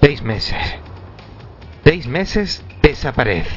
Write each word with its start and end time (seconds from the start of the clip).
Seis 0.00 0.22
meses. 0.22 0.56
Seis 1.84 2.06
meses 2.06 2.64
desaparece. 2.82 3.50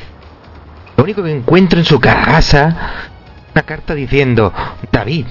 Lo 0.97 1.03
único 1.03 1.23
que 1.23 1.31
encuentro 1.31 1.79
en 1.79 1.85
su 1.85 1.99
casa, 1.99 3.09
una 3.53 3.63
carta 3.63 3.95
diciendo, 3.95 4.53
David, 4.91 5.25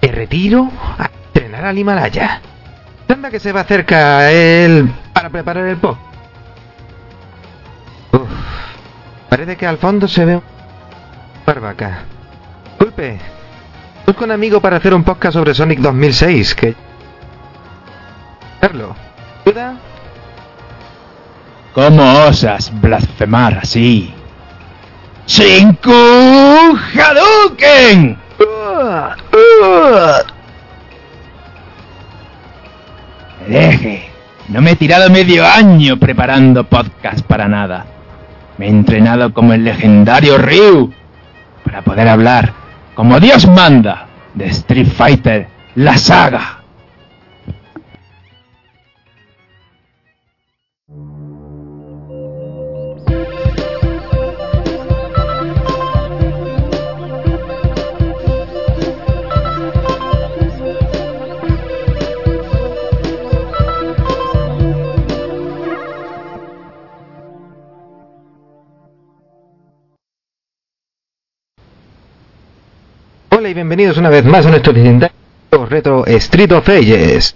te 0.00 0.12
retiro 0.12 0.70
a 0.98 1.10
entrenar 1.34 1.64
al 1.64 1.78
Himalaya. 1.78 2.40
Anda 3.08 3.30
que 3.30 3.40
se 3.40 3.52
va 3.52 3.64
cerca 3.64 4.18
a 4.18 4.32
él 4.32 4.92
para 5.14 5.30
preparar 5.30 5.66
el 5.66 5.76
pop. 5.78 5.96
Uf, 8.12 8.28
parece 9.28 9.56
que 9.56 9.66
al 9.66 9.78
fondo 9.78 10.06
se 10.06 10.24
ve 10.24 10.36
un 10.36 10.42
barbaca. 11.46 12.00
Disculpe, 12.78 13.18
busco 14.06 14.24
un 14.24 14.32
amigo 14.32 14.60
para 14.60 14.76
hacer 14.76 14.92
un 14.92 15.02
podcast 15.02 15.34
sobre 15.34 15.54
Sonic 15.54 15.78
2006. 15.78 16.54
Que... 16.54 16.74
Carlos, 18.60 18.94
¿ayuda? 19.46 19.76
¿Cómo 21.76 22.24
osas 22.24 22.72
blasfemar 22.80 23.58
así? 23.58 24.10
¡Shinku 25.26 25.92
Hadouken! 26.94 28.16
Deje, 33.46 34.08
no 34.48 34.62
me 34.62 34.70
he 34.70 34.76
tirado 34.76 35.10
medio 35.10 35.46
año 35.46 35.98
preparando 35.98 36.64
podcast 36.64 37.20
para 37.26 37.46
nada. 37.46 37.84
Me 38.56 38.68
he 38.68 38.70
entrenado 38.70 39.34
como 39.34 39.52
el 39.52 39.64
legendario 39.64 40.38
Ryu 40.38 40.94
para 41.62 41.82
poder 41.82 42.08
hablar 42.08 42.54
como 42.94 43.20
Dios 43.20 43.46
manda 43.46 44.06
de 44.32 44.46
Street 44.46 44.88
Fighter, 44.88 45.48
la 45.74 45.98
saga. 45.98 46.55
Bienvenidos 73.56 73.96
una 73.96 74.10
vez 74.10 74.22
más 74.26 74.44
a 74.44 74.50
nuestro 74.50 74.74
legendario 74.74 75.16
retro 75.70 76.04
Street 76.04 76.52
of 76.52 76.68
Ages. 76.68 77.34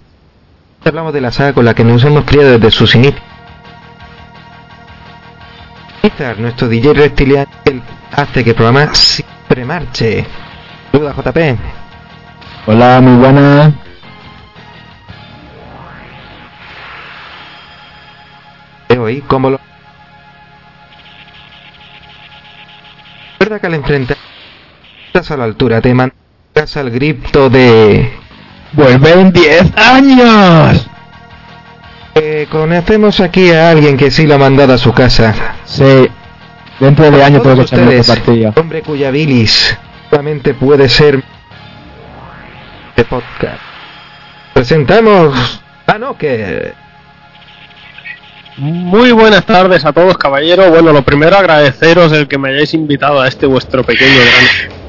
Hablamos 0.85 1.15
de 1.15 1.23
la 1.23 1.33
saga 1.33 1.55
con 1.55 1.65
la 1.65 1.73
que 1.75 1.83
nos 1.83 2.05
hemos 2.05 2.25
criado 2.27 2.59
desde 2.59 2.71
sus 2.71 2.95
inicios. 2.95 3.23
Nuestro 6.37 6.69
DJ 6.69 6.93
reptiliano, 6.93 7.51
hace 8.13 8.45
que 8.45 8.51
el 8.51 8.57
programa 8.57 8.95
siempre 8.95 9.65
marche. 9.65 10.27
Saluda 10.93 11.15
JP. 11.15 11.39
Hola, 12.67 13.01
muy 13.01 13.17
buena. 13.17 13.73
De 18.91 18.99
hoy, 18.99 19.23
como 19.23 19.49
lo... 19.49 19.61
Recuerda 23.39 23.59
que 23.59 23.67
al 23.67 23.75
enfrentar 23.75 24.19
estás 25.11 25.33
a 25.33 25.37
la 25.37 25.43
altura, 25.43 25.81
te 25.81 25.93
mandas 25.93 26.77
al 26.77 26.89
grito 26.89 27.51
de... 27.51 28.13
¡Vuelven 28.73 29.33
10 29.33 29.77
años! 29.77 30.87
Eh, 32.15 32.47
conocemos 32.49 33.19
aquí 33.19 33.51
a 33.51 33.71
alguien 33.71 33.97
que 33.97 34.13
sí 34.13 34.25
lo 34.25 34.37
ha 34.37 34.39
mandado 34.39 34.73
a 34.75 34.79
su 34.79 34.93
casa. 34.93 35.35
Sí, 35.65 36.09
dentro 36.79 37.11
de 37.11 37.25
años 37.25 37.43
Todos 37.43 37.55
puedo 37.57 37.67
echar 37.67 37.81
una 37.81 37.89
ustedes, 37.89 38.07
partida. 38.07 38.53
hombre 38.55 38.83
cuya 38.83 39.11
bilis 39.11 39.77
solamente 40.11 40.55
puede 40.55 40.89
ser 40.89 41.25
de 42.95 43.05
podcast. 43.05 43.61
Presentamos 44.55 45.61
a 45.89 45.99
Nocker. 45.99 46.75
Muy 48.59 49.11
buenas 49.11 49.45
tardes 49.45 49.85
a 49.85 49.93
todos, 49.93 50.17
caballeros. 50.17 50.71
Bueno, 50.71 50.93
lo 50.93 51.03
primero 51.03 51.37
agradeceros 51.37 52.13
el 52.13 52.29
que 52.29 52.39
me 52.39 52.51
hayáis 52.51 52.75
invitado 52.75 53.21
a 53.21 53.27
este 53.27 53.47
vuestro 53.47 53.83
pequeño 53.83 54.15
gran. 54.15 54.80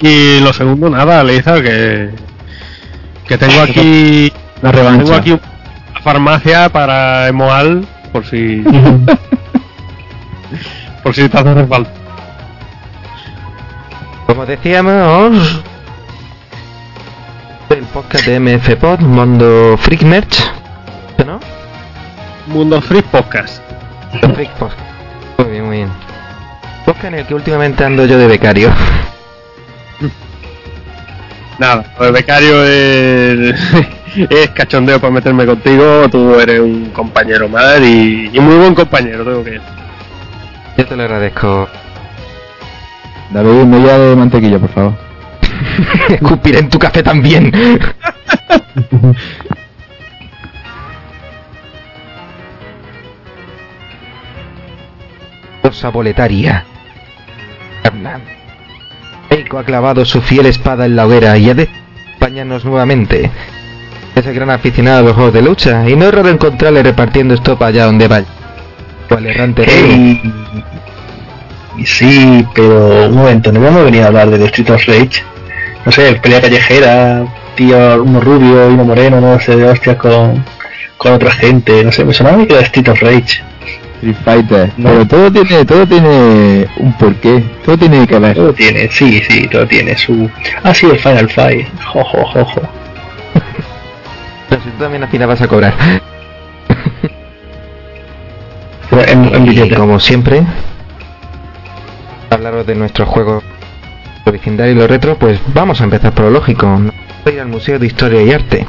Y 0.00 0.40
lo 0.40 0.52
segundo, 0.52 0.90
nada, 0.90 1.24
Leiza, 1.24 1.60
que 1.62 2.10
que 3.26 3.38
tengo 3.38 3.60
aquí 3.62 4.30
La 4.62 4.72
revancha. 4.72 5.04
tengo 5.04 5.16
aquí 5.16 5.30
una 5.32 6.00
farmacia 6.02 6.68
para 6.68 7.28
Emoal 7.28 7.86
por 8.12 8.24
si 8.26 8.62
por 11.02 11.14
si 11.14 11.28
te 11.28 11.38
hace 11.38 11.66
falta. 11.66 11.90
Como 14.26 14.44
decíamos, 14.44 15.62
el 17.70 17.84
podcast 17.84 18.26
de 18.26 18.40
MF 18.40 18.76
Pod, 18.76 19.00
Mundo 19.00 19.76
Freak 19.78 20.02
Merch, 20.02 20.42
¿no? 21.24 21.38
Mundo 22.48 22.80
Free 22.80 23.02
Podcast. 23.02 23.62
Freak 24.34 24.50
Podcast. 24.52 24.80
Muy 25.38 25.50
bien, 25.50 25.66
muy 25.66 25.76
bien. 25.78 25.90
Podcast 26.84 27.04
en 27.06 27.14
el 27.14 27.26
que 27.26 27.34
últimamente 27.34 27.84
ando 27.84 28.04
yo 28.04 28.18
de 28.18 28.26
becario. 28.26 28.70
Nada, 31.58 31.84
el 32.00 32.12
becario 32.12 32.64
es, 32.64 33.54
es 34.30 34.50
cachondeo 34.50 35.00
para 35.00 35.12
meterme 35.12 35.46
contigo. 35.46 36.08
Tú 36.10 36.38
eres 36.38 36.60
un 36.60 36.90
compañero 36.90 37.48
más 37.48 37.80
y, 37.80 38.30
y 38.32 38.40
muy 38.40 38.56
buen 38.56 38.74
compañero, 38.74 39.24
tengo 39.24 39.42
que 39.42 39.52
decir. 39.52 39.66
Yo 40.76 40.86
te 40.86 40.96
lo 40.96 41.04
agradezco. 41.04 41.68
David, 43.30 43.64
media 43.64 43.98
de 43.98 44.16
mantequilla, 44.16 44.58
por 44.58 44.68
favor. 44.70 44.94
Escupiré 46.08 46.58
en 46.58 46.68
tu 46.68 46.78
café 46.78 47.02
también. 47.02 47.50
Rosa 55.62 55.88
boletaria. 55.88 56.64
Hernán. 57.82 58.35
Ha 59.50 59.64
clavado 59.64 60.04
su 60.04 60.20
fiel 60.20 60.46
espada 60.46 60.86
en 60.86 60.96
la 60.96 61.06
hoguera 61.06 61.38
y 61.38 61.48
ha 61.48 61.54
de 61.54 61.68
acompañarnos 62.08 62.64
nuevamente. 62.64 63.30
Es 64.14 64.26
el 64.26 64.34
gran 64.34 64.50
aficionado 64.50 64.98
a 64.98 65.02
los 65.02 65.12
juegos 65.14 65.32
de 65.32 65.42
lucha 65.42 65.88
y 65.88 65.96
no 65.96 66.06
es 66.06 66.14
raro 66.14 66.28
encontrarle 66.28 66.82
repartiendo 66.82 67.34
estopa 67.34 67.66
allá 67.66 67.86
donde 67.86 68.08
vaya. 68.08 68.26
Cual 69.08 69.26
errante 69.26 69.64
Sí, 71.84 72.44
pero 72.54 73.06
un 73.06 73.14
momento, 73.14 73.52
¿no 73.52 73.66
hemos 73.66 73.84
venido 73.84 74.04
a 74.04 74.08
hablar 74.08 74.30
de 74.30 74.44
Street 74.46 74.70
of 74.70 74.86
Rage? 74.86 75.22
No 75.84 75.92
sé, 75.92 76.14
pelea 76.14 76.40
callejera, 76.40 77.24
tío, 77.54 78.02
uno 78.02 78.20
rubio 78.20 78.68
y 78.68 78.74
uno 78.74 78.84
moreno, 78.84 79.20
no 79.20 79.38
sé, 79.38 79.56
de 79.56 79.64
hostias 79.68 79.96
con, 79.96 80.44
con 80.96 81.12
otra 81.12 81.30
gente, 81.30 81.84
no 81.84 81.92
sé, 81.92 82.04
me 82.04 82.12
sonaba 82.12 82.44
que 82.46 82.54
era 82.54 82.62
Street 82.62 82.88
of 82.88 83.00
Rage. 83.00 83.42
Street 83.96 84.16
Fighter. 84.24 84.72
No. 84.76 84.90
Pero 84.90 85.06
todo 85.06 85.32
tiene, 85.32 85.64
todo 85.64 85.86
tiene 85.86 86.66
un 86.76 86.92
porqué. 86.94 87.42
Todo 87.64 87.78
tiene 87.78 88.06
que 88.06 88.18
ver. 88.18 88.36
Todo 88.36 88.52
tiene, 88.52 88.88
sí, 88.90 89.22
sí, 89.28 89.48
todo 89.48 89.66
tiene 89.66 89.96
su... 89.96 90.30
Ah, 90.62 90.74
sí, 90.74 90.86
el 90.86 90.98
Final 90.98 91.28
Fight, 91.30 91.66
jo, 91.84 92.04
jo, 92.04 92.24
jo, 92.26 92.44
jo. 92.44 92.62
Pero 94.48 94.62
si 94.62 94.70
tú 94.70 94.78
también 94.78 95.02
al 95.02 95.08
final 95.08 95.28
vas 95.28 95.40
a 95.40 95.48
cobrar. 95.48 95.74
Pero 98.90 99.02
En, 99.02 99.34
en 99.34 99.52
Y 99.52 99.70
como 99.70 99.98
siempre, 99.98 100.42
hablaros 102.30 102.66
de 102.66 102.74
nuestros 102.74 103.08
juegos 103.08 103.42
de 104.24 104.30
vecindario 104.30 104.74
y 104.74 104.76
lo 104.76 104.86
retro, 104.86 105.16
pues 105.16 105.40
vamos 105.54 105.80
a 105.80 105.84
empezar 105.84 106.12
por 106.12 106.26
lo 106.26 106.30
lógico. 106.32 106.66
Vamos 106.66 106.92
a 107.24 107.30
ir 107.30 107.40
al 107.40 107.48
Museo 107.48 107.78
de 107.78 107.86
Historia 107.86 108.22
y 108.22 108.32
Arte. 108.32 108.66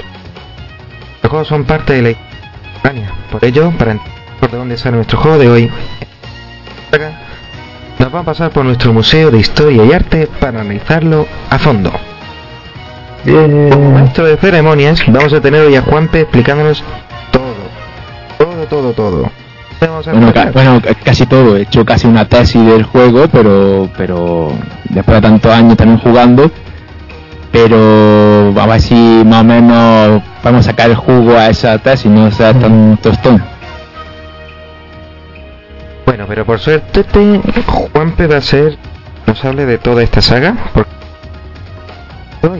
Los 1.21 1.29
juegos 1.29 1.47
son 1.47 1.65
parte 1.65 1.93
de 1.93 2.01
la 2.01 2.09
historia. 2.11 3.11
Por 3.29 3.43
ello, 3.45 3.71
para 3.77 3.91
entender 3.91 4.16
de 4.41 4.57
dónde 4.57 4.77
sale 4.77 4.95
nuestro 4.97 5.19
juego 5.19 5.37
de 5.37 5.49
hoy, 5.49 5.71
nos 7.99 8.13
va 8.13 8.19
a 8.19 8.23
pasar 8.23 8.51
por 8.51 8.63
nuestro 8.65 8.93
Museo 8.93 9.31
de 9.31 9.39
Historia 9.39 9.83
y 9.83 9.91
Arte 9.91 10.27
para 10.39 10.61
analizarlo 10.61 11.25
a 11.49 11.57
fondo. 11.57 11.91
Como 13.25 13.47
Bien. 13.47 13.93
maestro 13.93 14.25
de 14.25 14.37
ceremonias, 14.37 15.01
vamos 15.07 15.33
a 15.33 15.41
tener 15.41 15.61
hoy 15.61 15.75
a 15.75 15.81
Juanpe 15.81 16.21
explicándonos 16.21 16.83
todo. 17.31 17.43
Todo, 18.37 18.65
todo, 18.67 18.93
todo. 18.93 19.31
Vamos 19.81 20.07
a 20.07 20.11
Bueno, 20.11 20.33
ca- 20.33 20.51
bueno, 20.53 20.81
ca- 20.81 20.93
casi 21.03 21.25
todo. 21.25 21.57
He 21.57 21.63
hecho 21.63 21.83
casi 21.83 22.07
una 22.07 22.25
tesis 22.27 22.63
del 22.65 22.83
juego, 22.83 23.27
pero, 23.31 23.89
pero 23.97 24.51
después 24.85 25.17
de 25.17 25.21
tantos 25.21 25.51
años 25.51 25.75
también 25.75 25.99
jugando. 25.99 26.49
Pero 27.51 28.53
a 28.59 28.65
ver 28.67 28.81
si 28.81 29.23
más 29.25 29.41
o 29.41 29.43
menos 29.43 30.21
podemos 30.41 30.65
sacar 30.65 30.89
el 30.91 30.95
jugo 30.95 31.35
a 31.37 31.49
esa 31.49 31.77
tesis, 31.79 32.09
no 32.09 32.31
sea 32.31 32.53
tan 32.53 32.97
tostón. 33.01 33.43
Bueno, 36.07 36.23
pero 36.25 36.45
por 36.45 36.57
suerte 36.57 37.03
te- 37.03 37.41
Juanpe 37.91 38.27
va 38.27 38.37
a 38.37 38.41
ser 38.41 38.77
responsable 39.17 39.65
de 39.65 39.77
toda 39.77 40.01
esta 40.01 40.21
saga. 40.21 40.55
Porque... 40.73 40.89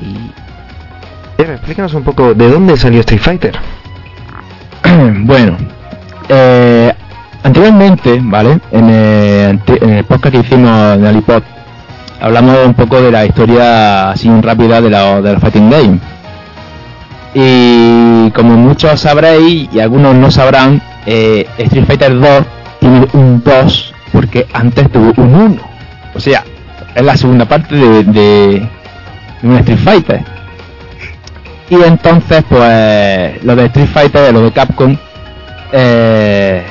Y... 0.01 0.31
Explícanos 1.41 1.94
un 1.94 2.03
poco 2.03 2.33
de 2.33 2.49
dónde 2.49 2.75
salió 2.75 2.99
Street 2.99 3.21
Fighter. 3.21 3.57
bueno, 5.21 5.55
eh, 6.27 6.94
anteriormente, 7.41 8.19
¿vale? 8.21 8.59
En 8.69 8.89
el, 8.89 9.61
en 9.65 9.89
el, 9.91 10.03
podcast 10.03 10.35
que 10.35 10.41
hicimos 10.41 10.95
en 10.95 11.05
el 11.05 11.15
iPod, 11.15 11.41
hablamos 12.19 12.65
un 12.65 12.73
poco 12.73 13.01
de 13.01 13.11
la 13.13 13.25
historia 13.25 14.09
así 14.11 14.29
rápida 14.41 14.81
de 14.81 14.89
la, 14.89 15.21
de 15.21 15.33
la 15.33 15.39
Fighting 15.39 15.69
Game. 15.69 15.99
Y 17.33 18.29
como 18.31 18.57
muchos 18.57 18.99
sabréis 18.99 19.69
y 19.71 19.79
algunos 19.79 20.15
no 20.15 20.31
sabrán, 20.31 20.81
eh, 21.05 21.47
Street 21.57 21.85
Fighter 21.85 22.19
2 22.19 22.45
tiene 22.79 23.07
un 23.13 23.41
2 23.44 23.94
porque 24.12 24.47
antes 24.53 24.91
tuvo 24.91 25.13
un 25.18 25.35
1. 25.35 25.62
O 26.15 26.19
sea, 26.19 26.44
es 26.95 27.03
la 27.03 27.15
segunda 27.15 27.45
parte 27.45 27.75
de, 27.75 28.03
de, 28.03 28.69
un 29.44 29.56
Street 29.57 29.79
Fighter. 29.79 30.21
Y 31.69 31.75
entonces, 31.75 32.44
pues, 32.50 33.44
lo 33.44 33.56
de 33.56 33.65
Street 33.65 33.88
Fighter, 33.88 34.33
lo 34.33 34.41
de 34.41 34.51
Capcom, 34.51 34.95
eh, 35.71 36.63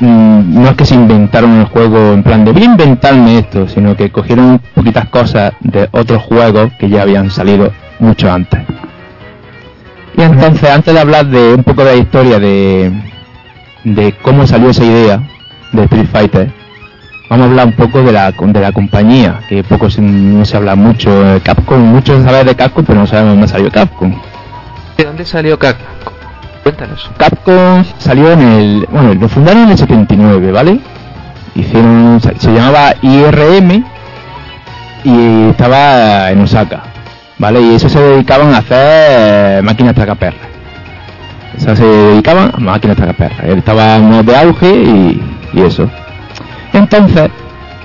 mm, 0.00 0.62
no 0.62 0.68
es 0.68 0.76
que 0.76 0.84
se 0.84 0.94
inventaron 0.94 1.58
el 1.58 1.66
juego 1.66 2.12
en 2.12 2.22
plan 2.22 2.44
de 2.44 2.52
voy 2.52 2.64
inventarme 2.64 3.38
esto, 3.38 3.66
sino 3.66 3.96
que 3.96 4.10
cogieron 4.10 4.60
poquitas 4.74 5.08
cosas 5.08 5.52
de 5.60 5.88
otros 5.92 6.22
juegos 6.22 6.70
que 6.78 6.88
ya 6.88 7.02
habían 7.02 7.30
salido 7.30 7.72
mucho 7.98 8.30
antes. 8.30 8.60
Y 10.16 10.22
entonces, 10.22 10.68
antes 10.68 10.92
de 10.92 11.00
hablar 11.00 11.26
de 11.26 11.54
un 11.54 11.64
poco 11.64 11.82
de 11.82 11.96
la 11.96 12.02
historia 12.02 12.38
de, 12.38 12.92
de 13.84 14.12
cómo 14.22 14.46
salió 14.46 14.70
esa 14.70 14.84
idea 14.84 15.22
de 15.72 15.84
Street 15.84 16.08
Fighter, 16.10 16.52
vamos 17.28 17.46
a 17.46 17.50
hablar 17.50 17.66
un 17.66 17.72
poco 17.72 18.02
de 18.02 18.12
la, 18.12 18.32
de 18.32 18.60
la 18.60 18.72
compañía, 18.72 19.40
que 19.48 19.62
poco 19.64 19.90
se, 19.90 20.00
no 20.02 20.44
se 20.44 20.56
habla 20.56 20.74
mucho. 20.74 21.10
Capcom, 21.42 21.80
muchos 21.80 22.22
saben 22.24 22.46
de 22.46 22.54
Capcom, 22.54 22.84
pero 22.84 23.00
no 23.00 23.06
sabemos 23.06 23.32
dónde 23.34 23.48
salió 23.48 23.70
Capcom. 23.70 24.14
¿De 24.96 25.04
dónde 25.04 25.24
salió 25.24 25.58
Capcom? 25.58 25.86
Cuéntanos. 26.62 27.10
Capcom 27.16 27.84
salió 27.98 28.32
en 28.32 28.40
el. 28.40 28.86
Bueno, 28.90 29.14
lo 29.14 29.28
fundaron 29.28 29.64
en 29.64 29.70
el 29.70 29.78
79, 29.78 30.52
¿vale? 30.52 30.80
Hicieron. 31.54 32.20
Se 32.20 32.52
llamaba 32.52 32.94
IRM 33.00 33.84
y 35.04 35.48
estaba 35.48 36.30
en 36.30 36.40
Osaka, 36.42 36.82
¿vale? 37.38 37.60
Y 37.62 37.74
eso 37.74 37.88
se 37.88 37.98
dedicaban 37.98 38.54
a 38.54 38.58
hacer 38.58 39.62
máquinas 39.62 39.94
tragaperras. 39.94 40.49
O 41.60 41.62
sea, 41.62 41.76
se 41.76 41.84
dedicaban 41.84 42.52
a 42.54 42.58
máquinas 42.58 42.96
tragaperras. 42.96 43.44
Estaba 43.44 43.96
en 43.96 44.24
de 44.24 44.36
auge 44.36 44.72
y, 44.72 45.60
eso. 45.60 45.90
Entonces, 46.72 47.30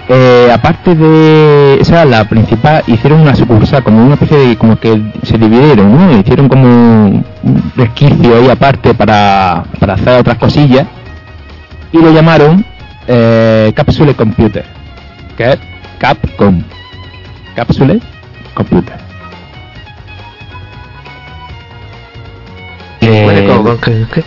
eh, 0.08 0.50
aparte 0.54 0.96
de 0.96 1.80
esa, 1.82 2.06
la 2.06 2.24
principal, 2.24 2.84
hicieron 2.88 3.20
una 3.20 3.36
sucursal, 3.36 3.84
como 3.84 4.06
una 4.06 4.14
especie 4.14 4.38
de, 4.38 4.56
como 4.56 4.80
que 4.80 5.02
se 5.24 5.38
dividieron, 5.38 5.92
¿no? 5.92 6.18
Hicieron 6.18 6.48
como 6.48 6.64
un 6.64 7.72
resquicio 7.76 8.38
ahí 8.38 8.50
aparte 8.50 8.94
para, 8.94 9.66
para 9.80 9.96
hacer 9.96 10.20
otras 10.20 10.38
cosillas 10.38 10.86
y 11.92 11.98
lo 11.98 12.12
llamaron 12.12 12.64
eh, 13.08 13.74
Capsule 13.76 14.14
Computer, 14.14 14.66
que 15.36 15.52
es 15.52 15.60
Capcom. 15.98 16.62
Capsule 17.56 18.00
Computer. 18.54 19.05
Eh, 23.08 24.08
¿Qué? 24.14 24.24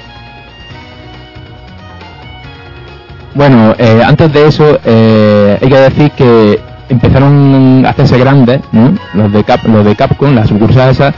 Bueno, 3.35 3.75
eh, 3.79 4.03
antes 4.05 4.33
de 4.33 4.47
eso, 4.49 4.79
eh, 4.85 5.59
hay 5.61 5.69
que 5.69 5.77
decir 5.77 6.11
que 6.13 6.61
empezaron 6.89 7.85
a 7.87 7.91
hacerse 7.91 8.19
grandes, 8.19 8.61
¿no? 8.73 8.95
Los 9.15 9.33
de, 9.33 9.45
Cap, 9.45 9.65
los 9.67 9.85
de 9.85 9.95
Capcom, 9.95 10.35
la 10.35 10.47
sucursal 10.47 10.91
esa, 10.91 11.13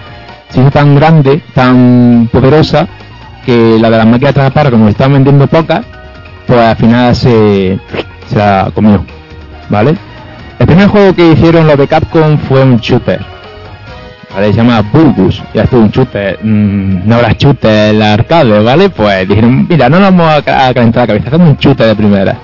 se 0.48 0.60
hizo 0.60 0.70
tan 0.70 0.94
grande, 0.96 1.42
tan 1.54 2.28
poderosa, 2.32 2.86
que 3.46 3.78
la 3.80 3.88
de 3.88 3.96
las 3.96 4.06
máquinas 4.06 4.34
de 4.34 4.40
traspar, 4.40 4.70
como 4.70 4.88
estaban 4.88 5.14
vendiendo 5.14 5.46
pocas, 5.46 5.80
pues 6.46 6.60
al 6.60 6.76
final 6.76 7.14
se, 7.16 7.78
se 8.28 8.36
la 8.36 8.70
comió, 8.74 9.04
¿vale? 9.68 9.96
El 10.58 10.66
primer 10.66 10.88
juego 10.88 11.14
que 11.14 11.32
hicieron 11.32 11.66
los 11.66 11.78
de 11.78 11.88
Capcom 11.88 12.36
fue 12.36 12.62
un 12.62 12.76
shooter, 12.78 13.24
¿vale? 14.32 14.52
Se 14.52 14.58
llama 14.58 14.82
Burgus, 14.82 15.42
ya 15.54 15.62
estuvo 15.62 15.80
un 15.80 15.90
shooter, 15.90 16.38
mmm, 16.42 17.08
no 17.08 17.16
habrá 17.16 17.32
shooter 17.32 17.90
en 17.90 17.98
la 17.98 18.14
arcade, 18.14 18.62
¿vale? 18.62 18.90
Pues 18.90 19.28
dijeron, 19.28 19.66
mira, 19.68 19.88
no 19.88 20.00
nos 20.00 20.14
vamos 20.14 20.28
a, 20.46 20.74
calentar 20.74 21.02
la 21.02 21.06
cabeza, 21.06 21.28
hacemos 21.28 21.48
un 21.48 21.56
shooter 21.56 21.86
de 21.86 21.96
primera. 21.96 22.36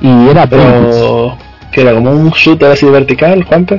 Y 0.00 0.28
era 0.28 0.46
Pero, 0.46 1.36
que 1.72 1.80
era 1.82 1.94
como 1.94 2.10
un 2.10 2.30
shooter 2.30 2.70
así 2.70 2.86
vertical, 2.86 3.44
¿cuánto? 3.46 3.76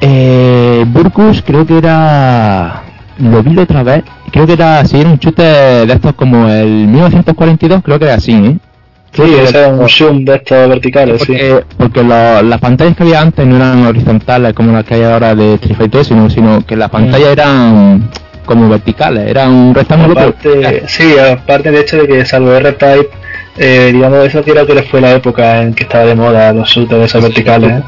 Eh, 0.00 0.84
Burgus 0.86 1.42
creo 1.42 1.66
que 1.66 1.78
era... 1.78 2.82
Lo 3.18 3.42
vi 3.42 3.58
otra 3.58 3.82
vez, 3.82 4.02
creo 4.32 4.46
que 4.46 4.54
era, 4.54 4.82
sí, 4.86 4.98
era 4.98 5.10
un 5.10 5.18
shooter 5.18 5.86
de 5.86 5.92
estos 5.92 6.14
como 6.14 6.48
el 6.48 6.86
1942, 6.86 7.82
creo 7.82 7.98
que 7.98 8.04
era 8.06 8.14
así, 8.14 8.32
¿eh? 8.32 8.56
Sí, 9.12 9.22
era 9.48 9.68
un 9.68 9.88
zoom 9.88 10.24
de 10.24 10.36
estos 10.36 10.68
verticales, 10.68 11.18
porque, 11.18 11.50
sí. 11.50 11.74
Porque 11.76 12.02
lo, 12.02 12.42
las 12.42 12.60
pantallas 12.60 12.96
que 12.96 13.02
había 13.02 13.20
antes 13.20 13.44
no 13.44 13.56
eran 13.56 13.84
horizontales 13.86 14.52
como 14.52 14.72
las 14.72 14.84
que 14.84 14.94
hay 14.94 15.02
ahora 15.02 15.34
de 15.34 15.54
Street 15.54 15.76
Fighter, 15.76 16.04
sino, 16.04 16.30
sino 16.30 16.64
que 16.64 16.76
las 16.76 16.90
pantallas 16.90 17.28
eran 17.28 18.08
como 18.46 18.68
verticales, 18.68 19.28
eran 19.28 19.52
un 19.52 19.74
rectángulo. 19.74 20.12
Aparte, 20.12 20.84
sí, 20.86 21.16
aparte 21.18 21.70
de 21.70 21.80
hecho 21.80 21.98
de 21.98 22.06
que 22.06 22.24
salvo 22.24 22.52
R-Type, 22.52 23.10
eh, 23.58 23.90
digamos, 23.92 24.26
eso 24.26 24.42
creo 24.42 24.66
que 24.66 24.82
fue 24.84 25.00
la 25.00 25.12
época 25.12 25.62
en 25.62 25.74
que 25.74 25.82
estaba 25.82 26.04
de 26.04 26.14
moda 26.14 26.52
los 26.52 26.68
shooters 26.68 27.04
esos 27.04 27.22
verticales. 27.22 27.78
¿eh? 27.78 27.82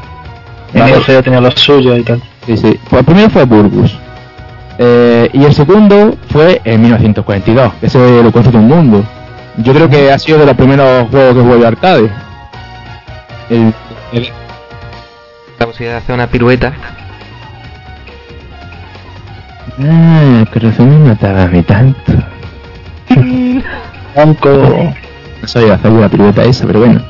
En 0.73 0.87
el 0.87 1.03
Geo 1.03 1.23
tenía 1.23 1.39
los 1.39 1.53
suyos 1.55 1.99
y 1.99 2.03
tal. 2.03 2.21
Sí, 2.45 2.57
sí. 2.57 2.79
Pues 2.89 2.99
el 2.99 3.05
primero 3.05 3.29
fue 3.29 3.43
Burgus. 3.45 3.97
Eh, 4.77 5.29
y 5.33 5.43
el 5.43 5.53
segundo 5.53 6.15
fue 6.29 6.61
en 6.65 6.81
1942, 6.81 7.73
ese 7.81 8.23
lo 8.23 8.31
conoce 8.31 8.51
todo 8.51 8.61
el 8.61 8.67
mundo. 8.67 9.03
Yo 9.57 9.73
creo 9.73 9.89
que 9.89 10.11
ha 10.11 10.17
sido 10.17 10.39
de 10.39 10.45
los 10.47 10.55
primeros 10.55 11.09
juegos 11.09 11.35
que 11.35 11.41
jugué 11.41 11.57
de 11.57 11.67
arcade. 11.67 12.09
El, 13.49 13.73
el... 14.11 14.29
La 15.59 15.65
posibilidad 15.65 15.93
de 15.93 16.03
hacer 16.03 16.15
una 16.15 16.27
pirueta. 16.27 16.73
Ah, 19.79 20.45
corazón 20.51 20.89
me 21.03 21.09
mataba 21.09 21.43
a 21.43 21.47
mí 21.47 21.61
tanto. 21.63 22.13
Banco. 24.15 24.93
No 25.41 25.47
sabía 25.47 25.75
hacer 25.75 25.91
una 25.91 26.09
pirueta 26.09 26.43
esa, 26.43 26.65
pero 26.65 26.79
bueno. 26.79 27.01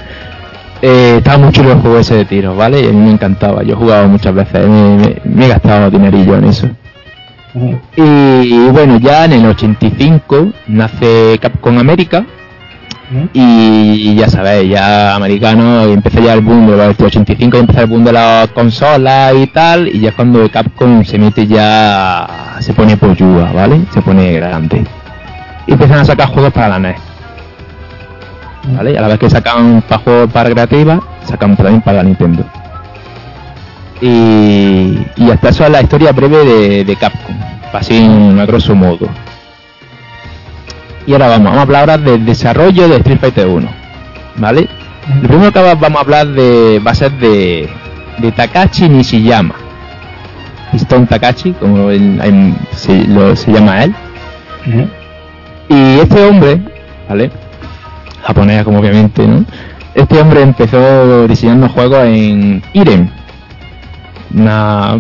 Eh, 0.82 1.16
estaba 1.20 1.38
muy 1.38 1.52
chulo 1.54 1.72
el 1.72 1.80
juego 1.80 2.00
ese 2.00 2.16
de 2.16 2.26
tiros, 2.26 2.58
¿vale? 2.58 2.82
Y 2.82 2.88
a 2.88 2.92
mí 2.92 2.98
me 2.98 3.12
encantaba. 3.12 3.64
Yo 3.64 3.74
he 3.74 3.78
jugado 3.78 4.08
muchas 4.10 4.34
veces, 4.34 4.68
me, 4.68 4.98
me, 4.98 5.22
me 5.24 5.46
he 5.46 5.50
gastado 5.50 5.90
dinerillo 5.90 6.36
en 6.36 6.44
eso. 6.46 6.68
Y, 7.96 8.02
y, 8.02 8.70
bueno, 8.72 8.98
ya 8.98 9.26
en 9.26 9.34
el 9.34 9.46
85 9.46 10.52
nace 10.68 11.38
Capcom 11.42 11.78
América. 11.78 12.26
Y, 13.34 14.16
ya 14.16 14.28
sabéis, 14.30 14.72
ya 14.72 15.16
americano, 15.16 15.88
y 15.88 15.94
empezó 15.94 16.20
ya 16.20 16.34
el 16.34 16.42
boom 16.42 16.68
de 16.68 16.78
los 16.78 17.00
85 17.00 17.58
y 17.58 17.60
empezó 17.60 17.82
el 17.82 17.88
boom 17.88 18.04
de 18.04 18.14
las 18.14 18.48
consolas 18.50 19.34
y 19.36 19.48
tal, 19.48 19.88
y 19.88 20.00
ya 20.00 20.10
es 20.10 20.16
cuando 20.16 20.50
Capcom 20.50 21.04
se 21.04 21.18
mete 21.18 21.46
ya, 21.46 22.58
se 22.60 22.74
pone 22.74 22.98
polluda, 22.98 23.52
¿vale? 23.52 23.82
Se 23.94 24.02
pone 24.02 24.34
grande. 24.34 24.84
Y 25.68 25.74
empiezan 25.74 26.00
a 26.00 26.06
sacar 26.06 26.30
juegos 26.30 26.54
para 26.54 26.70
la 26.70 26.80
NES. 26.80 26.98
¿Vale? 28.76 28.98
A 28.98 29.02
la 29.02 29.08
vez 29.10 29.20
que 29.20 29.30
sacan 29.30 29.84
para 29.88 30.02
juegos 30.02 30.32
para 30.32 30.50
creativa, 30.50 31.00
sacan 31.26 31.56
también 31.56 31.82
para 31.82 31.98
la 31.98 32.04
Nintendo. 32.04 32.44
Y, 34.02 34.98
y 35.18 35.32
hasta 35.32 35.50
eso 35.50 35.66
es 35.66 35.70
la 35.70 35.82
historia 35.82 36.12
breve 36.12 36.46
de, 36.46 36.86
de 36.86 36.96
Capcom, 36.96 37.36
así 37.74 38.06
a 38.40 38.46
grosso 38.46 38.76
modo. 38.76 39.08
Y 41.06 41.14
ahora 41.14 41.28
vamos, 41.28 41.46
vamos 41.46 41.60
a 41.60 41.62
hablar 41.64 41.82
ahora 41.82 41.98
del 41.98 42.26
desarrollo 42.26 42.88
de 42.88 42.98
Street 42.98 43.20
Fighter 43.20 43.48
1, 43.48 43.70
¿vale? 44.38 44.68
Lo 45.22 45.28
primero 45.28 45.52
que 45.52 45.60
vamos 45.62 45.98
a 45.98 46.02
hablar 46.02 46.28
de 46.28 46.80
va 46.86 46.92
a 46.92 46.96
ser 46.96 47.12
de, 47.14 47.70
de 48.20 48.32
Takashi 48.32 48.88
Nishiyama. 48.88 49.56
Stone 50.74 51.06
Takashi, 51.06 51.52
como 51.54 51.90
él, 51.92 52.20
él, 52.24 52.54
se, 52.72 53.06
lo, 53.08 53.36
se 53.36 53.52
llama 53.52 53.84
él. 53.84 53.96
Uh 54.66 54.70
-huh. 54.70 54.88
Y 55.70 56.00
este 56.00 56.24
hombre, 56.26 56.62
¿vale? 57.08 57.32
Japonés, 58.24 58.64
como 58.64 58.80
obviamente, 58.80 59.28
¿no? 59.28 59.46
Este 59.94 60.20
hombre 60.20 60.42
empezó 60.42 61.28
diseñando 61.28 61.70
juegos 61.70 62.00
en 62.06 62.64
Irem, 62.74 63.10
una 64.34 64.98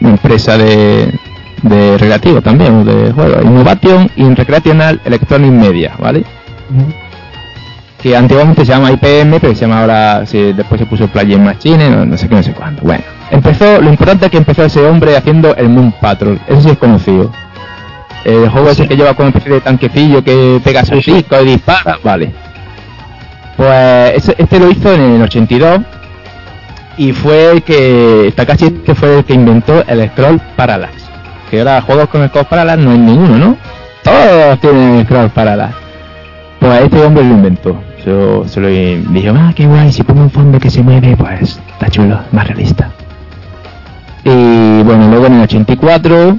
empresa 0.00 0.58
de, 0.58 1.14
de 1.62 1.98
recreativo 1.98 2.40
también, 2.40 2.84
de 2.84 3.12
juegos. 3.12 3.44
Innovation 3.44 4.10
in 4.16 4.36
Recreational 4.36 5.00
Electronic 5.04 5.52
Media, 5.52 5.92
¿vale? 5.98 6.20
Uh 6.20 6.76
-huh. 6.76 6.94
Que 8.02 8.16
antiguamente 8.16 8.64
se 8.64 8.72
llama 8.72 8.90
IPM, 8.92 9.40
pero 9.40 9.54
se 9.54 9.62
llama 9.62 9.80
ahora, 9.80 10.24
sí, 10.24 10.52
después 10.54 10.80
se 10.80 10.86
puso 10.86 11.06
Play 11.08 11.36
Machine, 11.36 11.90
no, 11.90 12.06
no 12.06 12.16
sé 12.16 12.28
qué, 12.28 12.34
no 12.34 12.42
sé 12.42 12.52
cuándo. 12.52 12.80
Bueno, 12.82 13.04
empezó, 13.30 13.80
lo 13.80 13.90
importante 13.90 14.24
es 14.26 14.30
que 14.30 14.38
empezó 14.38 14.64
ese 14.64 14.86
hombre 14.86 15.16
haciendo 15.16 15.54
el 15.54 15.68
Moon 15.68 15.92
Patrol, 16.00 16.40
eso 16.48 16.62
sí 16.62 16.70
es 16.70 16.78
conocido. 16.78 17.30
El 18.24 18.48
juego 18.48 18.68
sí. 18.68 18.72
ese 18.72 18.88
que 18.88 18.96
lleva 18.96 19.14
como 19.14 19.28
una 19.28 19.38
especie 19.38 19.54
de 19.54 19.60
tanquecillo 19.60 20.24
que 20.24 20.60
pega 20.64 20.84
su 20.84 20.94
disco 20.94 21.40
y 21.42 21.44
dispara, 21.44 21.98
vale. 22.02 22.32
Pues 23.56 24.32
este 24.38 24.58
lo 24.58 24.70
hizo 24.70 24.92
en 24.94 25.00
el 25.02 25.22
82 25.22 25.80
y 26.96 27.12
fue 27.12 27.50
el 27.50 27.62
que 27.62 28.32
Takashi 28.34 28.70
que 28.84 28.94
fue 28.94 29.18
el 29.18 29.24
que 29.24 29.34
inventó 29.34 29.84
el 29.86 30.08
scroll 30.10 30.40
parallax. 30.56 31.09
Que 31.50 31.58
ahora 31.58 31.82
juegos 31.82 32.08
con 32.08 32.26
scroll 32.28 32.46
parallax 32.46 32.82
no 32.82 32.92
hay 32.92 32.98
ninguno, 32.98 33.38
¿no? 33.38 33.56
todos 34.02 34.60
tienen 34.60 35.04
scroll 35.04 35.30
paradas. 35.30 35.74
Pues 36.58 36.82
este 36.82 37.02
hombre 37.04 37.24
lo 37.24 37.34
inventó. 37.34 37.80
Yo 38.04 38.46
se 38.46 38.60
lo 38.60 38.68
dije, 38.68 39.32
ah, 39.34 39.52
qué 39.54 39.66
guay, 39.66 39.92
si 39.92 40.02
pongo 40.02 40.22
un 40.22 40.30
fondo 40.30 40.58
que 40.58 40.70
se 40.70 40.82
mueve, 40.82 41.16
pues 41.16 41.60
está 41.72 41.88
chulo, 41.90 42.18
más 42.32 42.46
realista. 42.46 42.90
Y 44.24 44.82
bueno, 44.82 45.08
luego 45.08 45.26
en 45.26 45.34
el 45.34 45.42
84, 45.42 46.38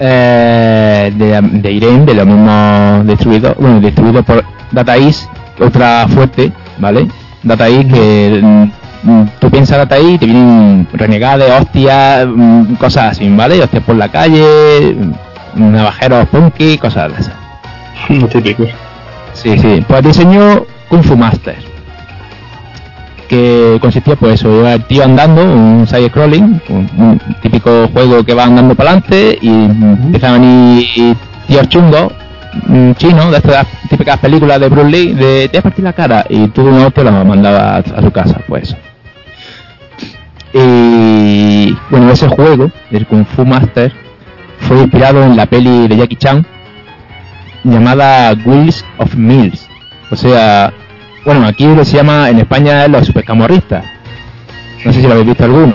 eh, 0.00 1.12
de, 1.14 1.40
de 1.60 1.72
Irene, 1.72 2.04
de 2.06 2.14
lo 2.14 2.26
mismo 2.26 3.02
destruido, 3.04 3.54
bueno, 3.58 3.80
destruido 3.80 4.22
por 4.22 4.44
Data 4.72 4.96
East, 4.96 5.28
otra 5.60 6.06
fuerte, 6.08 6.52
¿vale? 6.78 7.08
Data 7.42 7.68
East 7.68 7.92
que 7.92 8.68
tú 9.38 9.50
piensas 9.50 9.78
Data 9.78 9.96
East, 9.96 10.20
te 10.20 10.26
vienen 10.26 10.86
renegadas, 10.92 11.62
hostias, 11.62 12.26
mm, 12.26 12.74
cosas 12.74 13.12
así, 13.12 13.28
¿vale? 13.28 13.62
Hostias 13.62 13.82
por 13.84 13.96
la 13.96 14.08
calle, 14.08 14.96
mm, 15.54 15.72
navajeros 15.72 16.26
punky, 16.28 16.78
cosas 16.78 17.12
de 17.12 17.20
esas. 17.20 17.34
No 18.08 18.26
típico. 18.26 18.64
Sí, 19.32 19.58
sí. 19.58 19.84
Pues 19.86 20.02
diseñó 20.02 20.64
Kung 20.88 21.02
Fu 21.02 21.16
Master. 21.16 21.56
Que 23.28 23.76
consistía, 23.80 24.16
pues 24.16 24.40
eso, 24.40 24.48
iba 24.60 24.72
el 24.72 24.84
tío 24.84 25.04
andando, 25.04 25.42
un 25.42 25.86
side 25.86 26.08
scrolling, 26.08 26.62
un, 26.70 26.90
un 26.96 27.20
típico 27.42 27.88
juego 27.92 28.24
que 28.24 28.32
va 28.32 28.44
andando 28.44 28.74
para 28.74 28.92
adelante 28.92 29.38
y 29.42 29.48
empezaban 29.48 30.42
a 30.42 30.80
ir 30.80 31.16
tíos 31.46 31.68
chungos, 31.68 32.10
mm, 32.66 32.92
chinos, 32.92 33.30
de 33.30 33.36
estas 33.36 33.66
típicas 33.90 34.18
películas 34.18 34.58
de 34.58 34.68
Bruce 34.70 34.88
Lee, 34.88 35.12
de 35.12 35.48
te 35.48 35.58
voy 35.58 35.58
a 35.58 35.62
partir 35.62 35.84
la 35.84 35.92
cara, 35.92 36.24
y 36.28 36.48
tú 36.48 36.62
uno 36.62 36.90
te 36.90 37.04
lo 37.04 37.12
mandaba 37.12 37.76
a, 37.76 37.78
a 37.78 38.02
su 38.02 38.10
casa, 38.10 38.40
pues. 38.46 38.74
Y 40.52 41.76
bueno, 41.90 42.10
ese 42.10 42.28
juego, 42.28 42.70
el 42.90 43.06
Kung 43.06 43.26
Fu 43.26 43.44
Master, 43.44 43.92
fue 44.60 44.78
inspirado 44.78 45.22
en 45.22 45.36
la 45.36 45.46
peli 45.46 45.88
de 45.88 45.96
Jackie 45.96 46.16
Chan 46.16 46.46
llamada 47.64 48.34
Wheels 48.44 48.84
of 48.98 49.14
Mills. 49.14 49.68
O 50.10 50.16
sea, 50.16 50.72
bueno, 51.24 51.46
aquí 51.46 51.66
lo 51.66 51.84
se 51.84 51.96
llama 51.96 52.30
en 52.30 52.38
España 52.38 52.88
los 52.88 53.06
supercamorristas. 53.06 53.84
No 54.84 54.92
sé 54.92 55.00
si 55.00 55.06
lo 55.06 55.12
habéis 55.12 55.28
visto 55.28 55.44
alguno. 55.44 55.74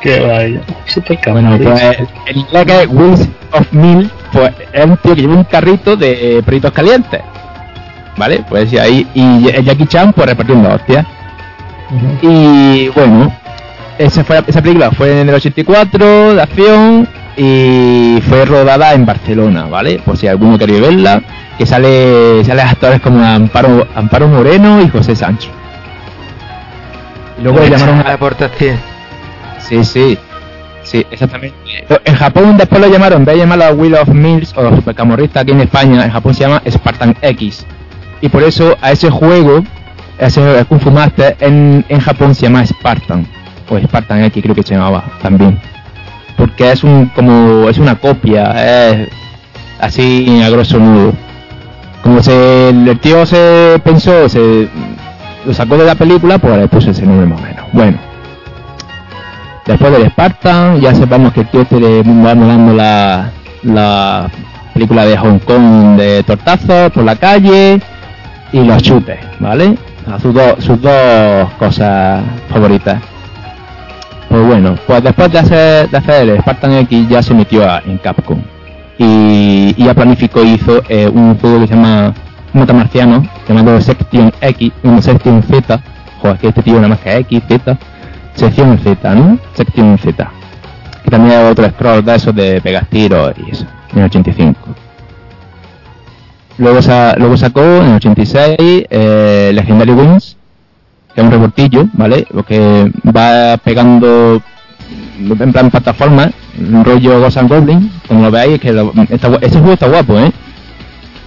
Que 0.00 0.20
vaya. 0.20 0.60
Super 0.86 1.18
Bueno, 1.30 1.58
pues 1.58 1.98
en 2.26 2.38
inglés 2.38 2.64
que 2.64 2.82
es 2.82 2.88
Wheels 2.88 3.28
of 3.52 3.72
Mills, 3.72 4.10
pues 4.32 4.52
es 4.72 4.84
un 4.84 4.96
tío 4.96 5.14
que 5.14 5.20
lleva 5.20 5.34
un 5.34 5.44
carrito 5.44 5.96
de 5.96 6.42
perritos 6.44 6.72
calientes. 6.72 7.20
¿Vale? 8.16 8.44
Pues 8.48 8.72
y 8.72 8.78
ahí, 8.78 9.06
y 9.14 9.48
el 9.48 9.64
Jackie 9.64 9.86
Chan 9.86 10.12
pues 10.12 10.26
repartiendo 10.26 10.68
hostias. 10.70 11.06
Y 12.22 12.88
bueno, 12.88 13.32
esa, 14.00 14.24
fue, 14.24 14.42
esa 14.46 14.62
película 14.62 14.90
fue 14.90 15.20
en 15.20 15.28
el 15.28 15.34
84 15.34 16.34
de 16.34 16.42
acción 16.42 17.08
y 17.36 18.18
fue 18.28 18.46
rodada 18.46 18.94
en 18.94 19.04
Barcelona, 19.04 19.64
¿vale? 19.64 20.00
Por 20.04 20.16
si 20.16 20.26
alguno 20.26 20.58
quería 20.58 20.80
verla, 20.80 21.22
que 21.58 21.66
sale 21.66 22.42
sale 22.44 22.62
actores 22.62 23.00
como 23.00 23.22
Amparo, 23.22 23.86
Amparo 23.94 24.26
Moreno 24.26 24.80
y 24.80 24.88
José 24.88 25.14
Sancho. 25.14 25.50
Y 27.38 27.42
luego 27.42 27.60
le 27.60 27.70
llamaron 27.70 27.98
la 27.98 28.10
a... 28.10 28.14
aportación. 28.14 28.78
Sí, 29.58 29.84
sí. 29.84 30.18
Sí, 30.82 31.06
exactamente. 31.10 31.54
En 32.04 32.14
Japón 32.14 32.56
después 32.56 32.80
lo 32.80 32.88
llamaron, 32.88 33.24
de 33.24 33.36
llamarlo 33.36 33.70
Wheel 33.74 33.94
of 33.96 34.08
Mills 34.08 34.54
o 34.56 34.74
Supercamorrista 34.76 35.40
aquí 35.40 35.52
en 35.52 35.60
España, 35.60 36.04
en 36.04 36.10
Japón 36.10 36.34
se 36.34 36.40
llama 36.40 36.62
Spartan 36.68 37.14
X. 37.20 37.66
Y 38.22 38.28
por 38.30 38.42
eso 38.42 38.76
a 38.80 38.90
ese 38.90 39.10
juego, 39.10 39.62
a 40.18 40.26
ese 40.26 40.64
Kung 40.68 40.80
Fu 40.80 40.90
Master, 40.90 41.36
en, 41.40 41.84
en 41.88 42.00
Japón 42.00 42.34
se 42.34 42.46
llama 42.46 42.66
Spartan. 42.66 43.26
O 43.70 43.78
Spartan 43.78 44.24
X 44.24 44.42
creo 44.42 44.54
que 44.54 44.62
se 44.62 44.74
llamaba 44.74 45.04
también. 45.22 45.58
Porque 46.36 46.72
es 46.72 46.84
un 46.84 47.06
como 47.14 47.68
es 47.68 47.78
una 47.78 47.94
copia, 47.94 48.98
es 48.98 49.08
así 49.80 50.42
a 50.42 50.50
grosso 50.50 50.78
modo. 50.78 51.12
Como 52.02 52.22
se, 52.22 52.70
el 52.70 52.98
tío 52.98 53.24
se 53.26 53.80
pensó, 53.84 54.28
se 54.28 54.68
lo 55.44 55.54
sacó 55.54 55.76
de 55.76 55.84
la 55.84 55.94
película, 55.94 56.38
pues 56.38 56.56
le 56.56 56.68
puso 56.68 56.90
ese 56.90 57.06
nombre 57.06 57.26
más 57.26 57.40
o 57.40 57.42
menos. 57.42 57.64
Bueno. 57.72 57.98
Después 59.66 59.92
del 59.92 60.10
Spartan, 60.10 60.80
ya 60.80 60.94
sepamos 60.94 61.32
que 61.32 61.42
el 61.42 61.46
tío 61.48 61.60
este 61.60 61.78
le 61.78 62.02
va 62.02 62.34
dando 62.34 62.72
la, 62.72 63.30
la 63.62 64.30
película 64.74 65.04
de 65.04 65.16
Hong 65.16 65.38
Kong 65.40 65.96
de 65.96 66.22
tortazos 66.24 66.90
por 66.90 67.04
la 67.04 67.16
calle 67.16 67.80
y 68.52 68.64
los 68.64 68.82
chutes, 68.82 69.18
¿vale? 69.38 69.76
Sus, 70.20 70.34
dos 70.34 70.64
sus 70.64 70.80
dos 70.80 71.50
cosas 71.58 72.24
favoritas. 72.48 73.00
Pues 74.30 74.46
bueno, 74.46 74.76
pues 74.86 75.02
después 75.02 75.30
de 75.32 75.38
hacer, 75.40 75.90
de 75.90 75.98
hacer 75.98 76.28
el 76.30 76.38
Spartan 76.40 76.72
X 76.72 77.08
ya 77.08 77.22
se 77.22 77.34
metió 77.34 77.68
a- 77.68 77.82
en 77.84 77.98
Capcom. 77.98 78.40
Y, 78.98 79.74
ya 79.82 79.92
planificó 79.94 80.42
y 80.44 80.50
hizo 80.54 80.82
eh, 80.88 81.08
un 81.12 81.36
juego 81.38 81.60
que 81.60 81.66
se 81.66 81.74
llama 81.74 82.14
metamarciano 82.52 83.26
llamado 83.48 83.80
Section 83.80 84.32
X, 84.40 84.72
un 84.84 85.02
Section 85.02 85.42
Z. 85.42 85.80
Joder, 86.22 86.38
que 86.38 86.48
este 86.48 86.62
tío 86.62 86.74
nada 86.76 86.88
más 86.88 87.00
que 87.00 87.16
X, 87.18 87.42
Z. 87.48 87.78
Sección 88.34 88.78
Z, 88.78 89.14
¿no? 89.14 89.38
Section 89.54 89.98
Z. 89.98 90.30
Que 91.02 91.10
también 91.10 91.38
hay 91.38 91.44
otro 91.50 91.68
scroll 91.68 92.04
de 92.04 92.14
esos 92.14 92.34
de 92.34 92.60
pegas 92.60 92.86
tiros 92.88 93.32
y 93.44 93.50
eso, 93.50 93.64
en 93.92 93.98
el 93.98 94.04
85. 94.04 94.58
Luego, 96.58 96.78
luego 97.16 97.36
sacó 97.36 97.60
en 97.62 97.86
el 97.86 97.94
86 97.96 98.56
eh, 98.58 99.50
Legendary 99.54 99.92
Wings, 99.92 100.36
es 101.20 101.26
un 101.26 101.32
reportillo, 101.32 101.88
¿vale? 101.92 102.26
Porque 102.32 102.90
va 103.06 103.56
pegando 103.58 104.42
en 105.18 105.52
plan 105.52 105.70
plataforma, 105.70 106.30
un 106.58 106.84
rollo 106.84 107.20
Ghost 107.20 107.36
and 107.36 107.48
Goblin, 107.48 107.92
como 108.08 108.22
lo 108.22 108.30
veáis, 108.30 108.54
es 108.54 108.60
que 108.60 108.68
está 109.10 109.28
este 109.40 109.58
juego 109.58 109.72
está 109.72 109.88
guapo, 109.88 110.18
¿eh? 110.18 110.32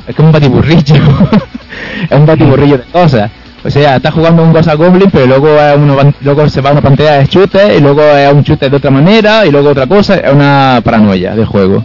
Es 0.08 0.16
como 0.16 0.30
un 0.30 0.34
batiburrillo, 0.34 0.96
es 2.10 2.18
un 2.18 2.26
batiburrillo 2.26 2.78
de 2.78 2.84
cosas. 2.86 3.32
O 3.66 3.70
sea, 3.70 3.96
está 3.96 4.12
jugando 4.12 4.44
un 4.44 4.52
Ghost 4.52 4.68
and 4.68 4.80
Goblin, 4.80 5.10
pero 5.10 5.26
luego, 5.26 5.48
es 5.58 5.78
uno 5.78 5.96
luego 6.22 6.50
se 6.50 6.60
va 6.60 6.72
a 6.72 6.74
una 6.74 6.82
pantalla 6.82 7.20
de 7.20 7.26
shooter, 7.26 7.78
y 7.78 7.80
luego 7.80 8.02
es 8.02 8.34
un 8.34 8.42
shooter 8.42 8.70
de 8.70 8.78
otra 8.78 8.92
manera, 8.92 9.46
y 9.46 9.52
luego 9.52 9.70
otra 9.70 9.88
cosa, 9.88 10.16
es 10.16 10.34
una 10.34 10.82
paranoia 10.84 11.36
de 11.36 11.46
juego. 11.46 11.84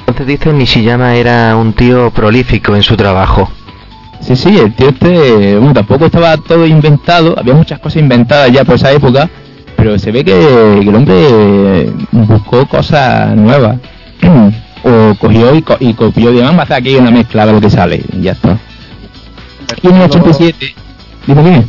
Entonces 0.00 0.26
dice 0.26 0.52
Nishiyama 0.52 1.14
era 1.14 1.56
un 1.56 1.72
tío 1.72 2.10
prolífico 2.10 2.76
en 2.76 2.82
su 2.82 2.96
trabajo. 2.96 3.50
Sí, 4.22 4.36
sí, 4.36 4.56
el 4.58 4.72
tío 4.74 4.88
este, 4.90 5.56
bueno, 5.56 5.74
tampoco 5.74 6.06
estaba 6.06 6.36
todo 6.36 6.64
inventado, 6.66 7.34
había 7.38 7.54
muchas 7.54 7.80
cosas 7.80 8.00
inventadas 8.02 8.52
ya 8.52 8.64
por 8.64 8.76
esa 8.76 8.92
época, 8.92 9.28
pero 9.76 9.98
se 9.98 10.12
ve 10.12 10.24
que, 10.24 10.32
que 10.82 10.88
el 10.88 10.94
hombre 10.94 11.90
buscó 12.12 12.66
cosas 12.66 13.34
nuevas. 13.36 13.78
o 14.84 15.14
cogió 15.18 15.54
y, 15.54 15.62
co- 15.62 15.76
y 15.78 15.94
copió, 15.94 16.30
digamos, 16.30 16.50
vamos 16.56 16.60
a 16.60 16.62
hacer 16.64 16.76
aquí 16.76 16.96
una 16.96 17.10
mezcla 17.10 17.46
de 17.46 17.52
lo 17.52 17.60
que 17.60 17.70
sale, 17.70 18.02
y 18.12 18.22
ya 18.22 18.32
está. 18.32 18.58
Y 19.82 19.86
en 19.88 19.94
el 19.96 20.02
87, 20.02 20.74
dime, 21.26 21.42
dime. 21.42 21.64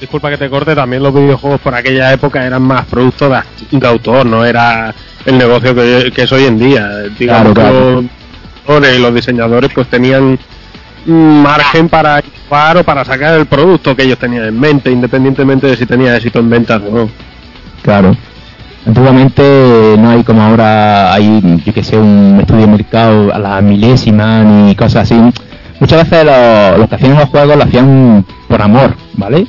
Disculpa 0.00 0.30
que 0.30 0.38
te 0.38 0.50
corte, 0.50 0.74
también 0.74 1.02
los 1.02 1.14
videojuegos 1.14 1.60
por 1.60 1.74
aquella 1.74 2.12
época 2.12 2.44
eran 2.44 2.62
más 2.62 2.86
productos 2.86 3.30
de, 3.70 3.78
de 3.78 3.86
autor, 3.86 4.26
no 4.26 4.44
era 4.44 4.94
el 5.24 5.38
negocio 5.38 5.74
que, 5.74 6.10
que 6.14 6.22
es 6.22 6.32
hoy 6.32 6.44
en 6.44 6.58
día. 6.58 6.88
Digamos 7.18 7.52
Claro, 7.54 8.04
claro. 8.66 8.98
los 8.98 9.14
diseñadores 9.14 9.70
pues 9.74 9.86
tenían 9.88 10.38
margen 11.06 11.88
para 11.88 12.20
innovar 12.20 12.76
o 12.78 12.84
para 12.84 13.04
sacar 13.04 13.38
el 13.38 13.46
producto 13.46 13.94
que 13.96 14.04
ellos 14.04 14.18
tenían 14.18 14.44
en 14.44 14.58
mente, 14.58 14.90
independientemente 14.90 15.66
de 15.66 15.76
si 15.76 15.86
tenía 15.86 16.16
éxito 16.16 16.38
en 16.38 16.50
ventas 16.50 16.80
o 16.88 16.90
no. 16.94 17.08
Claro. 17.82 18.16
Antiguamente 18.86 19.94
no 19.98 20.10
hay 20.10 20.24
como 20.24 20.42
ahora, 20.42 21.12
hay, 21.14 21.60
yo 21.64 21.72
que 21.72 21.84
sé, 21.84 21.96
un 21.96 22.38
estudio 22.40 22.62
de 22.62 22.66
mercado 22.72 23.32
a 23.32 23.38
la 23.38 23.60
milésima 23.60 24.42
ni 24.42 24.74
cosas 24.74 25.10
así. 25.10 25.20
Muchas 25.78 26.08
veces 26.08 26.24
lo- 26.24 26.78
los 26.78 26.88
que 26.88 26.94
hacían 26.96 27.14
los 27.14 27.28
juegos 27.28 27.56
lo 27.56 27.64
hacían 27.64 28.24
por 28.48 28.60
amor, 28.62 28.94
¿vale? 29.14 29.46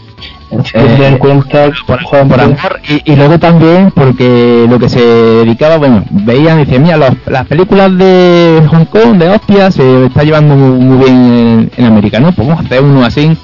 Ten 0.71 1.03
en 1.03 1.17
cuenta, 1.17 1.71
por, 1.87 2.01
Juan, 2.03 2.27
por 2.29 2.39
amor 2.41 2.79
y, 2.87 3.11
y 3.11 3.15
luego 3.15 3.39
también 3.39 3.91
porque 3.91 4.65
lo 4.69 4.77
que 4.79 4.89
se 4.89 4.99
dedicaba, 5.03 5.77
bueno, 5.77 6.03
veían 6.11 6.59
y 6.59 6.65
decían, 6.65 6.83
mira, 6.83 6.97
los- 6.97 7.13
las 7.27 7.45
películas 7.47 7.97
de 7.97 8.61
Hong 8.69 8.85
Kong, 8.85 9.17
de 9.17 9.29
hostia, 9.29 9.71
se 9.71 10.05
está 10.05 10.23
llevando 10.23 10.55
muy, 10.55 10.79
muy 10.79 10.97
bien 11.05 11.17
en, 11.17 11.71
en 11.77 11.85
América, 11.85 12.19
¿no? 12.19 12.31
Pues 12.31 12.47
vamos 12.47 12.63
a 12.63 12.65
hacer 12.65 12.81
uno 12.83 13.03
así 13.05 13.35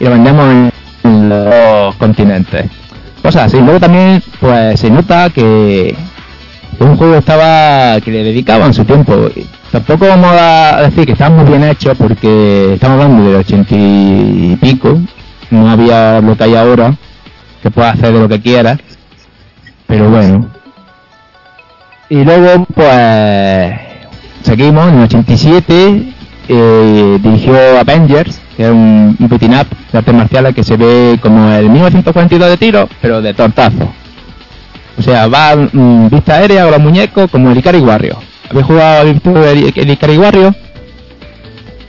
y 0.00 0.04
lo 0.04 0.10
vendemos 0.10 0.44
en, 0.50 0.72
en 1.04 1.28
los 1.28 1.94
continentes. 1.96 2.66
Cosas 3.22 3.44
así. 3.44 3.58
Luego 3.60 3.80
también, 3.80 4.22
pues 4.40 4.78
se 4.80 4.90
nota 4.90 5.30
que 5.30 5.96
un 6.78 6.96
juego 6.96 7.16
estaba 7.16 8.00
que 8.00 8.10
le 8.10 8.22
dedicaban 8.22 8.72
su 8.74 8.84
tiempo. 8.84 9.28
Tampoco 9.72 10.06
vamos 10.06 10.30
a 10.32 10.82
decir 10.82 11.06
que 11.06 11.12
está 11.12 11.28
muy 11.28 11.44
bien 11.44 11.64
hecho 11.64 11.94
porque 11.94 12.74
estamos 12.74 13.02
hablando 13.02 13.24
del 13.30 13.36
ochenta 13.40 13.74
y 13.74 14.56
pico, 14.60 14.98
no 15.50 15.70
había 15.70 16.20
lo 16.20 16.36
que 16.36 16.44
hay 16.44 16.54
ahora, 16.54 16.94
que 17.62 17.70
puedas 17.70 17.94
hacer 17.94 18.12
de 18.12 18.20
lo 18.20 18.28
que 18.28 18.40
quieras, 18.40 18.78
pero 19.86 20.10
bueno. 20.10 20.46
Y 22.08 22.24
luego, 22.24 22.66
pues, 22.74 23.74
seguimos, 24.42 24.88
en 24.88 24.98
el 24.98 25.04
87 25.04 26.12
eh, 26.48 27.18
dirigió 27.20 27.54
Avengers, 27.80 28.40
que 28.56 28.64
es 28.64 28.70
un, 28.70 29.16
un 29.18 29.28
de 29.28 29.66
artes 29.92 30.14
marciales 30.14 30.54
que 30.54 30.62
se 30.62 30.76
ve 30.76 31.18
como 31.20 31.50
el 31.52 31.68
1942 31.68 32.50
de 32.50 32.56
tiro, 32.56 32.88
pero 33.00 33.20
de 33.20 33.34
tortazo. 33.34 33.92
O 34.98 35.02
sea, 35.02 35.26
va 35.26 35.56
mm, 35.56 36.08
vista 36.08 36.36
aérea 36.36 36.62
con 36.62 36.72
los 36.72 36.80
muñecos 36.80 37.30
como 37.30 37.50
el 37.50 37.58
Ikari. 37.58 37.82
¿Habéis 38.48 38.66
jugado 38.66 39.02
el, 39.02 39.20
el 39.74 40.18
Warrior? 40.18 40.54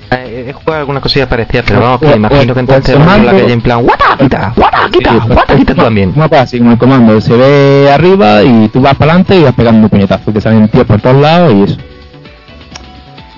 Eh, 0.09 0.45
he 0.49 0.53
jugado 0.53 0.79
algunas 0.79 1.03
cosillas 1.03 1.27
parecidas, 1.27 1.65
pero 1.67 1.81
vamos, 1.81 1.99
que 1.99 2.07
me 2.07 2.15
imagino 2.15 2.53
que 2.53 2.59
entonces 2.61 2.97
vamos 2.97 3.13
a 3.13 3.17
la 3.23 3.31
calle 3.31 3.51
en 3.53 3.61
plan, 3.61 3.83
¡Guata, 3.83 4.17
quita! 4.17 4.53
¡Guata, 4.55 4.89
quita! 4.89 5.13
¡Guata, 5.27 5.55
quita 5.57 5.75
tú 5.75 5.81
también! 5.81 6.09
Un 6.09 6.17
mapa 6.19 6.41
así 6.41 6.59
como 6.59 6.71
el 6.71 6.77
comando, 6.77 7.19
se 7.19 7.35
ve 7.35 7.89
arriba 7.91 8.41
y 8.43 8.69
tú 8.69 8.79
vas 8.79 8.95
para 8.95 9.11
adelante 9.11 9.35
y 9.37 9.43
vas 9.43 9.53
pegando 9.53 9.89
puñetazos, 9.89 10.33
que 10.33 10.39
salen 10.39 10.69
tíos 10.69 10.85
por 10.85 11.01
todos 11.01 11.17
lados 11.21 11.53
y 11.53 11.63
eso. 11.63 11.77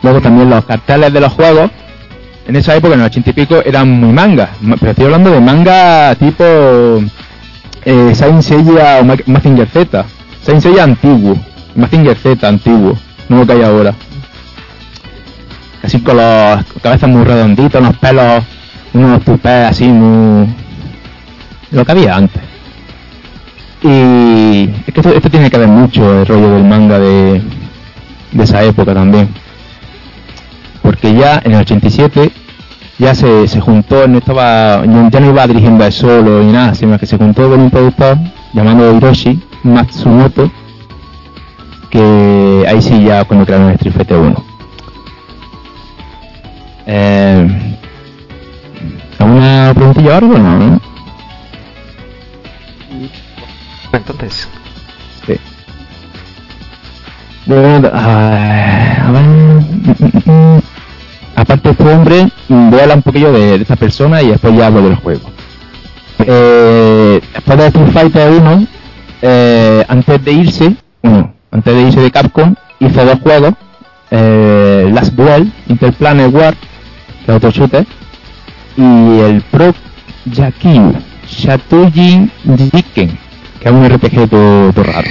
Luego 0.04 0.22
también 0.22 0.50
los 0.50 0.64
carteles 0.66 1.12
de 1.12 1.20
los 1.20 1.34
juegos, 1.34 1.72
en 2.48 2.56
esa 2.56 2.76
época, 2.76 2.94
en 2.94 3.00
el 3.02 3.06
ochenta 3.08 3.32
y 3.32 3.34
pico, 3.34 3.62
eran 3.66 3.90
muy 3.90 4.12
manga, 4.14 4.50
ma- 4.62 4.76
pero 4.80 4.92
estoy 4.92 5.06
hablando 5.06 5.32
de 5.32 5.40
manga 5.40 6.16
tipo 6.16 6.44
eh, 7.84 8.12
Saint 8.14 8.42
Seiya 8.44 9.00
o 9.02 9.06
Ma- 9.06 9.16
Mazinger 9.26 9.68
Z. 9.68 10.06
Saint 10.42 10.62
Seiya 10.62 10.84
antiguo, 10.84 11.36
Mazinger 11.76 12.16
Z 12.18 12.48
antiguo, 12.48 12.96
no 13.28 13.38
lo 13.40 13.46
que 13.48 13.54
hay 13.54 13.64
ahora. 13.64 13.94
Así 15.84 16.00
con 16.02 16.18
los 16.18 16.64
cabezas 16.82 17.10
muy 17.10 17.24
redonditos, 17.24 17.80
unos 17.80 17.98
pelos, 17.98 18.44
unos 18.94 19.24
tupés 19.24 19.70
así 19.70 19.88
muy... 19.88 20.48
Lo 21.72 21.86
que 21.86 21.92
había 21.92 22.16
antes. 22.16 22.42
Y 23.82 24.70
es 24.88 24.94
que 24.94 25.00
esto, 25.00 25.14
esto 25.14 25.30
tiene 25.30 25.50
que 25.50 25.58
ver 25.58 25.68
mucho 25.68 26.22
el 26.22 26.26
rollo 26.26 26.52
del 26.52 26.64
manga 26.64 27.00
de, 27.00 27.42
de 28.32 28.44
esa 28.44 28.64
época 28.64 28.94
también. 28.94 29.30
Porque 30.82 31.14
ya 31.14 31.42
en 31.44 31.54
el 31.54 31.62
87 31.62 32.32
ya 32.98 33.16
se, 33.16 33.48
se 33.48 33.62
juntó, 33.62 34.08
no 34.08 34.18
estaba, 34.18 34.84
ya 34.86 35.20
no 35.20 35.30
iba 35.30 35.48
dirigiendo 35.48 35.86
él 35.86 35.94
solo 35.94 36.44
ni 36.44 36.52
nada, 36.52 36.76
sino 36.76 37.00
que 37.00 37.06
se 37.06 37.18
juntó 37.18 37.50
con 37.50 37.62
un 37.62 37.70
productor 37.70 38.18
llamado 38.54 38.96
Hiroshi 38.96 39.40
Matsumoto, 39.64 40.52
que 41.90 42.66
ahí 42.68 42.82
sí 42.82 43.04
ya 43.04 43.24
cuando 43.24 43.46
crearon 43.46 43.72
Street 43.72 43.94
Fighter 43.94 44.18
1. 44.18 44.49
Eh, 46.92 47.48
¿Alguna 49.20 49.74
preguntilla 49.76 50.10
o 50.10 50.18
algo? 50.18 50.38
No, 50.40 50.58
¿no? 50.58 50.82
Entonces, 53.94 54.48
Sí. 55.28 55.36
Bueno, 57.46 57.90
ah, 57.94 59.06
a 59.08 59.12
ver, 59.12 59.22
mm, 59.22 59.60
mm, 60.00 60.32
mm. 60.32 60.62
aparte 61.36 61.70
de 61.70 61.72
este 61.72 61.94
hombre, 61.94 62.28
voy 62.48 62.80
a 62.80 62.82
hablar 62.84 62.98
un 62.98 63.04
poquillo 63.04 63.32
de, 63.34 63.58
de 63.58 63.62
esta 63.62 63.76
persona 63.76 64.24
y 64.24 64.30
después 64.30 64.56
ya 64.56 64.66
hablo 64.68 64.82
del 64.82 64.96
juego. 64.96 65.30
Eh, 66.26 67.22
después 67.34 67.58
de 67.60 67.68
Street 67.68 67.92
Fighter 67.92 68.32
1, 68.32 68.68
eh, 69.22 69.86
antes 69.88 70.26
de 70.26 70.32
irse, 70.32 70.76
bueno, 71.04 71.34
antes 71.52 71.76
de 71.76 71.82
irse 71.82 72.00
de 72.02 72.10
Capcom, 72.12 72.56
hizo 72.80 73.06
dos 73.06 73.20
juegos, 73.20 73.54
eh, 74.10 74.90
Last 74.92 75.14
Duel, 75.14 75.52
Interplanet 75.68 76.34
War, 76.34 76.56
es 77.30 77.60
otro 77.60 77.86
y 78.78 79.20
el 79.20 79.42
Pro 79.52 79.74
Yakin 80.26 80.94
Shatujin 81.28 82.32
Jiken, 82.72 83.18
que 83.60 83.70
es 83.70 83.72
un 83.72 83.88
RPG 83.88 84.30
todo, 84.30 84.72
todo 84.74 84.84
raro. 84.84 85.10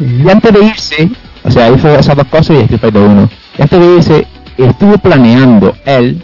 Y 0.00 0.28
antes 0.28 0.52
de 0.52 0.64
irse, 0.64 1.10
o 1.44 1.50
sea, 1.50 1.70
hizo 1.70 1.88
esas 1.94 2.16
dos 2.16 2.26
cosas 2.26 2.56
y 2.56 2.60
Street 2.60 2.80
Fighter 2.80 3.02
1. 3.02 3.30
Y 3.58 3.62
antes 3.62 3.80
de 3.80 3.94
irse, 3.96 4.26
estuvo 4.56 4.96
planeando 4.98 5.74
él, 5.84 6.22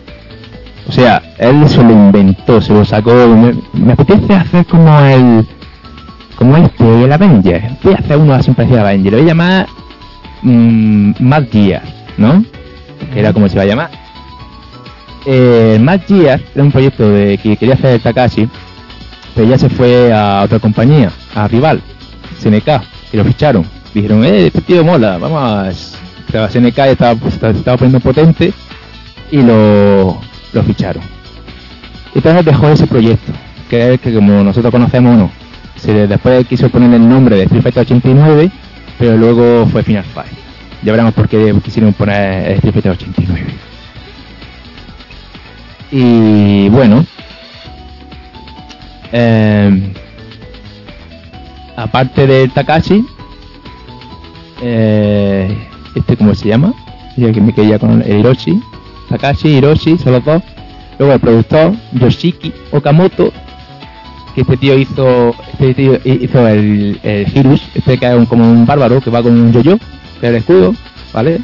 o 0.89 0.93
sea, 0.93 1.23
él 1.39 1.69
se 1.69 1.83
lo 1.83 1.91
inventó, 1.91 2.61
se 2.61 2.73
lo 2.73 2.85
sacó. 2.85 3.13
Me, 3.13 3.55
me 3.73 3.93
apetece 3.93 4.35
hacer 4.35 4.65
como 4.67 4.99
el. 5.01 5.47
como 6.37 6.57
este, 6.57 7.05
el 7.05 7.13
Avenger. 7.13 7.71
Voy 7.83 7.95
a 7.95 7.97
hacer 7.97 8.17
uno 8.17 8.35
así 8.35 8.51
parecido 8.53 8.81
a 8.81 8.83
Avenger. 8.83 9.13
Lo 9.13 9.19
voy 9.19 9.27
a 9.27 9.29
llamar. 9.29 9.67
Mmm, 10.43 11.13
Gear, 11.51 11.83
¿no? 12.19 12.45
Era 13.15 13.33
como 13.33 13.49
se 13.49 13.55
iba 13.55 13.63
a 13.63 13.67
llamar. 13.67 14.04
Eh, 15.27 15.79
Mad 15.81 16.01
Gear 16.07 16.41
era 16.55 16.65
un 16.65 16.71
proyecto 16.71 17.09
de 17.09 17.39
que 17.39 17.57
quería 17.57 17.75
hacer 17.75 18.01
Takashi, 18.01 18.49
pero 19.35 19.49
ya 19.49 19.59
se 19.59 19.69
fue 19.69 20.13
a 20.13 20.43
otra 20.43 20.59
compañía, 20.59 21.11
a 21.35 21.49
rival, 21.49 21.81
SNK, 22.39 22.83
y 23.13 23.17
lo 23.17 23.25
ficharon. 23.25 23.67
Dijeron, 23.95 24.25
eh, 24.25 24.47
este 24.47 24.61
tío 24.61 24.85
mola, 24.85 25.19
vamos 25.19 25.43
a... 25.43 25.71
Ya 26.33 26.47
estaba, 26.47 27.15
pues, 27.15 27.35
estaba, 27.35 27.77
poniendo 27.77 28.01
potente 28.01 28.53
y 29.31 29.37
lo, 29.41 30.21
lo 30.53 30.63
ficharon. 30.65 31.03
Y 32.13 32.19
entonces 32.19 32.45
dejó 32.45 32.69
ese 32.71 32.89
proyecto, 32.89 33.33
que 33.71 33.95
es 33.95 34.01
que 34.01 34.13
como 34.13 34.43
nosotros 34.43 34.73
conocemos, 34.73 35.17
no. 35.17 35.31
Se, 35.77 36.09
después 36.09 36.45
quiso 36.49 36.69
poner 36.71 36.93
el 36.93 37.09
nombre 37.09 37.37
de 37.37 37.45
Street 37.45 37.63
Fighter 37.63 37.83
89, 37.83 38.51
pero 38.99 39.17
luego 39.17 39.67
fue 39.67 39.85
Final 39.85 40.03
Fight. 40.03 40.33
Ya 40.83 40.91
veremos 40.91 41.15
por 41.15 41.29
qué 41.29 41.55
quisieron 41.63 41.93
poner 41.93 42.51
Street 42.53 42.73
Fighter 42.73 42.93
89. 42.93 43.74
Y 45.91 46.69
bueno, 46.71 47.05
eh, 49.13 49.93
aparte 51.77 52.27
de 52.27 52.49
Takashi, 52.49 53.05
eh, 54.63 55.57
este 55.95 56.17
cómo 56.17 56.35
se 56.35 56.49
llama, 56.49 56.75
ya 57.17 57.31
que 57.33 57.41
me 57.41 57.53
quedé 57.53 57.79
con 57.79 58.03
el 58.03 58.19
Hiroshi, 58.21 58.61
Takashi, 59.09 59.49
Hiroshi, 59.49 59.99
son 59.99 60.23
dos. 60.25 60.43
Luego 60.99 61.15
el 61.15 61.21
productor 61.21 61.75
Yoshiki 61.93 62.53
Okamoto, 62.71 63.33
que 64.35 64.43
este 64.43 64.57
tío 64.57 64.79
hizo, 64.79 65.35
este 65.53 65.75
tío 65.75 66.01
hizo 66.05 66.49
el, 66.49 66.99
el 67.03 67.37
Hirus, 67.37 67.63
este 67.75 67.99
que 67.99 68.07
es 68.07 68.29
como 68.29 68.51
un 68.51 68.65
bárbaro 68.67 69.01
que 69.01 69.11
va 69.11 69.23
con 69.23 69.33
un 69.33 69.53
yo-yo, 69.53 69.79
el 70.23 70.35
escudo, 70.37 70.75
¿vale? 71.13 71.41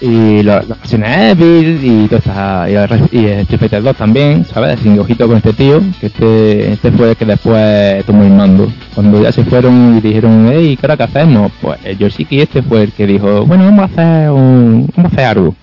Y 0.00 0.42
las 0.42 0.66
versiones 0.68 1.32
Evil 1.38 1.80
y 1.82 2.08
todas 2.08 2.26
estas 2.26 2.68
y, 2.70 2.74
el- 2.74 3.08
y 3.12 3.26
Street 3.42 3.58
Fighter 3.60 3.82
2 3.82 3.96
también, 3.96 4.44
¿sabes? 4.44 4.80
Sin 4.80 4.98
ojito 4.98 5.26
con 5.26 5.36
este 5.38 5.52
tío, 5.52 5.80
que 6.00 6.06
este, 6.06 6.72
este 6.72 6.90
fue 6.92 7.10
el 7.10 7.16
que 7.16 7.24
después 7.24 8.04
tomó 8.04 8.24
el 8.24 8.30
mando. 8.32 8.70
Cuando 8.94 9.22
ya 9.22 9.32
se 9.32 9.44
fueron 9.44 9.96
y 9.96 10.00
dijeron, 10.00 10.50
hey, 10.52 10.76
¿qué 10.78 10.86
hora 10.86 10.96
que 10.96 11.04
hacemos? 11.04 11.52
Pues 11.62 11.78
el 11.84 11.96
Yoshiki 11.98 12.40
este 12.40 12.62
fue 12.62 12.82
el 12.82 12.92
que 12.92 13.06
dijo, 13.06 13.46
bueno, 13.46 13.64
vamos 13.64 13.82
a 13.82 13.84
hacer 13.84 14.30
un, 14.30 14.90
vamos 14.96 15.12
a 15.12 15.14
hacer 15.14 15.24
algo. 15.26 15.54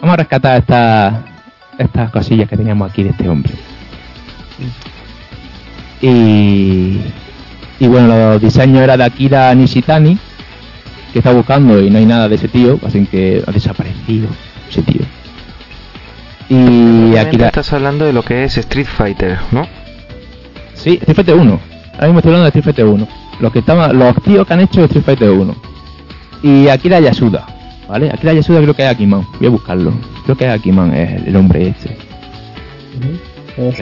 Vamos 0.00 0.14
a 0.14 0.16
rescatar 0.16 0.58
estas 0.58 1.14
estas 1.78 2.10
cosillas 2.10 2.48
que 2.48 2.56
teníamos 2.56 2.90
aquí 2.90 3.02
de 3.02 3.10
este 3.10 3.28
hombre. 3.28 3.52
Y, 6.00 7.00
y 7.80 7.86
bueno, 7.86 8.08
los 8.32 8.40
diseños 8.42 8.82
eran 8.82 8.98
de 8.98 9.04
Akira 9.04 9.54
Nishitani, 9.54 10.18
que 11.16 11.20
está 11.20 11.32
buscando 11.32 11.80
y 11.80 11.88
no 11.88 11.96
hay 11.96 12.04
nada 12.04 12.28
de 12.28 12.34
ese 12.34 12.46
tío, 12.46 12.78
así 12.86 13.06
que 13.06 13.42
ha 13.46 13.50
desaparecido 13.50 14.28
ese 14.68 14.82
tío. 14.82 15.00
Y 16.50 16.54
Obviamente 16.56 17.20
Akira... 17.20 17.46
estás 17.46 17.72
hablando 17.72 18.04
de 18.04 18.12
lo 18.12 18.22
que 18.22 18.44
es 18.44 18.58
Street 18.58 18.86
Fighter, 18.86 19.38
¿no? 19.50 19.66
Sí, 20.74 20.98
Street 21.00 21.16
Fighter 21.16 21.34
1. 21.36 21.60
Ahora 21.94 22.06
mismo 22.08 22.18
estoy 22.18 22.32
hablando 22.32 22.42
de 22.42 22.48
Street 22.48 22.64
Fighter 22.64 22.84
1. 22.84 23.08
Los 23.40 23.50
que 23.50 23.60
estaban, 23.60 23.98
los 23.98 24.14
tíos 24.24 24.46
que 24.46 24.52
han 24.52 24.60
hecho 24.60 24.84
Street 24.84 25.04
Fighter 25.06 25.30
1. 25.30 25.56
Y 26.42 26.68
Akira 26.68 27.00
Yasuda, 27.00 27.46
¿vale? 27.88 28.10
Akira 28.10 28.34
Yasuda 28.34 28.60
creo 28.60 28.74
que 28.74 28.84
es 28.84 28.90
Akiman. 28.90 29.26
Voy 29.38 29.46
a 29.46 29.50
buscarlo. 29.50 29.94
Creo 30.24 30.36
que 30.36 30.44
es 30.44 30.50
Akiman, 30.50 30.92
es 30.92 31.26
el, 31.26 31.34
hombre 31.34 31.68
este. 31.68 31.96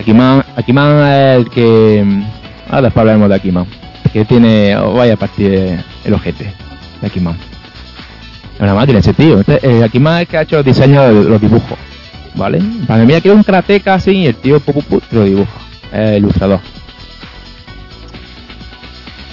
Akiman, 0.00 0.44
Akiman 0.54 1.04
es 1.08 1.36
el 1.38 1.50
que... 1.50 2.00
mm, 2.06 2.22
Ahora 2.68 2.82
después 2.82 3.00
hablaremos 3.00 3.28
de 3.28 3.34
Akiman. 3.34 3.66
Que 4.12 4.24
tiene... 4.24 4.76
oh, 4.76 4.92
vaya 4.92 5.14
a 5.14 5.16
partir 5.16 5.80
el 6.04 6.14
ojete 6.14 6.63
de 7.04 7.10
Akiman. 7.10 7.36
Es 8.54 8.60
una 8.60 8.74
máquina 8.74 8.98
ese 9.00 9.12
tío. 9.14 9.40
Este, 9.40 9.58
eh, 9.62 9.82
Akiman 9.84 10.22
es 10.22 10.28
que 10.28 10.36
ha 10.38 10.42
hecho 10.42 10.56
los 10.56 10.64
diseños 10.64 11.06
de 11.24 11.30
los 11.30 11.40
dibujos. 11.40 11.78
¿Vale? 12.36 12.60
Para 12.88 13.06
que 13.06 13.28
es 13.28 13.34
un 13.34 13.44
karateka 13.44 13.94
así 13.94 14.10
y 14.10 14.26
el 14.26 14.34
tío 14.34 14.58
pu, 14.60 14.82
pu, 14.82 15.00
lo 15.12 15.24
dibuja. 15.24 15.52
Es 15.92 16.18
ilustrador. 16.18 16.58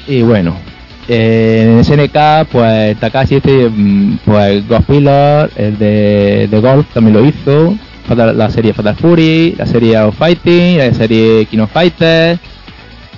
Y 0.08 0.22
bueno, 0.22 0.56
eh, 1.08 1.78
en 1.78 1.84
SNK, 1.84 2.48
pues 2.52 2.98
Takashi 3.00 3.36
este, 3.36 3.70
mm, 3.70 4.20
pues 4.26 4.68
Ghost 4.68 4.84
Pillar, 4.88 5.50
el 5.56 5.78
de, 5.78 6.48
de 6.50 6.60
Golf 6.60 6.88
también 6.94 7.16
lo 7.18 7.26
hizo, 7.26 7.76
Fatal- 8.08 8.36
la 8.38 8.50
serie 8.50 8.74
Fatal 8.74 8.96
Fury, 8.96 9.56
la 9.58 9.66
serie 9.66 9.98
of 10.00 10.16
Fighting, 10.18 10.78
la 10.80 10.94
serie 10.94 11.46
King 11.46 11.60
of 11.60 11.72
Fighters 11.72 12.40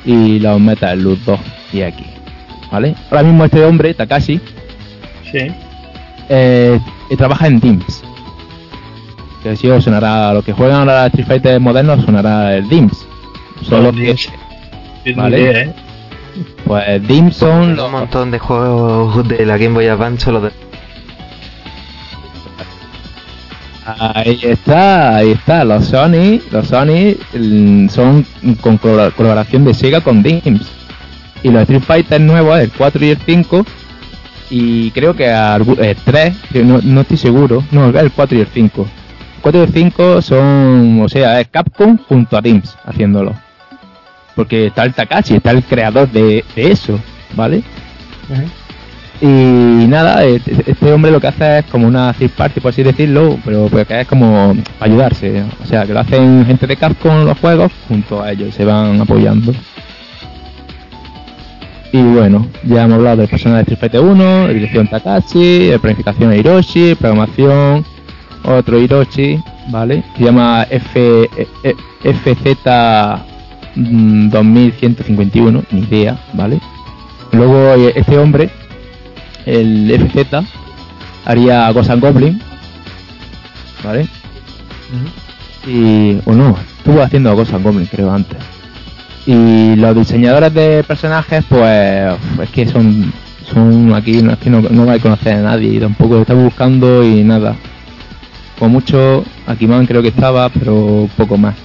y 0.05 0.39
los 0.39 0.59
Metal 0.59 0.99
Slug 0.99 1.19
2 1.25 1.39
y 1.73 1.81
aquí, 1.81 2.05
¿vale? 2.73 2.95
Ahora 3.11 3.23
mismo 3.23 3.45
este 3.45 3.63
hombre, 3.63 3.93
Takashi, 3.93 4.41
Sí. 5.31 5.37
eh, 5.37 6.79
eh, 7.09 7.17
trabaja 7.17 7.47
en 7.47 7.59
DIMS. 7.59 8.03
Que 9.43 9.55
si 9.55 9.69
os 9.69 9.83
sonará, 9.83 10.29
a 10.31 10.33
los 10.33 10.43
que 10.43 10.53
juegan 10.53 10.79
ahora 10.79 11.05
Street 11.07 11.27
Fighter 11.27 11.59
modernos 11.59 12.03
sonará 12.03 12.55
el 12.57 12.67
DIMS. 12.67 13.05
Solo 13.61 13.91
que, 13.91 13.99
DIMS. 14.01 14.29
Es 15.05 15.15
Vale. 15.15 15.39
idea, 15.39 15.61
¿eh? 15.63 15.73
pues 16.65 17.07
DIMS 17.07 17.35
son 17.35 17.61
Un 17.61 17.75
los, 17.75 17.91
montón 17.91 18.31
de 18.31 18.39
juegos 18.39 19.27
de 19.27 19.45
la 19.45 19.57
Game 19.57 19.75
Boy 19.75 19.87
Advance 19.87 20.31
de... 20.31 20.51
Ahí 23.85 24.39
está, 24.43 25.17
ahí 25.17 25.31
está. 25.31 25.65
Los 25.65 25.85
Sony, 25.87 26.39
los 26.51 26.67
Sony 26.67 27.15
mm, 27.37 27.89
son 27.89 28.25
con 28.61 28.77
colabora- 28.79 29.11
colaboración 29.11 29.65
de 29.65 29.73
Sega 29.73 29.99
con 30.01 30.23
DIMS. 30.23 30.71
Y 31.43 31.51
los 31.51 31.63
Street 31.63 31.81
Fighter 31.81 32.21
nuevos, 32.21 32.59
el 32.59 32.71
4 32.71 33.05
y 33.05 33.09
el 33.09 33.17
5, 33.17 33.65
y 34.49 34.91
creo 34.91 35.15
que 35.15 35.29
el 35.29 35.95
3, 36.03 36.35
que 36.51 36.63
no, 36.63 36.79
no 36.81 37.01
estoy 37.01 37.17
seguro, 37.17 37.63
no, 37.71 37.89
el 37.89 38.11
4 38.11 38.37
y 38.37 38.41
el 38.41 38.47
5. 38.47 38.81
El 38.81 39.41
4 39.41 39.59
y 39.59 39.63
el 39.63 39.73
5 39.73 40.21
son, 40.21 41.01
o 41.01 41.09
sea, 41.09 41.41
es 41.41 41.47
Capcom 41.49 41.97
junto 41.97 42.37
a 42.37 42.41
Dreams 42.41 42.77
haciéndolo. 42.85 43.33
Porque 44.35 44.67
está 44.67 44.83
el 44.83 44.93
Takashi, 44.93 45.35
está 45.35 45.51
el 45.51 45.63
creador 45.63 46.09
de, 46.09 46.43
de 46.55 46.71
eso, 46.71 46.99
¿vale? 47.35 47.63
Y 49.21 49.25
nada, 49.87 50.25
este 50.25 50.69
este 50.69 50.91
hombre 50.91 51.11
lo 51.11 51.21
que 51.21 51.27
hace 51.27 51.59
es 51.59 51.65
como 51.65 51.87
una 51.87 52.13
third 52.13 52.31
party, 52.31 52.59
por 52.59 52.71
así 52.71 52.83
decirlo, 52.83 53.39
pero 53.45 53.67
pues 53.67 53.87
que 53.87 54.01
es 54.01 54.07
como 54.07 54.55
ayudarse. 54.79 55.43
O 55.63 55.65
sea, 55.65 55.85
que 55.85 55.93
lo 55.93 55.99
hacen 55.99 56.45
gente 56.45 56.67
de 56.67 56.75
Capcom 56.75 57.23
los 57.23 57.39
juegos 57.39 57.71
junto 57.87 58.21
a 58.21 58.31
ellos, 58.31 58.53
se 58.53 58.65
van 58.65 58.99
apoyando. 58.99 59.53
Y 61.93 62.01
bueno, 62.01 62.47
ya 62.63 62.85
hemos 62.85 62.95
hablado 62.97 63.17
del 63.17 63.29
personaje 63.29 63.65
de 63.65 63.73
Street 63.73 63.79
Fighter 63.79 64.01
1, 64.01 64.47
dirección 64.47 64.87
Takashi, 64.87 65.69
eh, 65.69 65.77
planificación 65.77 66.31
de 66.31 66.39
Hiroshi, 66.39 66.95
programación, 66.95 67.85
otro 68.43 68.79
Hiroshi, 68.79 69.39
¿vale? 69.69 70.03
Se 70.17 70.23
llama 70.23 70.65
F, 70.71 70.89
eh, 70.97 71.47
eh, 71.63 71.75
FZ 72.01 72.65
mm, 73.75 74.29
2151, 74.29 75.63
ni 75.69 75.81
idea, 75.81 76.17
¿vale? 76.33 76.59
Luego 77.31 77.75
este 77.75 78.17
hombre, 78.17 78.49
el 79.45 79.91
FZ, 79.91 80.47
haría 81.25 81.71
Ghost 81.73 81.91
Goblin, 81.99 82.41
¿vale? 83.83 84.07
Y, 85.67 86.17
o 86.25 86.33
no, 86.33 86.57
estuvo 86.79 87.03
haciendo 87.03 87.35
Ghost 87.35 87.51
Goblin 87.51 87.85
creo 87.85 88.11
antes. 88.11 88.52
Y 89.25 89.75
los 89.75 89.95
diseñadores 89.95 90.53
de 90.53 90.83
personajes, 90.83 91.45
pues, 91.47 92.13
es 92.41 92.49
que 92.49 92.67
son, 92.67 93.13
son 93.51 93.93
aquí, 93.93 94.21
no, 94.21 94.33
es 94.33 94.37
que 94.39 94.49
no, 94.49 94.61
no 94.61 94.85
vais 94.85 94.99
a 94.99 95.03
conocer 95.03 95.35
a 95.35 95.41
nadie 95.41 95.69
y 95.69 95.79
tampoco 95.79 96.19
está 96.19 96.33
buscando 96.33 97.03
y 97.03 97.23
nada. 97.23 97.55
Con 98.59 98.71
mucho, 98.71 99.23
Akiman 99.47 99.85
creo 99.85 100.01
que 100.01 100.09
estaba, 100.09 100.49
pero 100.49 101.09
poco 101.17 101.37
más. 101.37 101.55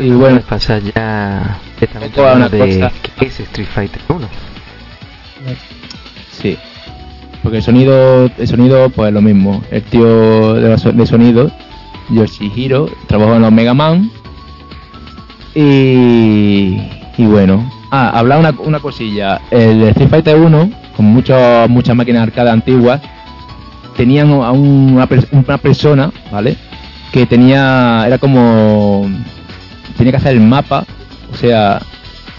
Y 0.00 0.10
bueno. 0.10 0.40
pasar 0.40 0.82
ya 0.82 1.58
directamente 1.76 2.20
a 2.20 2.22
una 2.22 2.32
hablando 2.32 2.56
de 2.56 2.80
cosa. 2.80 2.92
qué 3.18 3.26
es 3.26 3.40
Street 3.40 3.68
Fighter 3.72 4.00
1. 4.08 4.28
Sí. 6.32 6.56
Porque 7.42 7.58
el 7.58 7.62
sonido, 7.62 8.30
el 8.36 8.48
sonido, 8.48 8.90
pues 8.90 9.12
lo 9.12 9.22
mismo. 9.22 9.62
El 9.70 9.82
tío 9.82 10.54
de, 10.54 10.68
de 10.70 11.06
sonido, 11.06 11.50
Yoshihiro, 12.10 12.90
trabajó 13.06 13.36
en 13.36 13.42
los 13.42 13.52
Mega 13.52 13.74
Man. 13.74 14.10
Y, 15.54 16.80
y 17.16 17.26
bueno. 17.26 17.70
Ah, 17.90 18.10
hablar 18.18 18.38
una, 18.38 18.54
una 18.58 18.80
cosilla. 18.80 19.40
El 19.50 19.82
Street 19.84 20.08
Fighter 20.10 20.36
1, 20.36 20.70
con 20.96 21.06
muchos 21.06 21.68
muchas 21.70 21.96
máquinas 21.96 22.22
arcade 22.24 22.50
antiguas, 22.50 23.00
tenían 23.96 24.30
a 24.30 24.52
un- 24.52 24.92
una, 24.94 25.08
una 25.32 25.58
persona, 25.58 26.10
¿vale? 26.30 26.56
Que 27.12 27.24
tenía, 27.26 28.04
era 28.06 28.18
como, 28.18 29.10
tenía 29.96 30.12
que 30.12 30.18
hacer 30.18 30.32
el 30.34 30.40
mapa, 30.40 30.84
o 31.32 31.36
sea, 31.36 31.80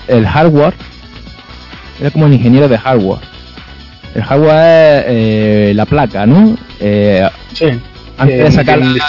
el 0.08 0.28
hardware, 0.28 0.74
era 2.00 2.12
como 2.12 2.28
el 2.28 2.34
ingeniero 2.34 2.68
de 2.68 2.78
hardware. 2.78 3.20
El 4.16 4.24
hardware 4.24 5.00
es 5.00 5.06
eh, 5.08 5.72
la 5.76 5.86
placa, 5.86 6.26
¿no? 6.26 6.56
Eh, 6.80 7.28
Sí. 7.54 7.66
antes 8.18 8.38
de 8.38 8.48
Eh, 8.48 8.52
sacar 8.52 8.80
el- 8.80 9.02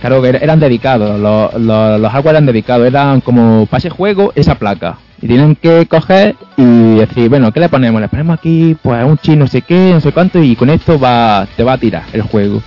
Claro 0.00 0.22
que 0.22 0.28
er- 0.30 0.42
eran 0.42 0.60
dedicados, 0.60 1.18
los, 1.18 1.54
los, 1.54 2.00
los 2.00 2.12
hardware 2.12 2.34
eran 2.36 2.46
dedicados, 2.46 2.86
eran 2.86 3.20
como 3.20 3.66
para 3.66 3.78
ese 3.78 3.90
juego 3.90 4.32
esa 4.36 4.54
placa. 4.56 4.98
Y 5.20 5.26
tienen 5.26 5.56
que 5.56 5.86
coger 5.86 6.36
y 6.56 6.94
decir, 6.96 7.28
bueno, 7.28 7.50
¿qué 7.52 7.58
le 7.58 7.68
ponemos? 7.68 8.00
Le 8.00 8.08
ponemos 8.08 8.38
aquí, 8.38 8.76
pues 8.80 9.04
un 9.04 9.18
chino, 9.18 9.38
no 9.44 9.46
sé 9.48 9.62
qué, 9.62 9.90
no 9.92 10.00
sé 10.00 10.12
cuánto, 10.12 10.40
y 10.42 10.54
con 10.54 10.70
esto 10.70 10.98
va 11.00 11.46
te 11.56 11.64
va 11.64 11.72
a 11.72 11.78
tirar 11.78 12.04
el 12.12 12.22
juego. 12.22 12.62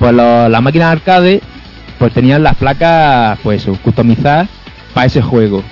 Pues 0.00 0.12
las 0.12 0.62
máquinas 0.62 0.90
arcade, 0.92 1.40
pues 1.98 2.12
tenían 2.12 2.42
las 2.42 2.56
placas, 2.56 3.38
pues 3.44 3.64
customizadas 3.84 4.48
para 4.94 5.06
ese 5.06 5.22
juego. 5.22 5.62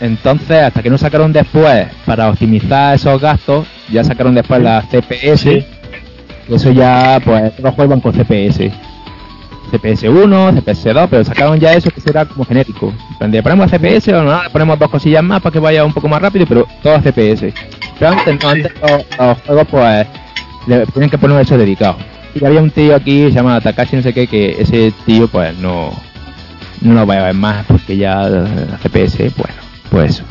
Entonces, 0.00 0.62
hasta 0.62 0.82
que 0.82 0.90
no 0.90 0.98
sacaron 0.98 1.32
después, 1.32 1.86
para 2.04 2.28
optimizar 2.28 2.94
esos 2.94 3.20
gastos, 3.20 3.66
ya 3.90 4.04
sacaron 4.04 4.34
después 4.34 4.60
las 4.62 4.84
CPS. 4.88 5.38
Sí. 5.38 5.64
Eso 6.48 6.70
ya, 6.72 7.20
pues, 7.24 7.52
los 7.60 7.74
juegos 7.74 7.90
van 7.90 8.00
con 8.00 8.12
CPS. 8.12 8.70
CPS 9.72 10.08
1, 10.08 10.52
CPS 10.60 10.92
2, 10.92 11.08
pero 11.10 11.24
sacaron 11.24 11.58
ya 11.58 11.72
eso 11.72 11.90
que 11.90 12.00
será 12.00 12.24
como 12.26 12.44
genérico. 12.44 12.92
¿Le 13.20 13.42
ponemos 13.42 13.70
CPS 13.70 14.08
o 14.12 14.22
no? 14.22 14.42
Le 14.42 14.50
ponemos 14.50 14.78
dos 14.78 14.90
cosillas 14.90 15.24
más 15.24 15.40
para 15.40 15.52
que 15.52 15.58
vaya 15.58 15.84
un 15.84 15.92
poco 15.92 16.08
más 16.08 16.20
rápido, 16.22 16.44
pero 16.46 16.66
todo 16.82 16.98
CPS. 17.00 17.52
Pero 17.98 18.10
antes, 18.12 18.72
los, 19.18 19.38
juegos, 19.46 19.66
pues, 19.70 20.06
le 20.66 20.86
tienen 20.86 21.08
que 21.10 21.18
poner 21.18 21.40
eso 21.40 21.56
dedicado. 21.56 21.96
Y 22.34 22.44
había 22.44 22.60
un 22.62 22.70
tío 22.70 22.94
aquí, 22.94 23.24
se 23.24 23.32
llama 23.32 23.60
Takashi, 23.60 23.96
no 23.96 24.02
sé 24.02 24.12
qué, 24.12 24.26
que 24.26 24.56
ese 24.60 24.92
tío, 25.06 25.26
pues, 25.28 25.56
no, 25.58 25.90
no 26.82 26.94
lo 26.94 27.06
voy 27.06 27.16
a 27.16 27.24
ver 27.24 27.34
más 27.34 27.64
porque 27.66 27.96
ya 27.96 28.28
la 28.28 28.78
CPS, 28.82 29.30
bueno, 29.36 29.54
pues 29.90 30.10
eso. 30.12 30.24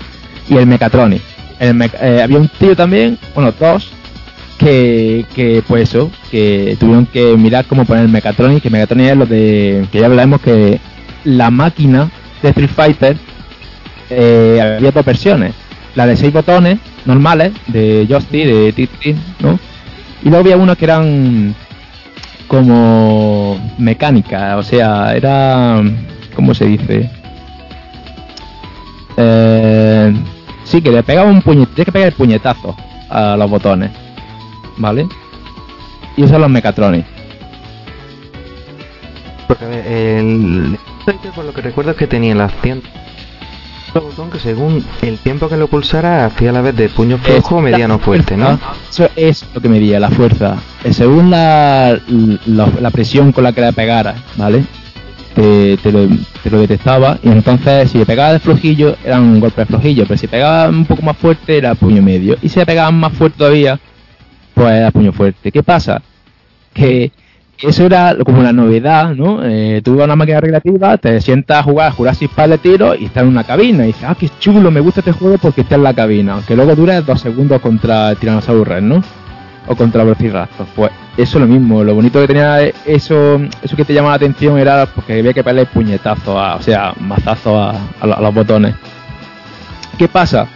Y 0.49 0.57
el 0.57 0.67
Mechatronic. 0.67 1.21
El 1.59 1.75
Mecha- 1.75 1.97
eh, 2.01 2.21
había 2.23 2.37
un 2.39 2.47
tío 2.47 2.75
también, 2.75 3.17
bueno, 3.35 3.53
dos, 3.59 3.91
que, 4.61 5.63
pues 5.67 5.89
eso, 5.89 6.11
que 6.29 6.77
tuvieron 6.79 7.05
que 7.05 7.35
mirar 7.37 7.65
cómo 7.65 7.85
poner 7.85 8.07
Mechatronic, 8.07 8.61
que 8.61 8.69
Mechatronic 8.69 9.07
es 9.07 9.17
lo 9.17 9.25
de, 9.25 9.85
que 9.91 9.99
ya 9.99 10.05
hablaremos 10.05 10.41
que 10.41 10.79
la 11.23 11.49
máquina 11.49 12.09
de 12.41 12.49
Street 12.49 12.69
Fighter 12.69 13.17
eh, 14.09 14.75
había 14.77 14.91
dos 14.91 15.05
versiones, 15.05 15.53
la 15.95 16.05
de 16.05 16.15
seis 16.15 16.31
botones 16.31 16.79
normales, 17.05 17.51
de 17.67 18.05
joystick, 18.07 18.45
de 18.45 18.73
TT, 18.73 19.41
¿no? 19.41 19.59
Y 20.23 20.29
luego 20.29 20.39
había 20.39 20.57
unos 20.57 20.77
que 20.77 20.85
eran 20.85 21.55
como 22.47 23.59
mecánica, 23.77 24.57
o 24.57 24.63
sea, 24.63 25.15
era, 25.15 25.81
¿cómo 26.35 26.53
se 26.53 26.65
dice? 26.65 27.09
Eh, 29.17 30.13
sí, 30.65 30.81
que 30.81 30.91
le 30.91 31.03
pegaba 31.03 31.29
un 31.29 31.41
puñetazo, 31.41 32.17
puñetazo 32.17 32.75
a 33.09 33.35
los 33.37 33.49
botones, 33.49 33.91
¿vale? 34.81 35.07
Y 36.17 36.21
esos 36.21 36.31
son 36.31 36.41
los 36.41 36.49
Mechatronics. 36.49 37.07
Porque 39.47 39.65
a 39.65 39.67
ver, 39.67 39.87
el 39.87 40.77
por 41.35 41.45
lo 41.45 41.53
que 41.53 41.61
recuerdo 41.61 41.91
es 41.91 41.97
que 41.97 42.07
tenía 42.07 42.35
la 42.35 42.45
acción 42.45 42.81
un 43.93 44.03
botón 44.03 44.29
que 44.29 44.39
según 44.39 44.83
el 45.01 45.17
tiempo 45.17 45.49
que 45.49 45.57
lo 45.57 45.67
pulsara 45.67 46.25
hacía 46.25 46.53
la 46.53 46.61
vez 46.61 46.75
de 46.77 46.87
puño 46.87 47.17
flojo 47.17 47.57
o 47.57 47.61
mediano 47.61 47.99
fuerte, 47.99 48.37
¿no? 48.37 48.57
Eso 48.89 49.09
es 49.17 49.45
lo 49.53 49.59
que 49.59 49.67
medía, 49.67 49.99
la 49.99 50.09
fuerza. 50.09 50.55
Eh, 50.83 50.93
Según 50.93 51.29
la, 51.29 51.99
la, 52.45 52.69
la 52.79 52.89
presión 52.91 53.33
con 53.33 53.43
la 53.43 53.51
que 53.51 53.59
le 53.59 53.73
pegara, 53.73 54.15
¿vale? 54.37 54.63
Te, 55.35 55.77
te, 55.77 55.91
lo, 55.91 56.07
te 56.43 56.49
lo 56.49 56.59
detectaba 56.59 57.17
y 57.23 57.29
entonces 57.29 57.91
si 57.91 57.97
le 57.97 58.05
pegaba 58.05 58.33
de 58.33 58.39
flojillo 58.39 58.95
era 59.03 59.19
un 59.19 59.39
golpe 59.39 59.61
de 59.61 59.65
flojillo, 59.65 60.05
pero 60.05 60.17
si 60.17 60.27
pegaba 60.27 60.69
un 60.69 60.85
poco 60.85 61.01
más 61.01 61.17
fuerte 61.17 61.57
era 61.57 61.75
puño 61.75 62.01
medio. 62.01 62.37
Y 62.41 62.47
si 62.49 62.59
le 62.59 62.65
pegaba 62.65 62.91
más 62.91 63.11
fuerte 63.13 63.39
todavía, 63.39 63.77
pues 64.61 64.73
era 64.75 64.91
puño 64.91 65.11
fuerte. 65.11 65.51
¿Qué 65.51 65.63
pasa? 65.63 66.01
Que 66.73 67.11
eso 67.59 67.85
era 67.85 68.15
como 68.23 68.43
la 68.43 68.53
novedad, 68.53 69.15
¿no? 69.15 69.39
Eh, 69.43 69.81
tú 69.83 69.95
vas 69.95 70.01
a 70.01 70.05
una 70.05 70.15
máquina 70.15 70.39
recreativa, 70.39 70.97
te 70.97 71.19
sientas 71.19 71.59
a 71.59 71.63
jugar 71.63 71.87
a 71.87 71.91
Jurassic 71.91 72.31
Park 72.31 72.51
de 72.51 72.57
tiro 72.59 72.95
y 72.95 73.05
estás 73.05 73.23
en 73.23 73.29
una 73.29 73.43
cabina 73.43 73.83
y 73.83 73.87
dices, 73.87 74.03
ah, 74.07 74.15
qué 74.19 74.29
chulo, 74.39 74.69
me 74.71 74.79
gusta 74.79 75.01
este 75.01 75.11
juego 75.13 75.37
porque 75.39 75.61
está 75.61 75.75
en 75.75 75.83
la 75.83 75.93
cabina, 75.93 76.33
aunque 76.33 76.55
luego 76.55 76.75
dure 76.75 77.01
dos 77.01 77.21
segundos 77.21 77.59
contra 77.61 78.13
Tyrannosaurus 78.15 78.67
Rex, 78.67 78.83
¿no? 78.83 79.03
O 79.67 79.75
contra 79.75 80.03
Velociraptor. 80.03 80.67
Pues 80.75 80.91
eso 81.17 81.37
es 81.37 81.41
lo 81.41 81.47
mismo, 81.47 81.83
lo 81.83 81.95
bonito 81.95 82.19
que 82.21 82.27
tenía 82.27 82.61
eso, 82.61 83.41
eso 83.61 83.75
que 83.75 83.85
te 83.85 83.93
llama 83.93 84.09
la 84.09 84.15
atención 84.15 84.59
era 84.59 84.85
porque 84.85 85.19
había 85.19 85.33
que 85.33 85.43
pegarle 85.43 85.65
puñetazos, 85.65 86.35
a, 86.35 86.55
o 86.55 86.61
sea, 86.61 86.93
mazazos 86.99 87.53
a, 87.53 87.71
a 87.99 88.13
a 88.13 88.21
los 88.21 88.33
botones. 88.33 88.75
¿Qué 89.97 90.07
pasa? 90.07 90.47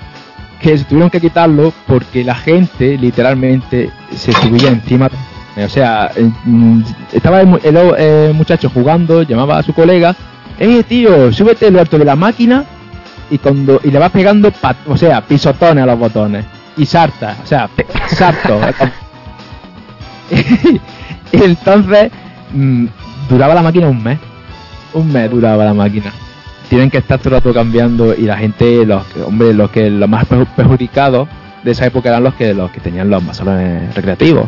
Que 0.66 0.80
se 0.80 0.84
tuvieron 0.86 1.12
que 1.12 1.22
quitarlo 1.22 1.72
porque 1.86 2.24
la 2.24 2.34
gente 2.34 2.98
literalmente 2.98 3.92
se 4.16 4.34
subía 4.34 4.70
encima. 4.70 5.12
O 5.64 5.70
sea, 5.70 6.10
eh, 6.16 6.28
mm, 6.44 6.82
estaba 7.14 7.42
el, 7.42 7.60
eh, 7.64 8.32
muchacho 8.34 8.72
jugando, 8.74 9.22
llamaba 9.22 9.60
a 9.60 9.64
su 9.64 9.74
colega, 9.74 10.16
eh 10.58 10.82
tío, 10.82 11.32
súbete 11.32 11.70
lo 11.70 11.82
alto 11.82 12.00
de 12.00 12.06
la 12.06 12.16
máquina 12.16 12.66
y 13.30 13.38
cuando 13.38 13.80
y 13.84 13.92
le 13.92 14.00
vas 14.00 14.10
pegando, 14.10 14.52
o 14.88 14.98
sea, 14.98 15.22
pisotones 15.22 15.84
a 15.84 15.86
los 15.86 16.00
botones 16.00 16.44
y 16.78 16.88
sarta, 16.88 17.38
o 17.44 17.46
sea, 17.46 17.70
sarto. 18.08 18.60
y 21.32 21.44
entonces 21.44 22.12
mm, 22.52 22.88
duraba 23.30 23.54
la 23.54 23.62
máquina 23.62 23.88
un 23.88 24.02
mes, 24.02 24.18
un 24.96 25.14
mes 25.14 25.30
duraba 25.30 25.64
la 25.64 25.76
máquina. 25.76 26.12
Tienen 26.70 26.90
que 26.90 26.98
estar 26.98 27.20
todo 27.20 27.30
el 27.30 27.36
rato 27.42 27.54
cambiando 27.54 28.14
y 28.16 28.24
la 28.24 28.38
gente, 28.38 28.86
los 28.86 29.04
hombre, 29.26 29.54
los 29.54 29.70
que 29.70 29.90
los 29.90 30.10
más 30.10 30.28
perju- 30.28 30.48
perjudicados 30.56 31.28
de 31.64 31.72
esa 31.72 31.86
época 31.86 32.10
eran 32.10 32.24
los 32.24 32.34
que 32.36 32.54
los 32.54 32.72
que 32.72 32.80
tenían 32.80 33.10
los 33.10 33.24
más 33.24 33.38
salones 33.38 33.94
recreativos 33.96 34.48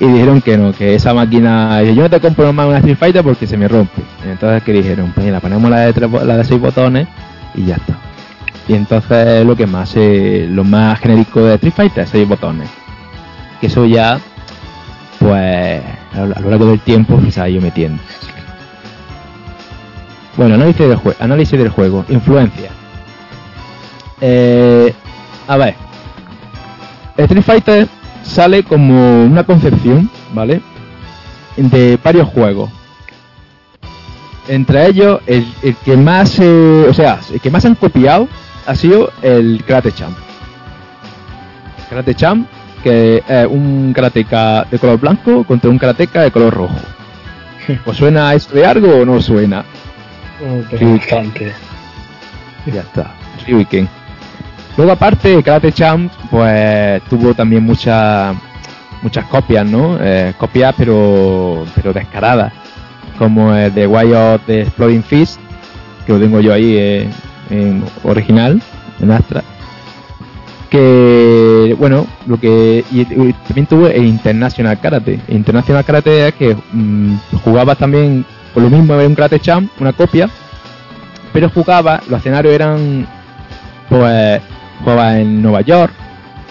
y 0.00 0.06
dijeron 0.06 0.40
que 0.42 0.56
no, 0.58 0.72
que 0.72 0.94
esa 0.94 1.14
máquina, 1.14 1.82
yo 1.82 2.02
no 2.02 2.10
te 2.10 2.20
compro 2.20 2.52
más 2.52 2.66
una 2.66 2.78
Street 2.78 2.96
Fighter 2.98 3.22
porque 3.22 3.46
se 3.46 3.56
me 3.56 3.68
rompe. 3.68 4.02
Entonces, 4.28 4.62
que 4.62 4.72
dijeron? 4.72 5.12
Pues 5.14 5.26
la 5.30 5.40
ponemos 5.40 5.70
la 5.70 5.80
de, 5.80 5.92
tres 5.92 6.10
la 6.10 6.36
de 6.36 6.44
seis 6.44 6.60
botones 6.60 7.06
y 7.54 7.64
ya 7.66 7.76
está. 7.76 7.96
Y 8.68 8.74
entonces 8.74 9.46
lo 9.46 9.54
que 9.56 9.66
más, 9.66 9.92
eh, 9.96 10.46
lo 10.50 10.64
más 10.64 10.98
genérico 10.98 11.40
de 11.44 11.54
Street 11.54 11.72
Fighter 11.74 12.04
es 12.04 12.10
seis 12.10 12.28
botones. 12.28 12.68
Que 13.60 13.68
eso 13.68 13.86
ya, 13.86 14.18
pues, 15.20 15.82
a 16.14 16.20
lo 16.40 16.50
largo 16.50 16.66
del 16.66 16.80
tiempo 16.80 17.20
se 17.30 17.40
ha 17.40 17.48
ido 17.48 17.62
metiendo. 17.62 18.02
Bueno, 20.36 20.54
análisis 20.56 20.86
del, 20.88 20.98
jue- 20.98 21.16
análisis 21.18 21.58
del 21.58 21.68
juego. 21.70 22.04
Influencia. 22.08 22.70
Eh, 24.20 24.92
a 25.48 25.56
ver. 25.56 25.74
Street 27.16 27.42
Fighter 27.42 27.88
sale 28.22 28.62
como 28.62 29.24
una 29.24 29.44
concepción, 29.44 30.10
¿vale? 30.34 30.60
De 31.56 31.98
varios 32.02 32.28
juegos. 32.28 32.70
Entre 34.48 34.86
ellos, 34.86 35.20
el, 35.26 35.46
el 35.62 35.74
que 35.76 35.96
más, 35.96 36.38
eh, 36.38 36.86
o 36.88 36.92
sea, 36.92 37.18
el 37.32 37.40
que 37.40 37.50
más 37.50 37.64
han 37.64 37.74
copiado 37.74 38.28
ha 38.66 38.74
sido 38.74 39.10
el 39.22 39.62
Karate 39.66 39.92
Champ. 39.92 40.16
Karate 41.88 42.14
Champ, 42.14 42.46
que 42.82 43.22
es 43.26 43.46
un 43.48 43.92
karateka 43.94 44.64
de 44.70 44.78
color 44.78 45.00
blanco 45.00 45.44
contra 45.44 45.70
un 45.70 45.78
karateka 45.78 46.22
de 46.22 46.30
color 46.30 46.52
rojo. 46.54 46.74
¿Os 47.86 47.96
suena 47.96 48.34
esto 48.34 48.54
de 48.54 48.66
algo 48.66 48.94
o 49.00 49.04
no 49.04 49.20
suena? 49.22 49.64
Sí. 50.78 50.84
Bastante. 50.84 51.52
Ya 52.66 52.80
está, 52.80 53.14
Ryuken. 53.46 53.88
Luego 54.76 54.92
aparte, 54.92 55.42
Karate 55.42 55.72
Champ, 55.72 56.12
pues 56.30 57.02
tuvo 57.04 57.32
también 57.34 57.62
muchas 57.62 58.36
muchas 59.02 59.24
copias, 59.26 59.64
¿no? 59.64 59.98
Eh, 60.00 60.34
copias 60.36 60.74
pero 60.76 61.64
pero 61.74 61.92
descaradas, 61.92 62.52
como 63.18 63.54
el 63.54 63.72
de 63.72 63.86
Way 63.86 64.12
of 64.12 64.42
the 64.46 64.62
Exploding 64.62 65.02
Fist, 65.02 65.40
que 66.06 66.12
lo 66.12 66.20
tengo 66.20 66.40
yo 66.40 66.52
ahí 66.52 66.76
eh, 66.76 67.08
en 67.50 67.84
original, 68.02 68.60
en 69.00 69.10
Astra. 69.10 69.42
Que, 70.68 71.76
bueno, 71.78 72.06
lo 72.26 72.38
que. 72.38 72.84
Y, 72.90 73.00
y 73.02 73.32
también 73.46 73.66
tuvo 73.66 73.86
el 73.86 74.04
International 74.04 74.78
Karate. 74.80 75.20
International 75.28 75.84
Karate 75.84 76.28
es 76.28 76.34
que 76.34 76.56
mm, 76.72 77.16
jugabas 77.44 77.78
también 77.78 78.26
lo 78.62 78.70
mismo, 78.70 78.94
era 78.94 79.06
un 79.06 79.14
Karate 79.14 79.40
Champ, 79.40 79.70
una 79.80 79.92
copia, 79.92 80.28
pero 81.32 81.50
jugaba, 81.50 82.00
los 82.08 82.18
escenarios 82.20 82.54
eran, 82.54 83.06
pues, 83.88 84.40
jugaba 84.80 85.18
en 85.18 85.42
Nueva 85.42 85.60
York, 85.62 85.92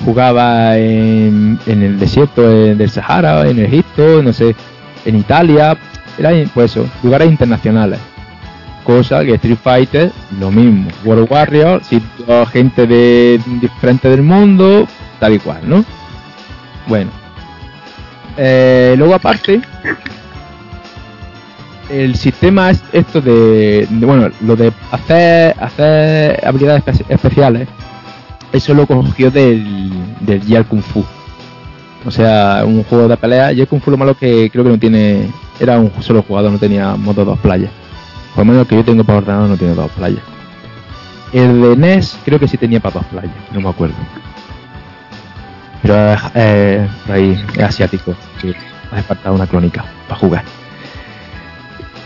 jugaba 0.03 0.77
en, 0.77 1.59
en 1.65 1.83
el 1.83 1.99
desierto 1.99 2.41
del 2.41 2.89
Sahara, 2.89 3.47
en 3.47 3.59
Egipto, 3.59 4.21
no 4.21 4.33
sé, 4.33 4.55
en 5.05 5.15
Italia, 5.15 5.77
era 6.17 6.31
pues 6.53 6.71
eso, 6.71 6.87
lugares 7.03 7.29
internacionales. 7.29 7.99
Cosa 8.83 9.23
que 9.23 9.33
Street 9.35 9.57
Fighter, 9.61 10.11
lo 10.39 10.51
mismo. 10.51 10.89
World 11.03 11.27
Warrior, 11.29 11.83
sitio 11.83 12.45
gente 12.45 12.85
de 12.85 13.41
diferente 13.59 14.09
del 14.09 14.21
mundo, 14.21 14.87
tal 15.19 15.33
y 15.33 15.39
cual, 15.39 15.61
¿no? 15.63 15.83
Bueno. 16.87 17.09
Eh, 18.37 18.93
luego 18.97 19.15
aparte, 19.15 19.61
el 21.89 22.15
sistema 22.15 22.71
es 22.71 22.81
esto 22.93 23.21
de, 23.21 23.87
bueno 23.91 24.29
lo 24.41 24.55
de 24.55 24.71
hacer 24.91 25.55
hacer 25.59 26.43
habilidades 26.45 26.83
espe- 26.85 27.05
especiales 27.09 27.67
eso 28.51 28.73
lo 28.73 28.87
cogió 28.87 29.29
del 29.31 29.91
del 30.21 30.41
Year 30.41 30.65
Kung 30.65 30.81
Fu. 30.81 31.03
O 32.05 32.11
sea 32.11 32.63
un 32.65 32.83
juego 32.83 33.07
de 33.07 33.17
pelea 33.17 33.51
Year 33.51 33.67
Kung 33.67 33.81
Fu 33.81 33.91
lo 33.91 33.97
malo 33.97 34.15
que 34.15 34.49
creo 34.49 34.63
que 34.63 34.69
no 34.69 34.79
tiene 34.79 35.27
era 35.59 35.77
un 35.79 35.91
solo 36.01 36.21
jugador 36.23 36.51
no 36.51 36.57
tenía 36.57 36.95
modo 36.95 37.25
dos 37.25 37.37
playas. 37.39 37.71
Por 38.33 38.45
lo 38.45 38.51
menos 38.51 38.67
que 38.67 38.75
yo 38.75 38.83
tengo 38.83 39.03
para 39.03 39.19
ordenador 39.19 39.49
no 39.49 39.57
tiene 39.57 39.73
dos 39.75 39.91
playas. 39.91 40.21
El 41.33 41.61
de 41.61 41.75
NES 41.75 42.17
creo 42.23 42.39
que 42.39 42.47
sí 42.47 42.57
tenía 42.57 42.79
para 42.79 42.95
dos 42.95 43.05
playas 43.05 43.31
no 43.53 43.61
me 43.61 43.69
acuerdo. 43.69 43.95
Pero 45.81 46.15
eh, 46.33 46.87
por 47.05 47.15
ahí 47.15 47.43
es 47.57 47.63
asiático 47.63 48.15
que 48.41 48.55
hace 48.91 49.03
falta 49.03 49.31
una 49.31 49.45
crónica 49.47 49.83
para 50.07 50.19
jugar 50.19 50.43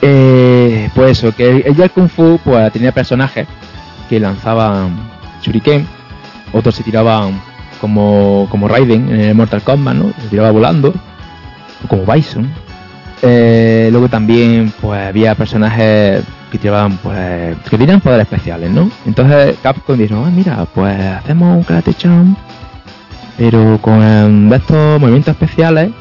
eh, 0.01 0.89
pues 0.95 1.17
eso, 1.17 1.35
que 1.35 1.57
el 1.65 1.75
Year 1.75 1.91
Kung 1.91 2.09
Fu 2.09 2.39
pues, 2.43 2.71
tenía 2.71 2.91
personajes 2.91 3.47
que 4.07 4.19
lanzaban 4.19 4.97
shuriken, 5.41 5.88
otros 6.53 6.75
se 6.75 6.83
tiraban 6.83 7.39
como, 7.81 8.47
como 8.49 8.67
Raiden 8.67 9.09
en 9.09 9.19
el 9.21 9.35
Mortal 9.35 9.62
Kombat, 9.62 9.95
¿no? 9.95 10.12
Se 10.21 10.27
tiraba 10.29 10.51
volando, 10.51 10.93
o 11.83 11.88
como 11.88 12.05
Bison. 12.05 12.49
Eh, 13.21 13.89
luego 13.91 14.07
también 14.07 14.71
pues 14.79 15.07
había 15.07 15.35
personajes 15.35 16.23
que 16.49 16.57
tiraban 16.57 16.97
pues 16.97 17.57
que 17.69 17.77
tenían 17.77 17.99
poderes 17.99 18.23
especiales, 18.23 18.71
¿no? 18.71 18.89
Entonces 19.05 19.57
Capcom 19.62 19.97
dijo, 19.97 20.23
ah, 20.25 20.31
mira, 20.31 20.65
pues 20.73 20.97
hacemos 20.99 21.57
un 21.57 21.63
Karate 21.63 21.93
Champ, 21.93 22.38
pero 23.38 23.77
con 23.81 24.51
estos 24.53 24.99
movimientos 24.99 25.33
especiales 25.33 25.91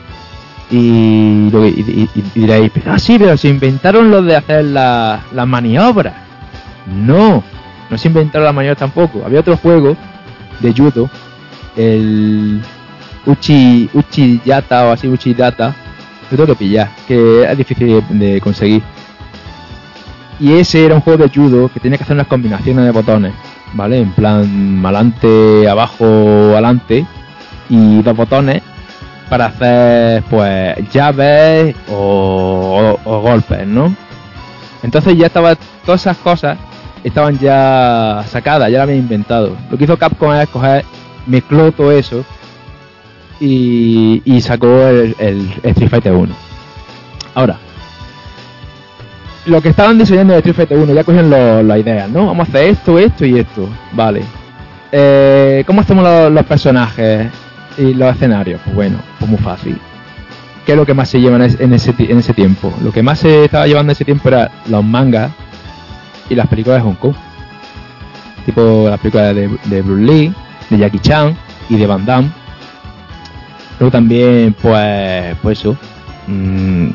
y, 0.70 1.48
lo 1.50 1.62
que- 1.62 1.68
y- 1.68 2.08
y- 2.14 2.22
diréis, 2.34 2.70
ah, 2.86 2.98
sí, 2.98 3.18
pero 3.18 3.36
se 3.36 3.48
inventaron 3.48 4.10
los 4.10 4.24
de 4.24 4.36
hacer 4.36 4.64
la- 4.64 5.20
las 5.32 5.46
maniobras. 5.46 6.14
No, 6.86 7.42
no 7.90 7.98
se 7.98 8.08
inventaron 8.08 8.44
las 8.46 8.54
maniobras 8.54 8.78
tampoco. 8.78 9.22
Había 9.24 9.40
otro 9.40 9.56
juego 9.56 9.96
de 10.60 10.72
judo, 10.72 11.08
el 11.76 12.60
Uchi, 13.26 13.88
Uchi 13.92 14.40
Yata 14.44 14.86
o 14.86 14.92
así, 14.92 15.08
Uchi 15.08 15.34
Data, 15.34 15.74
lo 16.30 16.36
tengo 16.36 16.46
que 16.48 16.56
pillar, 16.64 16.90
que 17.06 17.44
es 17.44 17.56
difícil 17.58 18.02
de, 18.10 18.40
conseguir. 18.40 18.82
Y 20.40 20.52
ese 20.52 20.84
era 20.84 20.94
un 20.94 21.00
juego 21.00 21.24
de 21.24 21.30
judo 21.30 21.68
que 21.68 21.80
tenía 21.80 21.98
que 21.98 22.04
hacer 22.04 22.14
unas 22.14 22.26
combinaciones 22.28 22.84
de 22.84 22.90
botones, 22.90 23.32
¿vale? 23.74 23.98
En 24.00 24.12
plan, 24.12 24.80
adelante, 24.84 25.68
abajo, 25.68 26.04
adelante, 26.52 27.04
y 27.68 28.02
dos 28.02 28.16
botones 28.16 28.62
para 29.28 29.46
hacer 29.46 30.22
pues 30.30 30.76
llaves 30.90 31.74
o, 31.90 32.98
golpes, 33.04 33.66
¿no? 33.66 33.94
Entonces 34.82 35.16
ya 35.16 35.26
estaba 35.26 35.56
todas 35.84 36.02
esas 36.02 36.16
cosas 36.18 36.58
estaban 37.04 37.38
ya 37.38 38.24
sacadas, 38.28 38.70
ya 38.70 38.78
las 38.78 38.84
habían 38.84 39.00
inventado. 39.00 39.56
Lo 39.70 39.78
que 39.78 39.84
hizo 39.84 39.96
Capcom 39.96 40.34
es 40.34 40.48
coger, 40.48 40.84
mezcló 41.26 41.72
todo 41.72 41.92
eso 41.92 42.24
y, 43.40 44.40
sacó 44.42 44.82
el, 44.88 45.14
el 45.18 45.52
Street 45.62 45.90
Fighter 45.90 46.12
1. 46.12 46.34
Ahora, 47.34 47.58
lo 49.48 49.62
que 49.62 49.70
estaban 49.70 49.98
diseñando 49.98 50.34
de 50.34 50.40
Street 50.40 50.56
Fighter 50.56 50.78
1 50.78 50.92
ya 50.92 51.04
cogieron 51.04 51.68
las 51.68 51.78
ideas, 51.78 52.08
¿no? 52.10 52.26
Vamos 52.26 52.48
a 52.48 52.50
hacer 52.50 52.70
esto, 52.70 52.98
esto 52.98 53.24
y 53.24 53.38
esto, 53.38 53.68
vale. 53.92 54.22
Eh, 54.92 55.64
¿Cómo 55.66 55.80
hacemos 55.80 56.32
los 56.32 56.44
personajes 56.46 57.28
y 57.78 57.94
los 57.94 58.14
escenarios? 58.14 58.60
Pues 58.64 58.76
bueno, 58.76 58.98
pues 59.18 59.30
muy 59.30 59.38
fácil. 59.38 59.78
¿Qué 60.66 60.72
es 60.72 60.78
lo 60.78 60.84
que 60.84 60.92
más 60.92 61.08
se 61.08 61.20
lleva 61.20 61.36
en 61.36 61.42
ese, 61.42 61.94
en 61.98 62.18
ese, 62.18 62.34
tiempo? 62.34 62.74
Lo 62.82 62.92
que 62.92 63.02
más 63.02 63.20
se 63.20 63.46
estaba 63.46 63.66
llevando 63.66 63.90
en 63.90 63.94
ese 63.94 64.04
tiempo 64.04 64.28
era 64.28 64.50
los 64.68 64.84
mangas 64.84 65.32
y 66.28 66.34
las 66.34 66.46
películas 66.46 66.78
de 66.78 66.82
Hong 66.82 66.96
Kong. 66.96 67.14
Tipo 68.44 68.86
las 68.90 69.00
películas 69.00 69.34
de, 69.34 69.82
Bruce 69.82 70.02
Lee, 70.02 70.34
de 70.68 70.78
Jackie 70.78 70.98
Chan 70.98 71.34
y 71.70 71.76
de 71.76 71.86
Van 71.86 72.04
Damme. 72.04 72.30
Luego 73.78 73.90
también, 73.90 74.54
pues, 74.60 75.36
pues 75.40 75.60
eso. 75.60 75.76
mm, 76.26 76.88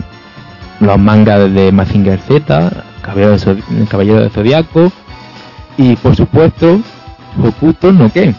los 0.81 0.99
mangas 0.99 1.51
de 1.53 1.71
Mazinger 1.71 2.19
Z, 2.19 2.71
Caballero 3.01 3.37
de, 3.37 3.85
Caballero 3.89 4.21
de 4.21 4.29
Zodiaco. 4.29 4.91
Y 5.77 5.95
por 5.95 6.15
supuesto, 6.15 6.79
Hokuto 7.41 7.91
no 7.91 8.11
Ken. 8.11 8.35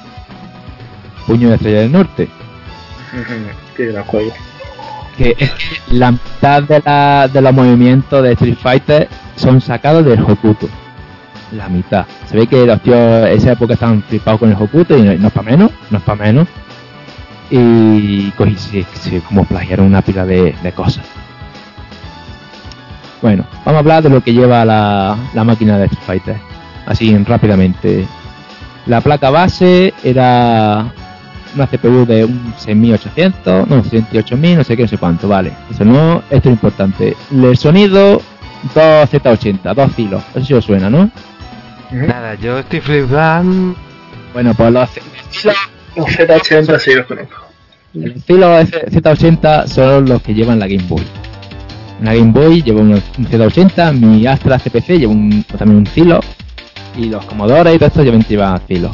Puño 1.26 1.48
de 1.48 1.54
Estrella 1.56 1.80
del 1.80 1.92
Norte. 1.92 2.28
Qué 3.76 3.86
gran 3.86 4.04
juego. 4.04 4.32
que 5.16 5.34
es 5.38 5.50
que 5.50 5.80
la 5.94 6.12
mitad 6.12 6.62
de, 6.62 6.82
la, 6.84 7.28
de 7.32 7.40
los 7.40 7.52
movimientos 7.52 8.22
de 8.22 8.32
Street 8.32 8.56
Fighter 8.60 9.08
son 9.36 9.60
sacados 9.60 10.04
del 10.04 10.20
Hokuto. 10.22 10.68
La 11.52 11.68
mitad. 11.68 12.06
Se 12.28 12.36
ve 12.36 12.46
que 12.46 12.66
los 12.66 12.80
tíos 12.82 13.28
esa 13.28 13.52
época 13.52 13.74
estaban 13.74 14.02
flipados 14.02 14.40
con 14.40 14.50
el 14.50 14.56
Hokuto 14.60 14.96
y 14.98 15.02
no, 15.02 15.14
no 15.14 15.28
es 15.28 15.32
para 15.32 15.50
menos, 15.50 15.70
no 15.90 15.98
es 15.98 16.04
para 16.04 16.24
menos. 16.24 16.48
Y 17.50 18.30
cogí, 18.32 18.56
se, 18.56 18.84
se- 19.00 19.20
como 19.20 19.44
plagiaron 19.44 19.86
una 19.86 20.02
pila 20.02 20.24
de, 20.26 20.54
de 20.62 20.72
cosas. 20.72 21.04
Bueno, 23.22 23.44
vamos 23.64 23.76
a 23.76 23.78
hablar 23.80 24.02
de 24.02 24.10
lo 24.10 24.20
que 24.22 24.32
lleva 24.32 24.64
la, 24.64 25.16
la 25.32 25.44
máquina 25.44 25.78
de 25.78 25.84
Street 25.86 26.04
Fighter. 26.06 26.36
Así 26.86 27.16
rápidamente. 27.18 28.06
La 28.86 29.00
placa 29.00 29.30
base 29.30 29.94
era 30.02 30.86
una 31.54 31.66
CPU 31.66 32.04
de 32.06 32.24
un 32.24 32.54
6800, 32.58 33.68
no, 33.68 33.82
68000, 33.84 34.56
no 34.58 34.64
sé 34.64 34.76
qué, 34.76 34.82
no 34.82 34.88
sé 34.88 34.98
cuánto, 34.98 35.28
vale. 35.28 35.52
Eso 35.70 35.84
no, 35.84 36.22
esto 36.30 36.48
es 36.48 36.54
importante. 36.54 37.16
El 37.32 37.56
sonido, 37.56 38.20
2Z80, 38.74 39.74
dos 39.74 39.98
hilos, 39.98 40.22
eso 40.34 40.44
sí 40.46 40.54
os 40.54 40.64
suena, 40.64 40.90
¿no? 40.90 41.10
Nada, 41.90 42.34
yo 42.34 42.58
estoy 42.58 42.80
flipando. 42.80 43.76
Bueno, 44.32 44.54
pues 44.54 44.72
los 44.72 44.88
hilos, 45.42 45.56
Los 45.96 46.06
Z80 46.08 46.78
sí 46.78 46.94
los 46.94 47.06
conozco. 47.06 47.36
los 47.94 48.28
hilos 48.28 48.68
Z80 48.70 49.66
son 49.68 50.08
los 50.08 50.22
que 50.22 50.34
llevan 50.34 50.58
la 50.58 50.66
Game 50.66 50.84
Boy. 50.88 51.02
La 52.02 52.14
Game 52.14 52.32
Boy 52.32 52.62
lleva 52.62 52.80
un 52.80 52.92
un 52.92 53.00
Z80, 53.26 53.92
mi 53.92 54.26
Astra 54.26 54.58
CPC 54.58 54.98
lleva 54.98 55.12
un, 55.12 55.44
también 55.56 55.78
un 55.78 55.88
hilo. 55.94 56.20
Y 56.96 57.06
los 57.06 57.24
Commodore 57.26 57.74
y 57.74 57.78
todo 57.78 57.88
esto 57.88 58.02
llevan, 58.02 58.22
llevan 58.28 58.60
filo. 58.62 58.90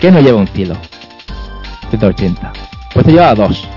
¿Qué 0.00 0.10
no 0.10 0.20
lleva 0.20 0.38
un 0.38 0.46
filo? 0.48 0.76
180. 1.90 2.52
Pues 2.94 3.06
te 3.06 3.12
lleva 3.12 3.34
dos. 3.34 3.68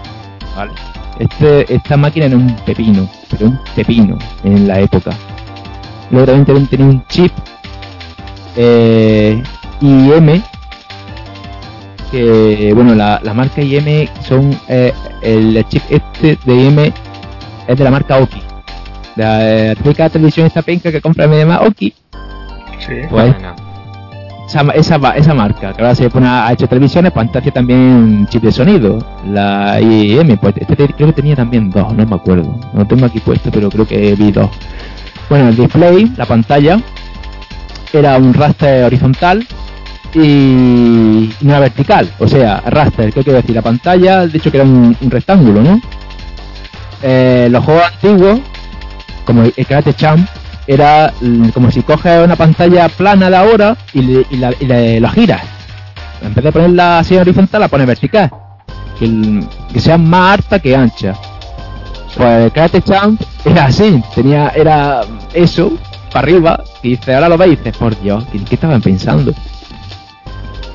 Vale. 0.56 0.72
Este, 1.20 1.74
esta 1.74 1.98
máquina 1.98 2.26
era 2.26 2.36
un 2.36 2.56
pepino, 2.66 3.08
pero 3.30 3.48
un 3.48 3.60
pepino 3.76 4.18
en 4.44 4.68
la 4.68 4.80
época. 4.80 5.12
Luego 6.10 6.28
también 6.28 6.68
tenía 6.68 6.86
un 6.86 7.06
chip 7.08 7.32
eh, 8.56 9.42
IM 9.82 10.44
que 12.12 12.74
bueno 12.76 12.94
la, 12.94 13.22
la 13.24 13.34
marca 13.34 13.62
IM 13.62 14.08
son 14.22 14.54
eh, 14.68 14.94
el 15.22 15.66
chip 15.70 15.82
este 15.90 16.38
de 16.44 16.54
IM 16.54 16.80
es 17.68 17.78
de 17.78 17.84
la 17.84 17.92
marca 17.92 18.18
Oki 18.18 18.42
la 19.16 19.72
eh, 19.72 19.76
típica 19.76 20.10
televisión 20.10 20.48
esta 20.48 20.62
penca 20.62 20.92
que 20.92 21.00
compra 21.00 21.28
me 21.28 21.38
llama 21.38 21.62
Oki 21.62 21.94
Sí. 22.86 22.96
pues 23.10 23.34
Bueno, 23.34 23.56
esa, 24.52 24.62
esa, 24.74 24.98
ma- 24.98 25.12
esa 25.16 25.34
marca 25.34 25.74
que 25.74 25.82
ahora 25.82 25.96
se 25.96 26.10
pone 26.10 26.28
a, 26.28 26.52
hecho 26.52 26.68
televisiones 26.68 27.12
hacía 27.16 27.52
también 27.52 28.28
chip 28.30 28.44
de 28.44 28.52
sonido 28.52 29.00
la 29.26 29.80
IM 29.82 30.38
pues 30.38 30.56
este 30.58 30.76
te- 30.76 30.94
creo 30.94 31.08
que 31.08 31.14
tenía 31.14 31.36
también 31.36 31.70
dos 31.70 31.94
no 31.94 32.06
me 32.06 32.16
acuerdo 32.16 32.56
no 32.74 32.80
lo 32.80 32.86
tengo 32.86 33.06
aquí 33.06 33.20
puesto 33.20 33.50
pero 33.52 33.70
creo 33.70 33.88
que 33.88 34.14
vi 34.16 34.32
dos 34.32 34.50
bueno 35.30 35.50
el 35.50 35.56
display 35.56 36.12
la 36.18 36.26
pantalla 36.26 36.80
era 37.94 38.18
un 38.18 38.34
raster 38.34 38.84
horizontal 38.86 39.46
y 40.14 41.30
una 41.42 41.60
vertical 41.60 42.10
o 42.20 42.28
sea 42.28 42.62
raster 42.66 43.14
¿qué 43.14 43.24
quiero 43.24 43.38
decir? 43.38 43.56
la 43.56 43.62
pantalla 43.62 44.28
de 44.28 44.38
hecho 44.38 44.52
que 44.52 44.58
era 44.58 44.66
un, 44.66 44.96
un 45.00 45.12
rectángulo 45.12 45.62
¿no? 45.62 45.82
Eh, 47.02 47.48
los 47.50 47.64
juegos 47.64 47.84
antiguos 47.86 48.40
como 49.26 49.44
el 49.44 49.66
Karate 49.68 49.94
Champ 49.94 50.28
era 50.68 51.14
como 51.54 51.72
si 51.72 51.82
coges 51.82 52.24
una 52.24 52.36
pantalla 52.36 52.88
plana 52.90 53.30
de 53.30 53.36
ahora 53.38 53.78
y, 53.94 54.02
le, 54.02 54.26
y, 54.30 54.38
la, 54.38 54.54
y 54.60 54.66
le- 54.66 55.00
la 55.00 55.10
giras. 55.10 55.42
En 56.22 56.34
vez 56.34 56.44
de 56.44 56.52
ponerla 56.52 57.00
así 57.00 57.16
horizontal, 57.18 57.62
la 57.62 57.68
pones 57.68 57.88
vertical. 57.88 58.30
Que, 59.00 59.44
que 59.74 59.80
sea 59.80 59.98
más 59.98 60.34
alta 60.40 60.60
que 60.60 60.76
ancha. 60.76 61.14
Pues 62.16 62.52
Karate 62.54 62.82
Champ 62.82 63.20
era 63.46 63.66
así, 63.66 64.04
tenía, 64.14 64.50
era 64.50 65.02
eso, 65.34 65.72
para 66.12 66.26
arriba, 66.26 66.64
y 66.84 66.90
dice, 66.92 67.16
ahora 67.16 67.30
lo 67.30 67.38
veis, 67.38 67.54
y 67.54 67.56
dices, 67.56 67.78
por 67.78 68.00
Dios, 68.02 68.26
¿qué, 68.32 68.40
qué 68.44 68.56
estaban 68.56 68.82
pensando? 68.82 69.34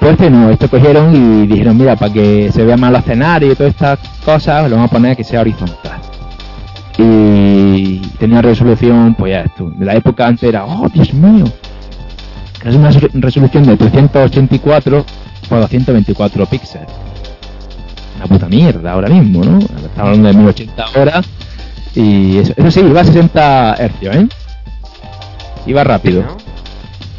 Pues 0.01 0.13
este 0.13 0.31
no, 0.31 0.51
esto 0.51 0.69
cogieron 0.69 1.15
y 1.15 1.47
dijeron, 1.47 1.77
mira, 1.77 1.95
para 1.95 2.13
que 2.13 2.51
se 2.53 2.65
vea 2.65 2.77
más 2.77 2.91
los 2.91 3.01
escenarios 3.03 3.53
y 3.53 3.57
todas 3.57 3.73
estas 3.73 3.99
cosas, 4.25 4.69
lo 4.69 4.77
vamos 4.77 4.91
a 4.91 4.95
poner 4.95 5.17
que 5.17 5.25
sea 5.25 5.41
horizontal 5.43 6.01
y 6.99 7.03
tenía 8.19 8.43
resolución, 8.43 9.15
pues 9.19 9.33
ya 9.33 9.41
esto, 9.43 9.71
de 9.71 9.85
la 9.85 9.95
época 9.95 10.27
antes 10.27 10.49
era, 10.49 10.65
oh 10.65 10.89
Dios 10.89 11.13
mío, 11.15 11.45
es 12.65 12.75
una 12.75 12.91
resolu- 12.91 13.11
resolución 13.15 13.65
de 13.65 13.77
384 13.77 15.05
por 15.49 15.61
224 15.61 16.47
píxeles. 16.47 16.89
Una 18.17 18.27
puta 18.27 18.49
mierda 18.49 18.93
ahora 18.93 19.09
mismo, 19.09 19.45
¿no? 19.45 19.59
Estamos 19.59 19.99
hablando 19.99 20.29
de 20.29 20.35
1080 20.35 20.85
horas 20.99 21.27
y 21.95 22.39
eso, 22.39 22.53
eso 22.57 22.71
sí, 22.71 22.81
iba 22.81 23.01
a 23.01 23.05
60 23.05 23.75
hercios, 23.79 24.17
¿eh? 24.17 24.29
Iba 25.67 25.85
rápido. 25.85 26.25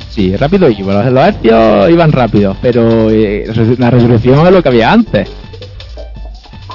Sí, 0.09 0.35
rápido 0.35 0.69
iba. 0.69 1.03
Los, 1.09 1.27
hercios 1.27 1.89
iban 1.91 2.11
rápidos, 2.11 2.57
pero 2.61 3.09
eh, 3.11 3.45
la 3.77 3.91
resolución 3.91 4.45
es 4.47 4.51
lo 4.53 4.63
que 4.63 4.69
había 4.69 4.91
antes. 4.91 5.29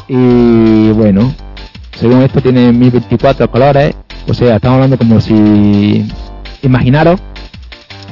Y 0.09 0.91
bueno, 0.93 1.35
según 1.97 2.23
esto 2.23 2.41
tiene 2.41 2.73
1024 2.73 3.51
colores. 3.51 3.95
O 4.29 4.35
sea, 4.35 4.57
estamos 4.57 4.77
hablando 4.77 4.99
como 4.99 5.21
si. 5.21 6.07
Imaginaros 6.63 7.21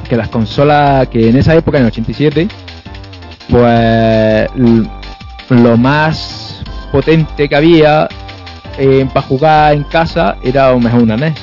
que 0.09 0.16
las 0.16 0.29
consolas 0.29 1.07
que 1.09 1.29
en 1.29 1.37
esa 1.37 1.55
época, 1.55 1.79
en 1.79 1.85
el 1.85 1.90
87, 1.90 2.49
pues 3.49 4.51
lo 5.51 5.77
más 5.77 6.62
potente 6.90 7.49
que 7.49 7.57
había 7.57 8.09
para 9.12 9.27
jugar 9.27 9.75
en 9.75 9.85
casa 9.85 10.37
era 10.43 10.73
lo 10.73 10.81
mejor 10.81 11.03
una 11.03 11.16
NES. 11.16 11.35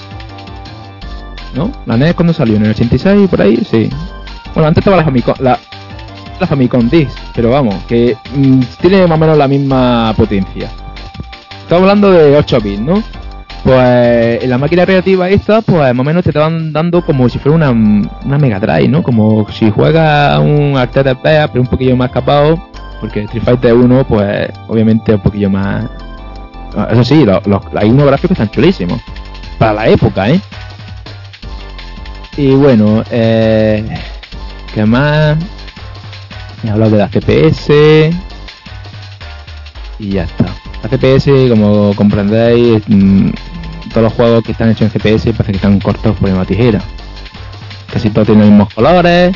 ¿No? 1.55 1.71
La 1.85 1.97
NES 1.97 2.13
cuando 2.13 2.33
salió 2.33 2.57
en 2.57 2.65
el 2.65 2.71
86 2.71 3.29
por 3.29 3.41
ahí, 3.41 3.57
sí. 3.69 3.89
Bueno, 4.53 4.67
antes 4.67 4.81
estaba 4.81 4.97
la 4.97 5.03
Famicom, 5.03 5.35
la, 5.39 5.59
la 6.39 6.47
Famicom 6.47 6.89
Disk, 6.89 7.17
pero 7.35 7.51
vamos, 7.51 7.75
que 7.87 8.17
mm, 8.35 8.61
tiene 8.81 9.05
más 9.07 9.17
o 9.17 9.19
menos 9.19 9.37
la 9.37 9.47
misma 9.47 10.13
potencia. 10.17 10.69
Estamos 11.67 11.81
hablando 11.81 12.11
de 12.13 12.37
8 12.37 12.61
bits, 12.61 12.79
¿no? 12.79 13.03
Pues 13.65 14.41
en 14.41 14.49
la 14.49 14.57
máquina 14.57 14.85
recreativa 14.85 15.29
esta, 15.29 15.61
pues 15.61 15.93
más 15.93 15.99
o 15.99 16.03
menos 16.05 16.23
te 16.23 16.29
estaban 16.29 16.71
dando 16.71 17.05
como 17.05 17.27
si 17.27 17.39
fuera 17.39 17.57
una, 17.57 17.71
una 17.71 18.37
Mega 18.37 18.57
Drive, 18.57 18.87
¿no? 18.87 19.03
Como 19.03 19.45
si 19.51 19.69
juegas 19.69 20.39
un 20.39 20.77
Arcade 20.77 21.17
Bear, 21.21 21.49
pero 21.51 21.63
un 21.63 21.67
poquillo 21.67 21.97
más 21.97 22.09
capado, 22.09 22.69
porque 23.01 23.23
Street 23.23 23.43
Fighter 23.43 23.73
1, 23.73 24.07
pues 24.07 24.49
obviamente 24.69 25.15
un 25.15 25.19
poquillo 25.19 25.49
más... 25.49 25.89
Ah, 26.73 26.87
Eso 26.89 27.03
sí, 27.03 27.25
los, 27.25 27.45
los, 27.45 27.61
unos 27.83 28.05
gráficos 28.05 28.31
están 28.31 28.49
chulísimos. 28.49 29.01
Para 29.59 29.73
la 29.73 29.89
época, 29.89 30.29
¿eh? 30.29 30.39
Y 32.37 32.51
bueno, 32.51 33.03
eh, 33.11 33.83
¿qué 34.73 34.85
más? 34.85 35.37
He 36.63 36.69
hablado 36.69 36.91
de 36.91 36.97
la 36.99 37.09
FPS. 37.09 37.69
Y 39.99 40.11
ya 40.11 40.23
está. 40.23 40.46
FPS, 40.87 41.49
como 41.49 41.93
comprendéis, 41.95 42.83
mm, 42.87 43.29
todos 43.89 44.03
los 44.03 44.13
juegos 44.13 44.43
que 44.43 44.51
están 44.51 44.69
hechos 44.69 44.81
en 44.83 44.91
GPS 44.91 45.31
parece 45.33 45.51
que 45.51 45.57
están 45.57 45.79
cortados 45.79 46.17
por 46.17 46.29
una 46.29 46.45
tijera. 46.45 46.81
Casi 47.91 48.09
todos 48.09 48.27
tienen 48.27 48.43
los 48.43 48.49
mismos 48.51 48.73
colores, 48.73 49.35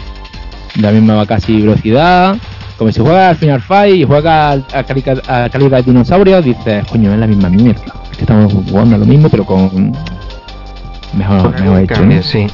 la 0.80 0.92
misma 0.92 1.26
casi 1.26 1.62
velocidad. 1.62 2.36
Como 2.78 2.92
si 2.92 3.00
juegas 3.00 3.30
al 3.30 3.36
Final 3.36 3.62
Fight 3.62 3.96
y 3.96 4.04
juegas 4.06 4.64
a, 4.74 4.80
a 4.80 5.50
calidad 5.50 5.78
de 5.78 5.84
dinosaurios, 5.84 6.44
dices, 6.44 6.86
coño, 6.88 7.14
es 7.14 7.20
la 7.20 7.28
misma 7.28 7.50
mierda. 7.50 7.82
Es 8.12 8.18
que 8.18 8.24
estamos 8.24 8.52
jugando 8.54 8.96
a 8.96 9.00
lo 9.00 9.06
mismo, 9.06 9.30
pero 9.30 9.46
con 9.46 9.92
mejor, 11.14 11.42
Con 11.54 11.64
mejor 11.64 11.80
hecho. 11.82 11.94
cambio, 11.94 12.18
¿no? 12.18 12.24
sí. 12.24 12.48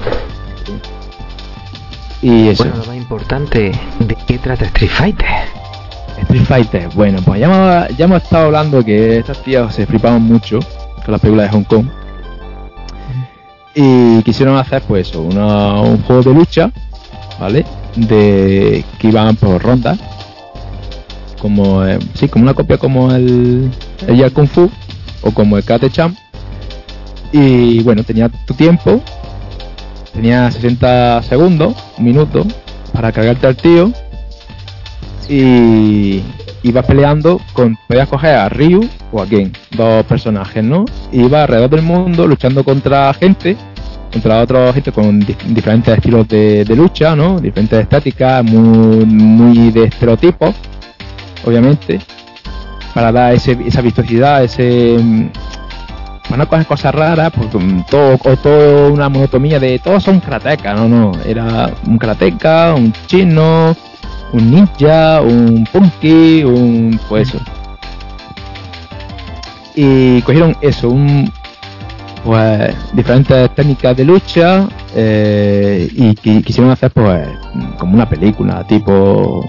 Y 2.22 2.50
eso. 2.50 2.64
Bueno, 2.64 2.80
lo 2.80 2.86
más 2.88 2.98
importante, 2.98 3.72
¿de 4.00 4.18
qué 4.28 4.38
trata 4.40 4.66
Street 4.66 4.90
Fighter? 4.92 5.28
Street 6.24 6.44
Fighter, 6.46 6.90
bueno, 6.96 7.20
pues 7.24 7.40
ya 7.40 7.88
hemos, 7.98 8.24
estado 8.24 8.46
hablando 8.46 8.84
que 8.84 9.18
estos 9.20 9.42
tíos 9.44 9.74
se 9.74 9.86
flipaban 9.86 10.22
mucho 10.24 10.60
con 11.06 11.12
las 11.12 11.22
películas 11.22 11.52
de 11.52 11.58
Hong 11.58 11.64
Kong. 11.64 11.86
Y 13.76 14.24
quisieron 14.24 14.58
hacer, 14.58 14.82
pues, 14.88 15.10
eso, 15.10 15.22
una- 15.22 15.80
un 15.82 16.02
juego 16.04 16.24
de 16.24 16.34
lucha, 16.34 16.72
¿vale? 17.40 17.66
De 17.96 18.84
que 19.00 19.08
iban 19.08 19.36
por 19.36 19.62
rondas. 19.62 20.00
Como, 21.40 21.86
eh, 21.86 22.00
sí, 22.16 22.28
como 22.28 22.44
una 22.44 22.56
copia 22.56 22.78
como 22.80 23.12
el, 23.14 23.70
el 24.08 24.18
Yar 24.18 24.32
Kung 24.32 24.48
Fu 24.48 24.70
o 25.22 25.32
como 25.32 25.56
el 25.58 25.64
Karate 25.64 25.92
Champ. 25.92 26.18
Y 27.32 27.82
bueno, 27.84 28.04
tenía 28.04 28.30
tu 28.30 28.54
tiempo, 28.56 29.02
tenía 30.14 30.50
60 30.50 31.22
segundos, 31.24 31.76
un 32.00 32.06
minuto, 32.06 32.46
para 32.94 33.12
cargarte 33.12 33.46
al 33.46 33.56
tío 33.56 33.92
y 35.30 36.22
ibas 36.64 36.86
peleando 36.86 37.40
con 37.54 37.78
podías 37.88 38.08
coger 38.08 38.36
a 38.36 38.50
Ryu 38.50 38.88
o 39.12 39.22
a 39.22 39.26
Ken 39.28 39.52
dos 39.72 40.06
personajes 40.06 40.64
no 40.64 40.86
y 41.12 41.24
alrededor 41.34 41.70
del 41.70 41.82
mundo 41.82 42.28
luchando 42.28 42.64
contra 42.64 43.14
gente 43.14 43.56
contra 44.12 44.42
otros 44.42 44.74
gente 44.74 44.92
con 44.92 45.20
di- 45.20 45.36
diferentes 45.48 45.94
estilos 45.96 46.28
de, 46.28 46.66
lucha 46.76 47.16
no 47.16 47.40
diferentes 47.40 47.80
estáticas 47.80 48.44
muy 48.44 49.06
muy 49.06 49.72
de 49.72 49.86
estereotipos 49.86 50.56
obviamente 51.46 52.00
para 52.94 53.12
dar 53.12 53.34
ese, 53.34 53.58
esa 53.66 53.82
vistosidad 53.82 54.44
ese 54.44 54.98
mm, 55.02 55.28
para 56.30 56.38
no 56.38 56.48
coger 56.50 56.66
cosas 56.66 56.96
raras 56.96 57.32
porque 57.32 57.58
mm, 57.58 57.86
todo 57.90 58.18
o 58.24 58.38
todo 58.38 58.92
una 58.92 59.10
monotomía 59.10 59.60
de 59.60 59.80
todos 59.80 60.04
son 60.04 60.20
karatecas 60.20 60.76
no 60.80 60.88
no 60.88 61.12
era 61.26 61.70
un 61.86 61.98
karateka 61.98 62.74
un 62.76 62.94
chino 63.08 63.76
un 64.34 64.52
ninja, 64.52 65.22
un 65.22 65.68
punky, 65.72 66.44
un 66.44 67.00
pues 67.10 67.30
eso. 67.30 67.40
Y 69.76 70.22
cogieron 70.24 70.56
eso, 70.62 70.90
un 70.90 71.32
pues 72.24 72.76
diferentes 72.94 73.50
técnicas 73.56 73.96
de 73.96 74.04
lucha 74.04 74.68
eh, 74.96 75.88
y 75.94 76.10
qui- 76.16 76.44
quisieron 76.44 76.72
hacer 76.72 76.92
pues 76.92 77.28
como 77.78 77.94
una 77.94 78.10
película, 78.10 78.66
tipo 78.68 79.46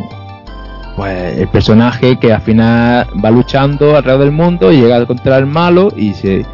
pues 0.97 1.39
el 1.39 1.49
personaje 1.49 2.19
que 2.19 2.33
al 2.33 2.41
final 2.43 3.07
va 3.25 3.31
luchando 3.31 3.97
alrededor 3.97 4.25
del 4.25 4.33
mundo 4.33 4.71
y 4.73 4.81
llega 4.81 5.05
contra 5.07 5.39
el 5.39 5.47
malo 5.47 5.93
y 5.97 6.13
se 6.13 6.45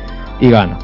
y 0.41 0.51
gana. 0.51 0.79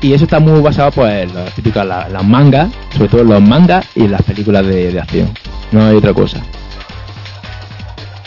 Y 0.00 0.12
eso 0.12 0.24
está 0.24 0.38
muy 0.38 0.60
basado 0.60 0.92
pues 0.92 1.24
en 1.24 1.34
las 1.34 1.52
típicas 1.54 1.84
las 1.86 2.24
mangas, 2.24 2.70
sobre 2.96 3.08
todo 3.08 3.20
en 3.22 3.28
los 3.28 3.42
mangas 3.42 3.86
y 3.94 4.04
en 4.04 4.12
las 4.12 4.22
películas 4.22 4.64
de, 4.66 4.92
de 4.92 5.00
acción. 5.00 5.28
No 5.72 5.84
hay 5.84 5.96
otra 5.96 6.14
cosa. 6.14 6.40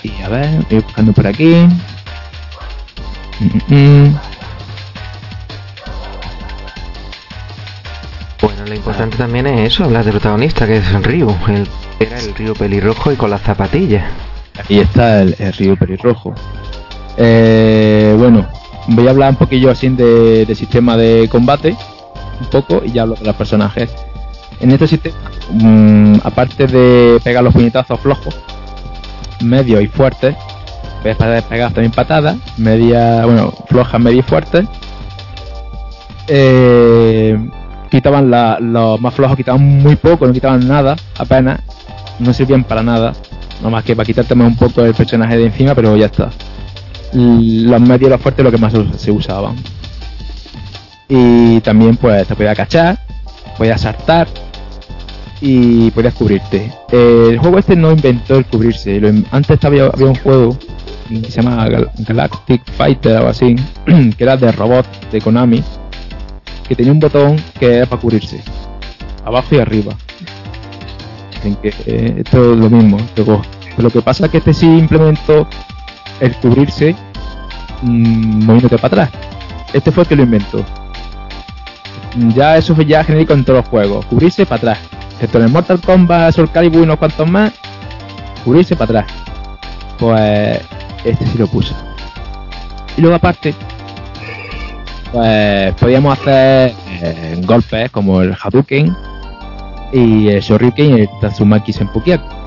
Y 0.04 0.22
a 0.22 0.30
ver, 0.30 0.50
voy 0.70 0.80
buscando 0.82 1.14
por 1.14 1.28
aquí. 1.28 1.54
Mm, 3.40 3.74
mm, 3.74 4.06
mm. 4.08 4.20
Bueno, 8.42 8.66
lo 8.66 8.76
importante 8.76 9.18
también 9.18 9.48
es 9.48 9.74
eso, 9.74 9.84
hablar 9.84 10.04
del 10.04 10.14
protagonista, 10.14 10.66
que 10.66 10.78
es 10.78 11.04
Ryu. 11.04 11.30
El, 11.48 11.68
era 12.00 12.20
el 12.20 12.34
Ryu 12.36 12.54
pelirrojo 12.54 13.12
y 13.12 13.16
con 13.16 13.30
las 13.30 13.42
zapatillas. 13.42 14.04
Ahí 14.68 14.80
está 14.80 15.22
el, 15.22 15.36
el 15.40 15.54
río 15.54 15.76
pelirrojo. 15.76 16.34
Eh, 17.18 18.16
bueno, 18.18 18.48
voy 18.88 19.08
a 19.08 19.12
hablar 19.12 19.30
un 19.32 19.36
poquillo 19.36 19.72
así 19.72 19.90
de, 19.90 20.46
de 20.46 20.56
sistema 20.56 20.98
de 20.98 21.28
combate, 21.30 21.76
un 22.40 22.48
poco, 22.48 22.82
y 22.86 22.92
ya 22.92 23.04
hablo 23.04 23.16
de 23.16 23.26
los 23.26 23.36
personajes. 23.36 23.90
En 24.60 24.72
este 24.72 24.88
sistema, 24.88 25.16
mm, 25.52 26.16
aparte 26.24 26.68
de 26.68 27.20
pegar 27.24 27.44
los 27.44 27.54
puñetazos 27.54 28.00
flojos, 28.00 28.36
medios 29.42 29.82
y 29.82 29.88
fuertes, 29.88 30.36
puedes 31.02 31.18
pegar 31.18 31.74
también 31.74 31.92
patadas, 31.92 32.38
media, 32.58 33.26
bueno, 33.26 33.54
flojas, 33.68 34.00
medias 34.00 34.26
y 34.26 34.30
fuertes. 34.30 34.66
Eh, 36.28 37.38
quitaban 37.90 38.30
los 38.72 39.02
más 39.02 39.14
flojos, 39.14 39.36
quitaban 39.36 39.82
muy 39.82 39.96
poco, 39.96 40.28
no 40.28 40.34
quitaban 40.34 40.68
nada, 40.68 40.96
apenas, 41.18 41.62
no 42.20 42.34
servían 42.34 42.64
para 42.64 42.84
nada, 42.84 43.14
no 43.62 43.70
más 43.70 43.84
que 43.84 43.96
para 43.96 44.06
quitarte 44.06 44.36
más 44.36 44.48
un 44.48 44.56
poco 44.56 44.84
el 44.84 44.94
personaje 44.94 45.38
de 45.38 45.46
encima, 45.46 45.76
pero 45.76 45.96
ya 45.98 46.06
está. 46.06 46.30
Los 47.14 47.82
medios 47.82 48.10
los 48.10 48.22
fuertes 48.22 48.44
lo 48.44 48.52
que 48.52 48.58
más 48.58 48.74
se 48.98 49.12
usaban. 49.12 49.56
Y 51.10 51.60
también 51.62 51.98
pues 51.98 52.28
te 52.28 52.36
podías 52.36 52.56
cachar, 52.56 52.98
podías 53.58 53.82
saltar 53.82 54.28
y 55.42 55.92
podías 55.92 56.14
cubrirte. 56.14 56.72
El 56.92 57.38
juego 57.40 57.58
este 57.60 57.76
no 57.76 57.92
inventó 57.92 58.36
el 58.38 58.46
cubrirse. 58.46 59.02
antes 59.32 59.64
había, 59.66 59.88
había 59.88 60.08
un 60.08 60.16
juego 60.16 60.58
que 61.10 61.30
se 61.30 61.42
llama 61.42 61.68
Gal- 61.68 61.92
Galactic 62.08 62.64
Fighter 62.78 63.18
o 63.22 63.28
así, 63.28 63.56
que 63.86 64.24
era 64.24 64.38
de 64.38 64.52
robot 64.54 64.86
de 65.12 65.20
Konami, 65.20 65.62
que 66.68 66.76
tenía 66.76 66.94
un 66.94 67.00
botón 67.02 67.36
que 67.60 67.76
era 67.78 67.86
para 67.86 68.02
cubrirse, 68.02 68.42
abajo 69.26 69.56
y 69.56 69.60
arriba. 69.60 69.94
En 71.44 71.56
que 71.56 71.74
eh, 71.88 72.14
esto 72.24 72.54
es 72.54 72.60
lo 72.60 72.70
mismo. 72.70 72.98
Lo 73.78 73.90
que 73.90 74.02
pasa 74.02 74.26
es 74.26 74.32
que 74.32 74.38
este 74.38 74.54
sí 74.54 74.68
implementó 74.68 75.48
el 76.22 76.34
cubrirse 76.36 76.96
mm, 77.82 78.46
moviéndote 78.46 78.78
para 78.78 79.04
atrás. 79.04 79.10
Este 79.74 79.92
fue 79.92 80.04
el 80.04 80.10
que 80.10 80.16
lo 80.16 80.24
inventó. 80.24 80.64
Ya 82.36 82.58
eso 82.58 82.76
fue 82.76 82.86
ya 82.86 83.04
genérico 83.04 83.34
en 83.34 83.44
todos 83.44 83.60
los 83.60 83.68
juegos. 83.68 84.06
Cubrirse 84.06 84.46
para 84.46 84.58
atrás. 84.58 84.80
Excepto 85.14 85.40
en 85.40 85.46
el 85.46 85.52
Mortal 85.52 85.82
Kombat, 85.82 86.34
Soul 86.34 86.52
Calibur 86.52 86.82
y 86.82 86.84
unos 86.84 86.98
cuantos 86.98 87.30
más. 87.30 87.52
Cubrirse 88.44 88.76
para 88.76 89.02
atrás. 89.02 89.14
Pues 89.98 90.62
este 91.04 91.26
sí 91.28 91.38
lo 91.38 91.48
puso. 91.48 91.76
Y 92.98 93.02
luego 93.02 93.16
aparte, 93.16 93.54
pues 95.12 95.74
podíamos 95.76 96.20
hacer 96.20 96.74
eh, 97.02 97.42
golpes 97.46 97.90
como 97.92 98.22
el 98.22 98.34
Hadouken 98.34 98.96
y 99.94 100.30
el 100.30 100.42
Shoryuken 100.42 100.98
y 100.98 101.02
el 101.02 101.10
Tatsumaki 101.20 101.74
Senpukyaku 101.74 102.42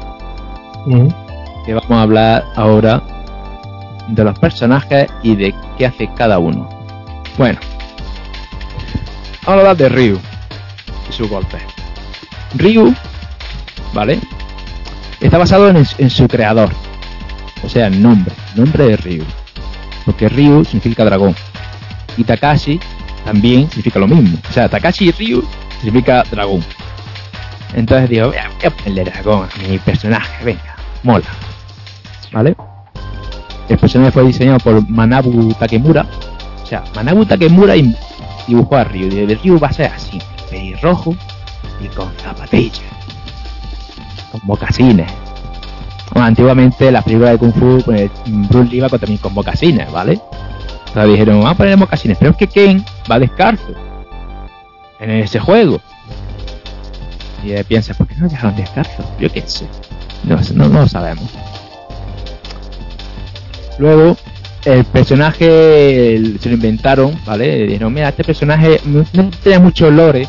que 1.65 1.73
vamos 1.73 1.91
a 1.91 2.03
hablar 2.03 2.45
ahora 2.57 3.03
de 4.09 4.25
los 4.25 4.39
personajes 4.39 5.09
y 5.23 5.35
de 5.37 5.55
qué 5.79 5.87
hace 5.87 6.09
cada 6.17 6.39
uno. 6.39 6.69
Bueno, 7.39 7.59
vamos 9.45 9.49
a 9.49 9.53
hablar 9.53 9.77
de 9.77 9.89
Ryu 9.89 10.19
y 11.09 11.13
su 11.13 11.29
golpe. 11.29 11.59
Ryu, 12.55 12.95
¿vale? 13.93 14.21
Está 15.21 15.39
basado 15.39 15.69
en, 15.71 16.11
su 16.11 16.29
creador, 16.29 16.71
o 17.63 17.69
sea, 17.69 17.87
el 17.87 18.03
nombre, 18.03 18.35
nombre 18.55 18.89
de 18.89 18.97
Ryu. 18.97 19.25
Porque 20.05 20.29
Ryu 20.29 20.65
significa 20.65 21.05
dragón. 21.05 21.35
Y 22.17 22.25
Takashi 22.25 22.79
también 23.25 23.69
significa 23.71 23.99
lo 23.99 24.07
mismo. 24.07 24.39
O 24.49 24.53
sea, 24.53 24.69
Takashi 24.69 25.09
y 25.09 25.13
Ryu 25.13 25.45
significa 25.81 26.25
dragón. 26.31 26.63
Entonces 27.75 28.11
digo, 28.11 28.29
voy 28.29 28.37
a 28.37 28.71
ponerle 28.71 29.05
dragón 29.05 29.49
a 29.49 29.69
mi 29.69 29.79
personaje, 29.79 30.45
venga, 30.45 30.77
mola. 31.03 31.27
¿Vale? 32.33 32.55
El 33.69 33.79
personaje 33.79 34.13
fue 34.13 34.25
diseñado 34.25 34.59
por 34.59 34.89
Manabu 34.89 35.53
Takemura. 35.55 36.07
O 36.63 36.67
sea, 36.67 36.85
Manabu 36.95 37.25
Takemura 37.25 37.75
dibujó 38.47 38.77
a 38.77 38.85
Ryu. 38.85 39.09
Y 39.09 39.19
el 39.21 39.39
Ryu 39.41 39.59
va 39.59 39.69
a 39.69 39.73
ser 39.73 39.87
así, 39.93 40.19
pelirrojo 40.51 41.15
y 41.81 41.89
con 41.89 42.11
zapatillas. 42.23 42.81
Con 44.33 44.41
mocasines. 44.45 45.11
Bueno, 46.13 46.27
antiguamente 46.29 46.93
las 46.93 47.03
películas 47.05 47.33
de 47.33 47.39
Kung 47.39 47.55
Fu, 47.55 47.83
pues, 47.85 48.11
Bruce 48.27 48.71
Lee 48.71 48.77
iba 48.77 48.89
con- 48.89 49.01
también 49.01 49.19
con 49.19 49.33
mocasines, 49.35 49.91
¿vale? 49.91 50.21
Entonces 50.89 51.11
dijeron, 51.13 51.39
vamos 51.39 51.53
a 51.53 51.57
poner 51.57 51.77
mocasines. 51.77 52.19
Pero 52.19 52.31
es 52.33 52.37
que 52.37 52.47
Ken 52.47 52.85
va 53.11 53.19
descalzo 53.19 53.73
en 55.01 55.11
ese 55.11 55.41
juego. 55.41 55.81
Y 57.43 57.61
piensa, 57.65 57.95
¿por 57.95 58.07
qué 58.07 58.15
no 58.17 58.29
dejaron 58.29 58.55
descalzo? 58.57 59.03
Yo 59.19 59.31
qué 59.33 59.43
sé. 59.47 59.67
No 60.55 60.69
lo 60.69 60.87
sabemos. 60.89 61.25
Luego, 63.79 64.17
el 64.65 64.85
personaje 64.85 66.15
el- 66.17 66.39
se 66.41 66.49
lo 66.49 66.55
inventaron, 66.55 67.13
¿vale? 67.27 67.67
Dijeron, 67.67 67.93
mira, 67.93 68.09
este 68.09 68.25
personaje 68.25 68.81
no, 68.85 69.05
no 69.13 69.31
tenía 69.43 69.61
mucho 69.61 69.91
lore, 69.91 70.27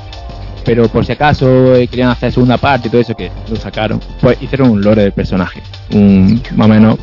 pero 0.66 0.88
por 0.90 1.06
si 1.06 1.12
acaso 1.14 1.76
eh, 1.76 1.88
querían 1.88 2.10
hacer 2.10 2.32
segunda 2.32 2.58
parte 2.58 2.88
y 2.88 2.92
todo 2.92 3.02
eso 3.02 3.16
que 3.16 3.32
lo 3.50 3.56
sacaron, 3.56 4.00
pues 4.20 4.42
hicieron 4.42 4.72
un 4.72 4.82
lore 4.82 5.04
del 5.04 5.12
personaje. 5.12 5.62
Un, 5.92 6.42
más 6.56 6.66
o 6.66 6.70
menos, 6.70 6.98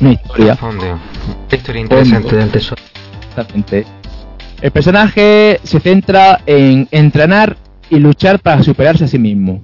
una 0.00 0.12
historia. 0.12 0.56
Fondo. 0.56 0.98
Historia 1.50 1.80
interesante 1.82 2.36
del 2.36 2.50
tesoro. 2.50 2.82
Exactamente. 3.28 3.84
El 4.60 4.70
personaje 4.70 5.60
se 5.64 5.80
centra 5.80 6.40
en 6.46 6.86
entrenar 6.90 7.56
y 7.90 7.96
luchar 7.96 8.38
para 8.40 8.62
superarse 8.62 9.04
a 9.04 9.08
sí 9.08 9.18
mismo. 9.18 9.62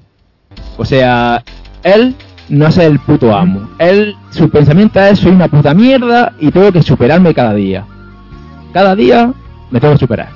O 0.76 0.84
sea, 0.84 1.42
él 1.82 2.14
no 2.49 2.66
es 2.66 2.78
el 2.78 2.99
puto 3.01 3.34
amo. 3.36 3.68
Él, 3.78 4.16
su 4.30 4.49
pensamiento 4.49 5.01
es 5.01 5.18
soy 5.18 5.32
una 5.32 5.49
puta 5.49 5.74
mierda 5.74 6.32
y 6.38 6.51
tengo 6.51 6.72
que 6.72 6.82
superarme 6.82 7.34
cada 7.34 7.55
día. 7.55 7.84
Cada 8.72 8.94
día 8.94 9.32
me 9.70 9.80
tengo 9.80 9.94
que 9.94 10.01
superar. 10.01 10.28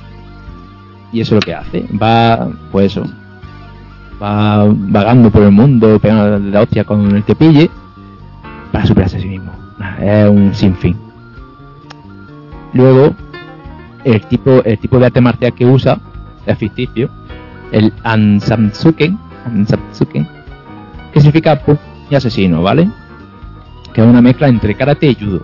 Y 1.13 1.21
eso 1.21 1.37
es 1.37 1.43
lo 1.43 1.47
que 1.47 1.55
hace. 1.55 1.87
Va, 2.01 2.49
pues 2.71 2.93
eso. 2.93 3.05
Va 4.23 4.65
vagando 4.69 5.31
por 5.31 5.43
el 5.43 5.51
mundo, 5.51 5.99
pegando 5.99 6.39
la 6.39 6.63
hostia 6.63 6.85
con 6.85 7.17
el 7.17 7.25
que 7.25 7.35
pille 7.35 7.71
para 8.71 8.87
superarse 8.87 9.17
a 9.19 9.21
sí 9.21 9.29
mismo. 9.29 9.53
Es 10.01 10.29
un 10.29 10.55
sinfín. 10.55 10.97
Luego, 12.73 13.15
el 14.05 14.21
tipo, 14.27 14.63
el 14.65 14.79
tipo 14.79 14.99
de 14.99 15.07
arte 15.07 15.21
marcial 15.21 15.53
que 15.55 15.67
usa 15.67 15.99
es 16.47 16.57
ficticio. 16.57 17.11
El 17.73 17.93
Ansamsuken, 18.05 19.19
Ansamsuken, 19.47 20.29
que 21.13 21.21
significa 21.21 21.59
puño 21.59 21.92
asesino, 22.17 22.63
¿vale? 22.63 22.89
Que 23.93 24.01
es 24.01 24.07
una 24.07 24.23
mezcla 24.23 24.49
entre 24.49 24.75
karate 24.75 25.07
y 25.07 25.15
judo. 25.15 25.43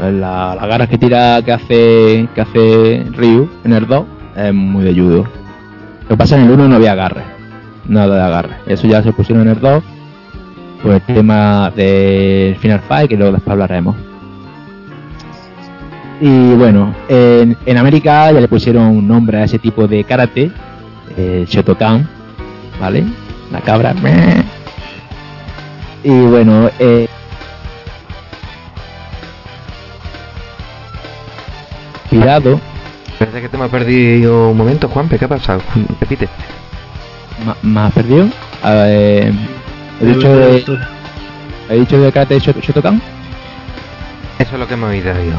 La, 0.00 0.56
la 0.58 0.66
garra 0.66 0.86
que 0.86 0.98
tira 0.98 1.40
que 1.42 1.52
hace 1.52 2.28
que 2.34 2.40
hace 2.40 3.06
Ryu 3.12 3.48
en 3.64 3.72
el 3.72 3.86
2 3.86 4.04
es 4.36 4.54
muy 4.54 4.84
de 4.84 4.94
judo. 4.94 5.24
Lo 6.02 6.08
que 6.08 6.16
pasa 6.16 6.36
en 6.36 6.44
el 6.44 6.50
1 6.50 6.68
no 6.68 6.76
había 6.76 6.92
agarre, 6.92 7.22
nada 7.86 8.16
de 8.16 8.22
agarre. 8.22 8.56
Eso 8.66 8.86
ya 8.86 9.02
se 9.02 9.12
pusieron 9.12 9.46
en 9.46 9.54
el 9.54 9.60
2 9.60 9.82
por 10.82 10.92
el 10.92 11.00
tema 11.02 11.70
del 11.74 12.56
Final 12.56 12.80
Fight 12.80 13.08
que 13.08 13.16
luego 13.16 13.32
después 13.32 13.52
hablaremos. 13.52 13.94
Y 16.20 16.54
bueno, 16.54 16.94
en, 17.08 17.56
en 17.66 17.78
América 17.78 18.30
ya 18.30 18.40
le 18.40 18.48
pusieron 18.48 18.86
un 18.86 19.08
nombre 19.08 19.38
a 19.38 19.44
ese 19.44 19.58
tipo 19.58 19.88
de 19.88 20.04
karate, 20.04 20.52
el 21.16 21.46
Shotokan, 21.46 22.08
¿vale? 22.80 23.04
La 23.50 23.60
cabra. 23.60 23.94
Y 26.04 26.10
bueno, 26.10 26.68
eh, 26.78 27.08
cuidado, 32.10 32.60
Parece 33.18 33.40
que 33.42 33.48
te 33.48 33.56
me 33.56 33.64
has 33.64 33.70
perdido 33.70 34.50
un 34.50 34.56
momento, 34.56 34.88
Juanpe. 34.88 35.16
¿Qué 35.18 35.26
ha 35.26 35.28
pasado? 35.28 35.60
Repite. 36.00 36.28
¿me 37.62 37.80
has 37.80 37.92
perdido? 37.92 38.26
A 38.62 38.70
ver, 38.72 39.32
he 40.00 40.06
dicho 40.06 40.28
de, 40.34 40.64
he 41.70 41.74
dicho 41.78 42.00
de 42.00 42.10
karate 42.10 42.38
Shot- 42.40 42.60
Shotokan. 42.60 43.00
Eso 44.40 44.54
es 44.54 44.58
lo 44.58 44.66
que 44.66 44.74
hemos 44.74 44.90
oído 44.90 45.12
yo. 45.14 45.36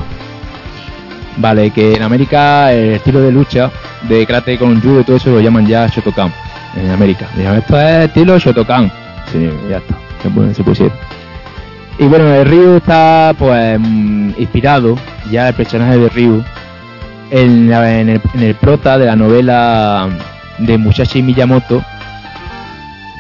Vale, 1.38 1.72
que 1.72 1.96
en 1.96 2.04
América 2.04 2.72
el 2.72 2.94
estilo 2.94 3.20
de 3.20 3.32
lucha 3.34 3.70
de 4.08 4.26
karate 4.26 4.58
con 4.58 4.80
judo 4.82 5.02
y 5.02 5.04
todo 5.04 5.18
eso 5.18 5.32
lo 5.32 5.42
llaman 5.42 5.68
ya 5.68 5.88
Shotokan. 5.88 6.32
En 6.78 6.90
América. 6.90 7.28
Esto 7.58 7.80
es 7.82 8.06
estilo 8.08 8.38
Shotokan. 8.40 8.90
Sí, 9.32 9.50
ya 9.70 9.78
está. 9.78 9.96
Se, 10.24 10.30
pu- 10.30 10.54
se 10.54 10.64
pusieron. 10.64 10.94
Y 12.00 12.06
bueno, 12.06 12.28
el 12.34 12.46
Ryu 12.46 12.78
está 12.78 13.36
pues 13.38 13.80
mm, 13.80 14.32
inspirado, 14.40 14.98
ya 15.30 15.50
el 15.50 15.54
personaje 15.54 15.98
de 15.98 16.10
Ryu, 16.10 16.44
en, 17.30 17.72
el, 17.72 18.22
en 18.34 18.42
el 18.42 18.56
prota 18.56 18.98
de 18.98 19.06
la 19.06 19.16
novela 19.16 20.08
de 20.58 20.78
Musashi 20.78 21.22
Miyamoto, 21.22 21.84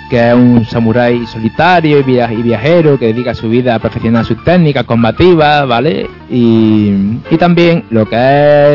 que 0.10 0.30
es 0.30 0.34
un 0.36 0.66
samurái 0.66 1.26
solitario 1.28 2.00
y 2.00 2.04
viajero 2.44 2.98
que 3.00 3.08
dedica 3.08 3.34
su 3.34 3.50
vida 3.50 3.76
a 3.76 3.80
perfeccionar 3.80 4.26
sus 4.26 4.44
técnicas 4.44 4.84
combativas, 4.86 5.68
¿vale? 5.68 6.10
Y, 6.30 6.94
y 7.30 7.38
también 7.38 7.84
lo 7.90 8.08
que 8.08 8.16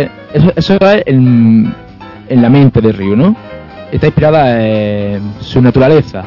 es... 0.03 0.11
Eso, 0.35 0.53
eso 0.57 0.75
es 0.91 1.03
en, 1.07 1.73
en 2.29 2.43
la 2.43 2.49
mente 2.51 2.81
de 2.81 2.93
Ryu, 2.93 3.17
¿no? 3.17 3.35
está 3.91 4.07
inspirada 4.07 4.63
en 4.63 5.23
su 5.41 5.63
naturaleza. 5.63 6.23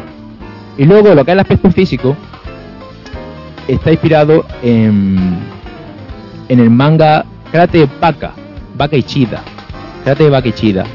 Y 0.78 0.86
luego 0.86 1.13
lo 1.13 1.26
que 1.26 1.32
es 1.32 1.34
el 1.34 1.39
aspecto 1.39 1.72
físico 1.72 2.15
está 3.67 3.91
inspirado 3.91 4.45
en, 4.61 5.39
en 6.49 6.59
el 6.59 6.69
manga 6.69 7.26
Karate 7.51 7.88
Baka, 7.99 8.32
Baka 8.76 8.95
Ichida. 8.95 9.41
Karate 10.03 10.30
Baka 10.30 10.47
Ichida. 10.47 10.86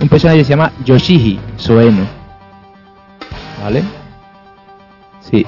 Un 0.00 0.08
personaje 0.08 0.38
que 0.38 0.44
se 0.44 0.50
llama 0.50 0.72
Yoshiji 0.84 1.40
Soeno. 1.56 2.06
¿Vale? 3.62 3.82
Sí. 5.20 5.44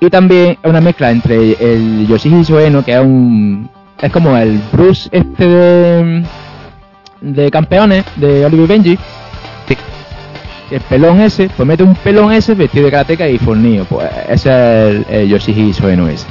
Y 0.00 0.10
también 0.10 0.58
es 0.62 0.70
una 0.70 0.80
mezcla 0.80 1.10
entre 1.10 1.52
el 1.52 2.06
Yoshiji 2.06 2.44
Soeno, 2.44 2.84
que 2.84 2.92
es 2.92 3.00
un. 3.00 3.70
Es 4.00 4.12
como 4.12 4.36
el 4.36 4.60
Bruce 4.70 5.08
este 5.10 5.48
de. 5.48 6.24
de 7.22 7.50
campeones, 7.50 8.04
de 8.16 8.44
Oliver 8.44 8.68
Benji. 8.68 8.98
El 10.70 10.80
pelón 10.82 11.20
ese, 11.20 11.48
pues 11.56 11.66
mete 11.66 11.82
un 11.82 11.94
pelón 11.94 12.32
ese 12.32 12.54
vestido 12.54 12.84
de 12.84 12.90
karateka 12.90 13.26
y 13.28 13.38
fornido. 13.38 13.84
Pues 13.86 14.08
ese 14.28 14.34
es 14.34 15.06
el, 15.06 15.06
el 15.08 15.28
Yoshiji 15.28 15.72
Soeno 15.72 16.08
ese. 16.08 16.26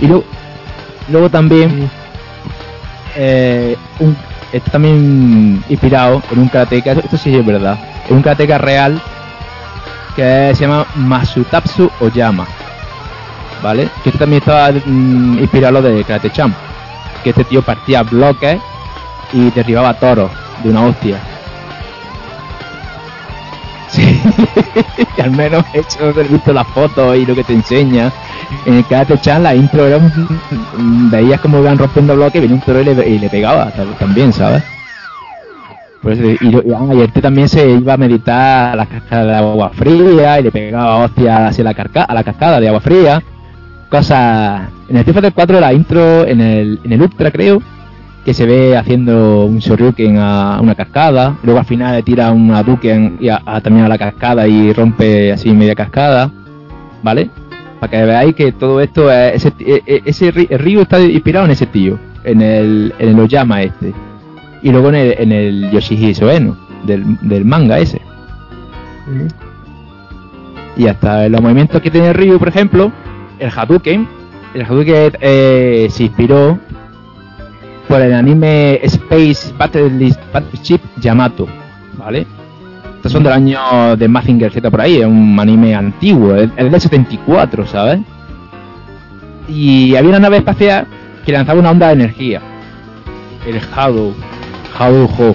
Y 0.00 0.06
luego, 0.06 0.24
luego 1.08 1.30
también. 1.30 1.90
Eh, 3.16 3.76
un, 4.00 4.16
está 4.52 4.72
también 4.72 5.62
inspirado 5.68 6.22
en 6.30 6.38
un 6.38 6.48
karateka, 6.48 6.92
esto, 6.92 7.04
esto 7.04 7.16
sí 7.16 7.34
es 7.34 7.44
verdad, 7.44 7.78
en 8.08 8.16
un 8.16 8.22
karateka 8.22 8.58
real 8.58 9.00
que 10.14 10.52
se 10.54 10.60
llama 10.60 10.86
Masutatsu 10.94 11.90
Oyama, 12.00 12.46
¿vale? 13.62 13.88
Que 14.02 14.10
este 14.10 14.18
también 14.18 14.40
estaba 14.40 14.70
mm, 14.70 15.38
inspirado 15.38 15.78
en 15.78 15.84
lo 15.84 15.90
de 15.90 16.04
Karate 16.04 16.30
Champ, 16.30 16.54
que 17.24 17.30
este 17.30 17.44
tío 17.44 17.62
partía 17.62 18.02
bloques 18.02 18.60
y 19.32 19.50
derribaba 19.50 19.94
toros 19.94 20.30
de 20.62 20.70
una 20.70 20.84
hostia. 20.84 21.18
Sí, 23.92 24.22
al 25.22 25.32
menos 25.32 25.64
hecho 25.74 26.10
he 26.18 26.24
visto 26.24 26.52
las 26.52 26.66
fotos 26.68 27.14
y 27.16 27.26
lo 27.26 27.34
que 27.34 27.44
te 27.44 27.52
enseña. 27.52 28.10
En 28.64 28.74
el 28.74 28.86
Karate 28.86 29.18
Chan 29.18 29.42
la 29.42 29.54
intro 29.54 29.86
era 29.86 29.98
un- 29.98 31.10
veías 31.10 31.40
como 31.40 31.58
iban 31.58 31.76
rompiendo 31.78 32.14
bloques 32.16 32.36
y 32.36 32.40
venía 32.40 32.56
un 32.56 32.62
toro 32.62 32.80
y 32.80 32.84
le, 32.84 33.08
y 33.08 33.18
le 33.18 33.28
pegaba 33.28 33.70
también, 33.98 34.32
¿sabes? 34.32 34.62
Y, 36.04 36.50
lo- 36.50 36.62
y, 36.64 36.72
ah, 36.74 36.94
y 36.94 37.00
este 37.02 37.20
también 37.20 37.48
se 37.48 37.68
iba 37.70 37.92
a 37.94 37.96
meditar 37.96 38.72
a 38.72 38.76
la 38.76 38.86
cascada 38.86 39.24
de 39.24 39.34
agua 39.36 39.70
fría 39.70 40.40
y 40.40 40.42
le 40.42 40.50
pegaba 40.50 41.04
hostias 41.04 41.50
hacia 41.50 41.64
la 41.64 41.74
cascada 42.24 42.60
de 42.60 42.68
agua 42.68 42.80
fría. 42.80 43.22
Cosas. 43.88 44.70
En 44.88 44.96
el 44.96 45.00
Street 45.00 45.14
Fighter 45.14 45.32
4 45.34 45.60
la 45.60 45.72
intro, 45.72 46.26
en 46.26 46.40
el, 46.40 46.80
en 46.82 46.92
el 46.92 47.02
Ultra 47.02 47.30
creo, 47.30 47.62
que 48.24 48.34
se 48.34 48.46
ve 48.46 48.76
haciendo 48.76 49.44
un 49.46 49.58
Shoryuken 49.58 50.18
a 50.18 50.60
una 50.62 50.74
cascada. 50.74 51.36
Luego 51.42 51.58
al 51.60 51.66
final 51.66 51.96
le 51.96 52.02
tira 52.02 52.30
un 52.30 52.52
Hadouken 52.52 53.16
y 53.20 53.28
a, 53.28 53.42
a- 53.44 53.60
también 53.60 53.84
a 53.84 53.88
la 53.88 53.98
cascada 53.98 54.46
y 54.46 54.72
rompe 54.72 55.32
así 55.32 55.50
media 55.52 55.74
cascada. 55.74 56.30
¿Vale? 57.02 57.30
Para 57.80 57.90
que 57.90 58.04
veáis 58.04 58.34
que 58.36 58.52
todo 58.52 58.80
esto 58.80 59.10
es. 59.10 59.34
Ese, 59.44 59.52
e- 59.58 59.82
e- 59.86 60.02
ese 60.04 60.28
el 60.28 60.58
río 60.60 60.82
está 60.82 61.00
inspirado 61.00 61.46
en 61.46 61.50
ese 61.52 61.66
tío, 61.66 61.98
en 62.22 62.40
el, 62.42 62.94
en 63.00 63.08
el 63.08 63.18
Oyama 63.18 63.62
este. 63.62 63.92
Y 64.62 64.70
luego 64.70 64.90
en 64.90 64.94
el, 64.94 65.14
en 65.18 65.32
el 65.32 65.70
Yoshihide 65.72 66.14
Soeno, 66.14 66.56
del, 66.84 67.04
del 67.22 67.44
manga 67.44 67.80
ese. 67.80 68.00
Y 70.76 70.86
hasta 70.86 71.28
los 71.28 71.40
movimientos 71.40 71.82
que 71.82 71.90
tiene 71.90 72.12
Ryu, 72.12 72.38
por 72.38 72.48
ejemplo, 72.48 72.92
el 73.38 73.50
Hadouken. 73.50 74.06
El 74.54 74.62
Hadouken 74.62 75.12
eh, 75.20 75.88
se 75.90 76.04
inspiró 76.04 76.58
por 77.88 78.00
el 78.00 78.14
anime 78.14 78.80
Space 78.84 79.52
Battle- 79.58 80.16
Battleship 80.32 80.80
Yamato, 81.00 81.46
¿vale? 81.98 82.26
Estos 82.96 83.12
son 83.12 83.24
del 83.24 83.32
año 83.32 83.96
de 83.96 84.06
Mazinger 84.08 84.52
Z 84.52 84.70
por 84.70 84.80
ahí, 84.80 84.98
es 84.98 85.06
un 85.06 85.38
anime 85.38 85.74
antiguo, 85.74 86.34
es 86.36 86.54
del 86.54 86.80
74, 86.80 87.66
¿sabes? 87.66 88.00
Y 89.48 89.96
había 89.96 90.10
una 90.10 90.20
nave 90.20 90.36
espacial 90.38 90.86
que 91.26 91.32
lanzaba 91.32 91.58
una 91.60 91.70
onda 91.70 91.88
de 91.88 91.94
energía, 91.94 92.40
el 93.46 93.60
Hadou, 93.74 94.14
Hadou 94.78 95.08
Ho. 95.18 95.34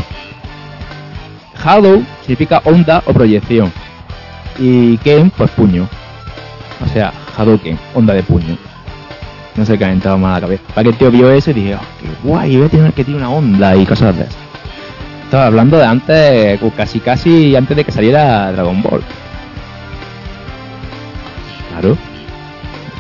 Hadou 1.64 2.04
significa 2.22 2.62
onda 2.64 3.04
o 3.06 3.14
proyección, 3.14 3.72
y 4.58 4.98
Ken, 5.00 5.30
pues 5.32 5.52
puño. 5.52 5.88
O 6.86 6.88
sea, 6.94 7.12
Hadouken, 7.38 7.78
onda 7.94 8.14
de 8.14 8.24
puño. 8.24 8.58
No 9.58 9.66
se 9.66 9.74
entrado 9.74 10.18
más 10.18 10.36
la 10.36 10.42
cabeza. 10.42 10.64
Para 10.74 10.84
que 10.84 10.90
el 10.90 10.98
tío 10.98 11.12
vio 11.12 11.32
eso 11.32 11.52
y 11.52 11.54
dije, 11.54 11.76
oh, 11.76 11.80
qué 12.00 12.08
guay, 12.24 12.58
voy 12.58 12.68
a 12.68 12.70
tener 12.70 12.94
que 12.94 13.04
tiene 13.04 13.20
una 13.20 13.30
onda 13.30 13.76
y 13.76 13.86
cosas 13.86 14.16
de 14.16 14.24
esas. 14.24 14.38
Estaba 15.24 15.48
hablando 15.48 15.78
de 15.78 15.86
antes, 15.86 16.60
casi 16.78 17.00
casi 17.00 17.56
antes 17.56 17.76
de 17.76 17.84
que 17.84 17.92
saliera 17.92 18.52
Dragon 18.52 18.82
Ball. 18.82 19.02
Claro. 21.72 21.98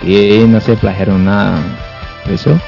Y 0.03 0.45
no 0.47 0.59
se 0.59 0.75
plagiaron 0.75 1.23
nada 1.25 1.59
eso. 2.29 2.59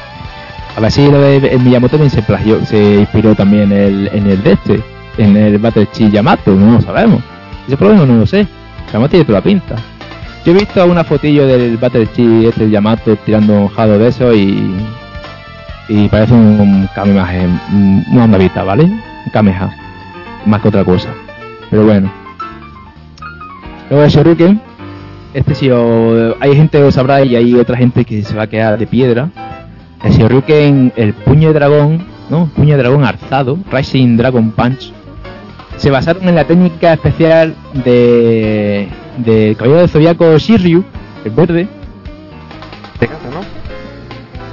A 0.78 0.80
ver 0.80 0.92
si 0.92 1.10
lo 1.10 1.26
el 1.26 1.60
Miyamoto 1.60 1.98
también 1.98 2.12
se 2.12 2.22
plagió, 2.22 2.64
se 2.66 3.02
inspiró 3.02 3.36
también 3.36 3.72
en 3.72 4.28
el, 4.28 4.44
de 4.44 4.52
este, 4.54 4.84
en 5.18 5.36
el 5.36 5.58
Battle 5.58 5.88
Yamato, 5.94 6.52
no 6.52 6.74
lo 6.74 6.82
sabemos. 6.82 7.22
Ese 7.68 7.76
problema 7.76 8.06
no 8.06 8.16
lo 8.16 8.26
sé. 8.26 8.48
Además 8.90 9.10
tiene 9.10 9.26
toda 9.26 9.40
la 9.40 9.44
pinta. 9.44 9.76
Yo 10.46 10.52
he 10.54 10.56
visto 10.56 10.86
una 10.86 11.04
fotillo 11.04 11.46
del 11.46 11.78
Battle 11.78 12.08
Chi 12.16 12.46
este 12.48 12.70
Yamato 12.70 13.16
tirando 13.18 13.54
un 13.54 13.68
jado 13.70 13.98
de 14.00 14.08
eso 14.08 14.34
y. 14.34 14.72
Y 15.90 16.08
parece 16.08 16.34
un, 16.34 16.60
un 16.60 16.90
Kamehameha, 16.94 17.48
un- 17.74 18.06
una 18.12 18.24
onda 18.26 18.38
vista, 18.38 18.64
¿vale? 18.64 18.84
Un 18.84 19.32
Kameha. 19.34 19.70
Más 20.46 20.62
que 20.62 20.68
otra 20.68 20.84
cosa. 20.86 21.10
Pero 21.70 21.84
bueno. 21.86 22.12
Luego 23.90 24.06
el 24.06 24.12
Shoryuken. 24.12 24.62
Este 25.34 25.72
o- 25.74 26.36
hay 26.40 26.56
gente 26.56 26.78
que 26.78 26.84
lo 26.84 26.92
sabrá 26.92 27.24
y 27.24 27.36
hay 27.36 27.54
otra 27.56 27.78
gente 27.78 28.06
que 28.06 28.24
se 28.24 28.36
va 28.36 28.44
a 28.44 28.48
quedar 28.48 28.78
de 28.80 28.88
piedra. 28.88 29.30
El 30.04 30.12
Shoryuken, 30.14 30.94
el 30.96 31.14
puño 31.14 31.50
de 31.50 31.54
dragón, 31.56 32.06
¿no? 32.30 32.46
Puño 32.56 32.78
de 32.78 32.84
dragón 32.84 33.04
alzado, 33.04 33.58
Rising 33.72 34.16
Dragon 34.18 34.52
Punch. 34.52 34.94
Se 35.78 35.90
basaron 35.90 36.28
en 36.28 36.36
la 36.36 36.46
técnica 36.46 36.94
especial 36.94 37.56
de. 37.86 38.88
De 39.20 39.56
Caballero 39.58 39.82
del 39.82 39.90
Zodiaco 39.90 40.38
Shiryu, 40.38 40.84
el 41.26 41.32
verde, 41.32 41.68
De 43.00 43.08
gato, 43.08 43.30
¿no? 43.32 43.60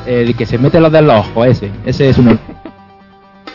el 0.06 0.34
que 0.36 0.46
se 0.46 0.58
mete 0.58 0.80
los 0.80 0.92
de 0.92 1.02
los 1.02 1.18
ojos, 1.18 1.46
ese. 1.48 1.70
Ese 1.84 2.08
es 2.10 2.18
uno. 2.18 2.38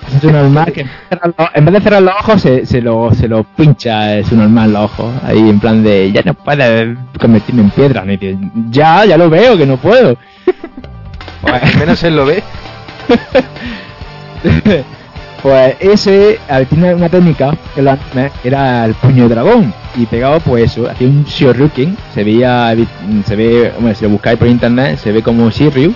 ese 0.08 0.18
es 0.18 0.24
un 0.24 0.34
normal 0.34 0.72
que 0.72 0.82
en 1.54 1.66
vez 1.66 1.74
de 1.74 1.82
cerrar 1.82 2.02
los 2.02 2.14
ojos 2.20 2.42
se, 2.42 2.66
se 2.66 2.82
lo, 2.82 3.14
se 3.14 3.28
lo 3.28 3.44
pincha 3.44 4.18
es 4.18 4.32
un 4.32 4.40
normal 4.40 4.74
los 4.74 4.84
ojos. 4.84 5.14
Ahí 5.24 5.40
en 5.40 5.60
plan 5.60 5.84
de 5.84 6.12
ya 6.12 6.22
no 6.24 6.34
puedes 6.34 6.98
convertirme 7.20 7.62
en 7.62 7.70
piedra. 7.70 8.04
Dice, 8.04 8.38
ya, 8.70 9.06
ya 9.06 9.18
lo 9.18 9.30
veo 9.30 9.58
que 9.58 9.66
no 9.66 9.78
puedo. 9.78 10.18
Al 11.44 11.78
menos 11.80 12.04
él 12.04 12.16
lo 12.16 12.26
ve. 12.26 12.44
Pues 15.42 15.76
ese 15.80 16.40
tiene 16.70 16.94
una 16.94 17.10
técnica 17.10 17.56
que 17.74 17.82
era 18.44 18.86
el 18.86 18.94
puño 18.96 19.28
de 19.28 19.36
dragón. 19.36 19.74
Y 19.96 20.06
pegaba 20.06 20.40
pues 20.40 20.72
eso 20.72 20.90
hacía 20.90 21.08
un 21.08 21.26
Shoryuken 21.26 21.98
se 22.14 22.24
veía 22.24 22.74
se 23.26 23.36
ve 23.36 23.74
bueno, 23.80 23.96
si 23.96 24.06
lo 24.06 24.12
buscáis 24.12 24.38
por 24.38 24.48
internet 24.48 25.00
se 25.00 25.12
ve 25.12 25.22
como 25.22 25.50
Shiryu. 25.50 25.94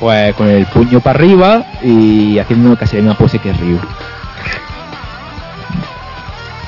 Pues 0.00 0.34
con 0.34 0.48
el 0.48 0.64
puño 0.66 1.00
para 1.00 1.18
arriba 1.18 1.64
y 1.82 2.38
haciendo 2.38 2.76
casi 2.76 2.96
la 2.96 3.02
misma 3.02 3.18
pose 3.18 3.38
que 3.38 3.52
Ryu. 3.52 3.78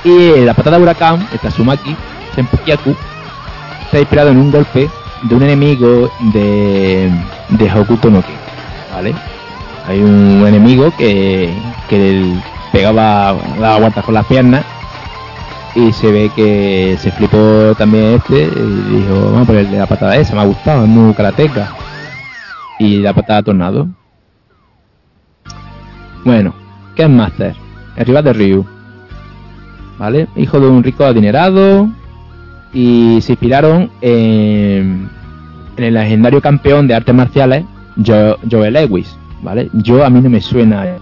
Y 0.03 0.41
la 0.45 0.55
patada 0.55 0.78
de 0.78 0.82
huracán 0.82 1.28
el 1.32 1.38
Tatsumaki 1.38 1.95
Senpukyaku 2.34 2.97
está 3.84 3.99
inspirado 3.99 4.30
en 4.30 4.38
un 4.38 4.51
golpe 4.51 4.88
de 5.22 5.34
un 5.34 5.43
enemigo 5.43 6.11
de 6.32 7.11
de 7.51 7.72
Hokuto 7.72 8.11
no 8.11 8.22
Ken 8.22 8.34
¿vale? 8.93 9.14
Hay 9.86 10.00
un 10.02 10.44
enemigo 10.46 10.92
que, 10.96 11.52
que 11.88 12.34
pegaba 12.72 13.34
daba 13.58 13.78
vueltas 13.78 14.04
con 14.04 14.14
las 14.14 14.26
piernas 14.26 14.64
y 15.74 15.92
se 15.92 16.10
ve 16.10 16.30
que 16.34 16.96
se 17.00 17.10
flipó 17.12 17.74
también 17.76 18.14
este 18.14 18.42
y 18.42 18.96
dijo 18.98 19.24
vamos 19.26 19.42
a 19.42 19.46
ponerle 19.46 19.78
la 19.78 19.86
patada 19.86 20.16
esa 20.16 20.34
me 20.34 20.40
ha 20.42 20.44
gustado 20.46 20.82
es 20.84 20.88
muy 20.88 21.14
karateca 21.14 21.70
y 22.78 22.98
la 22.98 23.12
patada 23.14 23.42
tornado 23.42 23.88
bueno 26.24 26.54
¿qué 26.94 27.04
es 27.04 27.08
Master? 27.10 27.54
el 27.96 28.06
rival 28.06 28.24
de 28.24 28.32
Ryu 28.32 28.66
¿vale? 29.98 30.28
hijo 30.36 30.60
de 30.60 30.66
un 30.66 30.82
rico 30.82 31.04
adinerado 31.04 31.88
y 32.72 33.18
se 33.22 33.32
inspiraron 33.32 33.90
en, 34.00 35.08
en 35.76 35.84
el 35.84 35.94
legendario 35.94 36.40
campeón 36.40 36.86
de 36.86 36.94
artes 36.94 37.14
marciales 37.14 37.64
Jo- 38.04 38.36
Joe 38.50 38.70
Lewis 38.70 39.16
¿vale? 39.43 39.70
Yo 39.72 40.05
a 40.05 40.11
mí 40.11 40.20
no 40.20 40.30
me 40.30 40.41
suena 40.41 40.97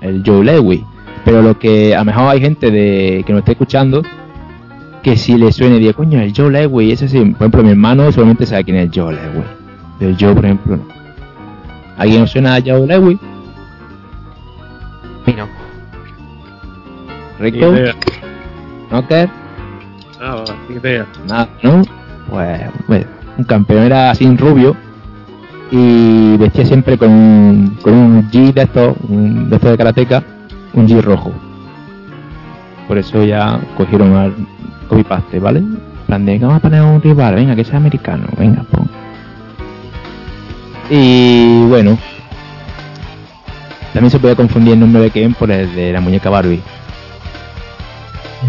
el 0.00 0.22
Joe 0.24 0.44
Lewis, 0.44 0.82
pero 1.24 1.42
lo 1.42 1.58
que 1.58 1.94
a 1.94 1.98
lo 2.00 2.04
mejor 2.06 2.28
hay 2.28 2.40
gente 2.40 2.70
de 2.70 3.22
que 3.26 3.32
nos 3.32 3.40
esté 3.40 3.52
escuchando 3.52 4.02
que 5.02 5.16
si 5.16 5.36
le 5.36 5.52
suene 5.52 5.78
diga, 5.78 5.92
coño, 5.92 6.20
el 6.20 6.32
Joe 6.36 6.50
Lewis, 6.50 6.94
ese 6.94 7.08
sí, 7.08 7.18
por 7.30 7.42
ejemplo, 7.42 7.62
mi 7.62 7.70
hermano 7.70 8.10
solamente 8.10 8.44
sabe 8.44 8.64
quién 8.64 8.76
es 8.76 8.90
Joe 8.92 9.14
Lewis. 9.14 9.46
Pero 9.98 10.10
yo, 10.16 10.34
por 10.34 10.44
ejemplo, 10.44 10.76
no. 10.76 10.82
¿Alguien 11.96 12.22
os 12.22 12.30
suena 12.30 12.56
a 12.56 12.60
Joe 12.60 12.86
Lewis? 12.86 13.18
Y 15.26 15.32
no. 15.32 15.46
Rico. 17.38 17.72
Knocker, 18.90 19.28
Nada, 20.20 20.44
ni 20.68 20.76
idea. 20.76 21.06
nada, 21.28 21.48
¿no? 21.62 21.82
Pues, 22.30 22.60
bueno, 22.88 23.06
un 23.36 23.44
campeón 23.44 23.82
era 23.84 24.10
así 24.10 24.26
rubio 24.36 24.76
y 25.70 26.36
vestía 26.36 26.64
siempre 26.64 26.96
con 26.96 27.10
un, 27.10 27.78
con 27.82 27.94
un 27.94 28.30
G 28.30 28.52
de 28.52 28.62
estos, 28.62 28.96
un, 29.08 29.48
de 29.50 29.56
estos 29.56 29.70
de 29.70 29.76
karateca, 29.76 30.22
un 30.74 30.86
G 30.86 31.00
rojo. 31.00 31.32
Por 32.86 32.98
eso 32.98 33.24
ya 33.24 33.60
cogieron 33.76 34.14
al 34.14 34.34
copy 34.88 35.02
paste, 35.02 35.40
¿vale? 35.40 35.62
Plan 36.06 36.24
de, 36.24 36.38
vamos 36.38 36.56
a 36.56 36.60
poner 36.60 36.82
un 36.82 37.02
rival, 37.02 37.34
venga, 37.34 37.56
que 37.56 37.64
sea 37.64 37.78
americano, 37.78 38.26
venga, 38.38 38.62
pon. 38.62 38.88
Y 40.88 41.64
bueno, 41.64 41.98
también 43.92 44.10
se 44.10 44.20
puede 44.20 44.36
confundir 44.36 44.74
el 44.74 44.80
nombre 44.80 45.02
de 45.02 45.10
Ken 45.10 45.34
por 45.34 45.50
el 45.50 45.74
de 45.74 45.92
la 45.92 46.00
muñeca 46.00 46.30
Barbie. 46.30 46.60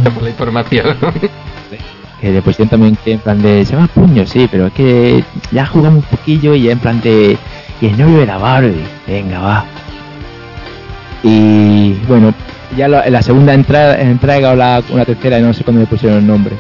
La 0.22 0.30
información. 0.30 0.86
Que 2.20 2.32
le 2.32 2.42
pusieron 2.42 2.70
también 2.70 2.98
que 3.04 3.14
en 3.14 3.20
plan 3.20 3.42
de 3.42 3.66
se 3.66 3.74
llama 3.74 3.88
puño 3.88 4.26
sí 4.26 4.48
pero 4.50 4.68
es 4.68 4.74
que 4.74 5.24
ya 5.52 5.66
jugamos 5.66 6.04
un 6.04 6.18
poquillo 6.18 6.56
y 6.56 6.64
ya 6.64 6.72
en 6.72 6.80
plan 6.80 7.00
de 7.02 7.38
y 7.80 7.86
el 7.86 7.98
novio 7.98 8.20
de 8.20 8.26
la 8.26 8.38
Barbie. 8.38 8.86
Venga 9.06 9.40
va. 9.40 9.66
Y 11.24 11.94
bueno 12.08 12.34
ya 12.76 12.86
en 12.86 13.14
la 13.14 13.22
segunda 13.22 13.54
entrada, 13.54 14.00
entrega 14.02 14.52
o 14.52 14.56
la, 14.56 14.84
la 14.94 15.06
tercera 15.06 15.40
no 15.40 15.54
sé 15.54 15.64
cuándo 15.64 15.82
le 15.82 15.88
pusieron 15.88 16.18
el 16.20 16.28
nombre. 16.28 16.56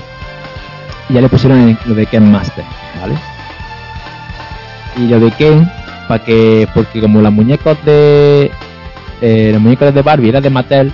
Ya 1.10 1.22
le 1.22 1.30
pusieron 1.30 1.78
lo 1.86 1.96
de 1.96 2.06
Ken 2.06 2.32
Master 2.32 2.64
vale 3.00 3.16
y 4.98 5.08
lo 5.08 5.20
de 5.20 5.32
Ken 5.32 5.70
para 6.08 6.24
que 6.24 6.68
porque 6.74 7.02
como 7.02 7.22
los 7.22 7.32
muñecos 7.32 7.78
de 7.86 8.52
eh, 9.22 9.50
los 9.54 9.62
muñecos 9.62 9.94
de 9.94 10.02
Barbie 10.02 10.30
eran 10.30 10.44
de 10.44 10.50
Mattel 10.50 10.92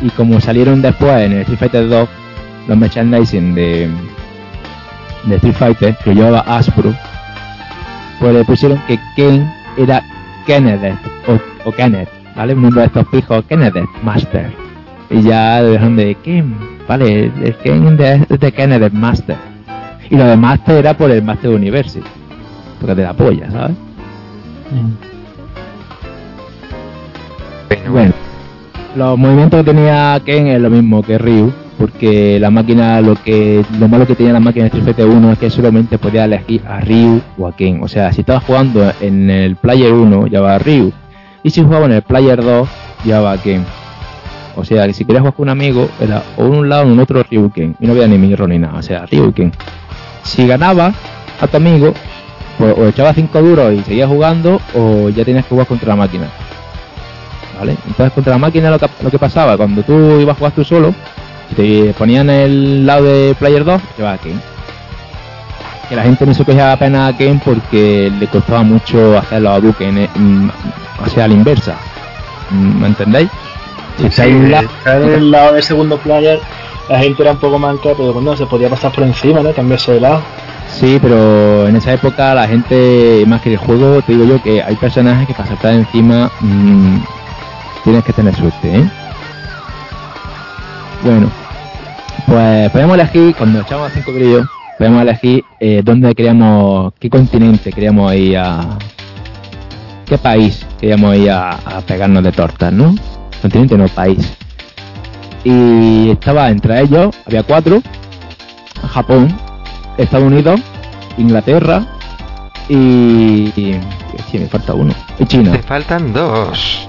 y 0.00 0.10
como 0.10 0.40
salieron 0.40 0.82
después 0.82 1.12
en 1.22 1.32
el 1.32 1.40
Street 1.40 1.58
Fighter 1.58 1.88
2 1.88 2.08
los 2.68 2.76
merchandising 2.76 3.54
de, 3.54 3.90
de 5.24 5.36
Street 5.36 5.54
Fighter 5.54 5.96
que 6.04 6.14
llevaba 6.14 6.40
Hasbro, 6.40 6.94
pues 8.20 8.34
le 8.34 8.44
pusieron 8.44 8.78
que 8.86 8.98
Ken 9.16 9.50
era 9.76 10.02
Kenneth 10.46 10.96
o, 11.26 11.68
o 11.68 11.72
Kenneth, 11.72 12.08
¿vale? 12.36 12.54
Un 12.54 12.62
nombre 12.62 12.82
de 12.82 12.86
estos 12.86 13.06
pijos, 13.08 13.44
Kenneth 13.48 13.74
Master. 14.02 14.52
Y 15.10 15.22
ya 15.22 15.60
lo 15.60 15.70
dejaron 15.70 15.96
de 15.96 16.14
Ken, 16.16 16.54
¿vale? 16.88 17.30
El 17.42 17.56
Ken 17.62 17.96
de, 17.96 18.18
de 18.28 18.52
Kenneth 18.52 18.92
Master. 18.92 19.36
Y 20.08 20.16
lo 20.16 20.24
de 20.24 20.36
Master 20.36 20.76
era 20.76 20.94
por 20.94 21.10
el 21.10 21.22
Master 21.22 21.50
University, 21.50 22.04
porque 22.80 22.94
te 22.94 23.02
la 23.02 23.12
polla, 23.14 23.50
¿sabes? 23.50 23.76
Bueno, 27.68 27.92
Bueno, 27.92 28.12
los 28.96 29.18
movimientos 29.18 29.64
que 29.64 29.70
tenía 29.72 30.20
Ken 30.24 30.46
es 30.48 30.60
lo 30.60 30.70
mismo 30.70 31.02
que 31.02 31.18
Ryu, 31.18 31.52
porque 31.82 32.38
la 32.38 32.48
máquina, 32.48 33.00
lo 33.00 33.16
que 33.16 33.64
lo 33.80 33.88
malo 33.88 34.06
que 34.06 34.14
tenía 34.14 34.32
la 34.32 34.38
máquina 34.38 34.66
de 34.66 34.68
Street 34.68 34.84
Fighter 34.84 35.08
1 35.08 35.32
es 35.32 35.38
que 35.40 35.50
solamente 35.50 35.98
podía 35.98 36.26
elegir 36.26 36.62
a 36.64 36.78
Ryu 36.80 37.20
o 37.36 37.48
a 37.48 37.56
Ken. 37.56 37.82
O 37.82 37.88
sea, 37.88 38.12
si 38.12 38.20
estabas 38.20 38.44
jugando 38.44 38.92
en 39.00 39.28
el 39.28 39.56
Player 39.56 39.92
1, 39.92 40.28
llevaba 40.28 40.54
a 40.54 40.58
Ryu, 40.60 40.92
y 41.42 41.50
si 41.50 41.60
jugaba 41.60 41.86
en 41.86 41.92
el 41.94 42.02
Player 42.02 42.40
2, 42.40 42.68
llevaba 43.04 43.32
a 43.32 43.38
Ken. 43.38 43.64
O 44.54 44.64
sea, 44.64 44.86
que 44.86 44.92
si 44.92 45.04
querías 45.04 45.22
jugar 45.22 45.34
con 45.34 45.42
un 45.42 45.48
amigo, 45.48 45.88
era 46.00 46.22
o 46.36 46.46
en 46.46 46.54
un 46.54 46.68
lado 46.68 46.84
o 46.84 46.92
en 46.92 47.00
otro 47.00 47.20
Ryu 47.28 47.50
Ken, 47.50 47.74
y 47.80 47.86
no 47.88 47.94
había 47.94 48.06
ni 48.06 48.16
mirror 48.16 48.48
ni 48.48 48.60
nada, 48.60 48.78
o 48.78 48.82
sea, 48.82 49.04
Ryu 49.06 49.32
Ken. 49.32 49.50
Si 50.22 50.46
ganabas 50.46 50.94
a 51.40 51.48
tu 51.48 51.56
amigo, 51.56 51.94
pues 52.58 52.78
o 52.78 52.86
echabas 52.86 53.16
5 53.16 53.42
duros 53.42 53.74
y 53.74 53.82
seguías 53.82 54.08
jugando, 54.08 54.60
o 54.76 55.08
ya 55.08 55.24
tenías 55.24 55.46
que 55.46 55.50
jugar 55.50 55.66
contra 55.66 55.88
la 55.88 55.96
máquina. 55.96 56.28
¿vale? 57.58 57.76
Entonces 57.88 58.12
contra 58.12 58.34
la 58.34 58.38
máquina 58.38 58.70
lo 58.70 58.78
que, 58.78 58.88
lo 59.02 59.10
que 59.10 59.18
pasaba, 59.18 59.56
cuando 59.56 59.82
tú 59.82 60.20
ibas 60.20 60.36
a 60.36 60.38
jugar 60.38 60.52
tú 60.52 60.62
solo, 60.62 60.94
te 61.52 61.94
ponían 61.94 62.30
el 62.30 62.86
lado 62.86 63.04
de 63.04 63.34
Player 63.38 63.64
2, 63.64 63.80
llevaba 63.96 64.14
a 64.14 64.18
Ken. 64.18 64.40
Que 65.88 65.96
la 65.96 66.02
gente 66.02 66.26
no 66.26 66.34
se 66.34 66.44
cogía 66.44 66.72
apenas 66.72 67.12
a 67.12 67.16
Ken 67.16 67.40
porque 67.40 68.10
le 68.18 68.26
costaba 68.26 68.62
mucho 68.62 69.18
hacer 69.18 69.42
los 69.42 69.52
Hadouken, 69.52 69.98
eh, 69.98 70.10
mm, 70.14 70.48
o 71.04 71.08
sea, 71.08 71.24
a 71.24 71.28
la 71.28 71.34
inversa. 71.34 71.76
Mm, 72.50 72.80
¿Me 72.80 72.86
entendéis? 72.88 73.28
Si 73.98 74.10
Sí, 74.10 74.22
en 74.22 74.52
estar 74.52 75.02
el 75.02 75.30
lado 75.30 75.54
del 75.54 75.62
segundo 75.62 75.98
player, 75.98 76.40
la 76.88 76.98
gente 76.98 77.22
era 77.22 77.32
un 77.32 77.38
poco 77.38 77.58
manca, 77.58 77.90
pero 77.96 78.12
bueno, 78.12 78.36
se 78.36 78.46
podía 78.46 78.68
pasar 78.68 78.92
por 78.92 79.04
encima, 79.04 79.42
¿no? 79.42 79.52
Cambiarse 79.52 79.92
de 79.92 80.00
lado. 80.00 80.22
Sí, 80.68 80.98
pero 81.00 81.68
en 81.68 81.76
esa 81.76 81.92
época 81.92 82.34
la 82.34 82.48
gente, 82.48 83.24
más 83.26 83.42
que 83.42 83.52
el 83.52 83.58
juego, 83.58 84.00
te 84.02 84.12
digo 84.12 84.24
yo 84.24 84.42
que 84.42 84.62
hay 84.62 84.74
personajes 84.76 85.26
que 85.26 85.34
para 85.34 85.48
saltar 85.48 85.74
encima 85.74 86.30
mm, 86.40 86.96
tienes 87.84 88.04
que 88.04 88.12
tener 88.12 88.34
suerte, 88.34 88.78
¿eh? 88.78 88.90
Bueno, 91.02 91.30
pues 92.32 92.70
podemos 92.70 92.94
elegir, 92.98 93.34
cuando 93.36 93.60
echamos 93.60 93.90
a 93.90 93.94
cinco 93.94 94.10
grillos, 94.14 94.46
podemos 94.78 95.02
elegir 95.02 95.44
eh, 95.60 95.82
dónde 95.84 96.14
queríamos, 96.14 96.94
qué 96.98 97.10
continente 97.10 97.70
queríamos 97.70 98.14
ir 98.14 98.38
a... 98.38 98.78
qué 100.06 100.16
país 100.16 100.66
queríamos 100.80 101.14
ir 101.16 101.30
a, 101.30 101.50
a 101.50 101.80
pegarnos 101.82 102.24
de 102.24 102.32
tortas, 102.32 102.72
¿no? 102.72 102.94
Continente 103.42 103.76
no, 103.76 103.86
país. 103.88 104.32
Y 105.44 106.08
estaba 106.10 106.48
entre 106.48 106.80
ellos, 106.80 107.14
había 107.26 107.42
cuatro, 107.42 107.82
Japón, 108.94 109.36
Estados 109.98 110.26
Unidos, 110.26 110.58
Inglaterra 111.18 111.86
y... 112.68 113.52
y- 113.56 113.80
Sí, 114.30 114.38
me 114.38 114.46
falta 114.46 114.72
uno. 114.72 114.94
Y 115.18 115.26
China. 115.26 115.52
te 115.52 115.62
faltan 115.62 116.12
dos. 116.14 116.86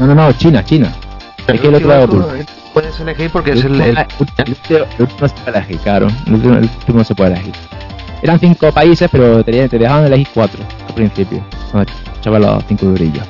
No, 0.00 0.06
no, 0.08 0.14
no, 0.16 0.32
China, 0.32 0.64
China. 0.64 0.92
Es 1.46 1.60
que 1.60 1.68
el 1.68 1.74
otro 1.76 2.04
oculto. 2.04 2.26
tú 2.28 2.44
puedes 2.72 2.98
elegir 3.00 3.30
porque 3.30 3.52
es 3.52 3.64
el, 3.64 3.80
el- 3.80 3.98
El 4.96 5.02
último 5.02 5.28
se 5.28 5.34
puede 5.44 5.58
elegir, 5.58 5.78
claro. 5.78 6.08
El 6.26 6.34
último, 6.34 6.54
último 6.54 6.98
no 6.98 7.04
se 7.04 7.14
puede 7.14 7.32
elegir. 7.34 7.52
Eran 8.22 8.38
cinco 8.38 8.70
países, 8.72 9.08
pero 9.10 9.42
te, 9.44 9.68
te 9.68 9.78
dejaban 9.78 10.06
elegir 10.06 10.28
cuatro 10.32 10.62
al 10.88 10.94
principio. 10.94 11.44
Cuando 11.70 11.90
echabas 12.20 12.40
los 12.40 12.64
cinco 12.68 12.86
durillos. 12.86 13.26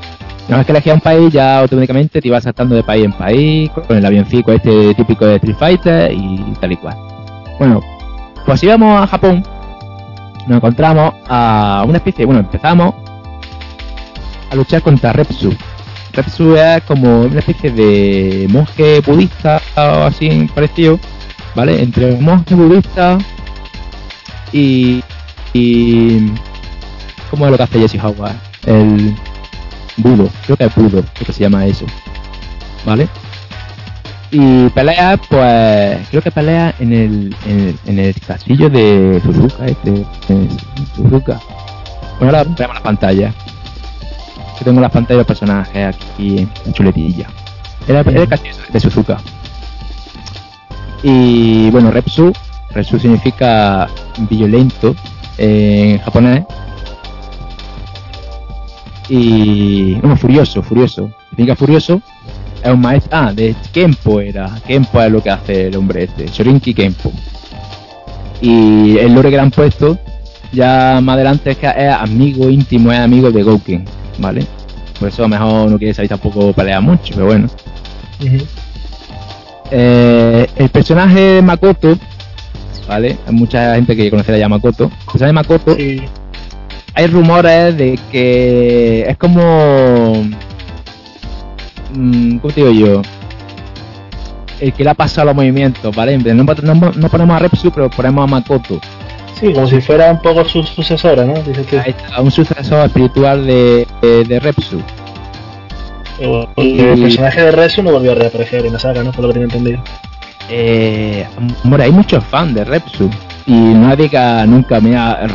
Una 0.48 0.58
vez 0.58 0.66
que 0.66 0.72
elegías 0.72 0.94
un 0.96 1.00
país, 1.00 1.32
ya 1.32 1.60
automáticamente 1.60 2.20
te 2.20 2.28
ibas 2.28 2.42
saltando 2.44 2.74
de 2.74 2.82
país 2.82 3.04
en 3.04 3.12
país, 3.12 3.70
con 3.70 3.96
el 3.96 4.04
avioncico 4.04 4.52
este 4.52 4.94
típico 4.94 5.24
de 5.24 5.36
Street 5.36 5.56
Fighter 5.56 6.12
y 6.12 6.38
tal 6.60 6.72
y 6.72 6.76
cual. 6.76 6.96
Bueno, 7.58 7.80
pues 8.44 8.62
íbamos 8.64 9.00
a 9.00 9.06
Japón, 9.06 9.42
nos 10.48 10.56
encontramos 10.56 11.14
a 11.28 11.84
una 11.86 11.98
especie, 11.98 12.24
bueno, 12.26 12.40
empezamos 12.40 12.92
a 14.50 14.54
luchar 14.56 14.82
contra 14.82 15.12
Repsu. 15.12 15.54
Es 16.14 16.82
como 16.86 17.22
una 17.22 17.38
especie 17.38 17.70
de 17.70 18.46
monje 18.50 19.00
budista 19.00 19.62
o 19.76 20.04
así 20.04 20.48
parecido, 20.54 21.00
¿vale? 21.54 21.82
Entre 21.82 22.12
un 22.12 22.24
monje 22.24 22.54
budista 22.54 23.18
y. 24.52 25.02
y 25.54 26.32
¿Cómo 27.30 27.46
es 27.46 27.52
lo 27.52 27.56
que 27.56 27.62
hace 27.62 27.98
Howard? 27.98 28.36
El 28.66 29.16
budo, 29.96 30.28
creo 30.44 30.56
que 30.56 30.64
es 30.64 30.74
budo, 30.74 31.02
creo 31.14 31.26
que 31.26 31.32
se 31.32 31.40
llama 31.40 31.64
eso, 31.64 31.86
¿vale? 32.84 33.08
Y 34.30 34.68
pelea, 34.70 35.18
pues, 35.28 36.08
creo 36.08 36.22
que 36.22 36.30
pelea 36.30 36.74
en 36.78 36.92
el, 36.92 37.36
en 37.46 37.60
el, 37.60 37.78
en 37.86 37.98
el 37.98 38.14
castillo 38.26 38.68
de 38.68 39.20
Suzuka, 39.24 39.66
este, 39.66 40.06
Suzuka. 40.94 41.40
Bueno, 42.18 42.38
ahora 42.38 42.44
veamos 42.44 42.76
la 42.76 42.82
pantalla. 42.82 43.34
Que 44.62 44.70
tengo 44.70 44.80
la 44.80 44.88
pantalla 44.88 45.14
de 45.14 45.18
los 45.22 45.26
personajes 45.26 45.92
aquí 45.92 46.38
en 46.38 46.72
chuletilla. 46.72 47.26
Era, 47.88 48.02
era 48.02 48.22
el 48.22 48.28
castillo 48.28 48.54
de 48.72 48.78
Suzuka. 48.78 49.18
Y 51.02 51.68
bueno, 51.70 51.90
Repsu, 51.90 52.32
Repsu 52.70 52.96
significa 53.00 53.88
violento 54.30 54.94
en 55.36 55.98
japonés. 55.98 56.44
Y 59.08 59.94
bueno, 59.94 60.16
furioso, 60.16 60.62
furioso. 60.62 61.10
Significa 61.30 61.56
furioso. 61.56 62.00
Es 62.62 62.70
un 62.70 62.80
maestro. 62.80 63.18
Ah, 63.18 63.32
de 63.32 63.56
Kenpo 63.72 64.20
era. 64.20 64.48
Kenpo 64.64 65.02
es 65.02 65.10
lo 65.10 65.20
que 65.20 65.30
hace 65.30 65.66
el 65.66 65.76
hombre 65.76 66.04
este. 66.04 66.28
Shorinki 66.28 66.72
Kenpo. 66.72 67.10
Y 68.40 68.96
el 68.98 69.12
lore 69.12 69.30
que 69.30 69.36
le 69.36 69.42
han 69.42 69.50
puesto 69.50 69.98
ya 70.52 71.00
más 71.02 71.14
adelante 71.14 71.52
es 71.52 71.56
que 71.56 71.66
es 71.66 71.92
amigo 71.92 72.48
íntimo, 72.48 72.92
es 72.92 72.98
amigo 72.98 73.30
de 73.30 73.42
Gouken, 73.42 73.84
¿vale? 74.18 74.46
Por 74.98 75.08
eso 75.08 75.22
a 75.22 75.24
lo 75.24 75.28
mejor 75.30 75.70
no 75.70 75.78
quiere 75.78 75.94
salir 75.94 76.08
tampoco 76.08 76.52
pelear 76.52 76.80
mucho, 76.82 77.14
pero 77.14 77.26
bueno. 77.26 77.48
Eh, 79.70 80.46
el 80.56 80.68
personaje 80.68 81.20
de 81.20 81.42
Makoto, 81.42 81.98
¿vale? 82.86 83.16
Hay 83.26 83.34
mucha 83.34 83.74
gente 83.74 83.96
que 83.96 84.10
conocerá 84.10 84.38
ya 84.38 84.46
a 84.46 84.48
Makoto. 84.48 84.84
El 84.84 84.90
personaje 85.06 85.26
de 85.26 85.32
Makoto, 85.32 85.74
Sí. 85.76 86.02
hay 86.94 87.06
rumores 87.06 87.76
de 87.76 87.98
que 88.10 89.06
es 89.08 89.16
como. 89.16 90.24
mm, 91.94 92.36
¿Cómo 92.38 92.52
te 92.54 92.60
digo 92.64 92.72
yo? 92.72 93.02
El 94.60 94.72
que 94.72 94.84
le 94.84 94.90
ha 94.90 94.94
pasado 94.94 95.26
los 95.26 95.34
movimientos, 95.34 95.94
¿vale? 95.96 96.16
No 96.18 96.44
ponemos 96.46 97.36
a 97.36 97.38
Repsu, 97.40 97.72
pero 97.72 97.90
ponemos 97.90 98.22
a 98.24 98.26
Makoto. 98.26 98.80
Sí, 99.40 99.52
como 99.52 99.66
si 99.66 99.80
fuera 99.80 100.10
un 100.10 100.20
poco 100.20 100.44
su 100.44 100.62
sucesora, 100.62 101.24
¿no? 101.24 101.34
Dices 101.42 101.66
tú. 101.66 101.76
Ahí 101.78 101.94
está, 101.96 102.20
un 102.20 102.30
sucesor 102.30 102.86
espiritual 102.86 103.46
de, 103.46 103.86
de, 104.00 104.24
de 104.24 104.40
Repsu. 104.40 104.80
Porque 106.54 106.92
el 106.92 107.00
personaje 107.00 107.42
de 107.42 107.50
Resu 107.50 107.82
no 107.82 107.92
volvió 107.92 108.12
a 108.12 108.14
reaparecer 108.14 108.64
en 108.64 108.72
la 108.74 108.78
saga, 108.78 109.02
¿no? 109.02 109.10
Por 109.12 109.22
lo 109.22 109.28
que 109.28 109.34
tengo 109.34 109.44
entendido. 109.46 109.82
Eh, 110.50 111.26
hay 111.80 111.90
muchos 111.90 112.22
fans 112.24 112.54
de 112.54 112.64
Repsu 112.64 113.10
y 113.46 113.52
nadie 113.52 114.08
que 114.08 114.18
nunca 114.46 114.80
me 114.80 114.96
ha... 114.96 115.26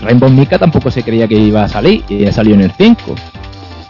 Rainbow 0.00 0.30
Mika 0.30 0.58
tampoco 0.58 0.90
se 0.90 1.02
creía 1.02 1.26
que 1.26 1.34
iba 1.34 1.64
a 1.64 1.68
salir 1.68 2.04
y 2.08 2.18
ya 2.18 2.32
salió 2.32 2.54
en 2.54 2.62
el 2.62 2.72
5. 2.72 2.96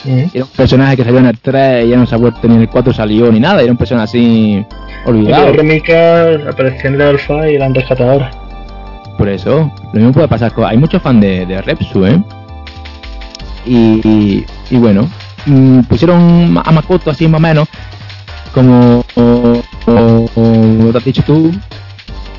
Mm. 0.05 0.19
Era 0.33 0.45
un 0.45 0.51
personaje 0.51 0.97
que 0.97 1.05
salió 1.05 1.19
en 1.21 1.27
el 1.27 1.39
3 1.39 1.87
y 1.87 1.89
ya 1.91 1.97
no 1.97 2.07
se 2.07 2.15
ha 2.15 2.19
vuelto 2.19 2.49
ni 2.49 2.55
en 2.55 2.61
el 2.63 2.69
4 2.69 2.93
salió 2.93 3.31
ni 3.31 3.41
nada. 3.41 3.61
Era 3.63 3.71
un 3.73 3.77
personaje 3.79 4.05
así 4.05 4.65
Y 4.65 5.09
olvidado. 5.09 5.43
luego 5.45 5.57
Remika 5.59 6.29
apareció 6.49 6.89
en 6.89 6.95
el 6.95 7.03
alfa 7.03 7.49
y 7.51 7.59
la 7.59 7.67
han 7.67 7.75
rescatado 7.75 8.13
ahora. 8.13 8.31
Por 9.21 9.29
eso, 9.29 9.71
lo 9.93 9.99
mismo 10.01 10.13
puede 10.13 10.29
pasar 10.29 10.51
con... 10.55 10.65
Hay 10.65 10.79
muchos 10.79 11.03
fans 11.03 11.21
de, 11.21 11.45
de 11.45 11.61
Repsu, 11.61 12.07
¿eh? 12.07 12.23
Y, 13.67 14.01
y, 14.09 14.47
y 14.71 14.77
bueno, 14.79 15.11
mm, 15.45 15.81
pusieron 15.81 16.59
a 16.65 16.73
Makoto 16.73 17.11
así 17.11 17.29
más 17.29 17.39
o 17.39 17.43
menos, 17.43 17.69
como, 18.55 19.05
o- 19.17 19.61
o- 19.87 20.27
como 20.35 20.91
te 20.91 20.97
has 20.97 21.05
dicho 21.05 21.23
tú, 21.27 21.53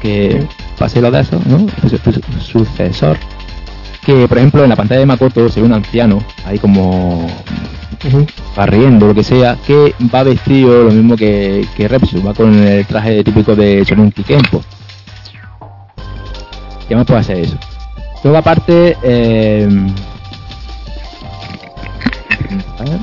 que 0.01 0.43
pase 0.79 0.99
lo 1.01 1.11
de 1.11 1.19
eso, 1.19 1.39
¿no? 1.45 1.67
Su- 1.87 1.99
su- 1.99 2.41
sucesor. 2.41 3.15
Que, 4.03 4.27
por 4.27 4.39
ejemplo, 4.39 4.63
en 4.63 4.69
la 4.71 4.75
pantalla 4.75 5.01
de 5.01 5.05
Makoto 5.05 5.49
se 5.49 5.59
ve 5.61 5.67
un 5.67 5.73
anciano, 5.73 6.23
ahí 6.47 6.57
como 6.57 7.27
barriendo, 8.57 9.05
lo 9.05 9.13
que 9.13 9.23
sea, 9.23 9.55
que 9.67 9.93
va 10.11 10.23
vestido 10.23 10.85
lo 10.85 10.89
mismo 10.91 11.15
que, 11.15 11.63
que 11.77 11.87
Repsu, 11.87 12.23
va 12.23 12.33
con 12.33 12.51
el 12.55 12.87
traje 12.87 13.23
típico 13.23 13.55
de 13.55 13.83
Shonunki 13.85 14.23
Kenpo. 14.23 14.63
¿Qué 16.87 16.95
más 16.95 17.05
puede 17.05 17.19
hacer 17.21 17.37
eso? 17.37 17.55
Luego 18.23 18.37
aparte, 18.37 18.97
eh, 19.03 19.67
a 22.79 22.83
ver. 22.83 22.99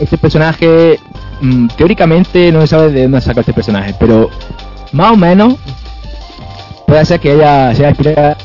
Este 0.00 0.18
personaje, 0.18 0.98
mm, 1.40 1.68
teóricamente 1.76 2.50
no 2.50 2.60
se 2.62 2.66
sabe 2.68 2.90
de 2.90 3.02
dónde 3.02 3.20
saca 3.20 3.40
este 3.40 3.52
personaje, 3.52 3.94
pero 3.98 4.30
más 4.92 5.12
o 5.12 5.16
menos 5.16 5.54
puede 6.86 7.04
ser 7.04 7.20
que 7.20 7.32
haya, 7.32 7.74
se 7.74 7.82
haya 7.86 7.90
inspirado 7.90 8.36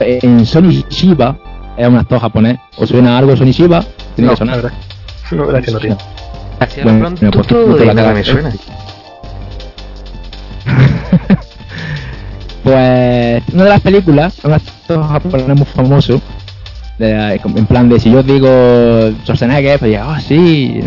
en 0.00 0.44
Sony 0.46 0.82
Shiba, 0.88 1.36
es 1.76 1.86
un 1.86 1.96
actor 1.96 2.18
japonés, 2.20 2.58
o 2.76 2.86
suena 2.86 3.18
algo 3.18 3.36
Sony 3.36 3.50
Shiba, 3.52 3.84
tiene 4.16 4.26
No, 4.26 4.30
que 4.32 4.36
sonar. 4.38 4.72
No, 5.30 5.48
que 5.60 5.70
no 5.70 5.78
tiene. 5.78 5.96
Bueno, 6.84 7.10
pronto 7.16 7.30
pues, 7.38 7.46
todo 7.48 7.74
te 7.74 7.84
la 7.86 7.94
cara. 7.94 8.14
me 8.14 8.22
suena. 8.22 8.52
Pues 12.62 13.42
una 13.52 13.64
de 13.64 13.68
las 13.70 13.80
películas, 13.80 14.34
un 14.44 14.52
actor 14.52 15.02
japonés 15.08 15.48
muy 15.56 15.66
famoso, 15.66 16.20
en 16.98 17.66
plan 17.66 17.88
de 17.88 17.98
si 17.98 18.10
yo 18.12 18.22
digo 18.22 18.48
Schwarzenegger, 19.24 19.78
pues 19.78 19.90
diga, 19.90 20.04
ah, 20.14 20.20
sí, 20.20 20.80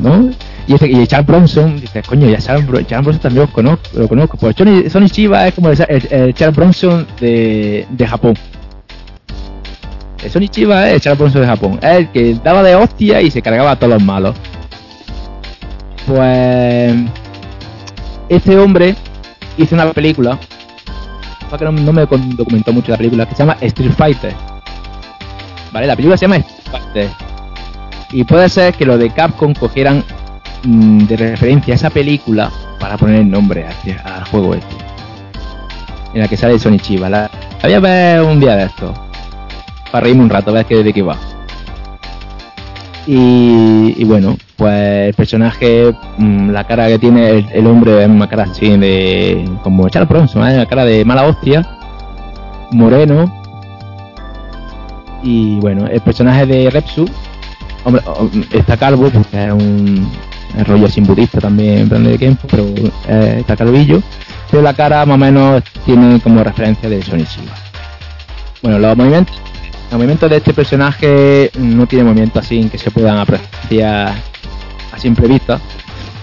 ¿no? 0.00 0.30
Y, 0.66 0.74
este, 0.74 0.86
y 0.90 1.06
Charles 1.06 1.26
Bronson, 1.26 1.80
dice, 1.80 2.02
coño, 2.02 2.28
ya 2.30 2.38
Charles, 2.38 2.64
Charles 2.86 3.04
Bronson 3.04 3.18
también 3.22 3.46
lo 3.46 3.52
conozco, 3.52 3.88
lo 3.94 4.08
conozco. 4.08 4.36
Pues 4.38 4.54
Sony, 4.56 4.88
Sony 4.88 5.06
Shiba 5.08 5.48
es 5.48 5.54
como 5.54 5.68
el, 5.70 5.78
el- 5.88 6.34
Charles 6.34 6.56
Bronson 6.56 7.06
de, 7.20 7.84
de 7.90 8.06
Japón. 8.06 8.34
El 10.24 10.30
Sony 10.30 10.46
Chiba 10.48 10.86
es 10.88 10.94
el 10.94 11.00
Charles 11.00 11.18
Bronson 11.18 11.40
de 11.42 11.46
Japón. 11.48 11.78
Es 11.82 11.90
el 11.98 12.08
que 12.12 12.34
daba 12.44 12.62
de 12.62 12.76
hostia 12.76 13.20
y 13.20 13.30
se 13.30 13.42
cargaba 13.42 13.72
a 13.72 13.76
todos 13.76 13.94
los 13.94 14.02
malos. 14.04 14.36
Pues. 16.06 16.94
Este 18.28 18.56
hombre 18.58 18.94
hizo 19.58 19.74
una 19.74 19.90
película. 19.92 20.38
Que 21.58 21.64
no, 21.64 21.72
no 21.72 21.92
me 21.92 22.06
documentó 22.06 22.72
mucho 22.72 22.90
la 22.92 22.96
película. 22.98 23.26
Que 23.26 23.34
se 23.34 23.40
llama 23.42 23.56
Street 23.60 23.92
Fighter. 23.96 24.34
Vale, 25.72 25.86
la 25.86 25.96
película 25.96 26.16
se 26.16 26.24
llama 26.26 26.36
Street 26.36 26.70
Fighter. 26.70 27.10
Y 28.12 28.24
puede 28.24 28.48
ser 28.48 28.74
que 28.74 28.84
los 28.84 28.98
de 28.98 29.10
Capcom 29.10 29.54
cogieran 29.54 30.04
mm, 30.64 31.04
de 31.06 31.16
referencia 31.16 31.74
a 31.74 31.76
esa 31.76 31.90
película 31.90 32.50
para 32.78 32.96
poner 32.98 33.16
el 33.20 33.30
nombre 33.30 33.66
este- 33.68 33.98
al 34.04 34.24
juego 34.24 34.54
este. 34.54 34.74
En 36.14 36.20
la 36.20 36.28
que 36.28 36.36
sale 36.36 36.58
Sony 36.58 36.78
Chiba. 36.78 37.08
La, 37.08 37.30
un 38.26 38.40
día 38.40 38.56
de 38.56 38.64
esto 38.64 38.92
para 39.90 40.04
reírme 40.04 40.22
un 40.22 40.30
rato, 40.30 40.50
a 40.50 40.54
ver 40.54 40.66
qué, 40.66 40.82
de 40.82 40.92
qué 40.92 41.02
va. 41.02 41.16
Y, 43.06 44.04
bueno, 44.04 44.36
pues 44.56 45.08
el 45.08 45.14
personaje, 45.14 45.92
mm, 46.18 46.50
la 46.50 46.64
cara 46.64 46.86
que 46.86 46.98
tiene 46.98 47.44
el, 47.52 47.66
hombre 47.66 48.02
es 48.02 48.08
una 48.08 48.28
cara 48.28 48.44
así 48.44 48.76
de. 48.76 49.48
como 49.62 49.88
Charles 49.88 50.08
Bronson, 50.08 50.46
¿eh? 50.48 50.56
la 50.56 50.66
cara 50.66 50.84
de 50.84 51.04
mala 51.04 51.24
hostia, 51.24 51.66
moreno. 52.70 53.32
Y 55.22 55.58
bueno, 55.60 55.86
el 55.86 56.00
personaje 56.00 56.46
de 56.46 56.70
Repsu, 56.70 57.06
hombre, 57.84 58.02
oh, 58.06 58.28
está 58.52 58.76
calvo, 58.76 59.08
porque 59.10 59.46
es 59.46 59.52
un 59.52 60.08
rollo 60.64 60.88
sin 60.88 61.04
budista 61.04 61.40
también, 61.40 61.78
en 61.78 61.88
plan 61.88 62.04
de 62.04 62.18
Kenpo, 62.18 62.46
pero 62.48 62.64
eh, 63.08 63.38
está 63.40 63.56
calvillo. 63.56 64.00
Pero 64.50 64.62
la 64.62 64.74
cara 64.74 65.04
más 65.06 65.14
o 65.14 65.18
menos 65.18 65.62
tiene 65.84 66.20
como 66.20 66.44
referencia 66.44 66.88
de 66.88 67.02
Sonic. 67.02 67.28
Bueno, 68.62 68.78
los 68.78 68.96
movimientos 68.96 69.34
los 69.92 69.98
movimientos 69.98 70.30
de 70.30 70.38
este 70.38 70.54
personaje 70.54 71.50
no 71.58 71.86
tiene 71.86 72.06
movimientos 72.06 72.46
así 72.46 72.58
en 72.58 72.70
que 72.70 72.78
se 72.78 72.90
puedan 72.90 73.18
apreciar 73.18 74.14
a 74.90 74.98
simple 74.98 75.28
vista, 75.28 75.60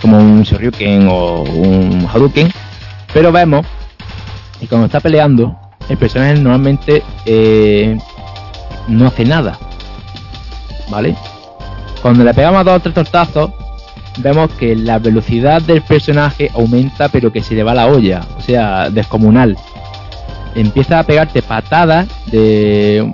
como 0.01 0.17
un 0.17 0.41
Shoryuken 0.41 1.07
o 1.07 1.43
un 1.43 2.07
Hadouken, 2.11 2.51
pero 3.13 3.31
vemos 3.31 3.67
y 4.59 4.65
cuando 4.65 4.87
está 4.87 4.99
peleando, 4.99 5.55
el 5.87 5.97
personaje 5.97 6.33
normalmente 6.33 7.03
eh, 7.27 7.95
no 8.87 9.05
hace 9.05 9.23
nada, 9.23 9.59
¿vale? 10.89 11.15
Cuando 12.01 12.23
le 12.23 12.33
pegamos 12.33 12.65
dos 12.65 12.77
o 12.77 12.79
tres 12.79 12.95
tortazos, 12.95 13.51
vemos 14.17 14.49
que 14.53 14.75
la 14.75 14.97
velocidad 14.97 15.61
del 15.61 15.83
personaje 15.83 16.49
aumenta, 16.55 17.07
pero 17.09 17.31
que 17.31 17.43
se 17.43 17.53
le 17.53 17.61
va 17.61 17.75
la 17.75 17.85
olla, 17.85 18.21
o 18.35 18.41
sea, 18.41 18.89
descomunal 18.89 19.55
empieza 20.55 20.99
a 20.99 21.03
pegarte 21.03 21.41
patadas 21.41 22.07
de 22.31 23.13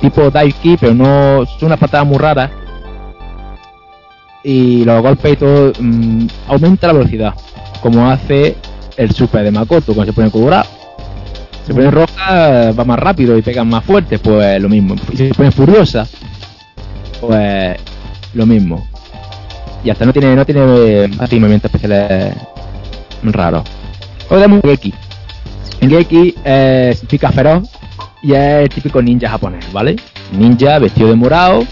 tipo 0.00 0.30
dive 0.30 0.54
kick, 0.62 0.80
pero 0.80 0.94
no 0.94 1.44
son 1.46 1.66
unas 1.66 1.78
patadas 1.78 2.06
muy 2.06 2.18
raras. 2.18 2.50
Y 4.44 4.84
los 4.84 5.02
golpes 5.02 5.34
y 5.34 5.36
todo 5.36 5.72
mm, 5.78 6.26
aumenta 6.48 6.88
la 6.88 6.94
velocidad, 6.94 7.34
como 7.80 8.08
hace 8.08 8.56
el 8.96 9.12
super 9.12 9.44
de 9.44 9.52
Makoto 9.52 9.94
cuando 9.94 10.12
se 10.12 10.16
pone 10.16 10.30
colorado. 10.30 10.68
Se 11.66 11.72
pone 11.72 11.90
roja, 11.92 12.72
va 12.72 12.84
más 12.84 12.98
rápido 12.98 13.38
y 13.38 13.42
pega 13.42 13.62
más 13.62 13.84
fuerte, 13.84 14.18
pues 14.18 14.60
lo 14.60 14.68
mismo. 14.68 14.96
Y 15.12 15.16
si 15.16 15.28
se 15.28 15.34
pone 15.34 15.52
furiosa, 15.52 16.06
pues 17.20 17.76
lo 18.34 18.46
mismo. 18.46 18.84
Y 19.84 19.90
hasta 19.90 20.04
no 20.04 20.12
tiene, 20.12 20.34
no 20.34 20.44
tiene 20.44 21.10
así 21.18 21.38
movimientos 21.38 21.72
especiales 21.72 22.34
raros. 23.22 23.62
Luego 24.28 24.42
tenemos 24.42 24.62
Geki. 24.62 24.94
El 25.82 25.90
Geki 25.90 26.34
eh, 26.44 26.92
significa 26.94 27.30
feroz 27.32 27.68
y 28.22 28.32
es 28.32 28.38
el 28.62 28.68
típico 28.68 29.02
ninja 29.02 29.28
japonés, 29.28 29.70
¿vale? 29.72 29.96
Ninja 30.32 30.78
vestido 30.78 31.08
de 31.08 31.16
morado, 31.16 31.64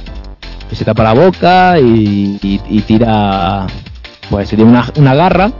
que 0.68 0.74
se 0.76 0.84
tapa 0.84 1.04
la 1.04 1.12
boca 1.14 1.78
y, 1.78 2.38
y- 2.42 2.60
y 2.68 2.80
tira, 2.82 3.66
pues 4.28 4.48
se 4.48 4.56
tiene 4.56 4.70
una, 4.70 4.84
una 4.96 5.14
garra 5.14 5.50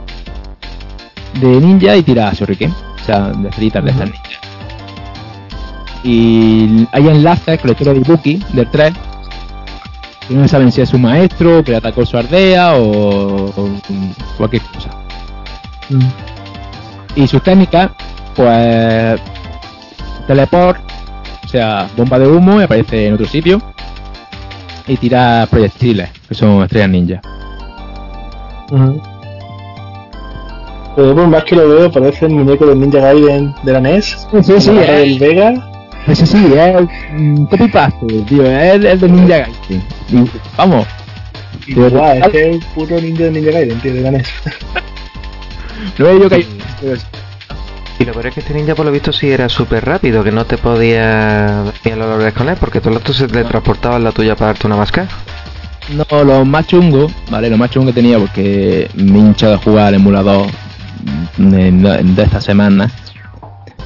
de 1.39 1.47
ninja 1.47 1.95
y 1.95 2.03
tira 2.03 2.31
shuriken, 2.33 2.71
o 2.71 3.05
sea, 3.05 3.29
de 3.29 3.51
fritas 3.51 3.83
de 3.85 3.91
estas 3.91 4.09
ninja. 4.09 4.21
Y 6.03 6.87
hay 6.91 7.07
enlaces 7.07 7.59
con 7.59 7.67
la 7.69 7.71
historia 7.73 7.93
de 7.93 7.99
Ibuki, 7.99 8.43
del 8.53 8.69
3, 8.69 8.93
que 10.27 10.33
no 10.33 10.47
saben 10.47 10.71
si 10.71 10.81
es 10.81 10.89
su 10.89 10.97
maestro, 10.99 11.63
que 11.63 11.71
le 11.71 11.77
atacó 11.77 12.05
su 12.05 12.17
aldea 12.17 12.75
o, 12.75 13.45
o 13.55 13.69
cualquier 14.37 14.63
cosa. 14.63 14.89
Y 17.15 17.27
sus 17.27 17.43
técnicas, 17.43 17.91
pues 18.35 19.19
teleport, 20.27 20.79
o 21.43 21.47
sea, 21.47 21.89
bomba 21.97 22.19
de 22.19 22.27
humo 22.27 22.59
y 22.61 22.63
aparece 22.63 23.07
en 23.07 23.13
otro 23.13 23.25
sitio. 23.25 23.61
Y 24.87 24.97
tira 24.97 25.47
proyectiles, 25.49 26.09
que 26.27 26.33
son 26.35 26.63
estrellas 26.63 26.89
ninja. 26.89 27.21
Pero 30.95 31.15
por 31.15 31.27
más 31.27 31.43
que 31.43 31.55
lo 31.55 31.69
veo, 31.69 31.91
parece 31.91 32.25
el 32.25 32.33
muñeco 32.33 32.65
del 32.65 32.79
Ninja 32.79 32.99
Gaiden 32.99 33.53
de 33.63 33.73
la 33.73 33.79
NES. 33.79 34.27
Sí, 34.43 34.59
sí, 34.59 34.73
del 34.73 35.19
Vega. 35.19 35.53
Ese 36.07 36.25
sí, 36.25 36.51
es 36.55 36.75
un 37.13 37.45
copy 37.45 37.67
paste, 37.67 38.07
tío, 38.27 38.43
es 38.43 38.73
el, 38.73 38.85
el 38.85 38.99
de 38.99 39.07
Ninja 39.07 39.37
Gaiden. 39.37 39.83
Y, 40.09 40.29
vamos, 40.57 40.87
Y 41.67 41.73
guau, 41.75 42.17
es 42.17 42.27
que 42.29 42.49
es 42.49 42.55
el 42.55 42.63
puto 42.73 42.99
ninja 42.99 43.23
de 43.25 43.31
Ninja 43.31 43.51
Gaiden, 43.51 43.79
tío, 43.79 43.93
de 43.93 44.01
la 44.01 44.11
NES. 44.11 44.27
no 45.97 46.05
veo 46.05 46.19
yo 46.23 46.29
que 46.29 46.35
hay. 46.35 46.47
Y 48.01 48.05
lo 48.05 48.13
peor 48.13 48.25
es 48.25 48.33
que 48.33 48.39
este 48.39 48.55
ninja 48.55 48.73
por 48.73 48.83
lo 48.83 48.91
visto 48.91 49.13
sí 49.13 49.29
era 49.29 49.47
súper 49.47 49.85
rápido, 49.85 50.23
que 50.23 50.31
no 50.31 50.43
te 50.43 50.57
podía 50.57 51.65
ir 51.85 51.93
a 51.93 51.95
los 51.95 52.07
olores 52.07 52.33
con 52.33 52.49
él, 52.49 52.57
porque 52.59 52.79
todo 52.79 52.93
el 52.93 52.95
rato 52.95 53.13
se 53.13 53.27
le 53.27 53.43
transportaba 53.43 53.99
la 53.99 54.11
tuya 54.11 54.35
para 54.35 54.47
darte 54.47 54.65
una 54.65 54.75
masca. 54.75 55.07
No, 55.95 56.23
lo 56.23 56.43
más 56.43 56.65
chungo, 56.65 57.11
¿vale? 57.29 57.47
Lo 57.47 57.59
más 57.59 57.69
chungo 57.69 57.87
que 57.87 57.93
tenía 57.93 58.17
porque 58.17 58.89
me 58.95 59.19
he 59.19 59.21
hinchado 59.21 59.51
de 59.51 59.57
jugar 59.59 59.89
al 59.89 59.93
emulador 59.93 60.47
de, 61.37 61.71
de 61.71 62.23
esta 62.23 62.41
semana. 62.41 62.89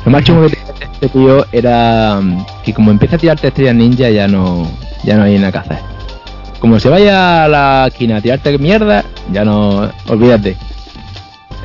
Lo 0.05 0.11
más 0.11 0.23
chungo 0.23 0.43
que 0.43 0.55
tenía 0.55 0.73
este 0.93 1.09
tío 1.09 1.45
era 1.51 2.21
mm, 2.21 2.45
que 2.63 2.73
como 2.73 2.91
empieza 2.91 3.17
a 3.17 3.19
tirarte 3.19 3.47
estrellas 3.49 3.75
ninja 3.75 4.09
ya 4.09 4.29
no, 4.29 4.65
ya 5.03 5.17
no 5.17 5.23
hay 5.23 5.37
nada 5.37 5.51
que 5.51 5.57
hacer. 5.57 5.79
Como 6.61 6.79
se 6.79 6.87
vaya 6.87 7.43
a 7.43 7.47
la 7.49 7.87
esquina 7.87 8.15
a 8.15 8.21
tirarte 8.21 8.57
mierda, 8.59 9.03
ya 9.33 9.43
no, 9.43 9.91
olvídate. 10.07 10.55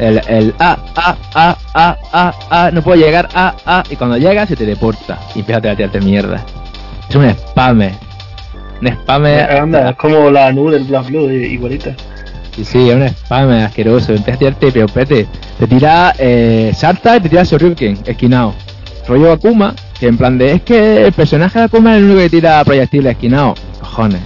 El, 0.00 0.18
el 0.28 0.54
A, 0.58 0.78
A, 0.96 1.16
A, 1.34 1.56
A, 1.74 1.96
A, 2.12 2.34
A, 2.48 2.70
no 2.70 2.80
puedo 2.80 2.98
llegar 2.98 3.28
A, 3.34 3.54
A, 3.66 3.82
y 3.90 3.96
cuando 3.96 4.16
llega 4.16 4.46
se 4.46 4.56
te 4.56 4.64
deporta 4.64 5.18
y 5.34 5.40
empieza 5.40 5.58
a 5.58 5.76
tirarte 5.76 6.00
mierda. 6.00 6.42
Es 7.06 7.14
un 7.14 7.30
spammer. 7.30 7.92
Un 8.80 8.88
spammer. 8.88 9.50
Anda, 9.50 9.90
es 9.90 9.96
como 9.96 10.30
la 10.30 10.50
nube 10.52 10.72
del 10.72 10.84
Black 10.84 11.08
Blue, 11.08 11.30
igualita. 11.30 11.94
Sí, 12.56 12.64
sí, 12.64 12.88
es 12.88 12.96
un 12.96 13.06
spammer 13.10 13.66
asqueroso. 13.66 14.14
Empieza 14.14 14.36
a 14.36 14.38
tirarte 14.38 14.72
peopete. 14.72 15.26
Te 15.58 15.66
tira, 15.66 16.14
eh, 16.18 16.72
salta 16.74 17.18
y 17.18 17.20
te 17.20 17.28
tira 17.28 17.44
Shoryuken, 17.44 17.98
esquinado. 18.06 18.54
Rollo 19.06 19.32
Akuma, 19.32 19.74
que 19.98 20.06
en 20.06 20.16
plan 20.16 20.38
de, 20.38 20.52
es 20.52 20.62
que 20.62 21.04
el 21.04 21.12
personaje 21.12 21.58
de 21.58 21.64
Akuma 21.66 21.92
es 21.92 21.98
el 21.98 22.04
único 22.04 22.20
que 22.20 22.30
tira 22.30 22.64
proyectiles 22.64 23.12
esquinado. 23.12 23.54
Cojones. 23.80 24.22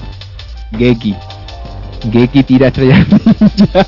Geki. 0.79 1.16
Geki 2.12 2.42
tira 2.42 2.68
estrellas 2.68 3.07
ninja. 3.09 3.86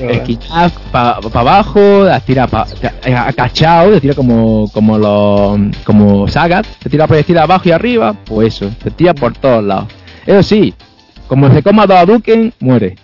Esquinado 0.00 0.70
para 0.92 1.18
abajo, 1.40 2.04
las 2.04 2.24
tira 2.24 2.46
pa, 2.46 2.66
ca- 2.80 3.26
acachado, 3.28 3.92
te 3.92 4.00
tira 4.00 4.14
como 4.14 4.70
como 4.72 4.98
los 4.98 5.58
como 5.84 6.28
Sagat, 6.28 6.66
te 6.78 6.88
tira 6.90 7.06
proyectiles 7.06 7.42
abajo 7.42 7.68
y 7.68 7.72
arriba, 7.72 8.14
pues 8.24 8.54
eso, 8.54 8.70
te 8.82 8.90
tira 8.90 9.14
por 9.14 9.32
todos 9.34 9.62
lados. 9.64 9.86
Eso 10.26 10.42
sí, 10.42 10.74
como 11.26 11.50
se 11.52 11.62
coma 11.62 11.86
dos 11.86 11.98
Hadouken, 11.98 12.52
muere. 12.60 12.96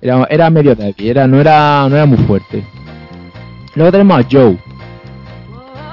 Era, 0.00 0.26
era 0.30 0.50
medio 0.50 0.74
débil, 0.74 1.06
era, 1.08 1.26
no, 1.26 1.40
era, 1.40 1.86
no 1.88 1.94
era 1.96 2.06
muy 2.06 2.18
fuerte. 2.18 2.64
Luego 3.74 3.92
tenemos 3.92 4.18
a 4.18 4.26
Joe. 4.30 4.58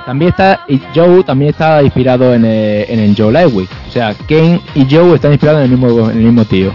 También 0.06 0.30
está, 0.32 0.62
y 0.68 0.82
Joe 0.96 1.24
también 1.24 1.52
está 1.52 1.84
inspirado 1.84 2.34
en 2.34 2.44
el, 2.44 2.86
en 2.90 3.00
el 3.00 3.16
Joe 3.16 3.32
Lightweight. 3.32 3.70
O 3.88 3.92
sea, 3.92 4.16
Ken 4.28 4.60
y 4.74 4.88
Joe 4.90 5.14
están 5.14 5.32
inspirados 5.34 5.64
en 5.64 5.72
el 5.72 5.78
mismo, 5.78 6.10
en 6.10 6.18
el 6.18 6.24
mismo 6.24 6.44
tío. 6.46 6.74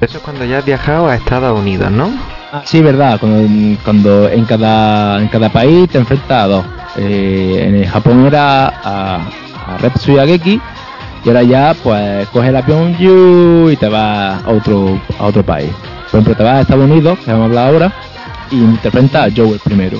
Eso 0.00 0.18
es 0.18 0.22
cuando 0.22 0.44
ya 0.44 0.58
has 0.58 0.64
viajado 0.64 1.08
a 1.08 1.14
Estados 1.14 1.58
Unidos, 1.58 1.90
¿no? 1.90 2.10
Ah, 2.52 2.62
sí, 2.64 2.82
verdad, 2.82 3.18
cuando, 3.18 4.28
en 4.28 4.44
cada 4.44 5.20
en 5.20 5.28
cada 5.28 5.48
país 5.48 5.88
te 5.88 5.98
enfrentas 5.98 6.44
a 6.44 6.46
dos. 6.46 6.66
Eh, 6.96 7.64
en 7.66 7.74
el 7.76 7.88
Japón 7.88 8.26
era 8.26 8.68
a, 8.68 9.16
a 9.66 9.78
Retsu 9.78 10.12
y 10.12 11.28
ahora 11.28 11.42
ya 11.42 11.74
pues 11.82 12.28
coges 12.28 12.50
el 12.50 12.56
avión 12.56 12.96
y 13.00 13.76
te 13.76 13.88
vas 13.88 14.44
a 14.44 14.48
otro, 14.48 15.00
a 15.18 15.26
otro 15.26 15.42
país. 15.44 15.70
Por 16.10 16.20
ejemplo, 16.20 16.36
te 16.36 16.42
vas 16.44 16.54
a 16.54 16.60
Estados 16.60 16.84
Unidos, 16.84 17.18
que 17.24 17.32
vamos 17.32 17.44
a 17.44 17.46
hablar 17.46 17.68
ahora, 17.68 17.92
y 18.52 18.64
te 18.76 18.88
enfrentas 18.88 19.26
a 19.26 19.34
Joe 19.36 19.54
el 19.54 19.58
primero. 19.58 19.98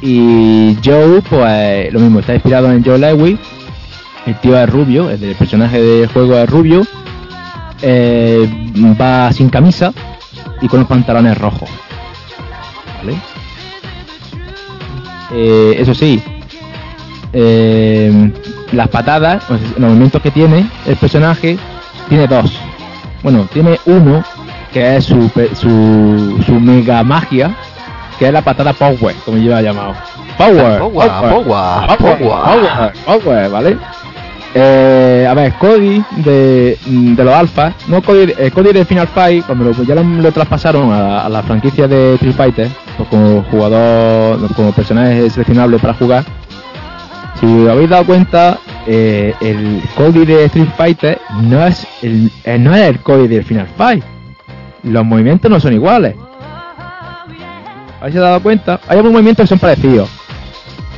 Y 0.00 0.78
Joe, 0.84 1.20
pues 1.28 1.92
lo 1.92 1.98
mismo, 1.98 2.20
está 2.20 2.34
inspirado 2.34 2.70
en 2.70 2.84
Joe 2.84 2.98
Lewis, 2.98 3.38
el 4.26 4.36
tío 4.36 4.56
es 4.56 4.70
rubio, 4.70 5.10
el 5.10 5.34
personaje 5.34 5.82
del 5.82 6.08
juego 6.08 6.36
es 6.36 6.48
rubio, 6.48 6.86
eh, 7.82 8.48
va 9.00 9.32
sin 9.32 9.48
camisa 9.48 9.92
y 10.60 10.68
con 10.68 10.80
los 10.80 10.88
pantalones 10.88 11.36
rojos. 11.38 11.68
¿Vale? 12.98 13.16
Eh, 15.32 15.76
eso 15.78 15.94
sí, 15.94 16.22
eh, 17.32 18.32
las 18.72 18.88
patadas, 18.88 19.44
los 19.48 19.78
movimientos 19.78 20.20
que 20.22 20.30
tiene 20.30 20.68
el 20.86 20.96
personaje, 20.96 21.58
tiene 22.08 22.26
dos. 22.26 22.52
Bueno, 23.22 23.46
tiene 23.52 23.78
uno 23.86 24.24
que 24.72 24.96
es 24.96 25.04
su, 25.04 25.30
su, 25.54 26.42
su 26.44 26.52
mega 26.60 27.02
magia, 27.04 27.54
que 28.18 28.26
es 28.26 28.32
la 28.32 28.42
patada 28.42 28.72
Power, 28.72 29.14
como 29.24 29.38
yo 29.38 29.50
la 29.50 29.60
he 29.60 29.64
llamado. 29.64 29.94
Power, 30.36 30.78
Power, 30.78 31.10
power, 31.10 31.44
Power, 31.44 32.18
power. 32.18 32.18
power, 32.18 32.92
power, 33.04 33.50
¿vale? 33.50 33.78
Eh, 34.52 35.26
a 35.28 35.34
ver, 35.34 35.52
Cody 35.54 36.02
de, 36.16 36.76
de 36.86 37.24
los 37.24 37.34
alfas, 37.34 37.74
no 37.86 38.02
Cody, 38.02 38.32
eh, 38.36 38.50
Cody 38.50 38.72
de 38.72 38.84
Final 38.84 39.06
Fight, 39.06 39.46
cuando 39.46 39.66
lo, 39.66 39.82
ya 39.84 39.94
lo, 39.94 40.32
traspasaron 40.32 40.92
a, 40.92 41.28
la 41.28 41.42
franquicia 41.44 41.86
de 41.86 42.14
Street 42.14 42.34
Fighter, 42.34 42.68
pues 42.96 43.08
como 43.08 43.42
jugador, 43.44 44.52
como 44.54 44.72
personaje 44.72 45.30
seleccionable 45.30 45.78
para 45.78 45.94
jugar, 45.94 46.24
si 47.40 47.68
habéis 47.68 47.88
dado 47.88 48.04
cuenta, 48.04 48.58
eh, 48.86 49.34
el 49.40 49.82
Cody 49.96 50.26
de 50.26 50.44
Street 50.44 50.68
Fighter 50.76 51.18
no 51.42 51.64
es 51.64 51.86
el, 52.02 52.30
eh, 52.44 52.58
no 52.58 52.74
es 52.74 52.82
el 52.82 53.00
Cody 53.00 53.28
del 53.28 53.44
Final 53.44 53.66
Fight. 53.78 54.04
Los 54.82 55.06
movimientos 55.06 55.50
no 55.50 55.58
son 55.58 55.72
iguales. 55.72 56.16
¿Habéis 57.98 58.16
dado 58.16 58.42
cuenta? 58.42 58.80
Hay 58.88 58.96
algunos 58.96 59.12
movimientos 59.12 59.44
que 59.44 59.48
son 59.48 59.58
parecidos. 59.58 60.10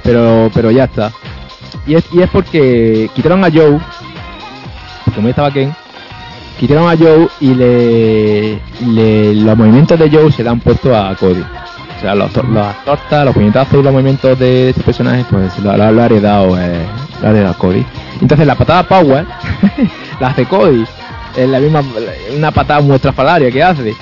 Pero, 0.03 0.51
pero 0.53 0.73
ya 0.73 0.85
está. 0.85 1.13
Y 1.87 1.95
es, 1.95 2.05
y 2.13 2.21
es 2.23 2.31
porque 2.31 3.11
quitaron 3.15 3.45
a 3.45 3.51
Joe, 3.51 3.79
como 5.15 5.27
ya 5.27 5.31
estaba 5.31 5.51
Ken, 5.51 5.75
quitaron 6.59 6.89
a 6.91 6.97
Joe 6.97 7.29
y 7.41 7.55
le, 7.55 8.59
le- 8.87 9.35
los 9.35 9.57
movimientos 9.57 9.99
de 9.99 10.11
Joe 10.11 10.31
se 10.33 10.43
le 10.45 10.51
han 10.51 10.61
puesto 10.61 10.97
a 10.97 11.15
Cody. 11.17 11.41
O 11.41 12.01
sea, 12.01 12.15
los, 12.17 12.31
las 12.51 12.85
tortas, 12.85 13.25
los 13.25 13.35
puñetazos 13.35 13.75
y 13.79 13.83
los 13.83 13.93
movimientos 13.93 14.37
de 14.39 14.71
este 14.71 14.83
personaje, 14.83 15.25
pues 15.31 15.57
lo, 15.61 15.77
lo, 15.77 15.93
lo 15.93 16.03
ha 16.03 16.07
heredado, 16.07 16.59
eh, 16.61 16.85
lo 17.21 17.29
ha 17.29 17.31
heredado 17.31 17.59
Cody. 17.59 17.85
Entonces 18.21 18.47
la 18.47 18.55
patada 18.57 18.83
Power 18.83 19.25
la 20.21 20.29
hace 20.29 20.45
Cody. 20.47 20.85
Es 21.37 21.49
la 21.49 21.61
misma, 21.61 21.83
una 22.37 22.51
patada 22.51 22.81
muy 22.81 22.97
estrafalaria 22.97 23.51
que 23.51 23.63
hace. 23.63 23.95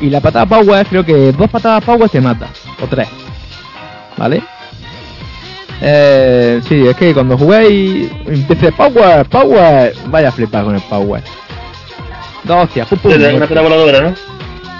Y 0.00 0.08
la 0.08 0.20
patada 0.20 0.46
Power, 0.46 0.86
creo 0.86 1.04
que 1.04 1.32
dos 1.32 1.50
patadas 1.50 1.84
Power 1.84 2.08
te 2.08 2.20
mata. 2.20 2.48
O 2.82 2.86
tres. 2.86 3.08
¿Vale? 4.16 4.42
Eh, 5.84 6.60
sí, 6.68 6.86
es 6.86 6.96
que 6.96 7.12
cuando 7.12 7.36
juguéis, 7.36 8.10
empiece 8.26 8.70
Power, 8.72 9.26
Power, 9.26 9.92
vaya 10.06 10.28
a 10.28 10.32
flipar 10.32 10.64
con 10.64 10.76
el 10.76 10.82
Power. 10.82 11.22
Dos 12.44 12.64
hostias, 12.64 12.88
pum, 12.88 12.98
pum, 12.98 13.12
Es 13.12 13.34
una 13.34 13.46
pena 13.46 13.62
voladora, 13.62 14.00
¿no? 14.00 14.14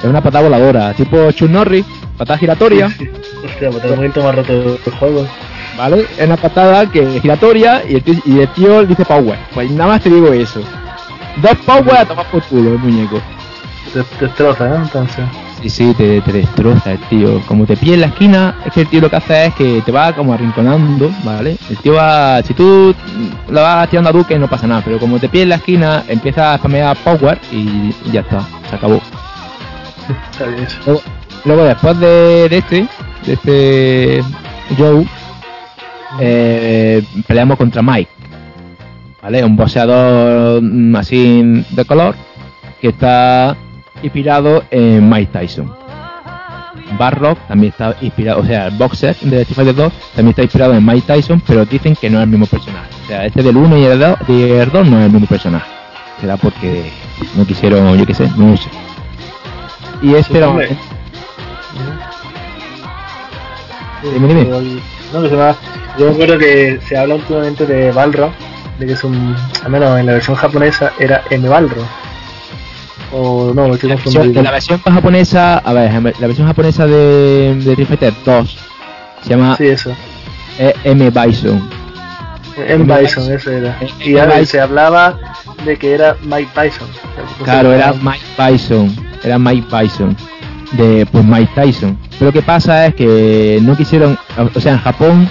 es 0.03 0.09
una 0.09 0.21
patada 0.21 0.43
voladora, 0.43 0.93
tipo 0.95 1.31
Chuck 1.31 1.49
Norris, 1.49 1.85
patada 2.17 2.39
giratoria. 2.39 2.87
Hostia, 2.87 3.71
pues 3.71 3.85
el 3.85 3.91
momento 3.97 4.23
más 4.23 4.35
roto 4.35 4.53
del 4.53 4.95
juego. 4.99 5.27
¿vale? 5.77 6.07
Es 6.19 6.27
una 6.27 6.37
patada 6.37 6.91
que 6.91 7.17
es 7.17 7.23
giratoria 7.23 7.83
y 7.89 7.95
el, 7.95 8.03
tío, 8.03 8.15
y 8.25 8.41
el 8.41 8.49
tío 8.49 8.85
dice 8.85 9.05
Power. 9.05 9.39
Pues 9.55 9.71
nada 9.71 9.93
más 9.93 10.03
te 10.03 10.11
digo 10.11 10.33
eso. 10.33 10.61
Dos 11.37 11.57
Power 11.65 11.97
a 11.97 12.05
tomar 12.05 12.27
por 12.27 12.43
culo 12.45 12.73
el 12.73 12.79
muñeco. 12.79 13.21
Te, 13.93 14.05
destroza, 14.25 14.69
¿no? 14.69 14.77
Entonces. 14.77 15.25
Sí, 15.63 15.71
sí, 15.71 15.95
te, 15.95 16.21
te 16.23 16.33
destroza 16.33 16.93
el 16.93 16.99
tío. 17.09 17.41
Como 17.47 17.67
te 17.67 17.77
pilla 17.77 17.95
en 17.95 18.01
la 18.01 18.07
esquina, 18.09 18.57
es 18.67 18.73
que 18.73 18.81
el 18.81 18.89
tío 18.89 19.01
lo 19.01 19.09
que 19.09 19.17
hace 19.17 19.47
es 19.47 19.55
que 19.55 19.81
te 19.83 19.93
va 19.93 20.13
como 20.13 20.35
arrinconando, 20.35 21.11
¿vale? 21.25 21.57
El 21.71 21.79
tío 21.79 21.95
va, 21.95 22.43
si 22.43 22.53
tú 22.53 22.93
lo 23.49 23.63
vas 23.63 23.89
tirando 23.89 24.11
a 24.11 24.13
Duque 24.13 24.39
no 24.39 24.49
pasa 24.49 24.67
nada, 24.67 24.83
pero 24.85 24.99
como 24.99 25.21
te 25.21 25.29
pilla 25.29 25.45
en 25.45 25.49
la 25.51 25.55
esquina, 25.57 26.05
empieza 26.09 26.55
a 26.55 26.59
spamear 26.59 26.97
Power 27.05 27.39
y 27.53 27.93
ya 28.11 28.23
está, 28.23 28.41
se 28.69 28.75
acabó. 28.75 29.01
Está 30.33 30.47
bien 30.47 30.65
eso. 30.65 30.79
Luego, 30.85 31.03
luego 31.45 31.65
después 31.65 32.01
de, 32.01 32.49
de 32.49 32.59
este, 32.59 32.89
de 33.25 33.33
este 33.33 34.25
Joe, 34.77 35.07
eh, 36.19 37.03
peleamos 37.27 37.57
contra 37.57 37.83
Mike, 37.83 38.11
¿vale? 39.23 39.45
Un 39.45 39.57
boxeador 39.57 40.61
mm, 40.61 40.97
así 40.97 41.65
de 41.71 41.85
color 41.85 42.17
que 42.81 42.89
está 42.89 43.57
inspirado 44.03 44.65
en 44.71 45.09
Mike 45.09 45.31
Tyson. 45.33 45.73
Barrock 46.99 47.39
también 47.49 47.73
está 47.73 47.97
inspirado, 48.01 48.41
o 48.41 48.45
sea, 48.45 48.67
el 48.67 48.77
boxer 48.77 49.17
de 49.17 49.43
Street 49.43 49.57
Fighter 49.57 49.75
2 49.75 49.93
también 50.15 50.31
está 50.31 50.43
inspirado 50.43 50.75
en 50.75 50.85
Mike 50.85 51.07
Tyson, 51.07 51.43
pero 51.47 51.65
dicen 51.65 51.97
que 51.97 52.11
no 52.11 52.19
es 52.19 52.25
el 52.25 52.31
mismo 52.31 52.47
personaje. 52.47 52.89
O 53.05 53.07
sea, 53.07 53.27
este 53.27 53.43
del 53.43 53.57
1 53.57 53.79
y 53.79 53.85
el 53.85 53.99
2, 53.99 54.19
y 54.29 54.43
el 54.43 54.71
2 54.71 54.89
no 54.89 54.99
es 54.99 55.07
el 55.07 55.13
mismo 55.13 55.27
personaje. 55.27 55.71
Será 56.21 56.37
porque 56.37 56.93
no 57.37 57.47
quisieron, 57.47 57.97
yo 57.97 58.07
qué 58.07 58.15
sé, 58.15 58.29
no 58.37 58.57
sé. 58.57 58.69
Y 60.03 60.15
este 60.15 60.39
era... 60.39 60.49
hombre. 60.49 60.77
Dime, 64.03 64.29
dime. 64.29 64.45
No, 65.13 65.23
que 65.23 65.29
se 65.29 65.37
Yo 65.99 66.07
me 66.07 66.13
acuerdo 66.13 66.39
que 66.39 66.81
se 66.87 66.97
habla 66.97 67.15
últimamente 67.15 67.67
de 67.67 67.93
Balrog, 67.93 68.33
de 68.79 68.87
que 68.87 68.93
es 68.93 69.05
un. 69.05 69.37
Al 69.65 69.71
menos 69.71 69.99
en 69.99 70.07
la 70.07 70.13
versión 70.15 70.37
japonesa 70.37 70.93
era 70.99 71.23
M 71.31 71.49
Balrog. 71.49 71.87
O 73.13 73.53
no, 73.55 73.75
estoy 73.75 73.91
La 73.91 73.97
versión, 73.97 74.35
la 74.35 74.51
versión 74.51 74.81
japonesa, 74.81 75.59
a 75.59 75.73
ver, 75.73 76.15
la 76.19 76.27
versión 76.27 76.47
japonesa 76.47 76.87
de, 76.87 77.55
de 77.57 77.71
Street 77.73 77.87
Fighter 77.89 78.15
2 78.25 78.59
se 79.23 79.29
llama 79.29 79.57
Sí, 79.57 79.67
eso. 79.67 79.91
eh, 80.59 80.75
M 80.85 81.11
Bison. 81.11 81.69
M 82.57 82.85
Bison, 82.85 83.33
eso 83.33 83.51
era. 83.51 83.77
M. 83.81 83.91
Y 84.01 84.15
Bison. 84.15 84.47
se 84.47 84.61
hablaba 84.61 85.19
de 85.65 85.77
que 85.77 85.93
era 85.93 86.17
Mike 86.23 86.49
porque 86.55 87.45
Claro, 87.45 87.73
era 87.73 87.93
Mike 87.93 88.25
Bison, 88.39 88.97
era 89.23 89.39
Mike 89.39 89.67
Bison 89.71 90.17
de 90.73 91.07
pues 91.11 91.25
Mike 91.25 91.53
Tyson. 91.55 91.99
Pero 92.13 92.27
lo 92.27 92.33
que 92.33 92.43
pasa 92.43 92.87
es 92.87 92.95
que 92.95 93.59
no 93.63 93.77
quisieron, 93.77 94.19
o 94.55 94.61
sea, 94.61 94.73
en 94.73 94.79
Japón 94.79 95.29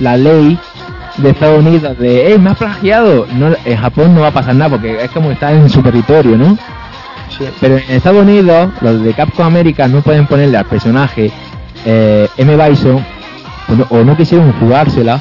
la 0.00 0.16
ley 0.16 0.58
de 1.18 1.30
Estados 1.30 1.64
Unidos 1.64 1.98
de, 1.98 2.32
eh, 2.32 2.38
me 2.38 2.50
ha 2.50 2.54
plagiado, 2.54 3.26
no, 3.34 3.54
en 3.64 3.76
Japón 3.76 4.14
no 4.14 4.22
va 4.22 4.28
a 4.28 4.32
pasar 4.32 4.54
nada 4.54 4.70
porque 4.70 5.02
es 5.02 5.10
como 5.10 5.30
estar 5.30 5.52
en 5.52 5.68
su 5.68 5.82
territorio, 5.82 6.36
¿no? 6.36 6.56
Pero 7.60 7.76
en 7.76 7.90
Estados 7.90 8.22
Unidos, 8.22 8.70
los 8.80 9.02
de 9.02 9.12
Capcom 9.14 9.46
América 9.46 9.88
no 9.88 10.00
pueden 10.02 10.26
ponerle 10.26 10.56
al 10.56 10.66
personaje 10.66 11.30
eh, 11.84 12.28
M. 12.36 12.56
Bison 12.56 13.04
no, 13.68 13.86
o 13.90 14.04
no 14.04 14.16
quisieron 14.16 14.52
jugársela 14.54 15.20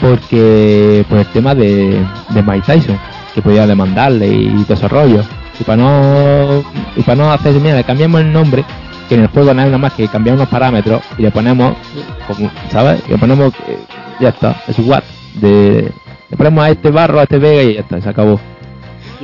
porque 0.00 1.04
por 1.08 1.18
el 1.18 1.26
tema 1.26 1.54
de, 1.54 2.04
de 2.30 2.42
Mike 2.42 2.66
Tyson. 2.66 2.98
que 3.34 3.42
podía 3.42 3.66
demandarle 3.66 4.26
y 4.28 4.64
todo 4.64 4.74
ese 4.74 4.88
rollo. 4.88 5.22
Y 5.60 5.64
para 5.64 5.76
no, 5.76 6.64
y 6.96 7.02
para 7.02 7.16
no 7.16 7.32
hacer, 7.32 7.54
mira, 7.54 7.76
le 7.76 7.84
cambiamos 7.84 8.20
el 8.20 8.32
nombre, 8.32 8.64
que 9.08 9.16
en 9.16 9.22
el 9.22 9.26
juego 9.28 9.52
no 9.54 9.60
hay 9.60 9.66
nada 9.66 9.78
más 9.78 9.92
que 9.92 10.06
cambiar 10.08 10.36
unos 10.36 10.48
parámetros 10.48 11.02
y 11.16 11.22
le 11.22 11.30
ponemos, 11.30 11.74
como, 12.26 12.50
¿sabes? 12.70 13.02
Y 13.08 13.12
le 13.12 13.18
ponemos, 13.18 13.52
eh, 13.66 13.78
ya 14.20 14.28
está, 14.30 14.62
es 14.68 14.78
what, 14.80 15.02
de, 15.34 15.90
le 16.30 16.36
ponemos 16.36 16.64
a 16.64 16.70
este 16.70 16.90
barro, 16.90 17.18
a 17.20 17.24
este 17.24 17.38
vega 17.38 17.62
y 17.62 17.74
ya 17.74 17.80
está, 17.80 18.00
se 18.00 18.08
acabó. 18.08 18.40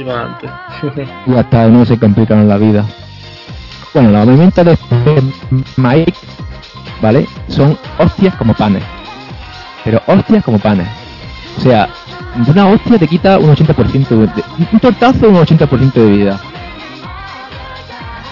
Va 0.03 0.23
antes. 0.23 0.51
Y 1.27 1.33
ya 1.33 1.41
está, 1.41 1.69
no 1.69 1.85
se 1.85 1.99
complican 1.99 2.49
la 2.49 2.59
vida. 2.59 2.85
Bueno, 3.93 4.11
los 4.11 4.27
movimientos 4.27 4.65
de 4.65 4.77
Mike, 5.77 6.15
¿vale? 7.01 7.29
Son 7.49 7.79
hostias 7.99 8.35
como 8.35 8.55
panes. 8.55 8.83
Pero 9.85 10.03
hostias 10.07 10.45
como 10.45 10.59
panes. 10.59 10.89
O 11.59 11.61
sea, 11.61 11.89
de 12.35 12.51
una 12.51 12.67
hostia 12.69 12.99
te 12.99 13.07
quita 13.07 13.39
un 13.39 13.55
80% 13.55 14.09
de, 14.09 14.45
un 14.73 14.81
tortazo 14.81 15.29
un 15.29 15.37
80% 15.37 15.93
de 15.93 16.07
vida. 16.07 16.41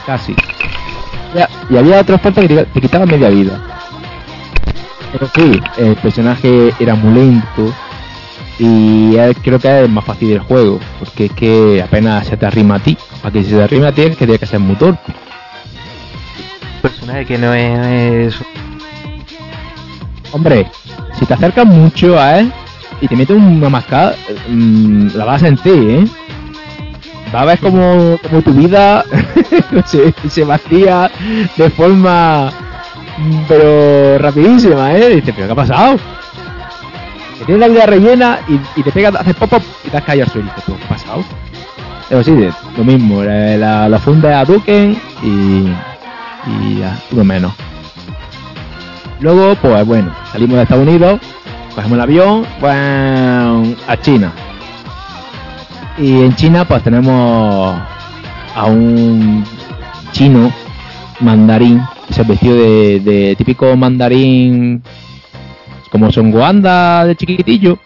Casi. 0.04 0.34
Y 1.70 1.76
había 1.76 2.00
otras 2.00 2.20
partes 2.20 2.48
que 2.48 2.64
te 2.64 2.80
quitaban 2.80 3.08
media 3.08 3.28
vida. 3.28 3.60
Pero 5.12 5.28
sí, 5.34 5.60
el 5.76 5.94
personaje 5.96 6.74
era 6.80 6.94
muy 6.94 7.14
lento 7.14 7.72
y 8.64 9.16
creo 9.42 9.58
que 9.58 9.82
es 9.82 9.90
más 9.90 10.04
fácil 10.04 10.30
el 10.30 10.38
juego, 10.38 10.78
porque 11.00 11.24
es 11.24 11.32
que 11.32 11.82
apenas 11.82 12.28
se 12.28 12.36
te 12.36 12.46
arrima 12.46 12.76
a 12.76 12.78
ti. 12.78 12.96
Para 13.20 13.32
que 13.32 13.42
se 13.42 13.56
te 13.56 13.62
arrima 13.62 13.88
a 13.88 13.92
ti 13.92 14.02
es 14.02 14.16
que 14.16 14.24
tiene 14.24 14.38
que 14.38 14.46
ser 14.46 14.60
muy 14.60 14.76
torpe. 14.76 15.12
personaje 16.80 17.26
que 17.26 17.38
no 17.38 17.52
es. 17.52 18.36
Hombre, 20.30 20.70
si 21.18 21.26
te 21.26 21.34
acercas 21.34 21.66
mucho 21.66 22.16
a 22.20 22.38
él 22.38 22.52
y 23.00 23.08
te 23.08 23.16
metes 23.16 23.36
una 23.36 23.68
mascada, 23.68 24.14
mm, 24.48 25.08
la 25.16 25.24
vas 25.24 25.42
a 25.42 25.46
sentir, 25.46 25.90
¿eh? 25.90 26.04
Va 27.34 27.40
a 27.40 27.46
ver 27.46 27.58
como, 27.58 28.16
como 28.22 28.42
tu 28.42 28.52
vida 28.52 29.04
se, 29.86 30.14
se 30.28 30.44
vacía 30.44 31.10
de 31.56 31.68
forma 31.70 32.52
mm, 33.18 33.38
pero 33.48 34.18
rapidísima, 34.18 34.94
¿eh? 34.94 35.16
Dices, 35.16 35.34
¿pero 35.34 35.48
qué 35.48 35.52
ha 35.52 35.56
pasado? 35.56 36.21
Que 37.42 37.46
tienes 37.46 37.60
la 37.60 37.74
vida 37.74 37.86
rellena 37.86 38.38
y, 38.76 38.82
te 38.84 38.92
pegas, 38.92 39.16
haces 39.16 39.34
pop 39.34 39.50
pop 39.50 39.62
y 39.84 39.88
te 39.88 39.96
has 39.96 40.04
caído 40.04 40.24
al 40.26 40.30
suelo. 40.30 40.46
Y 40.46 40.50
dices, 40.50 40.64
¿pero 40.64 40.78
qué 40.78 40.84
ha 40.84 40.88
pasado? 40.88 41.24
Pero 42.08 42.22
sí, 42.22 42.48
lo 42.76 42.84
mismo, 42.84 43.24
la, 43.24 43.98
funda 43.98 44.38
a 44.38 44.44
Duken 44.44 44.96
y, 45.24 45.66
y 46.46 46.78
ya, 46.78 46.96
uno 47.10 47.24
menos. 47.24 47.52
Luego, 49.18 49.56
pues 49.56 49.84
bueno, 49.84 50.14
salimos 50.30 50.54
de 50.54 50.62
Estados 50.62 50.86
Unidos, 50.86 51.20
cogemos 51.74 51.96
el 51.96 52.00
avión, 52.00 52.46
pues, 52.60 52.76
a 52.76 53.96
China. 54.00 54.32
Y 55.98 56.20
en 56.20 56.36
China, 56.36 56.64
pues 56.64 56.84
tenemos 56.84 57.76
a 58.54 58.64
un 58.66 59.44
chino 60.12 60.52
mandarín, 61.18 61.82
que 62.06 62.14
se 62.14 62.22
vestido 62.22 62.54
de 62.54 63.34
típico 63.36 63.76
mandarín, 63.76 64.80
como 65.92 66.10
Son 66.10 66.30
Goanda 66.32 67.04
de 67.04 67.14
chiquitillo, 67.14 67.78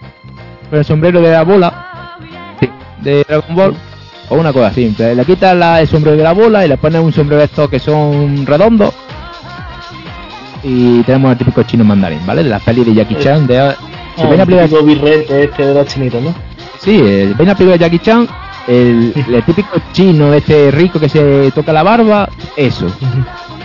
con 0.71 0.79
el 0.79 0.85
sombrero 0.85 1.21
de 1.21 1.31
la 1.33 1.43
bola, 1.43 2.17
Sí. 2.61 2.71
de 3.03 3.25
Dragon 3.29 3.55
Ball, 3.57 3.75
o 4.31 4.37
una 4.37 4.53
cosa 4.53 4.73
simple. 4.73 5.15
Le 5.15 5.25
quitas 5.25 5.55
la- 5.57 5.81
el 5.81 5.89
sombrero 5.89 6.17
de 6.17 6.23
la 6.23 6.33
bola 6.33 6.65
y 6.65 6.69
le 6.69 6.77
pones 6.79 7.01
un 7.03 7.13
sombrero 7.13 7.41
de 7.41 7.47
estos 7.47 7.69
que 7.69 7.79
son 7.81 8.47
redondos. 8.47 8.95
Y 10.63 11.03
tenemos 11.03 11.33
el 11.33 11.39
típico 11.39 11.63
chino 11.65 11.85
mandarín, 11.85 12.25
¿vale? 12.27 12.43
De 12.43 12.49
la 12.51 12.59
peli 12.59 12.83
de 12.85 12.95
Jackie 12.95 13.17
Chan. 13.17 13.47
De, 13.47 13.55
si 14.17 14.23
Ah, 14.23 14.29
ven 14.29 14.41
a 14.41 14.43
el 14.45 14.49
película- 14.49 14.63
típico 14.69 14.85
birrete 14.85 15.45
este 15.45 15.67
de 15.67 15.75
los 15.75 15.87
chinitos, 15.87 16.23
¿no? 16.23 16.35
Sí, 16.81 16.97
el, 16.99 17.35
ven 17.35 17.51
a 17.51 17.55
película 17.55 17.73
de 17.77 17.79
Jackie 17.85 17.99
Chan, 18.01 18.27
el, 18.67 19.13
el 19.29 19.43
típico 19.45 19.79
chino, 19.93 20.33
este 20.33 20.71
rico 20.71 20.99
que 20.99 21.09
se 21.09 21.51
toca 21.53 21.73
la 21.73 21.83
barba, 21.83 22.29
eso. 22.57 22.87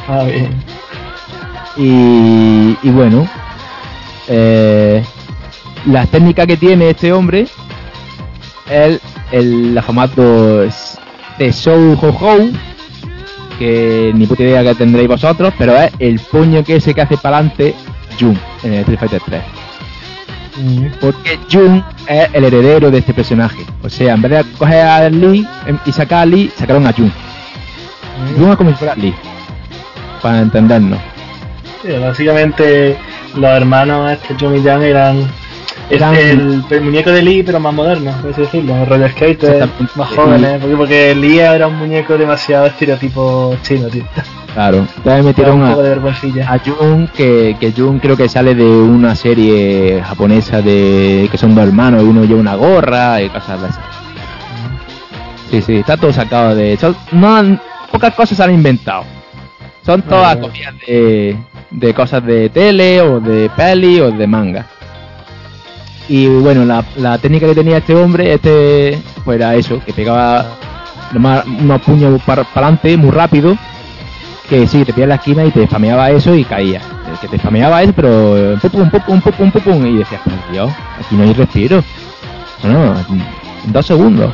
Ah, 0.10 0.24
bien. 0.24 0.50
Y, 1.78 2.76
y 2.84 2.90
bueno, 2.92 3.26
eh, 4.28 5.04
las 5.88 6.08
técnicas 6.10 6.48
que 6.48 6.58
tiene 6.58 6.92
este 6.92 7.12
hombre 7.14 7.48
es 8.70 9.00
el 9.32 9.78
afamado 9.78 10.64
s- 10.64 10.98
de 11.38 11.52
Shou 11.52 11.94
Ho 12.02 12.08
Ho, 12.10 12.38
que 13.58 14.12
ni 14.14 14.26
puta 14.28 14.44
idea 14.44 14.64
que 14.64 14.76
tendréis 14.76 15.08
vosotros, 15.08 15.54
pero 15.58 15.76
es 15.76 15.92
el 16.00 16.20
puño 16.20 16.64
que 16.64 16.76
ese 16.78 16.94
que 16.94 17.02
hace 17.02 17.18
para 17.18 17.38
adelante 17.38 17.74
Jun 18.20 18.38
en 18.64 18.74
el 18.74 18.80
Street 18.82 19.00
Fighter 19.00 19.22
3. 19.26 19.42
Porque 21.00 21.40
Jun 21.52 21.84
es 22.08 22.30
el 22.34 22.44
heredero 22.44 22.92
de 22.92 23.00
este 23.00 23.14
personaje. 23.14 23.66
O 23.84 23.90
sea, 23.90 24.14
en 24.14 24.22
vez 24.22 24.32
de 24.32 24.44
coger 24.58 24.82
a 24.86 25.10
Lee 25.10 25.48
em, 25.66 25.78
y 25.86 25.92
sacar 25.92 26.20
a 26.20 26.26
Lee, 26.26 26.52
sacaron 26.56 26.86
a 26.86 26.94
Jun. 26.94 27.12
Jun 28.38 28.52
es 28.52 28.58
como 28.58 28.70
si 28.70 28.76
fuera 28.76 28.96
Lee. 28.96 29.14
Para 30.22 30.42
entendernos. 30.42 31.00
Sí, 31.82 31.90
básicamente 32.00 32.98
los 33.36 33.50
hermanos 33.52 34.12
este 34.12 34.36
Jun 34.40 34.58
y 34.58 34.62
Yang 34.62 34.84
eran, 34.84 35.28
Eran- 35.90 36.16
el, 36.16 36.64
el 36.70 36.82
muñeco 36.82 37.12
de 37.12 37.22
Lee 37.22 37.44
pero 37.44 37.60
más 37.60 37.74
moderno, 37.74 38.12
por 38.22 38.32
así 38.32 38.42
decirlo, 38.42 38.86
roller 38.86 39.12
skater, 39.12 39.54
Exactamente. 39.54 39.94
más 39.96 40.10
jóvenes, 40.10 40.60
porque, 40.62 40.76
porque 40.78 41.16
Lee 41.16 41.40
era 41.40 41.68
un 41.68 41.78
muñeco 41.78 42.18
demasiado 42.18 42.66
estereotipo 42.68 43.56
chino, 43.64 43.88
tío. 43.88 44.04
Claro. 44.54 44.86
Era 45.06 45.24
metieron 45.24 45.62
un 45.62 45.66
a, 45.66 45.70
poco 45.72 45.84
de 45.84 45.90
vergüencilla. 45.90 46.52
a 46.54 46.60
Jun, 46.60 47.10
que, 47.16 47.56
que 47.60 47.72
Jun 47.72 48.00
creo 48.00 48.18
que 48.18 48.28
sale 48.28 48.54
de 48.54 48.66
una 48.66 49.16
serie 49.16 50.02
japonesa 50.04 50.62
de 50.62 51.30
que 51.32 51.38
son 51.38 51.56
dos 51.56 51.66
hermanos 51.66 52.04
y 52.04 52.06
uno 52.06 52.26
lleva 52.26 52.40
una 52.42 52.56
gorra 52.56 53.22
y 53.22 53.30
cosas 53.30 53.62
de 53.62 53.68
esas. 53.70 53.86
Sí, 55.50 55.62
sí, 55.62 55.76
está 55.78 55.98
todo 55.98 56.12
sacado 56.14 56.56
de... 56.56 56.78
Son, 56.78 56.96
no 57.12 57.60
pocas 57.92 58.14
cosas 58.14 58.38
se 58.38 58.44
han 58.44 58.54
inventado. 58.54 59.04
Son 59.86 60.02
todas 60.04 60.36
Vale. 60.36 60.42
copias 60.42 60.74
de, 60.86 61.38
de 61.72 61.94
cosas 61.94 62.24
de 62.26 62.50
tele 62.50 63.02
o 63.02 63.20
de 63.20 63.50
peli 63.56 64.00
o 64.00 64.12
de 64.12 64.28
manga. 64.28 64.66
Y 66.08 66.28
bueno, 66.28 66.66
la, 66.66 66.84
la 66.98 67.18
técnica 67.18 67.48
que 67.48 67.56
tenía 67.56 67.78
este 67.78 67.96
hombre, 67.96 68.34
este, 68.34 69.02
pues 69.24 69.38
era 69.38 69.56
eso, 69.56 69.80
que 69.86 69.94
pegaba 69.94 70.46
unos 71.14 71.82
puños 71.82 72.22
para 72.24 72.44
adelante 72.44 72.96
muy 72.98 73.12
rápido 73.12 73.58
que 74.52 74.68
sí, 74.68 74.84
te 74.84 74.92
pillaba 74.92 75.04
en 75.04 75.10
la 75.10 75.16
esquina 75.16 75.46
y 75.46 75.52
te 75.52 75.66
spameaba 75.66 76.10
eso 76.10 76.36
y 76.36 76.44
caía. 76.44 76.82
Que 77.22 77.30
te 77.30 77.38
spameaba 77.38 77.82
eso, 77.84 77.94
pero 77.94 78.38
eh, 78.38 78.58
pum, 78.62 78.90
pum, 78.90 79.00
pum, 79.00 79.22
pum, 79.22 79.52
pum, 79.52 79.62
pum, 79.62 79.86
y 79.86 80.00
decías, 80.00 80.20
por 80.24 80.52
Dios, 80.52 80.70
aquí 81.00 81.16
no 81.16 81.24
hay 81.24 81.32
respiro. 81.32 81.82
No, 82.64 82.94
no, 82.94 83.00
en 83.00 83.72
dos 83.72 83.86
segundos. 83.86 84.34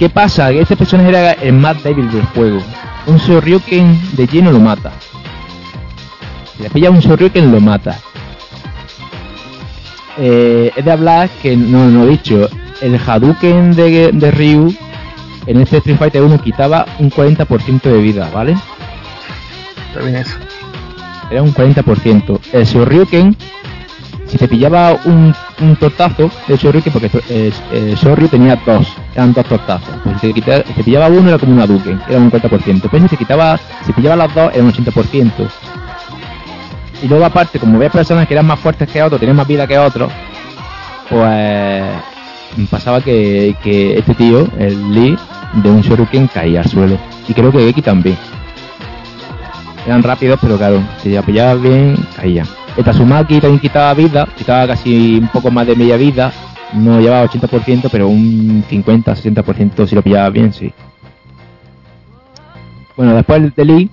¿Qué 0.00 0.10
pasa? 0.10 0.50
Que 0.50 0.62
este 0.62 0.76
personaje 0.76 1.10
era 1.10 1.30
el 1.34 1.52
más 1.52 1.80
débil 1.84 2.10
del 2.10 2.24
juego. 2.26 2.60
Un 3.06 3.16
Shoryuken 3.18 4.16
de 4.16 4.26
lleno 4.26 4.52
lo 4.52 4.60
mata. 4.60 4.92
Si 6.56 6.62
le 6.62 6.70
pilla 6.70 6.90
un 6.90 7.00
Shoryuken 7.00 7.50
lo 7.50 7.60
mata. 7.60 7.98
Eh, 10.18 10.70
es 10.76 10.84
de 10.84 10.90
hablar 10.92 11.28
que 11.42 11.56
no 11.56 11.88
no 11.88 12.04
he 12.04 12.10
dicho. 12.10 12.48
El 12.80 12.98
Hadouken 12.98 13.74
de, 13.74 14.10
de 14.12 14.30
Ryu 14.30 14.74
en 15.46 15.60
este 15.60 15.78
Street 15.78 15.98
Fighter 15.98 16.22
1 16.22 16.40
quitaba 16.42 16.86
un 16.98 17.10
40% 17.10 17.82
de 17.82 17.98
vida, 17.98 18.30
¿vale? 18.32 18.56
Está 19.88 20.00
bien 20.00 20.16
eso. 20.16 20.36
Era 21.30 21.42
un 21.42 21.54
40%. 21.54 22.40
El 22.52 22.64
Shoryuken, 22.64 23.36
si 24.32 24.38
te 24.38 24.48
pillaba 24.48 24.98
un, 25.04 25.34
un 25.60 25.76
tortazo 25.76 26.30
de 26.48 26.56
Shoryuken, 26.56 26.90
porque 26.90 27.10
eh, 27.28 27.52
eh, 27.70 28.28
tenía 28.30 28.56
dos, 28.64 28.86
eran 29.14 29.34
dos 29.34 29.44
tortazos. 29.44 29.94
Pues 30.02 30.18
si 30.22 30.28
te, 30.28 30.32
quita- 30.40 30.64
si 30.66 30.72
te 30.72 30.84
pillaba 30.84 31.08
uno 31.08 31.28
era 31.28 31.38
como 31.38 31.52
un 31.52 31.60
Hadouken, 31.60 32.00
era 32.08 32.18
un 32.18 32.30
40%. 32.32 32.88
Pero 32.90 33.02
si 33.02 33.08
te 33.10 33.16
quitaba, 33.18 33.60
si 33.84 33.92
pillaba 33.92 34.16
las 34.16 34.34
dos 34.34 34.50
era 34.54 34.64
un 34.64 34.72
80%. 34.72 35.30
Y 37.02 37.08
luego 37.08 37.26
aparte, 37.26 37.58
como 37.58 37.78
ves 37.78 37.92
personas 37.92 38.26
que 38.26 38.32
eran 38.32 38.46
más 38.46 38.58
fuertes 38.58 38.88
que 38.88 39.02
otros, 39.02 39.20
tenían 39.20 39.36
más 39.36 39.46
vida 39.46 39.66
que 39.66 39.78
otros, 39.78 40.10
pues 41.10 41.84
pasaba 42.70 43.02
que, 43.02 43.54
este 43.98 44.14
tío, 44.14 44.48
el 44.58 44.94
Lee, 44.94 45.18
de 45.52 45.70
un 45.70 45.82
Shoryuken 45.82 46.28
caía 46.28 46.60
al 46.60 46.68
suelo. 46.70 46.96
Y 47.28 47.34
creo 47.34 47.52
que 47.52 47.68
Eki 47.68 47.82
también. 47.82 48.16
Eran 49.84 50.02
rápidos, 50.02 50.38
pero 50.40 50.56
claro, 50.56 50.80
si 51.02 51.10
ya 51.10 51.20
pillabas 51.20 51.60
bien, 51.60 51.96
caían. 52.16 52.46
El 52.76 52.84
Tatsumaki 52.84 53.38
también 53.40 53.60
quitaba 53.60 53.92
vida, 53.92 54.26
quitaba 54.36 54.66
casi 54.68 55.18
un 55.18 55.28
poco 55.28 55.50
más 55.50 55.66
de 55.66 55.76
media 55.76 55.96
vida. 55.96 56.32
No 56.72 57.00
llevaba 57.00 57.28
80%, 57.28 57.88
pero 57.92 58.08
un 58.08 58.64
50-60% 58.70 59.86
si 59.86 59.94
lo 59.94 60.02
pillaba 60.02 60.30
bien, 60.30 60.52
sí. 60.54 60.72
Bueno, 62.96 63.14
después 63.14 63.54
de 63.54 63.64
Lee, 63.64 63.90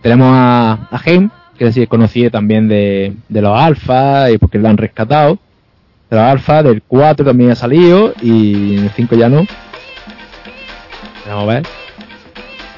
tenemos 0.00 0.28
a, 0.32 0.88
a 0.90 1.00
Heim, 1.04 1.28
que 1.58 1.66
es 1.66 1.88
conocido 1.88 2.30
también 2.30 2.68
de, 2.68 3.14
de 3.28 3.42
los 3.42 3.58
alfa, 3.58 4.30
y 4.30 4.38
porque 4.38 4.58
lo 4.58 4.68
han 4.68 4.78
rescatado. 4.78 5.38
De 6.08 6.16
los 6.16 6.24
alfa, 6.24 6.62
del 6.62 6.82
4 6.82 7.26
también 7.26 7.50
ha 7.50 7.54
salido, 7.54 8.14
y 8.22 8.78
en 8.78 8.84
el 8.84 8.90
5 8.90 9.14
ya 9.14 9.28
no. 9.28 9.46
Vamos 11.26 11.44
a 11.44 11.46
ver. 11.46 11.81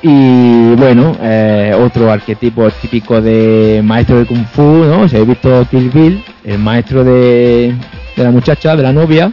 Y 0.06 0.74
bueno, 0.74 1.16
eh, 1.22 1.74
otro 1.74 2.12
arquetipo 2.12 2.68
típico 2.70 3.22
de 3.22 3.80
maestro 3.82 4.18
de 4.18 4.26
Kung 4.26 4.44
Fu, 4.44 4.84
¿no? 4.84 5.08
Si 5.08 5.16
habéis 5.16 5.30
visto 5.30 5.66
Kill 5.70 5.88
Bill, 5.88 6.22
el 6.44 6.58
maestro 6.58 7.02
de, 7.02 7.74
de 8.14 8.22
la 8.22 8.30
muchacha, 8.30 8.76
de 8.76 8.82
la 8.82 8.92
novia, 8.92 9.32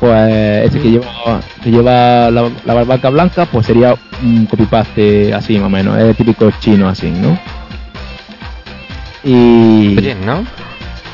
pues 0.00 0.64
ese 0.66 0.80
que 0.80 0.90
lleva 0.90 1.40
que 1.62 1.70
lleva 1.70 2.32
la, 2.32 2.50
la 2.64 2.74
barbaca 2.74 3.10
blanca, 3.10 3.46
pues 3.46 3.64
sería 3.66 3.94
un 4.24 4.46
copy-paste 4.46 5.32
así 5.32 5.56
más 5.58 5.66
o 5.68 5.70
menos, 5.70 5.96
es 5.96 6.02
el 6.02 6.16
típico 6.16 6.50
chino 6.58 6.88
así, 6.88 7.08
¿no? 7.08 7.38
Y 9.22 9.94
Bien, 9.94 10.26
¿no? 10.26 10.44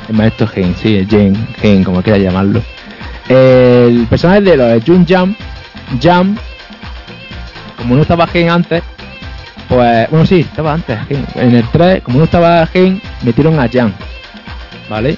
el 0.09 0.15
maestro 0.15 0.47
Gen, 0.47 0.75
sí, 0.75 0.97
el 0.97 1.07
Gen, 1.07 1.37
Gen, 1.61 1.85
como 1.85 2.01
quiera 2.03 2.19
llamarlo. 2.19 2.63
El 3.29 4.07
personaje 4.09 4.41
de 4.41 4.57
los 4.57 4.67
de 4.67 4.81
Jun 4.81 5.05
Jam, 5.07 5.35
Jam, 6.01 6.39
como 7.79 7.95
no 7.95 8.03
estaba 8.03 8.27
Gen 8.27 8.51
antes, 8.51 8.83
pues, 9.69 10.11
bueno, 10.11 10.27
sí, 10.27 10.41
estaba 10.41 10.75
antes 10.75 10.99
Gen. 11.09 11.25
En 11.37 11.55
el 11.55 11.69
3, 11.69 12.03
como 12.03 12.19
no 12.19 12.25
estaba 12.25 12.67
Gen, 12.67 13.01
metieron 13.23 13.59
a 13.61 13.69
Jam, 13.69 13.93
¿vale? 14.91 15.17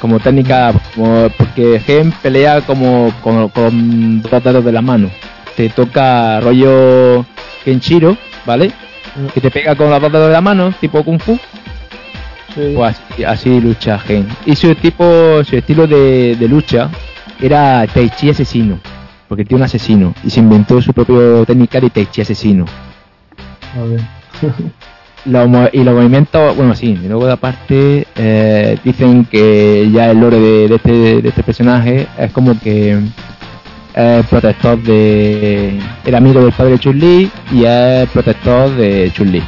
Como 0.00 0.18
técnica, 0.18 0.72
como, 0.94 1.28
porque 1.36 1.78
Gen 1.80 2.12
pelea 2.22 2.62
como 2.62 3.12
con, 3.20 3.48
con 3.50 4.22
dos 4.22 4.42
dedos 4.42 4.64
de 4.64 4.72
la 4.72 4.80
mano. 4.80 5.10
Te 5.56 5.68
toca 5.68 6.40
rollo 6.40 7.26
Kenshiro, 7.64 8.16
¿vale? 8.46 8.72
Que 9.34 9.40
te 9.40 9.50
pega 9.50 9.74
con 9.74 9.90
los 9.90 10.00
dos 10.00 10.12
dedos 10.12 10.28
de 10.28 10.32
la 10.32 10.40
mano, 10.40 10.72
tipo 10.80 11.04
Kung 11.04 11.20
Fu. 11.20 11.38
Sí. 12.54 12.72
Pues 12.74 12.96
así, 13.10 13.24
así 13.24 13.60
lucha 13.60 13.98
Gen. 13.98 14.26
Y 14.46 14.56
su 14.56 14.74
tipo, 14.74 15.44
su 15.44 15.56
estilo 15.56 15.86
de, 15.86 16.36
de 16.36 16.48
lucha 16.48 16.88
era 17.40 17.86
Tai 17.86 18.08
Chi 18.10 18.30
asesino. 18.30 18.78
Porque 19.30 19.44
tiene 19.44 19.62
un 19.62 19.64
asesino. 19.64 20.12
Y 20.24 20.30
se 20.30 20.40
inventó 20.40 20.82
su 20.82 20.92
propio 20.92 21.46
técnica 21.46 21.80
de 21.80 21.88
Tai 21.88 22.04
Chi 22.06 22.20
asesino. 22.20 22.64
A 23.78 23.82
ver. 23.84 24.00
Los 25.26 25.48
y 25.72 25.84
los 25.84 25.94
movimientos, 25.94 26.56
bueno, 26.56 26.74
sí. 26.74 26.98
Y 27.00 27.06
luego, 27.06 27.26
de 27.26 27.32
aparte, 27.32 28.06
eh, 28.16 28.76
dicen 28.82 29.26
que 29.26 29.88
ya 29.92 30.10
el 30.10 30.18
lore 30.18 30.40
de, 30.40 30.68
de 30.68 30.74
este, 30.74 31.22
de 31.22 31.28
este 31.28 31.42
personaje 31.44 32.08
es 32.18 32.32
como 32.32 32.58
que 32.58 32.98
es 33.94 34.26
protector 34.26 34.82
de. 34.82 35.78
Era 36.04 36.18
amigo 36.18 36.42
del 36.42 36.52
padre 36.52 36.78
de 36.78 37.28
y 37.52 37.64
es 37.64 38.08
protector 38.10 38.74
de 38.74 39.12
Chun-Li. 39.14 39.42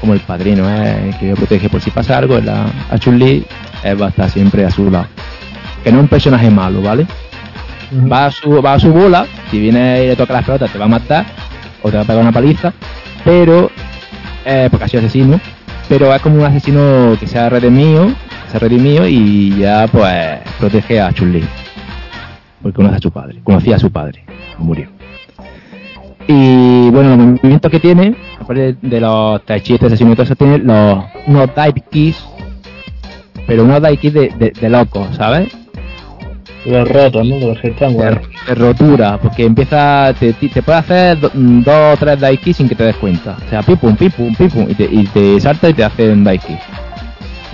Como 0.00 0.14
el 0.14 0.20
padrino, 0.20 0.66
es 0.70 1.16
que 1.16 1.30
lo 1.30 1.34
protege 1.34 1.68
por 1.68 1.82
si 1.82 1.90
pasa 1.90 2.16
algo. 2.16 2.38
La, 2.38 2.66
a 2.88 2.98
Chun-Li 2.98 3.44
él 3.82 4.00
va 4.00 4.06
a 4.06 4.10
estar 4.10 4.30
siempre 4.30 4.64
a 4.64 4.70
su 4.70 4.90
lado. 4.90 5.08
Que 5.84 5.90
no 5.90 5.98
es 5.98 6.02
un 6.04 6.08
personaje 6.08 6.48
malo, 6.50 6.80
¿vale? 6.80 7.06
Va 7.92 8.26
a 8.26 8.30
su, 8.30 8.62
va 8.62 8.74
a 8.74 8.80
su 8.80 8.92
bola, 8.92 9.26
si 9.50 9.58
viene 9.58 10.04
y 10.04 10.06
le 10.08 10.16
toca 10.16 10.34
las 10.34 10.44
pelotas 10.44 10.70
te 10.72 10.78
va 10.78 10.84
a 10.84 10.88
matar 10.88 11.26
o 11.82 11.90
te 11.90 11.96
va 11.96 12.02
a 12.02 12.06
pegar 12.06 12.22
una 12.22 12.32
paliza, 12.32 12.72
pero 13.24 13.70
eh, 14.44 14.68
porque 14.70 14.84
ha 14.84 14.88
sido 14.88 15.00
asesino, 15.00 15.40
pero 15.88 16.14
es 16.14 16.20
como 16.22 16.36
un 16.36 16.44
asesino 16.44 17.16
que 17.18 17.26
se 17.26 17.38
ha 17.38 17.48
redimido, 17.48 18.10
se 18.50 18.56
ha 18.56 18.60
redimido 18.60 19.06
y 19.06 19.56
ya 19.58 19.86
pues 19.90 20.38
protege 20.58 21.00
a 21.00 21.12
Chun-Li. 21.12 21.44
Porque 22.62 22.76
conoce 22.76 22.96
a 22.96 23.00
su 23.00 23.10
padre, 23.10 23.40
conocía 23.44 23.76
a 23.76 23.78
su 23.78 23.90
padre, 23.90 24.24
murió. 24.58 24.88
Y 26.26 26.90
bueno, 26.90 27.10
los 27.10 27.18
movimientos 27.18 27.70
que 27.70 27.80
tiene, 27.80 28.14
aparte 28.38 28.76
de 28.82 29.00
los 29.00 29.42
tai 29.46 29.62
chi, 29.62 29.74
este 29.74 29.86
y 29.86 30.14
todo 30.14 30.36
tiene 30.36 30.58
los, 30.58 31.04
unos 31.26 31.50
dive 31.54 31.82
keys, 31.90 32.22
pero 33.46 33.64
unos 33.64 33.80
dive 33.80 33.96
keys 33.96 34.12
de, 34.12 34.28
de, 34.38 34.50
de 34.50 34.68
locos, 34.68 35.16
¿sabes? 35.16 35.57
Los 36.64 36.88
rotos, 36.88 37.26
¿no? 37.26 37.36
Rotura, 38.54 39.18
porque 39.18 39.44
empieza, 39.44 40.12
te, 40.18 40.32
te 40.32 40.62
puede 40.62 40.78
hacer 40.78 41.18
mm, 41.32 41.62
dos 41.62 41.94
o 41.94 41.96
tres 41.98 42.20
daiki 42.20 42.52
sin 42.52 42.68
que 42.68 42.74
te 42.74 42.84
des 42.84 42.96
cuenta. 42.96 43.36
O 43.46 43.48
sea, 43.50 43.62
pipum, 43.62 43.96
pipum, 43.96 44.34
pipum, 44.34 44.66
y 44.68 44.74
te, 44.74 44.84
y 44.84 45.04
te 45.06 45.40
salta 45.40 45.68
y 45.70 45.74
te 45.74 45.84
hace 45.84 46.10
un 46.10 46.24
daiki. 46.24 46.56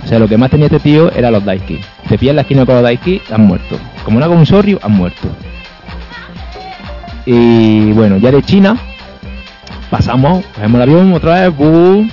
O 0.03 0.07
sea, 0.07 0.19
lo 0.19 0.27
que 0.27 0.37
más 0.37 0.49
tenía 0.51 0.65
este 0.67 0.79
tío 0.79 1.11
era 1.11 1.31
los 1.31 1.45
daiki. 1.45 1.79
Te 2.09 2.17
pillas 2.17 2.35
la 2.35 2.41
esquina 2.41 2.65
con 2.65 2.75
los 2.75 2.83
daiki, 2.83 3.21
has 3.31 3.39
muerto. 3.39 3.77
Como 4.03 4.19
no 4.19 4.25
hago 4.25 4.35
un 4.35 4.45
sorrio, 4.45 4.79
has 4.81 4.89
muerto. 4.91 5.27
Y 7.25 7.91
bueno, 7.93 8.17
ya 8.17 8.31
de 8.31 8.41
China, 8.43 8.77
pasamos, 9.89 10.45
cogemos 10.55 10.75
el 10.75 10.81
avión 10.89 11.13
otra 11.13 11.41
vez, 11.41 11.55
¡bum! 11.57 12.09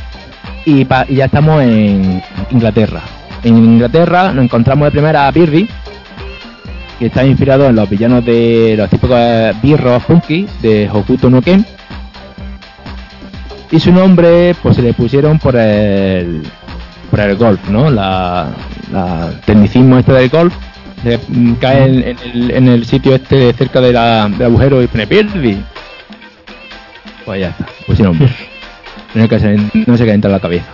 y, 0.64 0.84
pa- 0.84 1.04
y 1.08 1.16
ya 1.16 1.24
estamos 1.26 1.62
en 1.62 2.22
Inglaterra. 2.50 3.00
En 3.44 3.56
Inglaterra 3.56 4.32
nos 4.32 4.44
encontramos 4.44 4.86
de 4.86 4.92
primera 4.92 5.26
a 5.26 5.30
Birri, 5.32 5.68
que 7.02 7.08
está 7.08 7.24
inspirado 7.26 7.66
en 7.66 7.74
los 7.74 7.90
villanos 7.90 8.24
de 8.24 8.76
los 8.78 8.88
típicos 8.88 9.16
eh, 9.18 9.52
birros 9.60 10.04
punky 10.04 10.46
de 10.60 10.88
Hokuto 10.88 11.28
no 11.28 11.42
Ken. 11.42 11.66
Y 13.72 13.80
su 13.80 13.90
nombre, 13.90 14.54
pues 14.62 14.76
se 14.76 14.82
le 14.82 14.92
pusieron 14.94 15.40
por 15.40 15.56
el 15.56 16.42
por 17.10 17.18
el 17.18 17.34
golf, 17.36 17.68
¿no? 17.68 17.90
La, 17.90 18.50
la 18.92 19.30
tecnicismo 19.44 19.98
este 19.98 20.12
del 20.12 20.28
golf. 20.28 20.54
de- 21.02 21.18
mm, 21.26 21.54
cae 21.54 21.84
en, 21.86 21.94
en 22.04 22.16
el, 22.34 22.50
en 22.52 22.68
el 22.68 22.86
sitio 22.86 23.16
este 23.16 23.52
cerca 23.54 23.80
de 23.80 23.92
la, 23.92 24.28
del 24.28 24.42
agujero 24.46 24.80
y 24.80 24.86
pone 24.86 25.06
Birri. 25.06 25.60
Pues 27.24 27.40
ya 27.40 27.48
está, 27.48 27.66
pusieron. 27.84 28.16
No, 29.14 29.28
qué 29.28 29.40
se- 29.40 29.56
no 29.56 29.94
entra 29.96 30.12
en 30.28 30.32
la 30.32 30.40
cabeza. 30.40 30.68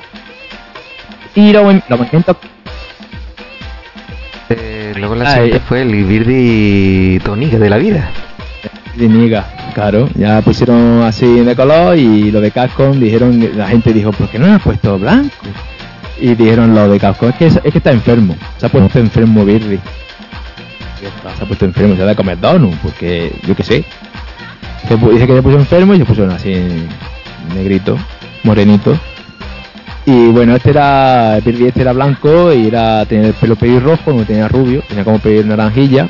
Y 1.34 1.52
los 1.52 1.64
movimientos 1.64 2.36
Eh, 4.50 4.94
luego 4.96 5.14
la 5.14 5.34
siguiente 5.34 5.60
fue 5.60 5.82
el 5.82 6.04
Birdi 6.04 7.18
Tonica 7.20 7.58
de 7.58 7.70
la 7.70 7.76
vida. 7.76 8.10
de 8.96 9.08
Niga, 9.08 9.46
claro, 9.74 10.08
ya 10.14 10.40
pusieron 10.40 11.02
así 11.02 11.40
de 11.40 11.54
color 11.54 11.96
y 11.96 12.30
lo 12.30 12.40
de 12.40 12.50
Capcom 12.50 12.98
dijeron, 12.98 13.50
la 13.56 13.68
gente 13.68 13.92
dijo, 13.92 14.10
¿por 14.12 14.28
qué 14.28 14.38
no 14.38 14.46
lo 14.46 14.54
has 14.54 14.62
puesto 14.62 14.98
blanco? 14.98 15.34
Y 16.20 16.34
dijeron 16.34 16.74
lo 16.74 16.88
de 16.88 16.98
Capcom, 16.98 17.28
es 17.28 17.36
que, 17.36 17.46
es 17.46 17.60
que 17.60 17.78
está 17.78 17.92
enfermo, 17.92 18.36
se 18.56 18.66
ha 18.66 18.68
puesto 18.68 18.98
enfermo 18.98 19.44
está, 21.06 21.36
Se 21.36 21.44
ha 21.44 21.46
puesto 21.46 21.64
enfermo, 21.64 21.94
se 21.94 22.02
ha 22.02 22.06
de 22.06 22.16
comer 22.16 22.40
donut, 22.40 22.74
porque 22.76 23.32
yo 23.46 23.54
qué 23.54 23.62
sé. 23.62 23.84
Se 24.88 24.96
dice 24.96 25.26
que 25.26 25.34
se 25.34 25.42
puso 25.42 25.58
enfermo 25.58 25.94
y 25.94 25.98
se 25.98 26.04
puso 26.04 26.24
así 26.30 26.54
negrito, 27.54 27.98
morenito. 28.42 28.98
Y 30.08 30.28
bueno, 30.28 30.56
este 30.56 30.70
era, 30.70 31.38
Birri 31.44 31.66
este 31.66 31.82
era 31.82 31.92
blanco 31.92 32.50
y 32.50 32.68
era, 32.68 33.04
tenía 33.04 33.26
el 33.26 33.34
pelo 33.34 33.56
pelirrojo, 33.56 34.10
no 34.14 34.24
tenía 34.24 34.48
rubio, 34.48 34.82
tenía 34.88 35.04
como 35.04 35.18
pelo 35.18 35.44
naranjilla. 35.44 36.08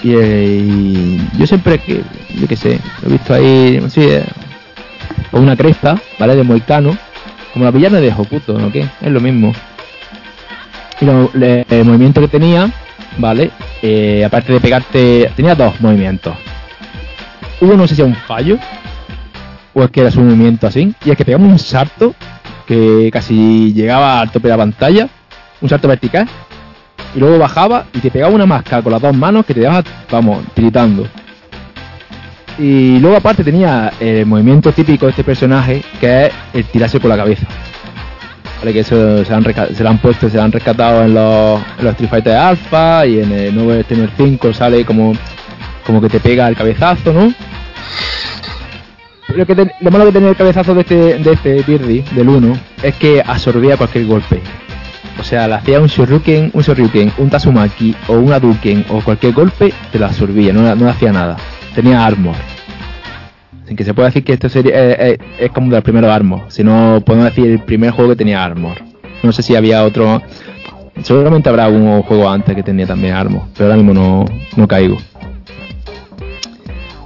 Y, 0.00 0.14
eh, 0.16 1.20
yo 1.36 1.44
siempre 1.44 1.80
que, 1.80 2.04
yo 2.38 2.46
qué 2.46 2.54
sé, 2.54 2.78
lo 3.02 3.08
he 3.08 3.12
visto 3.12 3.34
ahí, 3.34 3.80
eh, 3.96 4.24
una 5.32 5.56
cresta, 5.56 6.00
¿vale? 6.20 6.36
De 6.36 6.44
moicano, 6.44 6.96
como 7.52 7.64
la 7.64 7.72
villana 7.72 7.98
de 7.98 8.14
Hokuto, 8.16 8.60
¿no? 8.60 8.70
¿Qué? 8.70 8.86
Es 9.00 9.10
lo 9.10 9.20
mismo. 9.20 9.52
Y 11.00 11.04
el 11.04 11.84
movimiento 11.84 12.20
que 12.20 12.28
tenía, 12.28 12.70
¿vale? 13.18 13.50
Eh, 13.82 14.24
aparte 14.24 14.52
de 14.52 14.60
pegarte, 14.60 15.32
tenía 15.34 15.56
dos 15.56 15.80
movimientos. 15.80 16.36
Uno 17.60 17.76
no 17.76 17.88
sé 17.88 17.96
si 17.96 18.02
era 18.02 18.08
un 18.08 18.14
fallo, 18.14 18.56
o 19.74 19.82
es 19.82 19.90
que 19.90 20.02
era 20.02 20.12
su 20.12 20.20
movimiento 20.20 20.68
así, 20.68 20.94
y 21.04 21.10
es 21.10 21.16
que 21.16 21.24
pegaba 21.24 21.44
un 21.44 21.58
salto 21.58 22.14
que 22.66 23.10
casi 23.12 23.72
llegaba 23.72 24.20
al 24.20 24.30
tope 24.30 24.48
de 24.48 24.52
la 24.52 24.58
pantalla, 24.58 25.08
un 25.60 25.68
salto 25.68 25.88
vertical, 25.88 26.28
y 27.14 27.18
luego 27.18 27.38
bajaba 27.38 27.86
y 27.94 28.00
te 28.00 28.10
pegaba 28.10 28.34
una 28.34 28.46
máscara 28.46 28.82
con 28.82 28.92
las 28.92 29.00
dos 29.00 29.16
manos 29.16 29.46
que 29.46 29.54
te 29.54 29.60
dejaba, 29.60 29.82
vamos, 30.10 30.44
tiritando. 30.54 31.06
Y 32.58 32.98
luego 32.98 33.16
aparte 33.16 33.44
tenía 33.44 33.92
el 34.00 34.24
movimiento 34.26 34.72
típico 34.72 35.06
de 35.06 35.10
este 35.10 35.24
personaje, 35.24 35.82
que 36.00 36.26
es 36.26 36.32
el 36.54 36.64
tirarse 36.64 36.98
con 37.00 37.10
la 37.10 37.16
cabeza. 37.16 37.46
Vale, 38.58 38.72
que 38.72 38.80
eso 38.80 39.24
se, 39.24 39.34
han 39.34 39.44
se 39.74 39.86
han 39.86 39.98
puesto, 39.98 40.30
se 40.30 40.40
han 40.40 40.50
rescatado 40.50 41.04
en 41.04 41.12
los, 41.12 41.60
en 41.78 41.84
los 41.84 41.92
Street 41.92 42.10
Fighter 42.10 42.36
Alpha 42.36 43.06
y 43.06 43.20
en 43.20 43.32
el 43.32 43.54
nuevo 43.54 43.84
Tener 43.84 44.10
5 44.16 44.54
sale 44.54 44.84
como, 44.86 45.12
como 45.84 46.00
que 46.00 46.08
te 46.08 46.20
pega 46.20 46.48
el 46.48 46.56
cabezazo, 46.56 47.12
¿no? 47.12 47.32
Lo, 49.34 49.44
que 49.44 49.70
lo 49.80 49.90
malo 49.90 50.06
que 50.06 50.12
tenía 50.12 50.30
el 50.30 50.36
cabezazo 50.36 50.74
de 50.74 50.80
este, 50.82 51.18
de 51.18 51.32
este 51.32 51.62
Birdi, 51.62 52.02
del 52.14 52.28
1, 52.28 52.56
es 52.82 52.94
que 52.94 53.22
absorbía 53.24 53.76
cualquier 53.76 54.06
golpe. 54.06 54.40
O 55.18 55.24
sea, 55.24 55.48
le 55.48 55.54
hacía 55.54 55.80
un 55.80 55.88
Shoryuken, 55.88 56.50
un 56.52 56.62
Shoryuken, 56.62 57.12
un 57.18 57.30
Tatsumaki 57.30 57.94
o 58.08 58.14
un 58.14 58.32
Hadouken 58.32 58.84
o 58.90 59.00
cualquier 59.00 59.32
golpe, 59.32 59.72
te 59.90 59.98
lo 59.98 60.06
absorbía, 60.06 60.52
no, 60.52 60.74
no 60.74 60.88
hacía 60.88 61.12
nada. 61.12 61.36
Tenía 61.74 62.04
armor. 62.04 62.34
Así 63.64 63.74
que 63.74 63.84
se 63.84 63.94
puede 63.94 64.08
decir 64.08 64.24
que 64.24 64.34
esto 64.34 64.48
sería, 64.48 64.72
eh, 64.74 64.96
eh, 64.98 65.18
es 65.38 65.50
como 65.50 65.70
de 65.70 65.76
los 65.76 65.84
primeros 65.84 66.10
armor. 66.10 66.42
Si 66.48 66.62
no, 66.62 67.02
podemos 67.04 67.26
decir 67.26 67.50
el 67.50 67.58
primer 67.58 67.90
juego 67.90 68.10
que 68.10 68.16
tenía 68.16 68.44
armor. 68.44 68.76
No 69.22 69.32
sé 69.32 69.42
si 69.42 69.56
había 69.56 69.82
otro. 69.84 70.22
Seguramente 71.02 71.48
habrá 71.48 71.64
algún 71.64 72.02
juego 72.02 72.28
antes 72.28 72.54
que 72.54 72.62
tenía 72.62 72.86
también 72.86 73.14
armor, 73.14 73.42
pero 73.56 73.66
ahora 73.66 73.76
mismo 73.76 73.92
no, 73.92 74.24
no 74.54 74.68
caigo. 74.68 74.98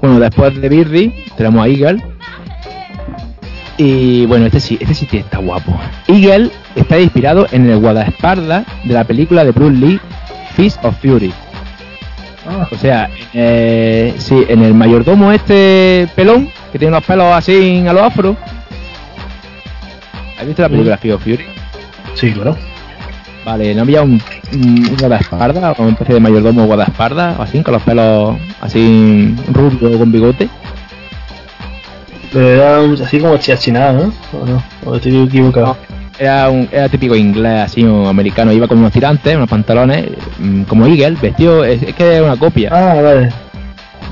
Bueno, 0.02 0.20
después 0.20 0.60
de 0.60 0.68
Birdi, 0.68 1.14
tenemos 1.36 1.64
a 1.64 1.68
Eagle. 1.68 2.02
Y 3.82 4.26
bueno, 4.26 4.44
este 4.44 4.60
sí, 4.60 4.76
este 4.78 4.92
sí 4.92 5.08
está 5.10 5.38
guapo. 5.38 5.74
Eagle 6.06 6.50
está 6.76 7.00
inspirado 7.00 7.46
en 7.50 7.70
el 7.70 7.78
guardaespaldas 7.78 8.66
de 8.84 8.92
la 8.92 9.04
película 9.04 9.42
de 9.42 9.52
Bruce 9.52 9.78
Lee, 9.78 9.98
Fist 10.54 10.84
of 10.84 10.94
Fury. 11.00 11.32
Ah, 12.46 12.68
O 12.70 12.76
sea, 12.76 13.08
eh, 13.32 14.12
sí, 14.18 14.44
en 14.48 14.64
el 14.64 14.74
mayordomo 14.74 15.32
este 15.32 16.06
pelón, 16.14 16.50
que 16.70 16.78
tiene 16.78 16.92
los 16.92 17.02
pelos 17.04 17.32
así 17.32 17.82
a 17.88 17.94
los 17.94 18.02
afro. 18.02 18.36
¿Has 20.38 20.46
visto 20.46 20.60
la 20.60 20.68
película 20.68 20.98
Fist 20.98 21.14
of 21.14 21.22
Fury? 21.22 21.46
sí, 22.16 22.32
claro. 22.32 22.58
Vale, 23.46 23.74
¿no 23.74 23.80
había 23.80 24.02
un, 24.02 24.20
un, 24.52 24.96
guardaespaldas, 24.98 25.78
o 25.78 25.82
una 25.84 25.92
especie 25.92 26.16
de 26.16 26.20
mayordomo 26.20 26.66
guardaespaldas, 26.66 27.38
o 27.38 27.42
así, 27.42 27.62
con 27.62 27.72
los 27.72 27.82
pelos 27.82 28.36
así 28.60 29.34
rubio 29.50 29.98
con 29.98 30.12
bigote? 30.12 30.50
Pero 32.32 32.48
era 32.48 32.80
un- 32.80 33.00
así 33.02 33.18
como 33.18 33.36
chiachinado, 33.38 34.06
¿no? 34.06 34.38
¿O 34.40 34.46
no? 34.46 34.62
¿O 34.84 34.96
estoy 34.96 35.16
equivocado? 35.24 35.76
Era, 36.18 36.48
un, 36.50 36.68
era 36.70 36.88
típico 36.88 37.16
inglés, 37.16 37.62
así, 37.64 37.82
un 37.82 38.06
americano. 38.06 38.52
Iba 38.52 38.68
con 38.68 38.78
unos 38.78 38.92
tirantes, 38.92 39.34
unos 39.34 39.48
pantalones, 39.48 40.06
mm, 40.38 40.62
como 40.62 40.86
Eagle, 40.86 41.16
vestido, 41.20 41.64
es, 41.64 41.82
es 41.82 41.94
que 41.94 42.16
es 42.16 42.22
una 42.22 42.36
copia, 42.36 42.70
Ah, 42.72 43.00
vale. 43.00 43.30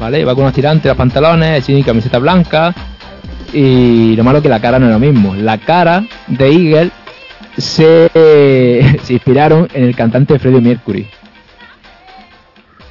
¿vale? 0.01 0.21
Iba 0.21 0.35
con 0.35 0.45
unos 0.45 0.55
tirantes, 0.55 0.87
los 0.87 0.97
pantalones, 0.97 1.63
así, 1.63 1.83
camiseta 1.83 2.19
blanca. 2.19 2.75
Y 3.53 4.15
lo 4.17 4.25
malo 4.25 4.43
que 4.43 4.49
la 4.49 4.61
cara 4.61 4.79
no 4.79 4.87
es 4.87 4.93
lo 4.93 4.99
mismo. 4.99 5.35
La 5.35 5.59
cara 5.59 6.05
de 6.27 6.49
Eagle 6.51 6.91
se, 7.57 8.11
se 9.03 9.13
inspiraron 9.13 9.69
en 9.75 9.85
el 9.85 9.95
cantante 9.95 10.39
Freddie 10.39 10.61
Mercury. 10.61 11.07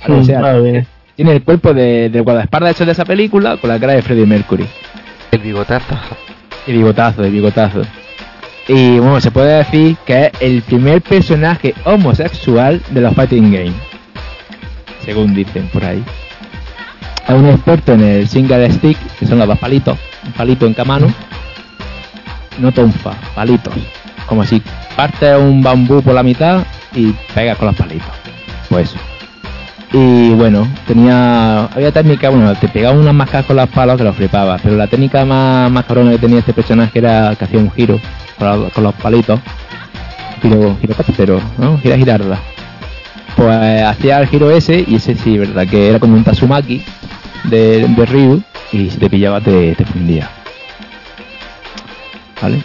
Vale, 0.07 0.19
o 0.21 0.23
sea, 0.23 0.39
Mm, 0.39 0.45
ah, 0.45 0.53
bien. 0.59 0.87
tiene 1.15 1.31
el 1.33 1.43
cuerpo 1.43 1.73
de, 1.73 2.09
del 2.09 2.21
guardaespaldas 2.23 2.71
hecho 2.75 2.85
de 2.85 2.91
esa 2.91 3.03
película 3.05 3.57
con 3.57 3.69
la 3.69 3.79
cara 3.79 3.93
de 3.93 4.01
Freddie 4.01 4.25
Mercury. 4.25 4.65
El 5.31 5.39
bigotazo. 5.39 5.95
Y 6.65 6.71
bigotazo, 6.73 7.21
de 7.21 7.29
bigotazo. 7.29 7.81
Y 8.67 8.99
bueno, 8.99 9.21
se 9.21 9.31
puede 9.31 9.57
decir 9.57 9.95
que 10.05 10.25
es 10.25 10.31
el 10.41 10.61
primer 10.61 11.01
personaje 11.01 11.73
homosexual 11.85 12.81
de 12.89 13.01
los 13.01 13.13
Fighting 13.13 13.51
Games. 13.51 13.75
Según 15.05 15.33
dicen 15.33 15.67
por 15.69 15.85
ahí. 15.85 16.03
Es 17.27 17.33
un 17.33 17.47
experto 17.49 17.93
en 17.93 18.01
el 18.01 18.27
single 18.27 18.69
stick, 18.71 18.97
que 19.19 19.25
son 19.25 19.39
los 19.39 19.47
dos 19.47 19.57
palitos, 19.57 19.97
un 20.25 20.31
palito 20.33 20.65
en 20.65 20.73
cada 20.73 20.85
mano. 20.85 21.13
No 22.59 22.71
tonfa, 22.71 23.13
palitos. 23.35 23.73
Como 24.27 24.45
si 24.45 24.61
partes 24.95 25.37
un 25.37 25.61
bambú 25.61 26.01
por 26.01 26.13
la 26.13 26.23
mitad 26.23 26.63
y 26.93 27.11
pegas 27.33 27.57
con 27.57 27.67
los 27.67 27.75
palitos. 27.75 28.09
Pues 28.69 28.89
eso. 28.89 29.16
Y 29.93 30.31
bueno, 30.31 30.67
tenía. 30.85 31.65
Había 31.65 31.91
técnica, 31.91 32.29
bueno, 32.29 32.53
te 32.55 32.67
pegaba 32.67 32.97
unas 32.97 33.13
mascas 33.13 33.45
con 33.45 33.55
los 33.55 33.69
palos 33.69 33.97
que 33.97 34.03
los 34.03 34.15
flipaba. 34.15 34.57
Pero 34.61 34.75
la 34.75 34.87
técnica 34.87 35.23
más, 35.25 35.71
más 35.71 35.85
cabrona 35.85 36.11
que 36.11 36.17
tenía 36.17 36.39
este 36.39 36.53
personaje 36.53 36.99
era 36.99 37.35
que 37.35 37.45
hacía 37.45 37.59
un 37.59 37.71
giro 37.71 37.99
con 38.37 38.47
los, 38.47 38.73
con 38.73 38.83
los 38.83 38.93
palitos. 38.95 39.39
Giro, 40.41 40.77
girocóptero, 40.81 41.41
¿no? 41.57 41.77
Gira 41.79 41.97
girarda. 41.97 42.39
Pues 43.35 43.83
hacía 43.83 44.19
el 44.19 44.27
giro 44.27 44.51
ese, 44.51 44.83
y 44.85 44.95
ese 44.95 45.15
sí, 45.15 45.37
verdad, 45.37 45.67
que 45.67 45.89
era 45.89 45.99
como 45.99 46.15
un 46.15 46.23
Tatsumaki 46.23 46.83
de, 47.45 47.87
de 47.87 48.05
Ryu, 48.05 48.41
y 48.71 48.89
si 48.89 48.97
te 48.97 49.09
pillaba 49.09 49.41
te, 49.41 49.75
te 49.75 49.85
fundía. 49.85 50.29
¿Vale? 52.41 52.63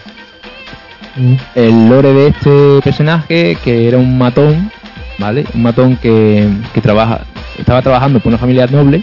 Mm. 1.16 1.34
el 1.54 1.88
lore 1.90 2.14
de 2.14 2.26
este 2.28 2.80
personaje 2.82 3.58
que 3.62 3.86
era 3.86 3.98
un 3.98 4.16
matón 4.16 4.72
vale 5.18 5.44
un 5.54 5.62
matón 5.62 5.96
que, 5.96 6.48
que 6.72 6.80
trabaja 6.80 7.20
estaba 7.58 7.82
trabajando 7.82 8.20
por 8.20 8.28
una 8.30 8.38
familia 8.38 8.66
noble 8.66 9.02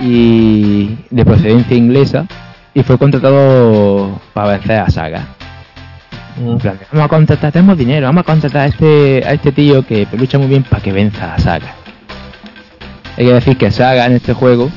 y 0.00 0.96
de 1.10 1.24
procedencia 1.24 1.76
inglesa 1.76 2.26
y 2.74 2.82
fue 2.82 2.98
contratado 2.98 4.20
para 4.32 4.52
vencer 4.52 4.80
a 4.80 4.90
Saga 4.90 5.26
Mm. 6.38 6.50
en 6.50 6.58
plan, 6.58 6.78
vamos 6.92 7.06
a 7.06 7.08
contratar 7.08 7.50
tenemos 7.50 7.78
dinero 7.78 8.06
vamos 8.08 8.20
a 8.20 8.24
contratar 8.24 8.62
a 8.62 8.66
este 8.66 9.22
a 9.26 9.32
este 9.32 9.52
tío 9.52 9.86
que 9.86 10.06
lucha 10.18 10.36
muy 10.36 10.48
bien 10.48 10.64
para 10.64 10.82
que 10.82 10.92
venza 10.92 11.32
a 11.34 11.38
Saga 11.38 11.74
hay 13.16 13.24
que 13.24 13.32
decir 13.32 13.56
que 13.56 13.70
Saga 13.70 14.04
en 14.04 14.12
este 14.12 14.34
juego 14.34 14.70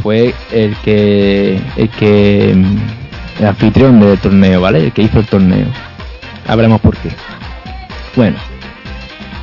fue 0.00 0.32
el 0.52 0.76
que 0.84 1.60
el 1.76 1.88
que 1.88 2.54
el 3.40 3.46
anfitrión 3.46 3.98
del 4.00 4.18
torneo, 4.18 4.60
¿vale? 4.60 4.84
El 4.84 4.92
que 4.92 5.02
hizo 5.02 5.18
el 5.18 5.26
torneo. 5.26 5.66
Hablemos 6.46 6.80
por 6.80 6.96
qué. 6.96 7.08
Bueno, 8.14 8.36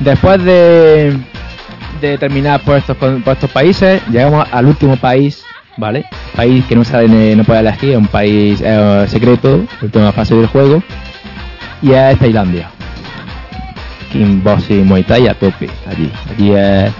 después 0.00 0.42
de, 0.44 1.16
de 2.00 2.18
terminar 2.18 2.60
por 2.60 2.76
estos, 2.76 2.96
por 2.96 3.20
estos 3.26 3.50
países, 3.50 4.00
llegamos 4.10 4.46
al 4.52 4.66
último 4.66 4.96
país, 4.96 5.42
¿vale? 5.76 6.04
País 6.34 6.64
que 6.66 6.76
no 6.76 6.84
sabe, 6.84 7.08
no 7.36 7.44
puede 7.44 7.60
elegir, 7.60 7.90
es 7.90 7.96
un 7.96 8.06
país 8.06 8.60
eh, 8.64 9.04
secreto, 9.08 9.64
última 9.82 10.12
fase 10.12 10.34
del 10.34 10.46
juego, 10.46 10.82
y 11.82 11.92
es 11.92 12.18
Tailandia. 12.18 12.70
Kickboxing 14.12 14.86
Muay 14.86 15.02
Thai 15.02 15.28
a 15.28 15.34
tope, 15.34 15.68
allí. 15.86 16.10
Allí 16.30 16.52
es 16.52 16.92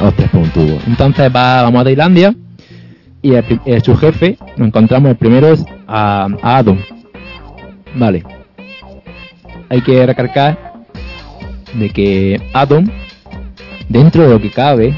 hostias 0.00 0.30
por 0.30 0.42
un 0.42 0.50
tubo. 0.50 0.78
Entonces 0.86 1.30
va, 1.34 1.62
vamos 1.62 1.80
a 1.80 1.84
Tailandia 1.84 2.34
y 3.20 3.34
eh, 3.34 3.80
su 3.84 3.96
jefe, 3.96 4.38
nos 4.56 4.68
encontramos 4.68 5.10
el 5.10 5.16
primero 5.16 5.48
es 5.48 5.64
a, 5.86 6.28
a 6.42 6.58
Adam. 6.58 6.78
Vale. 7.94 8.22
Hay 9.70 9.80
que 9.82 10.06
recargar 10.06 10.67
de 11.74 11.90
que 11.90 12.40
Adam, 12.52 12.90
dentro 13.88 14.22
de 14.22 14.28
lo 14.30 14.40
que 14.40 14.50
cabe, 14.50 14.94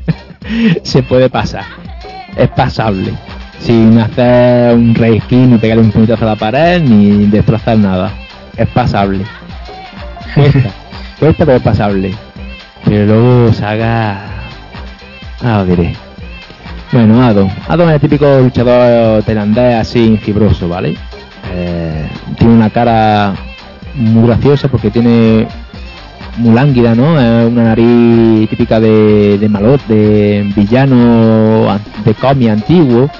se 0.82 1.02
puede 1.02 1.28
pasar. 1.28 1.64
Es 2.36 2.48
pasable. 2.50 3.12
Sin 3.58 3.98
hacer 3.98 4.74
un 4.74 4.94
reskin 4.94 5.52
ni 5.52 5.58
pegarle 5.58 5.82
un 5.82 5.92
puñetazo 5.92 6.24
a 6.24 6.28
la 6.28 6.36
pared 6.36 6.80
ni 6.82 7.26
destrozar 7.26 7.78
nada. 7.78 8.12
Es 8.56 8.68
pasable. 8.68 9.24
Cuesta. 10.34 10.70
Cuesta 11.18 11.44
pero 11.44 11.58
es 11.58 11.62
pasable. 11.62 12.14
Pero 12.84 13.06
luego 13.06 13.52
Saga... 13.52 14.20
Ah, 15.42 15.64
diré. 15.66 15.94
Bueno, 16.92 17.22
Adam. 17.22 17.48
Adam 17.68 17.88
es 17.88 17.94
el 17.94 18.00
típico 18.00 18.40
luchador 18.40 19.22
tailandés 19.22 19.76
así 19.76 20.16
fibroso, 20.16 20.68
¿vale? 20.68 20.96
Eh, 21.52 22.08
tiene 22.36 22.54
una 22.54 22.70
cara 22.70 23.34
muy 23.94 24.26
graciosa 24.26 24.68
porque 24.68 24.90
tiene 24.90 25.46
muy 26.36 26.54
lánguida, 26.54 26.94
¿no? 26.94 27.18
Es 27.20 27.48
una 27.50 27.64
nariz 27.64 28.48
típica 28.48 28.80
de, 28.80 29.46
malot, 29.50 29.84
de 29.86 30.50
villano 30.56 31.70
an- 31.70 31.80
de 32.04 32.14
cómic 32.14 32.50
antiguo. 32.50 33.10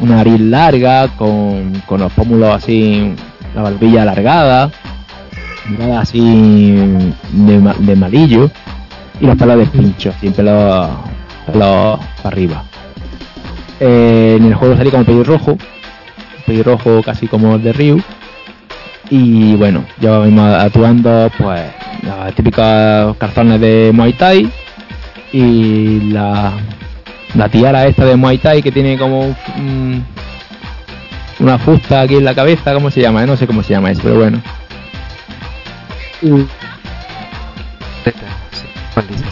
Una 0.00 0.16
nariz 0.16 0.40
larga, 0.40 1.08
con, 1.16 1.72
los 2.00 2.12
pómulos 2.12 2.54
así, 2.56 3.14
la 3.54 3.62
barbilla 3.62 4.02
alargada, 4.02 4.70
mirada 5.68 6.00
así 6.00 6.74
de, 7.32 7.58
ma- 7.58 7.76
de 7.78 7.94
malillo 7.96 8.50
y 9.20 9.26
los 9.26 9.36
pelos 9.36 9.58
de 9.58 9.66
pincho, 9.66 10.12
sin 10.20 10.32
pelos, 10.32 10.88
pelos 11.46 12.00
para 12.22 12.28
arriba. 12.34 12.64
Eh, 13.78 14.36
en 14.40 14.46
el 14.46 14.54
juego 14.54 14.76
salía 14.76 14.90
como 14.92 15.04
pelirrojo, 15.04 15.56
pelirrojo 16.46 17.02
casi 17.02 17.26
como 17.28 17.54
el 17.54 17.62
de 17.62 17.72
Ryu. 17.72 18.02
Y 19.14 19.54
bueno, 19.56 19.84
ya 20.00 20.10
vamos 20.18 20.54
actuando 20.54 21.30
pues 21.36 21.60
las 22.02 22.34
típicas 22.34 23.14
calzones 23.18 23.60
de 23.60 23.90
Muay 23.92 24.14
Thai 24.14 24.50
y 25.34 26.00
la, 26.10 26.52
la 27.34 27.48
tiara 27.50 27.84
esta 27.86 28.06
de 28.06 28.16
Muay 28.16 28.38
Thai 28.38 28.62
que 28.62 28.72
tiene 28.72 28.96
como 28.96 29.20
un- 29.20 29.36
un- 29.58 30.04
una 31.40 31.58
fusta 31.58 32.00
aquí 32.00 32.14
en 32.16 32.24
la 32.24 32.34
cabeza, 32.34 32.72
¿cómo 32.72 32.90
se 32.90 33.02
llama? 33.02 33.22
Eh, 33.22 33.26
No 33.26 33.36
sé 33.36 33.46
cómo 33.46 33.62
se 33.62 33.74
llama 33.74 33.90
eso, 33.90 34.00
pero 34.02 34.14
bueno. 34.14 34.40
Y- 36.22 36.46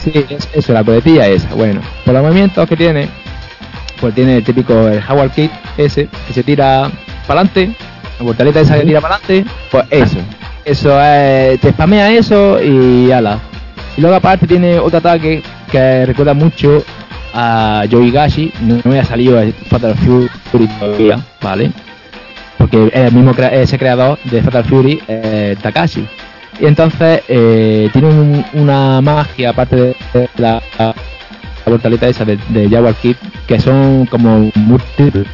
Sí, 0.02 0.12
eso, 0.54 0.72
la 0.72 0.82
coletilla 0.84 1.26
esa. 1.26 1.54
Bueno, 1.54 1.80
por 2.04 2.14
los 2.14 2.22
movimientos 2.22 2.66
que 2.68 2.76
tiene, 2.76 3.08
pues 4.00 4.14
tiene 4.14 4.36
el 4.38 4.44
típico 4.44 4.88
el 4.88 5.02
Howard 5.06 5.30
Kick 5.32 5.50
ese, 5.76 6.08
que 6.26 6.32
se 6.32 6.42
tira 6.42 6.90
para 7.26 7.40
adelante, 7.40 7.74
la 8.20 8.24
portaleta 8.26 8.60
esa 8.60 8.78
que 8.78 8.84
tira 8.86 9.00
para 9.00 9.16
adelante, 9.16 9.50
pues 9.70 9.84
eso. 9.90 10.18
Eso 10.64 11.00
es, 11.02 11.58
te 11.60 11.70
spamea 11.70 12.12
eso 12.12 12.62
y 12.62 13.10
ala. 13.10 13.38
Y 13.96 14.00
luego 14.02 14.16
aparte 14.16 14.46
tiene 14.46 14.78
otro 14.78 14.98
ataque 14.98 15.42
que 15.72 16.06
recuerda 16.06 16.34
mucho 16.34 16.84
a 17.34 17.84
Yoigashi, 17.88 18.52
no 18.62 18.76
no 18.84 18.90
me 18.90 19.04
salido 19.04 19.40
el 19.40 19.52
Fatal 19.52 19.94
Fury 19.96 20.66
todavía, 20.78 21.18
¿vale? 21.40 21.72
Porque 22.58 22.86
es 22.88 22.94
el 22.94 23.12
mismo 23.12 23.32
ese 23.32 23.78
creador 23.78 24.18
de 24.24 24.42
Fatal 24.42 24.64
Fury, 24.64 25.00
eh, 25.08 25.56
Takashi. 25.62 26.06
Y 26.60 26.66
entonces 26.66 27.22
eh, 27.28 27.88
tiene 27.92 28.08
un- 28.08 28.44
una 28.52 29.00
magia, 29.00 29.50
aparte 29.50 29.76
de 29.76 30.28
la, 30.36 30.60
la 30.76 30.94
esa 32.08 32.24
de, 32.24 32.38
de 32.48 32.68
Jaguar 32.68 32.94
Kid, 32.94 33.16
que 33.46 33.58
son 33.60 34.06
como 34.06 34.50
múltiples 34.56 35.26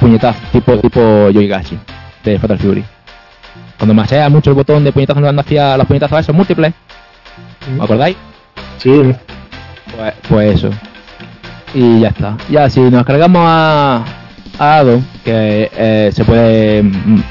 puñetazos, 0.00 0.42
tipo, 0.50 0.76
tipo 0.78 1.28
Yoigashi, 1.30 1.78
de 2.24 2.38
Fatal 2.38 2.58
Fury. 2.58 2.84
Cuando 3.78 3.94
masea 3.94 4.28
mucho 4.28 4.50
el 4.50 4.56
botón 4.56 4.84
de 4.84 4.92
puñetazo 4.92 5.20
cuando 5.20 5.40
hacía 5.42 5.76
los 5.76 5.86
puñetazos 5.86 6.20
esos 6.20 6.34
múltiples, 6.34 6.72
¿os 7.78 7.84
acordáis? 7.84 8.16
Sí, 8.78 8.90
Pues, 9.96 10.14
pues 10.28 10.54
eso. 10.56 10.70
Y 11.74 12.00
ya 12.00 12.08
está. 12.08 12.36
Ya, 12.50 12.68
si 12.70 12.80
nos 12.80 13.04
cargamos 13.04 13.42
a, 13.44 14.04
a 14.58 14.76
Ado, 14.76 15.00
que 15.24 15.70
eh, 15.74 16.10
se 16.12 16.24
puede 16.24 16.82
mm, 16.82 17.22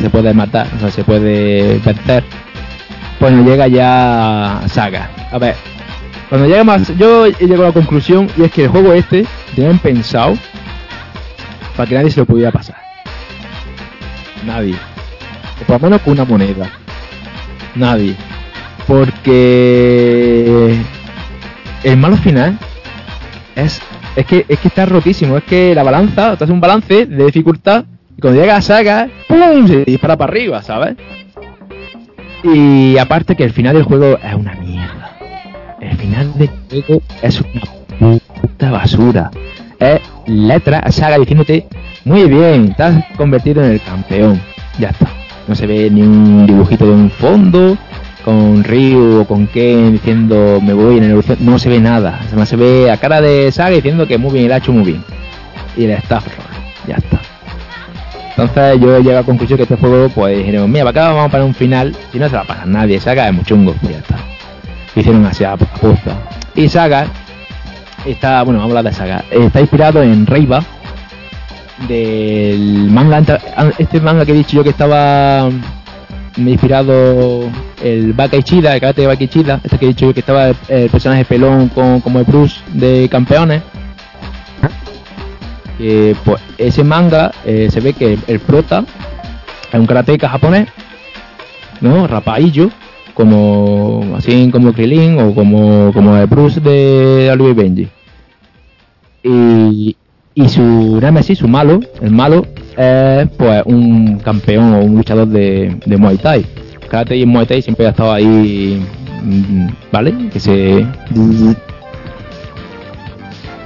se 0.00 0.10
puede 0.10 0.32
matar, 0.32 0.66
o 0.76 0.80
sea, 0.80 0.90
se 0.90 1.04
puede 1.04 1.78
vencer, 1.84 2.24
pues 3.18 3.32
nos 3.32 3.44
llega 3.46 3.66
ya 3.68 4.60
Saga. 4.68 5.10
A 5.32 5.38
ver, 5.38 5.56
cuando 6.28 6.46
llegamos, 6.46 6.96
yo 6.96 7.26
he 7.26 7.32
llegado 7.40 7.64
a 7.64 7.68
la 7.68 7.72
conclusión 7.72 8.28
y 8.36 8.44
es 8.44 8.52
que 8.52 8.64
el 8.64 8.70
juego 8.70 8.92
este 8.92 9.26
tenían 9.54 9.78
pensado 9.78 10.36
para 11.76 11.88
que 11.88 11.94
nadie 11.96 12.10
se 12.10 12.20
lo 12.20 12.26
pudiera 12.26 12.50
pasar. 12.52 12.76
Nadie. 14.48 14.76
O 15.60 15.64
por 15.66 15.76
lo 15.76 15.88
menos 15.88 16.00
con 16.00 16.14
una 16.14 16.24
moneda. 16.24 16.70
Nadie. 17.74 18.16
Porque 18.86 20.74
el 21.84 21.96
malo 21.98 22.16
final 22.16 22.58
es 23.54 23.82
es 24.16 24.26
que 24.26 24.46
es 24.48 24.58
que 24.58 24.68
está 24.68 24.86
rotísimo, 24.86 25.36
es 25.36 25.44
que 25.44 25.74
la 25.74 25.82
balanza, 25.82 26.34
te 26.36 26.44
hace 26.44 26.52
un 26.52 26.60
balance 26.60 27.04
de 27.04 27.26
dificultad 27.26 27.84
y 28.16 28.20
cuando 28.22 28.40
llega 28.40 28.56
a 28.56 28.62
saga, 28.62 29.08
¡pum! 29.28 29.68
se 29.68 29.84
dispara 29.84 30.16
para 30.16 30.32
arriba, 30.32 30.62
¿sabes? 30.62 30.96
Y 32.42 32.96
aparte 32.96 33.36
que 33.36 33.44
el 33.44 33.52
final 33.52 33.74
del 33.74 33.84
juego 33.84 34.18
es 34.18 34.34
una 34.34 34.54
mierda. 34.54 35.18
El 35.80 35.96
final 35.98 36.32
del 36.38 36.50
juego 36.70 37.02
es 37.20 37.40
una 38.00 38.18
puta 38.40 38.70
basura. 38.70 39.30
Es 39.78 40.00
letra, 40.26 40.90
saga 40.90 41.18
diciéndote, 41.18 41.66
muy 42.08 42.24
bien, 42.24 42.72
te 42.72 42.82
has 42.82 43.04
convertido 43.16 43.62
en 43.62 43.72
el 43.72 43.80
campeón. 43.82 44.40
Ya 44.78 44.88
está. 44.88 45.06
No 45.46 45.54
se 45.54 45.66
ve 45.66 45.90
ni 45.90 46.00
un 46.00 46.46
dibujito 46.46 46.86
de 46.86 46.92
un 46.92 47.10
fondo, 47.10 47.76
con 48.24 48.64
Ryu 48.64 49.20
o 49.20 49.24
con 49.26 49.46
Ken 49.46 49.92
diciendo 49.92 50.58
me 50.62 50.72
voy 50.72 50.96
en 50.96 51.04
el. 51.04 51.22
No 51.40 51.58
se 51.58 51.68
ve 51.68 51.80
nada. 51.80 52.20
Se 52.46 52.56
ve 52.56 52.90
a 52.90 52.96
cara 52.96 53.20
de 53.20 53.52
Saga 53.52 53.76
diciendo 53.76 54.06
que 54.06 54.16
muy 54.16 54.32
bien, 54.32 54.46
el 54.46 54.52
ha 54.52 54.56
hecho 54.56 54.72
muy 54.72 54.84
bien. 54.84 55.04
Y 55.76 55.84
el 55.84 55.90
staff, 55.90 56.26
ya 56.86 56.96
está. 56.96 57.20
Entonces 58.30 58.80
yo 58.80 58.98
llego 59.00 59.10
a 59.10 59.20
la 59.20 59.22
conclusión 59.22 59.58
que 59.58 59.64
este 59.64 59.76
juego, 59.76 60.08
pues 60.08 60.38
dijeron, 60.38 60.70
mira, 60.70 60.84
para 60.86 61.02
acá 61.02 61.12
vamos 61.12 61.28
a 61.28 61.30
poner 61.30 61.46
un 61.46 61.54
final, 61.54 61.94
si 62.10 62.18
no 62.18 62.28
se 62.30 62.36
va 62.36 62.42
a 62.42 62.46
pasar 62.46 62.66
nadie, 62.66 62.98
Saga 63.00 63.28
es 63.28 63.34
muy 63.34 63.44
chungo, 63.44 63.74
pues 63.82 63.92
ya 63.92 63.98
está. 63.98 64.16
Hicieron 64.96 65.26
así 65.26 65.44
apuesta. 65.44 66.16
Y 66.54 66.68
Saga 66.68 67.06
está, 68.06 68.42
bueno, 68.44 68.60
vamos 68.60 68.74
a 68.74 68.78
hablar 68.78 68.92
de 68.92 68.98
Saga, 68.98 69.24
está 69.30 69.60
inspirado 69.60 70.02
en 70.02 70.26
Reiva, 70.26 70.62
del 71.86 72.90
manga, 72.90 73.22
este 73.78 74.00
manga 74.00 74.24
que 74.24 74.32
he 74.32 74.36
dicho 74.36 74.56
yo 74.56 74.64
que 74.64 74.70
estaba 74.70 75.48
he 76.46 76.50
inspirado 76.50 77.50
el 77.82 78.12
Baka 78.12 78.36
Ichida, 78.36 78.74
el 78.74 78.80
karate 78.80 79.02
de 79.02 79.06
Baka 79.06 79.24
Ichida, 79.24 79.60
este 79.62 79.78
que 79.78 79.84
he 79.86 79.88
dicho 79.88 80.06
yo 80.06 80.14
que 80.14 80.20
estaba 80.20 80.48
el, 80.68 80.90
personaje 80.90 81.24
pelón 81.24 81.68
con, 81.68 82.00
como 82.00 82.20
el 82.20 82.24
Bruce 82.24 82.60
de 82.72 83.08
campeones. 83.10 83.62
pues 86.24 86.42
ese 86.58 86.84
manga 86.84 87.32
eh, 87.44 87.68
se 87.70 87.80
ve 87.80 87.92
que 87.92 88.18
el, 88.26 88.40
prota 88.40 88.84
es 89.72 89.78
un 89.78 89.86
karateka 89.86 90.28
japonés, 90.28 90.68
¿no? 91.80 92.06
Rapaillo, 92.06 92.70
como 93.14 94.14
así 94.16 94.50
como 94.50 94.72
Krilin 94.72 95.20
o 95.20 95.34
como, 95.34 95.92
como 95.92 96.16
el 96.16 96.26
Bruce 96.26 96.60
de 96.60 97.30
Oliver 97.32 97.54
Benji. 97.54 97.88
Y, 99.22 99.96
y 100.38 100.48
su 100.48 101.00
Nemesis, 101.00 101.38
su 101.38 101.48
malo, 101.48 101.80
el 102.00 102.12
malo, 102.12 102.46
es 102.76 103.28
pues 103.36 103.62
un 103.66 104.20
campeón 104.20 104.72
o 104.72 104.84
un 104.84 104.94
luchador 104.94 105.26
de, 105.26 105.76
de 105.84 105.96
Muay 105.96 106.16
Thai. 106.16 106.46
Karate 106.88 107.16
y 107.16 107.26
Muay 107.26 107.44
Thai 107.44 107.60
siempre 107.60 107.86
ha 107.86 107.90
estado 107.90 108.12
ahí, 108.12 108.80
mm, 109.24 109.66
¿vale? 109.90 110.14
Que 110.32 110.38
se... 110.38 110.86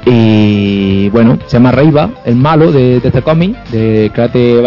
Y 0.07 1.11
bueno, 1.11 1.39
se 1.47 1.59
llama 1.59 1.73
Reiba, 1.73 2.11
el 2.25 2.37
malo 2.37 2.73
de, 2.73 2.97
este 2.97 3.21
cómic, 3.21 3.55
de 3.69 4.11
Karate 4.15 4.63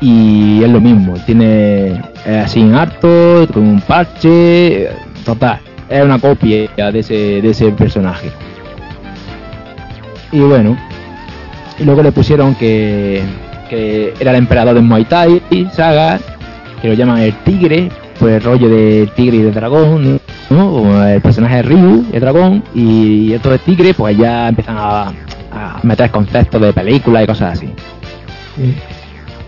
y 0.00 0.06
Y 0.06 0.62
es 0.62 0.70
lo 0.70 0.80
mismo, 0.80 1.14
tiene 1.26 2.00
así 2.44 2.60
en 2.60 2.76
harto, 2.76 3.48
con 3.52 3.64
un 3.64 3.80
parche, 3.80 4.88
total, 5.24 5.58
es 5.88 6.04
una 6.04 6.20
copia 6.20 6.68
de 6.92 6.98
ese, 7.00 7.42
de 7.42 7.50
ese 7.50 7.72
personaje. 7.72 8.30
Y 10.32 10.40
bueno, 10.40 10.76
y 11.78 11.84
luego 11.84 12.02
le 12.02 12.10
pusieron 12.10 12.54
que, 12.54 13.22
que 13.68 14.14
era 14.18 14.30
el 14.30 14.38
emperador 14.38 14.74
de 14.74 14.80
Muay 14.80 15.04
Thai, 15.04 15.42
Saga, 15.72 16.18
que 16.80 16.88
lo 16.88 16.94
llaman 16.94 17.18
el 17.18 17.34
tigre, 17.44 17.90
por 18.18 18.30
el 18.30 18.42
rollo 18.42 18.68
del 18.68 19.10
tigre 19.10 19.36
y 19.36 19.42
del 19.42 19.54
dragón, 19.54 20.20
¿no? 20.48 21.06
el 21.06 21.20
personaje 21.20 21.56
de 21.56 21.62
Ryu, 21.62 22.06
el 22.12 22.20
dragón, 22.20 22.62
y 22.74 23.32
esto 23.34 23.50
de 23.50 23.58
tigre, 23.58 23.92
pues 23.94 24.16
ya 24.16 24.48
empiezan 24.48 24.76
a, 24.78 25.08
a 25.50 25.80
meter 25.82 26.10
conceptos 26.10 26.60
de 26.60 26.72
películas 26.72 27.24
y 27.24 27.26
cosas 27.26 27.58
así. 27.58 27.70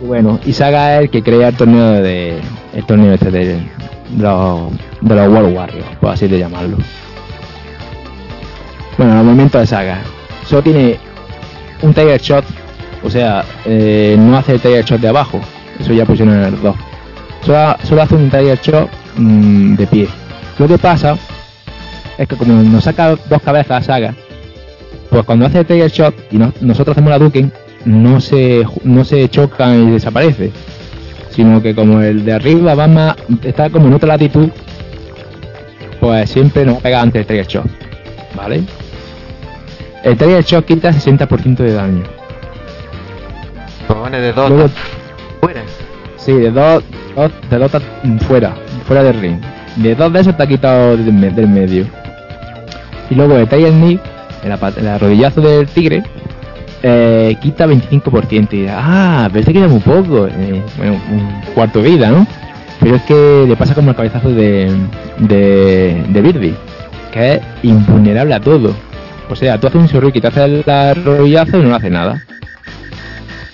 Y 0.03 0.07
bueno, 0.07 0.39
y 0.45 0.53
Saga 0.53 0.97
es 0.97 1.03
el 1.03 1.11
que 1.11 1.23
crea 1.23 1.49
el 1.49 1.55
torneo 1.55 2.03
de 2.03 2.41
el 2.75 2.85
torneo 2.85 3.15
este 3.15 3.31
de, 3.31 3.59
los, 4.19 4.71
de 5.01 5.15
los 5.15 5.29
World 5.29 5.57
Warriors, 5.57 5.87
por 6.01 6.11
así 6.11 6.27
de 6.29 6.41
llamarlo. 6.41 6.77
Bueno, 8.99 9.21
el 9.21 9.25
movimiento 9.25 9.59
de 9.59 9.67
Saga 9.67 10.03
solo 10.47 10.63
tiene 10.63 10.99
un 11.83 11.93
Tiger 11.95 12.21
Shot, 12.21 12.45
o 13.03 13.11
sea, 13.11 13.45
eh, 13.65 14.17
no 14.19 14.37
hace 14.37 14.53
el 14.53 14.61
Tiger 14.61 14.85
Shot 14.85 15.01
de 15.01 15.09
abajo, 15.09 15.41
eso 15.79 15.93
ya 15.93 16.05
pusieron 16.05 16.35
en 16.35 16.45
el 16.45 16.61
2. 16.61 16.77
Solo, 17.45 18.03
hace 18.03 18.15
un 18.15 18.31
Tiger 18.31 18.59
Shot 18.61 18.89
mm, 19.17 19.75
de 19.75 19.87
pie. 19.87 20.09
Lo 20.59 20.67
que 20.67 20.79
pasa 20.79 21.17
es 22.17 22.29
que 22.29 22.37
como 22.37 22.55
nos 22.63 22.85
saca 22.85 23.17
dos 23.29 23.43
cabezas 23.43 23.83
a 23.83 23.85
saga, 23.85 24.15
pues 25.11 25.25
cuando 25.25 25.47
hace 25.47 25.61
el 25.61 25.67
Tiger 25.67 25.91
Shot 25.91 26.15
y 26.31 26.39
nosotros 26.39 26.95
hacemos 26.95 27.11
la 27.11 27.19
Duken, 27.19 27.53
no 27.85 28.21
se, 28.21 28.65
no 28.83 29.05
se 29.05 29.29
chocan 29.29 29.89
y 29.89 29.91
desaparece, 29.93 30.51
sino 31.31 31.61
que 31.61 31.75
como 31.75 32.01
el 32.01 32.25
de 32.25 32.33
arriba 32.33 32.75
va 32.75 32.87
más, 32.87 33.17
está 33.43 33.69
como 33.69 33.89
en 33.89 33.95
otra 33.95 34.09
latitud, 34.09 34.49
pues 36.01 36.31
siempre 36.31 36.65
nos 36.65 36.79
pega 36.81 37.03
antes 37.03 37.21
el 37.21 37.27
Tiger 37.27 37.47
Shot, 37.47 37.67
¿vale? 38.37 38.63
El 40.05 40.19
Tiger 40.19 40.45
Shock 40.45 40.67
quita 40.67 40.93
60% 40.93 41.57
de 41.57 41.73
daño. 41.73 42.03
Pone 43.89 44.21
de 44.21 44.33
dos 44.35 44.71
fuera. 45.41 45.63
Sí, 46.17 46.33
de 46.33 46.51
dos, 46.51 46.83
de 47.51 47.59
dos 47.59 47.73
fuera, 48.27 48.55
fuera 48.87 49.03
del 49.03 49.19
ring. 49.19 49.41
De 49.77 49.95
dos 49.95 50.13
de 50.13 50.21
esos 50.21 50.37
te 50.37 50.43
ha 50.43 50.47
quitado 50.47 50.99
del, 50.99 51.49
medio. 51.49 51.87
Y 53.09 53.15
luego 53.15 53.37
el 53.37 53.49
Tiger 53.49 53.73
Knee, 53.73 53.99
el, 54.45 54.87
el 54.87 55.01
rodillazo 55.01 55.41
del 55.41 55.67
tigre, 55.69 56.03
eh, 56.83 57.37
quita 57.41 57.67
25%. 57.67 58.53
Y 58.53 58.67
ah, 58.69 59.27
pero 59.29 59.41
este 59.41 59.55
quita 59.55 59.69
muy 59.69 59.81
poco. 59.81 60.27
Eh, 60.27 60.63
bueno, 60.77 61.01
un 61.11 61.41
cuarto 61.55 61.81
de 61.81 61.89
vida, 61.89 62.11
¿no? 62.11 62.27
Pero 62.79 62.97
es 62.97 63.03
que 63.03 63.47
le 63.49 63.57
pasa 63.57 63.75
como 63.75 63.91
el 63.91 63.97
cabezazo 63.97 64.29
de, 64.29 64.71
de, 65.17 66.05
de 66.09 66.21
Birdie, 66.21 66.55
que 67.11 67.35
es 67.35 67.41
invulnerable 67.63 68.35
a 68.35 68.41
todo. 68.41 68.75
O 69.29 69.37
sea, 69.37 69.59
tú 69.59 69.67
haces 69.67 69.81
un 69.81 69.89
surriki, 69.89 70.21
te 70.21 70.29
haces 70.29 70.43
el 70.43 70.65
rodillazo 71.05 71.59
y 71.59 71.63
no 71.63 71.69
le 71.71 71.75
hace 71.75 71.91
nada. 71.91 72.23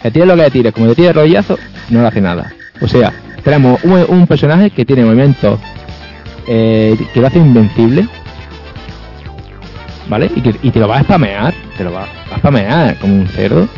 Le 0.02 0.10
tires 0.10 0.26
lo 0.26 0.36
que 0.36 0.42
le 0.42 0.50
tires, 0.50 0.72
como 0.72 0.86
le 0.86 0.94
tires 0.94 1.10
el 1.10 1.16
rodillazo, 1.16 1.58
no 1.90 2.02
le 2.02 2.08
hace 2.08 2.20
nada. 2.20 2.52
O 2.80 2.88
sea, 2.88 3.12
tenemos 3.44 3.82
un, 3.84 4.26
personaje 4.26 4.70
que 4.70 4.84
tiene 4.84 5.04
movimientos 5.04 5.58
eh, 6.46 6.96
que 7.12 7.20
lo 7.20 7.26
hace 7.26 7.38
invencible. 7.38 8.08
¿Vale? 10.08 10.30
Y, 10.34 10.40
que, 10.40 10.52
te 10.52 10.80
lo 10.80 10.88
va 10.88 10.98
a 10.98 11.02
spamear, 11.02 11.54
te 11.76 11.84
lo 11.84 11.92
va, 11.92 12.06
a 12.32 12.38
spamear 12.38 12.98
como 12.98 13.14
un 13.14 13.28
cerdo. 13.28 13.68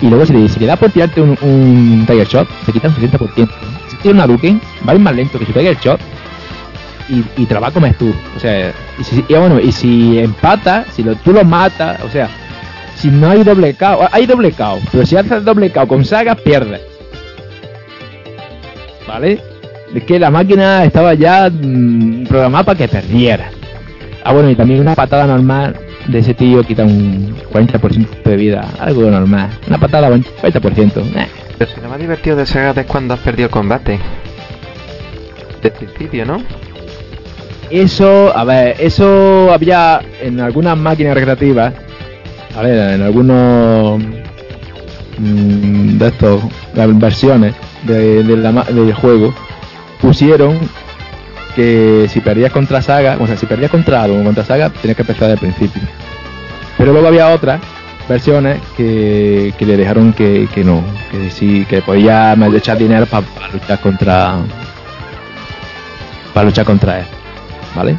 Y 0.00 0.08
luego 0.08 0.24
si 0.24 0.32
te, 0.32 0.48
si 0.48 0.58
te 0.58 0.66
da 0.66 0.76
por 0.76 0.90
tirarte 0.90 1.20
un, 1.20 1.36
un 1.42 2.04
Tiger 2.06 2.26
Shot, 2.26 2.48
te 2.64 2.72
quita 2.72 2.88
un 2.88 2.94
60%. 2.94 3.48
Si 3.90 3.96
tienes 3.98 4.14
una 4.14 4.26
Duken, 4.26 4.60
va 4.88 4.94
más 4.94 5.14
lento 5.14 5.38
que 5.38 5.44
su 5.44 5.52
Tiger 5.52 5.76
Shot 5.78 6.00
y, 7.08 7.42
y 7.42 7.46
te 7.46 7.54
la 7.54 7.70
tú. 7.70 8.14
O 8.36 8.40
sea, 8.40 8.72
y, 8.98 9.04
si, 9.04 9.22
bueno, 9.22 9.60
y 9.60 9.72
si 9.72 10.18
empata, 10.18 10.84
si 10.92 11.02
lo, 11.02 11.14
tú 11.16 11.32
lo 11.32 11.44
matas, 11.44 12.02
o 12.02 12.08
sea, 12.08 12.28
si 12.96 13.08
no 13.08 13.30
hay 13.30 13.42
doble 13.44 13.74
KO, 13.74 14.08
hay 14.10 14.26
doble 14.26 14.52
KO, 14.52 14.78
pero 14.90 15.04
si 15.04 15.16
haces 15.16 15.44
doble 15.44 15.70
KO 15.70 15.86
con 15.86 16.04
saga, 16.04 16.34
pierdes. 16.34 16.80
¿Vale? 19.06 19.40
Es 19.94 20.04
que 20.04 20.18
la 20.18 20.30
máquina 20.30 20.84
estaba 20.84 21.14
ya 21.14 21.50
mmm, 21.50 22.24
programada 22.24 22.64
para 22.64 22.78
que 22.78 22.88
perdiera. 22.88 23.50
Ah, 24.24 24.32
bueno, 24.32 24.50
y 24.50 24.54
también 24.54 24.80
una 24.80 24.94
patada 24.94 25.26
normal 25.26 25.76
de 26.08 26.18
ese 26.18 26.34
tío 26.34 26.62
quita 26.62 26.84
un 26.84 27.36
40% 27.52 28.22
de 28.24 28.36
vida, 28.36 28.66
algo 28.78 29.02
normal. 29.10 29.50
Una 29.68 29.78
patada 29.78 30.10
40%. 30.10 31.16
Eh. 31.16 31.28
Pero 31.58 31.70
si 31.70 31.80
lo 31.80 31.88
más 31.88 31.98
divertido 31.98 32.36
de 32.36 32.46
Saga 32.46 32.80
es 32.80 32.86
cuando 32.86 33.14
has 33.14 33.20
perdido 33.20 33.46
el 33.46 33.52
combate. 33.52 33.98
De 35.62 35.70
principio, 35.70 36.26
¿no? 36.26 36.42
Eso, 37.74 38.32
a 38.36 38.44
ver, 38.44 38.76
eso 38.78 39.52
había 39.52 40.00
en 40.22 40.38
algunas 40.38 40.78
máquinas 40.78 41.12
recreativas, 41.14 41.74
a 42.56 42.62
ver, 42.62 42.92
en 42.94 43.02
algunos 43.02 44.00
mmm, 45.18 45.98
de 45.98 46.06
estos, 46.06 46.40
las 46.72 46.96
versiones 46.96 47.52
de, 47.82 48.22
del 48.22 48.94
juego, 48.94 49.34
pusieron 50.00 50.56
que 51.56 52.06
si 52.08 52.20
perdías 52.20 52.52
contra 52.52 52.80
Saga, 52.80 53.16
o 53.18 53.26
sea, 53.26 53.36
si 53.36 53.46
perdías 53.46 53.72
contra 53.72 54.04
algo 54.04 54.22
contra 54.22 54.44
Saga, 54.44 54.70
tenías 54.70 54.94
que 54.94 55.02
empezar 55.02 55.30
del 55.30 55.38
principio. 55.38 55.82
Pero 56.78 56.92
luego 56.92 57.08
había 57.08 57.30
otras 57.30 57.60
versiones 58.08 58.60
que, 58.76 59.52
que 59.58 59.66
le 59.66 59.76
dejaron 59.76 60.12
que, 60.12 60.48
que 60.54 60.62
no, 60.62 60.80
que 61.10 61.28
sí, 61.28 61.66
que 61.68 61.82
podía 61.82 62.36
echar 62.54 62.78
dinero 62.78 63.06
para 63.06 63.26
luchar 63.52 63.80
contra 63.80 64.36
para 66.32 66.46
luchar 66.46 66.64
contra 66.64 67.00
él. 67.00 67.06
¿Vale? 67.74 67.96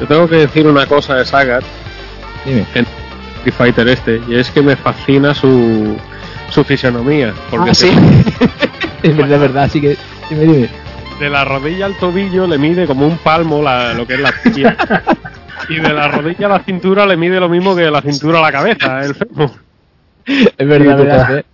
Yo 0.00 0.06
tengo 0.06 0.28
que 0.28 0.36
decir 0.36 0.66
una 0.66 0.86
cosa 0.86 1.16
de 1.16 1.24
Sagat 1.24 1.62
Dime. 2.44 2.64
en 2.74 2.86
Street 3.38 3.54
Fighter 3.56 3.88
este, 3.88 4.20
y 4.28 4.36
es 4.36 4.50
que 4.50 4.62
me 4.62 4.76
fascina 4.76 5.34
su, 5.34 5.96
su 6.50 6.64
fisionomía. 6.64 7.32
Porque 7.50 7.70
ah, 7.70 7.74
sí. 7.74 7.90
es 9.02 9.16
verdad, 9.16 9.40
verdad, 9.40 9.62
así 9.64 9.80
que 9.80 9.96
dime, 10.30 10.42
dime. 10.44 10.68
de 11.18 11.30
la 11.30 11.44
rodilla 11.44 11.86
al 11.86 11.94
tobillo 11.96 12.46
le 12.46 12.58
mide 12.58 12.86
como 12.86 13.06
un 13.06 13.18
palmo 13.18 13.62
la- 13.62 13.92
lo 13.94 14.06
que 14.06 14.14
es 14.14 14.20
la 14.20 14.32
tibia. 14.42 14.76
y 15.68 15.74
de 15.76 15.92
la 15.92 16.08
rodilla 16.08 16.46
a 16.46 16.50
la 16.50 16.58
cintura 16.60 17.04
le 17.06 17.16
mide 17.16 17.38
lo 17.40 17.48
mismo 17.48 17.74
que 17.76 17.82
de 17.82 17.90
la 17.90 18.00
cintura 18.02 18.38
a 18.38 18.42
la 18.42 18.52
cabeza, 18.52 19.04
el 19.04 19.14
fémur. 19.14 19.50
Es 20.26 20.66
verdad, 20.68 20.98
Sí, 20.98 21.04
verdad. 21.04 21.38
¿eh? 21.38 21.44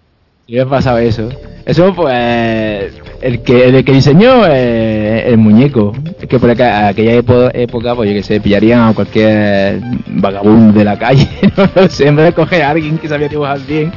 Me 0.49 0.61
ha 0.61 0.67
pasado 0.67 0.99
eso. 0.99 1.29
Eso, 1.67 1.93
pues, 1.95 2.95
el 3.23 3.43
que, 3.43 3.69
el 3.69 3.85
que 3.85 3.93
diseñó 3.93 4.47
eh, 4.47 5.25
el 5.27 5.37
muñeco. 5.37 5.93
Es 6.21 6.29
que 6.29 6.39
por 6.39 6.49
aqua- 6.49 6.87
aquella 6.89 7.15
época, 7.15 7.95
pues 7.97 8.09
yo 8.09 8.15
que 8.15 8.23
sé, 8.23 8.41
pillarían 8.41 8.83
a 8.89 8.95
cualquier 8.95 9.81
vagabundo 10.07 10.79
de 10.79 10.85
la 10.85 10.97
calle. 10.99 11.29
No 11.57 11.69
lo 11.75 11.89
sé, 11.89 12.07
en 12.07 12.15
vez 12.17 12.27
de 12.27 12.33
coger 12.35 12.63
a 12.63 12.71
alguien 12.71 12.99
que 12.99 13.09
sabía 13.09 13.29
dibujar 13.29 13.59
bien, 13.67 13.91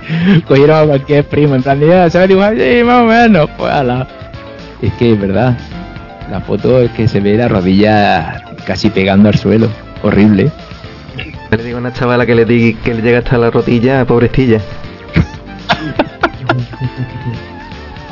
cogieron 0.48 0.80
a 0.80 0.86
cualquier 0.88 1.26
primo. 1.26 1.54
En 1.56 1.62
plan, 1.62 1.80
de, 1.80 1.94
"Ah, 1.96 2.10
¿sabes 2.10 2.30
dibujar? 2.30 2.56
Sí, 2.58 2.84
más 2.84 3.04
o 3.04 3.06
menos. 3.06 3.48
Pues 3.58 3.72
ala. 3.72 4.08
Es 4.82 4.92
que 4.94 5.12
es 5.14 5.20
verdad. 5.22 5.56
La 6.32 6.40
foto 6.42 6.82
es 6.82 6.90
que 6.92 7.08
se 7.08 7.20
ve 7.20 7.36
la 7.38 7.48
rodilla 7.50 8.46
casi 8.66 8.90
pegando 8.90 9.30
al 9.30 9.36
suelo. 9.36 9.68
Horrible. 10.02 10.50
Le 11.52 11.64
digo 11.64 11.78
a 11.78 11.82
una 11.82 11.94
chavala 11.94 12.26
que 12.26 12.34
le, 12.34 12.46
di, 12.46 12.74
que 12.76 12.94
le 12.96 13.02
llega 13.04 13.20
hasta 13.20 13.38
la 13.38 13.52
rodilla, 13.52 14.06
pobrecilla. 14.06 14.60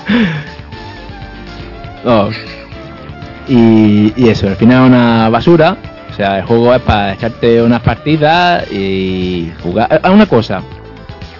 No. 2.03 2.29
Y, 3.49 4.29
eso, 4.29 4.47
al 4.47 4.55
final 4.55 4.87
una 4.89 5.29
basura. 5.29 5.77
O 6.09 6.13
sea, 6.13 6.39
el 6.39 6.45
juego 6.45 6.73
es 6.73 6.81
para 6.81 7.13
echarte 7.13 7.61
unas 7.61 7.81
partidas 7.81 8.71
y 8.71 9.51
jugar. 9.61 9.99
Ah, 10.03 10.11
una 10.11 10.25
cosa. 10.25 10.61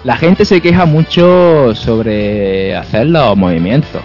La 0.04 0.16
gente 0.16 0.44
se 0.44 0.60
queja 0.60 0.84
mucho 0.84 1.74
sobre 1.74 2.76
hacer 2.76 3.06
los 3.06 3.36
movimientos. 3.36 4.02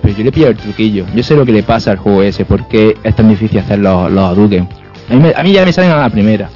Pero 0.00 0.16
yo 0.16 0.24
le 0.24 0.32
pillo 0.32 0.48
el 0.48 0.56
truquillo. 0.56 1.06
Yo 1.14 1.22
sé 1.22 1.34
lo 1.34 1.44
que 1.44 1.52
le 1.52 1.62
pasa 1.62 1.90
al 1.90 1.98
juego 1.98 2.22
ese, 2.22 2.44
porque 2.44 2.96
es 3.02 3.16
tan 3.16 3.28
difícil 3.28 3.58
hacer 3.58 3.80
los, 3.80 4.10
los. 4.10 4.38
A 4.38 5.14
mí, 5.14 5.32
a 5.34 5.42
mí 5.42 5.52
ya 5.52 5.64
me 5.64 5.72
salen 5.72 5.90
a 5.90 5.96
la 5.96 6.10
primera. 6.10 6.48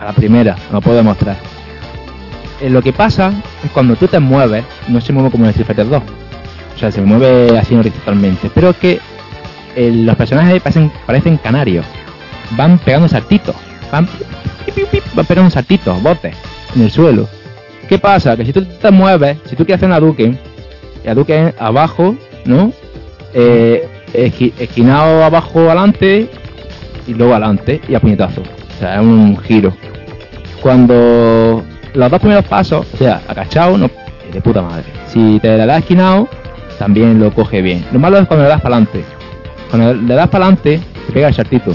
A 0.00 0.06
la 0.06 0.12
primera, 0.12 0.56
lo 0.72 0.80
puedo 0.80 0.96
demostrar. 0.96 1.36
Eh, 2.60 2.68
lo 2.70 2.82
que 2.82 2.92
pasa 2.92 3.32
es 3.64 3.70
cuando 3.70 3.96
tú 3.96 4.06
te 4.06 4.18
mueves, 4.18 4.64
no 4.88 5.00
se 5.00 5.12
mueve 5.12 5.30
como 5.30 5.44
en 5.44 5.50
Street 5.50 5.66
Fighter 5.66 5.88
2. 5.88 6.02
O 6.76 6.78
sea, 6.78 6.90
se 6.90 7.00
mueve 7.02 7.58
así 7.58 7.74
horizontalmente. 7.74 8.50
Pero 8.54 8.70
es 8.70 8.76
que 8.76 9.00
eh, 9.76 9.90
los 9.94 10.16
personajes 10.16 10.60
parecen, 10.62 10.90
parecen 11.06 11.36
canarios. 11.38 11.84
Van 12.56 12.78
pegando 12.78 13.08
saltitos. 13.08 13.54
Van, 13.92 14.08
van 15.14 15.26
pegando 15.26 15.50
saltitos, 15.50 16.02
botes, 16.02 16.34
en 16.76 16.82
el 16.82 16.90
suelo. 16.90 17.28
¿Qué 17.88 17.98
pasa? 17.98 18.36
Que 18.36 18.44
si 18.44 18.52
tú 18.52 18.64
te 18.64 18.90
mueves, 18.90 19.38
si 19.46 19.56
tú 19.56 19.64
quieres 19.64 19.78
hacer 19.80 19.88
una 19.88 20.00
Duque, 20.00 20.36
la 21.04 21.14
Duque 21.14 21.52
abajo, 21.58 22.14
¿no? 22.44 22.72
Eh, 23.34 23.88
esqui- 24.14 24.52
esquinado 24.58 25.24
abajo 25.24 25.60
adelante 25.60 26.28
y 27.06 27.14
luego 27.14 27.32
adelante 27.32 27.80
y 27.88 27.94
a 27.94 28.00
puñetazo. 28.00 28.42
O 28.42 28.78
sea, 28.80 28.94
es 28.96 29.00
un 29.00 29.36
giro. 29.38 29.72
Cuando 30.62 31.62
los 31.94 32.10
dos 32.10 32.20
primeros 32.20 32.44
pasos, 32.44 32.86
o 32.92 32.96
sea, 32.96 33.20
agachado, 33.28 33.76
no, 33.78 33.90
de 34.32 34.40
puta 34.40 34.62
madre. 34.62 34.84
Si 35.08 35.38
te 35.40 35.56
le 35.56 35.66
das 35.66 35.78
esquinado, 35.80 36.28
también 36.78 37.18
lo 37.20 37.32
coge 37.32 37.62
bien. 37.62 37.84
Lo 37.92 37.98
malo 37.98 38.18
es 38.18 38.26
cuando 38.26 38.44
le 38.44 38.50
das 38.50 38.60
para 38.60 38.76
adelante. 38.76 39.04
Cuando 39.70 39.94
le 39.94 40.14
das 40.14 40.28
para 40.28 40.44
adelante, 40.46 40.80
te 41.06 41.12
pega 41.12 41.28
el 41.28 41.34
saltito. 41.34 41.74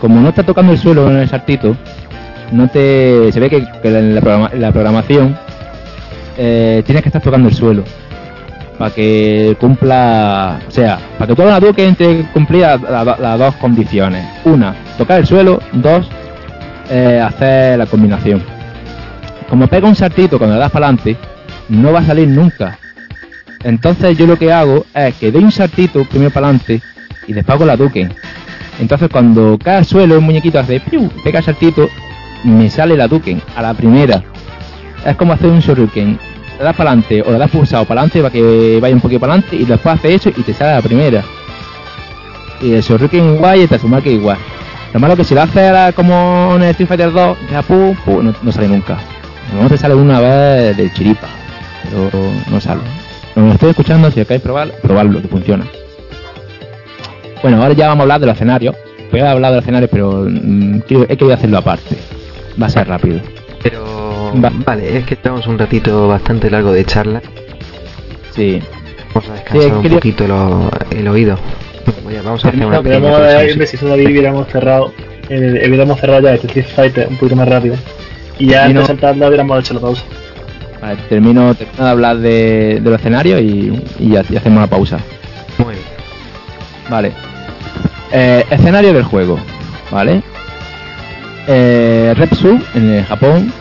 Como 0.00 0.20
no 0.20 0.28
está 0.28 0.42
tocando 0.42 0.72
el 0.72 0.78
suelo 0.78 1.10
en 1.10 1.16
el 1.18 1.28
saltito, 1.28 1.76
no 2.52 2.68
te 2.68 3.30
se 3.32 3.40
ve 3.40 3.48
que, 3.50 3.64
que 3.82 3.88
en 3.88 4.14
la, 4.14 4.50
la 4.54 4.72
programación 4.72 5.36
eh, 6.36 6.82
tienes 6.84 7.02
que 7.02 7.08
estar 7.08 7.22
tocando 7.22 7.48
el 7.48 7.54
suelo 7.54 7.82
para 8.78 8.90
que 8.90 9.56
cumpla, 9.58 10.58
o 10.68 10.70
sea, 10.70 10.98
para 11.18 11.28
que 11.28 11.34
toda 11.34 11.48
una 11.48 11.60
duque 11.60 11.86
entre 11.86 12.24
cumplir 12.34 12.60
la- 12.62 12.76
la- 12.76 13.16
las 13.18 13.38
dos 13.38 13.54
condiciones. 13.56 14.26
Una, 14.44 14.74
tocar 14.98 15.18
el 15.20 15.26
suelo. 15.26 15.60
Dos, 15.72 16.06
eh, 16.90 17.18
hacer 17.26 17.78
la 17.78 17.86
combinación. 17.86 18.42
Como 19.48 19.66
pega 19.68 19.86
un 19.86 19.94
saltito 19.94 20.38
cuando 20.38 20.56
le 20.56 20.60
das 20.60 20.72
para 20.72 20.86
adelante, 20.86 21.16
no 21.68 21.92
va 21.92 22.00
a 22.00 22.04
salir 22.04 22.28
nunca. 22.28 22.78
Entonces 23.62 24.16
yo 24.16 24.26
lo 24.26 24.38
que 24.38 24.52
hago 24.52 24.86
es 24.94 25.14
que 25.14 25.30
doy 25.32 25.44
un 25.44 25.52
saltito 25.52 26.04
primero 26.04 26.30
para 26.30 26.46
adelante 26.48 26.82
y 27.26 27.32
después 27.32 27.56
hago 27.56 27.64
la 27.64 27.76
duque. 27.76 28.08
Entonces 28.78 29.08
cuando 29.10 29.58
cae 29.62 29.78
al 29.78 29.84
suelo 29.84 30.16
el 30.16 30.20
muñequito 30.20 30.58
hace 30.58 30.80
piu, 30.80 31.08
pega 31.24 31.38
el 31.38 31.44
saltito, 31.44 31.88
me 32.44 32.68
sale 32.70 32.96
la 32.96 33.08
duque 33.08 33.38
a 33.54 33.62
la 33.62 33.74
primera. 33.74 34.22
Es 35.04 35.16
como 35.16 35.32
hacer 35.32 35.50
un 35.50 35.60
shuriken. 35.60 36.18
Le 36.58 36.64
das 36.64 36.74
para 36.74 36.90
adelante 36.90 37.22
o 37.22 37.32
le 37.32 37.38
das 37.38 37.50
pulsado 37.50 37.84
para 37.84 38.00
adelante 38.00 38.20
para 38.20 38.32
que 38.32 38.78
vaya 38.80 38.94
un 38.94 39.00
poquito 39.00 39.20
para 39.20 39.34
adelante 39.34 39.56
y 39.56 39.64
después 39.64 39.94
hace 39.94 40.14
eso 40.14 40.30
y 40.30 40.42
te 40.42 40.54
sale 40.54 40.72
a 40.72 40.76
la 40.76 40.82
primera. 40.82 41.24
Y 42.60 42.72
el 42.72 42.82
shuriken 42.82 43.34
igual 43.34 43.58
y 43.58 43.62
el 43.62 43.68
Tatsumaki 43.68 44.10
igual. 44.10 44.38
Lo 44.92 45.00
malo 45.00 45.16
que 45.16 45.24
si 45.24 45.34
lo 45.34 45.42
haces 45.42 45.94
como 45.94 46.52
en 46.56 46.62
el 46.62 46.70
Street 46.70 46.88
Fighter 46.88 47.12
2, 47.12 47.38
ya 47.50 47.62
pu, 47.62 47.94
pu, 48.04 48.22
no, 48.22 48.34
no 48.42 48.52
sale 48.52 48.68
nunca. 48.68 48.96
No 49.54 49.68
te 49.68 49.78
sale 49.78 49.94
una 49.94 50.20
vez 50.20 50.76
de 50.76 50.92
chiripa, 50.92 51.28
pero 51.84 52.10
no 52.50 52.60
sale. 52.60 52.80
Lo 53.34 53.52
estoy 53.52 53.70
escuchando, 53.70 54.08
si 54.10 54.20
queréis 54.22 54.42
probar, 54.42 54.70
probarlo, 54.82 55.20
que 55.22 55.28
funciona. 55.28 55.66
Bueno, 57.42 57.62
ahora 57.62 57.74
ya 57.74 57.88
vamos 57.88 58.00
a 58.00 58.02
hablar 58.04 58.20
de 58.20 58.26
los 58.26 58.34
escenarios. 58.34 58.74
Voy 59.10 59.20
a 59.20 59.30
hablar 59.30 59.52
de 59.52 59.56
los 59.56 59.64
escenarios, 59.64 59.90
pero 59.92 60.24
mm, 60.28 60.80
he 61.08 61.16
querido 61.16 61.34
hacerlo 61.34 61.58
aparte. 61.58 61.96
Va 62.60 62.66
a 62.66 62.70
ser 62.70 62.88
rápido. 62.88 63.20
Pero 63.62 64.32
Va. 64.42 64.50
vale, 64.64 64.98
es 64.98 65.04
que 65.04 65.14
estamos 65.14 65.46
un 65.46 65.58
ratito 65.58 66.08
bastante 66.08 66.50
largo 66.50 66.72
de 66.72 66.84
charla. 66.84 67.20
Sí. 68.34 68.60
Vamos 69.14 69.30
a 69.30 69.34
descansar 69.34 69.62
Sí, 69.62 69.74
un 69.76 69.82
quería- 69.82 69.96
poquito 69.98 70.26
lo- 70.26 70.70
el 70.90 71.08
oído. 71.08 71.34
A- 71.34 72.22
vamos 72.22 72.44
a 72.44 72.48
hacer 72.48 72.66
una 72.66 72.76
No, 72.76 72.82
pequeña 72.82 73.00
queremos 73.00 73.20
pausa 73.20 73.38
ver 73.38 73.66
si 73.68 73.76
eso 73.76 73.88
David 73.88 74.06
hubiéramos 74.08 74.48
cerrado, 74.48 74.92
eh, 75.28 75.64
hubiéramos 75.68 76.00
cerrado 76.00 76.20
ya 76.22 76.34
este 76.34 76.46
Street 76.48 76.66
Fighter 76.74 77.08
un 77.08 77.16
poquito 77.16 77.36
más 77.36 77.48
rápido. 77.48 77.76
Y 78.38 78.46
ya 78.46 78.52
Y 78.52 78.54
antes 78.60 78.74
no- 78.74 78.80
de 78.82 78.86
saltarla 78.86 79.28
hubiéramos 79.28 79.60
hecho 79.60 79.74
la 79.74 79.80
pausa. 79.80 80.02
Vale, 80.80 80.96
termino, 81.08 81.54
termino 81.54 81.84
de 81.84 81.90
hablar 81.90 82.16
de, 82.18 82.80
de 82.82 82.90
los 82.90 82.98
escenarios 83.00 83.40
y, 83.40 83.72
y 83.98 84.10
ya 84.10 84.22
y 84.28 84.36
hacemos 84.36 84.58
una 84.58 84.66
pausa. 84.66 84.98
Muy 85.58 85.74
bien. 85.74 85.86
Vale. 86.90 87.12
Eh, 88.12 88.44
escenario 88.50 88.92
del 88.92 89.02
juego. 89.04 89.38
Vale. 89.90 90.22
Eh, 91.48 92.12
Repsu, 92.16 92.58
en 92.74 92.90
el 92.94 93.04
Japón, 93.04 93.52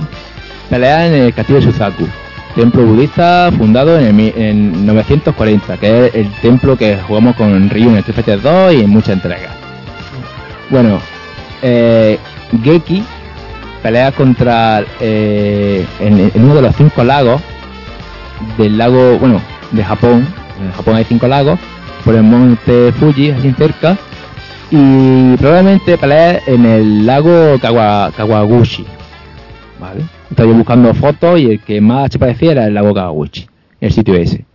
pelea 0.70 1.08
en 1.08 1.14
el 1.14 1.34
castillo 1.34 1.60
de 1.60 1.66
Suzaku. 1.66 2.08
Templo 2.56 2.84
budista 2.84 3.52
fundado 3.58 4.00
en, 4.00 4.06
el, 4.08 4.14
mi- 4.14 4.34
en 4.36 4.86
940, 4.86 5.78
que 5.78 6.06
es 6.08 6.16
el 6.16 6.32
templo 6.42 6.78
que 6.78 6.98
jugamos 7.08 7.36
con 7.36 7.70
Ryu 7.70 7.90
en 7.90 7.94
el 7.96 8.00
Street 8.00 8.16
Fighter 8.16 8.42
2 8.42 8.74
y 8.74 8.80
en 8.82 8.90
muchas 8.90 9.10
entregas. 9.10 9.52
Bueno, 10.70 11.00
eh, 11.62 12.18
Geki 12.64 13.04
pelea 13.86 14.12
contra 14.12 14.84
eh, 15.00 15.86
en, 16.00 16.32
uno 16.44 16.56
de 16.56 16.62
los 16.64 16.76
cinco 16.76 17.04
lagos 17.04 17.40
del 18.58 18.80
lago, 18.80 19.20
bueno, 19.20 19.40
de 19.72 19.84
Japón. 19.84 20.28
En 20.60 20.72
Japón 20.72 20.96
hay 20.96 21.04
cinco 21.04 21.28
lagos, 21.28 21.60
por 22.04 22.16
el 22.16 22.24
monte 22.24 22.92
Fuji, 22.94 23.30
así 23.30 23.52
cerca. 23.52 23.96
Y 24.72 25.38
probablemente 25.38 26.00
pelea 26.00 26.42
en 26.48 26.66
el 26.66 27.06
lago 27.06 27.60
Kawa- 27.62 28.12
Kawaguchi. 28.18 28.88
¿Vale? 29.80 30.02
Estaba 30.32 30.52
buscando 30.52 30.92
fotos 30.96 31.40
y 31.40 31.52
el 31.52 31.60
que 31.60 31.80
más 31.80 32.10
se 32.12 32.18
parecía 32.18 32.54
era 32.54 32.66
el 32.66 32.74
lago 32.74 32.92
Kawaguchi, 32.92 33.46
el 33.82 33.92
sitio 33.92 34.16
ese. 34.16 34.46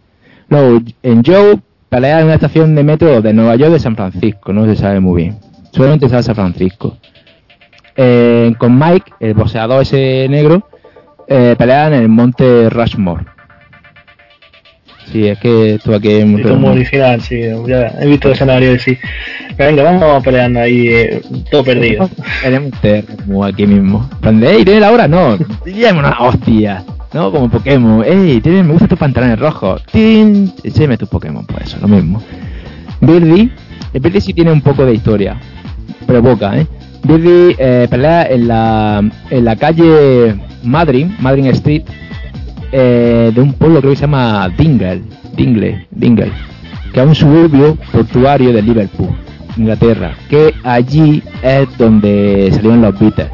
Luego, 0.48 0.81
en 1.05 1.23
Joe 1.24 1.61
pelea 1.89 2.19
en 2.19 2.24
una 2.24 2.35
estación 2.35 2.74
de 2.74 2.82
metro 2.82 3.23
de 3.23 3.32
Nueva 3.32 3.55
York 3.55 3.74
de 3.74 3.78
San 3.78 3.94
Francisco, 3.94 4.52
no 4.52 4.66
se 4.66 4.74
sabe 4.74 4.98
muy 4.98 5.23
bien. 5.23 5.39
Solamente 5.73 6.09
sabe 6.09 6.24
San 6.24 6.35
Francisco. 6.35 6.97
Eh, 8.02 8.55
con 8.56 8.78
Mike, 8.78 9.12
el 9.20 9.35
boxeador 9.35 9.82
ese 9.82 10.27
negro, 10.31 10.66
eh, 11.28 11.55
pelea 11.59 11.89
en 11.89 11.93
el 11.93 12.09
monte 12.09 12.70
Rushmore. 12.70 13.27
Sí, 15.12 15.28
es 15.28 15.39
que 15.39 15.74
estuve 15.74 15.97
aquí 15.97 16.10
en 16.12 16.39
Y 16.39 16.43
como 16.43 16.70
original, 16.70 17.20
sí, 17.20 17.43
ya 17.66 17.93
he 18.01 18.06
visto 18.06 18.28
el 18.28 18.35
escenario 18.35 18.74
y 18.74 18.78
sí. 18.78 18.97
Venga, 19.59 19.82
vamos 19.82 20.24
peleando 20.24 20.60
ahí, 20.60 20.89
eh, 20.89 21.20
todo 21.51 21.62
perdido. 21.62 22.09
Tenemos 22.43 22.70
termo 22.81 23.44
aquí 23.44 23.66
mismo. 23.66 24.09
En 24.12 24.18
plan 24.18 24.40
de, 24.40 24.51
¡Ey, 24.51 24.64
tiene 24.64 24.81
la 24.81 24.93
hora! 24.93 25.06
No, 25.06 25.36
¡Dime 25.66 25.98
una 25.98 26.20
hostia. 26.20 26.82
¿No? 27.12 27.31
Como 27.31 27.51
Pokémon. 27.51 28.02
¡Ey, 28.02 28.40
tiene, 28.40 28.62
me 28.62 28.70
gustan 28.70 28.89
tus 28.89 28.98
pantalones 28.98 29.39
rojos! 29.39 29.85
¡Tin! 29.93 30.55
Écheme 30.64 30.97
tus 30.97 31.10
Pokémon, 31.10 31.44
pues 31.44 31.66
eso, 31.66 31.77
lo 31.82 31.89
mismo. 31.89 32.22
Birdie, 33.02 33.51
el 33.93 34.01
Birdie 34.01 34.22
sí 34.22 34.32
tiene 34.32 34.52
un 34.52 34.62
poco 34.62 34.86
de 34.86 34.94
historia, 34.94 35.39
pero 36.06 36.22
poca, 36.22 36.56
¿eh? 36.59 36.66
Birdie 37.02 37.56
eh, 37.59 37.86
pelea 37.90 38.24
en 38.24 38.48
la, 38.48 39.02
en 39.31 39.44
la 39.44 39.56
calle 39.56 40.36
Madrid, 40.62 41.06
Madrid 41.18 41.47
Street, 41.47 41.82
eh, 42.72 43.32
de 43.35 43.40
un 43.40 43.52
pueblo 43.55 43.81
creo 43.81 43.93
que 43.93 43.97
se 43.97 44.02
llama 44.02 44.48
Dingle, 44.56 45.02
Dingle, 45.36 45.86
Dingle, 45.90 46.32
que 46.93 47.01
es 47.01 47.06
un 47.06 47.14
suburbio 47.14 47.77
portuario 47.90 48.52
de 48.52 48.62
Liverpool, 48.62 49.10
Inglaterra, 49.56 50.14
que 50.28 50.55
allí 50.62 51.22
es 51.43 51.66
donde 51.78 52.51
salieron 52.52 52.82
los 52.82 52.98
Beatles. 52.98 53.31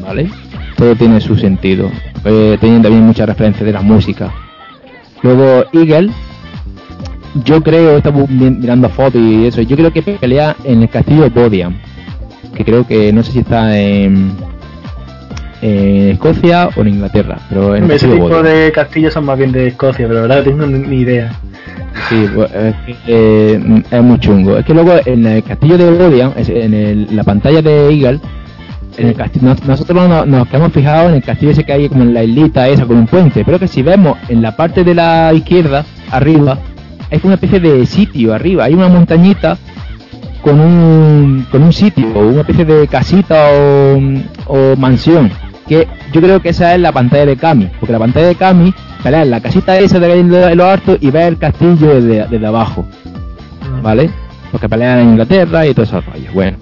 ¿Vale? 0.00 0.28
Todo 0.76 0.94
tiene 0.94 1.20
su 1.20 1.36
sentido. 1.36 1.90
Eh, 2.24 2.58
tienen 2.60 2.82
también 2.82 3.04
muchas 3.04 3.26
referencias 3.26 3.64
de 3.64 3.72
la 3.72 3.80
música. 3.80 4.30
Luego 5.22 5.64
Eagle 5.72 6.10
yo 7.42 7.62
creo, 7.62 7.96
estamos 7.96 8.30
mirando 8.30 8.88
fotos 8.88 9.20
y 9.20 9.46
eso, 9.46 9.60
yo 9.62 9.76
creo 9.76 9.92
que 9.92 10.02
pelea 10.02 10.54
en 10.64 10.82
el 10.82 10.88
castillo 10.88 11.28
Bodiam, 11.30 11.76
que 12.54 12.64
creo 12.64 12.86
que 12.86 13.12
no 13.12 13.22
sé 13.22 13.32
si 13.32 13.38
está 13.40 13.78
en, 13.78 14.32
en 15.62 16.10
Escocia 16.10 16.68
o 16.76 16.80
en 16.82 16.88
Inglaterra, 16.88 17.38
pero 17.48 17.74
en 17.74 17.84
el 17.84 17.90
Ese 17.92 18.08
tipo 18.08 18.42
de 18.42 18.72
castillos 18.72 19.12
son 19.14 19.24
más 19.24 19.38
bien 19.38 19.52
de 19.52 19.68
Escocia, 19.68 20.06
pero 20.06 20.26
la 20.26 20.36
verdad 20.36 20.52
no 20.52 20.64
tengo 20.64 20.78
ni 20.88 20.96
idea. 21.00 21.32
Sí, 22.08 22.26
pues, 22.34 22.50
es, 22.52 22.74
eh, 23.06 23.82
es 23.90 24.02
muy 24.02 24.18
chungo. 24.18 24.58
Es 24.58 24.64
que 24.64 24.74
luego 24.74 24.94
en 25.06 25.26
el 25.26 25.42
castillo 25.42 25.78
de 25.78 25.90
Bodiam, 25.90 26.32
es- 26.36 26.48
en 26.48 26.74
el- 26.74 27.08
la 27.16 27.22
pantalla 27.24 27.62
de 27.62 27.88
Eagle, 27.88 28.20
en 28.98 29.06
el 29.08 29.14
castillo, 29.14 29.46
nos- 29.48 29.64
nosotros 29.64 30.08
nos, 30.08 30.26
nos 30.26 30.52
hemos 30.52 30.72
fijado 30.72 31.08
en 31.08 31.14
el 31.16 31.22
castillo 31.22 31.52
ese 31.52 31.64
que 31.64 31.72
hay 31.72 31.88
como 31.88 32.02
en 32.02 32.12
la 32.14 32.22
islita 32.24 32.68
esa 32.68 32.84
con 32.84 32.96
un 32.98 33.06
puente, 33.06 33.44
pero 33.44 33.58
que 33.58 33.68
si 33.68 33.82
vemos 33.82 34.18
en 34.28 34.42
la 34.42 34.54
parte 34.56 34.84
de 34.84 34.94
la 34.94 35.32
izquierda, 35.32 35.84
arriba, 36.10 36.58
hay 37.10 37.20
una 37.22 37.34
especie 37.34 37.60
de 37.60 37.86
sitio 37.86 38.34
arriba, 38.34 38.64
hay 38.64 38.74
una 38.74 38.88
montañita 38.88 39.56
con 40.44 40.60
un, 40.60 41.46
con 41.50 41.62
un 41.62 41.72
sitio, 41.72 42.06
una 42.06 42.42
especie 42.42 42.66
de 42.66 42.86
casita 42.86 43.48
o, 43.50 43.98
o 44.46 44.76
mansión, 44.76 45.30
que 45.66 45.88
yo 46.12 46.20
creo 46.20 46.42
que 46.42 46.50
esa 46.50 46.74
es 46.74 46.80
la 46.80 46.92
pantalla 46.92 47.24
de 47.24 47.36
Kami, 47.36 47.70
porque 47.80 47.92
la 47.92 47.98
pantalla 47.98 48.26
de 48.26 48.34
Kami, 48.34 48.74
pelea 49.02 49.22
en 49.22 49.30
la 49.30 49.40
casita 49.40 49.78
esa 49.78 49.98
de 49.98 50.20
en 50.20 50.56
lo, 50.58 50.66
alto 50.66 50.98
y 51.00 51.10
ve 51.10 51.26
el 51.26 51.38
castillo 51.38 51.94
desde, 51.94 52.26
desde 52.28 52.46
abajo, 52.46 52.84
¿vale? 53.82 54.10
Porque 54.52 54.68
pelean 54.68 54.98
en 54.98 55.08
Inglaterra 55.10 55.66
y 55.66 55.72
todo 55.72 55.84
esos 55.84 56.04
rollos, 56.04 56.34
bueno. 56.34 56.58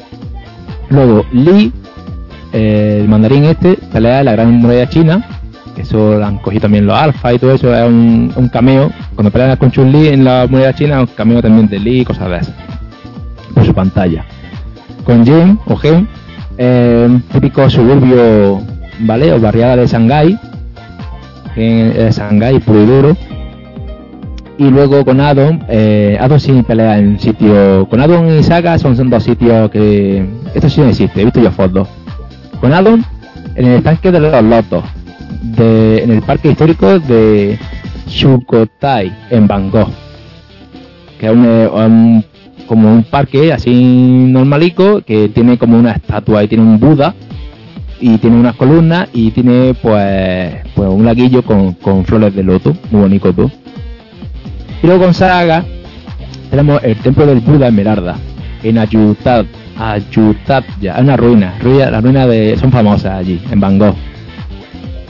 Luego, 0.89 1.27
Lee, 1.33 1.73
eh, 2.53 2.99
el 3.01 3.09
mandarín 3.09 3.45
este, 3.45 3.75
pelea 3.93 4.21
en 4.21 4.27
la 4.27 4.33
gran 4.33 4.53
muralla 4.53 4.89
china, 4.89 5.27
que 5.75 5.83
eso 5.83 6.19
lo 6.19 6.25
han 6.25 6.39
cogido 6.39 6.63
también 6.63 6.87
los 6.87 6.97
alfa 6.97 7.33
y 7.33 7.39
todo 7.41 7.53
eso, 7.53 7.75
es 7.75 7.89
un, 7.89 8.33
un 8.37 8.49
cameo. 8.49 8.93
Cuando 9.17 9.33
pelean 9.33 9.57
con 9.57 9.73
Chun-Li 9.73 10.09
en 10.09 10.25
la 10.25 10.47
muralla 10.49 10.73
china, 10.73 11.01
un 11.01 11.07
cameo 11.07 11.43
también 11.43 11.69
de 11.69 11.81
Lee 11.81 12.01
y 12.03 12.05
cosas 12.05 12.31
de 12.31 12.37
esas. 12.37 12.72
Por 13.55 13.65
su 13.67 13.75
pantalla. 13.75 14.25
Con 15.05 15.25
Jin, 15.25 15.59
o 15.67 15.77
Gen, 15.77 16.09
eh, 16.59 17.09
típico 17.33 17.69
suburbio, 17.69 18.61
¿vale? 19.01 19.33
O 19.33 19.41
barriada 19.41 19.77
de 19.77 19.87
Shanghái, 19.87 20.39
en 21.57 21.93
eh, 21.97 22.11
Shanghái 22.13 22.59
puro 22.61 22.83
y 22.83 22.87
duro. 22.87 23.17
Y 24.59 24.65
luego 24.71 25.05
con 25.05 25.21
Adon, 25.21 25.65
eh, 25.69 26.17
Adon 26.21 26.39
sí 26.39 26.63
pelea 26.63 26.99
en 26.99 27.19
sitio. 27.19 27.87
Con 27.89 28.01
Adon 28.01 28.39
y 28.39 28.43
Saga 28.43 28.79
son, 28.79 29.11
dos 29.11 29.25
sitios 29.25 29.71
que. 29.71 30.25
Esto 30.55 30.69
sí 30.69 30.81
no 30.81 30.89
existe, 30.89 31.21
he 31.21 31.25
visto 31.25 31.41
yo 31.41 31.51
fotos. 31.51 31.89
Con 32.61 32.73
Adon 32.73 33.05
en 33.57 33.67
el 33.67 33.73
estanque 33.79 34.13
de 34.13 34.21
los 34.21 34.45
lotos, 34.45 34.85
de, 35.43 36.05
en 36.05 36.11
el 36.13 36.23
parque 36.23 36.51
histórico 36.51 36.99
de 37.01 37.59
Shukotai, 38.07 39.13
en 39.31 39.47
Bangkok. 39.49 39.89
Que 41.19 41.27
es 41.27 41.33
un- 41.33 42.25
como 42.73 42.91
un 42.91 43.03
parque 43.03 43.53
así 43.53 43.71
normalico 43.75 45.03
que 45.03 45.29
tiene 45.29 45.59
como 45.59 45.79
una 45.79 45.93
estatua 45.93 46.43
y 46.43 46.49
tiene 46.49 46.65
un 46.65 46.81
Buda 46.81 47.15
y 48.01 48.17
tiene 48.17 48.37
unas 48.37 48.57
columnas 48.57 49.11
y 49.13 49.31
tiene 49.31 49.75
pues 49.75 50.55
pues 50.75 50.89
un 50.89 51.05
laguillo 51.05 51.43
con, 51.43 51.75
con 51.75 52.07
flores 52.07 52.35
de 52.35 52.43
loto, 52.43 52.75
muy 52.91 53.03
bonito 53.03 53.31
todo. 53.35 53.51
Y 54.83 54.87
luego 54.87 55.05
con 55.05 55.13
Saga 55.13 55.63
tenemos 56.49 56.83
el 56.83 56.97
templo 56.97 57.27
del 57.27 57.41
Buda 57.41 57.69
Esmeralda 57.69 58.17
en 58.63 58.79
Ayutthaya, 58.79 59.47
Ayutthaya, 59.79 60.97
una 60.99 61.19
ruina, 61.19 61.53
ruina, 61.61 61.91
las 61.91 62.03
ruinas 62.03 62.27
de, 62.27 62.57
son 62.57 62.73
famosas 62.73 63.19
allí, 63.19 63.39
en 63.51 63.61
Bangkok. 63.61 63.95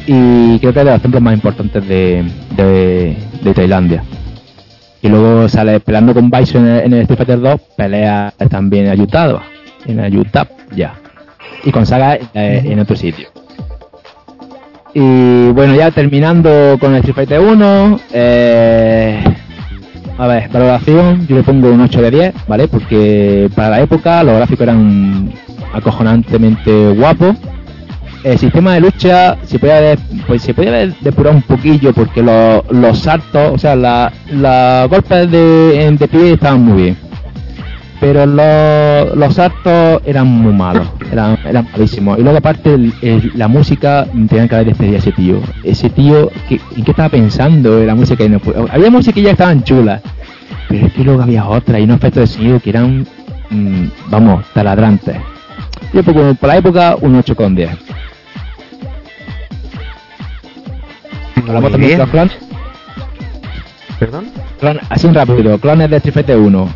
Y 0.09 0.59
creo 0.59 0.72
que 0.72 0.80
es 0.80 0.84
de 0.84 0.90
los 0.90 1.01
templos 1.01 1.22
más 1.22 1.34
importantes 1.34 1.86
de, 1.86 2.24
de, 2.56 3.16
de 3.40 3.55
Tailandia. 3.55 4.02
Y 5.03 5.09
luego 5.09 5.49
sale 5.49 5.81
peleando 5.81 6.15
con 6.15 6.31
Bison 6.31 6.66
en 6.66 6.93
el, 6.93 7.01
Street 7.03 7.19
Fighter 7.19 7.41
2, 7.41 7.61
pelea 7.77 8.33
también 8.49 8.87
en 8.87 8.93
Ayutthaya, 8.93 9.41
en 9.85 10.01
Ayutthaya. 10.01 10.95
Y 11.65 11.70
con 11.70 11.85
Saga 11.85 12.15
eh, 12.15 12.62
en 12.65 12.79
otro 12.79 12.97
sitio. 12.97 13.29
Y 14.95 15.49
bueno, 15.51 15.74
ya 15.74 15.91
terminando 15.91 16.77
con 16.79 16.93
el 16.95 16.99
Street 16.99 17.15
Fighter 17.15 17.41
1, 17.41 18.01
eh, 18.12 19.24
a 20.19 20.27
ver, 20.27 20.49
valoración, 20.51 21.27
yo 21.27 21.37
le 21.37 21.43
pongo 21.43 21.70
un 21.70 21.81
8 21.81 22.03
de 22.03 22.11
10, 22.11 22.35
¿vale? 22.47 22.69
Porque 22.69 23.51
para 23.57 23.70
la 23.70 23.81
época 23.81 24.23
los 24.23 24.37
gráficos 24.37 24.62
eran 24.62 25.33
acojonantemente 25.73 26.91
guapos. 26.91 27.37
El 28.24 28.39
sistema 28.39 28.74
de 28.74 28.81
lucha 28.81 29.36
se 29.44 29.59
puede 29.59 29.73
haber, 29.77 29.99
pues 30.28 30.43
se 30.43 30.55
puede 30.55 30.69
haber 30.69 30.94
depurado 31.01 31.35
un 31.36 31.43
poquillo 31.43 31.93
porque 31.93 32.23
los, 32.23 32.62
los 32.70 32.99
saltos, 33.01 33.53
o 33.55 33.59
sea, 33.59 33.74
la- 33.74 34.12
los 34.31 34.89
golpes 34.90 35.28
de, 35.31 35.90
de 35.99 36.09
pie 36.09 36.32
estaban 36.35 36.65
muy 36.65 36.82
bien. 36.82 36.97
Pero 38.01 38.27
los, 38.27 39.16
los 39.16 39.35
saltos 39.35 40.03
eran 40.05 40.27
muy 40.27 40.53
malos, 40.53 40.89
eran, 41.12 41.39
malísimos. 41.73 42.19
Y 42.19 42.23
luego 42.23 42.39
aparte 42.39 42.77
la 43.35 43.47
música, 43.49 44.07
tenían 44.28 44.49
que 44.49 44.55
haber 44.57 44.66
despedido 44.69 44.97
a 44.97 44.99
ese 44.99 45.12
tío. 45.12 45.40
Ese 45.62 45.90
tío, 45.90 46.31
¿qué, 46.49 46.61
¿en 46.77 46.85
qué 46.85 46.90
estaba 46.90 47.09
pensando 47.09 47.81
en 47.81 47.86
la 47.86 47.94
música? 47.94 48.24
Había 48.73 48.90
música 48.90 49.15
que 49.15 49.23
ya 49.23 49.31
estaban 49.32 49.62
chulas, 49.62 50.01
pero 50.69 50.86
es 50.86 50.93
que 50.93 51.05
luego 51.05 51.23
había 51.23 51.47
otra 51.47 51.78
y 51.78 51.85
unos 51.85 51.99
efectos 51.99 52.23
de 52.23 52.27
sonido 52.36 52.59
que 52.61 52.70
eran, 52.70 53.07
mm, 53.51 53.85
vamos, 54.11 54.44
taladrantes. 54.53 55.16
Yo 55.93 56.03
por 56.03 56.49
la 56.49 56.57
época 56.57 56.97
un 57.01 57.15
8 57.16 57.36
con 57.36 57.55
10. 57.55 57.70
Hablamos 61.48 61.73
también 61.73 61.81
de 61.81 61.86
bien. 61.86 61.98
los 61.98 62.10
clones. 62.10 62.39
¿Perdón? 63.98 64.31
Clon- 64.60 64.81
así 64.89 65.09
rápido, 65.09 65.59
clones 65.59 65.90
de 65.90 65.97
Street 65.97 66.14
Fighter 66.14 66.36
1. 66.39 66.69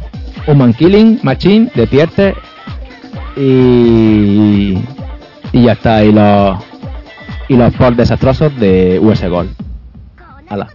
Human 0.46 0.72
Killing, 0.74 1.18
Machine, 1.22 1.70
de 1.74 1.86
Tierce 1.86 2.34
y. 3.36 4.78
Y 5.52 5.64
ya 5.64 5.72
está, 5.72 6.04
y 6.04 6.12
los. 6.12 6.58
Y 7.48 7.56
los 7.56 7.72
ports 7.74 7.96
desastrosos 7.96 8.54
de 8.58 8.98
US 9.00 9.24
Gold. 9.28 9.50
Hala. 10.48 10.68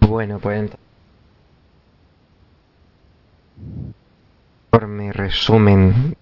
Bueno, 0.00 0.38
pues 0.38 0.62
ent- 0.62 0.76
por 4.70 4.86
mi 4.88 5.10
resumen, 5.10 6.16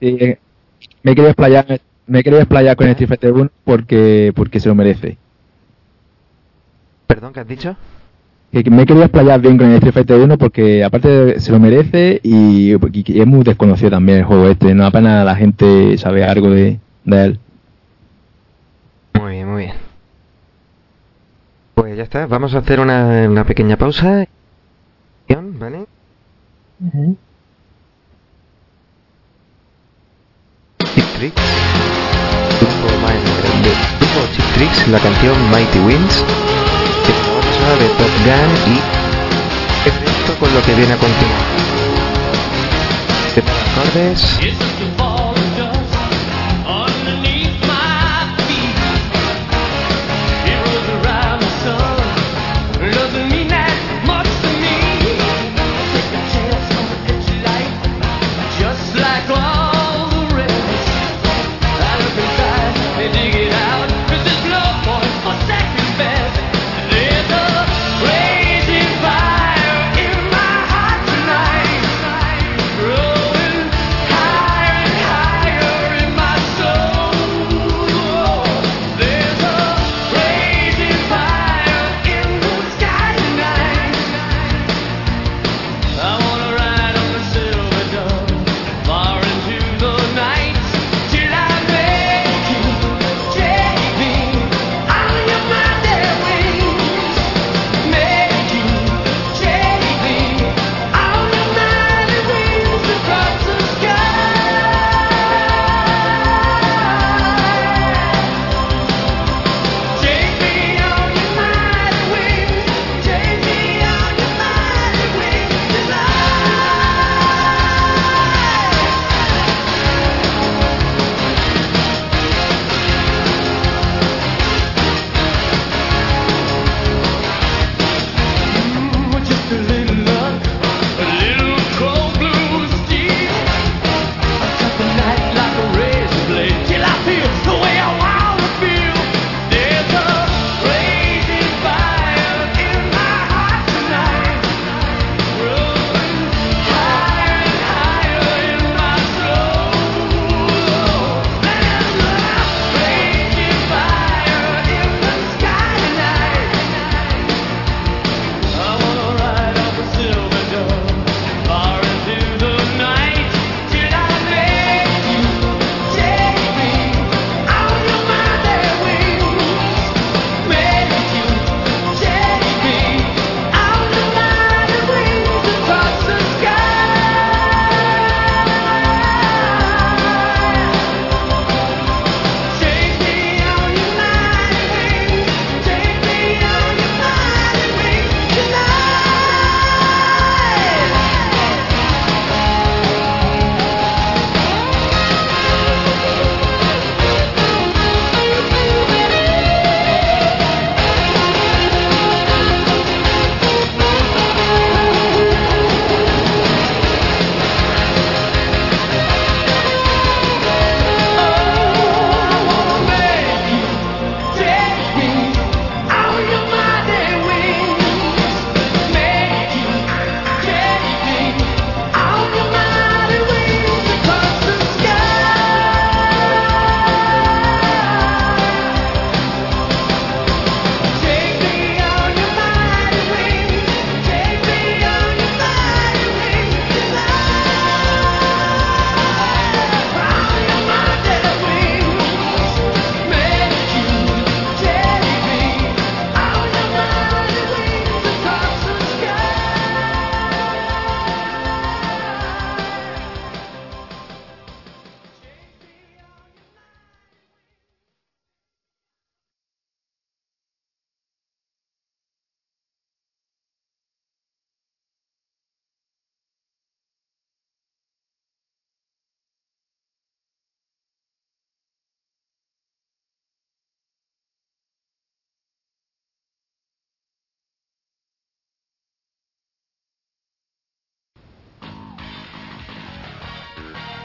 Sí, 0.00 0.16
eh, 0.20 0.38
me 1.02 1.10
he 1.12 1.14
querido 1.14 1.30
explayar, 1.30 1.80
me 2.08 2.18
he 2.20 2.22
querido 2.24 2.40
explayar 2.42 2.74
con 2.76 2.88
Street 2.88 3.08
Fighter 3.08 3.32
1 3.32 3.50
porque, 3.64 4.32
porque 4.34 4.58
se 4.60 4.68
lo 4.68 4.74
merece. 4.74 5.16
perdón, 7.06 7.32
¿qué 7.32 7.40
has 7.40 7.48
dicho? 7.48 7.76
Que 8.52 8.70
me 8.70 8.82
he 8.82 8.86
querido 8.86 9.04
explayar 9.04 9.40
bien 9.40 9.56
con 9.58 9.66
el 9.68 9.74
Street 9.74 9.92
Fighter 9.94 10.18
1 10.20 10.38
porque 10.38 10.82
aparte 10.84 11.08
de- 11.08 11.40
se 11.40 11.52
lo 11.52 11.58
merece 11.60 12.20
y, 12.22 12.72
y 12.74 13.20
es 13.20 13.26
muy 13.26 13.44
desconocido 13.44 13.90
también 13.90 14.18
el 14.18 14.24
juego 14.24 14.48
este, 14.48 14.74
no 14.74 14.86
apenas 14.86 15.24
la 15.24 15.36
gente 15.36 15.96
sabe 15.98 16.24
algo 16.24 16.50
de, 16.50 16.78
de 17.04 17.24
él. 17.24 17.38
Muy 19.20 19.32
bien, 19.32 19.48
muy 19.48 19.62
bien. 19.64 19.74
Pues 21.74 21.96
ya 21.96 22.02
está, 22.02 22.26
vamos 22.26 22.54
a 22.54 22.58
hacer 22.58 22.80
una, 22.80 23.28
una 23.28 23.44
pequeña 23.44 23.76
pausa. 23.76 24.26
¿Vale? 25.28 25.84
Ma- 26.80 27.16
de 31.20 31.67
Tricks, 34.58 34.88
la 34.88 34.98
canción 34.98 35.50
Mighty 35.52 35.78
Winds. 35.78 36.24
Que 37.06 37.12
es 37.12 37.18
la 37.18 37.52
sonora 37.52 37.76
de 37.76 37.88
Top 37.90 38.10
Gun 38.24 38.74
y 38.74 38.78
es 39.88 40.18
esto 40.18 40.34
con 40.40 40.52
lo 40.52 40.60
que 40.62 40.74
viene 40.74 40.94
a 40.94 40.96
continuar. 40.96 41.42
De 43.36 43.40
acordes. 43.40 44.97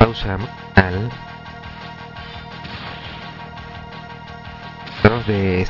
Pausa. 0.04 0.38
Dos 5.04 5.28
de 5.28 5.66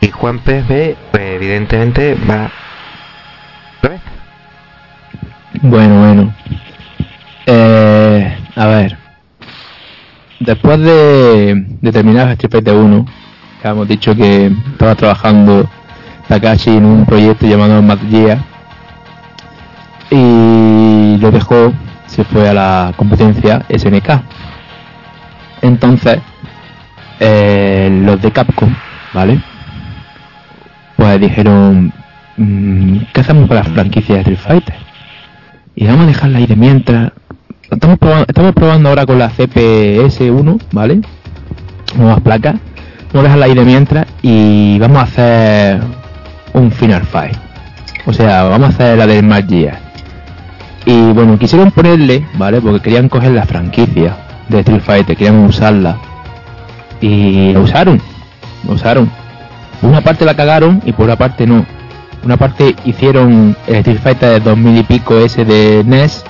y 0.00 0.10
Juan 0.10 0.38
PB, 0.40 0.96
pues 1.10 1.22
evidentemente 1.36 2.16
va. 2.28 2.50
Bueno, 5.62 6.00
bueno. 6.00 6.34
Eh, 7.46 8.38
a 8.56 8.66
ver. 8.66 8.98
Después 10.40 10.78
de, 10.80 11.64
de 11.80 11.92
terminar 11.92 12.28
Street 12.32 12.50
Fighter 12.52 12.74
1, 12.74 13.06
ya 13.62 13.70
hemos 13.70 13.88
dicho 13.88 14.14
que 14.14 14.52
estaba 14.72 14.94
trabajando 14.94 15.66
Takashi 16.28 16.76
en 16.76 16.84
un 16.84 17.06
proyecto 17.06 17.46
llamado 17.46 17.80
Mad 17.80 17.98
lo 21.24 21.30
dejó, 21.30 21.72
se 22.06 22.24
fue 22.24 22.48
a 22.48 22.54
la 22.54 22.92
competencia 22.96 23.64
SNK. 23.68 24.22
Entonces, 25.62 26.18
eh, 27.20 27.88
los 28.04 28.20
de 28.20 28.30
Capcom, 28.30 28.74
¿vale? 29.12 29.40
Pues 30.96 31.20
dijeron, 31.20 31.92
mm, 32.36 32.98
¿qué 33.12 33.20
hacemos 33.20 33.48
con 33.48 33.56
la 33.56 33.64
franquicia 33.64 34.16
de 34.16 34.20
Street 34.20 34.38
Fighter? 34.38 34.84
y 35.76 35.86
vamos 35.86 36.04
a 36.04 36.06
dejarla 36.06 36.38
ahí 36.38 36.46
de 36.46 36.56
mientras. 36.56 37.12
Estamos 37.70 37.98
probando, 37.98 38.26
estamos 38.28 38.52
probando 38.52 38.88
ahora 38.88 39.06
con 39.06 39.18
la 39.18 39.30
CPS1, 39.30 40.60
¿vale? 40.72 41.00
Nuevas 41.96 42.20
placas. 42.20 42.56
Vamos 43.12 43.20
a 43.20 43.22
dejarla 43.22 43.46
ahí 43.46 43.54
de 43.54 43.64
mientras 43.64 44.06
y 44.22 44.78
vamos 44.78 44.98
a 44.98 45.02
hacer 45.02 45.80
un 46.52 46.70
Final 46.70 47.02
Fight. 47.02 47.36
O 48.06 48.12
sea, 48.12 48.44
vamos 48.44 48.70
a 48.70 48.72
hacer 48.72 48.98
la 48.98 49.06
del 49.06 49.24
Mad 49.24 49.48
Gear. 49.48 49.83
Y 50.86 51.12
bueno, 51.12 51.38
quisieron 51.38 51.70
ponerle, 51.70 52.26
¿vale? 52.34 52.60
Porque 52.60 52.80
querían 52.80 53.08
coger 53.08 53.32
la 53.32 53.46
franquicia 53.46 54.16
de 54.48 54.60
Street 54.60 54.82
Fighter, 54.82 55.16
querían 55.16 55.44
usarla. 55.44 55.96
Y 57.00 57.52
la 57.52 57.60
usaron, 57.60 58.00
la 58.66 58.74
usaron. 58.74 59.10
Por 59.80 59.90
una 59.90 60.02
parte 60.02 60.24
la 60.24 60.34
cagaron 60.34 60.82
y 60.84 60.92
por 60.92 61.06
una 61.06 61.16
parte 61.16 61.46
no 61.46 61.64
una 62.24 62.36
parte 62.36 62.74
hicieron 62.84 63.54
el 63.66 63.74
Street 63.76 63.98
Fighter 64.02 64.30
de 64.30 64.40
2000 64.40 64.78
y 64.78 64.82
pico 64.84 65.18
ese 65.18 65.44
de 65.44 65.84
NES 65.84 66.24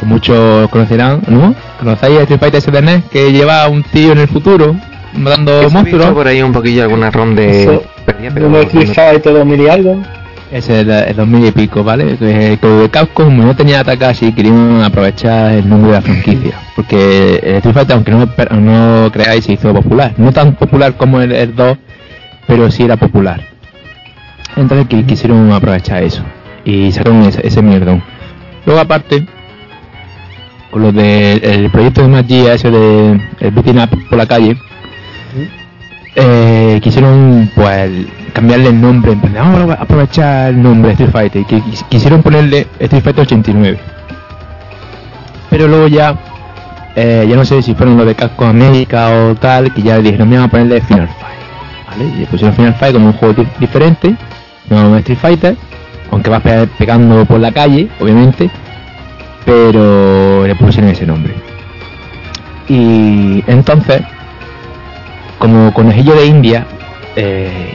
que 0.00 0.06
muchos 0.06 0.68
conocerán 0.70 1.20
¿no? 1.28 1.54
¿conocéis 1.78 2.16
el 2.16 2.22
Street 2.22 2.40
Fighter 2.40 2.58
ese 2.58 2.70
de 2.70 2.82
NES 2.82 3.04
que 3.10 3.32
lleva 3.32 3.68
un 3.68 3.82
tío 3.84 4.12
en 4.12 4.18
el 4.18 4.28
futuro 4.28 4.74
matando 5.14 5.70
monstruos 5.70 6.10
por 6.10 6.26
ahí 6.26 6.42
un 6.42 6.52
poquillo 6.52 6.82
alguna 6.82 7.10
ron 7.10 7.34
de 7.34 7.62
Eso, 7.62 7.82
pero 8.04 8.48
¿No 8.48 8.58
Street 8.58 8.92
Fighter 8.92 9.32
2000 9.34 9.60
y 9.60 9.68
algo? 9.68 10.02
Es 10.50 10.68
el, 10.68 10.90
el 10.90 11.16
2000 11.16 11.46
y 11.46 11.50
pico 11.52 11.84
¿vale? 11.84 12.16
de 12.16 12.58
Capcom 12.90 13.26
como 13.26 13.44
no 13.44 13.54
tenía 13.54 13.84
Takashi 13.84 14.32
querían 14.32 14.82
aprovechar 14.82 15.52
el 15.52 15.68
nombre 15.68 15.90
de 15.90 15.96
la 15.96 16.02
franquicia 16.02 16.54
porque 16.74 17.40
el 17.42 17.56
Street 17.56 17.74
Fighter 17.74 17.96
aunque 17.96 18.12
no, 18.12 18.26
no 18.60 19.10
creáis 19.12 19.44
se 19.44 19.52
hizo 19.52 19.74
popular 19.74 20.14
no 20.16 20.32
tan 20.32 20.54
popular 20.54 20.96
como 20.96 21.20
el, 21.20 21.32
el 21.32 21.54
2 21.54 21.78
pero 22.46 22.70
sí 22.70 22.84
era 22.84 22.96
popular 22.96 23.40
entonces 24.56 24.88
que 24.88 25.04
quisieron 25.04 25.52
aprovechar 25.52 26.02
eso 26.02 26.24
y 26.64 26.92
sacaron 26.92 27.22
ese, 27.22 27.62
mierdón. 27.62 28.02
Luego 28.66 28.80
aparte, 28.80 29.26
con 30.70 30.82
lo 30.82 30.92
del 30.92 31.70
proyecto 31.70 32.02
de 32.02 32.08
magia 32.08 32.54
ese 32.54 32.70
de 32.70 33.20
el 33.40 33.50
beating 33.52 33.78
up 33.78 33.90
por 34.08 34.18
la 34.18 34.26
calle, 34.26 34.58
eh, 36.14 36.80
quisieron 36.82 37.50
pues 37.54 37.90
cambiarle 38.32 38.68
el 38.68 38.80
nombre, 38.80 39.12
en 39.12 39.20
plan, 39.20 39.34
vamos 39.34 39.70
a 39.76 39.82
aprovechar 39.82 40.50
el 40.50 40.62
nombre 40.62 40.92
Street 40.92 41.10
Fighter, 41.10 41.44
que 41.44 41.58
quis- 41.62 41.84
quisieron 41.88 42.22
ponerle 42.22 42.66
Street 42.78 43.02
Fighter 43.02 43.22
89. 43.22 43.78
Pero 45.50 45.66
luego 45.68 45.88
ya, 45.88 46.14
eh, 46.94 47.26
ya 47.28 47.36
no 47.36 47.44
sé 47.44 47.62
si 47.62 47.74
fueron 47.74 47.96
los 47.96 48.06
de 48.06 48.14
Casco 48.14 48.44
América 48.44 49.08
o 49.10 49.34
tal, 49.34 49.72
que 49.72 49.82
ya 49.82 49.98
dijeron, 49.98 50.28
mira, 50.28 50.40
vamos 50.42 50.48
a 50.48 50.50
ponerle 50.52 50.80
Final 50.82 51.08
Fight. 51.08 52.08
Y 52.16 52.20
le 52.20 52.26
pusieron 52.26 52.54
Final 52.54 52.74
Fight 52.74 52.92
como 52.94 53.06
un 53.06 53.12
juego 53.14 53.34
di- 53.42 53.48
diferente, 53.58 54.14
no 54.70 54.96
Street 54.98 55.18
Fighter, 55.18 55.56
aunque 56.12 56.30
vas 56.30 56.42
pe- 56.42 56.68
pegando 56.78 57.24
por 57.24 57.40
la 57.40 57.50
calle, 57.50 57.88
obviamente, 58.00 58.50
pero 59.44 60.46
le 60.46 60.54
pusieron 60.54 60.90
ese 60.90 61.06
nombre. 61.06 61.34
Y 62.68 63.42
entonces, 63.46 64.02
como 65.38 65.72
conejillo 65.72 66.14
de 66.14 66.26
India, 66.26 66.66
eh, 67.16 67.74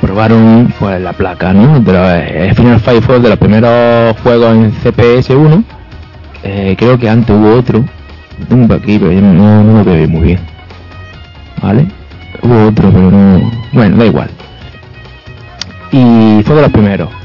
probaron 0.00 0.72
pues 0.78 1.00
la 1.00 1.12
placa, 1.12 1.52
¿no? 1.52 1.80
De 1.80 1.92
los, 1.92 2.08
eh, 2.12 2.52
Final 2.54 2.80
Fight 2.80 3.02
fue 3.02 3.20
de 3.20 3.28
los 3.28 3.38
primeros 3.38 4.16
juegos 4.22 4.54
en 4.54 4.72
CPS1. 4.72 5.64
Eh, 6.42 6.76
creo 6.78 6.98
que 6.98 7.08
antes 7.08 7.34
hubo 7.34 7.54
otro. 7.56 7.84
Tengo 8.48 8.74
aquí, 8.74 8.98
pero 8.98 9.12
yo 9.12 9.20
no, 9.20 9.64
no 9.64 9.78
lo 9.78 9.84
veo 9.84 10.08
muy 10.08 10.22
bien. 10.22 10.40
¿Vale? 11.60 11.86
Hubo 12.42 12.68
otro, 12.68 12.90
pero 12.90 13.10
no. 13.10 13.50
Bueno, 13.72 13.96
da 13.96 14.06
igual. 14.06 14.30
Y 15.90 16.42
fue 16.44 16.56
de 16.56 16.62
los 16.62 16.70
primeros. 16.70 17.17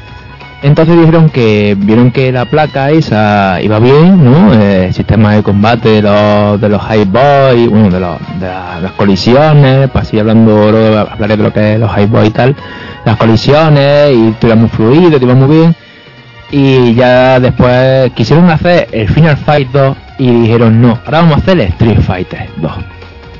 Entonces 0.64 0.98
dijeron 0.98 1.30
que 1.30 1.76
vieron 1.78 2.10
que 2.12 2.32
la 2.32 2.46
placa 2.46 2.90
esa 2.90 3.62
iba 3.62 3.80
bien, 3.80 4.24
¿no? 4.24 4.54
Eh, 4.54 4.86
El 4.88 4.94
sistema 4.94 5.34
de 5.36 5.44
combate 5.44 5.90
de 5.90 6.02
los, 6.02 6.60
de 6.62 6.70
los 6.70 6.82
high 6.82 7.04
boy, 7.04 7.68
bueno, 7.68 7.90
de, 7.90 8.00
los, 8.00 8.18
de 8.40 8.48
la- 8.48 8.80
las 8.82 8.92
colisiones, 8.94 9.90
pues 9.92 10.06
así 10.08 10.18
hablando, 10.20 10.70
hablaré 11.12 11.36
de 11.36 11.44
lo 11.44 11.52
que 11.52 11.74
es 11.74 11.80
los 11.80 11.92
high 11.92 12.06
boy 12.06 12.28
y 12.28 12.30
tal, 12.32 12.56
las 13.04 13.18
colisiones, 13.18 14.12
y 14.16 14.34
iba 14.46 14.56
muy 14.56 14.70
fluido, 14.70 15.18
iba 15.22 15.34
muy 15.36 15.54
bien. 15.58 15.76
Y 16.52 16.94
ya 16.94 17.40
después 17.42 18.12
quisieron 18.14 18.50
hacer 18.50 18.88
el 18.94 19.10
Final 19.10 19.36
Fight 19.38 19.70
2 19.72 19.98
y 20.20 20.32
dijeron, 20.44 20.82
no, 20.82 20.98
ahora 21.06 21.20
vamos 21.22 21.34
a 21.36 21.38
hacer 21.40 21.60
el 21.60 21.68
Street 21.70 22.00
Fighter 22.00 22.48
2. 22.58 22.72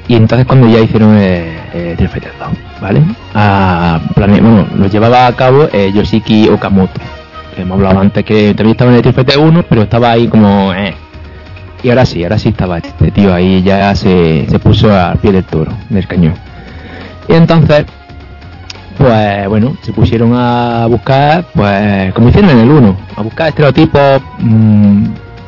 Y 0.08 0.16
entonces 0.16 0.46
cuando 0.46 0.68
ya 0.68 0.80
hicieron 0.80 1.16
eh, 1.18 1.58
eh, 1.74 1.90
Street 1.94 2.10
Fighter 2.12 2.32
2, 2.40 2.48
¿vale? 2.82 3.02
A 3.34 4.00
plane- 4.16 4.42
bueno, 4.42 4.68
lo 4.76 4.88
llevaba 4.88 5.28
a 5.28 5.34
cabo 5.34 5.68
eh, 5.72 5.92
Yoshiki 5.94 6.50
Okamoto, 6.50 7.00
que 7.56 7.62
hemos 7.62 7.76
hablado 7.78 8.00
antes 8.02 8.26
que 8.26 8.54
también 8.54 8.72
estaba 8.72 8.92
en 8.92 8.96
el 8.98 9.00
Street 9.08 9.16
Fighter 9.16 9.40
1, 9.40 9.64
pero 9.70 9.84
estaba 9.84 10.12
ahí 10.12 10.28
como... 10.28 10.74
Eh. 10.74 10.94
Y 11.84 11.90
ahora 11.90 12.06
sí, 12.06 12.24
ahora 12.24 12.38
sí 12.38 12.50
estaba 12.50 12.78
este 12.78 13.12
tío 13.12 13.34
ahí, 13.34 13.62
ya 13.62 13.94
se, 13.96 14.46
se 14.50 14.60
puso 14.60 14.94
al 14.94 15.18
pie 15.18 15.32
del 15.34 15.44
toro, 15.44 15.72
del 15.90 16.08
cañón. 16.08 16.34
Y 17.28 17.34
entonces, 17.34 17.86
pues 18.98 19.48
bueno, 19.50 19.76
se 19.82 19.92
pusieron 19.92 20.34
a 20.34 20.86
buscar, 20.88 21.46
pues 21.54 22.14
como 22.14 22.30
hicieron 22.30 22.52
en 22.52 22.60
el 22.60 22.70
1, 22.72 22.98
a 23.18 23.22
buscar 23.22 23.48
estereotipos 23.50 24.22
mm, 24.40 25.06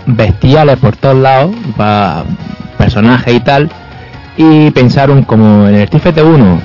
bestiales 0.07 0.77
por 0.77 0.95
todos 0.97 1.15
lados, 1.17 1.55
para 1.77 2.23
personajes 2.77 3.33
y 3.33 3.39
tal, 3.39 3.69
y 4.37 4.69
pensaron 4.71 5.23
como 5.23 5.67
en 5.67 5.75
el 5.75 5.87
Fighter 5.87 6.23
1 6.25 6.61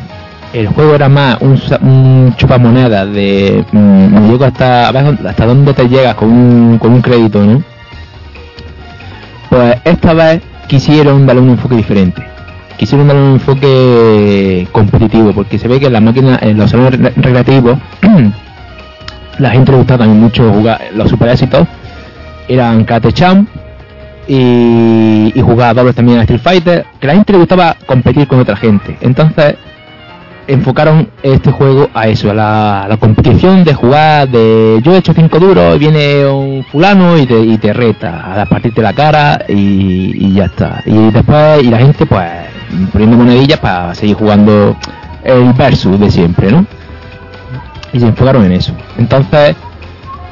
el 0.53 0.67
juego 0.69 0.95
era 0.97 1.09
más 1.09 1.39
un, 1.41 1.61
un 1.83 2.35
chupamonedas 2.37 3.13
de 3.13 3.65
mm, 3.71 3.79
me 4.15 4.29
llego 4.29 4.45
hasta 4.45 4.89
hasta 4.89 5.47
dónde 5.47 5.73
te 5.75 5.89
llegas 5.89 6.15
con 6.17 6.29
un, 6.31 6.79
con 6.79 6.93
un 6.93 7.01
crédito, 7.03 7.41
¿no? 7.45 7.63
Pues 9.49 9.77
esta 9.85 10.13
vez 10.15 10.43
quisieron 10.67 11.27
darle 11.27 11.43
un 11.43 11.51
enfoque 11.51 11.77
diferente. 11.77 12.23
Quisieron 12.77 13.07
darle 13.07 13.23
un 13.23 13.33
enfoque 13.35 14.67
competitivo, 14.73 15.33
porque 15.33 15.59
se 15.59 15.69
ve 15.69 15.79
que 15.79 15.87
en 15.87 15.93
las 15.93 16.03
máquinas, 16.03 16.43
en 16.43 16.57
los 16.57 16.71
salones 16.71 16.99
re- 17.01 17.13
recreativos, 17.17 17.79
la 19.39 19.51
gente 19.51 19.73
le 19.73 19.79
gustaba 19.79 19.99
también 19.99 20.21
mucho 20.21 20.51
jugar 20.53 20.81
los 20.95 21.09
super 21.11 21.29
éxitos. 21.29 21.67
Eran 22.49 22.85
Karate 22.85 23.13
Champ 23.13 23.49
y, 24.27 25.33
y 25.35 25.41
jugar 25.41 25.75
dobles 25.75 25.95
también 25.95 26.19
a 26.19 26.23
Street 26.23 26.41
Fighter, 26.41 26.87
que 27.01 27.07
la 27.07 27.15
gente 27.15 27.33
le 27.33 27.39
gustaba 27.39 27.77
competir 27.87 28.27
con 28.29 28.41
otra 28.41 28.57
gente. 28.57 28.97
Entonces 29.01 29.57
enfocaron 30.53 31.09
este 31.23 31.53
juego 31.53 31.89
a 31.95 32.09
eso, 32.09 32.31
a 32.31 32.35
la, 32.35 32.97
competición 32.99 33.63
de 33.63 33.73
jugar 33.73 34.29
de 34.29 34.81
yo 34.83 34.95
he 34.95 34.99
hecho 34.99 35.13
cinco 35.15 35.39
duros 35.39 35.77
y 35.77 35.79
viene 35.79 36.27
un 36.27 36.65
fulano 36.65 37.17
y 37.17 37.27
te, 37.27 37.39
y 37.39 37.57
te 37.59 37.73
reta 37.73 38.43
a 38.43 38.47
partirte 38.47 38.83
la 38.83 38.93
cara 38.93 39.45
y, 39.49 40.33
ya 40.35 40.47
está. 40.47 40.83
Y 40.87 41.11
después, 41.11 41.63
y 41.63 41.71
la 41.71 41.79
gente 41.79 42.05
pues 42.05 42.29
poniendo 42.93 43.17
monedillas 43.17 43.61
para 43.61 43.95
seguir 43.95 44.17
jugando 44.17 44.77
el 45.25 45.53
versus 45.53 45.99
de 46.01 46.11
siempre, 46.11 46.51
¿no? 46.51 46.67
Y 47.93 48.01
se 48.01 48.07
enfocaron 48.07 48.45
en 48.45 48.53
eso. 48.53 48.73
Entonces, 48.99 49.55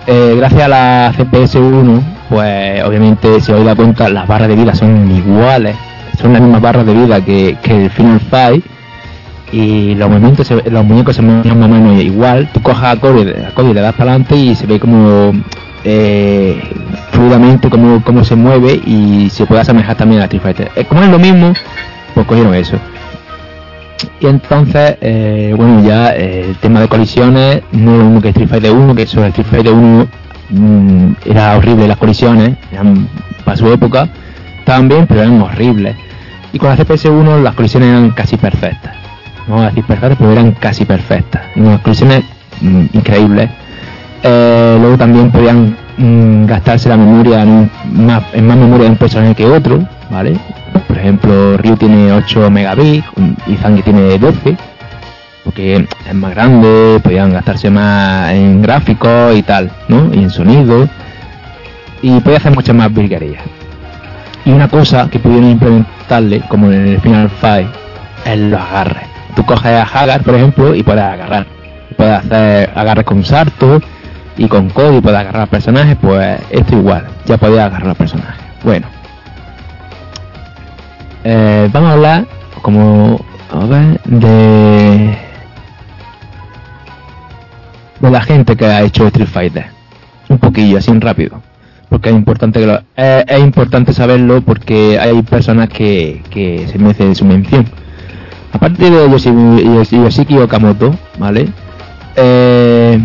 eh, 0.06 0.34
gracias 0.36 0.62
a 0.62 0.68
la 0.68 1.12
CPS1, 1.16 2.02
pues 2.28 2.82
obviamente 2.84 3.40
si 3.40 3.52
os 3.52 3.64
dado 3.64 3.76
cuenta 3.76 4.08
las 4.08 4.26
barras 4.26 4.48
de 4.48 4.56
vida 4.56 4.74
son 4.74 5.10
iguales, 5.10 5.76
son 6.20 6.32
las 6.32 6.42
mismas 6.42 6.60
barras 6.60 6.86
de 6.86 6.94
vida 6.94 7.24
que, 7.24 7.56
que 7.62 7.84
el 7.84 7.90
Final 7.90 8.20
Fight 8.20 8.64
y 9.52 9.94
los 9.94 10.08
movimientos, 10.08 10.50
los 10.50 10.84
muñecos 10.84 11.16
se 11.16 11.22
mueven 11.22 11.58
más 11.58 11.68
o 11.68 11.72
menos 11.72 12.02
igual. 12.02 12.48
Tú 12.52 12.60
cojas 12.60 12.96
a 12.96 13.00
Cody, 13.00 13.30
a 13.30 13.54
Cody 13.54 13.72
le 13.72 13.80
das 13.80 13.94
para 13.94 14.10
adelante 14.10 14.36
y 14.36 14.54
se 14.54 14.66
ve 14.66 14.78
como 14.78 15.32
eh, 15.84 16.60
fluidamente 17.12 17.70
cómo, 17.70 18.02
cómo 18.04 18.24
se 18.24 18.34
mueve 18.34 18.80
y 18.84 19.30
se 19.30 19.46
puede 19.46 19.62
asemejar 19.62 19.96
también 19.96 20.20
a 20.20 20.24
Street 20.24 20.42
Fighter. 20.42 20.70
Eh, 20.76 20.84
como 20.84 21.02
es 21.02 21.08
lo 21.08 21.18
mismo, 21.18 21.52
pues 22.14 22.26
cogieron 22.26 22.54
eso. 22.54 22.76
Y 24.20 24.26
entonces, 24.26 24.96
eh, 25.00 25.54
bueno, 25.56 25.82
ya 25.82 26.14
eh, 26.14 26.46
el 26.48 26.56
tema 26.56 26.80
de 26.80 26.88
colisiones 26.88 27.62
no 27.72 27.92
es 27.92 27.98
lo 27.98 28.04
mismo 28.04 28.20
que 28.20 28.28
Street 28.28 28.48
Fighter 28.48 28.72
1, 28.72 28.94
que 28.94 29.02
eso, 29.02 29.24
Street 29.24 29.46
Fighter 29.46 29.72
1 29.72 30.06
mm, 30.50 31.12
era 31.24 31.56
horrible 31.56 31.88
las 31.88 31.98
colisiones, 31.98 32.56
eran, 32.72 33.08
para 33.44 33.56
su 33.56 33.70
época, 33.72 34.08
estaban 34.58 34.88
bien, 34.88 35.06
pero 35.06 35.22
eran 35.22 35.40
horribles. 35.40 35.96
Y 36.52 36.58
con 36.58 36.70
la 36.70 36.76
CPS1 36.76 37.42
las 37.42 37.54
colisiones 37.54 37.90
eran 37.90 38.10
casi 38.10 38.36
perfectas. 38.36 38.94
No 39.46 39.56
voy 39.56 39.64
a 39.64 39.68
decir 39.68 39.84
perfectas, 39.84 40.18
pero 40.18 40.32
eran 40.32 40.52
casi 40.52 40.84
perfectas. 40.84 41.42
Y 41.54 41.60
unas 41.60 41.80
colisiones 41.80 42.24
mm, 42.60 42.84
increíbles. 42.92 43.50
Eh, 44.22 44.76
luego 44.80 44.96
también 44.98 45.30
podían 45.30 45.76
mm, 45.96 46.46
gastarse 46.46 46.88
la 46.88 46.96
memoria 46.96 47.42
en, 47.42 47.70
más, 47.92 48.22
memoria 48.34 48.84
de 48.84 48.90
un 48.90 48.96
personaje 48.96 49.34
que 49.34 49.46
otro, 49.46 49.86
¿vale? 50.10 50.36
Por 50.86 50.98
ejemplo, 50.98 51.56
Ryu 51.58 51.76
tiene 51.76 52.12
8 52.12 52.50
megabits 52.50 53.06
y 53.46 53.56
Zangief 53.56 53.84
tiene 53.84 54.18
12, 54.18 54.56
porque 55.48 55.88
es 56.06 56.14
más 56.14 56.34
grande, 56.34 57.00
podían 57.02 57.32
gastarse 57.32 57.70
más 57.70 58.30
en 58.32 58.60
gráficos 58.60 59.34
y 59.34 59.42
tal, 59.42 59.70
¿no? 59.88 60.12
Y 60.12 60.18
en 60.24 60.28
sonido, 60.28 60.86
y 62.02 62.20
podía 62.20 62.36
hacer 62.36 62.54
muchas 62.54 62.76
más 62.76 62.92
virguerías. 62.92 63.42
Y 64.44 64.50
una 64.50 64.68
cosa 64.68 65.08
que 65.08 65.18
pudieron 65.18 65.48
implementarle, 65.48 66.42
como 66.50 66.70
en 66.70 66.88
el 66.88 67.00
Final 67.00 67.30
Fight, 67.30 67.68
es 68.26 68.38
los 68.38 68.60
agarres. 68.60 69.04
Tú 69.36 69.46
coges 69.46 69.72
a 69.72 69.84
Hagar, 69.84 70.22
por 70.22 70.34
ejemplo, 70.34 70.74
y 70.74 70.82
puedes 70.82 71.02
agarrar. 71.02 71.46
Puedes 71.96 72.18
hacer 72.18 72.70
agarres 72.74 73.06
con 73.06 73.24
salto 73.24 73.80
y 74.36 74.48
con 74.48 74.68
código 74.68 75.00
puedes 75.00 75.18
agarrar 75.18 75.48
personajes, 75.48 75.96
pues 75.98 76.42
esto 76.50 76.76
igual, 76.76 77.06
ya 77.24 77.38
podía 77.38 77.64
agarrar 77.64 77.96
personajes. 77.96 78.44
Bueno, 78.62 78.86
eh, 81.24 81.70
vamos 81.72 81.88
a 81.88 81.92
hablar 81.94 82.26
como 82.60 83.24
a 83.50 83.64
ver 83.64 83.98
de 84.04 85.27
de 88.00 88.10
la 88.10 88.20
gente 88.22 88.56
que 88.56 88.66
ha 88.66 88.82
hecho 88.82 89.06
Street 89.06 89.28
Fighter. 89.28 89.66
Un 90.28 90.38
poquillo 90.38 90.78
así 90.78 90.90
en 90.90 91.00
rápido. 91.00 91.40
Porque 91.88 92.10
es 92.10 92.14
importante 92.14 92.60
que 92.60 92.66
lo- 92.66 92.82
es, 92.96 93.40
importante 93.40 93.92
saberlo 93.92 94.42
porque 94.42 94.98
hay 94.98 95.22
personas 95.22 95.68
que, 95.70 96.22
que 96.30 96.66
se 96.70 96.78
merecen 96.78 97.14
su 97.14 97.24
mención. 97.24 97.64
Aparte 98.52 98.90
de 98.90 99.10
Yoshi, 99.10 99.30
Yoshi- 99.30 100.02
Yoshiki 100.02 100.38
Okamoto 100.38 100.94
vale 101.18 101.48
eh, 102.16 102.98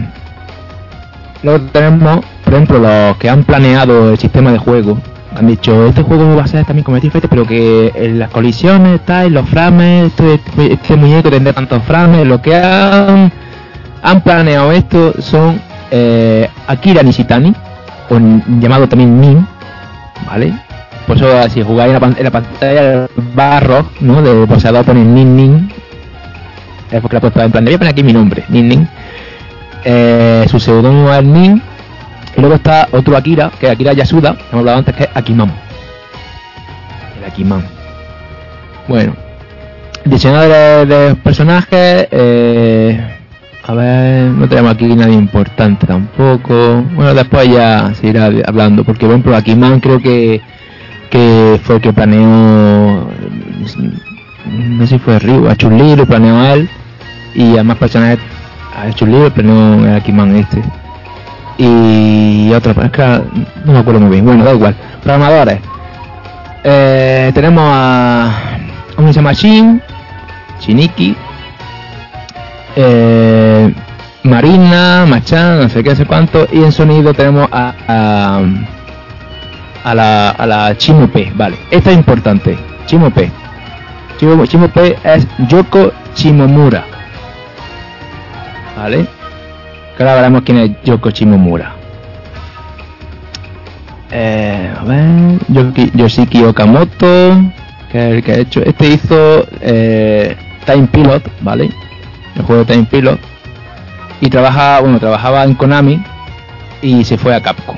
luego 1.43 1.65
tenemos 1.71 2.25
por 2.43 2.53
ejemplo 2.53 2.79
los 2.79 3.17
que 3.17 3.29
han 3.29 3.43
planeado 3.43 4.11
el 4.11 4.17
sistema 4.17 4.51
de 4.51 4.57
juego. 4.57 4.97
Han 5.35 5.47
dicho 5.47 5.85
este 5.87 6.01
juego 6.03 6.35
va 6.35 6.43
a 6.43 6.47
ser 6.47 6.65
también 6.65 6.83
como 6.83 6.97
Street 6.97 7.11
Fighter 7.11 7.29
pero 7.29 7.45
que 7.45 7.91
en 7.95 8.19
las 8.19 8.29
colisiones 8.29 9.01
tal 9.05 9.33
los 9.33 9.47
frames 9.49 10.11
este, 10.17 10.73
este 10.73 10.95
muñeco 10.95 11.29
tendrá 11.29 11.53
tantos 11.53 11.81
frames 11.83 12.25
lo 12.27 12.41
que 12.41 12.55
han 12.55 13.31
han 14.03 14.21
planeado 14.21 14.71
esto 14.71 15.13
son 15.21 15.59
eh, 15.91 16.49
Akira 16.67 17.01
Nishitani 17.03 17.53
o 18.09 18.19
llamado 18.59 18.87
también 18.87 19.19
Nin 19.19 19.47
vale 20.27 20.53
por 21.07 21.17
eso 21.17 21.49
si 21.49 21.63
jugáis 21.63 21.93
en 21.93 22.01
la, 22.01 22.07
en 22.17 22.23
la 22.23 22.31
pantalla 22.31 23.07
barro 23.33 23.89
no 24.01 24.21
de 24.21 24.45
poseador 24.47 24.85
ponen 24.85 25.13
Nin 25.13 25.35
Nin 25.35 25.71
es 26.91 27.01
porque 27.01 27.15
la 27.15 27.17
he 27.17 27.21
puesto 27.21 27.41
en 27.41 27.51
plan 27.51 27.65
de 27.65 27.71
voy 27.71 27.75
a 27.75 27.77
poner 27.79 27.91
aquí 27.93 28.03
mi 28.03 28.13
nombre 28.13 28.43
Nin 28.49 28.67
Nin 28.69 28.87
eh, 29.85 30.45
su 30.49 30.59
seudónimo 30.59 31.11
es 31.11 31.23
Nin 31.23 31.61
y 32.35 32.41
luego 32.41 32.55
está 32.55 32.87
otro 32.91 33.15
Akira, 33.15 33.51
que 33.59 33.67
es 33.67 33.71
Akira 33.71 33.93
Yasuda, 33.93 34.29
hemos 34.31 34.53
hablado 34.53 34.79
antes, 34.79 34.95
que 34.95 35.03
es 35.03 35.09
Akiman. 35.13 35.51
El 37.17 37.25
Akiman. 37.25 37.63
Bueno. 38.87 39.15
Diseñadores 40.05 40.89
de 40.89 41.15
personajes, 41.15 42.07
eh, 42.11 43.19
a 43.65 43.73
ver, 43.73 44.25
no 44.31 44.47
tenemos 44.47 44.73
aquí 44.73 44.93
nadie 44.95 45.13
importante 45.13 45.87
tampoco. 45.87 46.83
Bueno, 46.95 47.13
después 47.13 47.49
ya 47.49 47.93
se 47.93 48.07
irá 48.07 48.29
hablando, 48.45 48.83
porque 48.83 49.05
por 49.05 49.11
ejemplo 49.11 49.35
Akiman 49.35 49.79
creo 49.79 49.99
que, 49.99 50.41
que 51.09 51.59
fue 51.63 51.79
que 51.79 51.93
planeó, 51.93 53.07
no 54.47 54.87
sé 54.87 54.87
si 54.87 54.99
fue 54.99 55.19
Ryu, 55.19 55.47
a 55.47 55.55
Chun-Li 55.55 55.95
lo 55.95 56.05
planeó 56.05 56.53
él, 56.53 56.69
y 57.35 57.57
a 57.57 57.63
más 57.63 57.77
personajes, 57.77 58.19
a 58.75 58.89
Chun-Li 58.91 59.19
lo 59.19 59.33
planeó 59.33 59.95
este. 60.35 60.61
Y 61.57 62.51
otra 62.53 62.71
es 62.71 63.65
no 63.65 63.73
me 63.73 63.79
acuerdo 63.79 63.99
muy 63.99 64.09
bien. 64.09 64.25
Bueno 64.25 64.43
da 64.43 64.53
igual. 64.53 64.75
Programadores 65.03 65.59
eh, 66.63 67.31
tenemos 67.33 67.63
a 67.65 68.57
uno 68.97 69.07
que 69.07 69.13
se 69.13 69.19
llama 69.19 69.33
Shin 69.33 69.81
Shiniki 70.61 71.15
eh, 72.75 73.73
Marina 74.23 75.05
Machan 75.07 75.59
no 75.61 75.69
sé 75.69 75.83
qué 75.83 75.95
sé 75.95 76.05
cuánto 76.05 76.47
y 76.51 76.63
en 76.63 76.71
sonido 76.71 77.13
tenemos 77.13 77.47
a 77.51 77.73
a, 79.83 79.93
la 79.93 80.29
a 80.29 80.45
la 80.45 80.77
Chimo 80.77 81.09
vale 81.35 81.57
esta 81.71 81.91
es 81.91 81.97
importante 81.97 82.57
Chimo 82.85 83.09
P 83.11 83.29
Chimo, 84.19 84.43
es 85.03 85.27
Yoko 85.49 85.91
Shimomura 86.15 86.85
vale 88.77 89.05
que 89.97 90.03
ahora 90.03 90.15
veremos 90.15 90.41
quién 90.43 90.57
es 90.57 90.71
Yoko 90.83 91.09
Shimomura. 91.11 91.73
Eh, 94.11 94.71
a 94.79 94.83
ver, 94.83 95.39
Yoki- 95.49 95.91
Yoshiki 95.93 96.43
Okamoto, 96.43 97.35
que 97.91 97.97
es 98.09 98.15
el 98.15 98.23
que 98.23 98.31
ha 98.31 98.37
hecho. 98.37 98.61
Este 98.63 98.87
hizo 98.87 99.45
eh, 99.61 100.35
Time 100.65 100.87
Pilot, 100.87 101.23
¿vale? 101.41 101.71
El 102.35 102.43
juego 102.43 102.65
Time 102.65 102.85
Pilot. 102.89 103.19
Y 104.21 104.29
trabaja, 104.29 104.79
bueno, 104.79 104.99
trabajaba 104.99 105.43
en 105.43 105.53
Konami 105.55 106.01
y 106.81 107.03
se 107.03 107.17
fue 107.17 107.35
a 107.35 107.41
Capcom. 107.41 107.75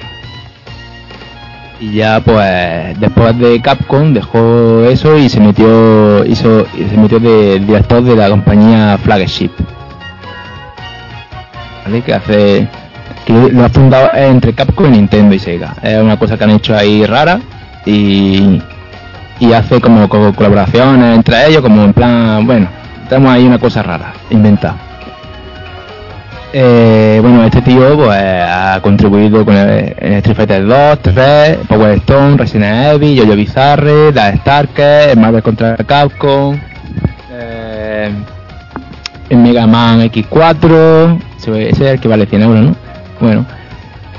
Y 1.80 1.94
ya 1.95 2.22
pues 2.23 2.98
después 2.99 3.38
de 3.38 3.61
Capcom 3.61 4.14
dejó 4.14 4.84
eso 4.86 5.18
y 5.18 5.27
se 5.27 5.40
metió 5.41 6.23
hizo 6.26 6.65
y 6.77 6.86
se 6.90 6.98
metió 6.98 7.19
de 7.19 7.60
director 7.60 8.02
de 8.03 8.15
la 8.15 8.30
compañía 8.30 8.98
Flagship. 9.03 9.52
¿vale? 11.86 12.02
que 12.02 12.14
hace 12.14 12.68
que 13.26 13.34
lo- 13.52 13.65
ha 13.65 13.69
fundado 13.69 14.10
entre 14.15 14.53
Capcom 14.53 14.86
y 14.88 14.98
Nintendo 14.98 15.36
y 15.36 15.40
Sega 15.40 15.76
es 15.82 16.02
una 16.02 16.18
cosa 16.18 16.38
que 16.38 16.44
han 16.44 16.52
hecho 16.52 16.76
ahí 16.76 17.06
rara 17.06 17.40
y 17.86 18.61
y 19.40 19.52
hace 19.53 19.82
como 19.82 20.07
co- 20.07 20.34
colaboraciones 20.34 21.15
entre 21.15 21.48
ellos 21.48 21.61
como 21.61 21.84
en 21.84 21.94
plan 21.94 22.45
bueno 22.45 22.68
tenemos 23.10 23.32
ahí 23.34 23.45
una 23.45 23.60
cosa 23.60 23.84
rara 23.84 24.14
inventada 24.30 24.76
eh, 26.53 27.19
bueno 27.22 27.44
este 27.44 27.61
tío 27.61 27.95
pues 27.98 28.18
ha 28.22 28.80
contribuido 28.82 29.44
con 29.44 29.56
el, 29.56 29.94
en 29.99 30.14
Street 30.15 30.36
Fighter 30.38 30.65
2, 30.65 30.99
3, 31.02 31.57
Power 31.68 31.91
Stone, 31.98 32.38
Resident 32.38 32.94
Evil, 32.94 33.15
Yoyo 33.15 33.36
Bizarre, 33.36 34.14
la 34.14 34.34
Starker, 34.38 35.18
Marvel 35.18 35.44
contra 35.44 35.76
Capcom 35.77 36.57
eh, 37.32 38.10
el 39.30 39.38
Mega 39.38 39.68
Man 39.68 40.02
X4, 40.10 41.19
ese 41.40 41.69
es 41.69 41.80
el 41.82 41.99
que 41.99 42.07
vale 42.07 42.26
100 42.26 42.41
euros, 42.44 42.61
¿no? 42.64 42.76
Bueno, 43.19 43.45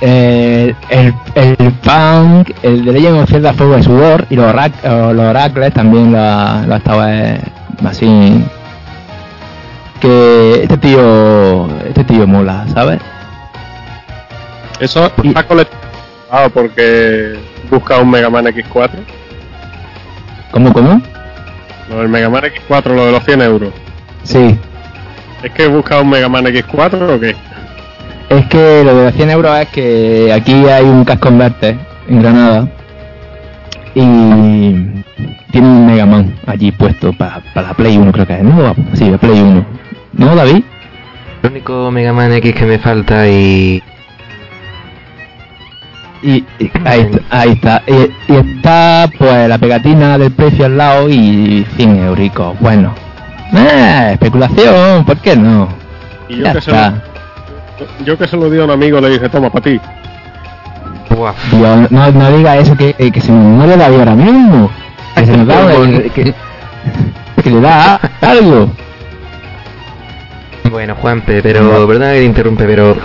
eh, 0.01 0.75
el, 0.91 1.15
el 1.37 1.73
Punk, 1.83 2.51
el 2.63 2.85
de 2.85 2.93
Legend 2.93 3.19
of 3.21 3.31
Zelda 3.31 3.53
Forward 3.55 3.83
Sword 3.85 4.25
y 4.31 4.37
los, 4.37 4.53
orac- 4.53 4.83
los 5.13 5.25
Oracles 5.27 5.73
también 5.73 6.13
lo 6.13 6.19
lo 6.19 6.75
ha 6.75 6.77
estado 6.77 7.09
eh, 7.09 7.41
así. 7.89 8.45
Que 10.07 10.63
este 10.63 10.77
tío, 10.77 11.67
este 11.85 12.05
tío 12.05 12.29
mola, 12.29 12.65
¿sabes? 12.73 13.01
Eso 14.79 15.11
está 15.25 15.45
coleccionado 15.45 16.51
porque 16.55 17.35
busca 17.69 17.99
un 17.99 18.13
Mega 18.13 18.31
Man 18.31 18.45
X4. 18.45 18.91
¿Cómo, 20.53 20.73
cómo? 20.73 21.03
Lo 21.91 21.99
del 21.99 22.09
Mega 22.09 22.31
Man 22.31 22.45
X4, 22.45 22.95
lo 22.95 23.07
de 23.07 23.11
los 23.11 23.25
100 23.25 23.43
euros. 23.43 23.73
Sí, 24.23 24.57
¿Es 25.43 25.51
que 25.51 25.67
busca 25.67 26.01
un 26.01 26.11
Mega 26.11 26.29
Man 26.29 26.45
X4 26.45 27.17
o 27.17 27.19
qué? 27.19 27.35
es 28.29 28.47
que 28.47 28.85
lo 28.85 28.95
de 28.95 29.05
los 29.07 29.15
100 29.15 29.31
euros 29.31 29.59
es 29.59 29.69
que 29.71 30.33
aquí 30.33 30.53
hay 30.53 30.85
un 30.85 31.05
Cash 31.05 31.19
Converter 31.19 31.75
en 32.09 32.23
Granada 32.23 32.69
y 33.93 35.03
tiene 35.51 35.67
un 35.67 35.87
Mega 35.87 36.07
Man 36.07 36.33
allí 36.47 36.71
puesto 36.71 37.13
para 37.13 37.43
la 37.57 37.75
Play 37.75 37.97
1 37.99 38.13
creo 38.13 38.25
que 38.25 38.35
es, 38.35 38.45
¿no? 38.45 38.73
Sí, 38.95 39.11
la 39.11 39.19
Play 39.19 39.41
1. 39.41 39.86
¿No, 40.17 40.35
David? 40.35 40.63
El 41.43 41.51
único 41.51 41.91
Mega 41.91 42.13
Man 42.13 42.33
X 42.33 42.55
que 42.55 42.65
me 42.65 42.79
falta 42.79 43.29
y. 43.29 43.83
Y, 46.23 46.45
y 46.59 46.71
ahí, 46.85 47.01
está, 47.03 47.21
ahí 47.31 47.51
está. 47.53 47.83
Y, 47.87 48.33
y 48.33 48.37
está 48.37 49.11
pues 49.17 49.49
la 49.49 49.59
pegatina 49.59 50.19
del 50.19 50.33
precio 50.33 50.67
al 50.67 50.77
lado 50.79 51.09
y 51.09 51.65
100 51.77 51.97
euricos. 52.05 52.59
Bueno. 52.61 52.95
Eh, 53.55 54.11
especulación, 54.13 55.05
¿por 55.05 55.19
qué 55.19 55.37
no? 55.37 55.69
Y 56.29 56.37
yo 56.39 56.45
Ya 56.45 56.53
que, 56.55 56.61
se 56.63 56.71
está. 56.71 56.91
lo, 57.79 58.05
yo 58.05 58.19
que 58.19 58.27
se 58.27 58.37
lo 58.37 58.51
di 58.51 58.59
a 58.59 58.65
un 58.65 58.71
amigo 58.71 59.01
le 59.01 59.11
dije, 59.11 59.29
toma, 59.29 59.51
para 59.51 59.65
ti. 59.65 59.81
Buah. 61.11 61.33
Dios, 61.53 61.91
no, 61.93 62.11
no 62.11 62.37
diga 62.37 62.57
eso 62.57 62.77
que, 62.77 62.93
que 62.95 63.21
se 63.21 63.31
me 63.31 63.39
muere 63.39 63.77
David 63.77 63.99
ahora 64.01 64.15
mismo. 64.15 64.71
Que 65.15 65.27
se 65.27 65.37
nos 65.37 65.47
da 65.47 65.69
que, 66.15 66.35
que 67.43 67.51
le 67.51 67.61
da 67.61 68.01
algo. 68.23 68.71
Bueno, 70.71 70.95
Juanpe, 70.97 71.43
pero 71.43 71.87
perdona 71.87 72.13
que 72.13 72.19
te 72.21 72.25
interrumpe, 72.25 72.65
pero 72.67 72.97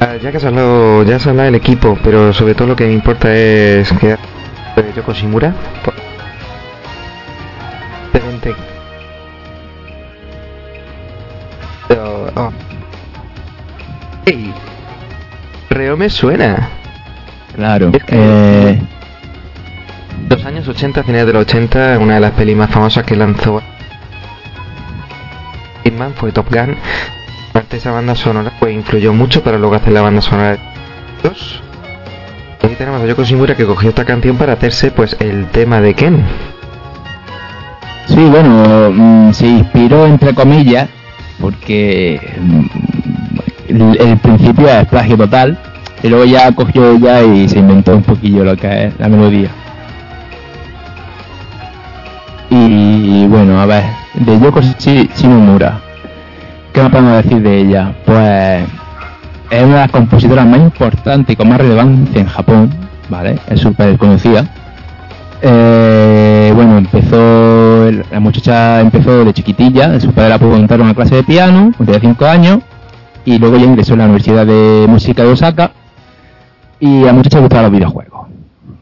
ah, 0.00 0.16
ya 0.22 0.30
que 0.30 0.36
has 0.36 0.44
hablado, 0.44 1.02
ya 1.02 1.16
has 1.16 1.26
hablado 1.26 1.46
del 1.46 1.54
equipo, 1.56 1.98
pero 2.02 2.32
sobre 2.32 2.54
todo 2.54 2.68
lo 2.68 2.76
que 2.76 2.86
me 2.86 2.92
importa 2.92 3.34
es 3.34 3.90
que 4.00 4.12
eh, 4.12 4.92
Yoko 4.96 5.12
Shimura. 5.12 5.52
Pero, 11.88 12.30
oh. 12.36 12.52
Ey, 14.26 14.52
Reo 15.70 15.96
me 15.96 16.08
suena. 16.08 16.68
Claro. 17.54 17.90
Es 17.92 18.04
que- 18.04 18.16
Eh, 18.16 18.80
Los 20.28 20.44
años 20.46 20.66
80, 20.66 21.02
finales 21.04 21.26
de 21.26 21.32
los 21.34 21.42
80, 21.42 21.98
una 22.00 22.14
de 22.14 22.20
las 22.20 22.32
pelis 22.32 22.56
más 22.56 22.70
famosas 22.70 23.04
que 23.04 23.14
lanzó 23.14 23.62
Hitman 25.84 26.14
fue 26.14 26.32
Top 26.32 26.48
Gun. 26.50 26.76
Aparte 27.50 27.72
de 27.72 27.76
esa 27.76 27.92
banda 27.92 28.14
sonora, 28.16 28.52
pues 28.58 28.74
influyó 28.74 29.12
mucho 29.12 29.42
para 29.42 29.58
luego 29.58 29.74
hacer 29.74 29.92
la 29.92 30.02
banda 30.02 30.20
sonora 30.20 30.52
de 30.52 30.58
dos. 31.22 31.62
Aquí 32.62 32.74
tenemos 32.74 33.00
a 33.02 33.06
Yoko 33.06 33.22
Shimura 33.24 33.54
que 33.54 33.66
cogió 33.66 33.90
esta 33.90 34.04
canción 34.04 34.36
para 34.36 34.54
hacerse 34.54 34.90
pues 34.90 35.16
el 35.20 35.46
tema 35.48 35.80
de 35.80 35.94
Ken. 35.94 36.24
Sí, 38.06 38.24
bueno, 38.28 38.90
mm, 38.90 39.32
se 39.32 39.46
inspiró 39.46 40.06
entre 40.06 40.34
comillas 40.34 40.88
porque 41.40 42.20
mm, 42.40 42.64
el, 43.68 44.00
el 44.00 44.18
principio 44.18 44.68
es 44.68 44.86
plagio 44.88 45.16
total 45.16 45.58
y 46.02 46.08
luego 46.08 46.24
ya 46.24 46.52
cogió 46.52 46.92
ella 46.92 47.22
y 47.22 47.48
se 47.48 47.58
inventó 47.58 47.94
un 47.96 48.02
poquillo 48.02 48.44
lo 48.44 48.56
que 48.56 48.86
es 48.86 48.98
la 48.98 49.08
melodía. 49.08 49.50
Y 52.50 53.26
bueno, 53.26 53.60
a 53.60 53.66
ver, 53.66 53.84
de 54.14 54.40
Yoko 54.40 54.60
Shi- 54.60 55.08
Shimomura, 55.14 55.80
¿qué 56.72 56.82
más 56.82 56.90
podemos 56.90 57.22
decir 57.22 57.42
de 57.42 57.58
ella? 57.60 57.92
Pues 58.04 58.64
es 59.50 59.62
una 59.62 59.74
de 59.74 59.80
las 59.80 59.90
compositoras 59.90 60.46
más 60.46 60.60
importantes 60.60 61.32
y 61.32 61.36
con 61.36 61.48
más 61.48 61.58
relevancia 61.58 62.20
en 62.20 62.26
Japón, 62.26 62.70
¿vale? 63.08 63.38
Es 63.48 63.60
súper 63.60 63.96
conocida. 63.98 64.44
Eh, 65.42 66.52
bueno, 66.54 66.78
empezó, 66.78 67.90
la 68.10 68.20
muchacha 68.20 68.80
empezó 68.80 69.24
de 69.24 69.32
chiquitilla, 69.34 70.00
su 70.00 70.10
padre 70.12 70.30
la 70.30 70.38
pudo 70.38 70.50
montar 70.50 70.80
una 70.80 70.94
clase 70.94 71.16
de 71.16 71.22
piano, 71.22 71.72
tenía 71.84 72.00
5 72.00 72.24
años, 72.26 72.60
y 73.24 73.38
luego 73.38 73.56
ya 73.56 73.64
ingresó 73.66 73.92
en 73.92 73.98
la 73.98 74.04
Universidad 74.06 74.46
de 74.46 74.86
Música 74.88 75.22
de 75.22 75.28
Osaka, 75.32 75.70
y 76.80 77.02
a 77.02 77.06
la 77.06 77.12
muchacha 77.12 77.36
le 77.38 77.42
gustaban 77.42 77.64
los 77.64 77.72
videojuegos. 77.72 78.28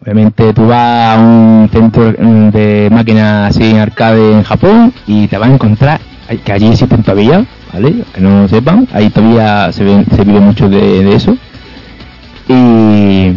Obviamente 0.02 0.52
tú 0.52 0.66
vas 0.66 1.16
a 1.16 1.20
un 1.20 1.68
centro 1.70 2.12
mm, 2.18 2.48
de 2.48 2.88
máquinas 2.90 3.50
así 3.50 3.76
arcade 3.76 4.32
en 4.32 4.42
Japón 4.42 4.92
y 5.06 5.28
te 5.28 5.38
vas 5.38 5.48
a 5.48 5.54
encontrar, 5.54 6.00
que 6.44 6.52
allí 6.52 6.66
existen 6.66 7.04
todavía, 7.04 7.44
¿vale? 7.72 8.02
Que 8.12 8.20
no 8.20 8.48
sepan, 8.48 8.88
ahí 8.92 9.10
todavía 9.10 9.70
se, 9.70 9.84
ven, 9.84 10.04
se 10.10 10.24
vive 10.24 10.40
mucho 10.40 10.68
de, 10.68 11.04
de 11.04 11.14
eso. 11.14 11.36
Y, 12.48 13.28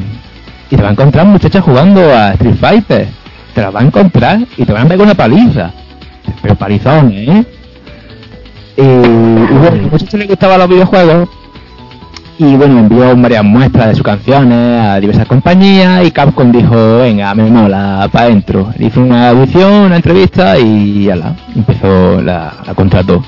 y 0.71 0.75
te 0.75 0.81
va 0.81 0.89
a 0.89 0.91
encontrar 0.93 1.27
muchachas 1.27 1.63
jugando 1.63 2.01
a 2.01 2.31
Street 2.33 2.55
Fighter. 2.59 3.07
Te 3.53 3.61
las 3.61 3.73
va 3.73 3.81
a 3.81 3.83
encontrar 3.83 4.39
y 4.57 4.65
te 4.65 4.73
van 4.73 4.87
a 4.87 4.89
pegar 4.89 5.05
una 5.05 5.13
paliza. 5.15 5.71
Pero 6.41 6.55
palizón, 6.55 7.11
¿eh? 7.13 7.45
Y, 8.75 8.81
y 8.81 9.57
bueno, 9.57 9.67
a 9.67 9.75
la 9.75 9.87
muchacha 9.91 10.17
le 10.17 10.25
gustaban 10.25 10.57
los 10.57 10.69
videojuegos. 10.69 11.29
Y 12.37 12.55
bueno, 12.57 12.79
envió 12.79 13.15
varias 13.15 13.45
muestras 13.45 13.87
de 13.87 13.95
sus 13.95 14.03
canciones 14.03 14.81
a 14.85 14.99
diversas 14.99 15.25
compañías 15.25 16.05
y 16.05 16.11
Capcom 16.11 16.51
dijo, 16.51 16.97
venga, 16.97 17.33
me 17.33 17.49
mola, 17.49 18.09
para 18.11 18.25
adentro. 18.25 18.73
Hizo 18.77 19.01
una 19.01 19.29
audición, 19.29 19.71
una 19.71 19.95
entrevista 19.95 20.59
y 20.59 21.05
ya 21.05 21.15
la 21.15 21.35
empezó, 21.55 22.21
la, 22.21 22.53
la 22.65 22.73
contrató. 22.73 23.23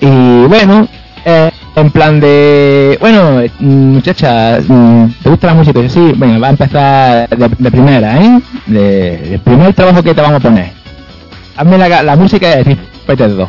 Y 0.00 0.46
bueno, 0.46 0.88
eh, 1.24 1.50
en 1.76 1.90
plan 1.92 2.18
de, 2.18 2.98
bueno, 3.00 3.42
muchacha, 3.60 4.58
mm, 4.66 5.12
¿te 5.22 5.30
gusta 5.30 5.46
la 5.46 5.54
música? 5.54 5.88
Sí, 5.88 6.12
venga, 6.16 6.38
va 6.38 6.48
a 6.48 6.50
empezar 6.50 7.28
de, 7.28 7.70
primera, 7.70 8.20
¿eh? 8.20 8.40
De, 8.66 9.40
primer 9.44 9.72
trabajo 9.72 10.02
que 10.02 10.14
te 10.14 10.20
vamos 10.20 10.38
a 10.38 10.40
poner. 10.40 10.72
Hazme 11.56 11.78
la, 11.78 12.02
la 12.02 12.16
música 12.16 12.48
de 12.48 12.60
Street 12.60 12.78
Fighter 13.06 13.36
2. 13.36 13.48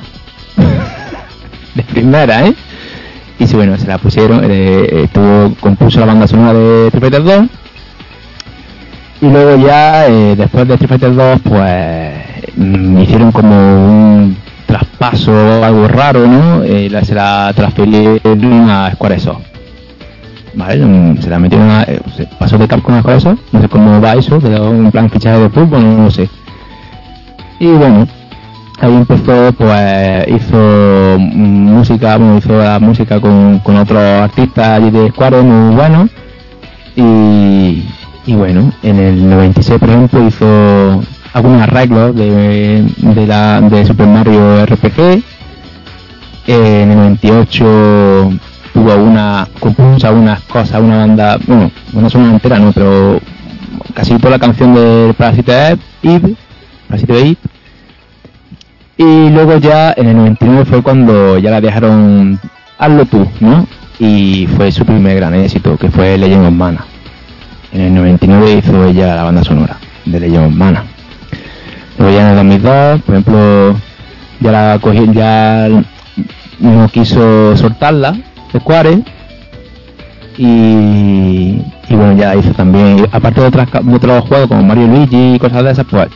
de 1.75 1.83
primera, 1.83 2.45
¿eh? 2.45 2.53
Y 3.41 3.47
sí, 3.47 3.55
bueno, 3.55 3.76
se 3.77 3.88
la 3.88 3.97
pusieron, 3.97 4.41
eh, 4.43 5.03
estuvo, 5.05 5.55
compuso 5.59 5.99
la 5.99 6.05
banda 6.05 6.27
sonora 6.27 6.53
de 6.53 6.88
Street 6.88 7.01
Fighter 7.01 7.23
2. 7.23 7.45
Y 9.22 9.26
luego 9.30 9.65
ya, 9.65 10.07
eh, 10.07 10.35
después 10.35 10.68
de 10.68 10.76
Street 10.76 10.89
Fighter 10.89 11.15
2, 11.15 11.39
pues 11.43 12.13
hicieron 13.03 13.31
como 13.31 13.55
un 13.55 14.38
traspaso, 14.68 15.63
algo 15.63 15.88
raro, 15.88 16.27
¿no? 16.27 16.63
Eh, 16.63 16.88
la- 16.91 17.03
se 17.03 17.15
la 17.15 17.51
transfirieron 17.55 18.69
a 18.69 18.91
Squaresoft. 18.93 19.41
¿Vale? 20.53 20.85
Mm, 20.85 21.18
Se 21.22 21.30
la 21.30 21.39
metieron 21.39 21.69
a, 21.72 21.84
eh, 21.84 21.99
se 22.15 22.26
pasó 22.38 22.57
de 22.59 22.68
Capcom 22.68 22.93
a 22.95 22.99
Squaresoft, 23.01 23.39
no 23.53 23.61
sé 23.61 23.69
cómo 23.69 23.99
va 24.01 24.13
eso, 24.13 24.39
pero 24.39 24.69
un 24.69 24.91
plan 24.91 25.09
fichaje 25.09 25.39
de 25.39 25.49
fútbol, 25.49 25.81
no 25.97 26.03
lo 26.03 26.11
sé. 26.11 26.30
Y 27.59 27.68
bueno, 27.68 28.07
ahí 28.81 28.95
empezó, 28.95 29.53
pues 29.53 30.27
hizo 30.27 31.17
mm, 31.19 31.71
música, 31.71 32.19
hizo 32.37 32.57
la 32.57 32.79
música 32.79 33.19
con, 33.19 33.59
con 33.59 33.77
otros 33.77 34.01
artistas 34.01 34.67
allí 34.67 34.89
de 34.89 35.09
Square 35.09 35.41
muy 35.41 35.75
buenos. 35.75 36.09
Y, 36.95 37.85
y 38.25 38.33
bueno, 38.33 38.71
en 38.83 38.99
el 38.99 39.29
96, 39.29 39.79
por 39.79 39.89
ejemplo, 39.89 40.27
hizo 40.27 41.03
algunos 41.33 41.61
arreglos 41.61 42.15
de, 42.15 42.83
de, 42.97 43.27
la, 43.27 43.61
de 43.61 43.85
Super 43.85 44.07
Mario 44.07 44.65
RPG. 44.65 45.23
En 46.47 46.91
el 46.91 46.97
98 46.97 48.31
tuvo 48.73 48.95
una, 48.95 49.47
compuso 49.59 50.07
algunas 50.07 50.41
cosas, 50.41 50.81
una 50.81 50.97
banda, 50.97 51.37
bueno, 51.45 51.71
una 51.93 52.31
entera, 52.31 52.57
no, 52.57 52.71
pero 52.71 53.19
casi 53.93 54.17
toda 54.17 54.31
la 54.31 54.39
canción 54.39 54.73
de 54.73 55.13
Parasite 55.17 55.77
Eve, 56.01 56.35
Parasite 56.87 57.19
Eve. 57.19 57.37
Y 58.97 59.30
luego 59.30 59.57
ya 59.57 59.93
en 59.95 60.09
el 60.09 60.15
99 60.15 60.65
fue 60.65 60.81
cuando 60.84 61.38
ya 61.38 61.51
la 61.51 61.61
dejaron 61.61 62.39
hazlo 62.77 63.05
tú, 63.05 63.27
¿no? 63.39 63.68
Y 63.99 64.47
fue 64.57 64.72
su 64.72 64.85
primer 64.85 65.15
gran 65.15 65.35
éxito, 65.35 65.77
que 65.77 65.89
fue 65.89 66.18
Legend 66.18 66.47
of 66.47 66.53
Mana. 66.53 66.85
En 67.72 67.81
el 67.81 67.93
99 67.93 68.51
hizo 68.53 68.85
ella 68.85 69.15
la 69.15 69.23
banda 69.23 69.43
sonora 69.43 69.77
de 70.05 70.19
Legend 70.19 70.47
of 70.47 70.53
Mana. 70.53 70.84
Luego 71.97 72.13
ya 72.13 72.22
en 72.22 72.27
el 72.30 72.35
2002, 72.35 73.01
por 73.01 73.15
ejemplo, 73.15 73.76
ya 74.39 74.51
la 74.51 74.80
cogí, 74.80 75.11
ya 75.13 75.69
no 76.59 76.89
quiso 76.89 77.55
soltarla, 77.55 78.15
Square, 78.57 79.03
y, 80.38 81.61
bueno, 81.89 82.18
ya 82.18 82.35
hizo 82.35 82.51
también, 82.53 83.07
aparte 83.11 83.41
de, 83.41 83.47
otras, 83.47 83.68
de 83.72 83.95
otros 83.95 84.26
juegos 84.27 84.47
como 84.47 84.63
Mario 84.63 84.88
Luigi 84.88 85.35
y 85.35 85.39
cosas 85.39 85.63
de 85.63 85.72
esas, 85.72 85.85
pues 85.85 86.07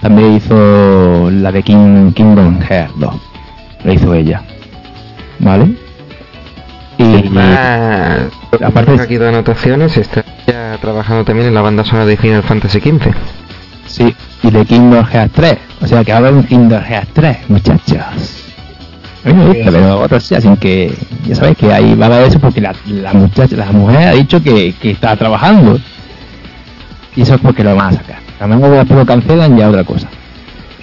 también 0.00 0.34
hizo 0.34 1.30
la 1.30 1.52
de 1.52 1.62
King, 1.62 2.12
Kingdom 2.12 2.60
Hearts 2.60 2.92
2, 2.96 3.14
la 3.84 3.92
hizo 3.92 4.14
ella, 4.14 4.42
¿vale? 5.38 5.68
Y, 6.98 7.30
Ah, 7.38 8.26
aparte- 8.52 8.64
aparte 8.64 9.00
aquí 9.02 9.16
de 9.16 9.28
anotaciones, 9.28 9.96
está 9.96 10.24
ya 10.46 10.76
trabajando 10.80 11.24
también 11.24 11.48
en 11.48 11.54
la 11.54 11.62
banda 11.62 11.84
sonora 11.84 12.04
de 12.06 12.16
Final 12.16 12.42
Fantasy 12.42 12.78
XV. 12.80 13.14
Sí, 13.86 14.14
y 14.42 14.50
de 14.50 14.64
Kingdom 14.66 15.04
Hearts 15.04 15.32
3. 15.34 15.58
O 15.80 15.86
sea 15.86 16.04
que 16.04 16.12
ahora 16.12 16.30
un 16.30 16.44
Kingdom 16.44 16.82
Hearts 16.82 17.10
3, 17.14 17.38
muchachos. 17.48 18.44
A 19.24 19.28
mí 19.28 19.34
me 19.34 19.46
gusta, 19.46 19.70
pero 19.70 20.00
otros 20.00 20.24
sí, 20.24 20.34
así 20.34 20.48
que 20.60 20.94
ya 21.26 21.34
sabéis 21.34 21.56
que 21.58 21.72
ahí 21.72 21.94
va 21.94 22.06
a 22.06 22.08
haber 22.08 22.28
eso 22.28 22.38
porque 22.38 22.60
la, 22.60 22.74
la 22.86 23.12
muchacha, 23.14 23.56
la 23.56 23.72
mujer 23.72 24.08
ha 24.08 24.12
dicho 24.12 24.42
que, 24.42 24.74
que 24.80 24.90
está 24.92 25.16
trabajando. 25.16 25.78
Y 27.16 27.22
eso 27.22 27.34
es 27.34 27.40
porque 27.40 27.64
lo 27.64 27.74
van 27.74 27.88
a 27.94 27.98
sacar. 27.98 28.19
A 28.40 28.46
lo 28.46 28.56
mejor 28.56 28.70
después 28.78 28.98
lo 28.98 29.06
cancelan 29.06 29.56
ya 29.56 29.68
otra 29.68 29.84
cosa. 29.84 30.08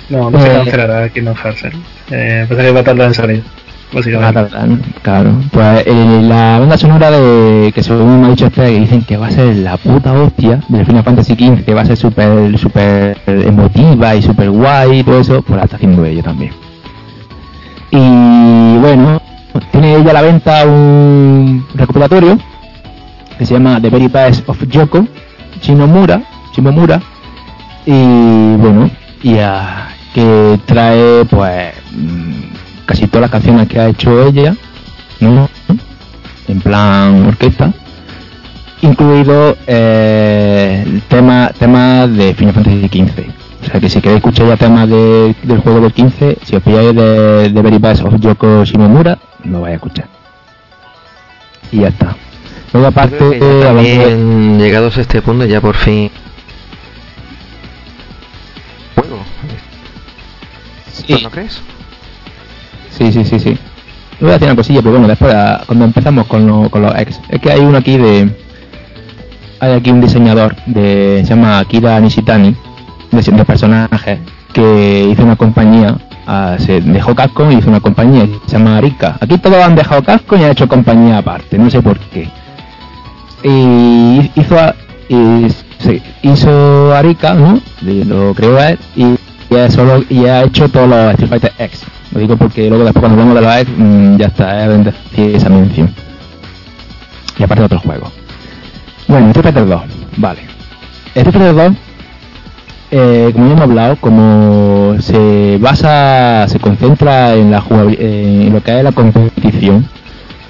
No, 0.09 0.29
no 0.31 0.39
se 0.39 0.47
Eh. 0.47 0.55
cancelará 0.63 1.09
no 1.21 1.35
Hearts. 1.35 1.63
¿eh? 1.65 1.71
Eh, 2.11 2.45
parece 2.47 2.67
que 2.67 2.73
va 2.73 2.79
a 2.79 2.83
tardar 2.83 3.07
en 3.07 3.13
salir. 3.13 3.43
A 3.91 3.95
Básicamente. 3.95 4.33
tardar, 4.33 4.67
¿no? 4.67 4.77
Claro. 5.01 5.31
Pues 5.51 5.83
eh, 5.87 6.19
la 6.23 6.59
banda 6.59 6.77
sonora 6.77 7.09
de 7.09 7.71
que 7.73 7.81
según 7.81 8.21
me 8.21 8.27
ha 8.27 8.29
dicho 8.31 8.45
este 8.47 8.61
que 8.65 8.79
dicen 8.81 9.01
que 9.03 9.15
va 9.17 9.27
a 9.27 9.31
ser 9.31 9.55
la 9.57 9.77
puta 9.77 10.11
hostia 10.13 10.59
del 10.67 10.85
Final 10.85 11.03
Fantasy 11.03 11.33
XV, 11.35 11.63
que 11.65 11.73
va 11.73 11.81
a 11.81 11.85
ser 11.85 11.95
súper 11.97 12.57
súper 12.59 13.17
emotiva 13.25 14.13
y 14.15 14.21
súper 14.21 14.49
guay 14.49 14.99
y 14.99 15.03
todo 15.03 15.19
eso, 15.21 15.41
pues 15.41 15.57
la 15.57 15.63
está 15.63 15.77
haciendo 15.77 16.03
ella 16.05 16.21
también. 16.21 16.51
Y 17.91 18.77
bueno, 18.79 19.21
tiene 19.71 19.95
ella 19.95 20.11
a 20.11 20.13
la 20.13 20.21
venta 20.21 20.65
un 20.65 21.65
recopilatorio 21.73 22.37
que 23.37 23.45
se 23.45 23.53
llama 23.53 23.79
The 23.81 23.89
Very 23.89 24.07
Best 24.07 24.47
of 24.49 24.61
Yoko, 24.67 25.07
Shinomura, 25.61 26.21
Shimomura, 26.53 26.99
y 27.87 28.55
bueno, 28.57 28.91
y 29.23 29.37
ah, 29.39 29.87
que 30.13 30.59
trae 30.65 31.25
pues 31.25 31.73
mm, 31.93 32.85
casi 32.85 33.07
todas 33.07 33.21
las 33.21 33.31
canciones 33.31 33.67
que 33.67 33.79
ha 33.79 33.87
hecho 33.87 34.23
ella, 34.27 34.55
¿no? 35.21 35.49
En 36.47 36.61
plan 36.61 37.25
orquesta, 37.27 37.71
incluido 38.81 39.57
eh, 39.67 40.83
el 40.85 41.01
tema, 41.03 41.51
tema 41.57 42.07
de 42.07 42.33
Final 42.35 42.53
Fantasy 42.53 42.87
XV. 42.87 43.29
O 43.63 43.69
sea 43.69 43.79
que 43.81 43.89
si 43.89 43.99
queréis 44.01 44.17
escuchar 44.19 44.47
ya 44.47 44.55
temas 44.57 44.87
de- 44.87 45.35
del 45.43 45.59
juego 45.59 45.81
del 45.81 45.91
15, 45.91 46.37
si 46.45 46.55
os 46.55 46.63
pilláis 46.63 46.95
de, 46.95 47.49
de 47.49 47.61
Very 47.61 47.79
Best 47.79 48.03
of 48.03 48.15
Yoko 48.19 48.63
Shimomura, 48.63 49.17
lo 49.43 49.61
vais 49.61 49.73
a 49.73 49.75
escuchar. 49.75 50.05
Y 51.71 51.79
ya 51.81 51.87
está. 51.89 52.15
Luego 52.71 52.87
aparte, 52.87 53.17
eh, 53.17 53.39
de- 53.39 53.63
también 53.63 54.57
llegados 54.59 54.97
a 54.97 55.01
este 55.01 55.21
punto 55.21 55.45
ya 55.45 55.59
por 55.59 55.75
fin 55.75 56.09
Sí. 61.05 61.23
¿no 61.23 61.29
crees? 61.29 61.61
Sí, 62.97 63.11
sí, 63.11 63.23
sí, 63.25 63.39
sí. 63.39 63.57
Voy 64.19 64.29
a 64.31 64.33
decir 64.33 64.47
una 64.47 64.55
cosilla, 64.55 64.79
pero 64.79 64.91
bueno, 64.93 65.07
después, 65.07 65.33
a- 65.33 65.61
cuando 65.67 65.85
empezamos 65.85 66.25
con, 66.27 66.47
lo- 66.47 66.69
con 66.69 66.81
los 66.81 66.95
ex, 66.97 67.19
es 67.29 67.39
que 67.39 67.51
hay 67.51 67.59
uno 67.59 67.77
aquí 67.77 67.97
de. 67.97 68.29
Hay 69.59 69.73
aquí 69.73 69.91
un 69.91 70.01
diseñador 70.01 70.55
de. 70.65 71.21
Se 71.23 71.29
llama 71.35 71.59
Akira 71.59 71.99
Nishitani, 71.99 72.55
de, 73.11 73.21
de 73.21 73.45
personajes, 73.45 74.19
que 74.53 75.09
hizo 75.11 75.23
una 75.23 75.35
compañía. 75.35 75.95
ah, 76.25 76.55
se 76.59 76.81
dejó 76.81 77.13
Capcom 77.15 77.51
y 77.51 77.55
hizo 77.55 77.69
una 77.69 77.79
compañía 77.79 78.25
que 78.25 78.39
se 78.47 78.57
llama 78.57 78.77
Arika. 78.77 79.17
Aquí 79.21 79.37
todos 79.37 79.57
han 79.63 79.75
dejado 79.75 80.03
Capcom 80.03 80.41
y 80.41 80.43
han 80.45 80.51
hecho 80.51 80.67
compañía 80.67 81.19
aparte, 81.19 81.57
no 81.57 81.69
sé 81.69 81.81
por 81.81 81.99
qué. 81.99 82.29
Y 83.43 84.31
hizo. 84.35 84.57
a- 84.59 84.75
y 85.09 85.47
se 85.79 86.01
hizo 86.23 86.93
Arika, 86.93 87.33
¿no? 87.33 87.59
Y 87.81 88.03
Lo 88.03 88.33
creó 88.33 88.59
él 88.61 88.77
y 88.95 89.05
y 89.49 89.55
ha, 89.55 89.69
solo, 89.71 90.03
y 90.09 90.25
ha 90.25 90.43
hecho 90.43 90.67
todos 90.69 90.89
los 90.89 91.11
Street 91.11 91.29
Fighter 91.29 91.53
X. 91.59 91.83
Lo 92.11 92.19
digo 92.19 92.37
porque 92.37 92.67
luego 92.69 92.83
después 92.83 93.01
cuando 93.01 93.21
hablamos 93.21 93.35
de 93.35 93.41
los 93.47 93.55
X 93.61 93.73
mm, 93.77 94.17
ya 94.17 94.25
está, 94.27 94.63
es 94.63 94.69
bendecir 94.69 95.35
esa 95.35 95.49
mención. 95.49 95.93
Y 97.37 97.43
aparte 97.43 97.61
de 97.61 97.65
otros 97.65 97.81
juegos. 97.83 98.11
Bueno, 99.07 99.27
Street 99.27 99.43
Fighter 99.45 99.67
2, 99.67 99.81
vale. 100.17 100.39
Street 101.15 101.31
Fighter 101.33 101.55
2, 101.55 101.73
eh, 102.91 103.29
como 103.33 103.45
ya 103.47 103.51
hemos 103.51 103.63
hablado, 103.63 103.95
como 103.97 104.95
se 104.99 105.57
basa, 105.61 106.47
se 106.47 106.59
concentra 106.59 107.33
en 107.35 107.51
la 107.51 107.61
jugabil- 107.61 107.97
en 107.99 108.53
lo 108.53 108.61
que 108.63 108.77
es 108.77 108.83
la 108.83 108.91
competición, 108.91 109.87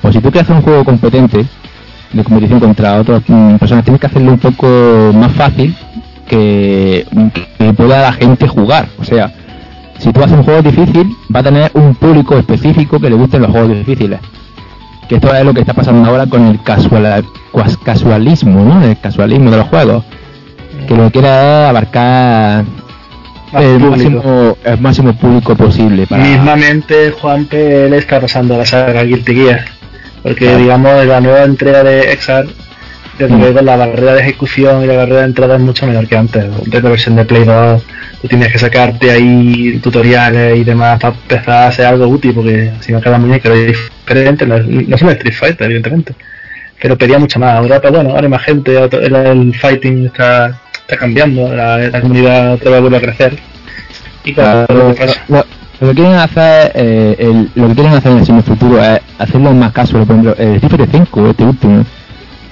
pues 0.02 0.14
si 0.16 0.22
tú 0.22 0.32
quieres 0.32 0.44
hacer 0.44 0.56
un 0.56 0.62
juego 0.64 0.86
competente, 0.86 1.46
de 2.14 2.24
competición 2.24 2.60
contra 2.60 3.00
otras 3.02 3.22
mm, 3.28 3.56
personas, 3.56 3.84
tienes 3.84 4.00
que 4.00 4.08
hacerlo 4.08 4.32
un 4.32 4.40
poco 4.40 5.12
más 5.14 5.32
fácil 5.34 5.76
que, 6.28 7.06
que 7.58 7.74
pueda 7.74 8.02
la 8.02 8.14
gente 8.14 8.48
jugar. 8.48 8.88
O 9.00 9.04
sea, 9.04 9.32
si 10.00 10.12
tú 10.12 10.22
haces 10.24 10.38
un 10.38 10.44
juego 10.44 10.62
difícil, 10.62 11.08
va 11.34 11.40
a 11.40 11.44
tener 11.44 11.72
un 11.74 11.96
público 11.96 12.38
específico 12.38 13.00
que 13.00 13.10
le 13.10 13.16
gusten 13.16 13.42
los 13.42 13.52
juegos 13.52 13.70
difíciles. 13.78 14.20
Que 15.10 15.16
esto 15.16 15.34
es 15.34 15.46
lo 15.46 15.54
que 15.54 15.62
está 15.62 15.74
pasando 15.74 16.08
ahora 16.10 16.26
con 16.28 16.46
el 16.48 16.62
casual, 16.62 17.24
casualismo, 17.84 18.64
¿no? 18.64 18.84
El 18.84 19.00
casualismo 19.00 19.50
de 19.52 19.58
los 19.58 19.68
juegos. 19.68 20.04
Que 20.88 20.96
lo 20.96 21.08
es 21.08 21.16
abarcar 21.26 22.66
el 23.54 23.80
máximo, 23.80 24.58
el 24.64 24.80
máximo 24.80 25.14
público 25.14 25.56
posible. 25.56 26.06
Para... 26.08 26.24
Mismamente, 26.24 27.12
Juanpe 27.12 27.90
le 27.90 27.98
está 27.98 28.20
pasando 28.20 28.56
a 28.56 28.60
la 28.60 28.66
saga 28.66 29.04
Guilty 29.04 29.34
Gear. 29.34 29.66
Porque, 30.24 30.46
Claro. 30.46 30.58
digamos, 30.60 31.06
la 31.06 31.22
nueva 31.22 31.44
entrega 31.44 31.84
de 31.84 32.18
XR, 32.18 32.48
desde 33.18 33.38
luego 33.38 33.62
la 33.62 33.76
barrera 33.76 34.14
de 34.14 34.22
ejecución 34.22 34.84
y 34.84 34.88
la 34.88 34.96
barrera 34.98 35.20
de 35.22 35.26
entrada 35.28 35.56
es 35.56 35.62
mucho 35.62 35.86
menor 35.88 36.08
que 36.08 36.18
antes. 36.18 36.46
Desde 36.66 36.82
la 36.82 36.90
versión 36.90 37.16
de 37.16 37.26
Play 37.26 37.44
2, 37.46 37.84
tú 38.22 38.28
tienes 38.28 38.52
que 38.52 38.60
sacarte 38.60 39.12
ahí 39.12 39.80
tutoriales 39.82 40.58
y 40.58 40.64
demás 40.64 41.00
para 41.00 41.14
empezar 41.16 41.50
a 41.50 41.68
hacer 41.68 41.86
algo 41.86 42.08
útil, 42.08 42.34
porque 42.34 42.72
si 42.82 42.92
no 42.92 43.02
cada 43.02 43.18
muñeco 43.18 43.50
es 43.50 43.68
diferente, 43.68 44.46
no, 44.46 44.56
es- 44.58 45.00
solo 45.00 45.12
Street 45.12 45.34
Fighter, 45.34 45.66
evidentemente. 45.66 46.14
Pero 46.82 46.98
pedía 46.98 47.18
mucho 47.18 47.40
más. 47.40 47.56
Ahora, 47.56 47.82
pues 47.82 47.92
bueno, 47.94 48.10
ahora 48.12 48.24
hay 48.24 48.30
más 48.30 48.44
gente, 48.44 48.78
otro- 48.78 49.02
el, 49.02 49.16
el 49.16 49.54
fighting 49.56 50.06
está, 50.06 50.60
está 50.82 50.98
cambiando, 50.98 51.54
la, 51.54 51.78
la 51.78 52.02
comunidad 52.02 52.54
otra 52.54 52.72
vez 52.72 52.82
vuelve 52.82 52.98
a 52.98 53.02
crecer. 53.02 53.38
Y 54.24 54.34
claro, 54.34 54.66
lo 54.70 54.94
que 54.94 55.06
pasa- 55.06 55.24
lo, 55.28 55.46
lo 55.80 55.88
que 55.90 55.96
quieren 55.96 56.14
hacer 56.16 56.72
eh, 56.76 57.16
el- 57.20 57.50
lo 57.56 57.68
que 57.70 57.74
quieren 57.76 57.94
hacer 57.94 58.12
en 58.12 58.18
el 58.38 58.44
futuro 58.44 58.84
es 58.84 59.00
hacerlo 59.20 59.54
más 59.54 59.72
casual 59.72 60.06
por 60.06 60.16
ejemplo 60.16 60.36
el 60.38 60.56
Street 60.56 60.70
Fighter 60.72 60.88
5 60.92 61.30
este 61.30 61.44
último 61.44 61.86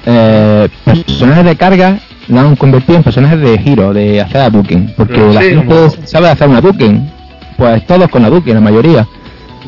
eh, 0.06 0.70
personajes 0.86 1.46
de 1.46 1.56
carga 1.56 2.00
lo 2.28 2.40
han 2.40 2.56
convertido 2.56 2.98
en 2.98 3.04
personajes 3.04 3.40
de 3.40 3.58
giro 3.60 3.94
de 3.94 4.22
hacer 4.22 4.42
a 4.42 4.50
Duken 4.50 4.94
porque 4.98 5.20
Mm, 5.20 5.34
la 5.34 5.42
gente 5.42 5.90
sabe 6.06 6.30
hacer 6.30 6.48
una 6.48 6.62
Duken 6.62 7.10
pues 7.58 7.86
todos 7.86 8.08
con 8.10 8.22
la 8.24 8.30
Duken 8.30 8.56
la 8.56 8.62
mayoría 8.62 9.08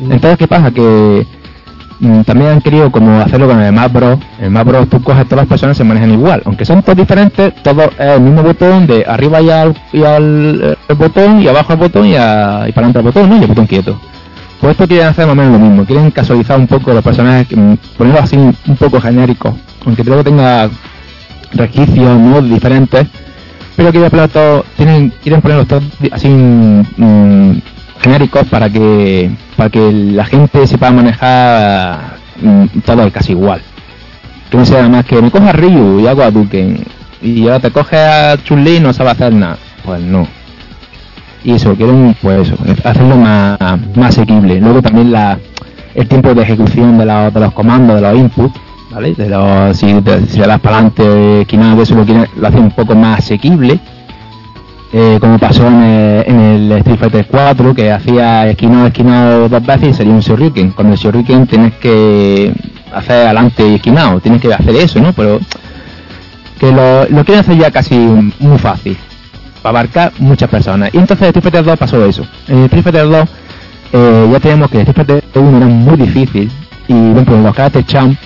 entonces 0.02 0.36
qué 0.38 0.46
pasa 0.48 0.70
que 0.70 1.26
mm, 2.00 2.20
también 2.22 2.50
han 2.52 2.60
querido 2.60 2.90
como 2.92 3.20
hacerlo 3.20 3.48
con 3.48 3.60
el 3.60 3.70
Smash 3.72 3.92
Bros. 3.92 4.18
El 4.40 4.48
Smash 4.50 4.64
Bros. 4.64 4.88
tú 4.88 5.02
coges 5.02 5.24
todas 5.24 5.42
las 5.42 5.48
personas 5.48 5.76
se 5.76 5.82
manejan 5.84 6.12
igual, 6.12 6.42
aunque 6.44 6.64
son 6.64 6.82
todos 6.82 6.96
diferentes, 6.98 7.54
todo 7.62 7.82
es 7.84 7.90
el 7.98 8.20
mismo 8.20 8.42
botón 8.44 8.86
de 8.86 9.04
arriba 9.06 9.40
y 9.40 9.50
al, 9.50 9.74
y 9.92 10.04
al 10.04 10.60
eh, 10.62 10.76
el 10.88 10.94
botón 10.96 11.40
y 11.42 11.48
abajo 11.48 11.72
el 11.72 11.78
botón 11.80 12.06
y, 12.06 12.14
a- 12.14 12.64
y 12.68 12.72
para 12.72 12.86
adelante 12.86 12.98
el 13.00 13.04
botón, 13.04 13.28
¿no? 13.30 13.36
Y 13.38 13.40
el 13.40 13.46
botón 13.48 13.66
quieto. 13.66 14.00
Pues 14.60 14.72
esto 14.72 14.88
quieren 14.88 15.08
hacer 15.08 15.26
más 15.26 15.34
o 15.34 15.36
menos 15.36 15.52
lo 15.52 15.58
mismo, 15.58 15.84
quieren 15.84 16.10
casualizar 16.10 16.58
un 16.58 16.66
poco 16.66 16.92
los 16.92 17.04
personajes, 17.04 17.46
mm, 17.56 17.74
ponerlos 17.96 18.24
así 18.24 18.36
un 18.36 18.76
poco 18.78 19.00
genéricos, 19.00 19.54
aunque 19.86 20.02
luego 20.02 20.24
tenga 20.24 20.68
resquicios 21.52 22.18
¿no? 22.18 22.42
diferentes, 22.42 23.06
pero 23.76 24.10
poner 24.10 24.28
todo, 24.28 24.64
tienen, 24.76 25.12
quieren 25.22 25.40
ponerlos 25.40 25.68
todos 25.68 25.84
así 26.10 26.28
mm, 26.28 27.60
genéricos 28.00 28.46
para 28.48 28.68
que 28.68 29.30
para 29.56 29.70
que 29.70 29.92
la 29.92 30.24
gente 30.24 30.66
se 30.66 30.78
pueda 30.78 30.92
manejar 30.92 32.16
mm, 32.42 32.80
todo 32.84 33.10
casi 33.12 33.32
igual. 33.32 33.60
Que 34.50 34.56
no 34.56 34.64
sea 34.64 34.88
más 34.88 35.04
que 35.04 35.20
me 35.22 35.30
coja 35.30 35.52
Ryu 35.52 36.00
y 36.00 36.06
hago 36.06 36.22
a 36.22 36.30
Duken 36.30 36.84
y 37.22 37.42
ahora 37.42 37.60
te 37.60 37.70
coge 37.70 37.96
a 37.98 38.36
Chun-Li 38.36 38.76
y 38.76 38.80
no 38.80 38.92
sabe 38.92 39.10
hacer 39.10 39.32
nada. 39.32 39.58
Pues 39.84 40.00
no. 40.00 40.26
Y 41.44 41.52
eso, 41.52 41.74
quieren 41.74 42.16
pues 42.20 42.48
eso, 42.48 42.56
hacerlo 42.84 43.16
más, 43.16 43.58
más 43.96 44.08
asequible. 44.10 44.60
Luego 44.60 44.82
también 44.82 45.12
la 45.12 45.38
el 45.94 46.06
tiempo 46.06 46.32
de 46.34 46.42
ejecución 46.42 46.98
de 46.98 47.06
los, 47.06 47.34
de 47.34 47.40
los 47.40 47.52
comandos, 47.52 47.96
de 47.96 48.02
los 48.02 48.16
inputs, 48.16 48.54
¿vale? 48.92 49.14
De 49.14 49.28
los, 49.28 49.76
si, 49.76 49.92
te- 50.02 50.26
si 50.26 50.38
das 50.40 50.60
para 50.60 50.76
adelante, 50.76 51.40
esquinado, 51.42 51.82
eso 51.82 51.94
lo, 51.96 52.04
quieren, 52.04 52.26
lo 52.36 52.46
hace 52.46 52.58
un 52.58 52.70
poco 52.70 52.94
más 52.94 53.18
asequible 53.20 53.78
eh, 54.92 55.18
como 55.20 55.38
pasó 55.38 55.66
en 55.66 55.82
el, 55.82 56.24
en 56.26 56.40
el 56.40 56.72
Street 56.72 56.98
Fighter 56.98 57.26
4, 57.30 57.74
que 57.74 57.92
hacía 57.92 58.48
esquinado, 58.48 58.86
esquinado 58.86 59.48
dos 59.48 59.66
veces 59.66 59.90
y 59.90 59.94
salía 59.94 60.14
un 60.14 60.20
Shoryuken. 60.20 60.70
Con 60.70 60.86
el 60.90 60.96
Shoryuken 60.96 61.46
tienes 61.46 61.74
que 61.74 62.52
hacer 62.94 63.26
adelante 63.26 63.68
y 63.68 63.74
esquinado, 63.74 64.18
tienes 64.20 64.40
que 64.40 64.52
hacer 64.54 64.74
eso, 64.76 64.98
¿no? 65.00 65.12
Pero 65.12 65.40
que 66.58 66.72
lo, 66.72 67.04
lo 67.08 67.24
quieren 67.24 67.40
hacer 67.40 67.58
ya 67.58 67.70
casi 67.70 67.96
muy 67.98 68.58
fácil, 68.58 68.96
abarcar 69.68 70.12
muchas 70.18 70.48
personas. 70.50 70.90
Y 70.92 70.98
entonces 70.98 71.22
en 71.22 71.28
Street 71.28 71.42
Fighter 71.44 71.64
2 71.64 71.78
pasó 71.78 72.04
eso. 72.04 72.26
En 72.48 72.64
Street 72.64 72.82
Fighter 72.84 73.08
2 73.08 73.28
eh, 73.92 74.28
ya 74.32 74.40
tenemos 74.40 74.70
que 74.70 74.80
Street 74.80 74.96
Fighter 74.96 75.24
1 75.34 75.56
era 75.56 75.66
muy 75.66 75.96
difícil 75.96 76.50
y 76.88 76.92
por 76.92 77.10
ejemplo 77.22 77.42
los 77.42 77.54
karate 77.54 77.84
champ 77.84 78.18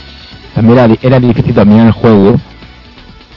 también 0.54 0.78
era, 0.78 0.88
di- 0.88 0.98
era 1.02 1.20
difícil 1.20 1.54
dominar 1.54 1.86
el 1.86 1.92
juego 1.92 2.36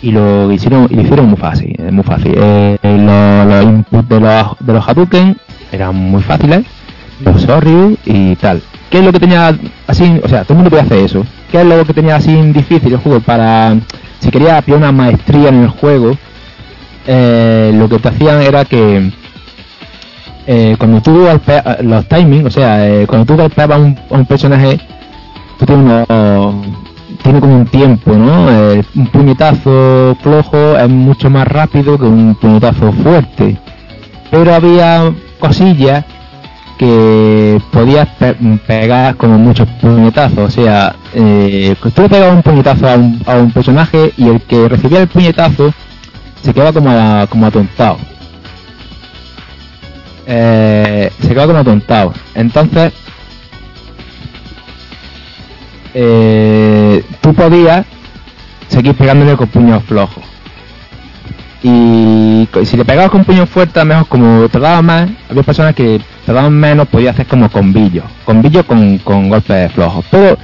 y 0.02 0.12
lo 0.12 0.52
hicieron 0.52 0.88
lo 0.92 1.02
hicieron 1.02 1.28
muy 1.28 1.38
fácil 1.38 1.74
eh, 1.80 1.92
muy 1.92 2.04
fácil 2.04 2.34
Eh, 2.36 2.78
los, 2.84 3.48
los 3.54 3.64
inputs 3.64 4.10
de 4.10 4.20
los 4.20 4.48
de 4.60 4.74
los 4.74 4.88
Hadouken 4.88 5.38
eran 5.72 5.96
muy 5.96 6.22
fáciles 6.22 6.66
los 7.22 7.42
Soryu 7.42 7.98
y 8.06 8.36
tal 8.36 8.62
¿qué 8.90 9.00
es 9.00 9.06
lo 9.06 9.12
que 9.12 9.20
tenía 9.20 9.56
así 9.88 10.20
o 10.24 10.28
sea 10.28 10.44
todo 10.44 10.54
el 10.54 10.56
mundo 10.58 10.70
podía 10.70 10.84
hacer 10.84 11.00
eso 11.00 11.26
¿qué 11.52 11.62
es 11.62 11.66
lo 11.68 11.86
que 11.86 11.94
tenía 11.94 12.18
así 12.18 12.34
difícil 12.52 12.94
el 12.94 13.00
juego 13.00 13.20
para 13.22 13.76
si 14.20 14.30
quería 14.30 14.62
pillar 14.62 14.80
una 14.80 14.92
maestría 14.92 15.50
en 15.50 15.62
el 15.64 15.70
juego 15.70 16.18
eh, 17.08 17.72
lo 17.74 17.88
que 17.90 18.00
te 18.00 18.10
hacían 18.10 18.42
era 18.42 18.66
que 18.66 19.12
eh, 20.48 20.76
cuando 20.78 21.02
tú 21.02 21.26
los 21.82 22.08
timings, 22.08 22.46
o 22.46 22.50
sea, 22.52 22.88
eh, 22.88 23.06
cuando 23.08 23.26
tú 23.26 23.36
golpeabas 23.36 23.80
a 23.80 24.14
un, 24.16 24.26
personaje, 24.26 24.80
tú 25.60 25.66
tienes 25.66 26.08
tiene 27.24 27.40
como 27.40 27.56
un 27.56 27.66
tiempo, 27.66 28.14
¿no? 28.14 28.46
Un 28.96 29.08
puñetazo 29.08 30.16
flojo 30.22 30.78
es 30.78 30.90
mucho 30.90 31.30
más 31.30 31.48
rápido 31.48 31.98
que 31.98 32.06
un 32.06 32.36
puñetazo 32.36 32.92
fuerte. 32.92 33.58
Pero 34.30 34.54
había 34.54 35.12
cosillas 35.40 36.06
que 36.78 37.60
podías 37.72 38.08
pe- 38.20 38.36
pegar 38.68 39.16
como 39.16 39.38
muchos 39.38 39.68
puñetazos, 39.82 40.38
o 40.38 40.50
sea, 40.50 40.94
eh, 41.14 41.74
tú 41.96 42.02
le 42.02 42.10
pegabas 42.10 42.36
un 42.36 42.44
puñetazo 42.44 42.88
a 42.90 42.96
un, 42.96 43.22
a 43.26 43.36
un 43.38 43.52
personaje 43.52 44.12
y 44.18 44.28
el 44.28 44.42
que 44.42 44.68
recibía 44.68 45.02
el 45.02 45.08
puñetazo 45.08 45.74
se 46.46 46.54
quedaba 46.54 46.72
como, 46.72 47.28
como 47.28 47.48
atontado. 47.48 47.98
Eh, 50.28 51.12
se 51.20 51.30
quedaba 51.30 51.48
como 51.48 51.60
atontado. 51.60 52.14
Entonces, 52.36 52.94
eh, 55.96 57.04
tú 57.22 57.34
podías 57.34 57.84
seguir 58.68 58.94
pegándole 58.94 59.36
con 59.36 59.48
puños 59.48 59.84
flojos. 59.86 60.24
Y 61.64 62.48
si 62.64 62.78
le 62.78 62.86
pegabas 62.86 63.10
con 63.10 63.26
puños 63.26 63.50
fuertes, 63.50 63.84
mejor 63.84 64.08
como 64.08 64.48
tardaba 64.50 64.84
más, 64.84 65.10
había 65.28 65.42
personas 65.42 65.74
que 65.74 66.00
tardaban 66.28 66.54
menos, 66.54 66.88
podía 66.88 67.10
hacer 67.10 67.26
como 67.26 67.50
combillos. 67.50 68.06
Combillos 68.24 68.66
con, 68.66 69.00
con 69.00 69.30
golpes 69.30 69.72
flojos. 69.72 70.06
Pero 70.12 70.38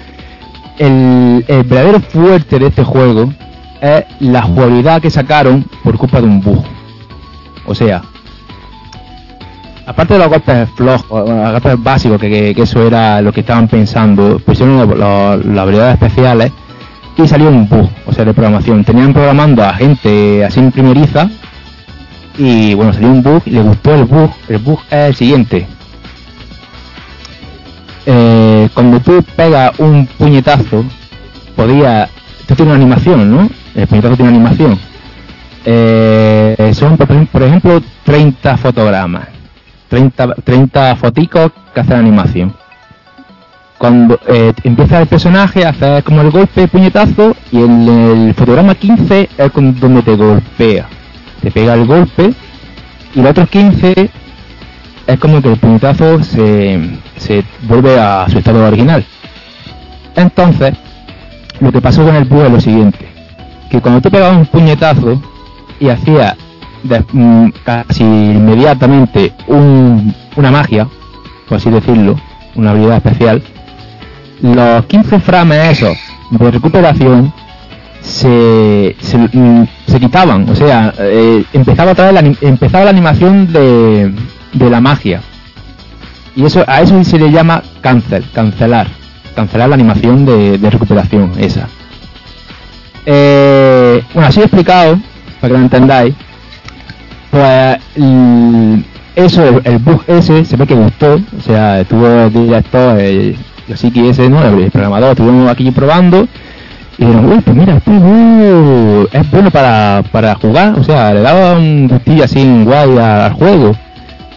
el, 0.79 1.45
el 1.47 1.63
verdadero 1.63 1.99
fuerte 1.99 2.57
de 2.57 2.67
este 2.67 2.83
juego 2.83 3.31
es 3.81 4.05
la 4.19 4.41
jugabilidad 4.43 5.01
que 5.01 5.09
sacaron 5.09 5.65
por 5.83 5.97
culpa 5.97 6.21
de 6.21 6.27
un 6.27 6.39
bug. 6.41 6.63
O 7.65 7.73
sea, 7.75 8.01
aparte 9.85 10.13
de 10.13 10.19
los 10.19 10.29
golpes 10.29 10.69
flojos, 10.75 11.25
bueno, 11.25 11.43
los 11.43 11.51
golpes 11.53 11.83
básicos, 11.83 12.19
que, 12.21 12.53
que- 12.55 12.61
eso 12.61 12.85
era 12.85 13.21
lo 13.21 13.31
que 13.31 13.41
estaban 13.41 13.67
pensando, 13.67 14.39
pusieron 14.39 14.77
lo- 14.77 14.85
lo- 14.95 15.37
las 15.37 15.57
habilidades 15.63 15.93
especiales 15.95 16.51
y 17.17 17.27
salió 17.27 17.49
un 17.49 17.67
bug, 17.67 17.89
o 18.07 18.13
sea, 18.13 18.23
de 18.25 18.33
programación. 18.33 18.83
Tenían 18.83 19.13
programando 19.13 19.63
a 19.63 19.73
gente 19.73 20.43
así 20.45 20.59
en 20.59 20.71
primeriza 20.71 21.29
y 22.37 22.73
bueno, 22.73 22.93
salió 22.93 23.09
un 23.09 23.21
bug 23.21 23.41
y 23.45 23.51
le 23.51 23.61
gustó 23.61 23.93
el 23.95 24.05
bug. 24.05 24.31
El 24.47 24.57
bug 24.59 24.79
es 24.89 25.07
el 25.09 25.15
siguiente. 25.15 25.67
Eh, 28.05 28.69
cuando 28.73 28.99
tú 28.99 29.23
pegas 29.35 29.77
un 29.79 30.07
puñetazo, 30.17 30.83
podía... 31.55 32.09
Tiene 32.47 32.63
una 32.73 32.75
animación, 32.81 33.31
¿no? 33.31 33.49
El 33.75 33.87
puñetazo 33.87 34.15
tiene 34.15 34.29
animación. 34.31 34.79
Eh, 35.65 36.71
son, 36.73 36.97
por, 36.97 37.07
ejem- 37.07 37.27
por 37.27 37.43
ejemplo, 37.43 37.81
30 38.03 38.57
fotogramas. 38.57 39.27
30, 39.89 40.35
30 40.43 40.95
foticos 40.95 41.51
que 41.73 41.79
hacen 41.81 41.97
animación. 41.97 42.53
Cuando 43.77 44.19
eh, 44.27 44.53
empieza 44.63 44.99
el 45.01 45.07
personaje 45.07 45.65
a 45.65 45.69
hacer 45.69 46.03
como 46.03 46.21
el 46.21 46.29
golpe, 46.31 46.67
puñetazo, 46.67 47.35
y 47.51 47.57
el, 47.61 47.89
el 47.89 48.33
fotograma 48.35 48.75
15 48.75 49.29
es 49.37 49.51
donde 49.53 50.01
te 50.03 50.15
golpea. 50.15 50.87
Te 51.41 51.49
pega 51.51 51.73
el 51.73 51.85
golpe, 51.85 52.33
y 53.15 53.21
los 53.21 53.31
otros 53.31 53.49
15 53.49 54.09
es 55.07 55.19
como 55.19 55.41
que 55.41 55.49
el 55.53 55.57
puñetazo 55.57 56.23
se, 56.23 56.79
se 57.17 57.43
vuelve 57.63 57.99
a 57.99 58.27
su 58.29 58.37
estado 58.37 58.65
original. 58.67 59.03
Entonces, 60.15 60.73
lo 61.59 61.71
que 61.71 61.81
pasó 61.81 62.05
con 62.05 62.15
el 62.15 62.25
bug 62.25 62.43
es 62.45 62.51
lo 62.51 62.61
siguiente, 62.61 63.07
que 63.71 63.79
cuando 63.81 64.01
tú 64.01 64.11
pegabas 64.11 64.37
un 64.37 64.45
puñetazo 64.45 65.21
y 65.79 65.87
hacía 65.89 66.35
de- 66.83 67.03
mm, 67.13 67.51
casi 67.63 68.03
inmediatamente 68.03 69.33
un- 69.47 70.13
una 70.35 70.51
magia, 70.51 70.87
por 71.47 71.57
así 71.57 71.69
decirlo, 71.69 72.19
una 72.55 72.71
habilidad 72.71 72.97
especial, 72.97 73.41
los 74.41 74.85
15 74.85 75.19
frames 75.19 75.79
esos 75.79 75.97
de 76.31 76.51
recuperación 76.51 77.33
se, 78.01 78.95
se, 78.99 79.17
mm, 79.17 79.67
quitaban, 79.99 80.49
o 80.49 80.55
sea, 80.55 80.93
eh, 80.99 81.43
empezaba 81.53 81.91
otra 81.91 82.11
vez 82.11 82.13
la, 82.23 82.47
empezaba 82.47 82.85
la 82.85 82.89
animación 82.89 83.51
de, 83.53 84.11
de 84.53 84.69
la 84.69 84.81
magia. 84.81 85.21
Y 86.35 86.45
eso 86.45 86.63
a 86.67 86.81
eso 86.81 87.03
se 87.03 87.19
le 87.19 87.29
llama 87.31 87.61
cancel, 87.81 88.23
cancelar, 88.33 88.87
cancelar 89.35 89.69
la 89.69 89.75
animación 89.75 90.25
de, 90.25 90.57
de 90.57 90.69
recuperación 90.69 91.33
esa. 91.37 91.67
Eh, 93.05 94.03
bueno, 94.13 94.29
así 94.29 94.41
explicado, 94.41 94.99
para 95.39 95.53
que 95.53 95.57
lo 95.57 95.63
entendáis, 95.63 96.15
pues 97.31 97.79
eso, 99.15 99.43
el, 99.43 99.61
el 99.65 99.77
bug 99.79 100.03
ese 100.07 100.45
se 100.45 100.55
ve 100.55 100.67
que 100.67 100.75
gustó, 100.75 101.19
o 101.37 101.41
sea, 101.41 101.81
estuvo 101.81 102.07
el 102.07 102.31
director, 102.31 102.99
el 102.99 103.37
Yoshiki 103.67 104.07
ese, 104.07 104.29
¿no? 104.29 104.43
el 104.43 104.71
programador, 104.71 105.11
estuvimos 105.11 105.49
aquí 105.49 105.71
probando 105.71 106.27
y 106.97 107.05
dijeron, 107.05 107.31
uy, 107.31 107.39
pues 107.39 107.55
mira, 107.57 107.77
este 107.77 107.91
es 109.11 109.31
bueno 109.31 109.49
para, 109.49 110.03
para 110.11 110.35
jugar, 110.35 110.77
o 110.77 110.83
sea, 110.83 111.13
le 111.13 111.21
daba 111.21 111.57
un 111.57 111.87
gustillo 111.87 112.23
así 112.23 112.41
en 112.41 112.65
guay 112.65 112.97
al 112.97 113.33
juego. 113.33 113.75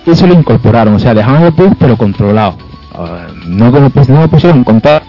Y 0.06 0.10
eso 0.10 0.26
lo 0.26 0.34
incorporaron, 0.34 0.94
o 0.94 0.98
sea, 0.98 1.14
dejaron 1.14 1.42
el 1.42 1.50
bug 1.50 1.76
pero 1.78 1.96
controlado. 1.96 2.56
Ah, 2.96 3.26
no 3.46 3.72
como 3.72 3.90
no 4.08 4.20
lo 4.20 4.28
pusieron 4.28 4.62
con 4.62 4.80
toda 4.80 5.02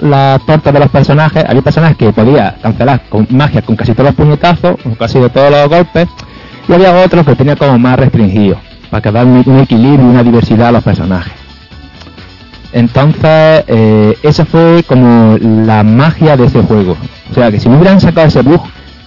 la, 0.00 0.40
torta 0.46 0.72
de 0.72 0.80
los 0.80 0.88
personajes, 0.88 1.44
había 1.46 1.60
personajes 1.60 1.96
que 1.98 2.10
podía 2.10 2.56
cancelar 2.62 3.02
con 3.10 3.26
magia 3.30 3.60
con 3.60 3.76
casi 3.76 3.92
todos 3.92 4.06
los 4.06 4.14
puñetazos, 4.14 4.76
con 4.82 4.94
casi 4.94 5.18
de 5.18 5.28
todos 5.28 5.50
los 5.50 5.68
golpes, 5.68 6.08
y 6.66 6.72
había 6.72 6.94
otros 7.04 7.26
que 7.26 7.34
tenía 7.34 7.54
como 7.54 7.78
más 7.78 7.98
restringidos, 7.98 8.58
para 8.90 9.02
que 9.02 9.12
dar 9.12 9.26
un, 9.26 9.58
equilibrio 9.58 10.06
y 10.06 10.10
una 10.10 10.22
diversidad 10.22 10.68
a 10.68 10.72
los 10.72 10.82
personajes. 10.82 11.32
Entonces, 12.72 13.64
eh, 13.66 14.16
esa 14.22 14.46
fue 14.46 14.82
como 14.86 15.36
la 15.40 15.82
magia 15.82 16.36
de 16.36 16.46
ese 16.46 16.62
juego. 16.62 16.96
O 17.30 17.34
sea, 17.34 17.50
que 17.50 17.60
si 17.60 17.68
no 17.68 17.76
hubieran 17.76 18.00
sacado 18.00 18.26
ese 18.26 18.40
bug, 18.40 18.62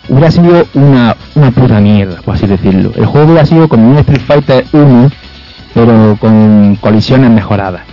hubiera 0.09 0.29
sido 0.29 0.67
una, 0.75 1.15
una 1.33 1.51
puta 1.51 1.79
mierda, 1.79 2.21
por 2.21 2.35
así 2.35 2.45
decirlo. 2.45 2.91
El 2.95 3.05
juego 3.07 3.31
hubiera 3.31 3.45
sido 3.47 3.67
como 3.67 3.89
un 3.89 3.97
Street 3.97 4.21
Fighter 4.21 4.65
1, 4.73 5.09
pero 5.73 6.17
con 6.19 6.75
colisiones 6.81 7.31
mejoradas. 7.31 7.90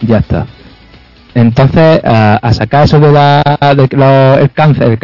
Ya 0.00 0.18
está. 0.18 0.46
Entonces, 1.34 2.00
a, 2.04 2.52
sacar 2.52 2.84
eso 2.84 2.98
de, 2.98 3.12
la, 3.12 3.42
de 3.76 3.88
los, 3.96 4.38
el 4.38 4.50
cáncer, 4.50 4.98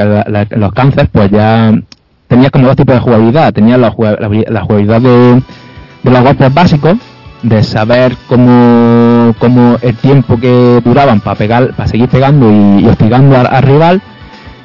los 0.51 0.73
cánceres, 0.73 1.09
pues 1.13 1.31
ya 1.31 1.73
tenía 2.29 2.51
como 2.51 2.67
dos 2.67 2.77
tipos 2.77 2.95
de 2.95 3.01
jugabilidad. 3.01 3.53
Tenía 3.53 3.77
la, 3.77 3.89
la, 3.89 4.63
jugabilidad 4.63 5.01
de, 5.01 5.43
de 6.03 6.11
los 6.11 6.23
golpes 6.23 6.53
básicos, 6.53 6.97
de 7.43 7.63
saber 7.63 8.17
cómo, 8.27 9.35
cómo 9.39 9.77
el 9.83 9.97
tiempo 9.97 10.39
que 10.39 10.81
duraban 10.85 11.21
para 11.21 11.37
pegar, 11.37 11.75
para 11.75 11.89
seguir 11.89 12.09
pegando 12.09 12.51
y, 12.51 12.85
y 12.85 12.89
hostigando 12.89 13.39
al, 13.39 13.47
al 13.47 13.63
rival. 13.63 14.03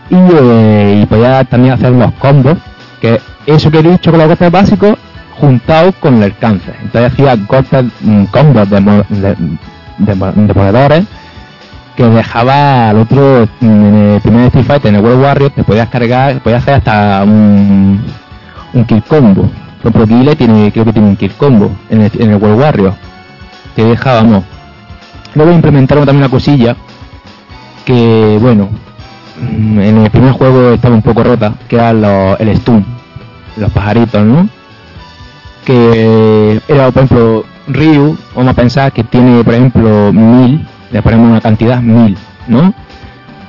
Y, 0.10 0.16
eh, 0.16 1.00
y 1.04 1.06
podía 1.06 1.44
también 1.46 1.76
hacer 1.76 1.92
los 1.92 2.12
combos, 2.14 2.58
que 3.00 3.22
eso 3.46 3.72
que 3.72 3.80
he 3.80 3.84
dicho 3.84 4.12
con 4.12 4.20
los 4.20 4.28
golpes 4.28 4.52
básicos, 4.52 4.96
juntado 5.40 5.92
con 5.94 6.22
el 6.22 6.36
cáncer. 6.36 6.76
Entonces 6.82 7.14
hacía 7.14 7.36
golpes, 7.48 7.86
mm, 8.02 8.26
combos 8.26 8.70
de, 8.70 8.82
de, 8.82 9.36
de, 10.06 10.16
mo- 10.16 10.32
de 10.32 10.54
moledores 10.54 11.06
que 11.96 12.04
dejaba 12.06 12.90
al 12.90 12.98
otro 13.00 13.48
mm, 13.60 13.66
en 13.66 13.96
el 14.16 14.22
primer 14.22 14.46
Street 14.48 14.66
Fighter, 14.66 14.90
en 14.90 14.96
el 14.96 15.02
World 15.06 15.22
Warrior, 15.24 15.52
te 15.52 15.64
podías 15.64 15.90
cargar, 15.90 16.40
podías 16.42 16.62
hacer 16.64 16.76
hasta 16.76 17.24
un, 17.24 18.02
un 18.74 18.86
kill 18.86 19.04
combo. 19.04 19.50
Por 19.84 19.92
ejemplo, 19.92 20.06
Guile 20.18 20.36
tiene, 20.36 20.72
creo 20.72 20.86
que 20.86 20.94
tiene 20.94 21.10
un 21.10 21.16
kill 21.18 21.32
combo 21.34 21.72
en 21.90 22.02
el, 22.04 22.12
en 22.20 22.30
el 22.32 22.38
World 22.38 22.60
Warrior. 22.60 22.94
Que 23.76 23.84
dejábamos. 23.84 24.44
Luego 25.36 25.52
implementaron 25.52 26.06
también 26.06 26.24
una 26.24 26.30
cosilla 26.32 26.76
que, 27.86 28.38
bueno, 28.40 28.70
mm, 29.42 29.80
en 29.80 29.98
el 30.04 30.10
primer 30.10 30.32
juego 30.34 30.72
estaba 30.72 30.96
un 30.96 31.02
poco 31.02 31.24
rota, 31.24 31.54
que 31.68 31.76
era 31.76 31.94
lo- 31.94 32.38
el 32.38 32.56
stun, 32.58 32.86
los 33.58 33.72
pajaritos, 33.72 34.24
¿no? 34.24 34.48
Que 35.66 36.60
era, 36.68 36.92
por 36.92 37.04
ejemplo, 37.04 37.46
Ryu, 37.68 38.18
vamos 38.36 38.52
a 38.52 38.56
pensar 38.56 38.92
que 38.92 39.04
tiene, 39.04 39.44
por 39.44 39.54
ejemplo, 39.54 40.12
mil, 40.12 40.68
le 40.92 41.02
ponemos 41.02 41.30
una 41.30 41.42
cantidad 41.42 41.82
mil, 41.82 42.18
¿no? 42.48 42.74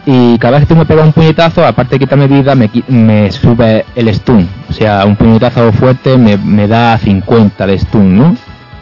Y 0.05 0.37
cada 0.39 0.59
vez 0.59 0.67
que 0.67 0.75
tú 0.75 0.79
me 0.79 0.85
pegas 0.85 1.07
un 1.07 1.13
puñetazo, 1.13 1.65
aparte 1.65 1.95
de 1.95 2.01
quitarme 2.01 2.27
vida, 2.27 2.55
me, 2.55 2.69
me 2.89 3.31
sube 3.31 3.85
el 3.95 4.13
stun. 4.13 4.49
O 4.69 4.73
sea, 4.73 5.05
un 5.07 5.15
puñetazo 5.15 5.73
fuerte 5.73 6.19
me, 6.19 6.37
me 6.37 6.67
da 6.67 6.99
50 6.99 7.67
de 7.67 7.79
stun, 7.79 8.19
¿no? 8.19 8.37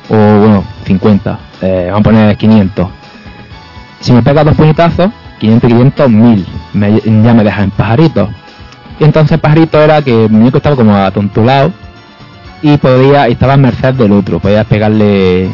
O 0.08 0.16
bueno, 0.38 0.64
50. 0.86 1.38
Eh, 1.60 1.84
vamos 1.88 2.00
a 2.00 2.04
poner 2.04 2.36
500. 2.36 2.88
Si 4.00 4.12
me 4.12 4.22
pega 4.22 4.44
dos 4.44 4.54
puñetazos, 4.54 5.10
500, 5.40 5.68
500, 5.68 6.10
1000. 6.10 6.46
Me, 6.72 7.00
ya 7.00 7.34
me 7.34 7.44
deja 7.44 7.62
en 7.64 7.70
pajarito. 7.70 8.30
Y 8.98 9.04
entonces 9.04 9.38
pajarito 9.38 9.78
era 9.80 10.00
que 10.00 10.24
el 10.24 10.30
muñeco 10.30 10.56
estaba 10.56 10.76
como 10.76 10.94
atontulado 10.96 11.70
y 12.62 12.76
podía, 12.76 13.26
estaba 13.28 13.54
a 13.54 13.56
merced 13.56 13.94
del 13.94 14.12
otro. 14.12 14.38
Podía 14.38 14.64
pegarle, 14.64 15.50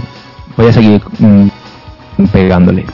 podía 0.55 0.73
seguir 0.73 1.01
mm, 1.19 1.49
pegándole. 2.33 2.85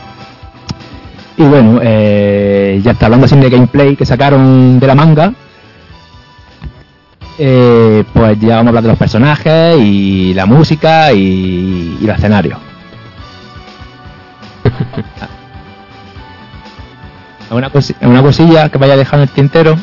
Y 1.36 1.42
bueno, 1.44 1.80
eh, 1.82 2.80
ya 2.84 2.92
está 2.92 3.06
hablando 3.06 3.26
así 3.26 3.36
de 3.36 3.50
gameplay 3.50 3.96
que 3.96 4.06
sacaron 4.06 4.78
de 4.78 4.86
la 4.86 4.94
manga. 4.94 5.32
Eh, 7.38 8.04
pues 8.12 8.38
ya 8.40 8.56
vamos 8.56 8.66
a 8.66 8.68
hablar 8.70 8.82
de 8.82 8.88
los 8.90 8.98
personajes 8.98 9.78
y 9.80 10.34
la 10.34 10.44
música 10.46 11.12
y, 11.12 11.98
y 12.00 12.06
los 12.06 12.16
escenarios. 12.16 12.58
¿Alguna, 17.50 17.70
cosi- 17.70 17.94
alguna 18.00 18.22
cosilla 18.22 18.68
que 18.68 18.78
vaya 18.78 18.94
a 18.94 18.96
dejar 18.96 19.18
en 19.18 19.22
el 19.24 19.28
tintero? 19.30 19.76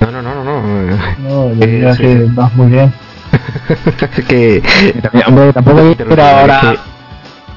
No, 0.00 0.10
no, 0.12 0.22
no, 0.22 0.44
no, 0.44 0.44
no. 0.44 0.96
No, 1.18 1.54
yo 1.54 1.62
Eh, 1.64 1.66
diría 1.66 1.92
sí, 1.94 2.02
que 2.02 2.18
sí. 2.18 2.30
vas 2.34 2.54
muy 2.54 2.66
bien. 2.68 2.92
que 4.28 4.62
también, 5.02 5.24
hombre, 5.28 5.52
tampoco 5.52 5.80
Te 5.90 5.96
quiero 5.96 6.16
lo- 6.16 6.22
ahora. 6.22 6.60
es 6.72 6.78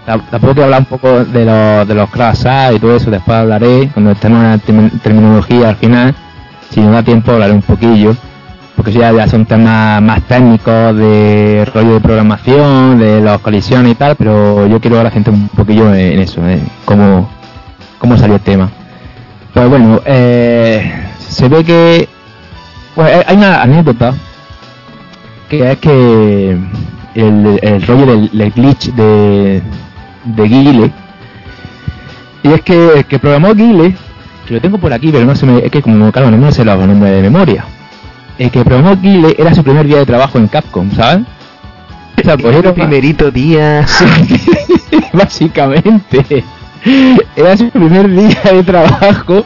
tam- 0.07 0.21
Tampoco 0.29 0.53
quiero 0.53 0.63
hablar 0.65 0.79
un 0.81 0.85
poco 0.85 1.23
de 1.25 1.45
los, 1.45 1.87
de 1.87 1.93
los 1.95 2.09
crash 2.09 2.45
y 2.75 2.79
todo 2.79 2.95
eso, 2.95 3.11
después 3.11 3.37
hablaré, 3.37 3.89
cuando 3.93 4.11
estemos 4.11 4.39
en 4.43 4.49
la 4.49 4.57
termi- 4.57 5.01
terminología 5.01 5.69
al 5.69 5.75
final, 5.77 6.15
si 6.71 6.81
no 6.81 6.91
da 6.91 7.03
tiempo 7.03 7.31
hablaré 7.31 7.53
un 7.53 7.61
poquillo, 7.61 8.15
porque 8.75 8.91
ya, 8.91 9.11
ya 9.13 9.27
son 9.27 9.45
temas 9.45 10.01
más 10.01 10.21
técnicos 10.23 10.97
de 10.97 11.69
rollo 11.73 11.93
de 11.93 11.99
programación, 12.01 12.97
de 12.99 13.21
las 13.21 13.39
colisiones 13.39 13.91
y 13.91 13.95
tal, 13.95 14.15
pero 14.15 14.65
yo 14.67 14.81
quiero 14.81 14.97
ahora 14.97 15.11
centrar 15.11 15.35
un 15.35 15.47
poquillo 15.49 15.93
en, 15.93 16.13
en 16.13 16.19
eso, 16.19 16.45
en 16.47 16.67
cómo, 16.83 17.29
cómo 17.99 18.17
salió 18.17 18.35
el 18.35 18.41
tema. 18.41 18.69
Pues 19.53 19.69
bueno, 19.69 20.01
eh, 20.05 20.91
se 21.19 21.47
ve 21.47 21.63
que 21.63 22.09
pues 22.95 23.25
hay 23.27 23.35
una 23.35 23.61
anécdota 23.61 24.13
que 25.49 25.71
es 25.71 25.77
que 25.79 26.57
el, 27.15 27.59
el 27.61 27.81
rollo 27.87 28.05
del, 28.05 28.51
glitch 28.51 28.93
de, 28.93 29.61
de 30.25 30.43
Guile 30.43 30.91
y 32.43 32.49
es 32.49 32.61
que 32.61 32.97
el 32.97 33.05
que 33.05 33.19
programó 33.19 33.53
Guile 33.53 33.95
que 34.47 34.53
lo 34.53 34.61
tengo 34.61 34.77
por 34.77 34.93
aquí 34.93 35.09
pero 35.11 35.25
no 35.25 35.35
se 35.35 35.45
me 35.45 35.59
es 35.59 35.71
que 35.71 35.81
como 35.81 36.11
claro 36.11 36.31
no 36.31 36.37
me 36.37 36.51
sé 36.51 36.63
los 36.63 36.77
nombres 36.77 37.13
de 37.13 37.21
memoria 37.21 37.65
el 38.37 38.49
que 38.49 38.63
programó 38.63 38.95
Guile 38.95 39.35
era 39.37 39.53
su 39.53 39.63
primer 39.63 39.85
día 39.85 39.97
de 39.97 40.05
trabajo 40.05 40.37
en 40.37 40.47
Capcom 40.47 40.91
¿sabes? 40.91 41.25
O 42.17 42.23
sea, 42.23 42.37
cogieron 42.37 42.67
el 42.67 42.73
primerito 42.73 43.31
día. 43.31 43.83
básicamente. 45.13 46.43
Era 47.35 47.57
su 47.57 47.69
primer 47.69 48.09
día 48.09 48.41
de 48.51 48.63
trabajo 48.63 49.45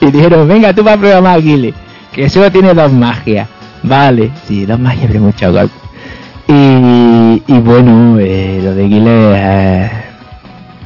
y 0.00 0.10
dijeron, 0.10 0.46
venga, 0.46 0.72
tú 0.72 0.84
vas 0.84 0.94
a 0.94 1.00
programar 1.00 1.42
Guile, 1.42 1.74
que 2.16 2.30
solo 2.30 2.50
tiene 2.50 2.72
dos 2.72 2.90
magias. 2.90 3.46
Vale, 3.82 4.30
sí, 4.48 4.64
dos 4.64 4.80
magias, 4.80 5.06
pero 5.06 5.20
mucho 5.20 5.52
golpe. 5.52 5.74
Y, 6.48 7.42
y 7.46 7.58
bueno, 7.58 8.16
eh, 8.18 8.60
lo 8.62 8.74
de 8.74 8.88
Guile 8.88 9.32
eh, 9.34 9.90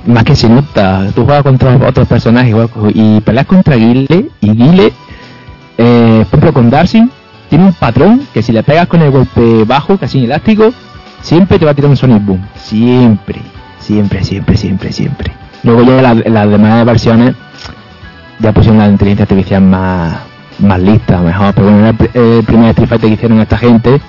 más 0.07 0.25
que 0.25 0.35
se 0.35 0.49
nota. 0.49 1.07
Tú 1.15 1.25
juegas 1.25 1.45
contra 1.45 1.77
otros 1.77 2.09
personajes 2.09 2.55
y 2.95 3.21
peleas 3.21 3.47
contra 3.47 3.77
Guile 3.77 4.31
y 4.41 4.51
Guile, 4.51 4.93
eh, 5.79 6.27
por 6.29 6.41
ejemplo 6.41 6.53
con 6.53 6.69
Darcy, 6.69 7.09
tiene 7.49 7.67
un 7.67 7.75
patrón 7.75 8.27
que 8.35 8.43
si 8.43 8.53
le 8.53 8.65
pegas 8.65 8.89
con 8.89 9.01
el 9.01 9.13
golpe 9.13 9.65
bajo, 9.65 9.97
casi 9.99 10.25
elástico, 10.25 10.73
siempre 11.23 11.61
te 11.61 11.65
va 11.65 11.71
a 11.71 11.75
tirar 11.75 11.91
un 11.91 11.97
Sonic 11.97 12.25
Boom. 12.25 12.45
Siempre, 12.57 13.41
siempre, 13.79 14.25
siempre, 14.25 14.57
siempre, 14.57 14.93
siempre. 14.93 15.33
Luego 15.63 15.85
ya 15.85 16.03
las, 16.03 16.27
las 16.27 16.51
demás 16.51 16.85
versiones 16.85 17.37
ya 18.41 18.53
pusieron 18.53 18.79
la 18.79 18.89
inteligencia 18.89 19.25
artificial 19.25 19.63
más, 19.63 20.30
más 20.61 20.81
lista, 20.81 21.21
mejor. 21.21 21.55
Pero 21.55 21.67
bueno, 21.67 21.81
era 21.81 21.91
el, 21.91 21.99
pr- 21.99 22.11
el 22.39 22.45
primer 22.45 22.71
Street 22.71 22.89
Fighter 22.89 23.09
que 23.09 23.15
hicieron 23.15 23.41
esta 23.41 23.59
gente. 23.59 24.01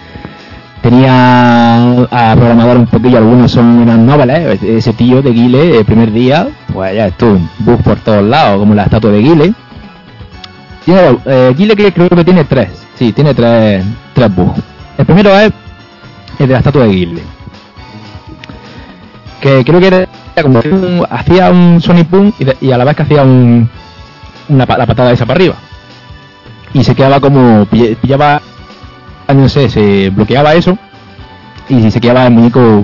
Tenía 0.81 2.01
a 2.03 2.35
programador 2.35 2.77
un 2.77 2.87
poquillo, 2.87 3.19
algunos 3.19 3.51
son 3.51 3.83
eran 3.83 4.05
noveles. 4.05 4.61
Ese 4.63 4.93
tío 4.93 5.21
de 5.21 5.31
Guile, 5.31 5.77
el 5.77 5.85
primer 5.85 6.11
día, 6.11 6.47
pues 6.73 6.95
ya 6.95 7.07
estuvo, 7.07 7.39
bug 7.59 7.83
por 7.83 7.97
todos 7.99 8.23
lados, 8.23 8.59
como 8.59 8.73
la 8.73 8.83
estatua 8.83 9.11
de 9.11 9.19
Guile. 9.21 9.53
Tiene, 10.83 11.17
eh, 11.27 11.53
Guile 11.55 11.75
creo 11.93 12.09
que 12.09 12.23
tiene 12.25 12.43
tres, 12.45 12.69
sí, 12.95 13.13
tiene 13.13 13.35
tres, 13.35 13.85
tres 14.13 14.35
bugs. 14.35 14.59
El 14.97 15.05
primero 15.05 15.37
es 15.37 15.51
el 16.39 16.47
de 16.47 16.53
la 16.53 16.57
estatua 16.59 16.85
de 16.85 16.91
Guile. 16.91 17.21
Que 19.39 19.63
creo 19.63 19.79
que 19.79 19.87
era 19.87 20.07
como 20.41 20.61
hacía 21.09 21.51
un 21.51 21.79
Sonic 21.79 22.09
Boom 22.09 22.33
y, 22.59 22.71
a 22.71 22.77
la 22.77 22.85
vez 22.85 22.95
que 22.95 23.03
hacía 23.03 23.21
un, 23.21 23.69
una, 24.49 24.65
la 24.65 24.85
patada 24.87 25.11
esa 25.11 25.25
para 25.27 25.37
arriba. 25.37 25.55
Y 26.73 26.83
se 26.83 26.95
quedaba 26.95 27.19
como, 27.19 27.65
pill- 27.65 27.95
pillaba, 27.97 28.41
ah, 29.27 29.33
no 29.33 29.49
sé, 29.49 29.69
se 29.69 30.09
bloqueaba 30.09 30.53
eso 30.53 30.77
y 31.69 31.89
se 31.91 32.01
quedaba 32.01 32.25
el 32.27 32.33
muñeco 32.33 32.83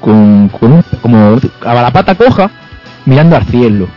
con, 0.00 0.48
como 1.02 1.38
a 1.64 1.74
la 1.74 1.90
pata 1.90 2.14
coja 2.14 2.50
mirando 3.06 3.36
al 3.36 3.44
cielo. 3.44 3.88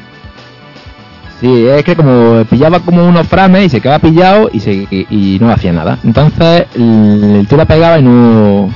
Sí, 1.39 1.65
es 1.67 1.83
que 1.83 1.95
como 1.95 2.43
pillaba 2.45 2.79
como 2.81 3.03
unos 3.07 3.27
frames 3.27 3.65
y 3.65 3.69
se 3.69 3.81
quedaba 3.81 3.97
pillado 3.99 4.49
y, 4.53 4.59
se, 4.59 4.87
y, 4.91 5.37
no 5.41 5.51
hacía 5.51 5.73
nada. 5.73 5.97
Entonces 6.03 6.65
el, 6.75 7.37
el 7.39 7.47
tío 7.47 7.57
la 7.57 7.65
pegaba 7.65 7.97
y 7.99 8.03
no. 8.03 8.69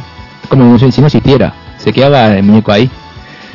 como 0.49 0.77
si 0.79 0.99
no 0.99 1.07
existiera. 1.07 1.53
Se 1.77 1.93
quedaba 1.93 2.33
el 2.33 2.43
muñeco 2.43 2.71
ahí. 2.71 2.89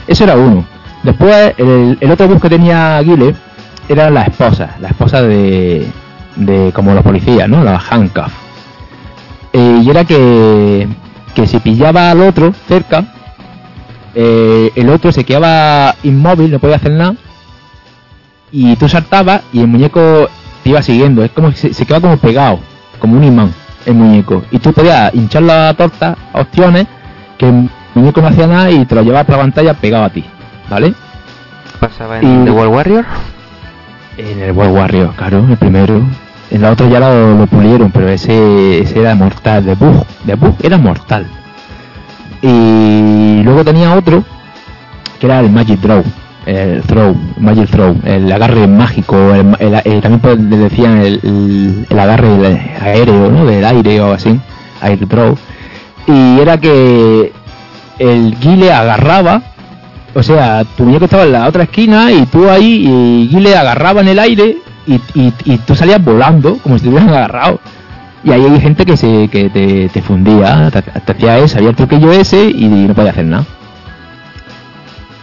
Eso 0.06 0.24
era 0.24 0.36
uno. 0.36 0.64
Después 1.02 1.54
el, 1.58 1.98
el 2.00 2.10
otro 2.10 2.28
bus 2.28 2.40
que 2.40 2.48
tenía 2.50 2.98
Aguile 2.98 3.34
era 3.88 4.10
la 4.10 4.22
esposa. 4.22 4.76
La 4.80 4.88
esposa 4.88 5.22
de. 5.22 5.86
De 6.40 6.72
como 6.74 6.92
los 6.94 7.02
policías, 7.04 7.48
¿no? 7.48 7.62
Los 7.62 7.80
handcuffs. 7.92 8.34
Eh, 9.52 9.80
y 9.84 9.90
era 9.90 10.04
que. 10.04 10.86
que 11.34 11.46
si 11.46 11.58
pillaba 11.60 12.10
al 12.10 12.20
otro 12.22 12.52
cerca. 12.68 13.04
eh, 14.14 14.70
el 14.74 14.88
otro 14.90 15.12
se 15.12 15.24
quedaba 15.24 15.94
inmóvil, 16.02 16.50
no 16.50 16.58
podía 16.58 16.76
hacer 16.76 16.92
nada 16.92 17.14
y 18.52 18.74
tú 18.76 18.88
saltabas 18.88 19.42
y 19.52 19.60
el 19.60 19.68
muñeco 19.68 20.28
te 20.64 20.70
iba 20.70 20.82
siguiendo. 20.82 21.22
Es 21.22 21.30
como 21.30 21.52
se, 21.52 21.72
se 21.72 21.86
quedaba 21.86 22.02
como 22.08 22.16
pegado, 22.16 22.58
como 22.98 23.16
un 23.16 23.22
imán, 23.24 23.54
el 23.86 23.94
muñeco. 23.94 24.42
Y 24.50 24.58
tú 24.58 24.72
podías 24.72 25.14
hinchar 25.14 25.42
la 25.42 25.72
torta 25.74 26.16
a 26.32 26.40
opciones 26.40 26.86
que 27.38 27.48
el 27.48 27.70
muñeco 27.94 28.20
no 28.20 28.28
hacía 28.28 28.46
nada 28.48 28.70
y 28.70 28.84
te 28.86 28.94
lo 28.96 29.02
llevaba 29.02 29.24
por 29.24 29.36
la 29.36 29.42
pantalla 29.42 29.74
pegado 29.74 30.04
a 30.04 30.10
ti, 30.10 30.24
¿vale? 30.68 30.94
Pasaba 31.78 32.18
en 32.18 32.42
Y- 32.42 32.44
The 32.46 32.50
World 32.50 32.74
Warrior. 32.74 33.04
En 34.18 34.40
el 34.42 34.52
World 34.52 34.74
Warrior, 34.76 35.14
claro, 35.14 35.46
el 35.48 35.56
primero. 35.56 36.02
En 36.50 36.62
la 36.62 36.70
otra 36.72 36.88
ya 36.88 36.98
lo, 37.00 37.36
lo 37.38 37.46
pulieron, 37.46 37.90
pero 37.92 38.08
ese, 38.08 38.80
ese 38.80 39.00
era 39.00 39.14
mortal. 39.14 39.64
De 39.64 39.74
bug, 39.74 40.04
de 40.24 40.34
bug 40.34 40.54
era 40.62 40.78
mortal. 40.78 41.26
Y 42.42 43.42
luego 43.42 43.64
tenía 43.64 43.94
otro 43.94 44.24
que 45.18 45.26
era 45.26 45.40
el 45.40 45.50
Magic 45.50 45.78
Draw, 45.80 46.02
el 46.46 46.80
Throw, 46.82 47.14
Magic 47.38 47.68
Throw, 47.68 47.94
el 48.04 48.32
agarre 48.32 48.66
mágico, 48.66 49.16
el, 49.34 50.00
también 50.00 50.18
pues 50.20 50.40
le 50.40 50.56
decían 50.56 50.96
el, 50.96 51.20
el- 51.90 51.98
agarre 51.98 52.76
aéreo, 52.80 53.30
¿no? 53.30 53.44
Del 53.44 53.62
aire 53.64 54.00
o 54.00 54.12
así, 54.14 54.40
Air 54.82 55.06
Draw. 55.06 55.36
Y 56.06 56.40
era 56.40 56.56
que 56.58 57.32
el 57.98 58.34
Guile 58.40 58.72
agarraba, 58.72 59.42
o 60.14 60.22
sea, 60.22 60.64
tu 60.76 60.84
muñeco 60.84 61.04
estaba 61.04 61.24
en 61.24 61.32
la 61.32 61.46
otra 61.46 61.64
esquina 61.64 62.10
y 62.10 62.24
tú 62.24 62.48
ahí 62.48 62.86
y 62.88 63.28
Guile 63.28 63.54
agarraba 63.58 64.00
en 64.00 64.08
el 64.08 64.18
aire 64.18 64.56
y, 65.14 65.32
y, 65.44 65.58
tú 65.58 65.74
salías 65.74 66.02
volando 66.02 66.56
como 66.58 66.76
si 66.76 66.84
te 66.84 66.88
hubieran 66.90 67.08
agarrado. 67.10 67.60
Y 68.22 68.32
ahí 68.32 68.44
hay 68.44 68.60
gente 68.60 68.84
que 68.84 68.96
se 68.96 69.28
que 69.28 69.48
te, 69.48 69.88
te 69.88 70.02
fundía, 70.02 70.70
te, 70.70 71.12
hacía 71.12 71.38
ese, 71.38 71.58
había 71.58 71.70
el 71.70 71.76
truquillo 71.76 72.12
ese 72.12 72.50
y 72.50 72.66
no 72.66 72.94
podía 72.94 73.10
hacer 73.10 73.24
nada. 73.24 73.44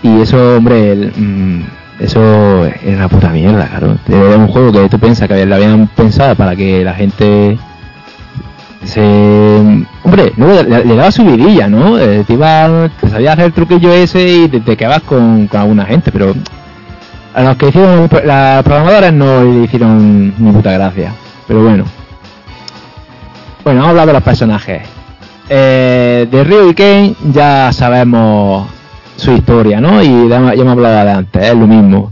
Y 0.01 0.21
eso, 0.21 0.57
hombre, 0.57 0.91
el, 0.93 1.11
mm, 1.15 1.63
eso 1.99 2.65
era 2.65 2.97
una 2.97 3.09
puta 3.09 3.29
mierda, 3.29 3.67
claro. 3.67 3.97
Era 4.07 4.37
un 4.37 4.47
juego 4.47 4.71
que 4.71 4.89
tú 4.89 4.99
piensas 4.99 5.27
que 5.27 5.45
lo 5.45 5.55
habían 5.55 5.87
pensado 5.87 6.35
para 6.35 6.55
que 6.55 6.83
la 6.83 6.93
gente 6.93 7.57
se... 8.83 9.85
Hombre, 10.03 10.31
le, 10.37 10.85
le 10.85 10.95
daba 10.95 11.11
su 11.11 11.23
vidilla, 11.25 11.67
¿no? 11.67 11.99
Eh, 11.99 12.23
te, 12.25 12.33
iba, 12.33 12.89
te 13.01 13.09
sabía 13.09 13.33
hacer 13.33 13.45
el 13.45 13.53
truquillo 13.53 13.91
ese 13.91 14.27
y 14.27 14.47
te, 14.47 14.59
te 14.61 14.77
quedabas 14.77 15.01
con, 15.01 15.47
con 15.47 15.61
alguna 15.61 15.85
gente, 15.85 16.11
pero 16.11 16.33
a 17.37 17.43
los 17.43 17.55
que 17.57 17.67
hicieron 17.69 18.09
las 18.25 18.63
programadoras 18.63 19.13
no 19.13 19.43
le 19.43 19.63
hicieron 19.65 20.33
ni 20.37 20.51
puta 20.51 20.71
gracia. 20.71 21.11
Pero 21.47 21.63
bueno. 21.63 21.85
Bueno, 23.63 23.79
vamos 23.81 23.87
a 23.87 23.89
hablar 23.91 24.07
de 24.07 24.13
los 24.13 24.23
personajes. 24.23 24.81
Eh, 25.49 26.27
de 26.29 26.43
Ryu 26.43 26.69
y 26.69 26.73
Ken 26.73 27.15
ya 27.31 27.71
sabemos 27.71 28.67
su 29.15 29.31
historia, 29.31 29.79
¿no? 29.79 30.01
Y 30.01 30.27
ya, 30.29 30.37
hemos 30.53 30.71
hablado 30.73 31.05
de 31.05 31.11
antes, 31.11 31.43
es 31.43 31.55
lo 31.55 31.67
mismo. 31.67 32.11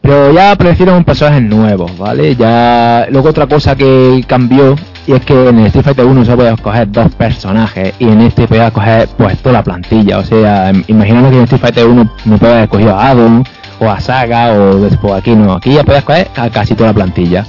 Pero 0.00 0.32
ya 0.32 0.52
aparecieron 0.52 1.04
personajes 1.04 1.42
nuevos, 1.42 1.96
¿vale? 1.98 2.34
Ya 2.34 3.06
luego 3.10 3.28
otra 3.28 3.46
cosa 3.46 3.76
que 3.76 4.24
cambió 4.26 4.74
y 5.06 5.12
es 5.12 5.20
que 5.24 5.48
en 5.50 5.58
el 5.58 5.66
Street 5.66 5.84
Fighter 5.84 6.06
1 6.06 6.24
se 6.24 6.34
puede 6.36 6.52
escoger 6.54 6.90
dos 6.90 7.14
personajes 7.14 7.94
y 7.98 8.04
en 8.08 8.20
este 8.22 8.48
podía 8.48 8.68
escoger 8.68 9.08
pues 9.18 9.36
toda 9.38 9.54
la 9.54 9.62
plantilla, 9.62 10.18
o 10.18 10.24
sea, 10.24 10.72
im- 10.72 10.84
imaginando 10.88 11.30
que 11.30 11.36
en 11.36 11.42
Street 11.44 11.60
Fighter 11.60 11.86
1 11.86 12.10
no 12.24 12.38
puedes 12.38 12.52
haber 12.54 12.64
escogido 12.64 12.96
a 12.98 13.08
Adam 13.08 13.44
o 13.80 13.90
a 13.90 14.00
Saga 14.00 14.52
o 14.52 14.76
después 14.76 15.14
aquí 15.14 15.34
no, 15.34 15.54
aquí 15.54 15.72
ya 15.72 15.82
puedes 15.84 16.00
escoger 16.00 16.28
a 16.36 16.48
casi 16.50 16.74
toda 16.74 16.90
la 16.90 16.94
plantilla. 16.94 17.44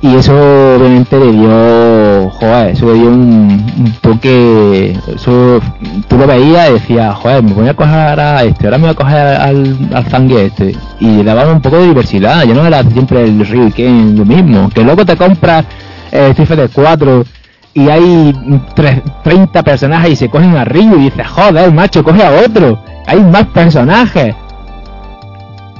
Y 0.00 0.16
eso 0.16 0.34
obviamente 0.76 1.18
le 1.18 1.32
dio, 1.32 2.30
joder, 2.30 2.68
eso 2.72 2.92
le 2.92 2.98
dio 2.98 3.08
un, 3.08 3.94
toque, 4.02 4.94
eso 5.14 5.60
tú 6.08 6.18
lo 6.18 6.26
veías 6.26 6.68
y 6.68 6.72
decías, 6.74 7.14
joder, 7.16 7.42
me 7.42 7.52
voy 7.54 7.68
a 7.68 7.74
coger 7.74 8.20
a 8.20 8.42
este, 8.44 8.66
ahora 8.66 8.76
me 8.76 8.82
voy 8.84 8.90
a 8.92 8.96
coger 8.96 9.26
al, 9.40 9.78
al 9.94 10.32
este. 10.32 10.76
Y 11.00 11.22
daba 11.22 11.50
un 11.50 11.62
poco 11.62 11.78
de 11.78 11.86
diversidad, 11.86 12.44
ya 12.44 12.52
no 12.52 12.66
era 12.66 12.82
siempre 12.82 13.24
el 13.24 13.46
Ryu 13.46 13.72
Ken 13.72 14.14
lo 14.18 14.26
mismo. 14.26 14.68
Que 14.68 14.82
luego 14.84 15.06
te 15.06 15.16
compras 15.16 15.64
eh, 16.12 16.28
Street 16.32 16.48
Fighter 16.48 16.70
4 16.70 17.24
y 17.72 17.88
hay 17.88 18.34
tres- 18.74 19.00
30 19.22 19.62
personajes 19.62 20.10
y 20.10 20.16
se 20.16 20.28
cogen 20.28 20.54
a 20.54 20.66
Ryu 20.66 20.96
y 21.00 21.04
dices, 21.04 21.26
joder, 21.26 21.72
macho, 21.72 22.04
coge 22.04 22.22
a 22.22 22.30
otro. 22.46 22.78
Hay 23.06 23.20
más 23.20 23.46
personajes. 23.46 24.34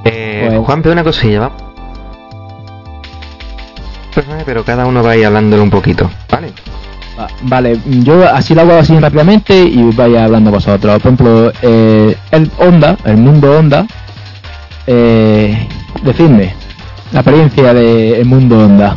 Eh, 0.05 0.47
Pues- 0.48 0.66
Juan, 0.66 0.82
una 0.86 1.05
cosilla, 1.05 1.40
¿va? 1.40 1.51
Pero 4.47 4.64
cada 4.64 4.86
uno 4.86 5.02
va 5.02 5.10
a 5.12 5.16
ir 5.16 5.26
hablándole 5.26 5.62
un 5.62 5.70
poquito, 5.70 6.09
¿vale? 6.31 6.52
Va- 7.18 7.26
Vale, 7.43 7.78
yo 7.86 8.28
así 8.28 8.55
lo 8.55 8.60
hago 8.62 8.74
así 8.74 8.98
rápidamente 8.98 9.56
y 9.56 9.82
vaya 9.93 10.24
hablando 10.24 10.51
vosotros. 10.51 10.93
Por 10.94 11.12
ejemplo, 11.12 11.52
eh, 11.62 12.16
el 12.31 12.51
Onda, 12.59 12.97
el 13.05 13.16
mundo 13.16 13.59
Onda, 13.59 13.86
eh, 14.86 15.66
decidme 16.02 16.55
la 17.12 17.20
apariencia 17.20 17.74
del 17.74 18.24
mundo 18.24 18.59
Onda. 18.64 18.94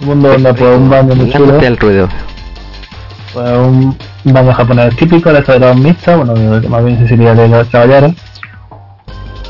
Un 0.00 0.06
mundo 0.08 0.28
donde 0.30 0.54
pues 0.54 0.76
un 0.76 0.88
baño 0.88 1.14
muy 1.14 1.30
chulo, 1.30 1.58
al 1.58 1.76
ruedo. 1.76 2.08
pues 3.34 3.50
un 3.52 3.96
baño 4.24 4.52
japonés 4.54 4.96
típico, 4.96 5.30
de 5.32 5.40
estos 5.40 5.60
de 5.60 5.66
los 5.66 5.76
mixtos, 5.76 6.24
bueno, 6.24 6.60
más 6.68 6.84
bien 6.84 6.98
se 6.98 7.08
sería 7.08 7.34
de 7.34 7.48
los 7.48 7.66
caballeros. 7.68 8.12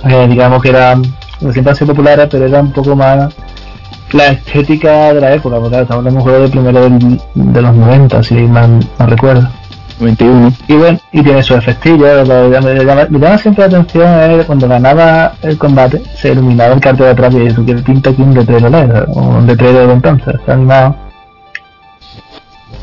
Eh, 0.08 0.26
digamos 0.28 0.62
que 0.62 0.70
eran, 0.70 1.02
bueno, 1.40 1.52
siempre 1.52 1.70
han 1.70 1.76
sido 1.76 1.88
populares, 1.94 2.28
pero 2.30 2.46
era 2.46 2.60
un 2.60 2.72
poco 2.72 2.96
más 2.96 3.34
la 4.12 4.28
estética 4.28 5.12
de 5.12 5.20
la 5.20 5.34
época, 5.34 5.56
porque 5.56 5.68
claro, 5.70 5.82
estamos 5.82 5.98
hablando 6.06 6.10
de 6.10 6.16
un 6.16 6.22
juego 6.22 6.44
de 6.44 6.48
primero 6.48 6.80
del- 6.82 7.20
de 7.34 7.62
los 7.62 7.74
90, 7.74 8.22
si 8.22 8.34
mal, 8.34 8.78
mal 8.98 9.10
recuerdo. 9.10 9.48
21. 10.00 10.52
Y 10.68 10.74
bueno, 10.74 10.98
y 11.10 11.22
tiene 11.24 11.42
sus 11.42 11.56
efectillos, 11.56 12.26
lo 12.28 12.50
que 12.50 12.60
me 12.60 12.84
llama, 12.84 13.06
me 13.10 13.18
llama 13.18 13.36
siempre 13.36 13.62
la 13.68 13.78
atención 13.78 14.06
es 14.40 14.46
cuando 14.46 14.68
ganaba 14.68 15.32
el 15.42 15.58
combate, 15.58 16.00
se 16.14 16.30
iluminaba 16.32 16.74
el 16.74 16.80
cartel 16.80 17.06
de 17.06 17.10
atrás 17.12 17.34
y 17.34 17.46
eso 17.46 17.66
que 17.66 17.74
pinta 17.74 18.10
aquí 18.10 18.22
un 18.22 18.32
letrero 18.32 18.68
o 19.12 19.20
un 19.20 19.46
letrero 19.46 19.88
de 19.88 19.92
entonces, 19.92 20.36
está 20.36 20.52
animado. 20.52 20.94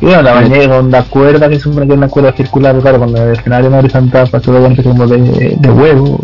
Y 0.02 0.06
bueno, 0.06 0.24
también 0.24 0.54
hay 0.54 0.68
onda 0.68 1.04
cuerda, 1.04 1.48
que 1.48 1.56
es 1.56 1.66
una 1.66 2.08
cuerda 2.08 2.34
circular, 2.34 2.78
claro, 2.80 2.98
cuando 2.98 3.24
el 3.24 3.34
escenario 3.34 3.70
no 3.70 3.78
horizontal, 3.78 4.28
pues 4.30 4.44
todo 4.44 4.60
bueno 4.60 4.76
que 4.76 4.84
como 4.84 5.08
de, 5.08 5.56
de 5.58 5.70
huevo, 5.70 6.20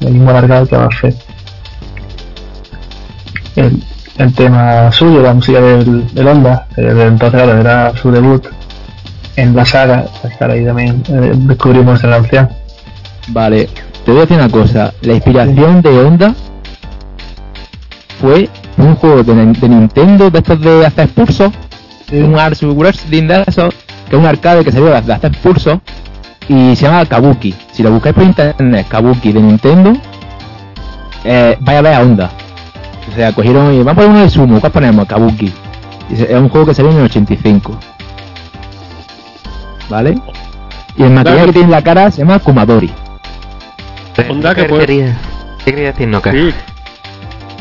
el 0.00 0.12
mismo 0.12 0.30
alargado 0.30 0.66
que 0.66 0.76
va 0.76 0.84
a 0.84 0.86
hacer. 0.86 1.14
El, 3.56 3.82
el 4.18 4.34
tema 4.34 4.90
suyo, 4.92 5.22
la 5.22 5.34
música 5.34 5.60
del, 5.60 6.12
del 6.14 6.28
Onda, 6.28 6.66
eh, 6.76 6.82
desde 6.82 7.06
entonces 7.06 7.42
claro, 7.42 7.60
era 7.60 7.96
su 7.96 8.10
debut 8.10 8.46
en 9.36 9.54
la 9.54 9.64
saga, 9.64 10.06
pues 10.20 10.36
claro, 10.36 10.54
ahí 10.54 10.64
también 10.64 11.02
eh, 11.08 11.32
descubrimos 11.34 12.02
el 12.04 12.12
anciano. 12.12 12.48
Vale, 13.28 13.68
te 14.04 14.10
voy 14.10 14.18
a 14.18 14.20
decir 14.22 14.36
una 14.36 14.48
cosa. 14.48 14.92
La 15.02 15.14
inspiración 15.14 15.82
de 15.82 15.98
Onda 16.00 16.34
fue 18.20 18.48
un 18.76 18.94
juego 18.96 19.22
de, 19.22 19.34
de 19.34 19.68
Nintendo 19.68 20.30
de 20.30 20.38
estos 20.38 20.60
de 20.60 20.86
hacer 20.86 21.08
pulsos, 21.10 21.52
un 22.12 22.34
de 23.28 23.44
esos, 23.46 23.74
que 24.08 24.16
es 24.16 24.20
un 24.20 24.26
arcade 24.26 24.64
que 24.64 24.72
salió 24.72 24.86
de 24.86 25.12
hacer 25.12 25.32
pulsos 25.42 25.78
y 26.48 26.74
se 26.76 26.86
llama 26.86 27.04
Kabuki. 27.04 27.54
Si 27.72 27.82
lo 27.82 27.90
buscáis 27.92 28.14
por 28.14 28.24
internet, 28.24 28.86
Kabuki 28.88 29.32
de 29.32 29.40
Nintendo, 29.40 29.92
eh, 31.24 31.56
vaya 31.60 31.78
a 31.78 31.82
ver 31.82 31.94
a 31.94 32.00
Onda. 32.00 32.30
O 33.10 33.14
sea, 33.14 33.32
cogieron 33.32 33.72
y 33.74 33.78
vamos 33.78 33.92
a 33.92 33.94
poner 33.96 34.10
uno 34.10 34.20
de 34.20 34.30
Sumo, 34.30 34.60
¿cuál 34.60 34.72
ponemos? 34.72 35.06
Kabuki. 35.06 35.52
Es 36.10 36.30
un 36.30 36.48
juego 36.48 36.66
que 36.66 36.74
salió 36.74 36.90
en 36.90 36.98
el 36.98 37.04
85. 37.04 37.78
¿Vale? 39.88 40.18
Y 40.96 41.02
el 41.02 41.10
material 41.10 41.46
que 41.46 41.52
tiene 41.52 41.66
en 41.66 41.70
la 41.70 41.82
cara 41.82 42.10
se 42.10 42.18
llama 42.22 42.38
Kumadori. 42.38 42.90
Onda 44.28 44.54
que 44.54 44.62
¿Qué 44.62 44.68
puede- 44.68 44.86
quería, 44.86 45.16
¿Qué 45.64 45.70
quería 45.72 45.92
decir 45.92 46.08
Noca? 46.08 46.32
Sí. 46.32 46.52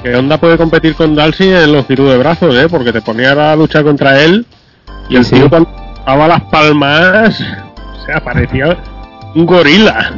Que 0.04 0.16
Honda 0.16 0.38
puede 0.38 0.58
competir 0.58 0.96
con 0.96 1.16
Dalsy 1.16 1.50
en 1.50 1.72
los 1.74 1.88
tiros 1.88 2.10
de 2.12 2.18
brazos, 2.18 2.56
¿eh? 2.56 2.68
Porque 2.70 2.94
te 2.94 3.02
ponía 3.02 3.52
a 3.52 3.56
luchar 3.56 3.84
contra 3.84 4.22
él 4.22 4.46
y 5.10 5.16
el 5.16 5.26
Sí. 5.26 5.36
tío 5.36 5.50
cuando 5.50 5.70
daba 6.06 6.28
las 6.28 6.42
palmas, 6.44 7.40
o 7.42 8.06
sea, 8.06 8.24
parecía 8.24 8.78
un 9.36 9.46
gorila. 9.46 10.12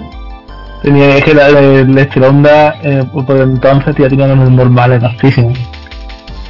Tenía 0.83 1.17
es 1.17 1.23
que 1.23 1.33
la, 1.33 1.49
la- 1.49 1.59
el 1.59 1.97
estilo 1.97 2.27
Onda, 2.29 2.75
eh, 2.83 3.03
por 3.11 3.37
entonces 3.37 3.95
ya 3.97 4.07
tenía 4.09 4.25
unos 4.27 4.49
normales 4.51 5.03
altísimos. 5.03 5.57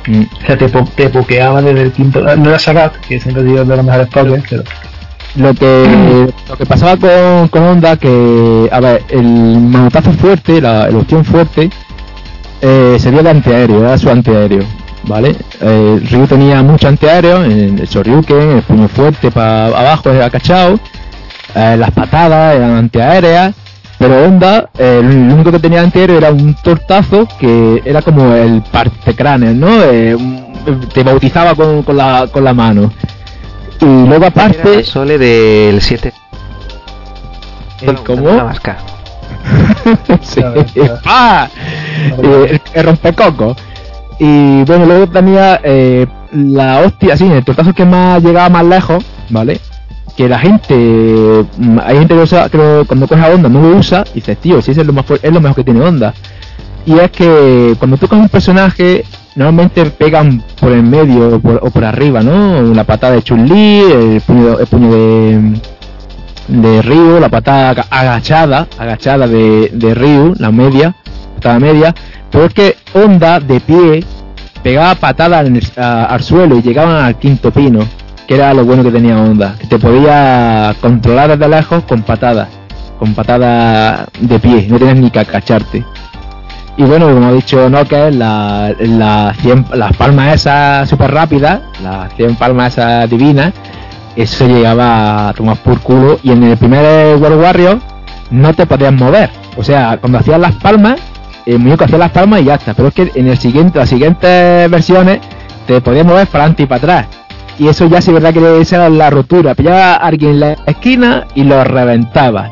Mm. 0.07 0.21
O 0.21 0.45
sea, 0.45 0.57
te, 0.57 0.67
te 0.95 1.09
pokeaba 1.09 1.61
desde 1.61 1.81
el 1.83 1.91
quinto. 1.91 2.21
No 2.35 2.49
era 2.49 2.59
Sagat, 2.59 2.95
que 3.07 3.19
siempre 3.19 3.43
digo 3.43 3.63
de 3.63 3.75
los 3.75 3.85
mejores 3.85 4.07
pokés, 4.07 4.43
pero. 4.49 4.63
Lo 5.35 5.53
que, 5.53 6.31
lo 6.49 6.57
que 6.57 6.65
pasaba 6.65 6.97
con, 6.97 7.47
con 7.49 7.63
Honda, 7.63 7.95
que, 7.97 8.69
a 8.71 8.79
ver, 8.79 9.03
el 9.09 9.23
manotazo 9.23 10.11
fuerte, 10.13 10.59
la, 10.61 10.87
el 10.87 10.95
opción 10.97 11.23
fuerte, 11.25 11.69
eh, 12.61 12.97
sería 12.99 13.21
el 13.21 13.27
antiaéreo, 13.27 13.79
era 13.81 13.97
su 13.97 14.09
antiaéreo, 14.09 14.63
¿vale? 15.03 15.35
Eh, 15.61 16.01
Ryu 16.09 16.27
tenía 16.27 16.61
mucho 16.63 16.87
antiaéreo, 16.87 17.43
el, 17.43 17.79
el 17.79 17.87
Shoryuken, 17.87 18.57
el 18.57 18.61
puño 18.63 18.87
fuerte 18.87 19.31
para 19.31 19.67
abajo, 19.67 20.09
era 20.09 20.29
cachado, 20.29 20.79
eh, 21.55 21.75
las 21.77 21.91
patadas 21.91 22.55
eran 22.55 22.75
antiaéreas, 22.75 23.53
pero 23.97 24.23
Honda, 24.25 24.69
eh, 24.77 25.01
lo 25.03 25.33
único 25.35 25.51
que 25.51 25.59
tenía 25.59 25.81
antiaéreo 25.81 26.17
era 26.17 26.31
un 26.31 26.53
tortazo 26.55 27.27
que 27.39 27.81
era 27.83 28.01
como 28.01 28.33
el 28.33 28.61
partecráneo, 28.61 29.53
¿no? 29.53 29.83
Eh, 29.83 30.15
te 30.93 31.03
bautizaba 31.03 31.55
con, 31.55 31.83
con, 31.83 31.97
la, 31.97 32.27
con 32.31 32.43
la 32.43 32.53
mano. 32.53 32.91
Y 33.81 33.85
luego 33.85 34.25
Era 34.25 34.27
aparte... 34.27 34.75
el 34.79 34.85
Sole 34.85 35.17
del 35.17 35.81
7. 35.81 36.13
¿El 37.81 37.95
cómo? 38.03 38.31
La 38.31 38.43
vasca. 38.43 38.77
Sí. 40.21 40.41
¡Ah! 41.05 41.47
Eh, 42.21 42.59
el, 42.73 42.83
rompecoco. 42.83 43.55
Y 44.19 44.63
bueno, 44.63 44.85
luego 44.85 45.07
tenía 45.07 45.59
eh, 45.63 46.05
la 46.31 46.81
hostia, 46.81 47.15
sí, 47.15 47.25
el 47.25 47.43
tortazo 47.43 47.73
que 47.73 47.85
más 47.85 48.21
llegaba 48.21 48.49
más 48.49 48.65
lejos, 48.65 49.05
¿vale? 49.29 49.59
Que 50.17 50.27
la 50.27 50.39
gente, 50.39 51.45
mm, 51.57 51.79
hay 51.83 51.97
gente 51.99 52.15
que, 52.15 52.21
usa, 52.21 52.49
que 52.49 52.83
cuando 52.85 53.07
coge 53.07 53.21
a 53.21 53.29
onda 53.29 53.47
no 53.47 53.61
lo 53.61 53.77
usa 53.77 54.03
y 54.11 54.15
dices, 54.15 54.37
tío, 54.37 54.61
si 54.61 54.71
ese 54.71 54.81
es 54.81 54.87
lo, 54.87 54.93
más 54.93 55.05
es 55.09 55.31
lo 55.31 55.39
mejor 55.39 55.55
que 55.55 55.63
tiene 55.63 55.81
onda. 55.81 56.13
Y 56.85 56.97
es 56.97 57.11
que 57.11 57.75
cuando 57.77 57.97
tú 57.97 58.07
coges 58.07 58.23
un 58.23 58.29
personaje, 58.29 59.05
normalmente 59.35 59.85
pegan 59.85 60.43
por 60.59 60.71
el 60.71 60.83
medio 60.83 61.35
o 61.35 61.39
por, 61.39 61.59
o 61.61 61.69
por 61.69 61.85
arriba, 61.85 62.21
¿no? 62.21 62.61
La 62.73 62.83
patada 62.83 63.13
de 63.13 63.21
Chun-Li, 63.21 63.79
el 63.79 64.21
puño, 64.21 64.59
el 64.59 64.67
puño 64.67 64.91
de, 64.91 65.59
de 66.49 66.81
Ryu, 66.81 67.19
la 67.19 67.29
patada 67.29 67.69
aga- 67.71 67.85
agachada, 67.89 68.67
agachada 68.77 69.27
de, 69.27 69.69
de 69.73 70.33
la 70.39 70.51
media, 70.51 70.95
patada 71.35 71.59
media, 71.59 71.95
pero 72.31 72.45
es 72.45 72.53
que 72.53 72.75
Onda 72.93 73.39
de 73.39 73.59
pie 73.59 74.03
pegaba 74.63 74.95
patadas 74.95 75.45
en 75.47 75.55
el- 75.57 75.71
a- 75.77 76.05
al 76.05 76.21
suelo 76.23 76.57
y 76.57 76.61
llegaban 76.61 76.95
al 77.05 77.15
quinto 77.17 77.51
pino, 77.51 77.79
que 78.27 78.35
era 78.35 78.53
lo 78.53 78.65
bueno 78.65 78.83
que 78.83 78.91
tenía 78.91 79.17
Onda, 79.17 79.55
que 79.59 79.67
te 79.67 79.79
podía 79.79 80.75
controlar 80.81 81.29
desde 81.37 81.47
lejos 81.55 81.83
con 81.83 82.01
patadas, 82.01 82.47
con 82.97 83.13
patadas 83.13 84.07
de 84.19 84.39
pie, 84.39 84.67
no 84.69 84.77
tenías 84.77 84.97
ni 84.97 85.09
que 85.11 85.19
agacharte. 85.19 85.85
Y 86.77 86.83
bueno, 86.83 87.13
como 87.13 87.27
ha 87.27 87.33
dicho 87.33 87.69
Nokia, 87.69 88.09
la, 88.09 88.73
la 88.79 89.35
las 89.73 89.97
palmas 89.97 90.33
esas 90.35 90.87
super 90.89 91.11
rápidas, 91.11 91.59
las 91.83 92.13
100 92.15 92.35
palmas 92.37 92.73
esas 92.73 93.09
divinas, 93.09 93.51
eso 94.21 94.47
llegaba 94.47 95.29
a 95.29 95.33
tomar 95.33 95.57
por 95.57 95.79
culo 95.79 96.19
y 96.23 96.31
en 96.31 96.43
el 96.43 96.57
primer 96.57 97.15
World 97.17 97.41
Warrior 97.41 97.79
no 98.31 98.53
te 98.53 98.65
podías 98.65 98.93
mover. 98.93 99.29
O 99.57 99.63
sea, 99.63 99.97
cuando 99.99 100.19
hacías 100.19 100.39
las 100.39 100.55
palmas, 100.55 100.99
el 101.45 101.59
muñeco 101.59 101.83
hacía 101.85 101.97
las 101.97 102.11
palmas 102.11 102.41
y 102.41 102.45
ya 102.45 102.55
está. 102.55 102.73
Pero 102.73 102.89
es 102.89 102.93
que 102.93 103.11
en 103.15 103.27
el 103.27 103.37
siguiente, 103.37 103.79
las 103.79 103.89
siguientes 103.89 104.69
versiones 104.69 105.19
te 105.67 105.81
podías 105.81 106.05
mover 106.05 106.27
para 106.27 106.43
adelante 106.45 106.63
y 106.63 106.65
para 106.65 106.77
atrás. 106.77 107.07
Y 107.57 107.67
eso 107.67 107.87
ya 107.87 108.01
sí 108.01 108.11
verdad 108.13 108.33
que 108.33 108.61
esa 108.61 108.77
era 108.77 108.89
la 108.89 109.09
rotura. 109.09 109.53
Pillaba 109.55 109.93
a 109.93 109.95
alguien 109.95 110.31
en 110.31 110.39
la 110.39 110.51
esquina 110.65 111.27
y 111.35 111.43
lo 111.43 111.63
reventaba. 111.63 112.49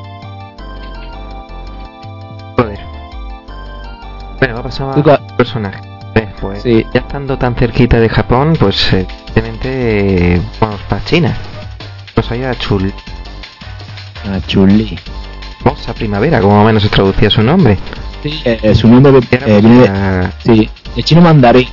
Joder. 2.57 2.79
Bueno, 4.39 4.53
va 4.55 4.59
a 4.59 4.63
pasar 4.63 4.99
a 5.09 5.37
personaje. 5.37 5.79
Eh, 6.15 6.27
Pues 6.41 6.61
Sí. 6.61 6.85
ya 6.93 6.99
estando 7.01 7.37
tan 7.37 7.55
cerquita 7.55 7.99
de 7.99 8.09
Japón, 8.09 8.53
pues 8.59 8.91
eh, 8.93 9.07
evidentemente 9.35 10.35
eh, 10.35 10.41
vamos 10.59 10.79
para 10.89 11.03
China. 11.05 11.35
Pues 12.17 12.31
allá 12.31 12.55
Chul. 12.55 12.91
Ah, 14.25 14.39
chuli. 14.47 14.97
Moza 15.63 15.93
Primavera, 15.93 16.41
como 16.41 16.65
menos 16.65 16.81
se 16.81 16.89
traducía 16.89 17.29
su 17.29 17.43
nombre. 17.43 17.77
Sí, 18.23 18.41
eh, 18.43 18.73
su 18.73 18.87
nombre 18.87 19.19
Era 19.29 19.45
eh, 19.45 19.61
viene 19.61 19.87
de, 19.87 20.31
sí, 20.43 20.69
de 20.95 21.03
chino 21.03 21.21
mandarín. 21.21 21.67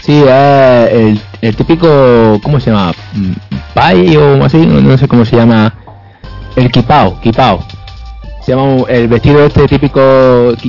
Sí, 0.00 0.22
es 0.26 0.92
el, 0.92 1.20
el 1.42 1.54
típico, 1.54 2.40
¿cómo 2.42 2.58
se 2.58 2.70
llama? 2.70 2.94
Mm, 3.12 3.32
Pai 3.74 4.16
o 4.16 4.42
así, 4.42 4.64
no, 4.64 4.80
no 4.80 4.96
sé 4.96 5.06
cómo 5.08 5.26
se 5.26 5.36
llama. 5.36 5.74
El 6.56 6.70
kipao, 6.70 7.20
kipao. 7.20 7.62
Se 8.46 8.52
el 8.88 9.08
vestido 9.08 9.44
este 9.44 9.66
típico 9.66 10.00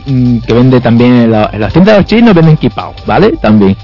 mm, 0.07 0.39
que 0.39 0.53
vende 0.53 0.81
también 0.81 1.13
en, 1.13 1.31
la- 1.31 1.49
en 1.53 1.61
las 1.61 1.71
tiendas 1.71 1.93
de 1.93 2.01
los 2.01 2.09
chinos, 2.09 2.33
venden 2.33 2.57
kipao, 2.57 2.93
¿vale? 3.05 3.33
También. 3.39 3.77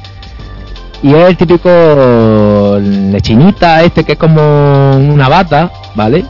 Y 1.04 1.14
es 1.14 1.30
el 1.30 1.38
típico 1.38 2.80
lechinita 2.82 3.84
este 3.84 4.04
que 4.04 4.14
es 4.14 4.18
como 4.18 4.96
una 4.98 5.30
bata, 5.30 5.70
¿vale? 5.94 6.26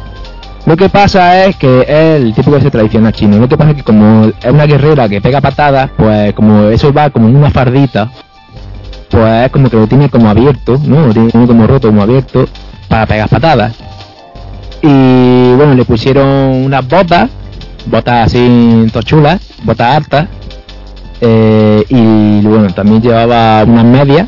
Lo 0.66 0.76
que 0.76 0.90
pasa 0.90 1.46
es 1.46 1.56
que 1.56 1.82
es 1.82 1.88
el 2.22 2.34
típico 2.34 2.58
ese 2.58 2.70
tradicional 2.72 3.14
chino. 3.14 3.38
Lo 3.38 3.48
que 3.48 3.56
pasa 3.58 3.72
es 3.72 3.78
que 3.78 3.84
como 3.84 4.26
es 4.26 4.52
una 4.52 4.66
guerrera 4.66 5.08
que 5.08 5.22
pega 5.22 5.40
patadas, 5.40 5.90
pues 5.96 6.34
como 6.34 6.64
eso 6.68 6.92
va 6.92 7.10
como 7.12 7.28
una 7.28 7.50
fardita, 7.52 8.10
pues 9.10 9.46
es 9.46 9.52
como 9.52 9.70
que 9.70 9.78
lo 9.78 9.88
tiene 9.88 10.10
como 10.10 10.30
abierto, 10.30 10.78
¿no? 10.86 11.08
Lo 11.08 11.14
tiene 11.14 11.48
como 11.48 11.66
roto, 11.68 11.88
como 11.88 12.02
abierto, 12.02 12.46
para 12.90 13.06
pegar 13.06 13.30
patadas. 13.30 13.74
Y 14.82 15.54
bueno, 15.54 15.76
le 15.76 15.86
pusieron 15.86 16.28
unas 16.66 16.86
botas, 16.88 17.30
botas 17.86 18.28
así 18.28 18.88
tochulas, 18.92 19.42
botas 19.64 19.98
altas, 19.98 20.28
eh, 21.22 21.84
y 21.90 22.42
bueno, 22.42 22.74
también 22.74 23.02
llevaba 23.02 23.64
unas 23.64 23.86
medias, 23.86 24.28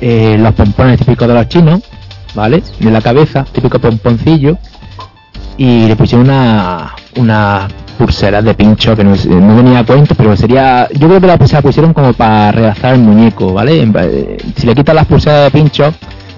eh, 0.00 0.36
los 0.38 0.52
pompones 0.54 0.98
típicos 0.98 1.26
de 1.28 1.34
los 1.34 1.48
chinos, 1.48 1.80
¿vale? 2.34 2.62
De 2.78 2.90
la 2.90 3.00
cabeza, 3.00 3.44
típico 3.50 3.78
pomponcillo, 3.78 4.58
y 5.56 5.86
le 5.86 5.96
pusieron 5.96 6.26
una, 6.28 6.94
una 7.16 7.68
pulsera 7.96 8.42
de 8.42 8.52
pincho 8.54 8.94
que 8.94 9.02
no, 9.02 9.14
no 9.14 9.56
venía 9.56 9.78
a 9.78 9.84
cuento, 9.84 10.14
pero 10.14 10.36
sería, 10.36 10.86
yo 10.92 11.08
creo 11.08 11.20
que 11.20 11.26
la 11.26 11.38
pusieron 11.38 11.94
como 11.94 12.12
para 12.12 12.52
realzar 12.52 12.94
el 12.94 13.00
muñeco, 13.00 13.54
¿vale? 13.54 13.82
Eh, 13.82 14.36
Si 14.54 14.66
le 14.66 14.74
quitas 14.74 14.94
las 14.94 15.06
pulseras 15.06 15.44
de 15.44 15.58
pincho, 15.58 15.94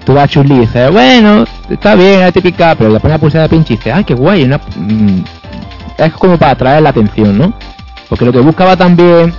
tú 0.09 0.15
vas 0.15 0.23
a 0.23 0.27
Chun-Li 0.27 0.55
y 0.55 0.59
dices, 0.61 0.91
bueno, 0.91 1.45
está 1.69 1.93
bien, 1.93 2.23
es 2.23 2.33
típica, 2.33 2.73
pero 2.73 2.89
le 2.89 2.99
pones 2.99 3.13
la 3.13 3.19
pulsera 3.19 3.43
de 3.43 3.49
pincho 3.49 3.73
y 3.73 3.77
dices, 3.77 3.93
ay, 3.93 4.03
qué 4.03 4.15
guay, 4.15 4.43
una, 4.43 4.57
mm, 4.57 5.23
es 5.99 6.13
como 6.13 6.35
para 6.35 6.53
atraer 6.53 6.81
la 6.81 6.89
atención, 6.89 7.37
¿no? 7.37 7.53
Porque 8.09 8.25
lo 8.25 8.31
que 8.31 8.39
buscaba 8.39 8.75
también 8.75 9.31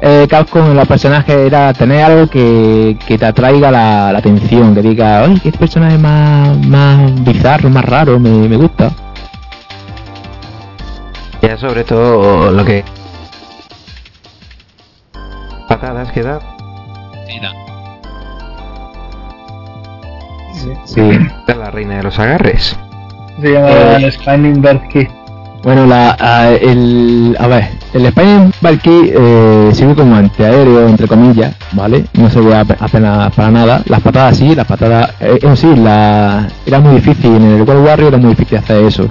eh, 0.00 0.28
Capcom 0.30 0.64
en 0.64 0.76
los 0.76 0.86
personajes 0.86 1.34
era 1.36 1.72
tener 1.72 2.04
algo 2.04 2.28
que, 2.28 2.96
que 3.04 3.18
te 3.18 3.26
atraiga 3.26 3.72
la, 3.72 4.12
la 4.12 4.18
atención, 4.20 4.76
que 4.76 4.82
diga, 4.82 5.24
ay, 5.24 5.40
este 5.44 5.58
personaje 5.58 5.98
más, 5.98 6.56
más 6.68 7.24
bizarro, 7.24 7.68
más 7.68 7.84
raro, 7.84 8.20
me, 8.20 8.30
me 8.48 8.56
gusta. 8.56 8.92
Ya 11.42 11.56
sobre 11.56 11.82
todo 11.82 12.52
lo 12.52 12.64
que 12.64 12.84
patadas 15.66 16.12
que 16.12 16.22
da. 16.22 16.38
Sí. 17.26 17.40
Da 17.40 17.65
la 21.46 21.70
reina 21.70 21.96
de 21.98 22.02
los 22.04 22.18
agarres. 22.18 22.76
Se 23.40 23.52
llama 23.52 23.68
Eh. 23.70 24.10
Spinning 24.12 24.60
Bird 24.62 24.88
Key. 24.88 25.08
Bueno, 25.62 25.84
la, 25.86 26.16
a, 26.20 26.50
el, 26.52 27.36
a 27.40 27.46
ver, 27.48 27.68
el 27.92 28.06
Spanish 28.12 28.54
Valky 28.60 29.10
eh, 29.12 29.70
sirve 29.72 29.96
como 29.96 30.14
antiaéreo, 30.14 30.86
entre 30.86 31.08
comillas, 31.08 31.54
¿vale? 31.72 32.04
No 32.12 32.30
se 32.30 32.40
ve 32.40 32.54
ap- 32.56 32.80
apenas 32.80 33.32
para 33.34 33.50
nada. 33.50 33.82
Las 33.86 34.00
patadas 34.00 34.36
sí, 34.36 34.54
las 34.54 34.64
patadas, 34.66 35.10
eh, 35.18 35.38
eso 35.42 35.56
sí, 35.56 35.74
la, 35.74 36.46
era 36.64 36.78
muy 36.78 36.94
difícil, 36.96 37.34
en 37.34 37.42
el 37.42 37.62
World 37.62 37.84
Warrior 37.84 38.08
era 38.14 38.18
muy 38.18 38.30
difícil 38.30 38.58
hacer 38.58 38.84
eso. 38.84 39.08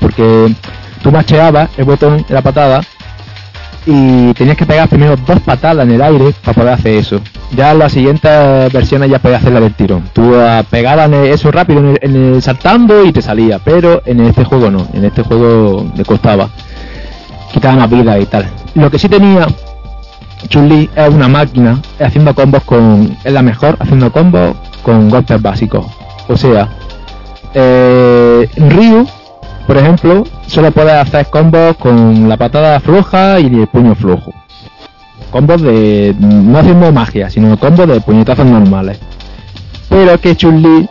Porque 0.00 0.52
tú 1.04 1.12
macheabas 1.12 1.68
el 1.76 1.84
botón 1.84 2.24
de 2.28 2.34
la 2.34 2.42
patada 2.42 2.80
y 3.86 4.32
tenías 4.34 4.56
que 4.56 4.66
pegar 4.66 4.88
primero 4.88 5.16
dos 5.16 5.40
patadas 5.40 5.86
en 5.86 5.92
el 5.92 6.02
aire 6.02 6.32
para 6.44 6.54
poder 6.54 6.72
hacer 6.74 6.96
eso. 6.96 7.20
Ya 7.56 7.72
en 7.72 7.78
las 7.78 7.92
siguientes 7.92 8.72
versiones 8.72 9.10
ya 9.10 9.18
podías 9.18 9.40
hacerla 9.40 9.60
del 9.60 9.74
tirón. 9.74 10.04
Tú 10.12 10.34
ah, 10.36 10.62
pegabas 10.68 11.10
eso 11.12 11.50
rápido 11.50 11.80
en 11.80 11.88
el, 11.88 11.98
en 12.02 12.34
el 12.34 12.42
saltando 12.42 13.04
y 13.04 13.12
te 13.12 13.22
salía, 13.22 13.58
pero 13.58 14.02
en 14.06 14.20
este 14.20 14.44
juego 14.44 14.70
no. 14.70 14.86
En 14.92 15.04
este 15.04 15.22
juego 15.22 15.86
le 15.96 16.04
costaba. 16.04 16.48
Quitaba 17.52 17.76
más 17.76 17.90
vida 17.90 18.18
y 18.18 18.26
tal. 18.26 18.48
Lo 18.74 18.90
que 18.90 18.98
sí 18.98 19.08
tenía 19.08 19.46
Chun-Li 20.48 20.90
es 20.94 21.08
una 21.08 21.28
máquina 21.28 21.80
haciendo 22.00 22.34
combos 22.34 22.62
con. 22.64 23.16
Es 23.24 23.32
la 23.32 23.42
mejor 23.42 23.76
haciendo 23.78 24.10
combos 24.12 24.56
con 24.82 25.08
golpes 25.08 25.40
básicos. 25.40 25.86
O 26.28 26.36
sea, 26.36 26.68
eh, 27.54 28.48
Ryu, 28.56 29.06
por 29.66 29.76
ejemplo, 29.76 30.24
solo 30.46 30.70
puede 30.72 30.92
hacer 30.92 31.26
combos 31.26 31.76
con 31.76 32.28
la 32.28 32.36
patada 32.36 32.80
floja 32.80 33.38
y 33.40 33.46
el 33.46 33.66
puño 33.68 33.94
flojo. 33.94 34.32
Combos 35.30 35.62
de. 35.62 36.14
no 36.18 36.58
haciendo 36.58 36.92
magia, 36.92 37.30
sino 37.30 37.58
combos 37.58 37.88
de 37.88 38.00
puñetazos 38.00 38.44
normales. 38.46 38.98
Pero 39.88 40.20
que 40.20 40.36
Chun-Li 40.36 40.88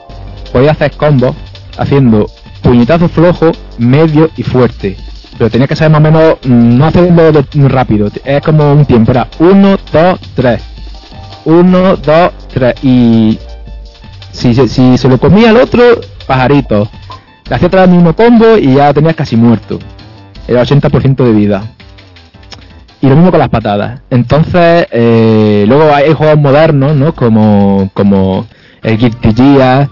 podía 0.51 0.71
hacer 0.71 0.91
combos 0.93 1.35
haciendo 1.77 2.27
puñetazo 2.61 3.07
flojo, 3.09 3.51
medio 3.77 4.29
y 4.37 4.43
fuerte. 4.43 4.97
Pero 5.37 5.49
tenía 5.49 5.67
que 5.67 5.75
saber 5.75 5.91
más 5.91 5.99
o 5.99 6.03
menos, 6.03 6.35
mm, 6.43 6.77
no 6.77 6.85
hacerlo 6.85 7.31
de- 7.31 7.45
rápido, 7.67 8.09
es 8.23 8.41
como 8.41 8.71
un 8.71 8.85
tiempo, 8.85 9.11
era 9.11 9.27
1, 9.39 9.77
2, 9.91 10.19
3. 10.35 10.61
1, 11.45 11.95
2, 11.97 12.31
3. 12.53 12.73
Y 12.83 13.39
si, 14.31 14.53
se- 14.53 15.09
lo 15.09 15.17
comía 15.19 15.49
al 15.49 15.57
otro, 15.57 15.83
pajarito. 16.27 16.87
Le 17.51 17.55
hacía 17.55 17.67
otra 17.67 17.83
el 17.83 17.89
mismo 17.89 18.13
combo 18.15 18.57
y 18.57 18.75
ya 18.75 18.93
tenías 18.93 19.13
casi 19.13 19.35
muerto. 19.35 19.77
Era 20.47 20.61
80% 20.63 21.21
de 21.25 21.33
vida. 21.33 21.63
Y 23.01 23.09
lo 23.09 23.15
mismo 23.17 23.29
con 23.29 23.39
las 23.41 23.49
patadas. 23.49 23.99
Entonces, 24.09 24.87
eh, 24.89 25.65
luego 25.67 25.93
hay 25.93 26.13
juegos 26.13 26.37
modernos, 26.39 26.95
¿no? 26.95 27.13
Como, 27.13 27.89
como 27.93 28.45
el 28.81 28.97
Guilty 28.97 29.33
Gear 29.33 29.89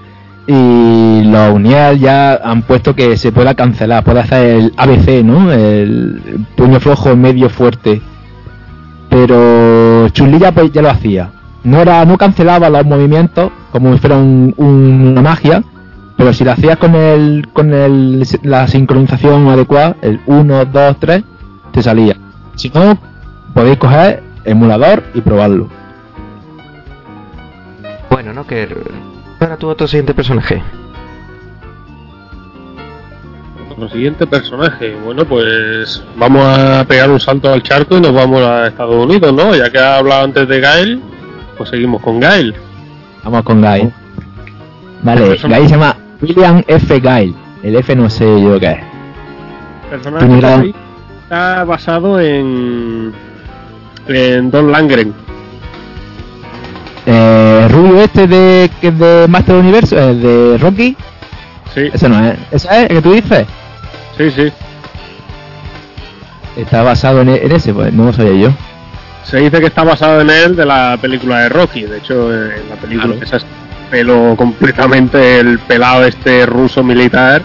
y 0.48 1.24
los 1.26 1.52
Unial 1.54 2.00
ya 2.00 2.36
han 2.42 2.62
puesto 2.62 2.96
que 2.96 3.18
se 3.18 3.34
pueda 3.34 3.54
cancelar, 3.56 4.06
puede 4.06 4.22
hacer 4.22 4.46
el 4.56 4.74
ABC, 4.78 5.22
¿no? 5.26 5.52
El 5.52 6.22
puño 6.56 6.80
flojo 6.80 7.14
medio 7.18 7.50
fuerte. 7.50 8.02
Pero 9.10 10.08
Chun-Li 10.14 10.40
ya, 10.40 10.54
pues, 10.54 10.72
ya 10.72 10.82
lo 10.82 10.90
hacía. 10.92 11.30
No 11.66 11.82
era, 11.82 12.06
no 12.06 12.18
cancelaba 12.18 12.70
los 12.70 12.86
movimientos 12.86 13.52
como 13.74 13.92
si 13.94 14.00
fuera 14.00 14.16
un- 14.18 14.54
una 14.58 15.22
magia, 15.22 15.62
pero 16.20 16.34
si 16.34 16.44
lo 16.44 16.52
hacías 16.52 16.76
con 16.76 16.96
el, 16.96 17.48
con 17.54 17.74
el, 17.74 18.28
la 18.44 18.68
sincronización 18.68 19.48
adecuada, 19.48 19.96
el 20.02 20.20
1, 20.26 20.66
2, 20.66 20.98
3, 21.00 21.24
te 21.72 21.82
salía. 21.82 22.18
Si 22.58 22.70
no, 22.72 23.00
podéis 23.54 23.78
coger 23.78 24.22
emulador 24.44 25.02
y 25.14 25.22
probarlo. 25.22 25.70
Bueno, 28.10 28.34
¿no? 28.34 28.46
Que 28.46 28.68
para 29.40 29.56
tu 29.56 29.70
otro 29.70 29.88
siguiente 29.88 30.14
personaje. 30.14 30.62
Nuestro 33.68 33.88
siguiente 33.88 34.28
personaje, 34.28 34.98
bueno, 35.06 35.24
pues 35.24 36.04
vamos 36.18 36.46
a 36.46 36.84
pegar 36.84 37.10
un 37.10 37.22
salto 37.22 37.54
al 37.54 37.64
charco 37.64 37.96
y 37.96 38.02
nos 38.02 38.14
vamos 38.14 38.42
a 38.42 38.68
Estados 38.68 39.06
Unidos, 39.06 39.32
¿no? 39.32 39.56
Ya 39.56 39.70
que 39.70 39.80
ha 39.80 39.96
hablado 39.96 40.26
antes 40.26 40.50
de 40.50 40.60
Gail, 40.60 41.02
pues 41.58 41.70
seguimos 41.70 42.02
con 42.02 42.20
Gail. 42.20 42.54
Vamos 43.24 43.44
con 43.44 43.62
Guy. 43.62 43.90
Vale, 45.02 45.30
Guy 45.30 45.38
se 45.38 45.70
llama 45.70 45.96
William 46.22 46.64
F. 46.68 47.00
Guy. 47.00 47.36
El 47.64 47.76
F 47.76 47.96
no 47.96 48.10
sé 48.10 48.26
yo 48.42 48.60
qué 48.60 48.68
es. 48.72 48.80
personaje 49.90 50.74
está 51.24 51.64
basado 51.64 52.20
en 52.20 53.14
en 54.08 54.50
Don 54.52 54.72
Langren. 54.72 55.14
Eh, 57.06 57.68
Rubio 57.70 58.02
este 58.02 58.28
de, 58.28 58.70
que 58.82 58.88
es 58.90 59.00
de 59.00 59.26
Master 59.28 59.56
Universo, 59.56 59.98
eh, 59.98 60.14
de 60.16 60.58
Rocky. 60.58 60.96
Sí, 61.74 61.90
Ese 61.94 62.10
no 62.10 62.20
es. 62.26 62.38
¿Ese 62.52 62.68
es 62.68 62.82
el 62.84 62.88
que 62.88 63.02
tú 63.02 63.12
dices? 63.14 63.48
sí, 64.18 64.32
sí. 64.32 64.52
Está 66.58 66.84
basado 66.84 67.22
en, 67.22 67.30
e- 67.30 67.38
en 67.46 67.52
ese, 67.54 67.74
pues 67.74 67.94
no 67.94 68.06
lo 68.06 68.14
sabía 68.14 68.34
yo. 68.34 68.50
Se 69.24 69.38
dice 69.38 69.60
que 69.60 69.68
está 69.68 69.84
basado 69.84 70.22
en 70.22 70.30
él 70.30 70.56
de 70.56 70.66
la 70.66 70.98
película 71.00 71.40
de 71.42 71.50
Rocky. 71.50 71.84
De 71.84 71.98
hecho, 72.00 72.34
en 72.34 72.68
la 72.70 72.76
película 72.76 73.06
Claro. 73.14 73.24
esa 73.24 73.38
es 73.38 73.46
pelo 73.90 74.36
completamente 74.38 75.40
el 75.40 75.60
pelado 75.60 76.06
este 76.06 76.46
ruso 76.46 76.84
militar 76.84 77.42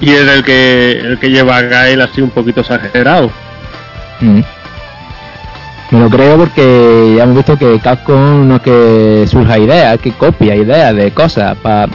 y 0.00 0.10
es 0.10 0.20
el 0.28 0.44
que 0.44 0.92
el 0.92 1.18
que 1.18 1.30
lleva 1.30 1.58
a 1.58 1.62
Gail 1.62 2.00
así 2.00 2.22
un 2.22 2.30
poquito 2.30 2.60
exagerado. 2.62 3.30
Mm. 4.20 4.40
Me 5.90 5.98
lo 6.00 6.08
creo 6.08 6.36
porque 6.36 7.14
ya 7.16 7.24
hemos 7.24 7.36
visto 7.36 7.58
que 7.58 7.80
Capcom 7.80 8.46
no 8.46 8.56
es 8.56 8.62
que 8.62 9.24
surja 9.28 9.58
ideas, 9.58 9.98
que 9.98 10.12
copia 10.12 10.54
ideas 10.54 10.94
de 10.94 11.10
cosas 11.10 11.56
para 11.58 11.88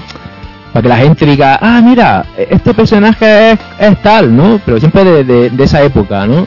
que 0.74 0.90
la 0.90 0.98
gente 0.98 1.26
diga, 1.26 1.58
ah, 1.62 1.80
mira, 1.82 2.26
este 2.38 2.74
personaje 2.74 3.52
es, 3.80 4.02
tal, 4.04 4.36
¿no? 4.36 4.60
Pero 4.66 4.78
siempre 4.80 5.06
de, 5.06 5.50
de- 5.50 5.64
esa 5.64 5.82
época, 5.82 6.28
¿no? 6.28 6.46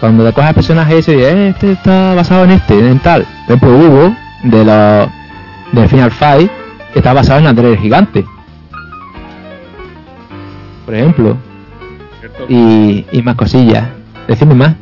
Cuando 0.00 0.24
te 0.24 0.32
coges 0.32 0.48
el 0.48 0.54
personaje 0.54 0.98
ese 0.98 1.12
y 1.12 1.16
dices, 1.16 1.34
eh, 1.34 1.48
este 1.50 1.72
está 1.72 2.14
basado 2.14 2.44
en 2.44 2.52
este, 2.52 2.78
en 2.78 2.98
tal. 3.00 3.26
Por 3.46 3.56
ejemplo, 3.56 3.76
Hugo, 3.76 4.16
de 4.44 4.64
los 4.64 5.08
de 5.72 5.88
Final 5.88 6.10
Fight, 6.10 6.50
que 6.92 6.98
está 7.00 7.12
basado 7.12 7.40
en 7.40 7.46
Andrés 7.46 7.72
el 7.72 7.78
Gigante. 7.78 8.24
Por 10.84 10.94
ejemplo. 10.94 11.36
Y, 12.48 13.04
y 13.12 13.22
más 13.22 13.34
cosillas. 13.36 13.84
Decime 14.28 14.54
más. 14.54 14.74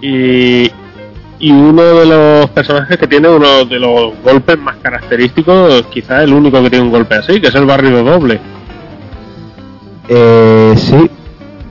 Y, 0.00 0.70
y 1.38 1.50
uno 1.52 1.82
de 1.82 2.06
los 2.06 2.50
personajes 2.50 2.96
que 2.98 3.06
tiene 3.06 3.28
uno 3.28 3.64
de 3.64 3.78
los 3.78 4.12
golpes 4.22 4.58
más 4.58 4.76
característicos, 4.76 5.82
quizás 5.90 6.24
el 6.24 6.32
único 6.32 6.62
que 6.62 6.70
tiene 6.70 6.84
un 6.86 6.90
golpe 6.90 7.14
así, 7.16 7.40
que 7.40 7.48
es 7.48 7.54
el 7.54 7.66
barrido 7.66 8.02
doble. 8.02 8.40
Eh, 10.08 10.74
sí, 10.76 11.10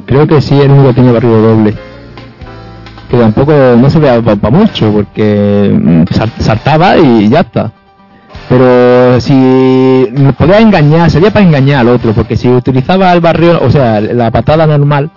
creo 0.05 0.27
que 0.27 0.41
sí, 0.41 0.59
el 0.59 0.71
único 0.71 0.89
que 0.89 0.93
tenía 0.95 1.11
barrido 1.11 1.41
doble. 1.41 1.73
Que 3.09 3.17
tampoco 3.17 3.51
no 3.77 3.89
se 3.89 3.99
veía 3.99 4.21
para 4.21 4.49
mucho, 4.55 4.91
porque 4.91 5.71
mm, 5.73 6.03
sal- 6.13 6.31
saltaba 6.39 6.97
y 6.97 7.27
ya 7.29 7.41
está. 7.41 7.71
Pero 8.49 9.21
si 9.21 10.07
nos 10.11 10.35
podía 10.35 10.59
engañar, 10.59 11.09
sería 11.09 11.31
para 11.31 11.45
engañar 11.45 11.81
al 11.81 11.89
otro, 11.89 12.11
porque 12.13 12.35
si 12.35 12.49
utilizaba 12.49 13.11
el 13.13 13.21
barrio, 13.21 13.59
o 13.63 13.69
sea, 13.71 14.01
la 14.01 14.29
patada 14.29 14.67
normal, 14.67 15.09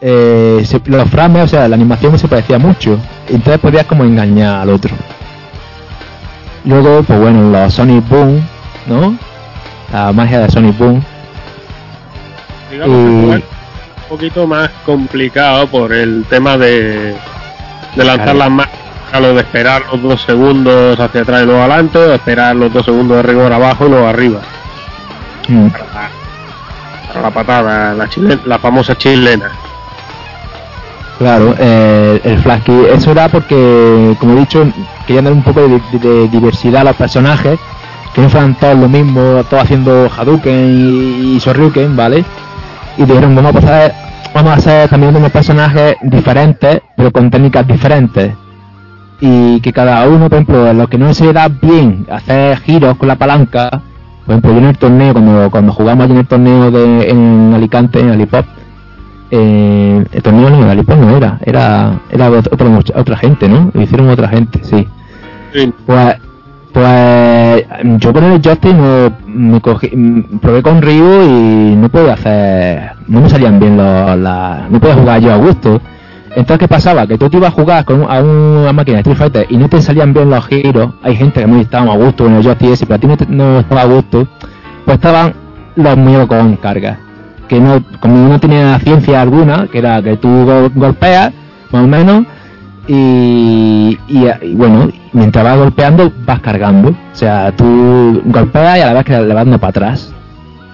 eh, 0.00 0.62
se- 0.64 0.80
los 0.86 1.08
frames, 1.10 1.44
o 1.44 1.48
sea, 1.48 1.68
la 1.68 1.74
animación 1.76 2.18
se 2.18 2.28
parecía 2.28 2.58
mucho. 2.58 2.98
Entonces 3.28 3.58
podías 3.58 3.84
como 3.86 4.04
engañar 4.04 4.62
al 4.62 4.70
otro. 4.70 4.94
Luego, 6.64 7.02
pues 7.02 7.18
bueno, 7.20 7.50
los 7.50 7.74
Sonic 7.74 8.08
Boom, 8.08 8.42
¿no? 8.86 9.16
La 9.92 10.12
magia 10.12 10.40
de 10.40 10.50
Sonic 10.50 10.76
Boom. 10.78 11.02
Digamos 12.70 12.96
un 12.96 13.42
poquito 14.08 14.46
más 14.46 14.70
complicado 14.86 15.66
por 15.66 15.92
el 15.92 16.24
tema 16.30 16.56
de, 16.56 17.14
de 17.96 18.04
lanzar 18.04 18.24
Claro. 18.24 18.38
las 18.38 18.50
manos, 18.50 18.72
a 19.12 19.20
lo 19.20 19.34
de 19.34 19.40
esperar 19.40 19.82
los 19.90 20.02
dos 20.02 20.22
segundos 20.22 20.98
hacia 21.00 21.22
atrás 21.22 21.42
y 21.42 21.46
luego 21.46 21.60
adelante, 21.60 21.98
o 21.98 22.14
esperar 22.14 22.54
los 22.56 22.72
dos 22.72 22.84
segundos 22.84 23.16
de 23.18 23.22
rigor 23.22 23.52
abajo 23.52 23.86
y 23.86 23.90
luego 23.90 24.06
arriba. 24.06 24.40
Mm. 25.48 25.68
Para 25.68 25.84
la, 25.84 26.10
para 27.08 27.20
la 27.22 27.30
patada, 27.30 27.94
la, 27.94 28.06
chilen- 28.08 28.40
la 28.44 28.58
famosa 28.58 28.96
chilena. 28.96 29.50
Claro, 31.18 31.54
eh, 31.58 32.20
el 32.22 32.38
flash 32.38 32.62
eso 32.92 33.10
era 33.10 33.28
porque, 33.28 34.14
como 34.20 34.34
he 34.34 34.40
dicho, 34.40 34.64
querían 35.06 35.24
dar 35.24 35.32
un 35.32 35.42
poco 35.42 35.62
de, 35.66 35.80
de- 35.92 35.98
de 35.98 36.28
diversidad 36.28 36.82
a 36.82 36.84
los 36.84 36.96
personajes, 36.96 37.58
que 38.14 38.20
no 38.20 38.28
fueran 38.30 38.54
todos 38.54 38.76
lo 38.78 38.88
mismo, 38.88 39.42
todos 39.50 39.64
haciendo 39.64 40.08
Hadouken 40.16 40.54
y, 40.54 41.36
y 41.36 41.38
Shoryuken, 41.40 41.96
¿vale? 41.96 42.24
Y 42.96 43.04
dijeron, 43.04 43.34
vamos 43.34 43.50
a 43.56 43.60
pasar, 43.60 43.94
vamos 44.32 44.50
a 44.52 44.54
hacer 44.54 44.88
también 44.88 45.16
unos 45.16 45.32
personajes 45.32 45.96
diferentes, 46.02 46.82
pero 46.96 47.10
con 47.10 47.30
técnicas 47.30 47.66
diferentes. 47.66 48.32
Y 49.20 49.60
que 49.60 49.72
cada 49.72 50.06
uno, 50.08 50.28
por 50.28 50.34
ejemplo, 50.34 50.72
lo 50.72 50.86
que 50.86 50.96
no 50.98 51.12
se 51.12 51.32
da 51.32 51.48
bien, 51.48 52.06
hacer 52.10 52.56
giros 52.58 52.96
con 52.96 53.08
la 53.08 53.16
palanca, 53.16 53.68
por 54.24 54.32
ejemplo, 54.34 54.52
yo 54.52 54.58
en 54.58 54.64
el 54.66 54.78
torneo, 54.78 55.12
cuando, 55.12 55.50
cuando 55.50 55.72
jugamos 55.72 56.04
allí 56.04 56.12
en 56.12 56.18
el 56.18 56.26
torneo 56.26 56.70
de, 56.70 57.10
en 57.10 57.52
Alicante, 57.54 57.98
en 58.00 58.10
Alipop, 58.10 58.46
eh, 59.30 60.04
el 60.12 60.22
torneo 60.22 60.50
no, 60.50 60.66
Galipón 60.66 61.00
no 61.00 61.16
era, 61.16 61.38
era, 61.44 62.00
era 62.10 62.30
ot- 62.30 62.48
otra, 62.52 62.68
otra 63.00 63.16
gente, 63.16 63.48
¿no? 63.48 63.70
Lo 63.74 63.82
hicieron 63.82 64.08
otra 64.08 64.28
gente, 64.28 64.60
sí. 64.62 64.86
Sí. 65.52 65.72
Pues, 65.84 66.16
pues 66.72 67.64
yo 67.98 68.12
con 68.12 68.24
el 68.24 68.40
joystick 68.40 68.74
no 68.74 69.12
me 69.26 69.60
cogí, 69.60 69.90
mm, 69.94 70.38
probé 70.40 70.62
con 70.62 70.80
Ryu 70.80 71.22
y 71.24 71.76
no 71.76 71.88
podía 71.88 72.12
hacer, 72.14 72.92
no 73.08 73.20
me 73.20 73.28
salían 73.28 73.58
bien 73.58 73.76
los, 73.76 74.16
la, 74.18 74.66
no 74.70 74.78
podía 74.78 74.94
jugar 74.94 75.20
yo 75.20 75.32
a 75.32 75.36
gusto. 75.36 75.80
Entonces, 76.38 76.58
¿qué 76.60 76.68
pasaba? 76.68 77.06
Que 77.06 77.18
tú 77.18 77.28
te 77.28 77.36
ibas 77.36 77.48
a 77.48 77.52
jugar 77.56 77.84
con 77.84 78.02
a 78.08 78.20
una 78.20 78.72
máquina 78.72 78.96
de 78.98 79.00
Street 79.00 79.16
Fighter 79.18 79.46
y 79.50 79.56
no 79.56 79.68
te 79.68 79.82
salían 79.82 80.12
bien 80.14 80.30
los 80.30 80.46
giros. 80.46 80.90
Hay 81.02 81.16
gente 81.16 81.40
que 81.40 81.46
muy 81.46 81.62
estábamos 81.62 81.96
a 81.96 81.98
gusto 81.98 82.24
con 82.24 82.34
el 82.34 82.42
joystick 82.44 82.70
ese, 82.70 82.86
pero 82.86 83.12
a 83.12 83.16
ti 83.16 83.26
no, 83.28 83.58
estaba 83.60 83.80
a 83.82 83.86
gusto. 83.86 84.28
Pues 84.84 84.94
estaban 84.96 85.34
los 85.74 85.96
muñecos 85.96 86.28
con 86.28 86.56
carga. 86.56 86.98
Que 87.48 87.58
no, 87.58 87.82
como 88.00 88.28
no 88.28 88.38
tenía 88.38 88.78
ciencia 88.78 89.20
alguna, 89.20 89.66
que 89.66 89.78
era 89.78 90.00
que 90.02 90.16
tú 90.16 90.28
go- 90.44 90.70
golpeas, 90.74 91.32
más 91.72 91.82
o 91.82 91.86
menos, 91.88 92.24
y, 92.86 93.98
y, 94.08 94.26
y 94.42 94.54
bueno, 94.54 94.90
mientras 95.12 95.44
vas 95.44 95.58
golpeando 95.58 96.12
vas 96.24 96.40
cargando. 96.40 96.90
O 96.90 96.94
sea, 97.14 97.52
tú 97.56 98.22
golpeas 98.26 98.78
y 98.78 98.80
a 98.82 98.86
la 98.86 98.92
vez 98.94 99.04
que 99.04 99.12
le 99.12 99.34
vas 99.34 99.44
dando 99.44 99.58
para 99.58 99.70
atrás. 99.70 100.12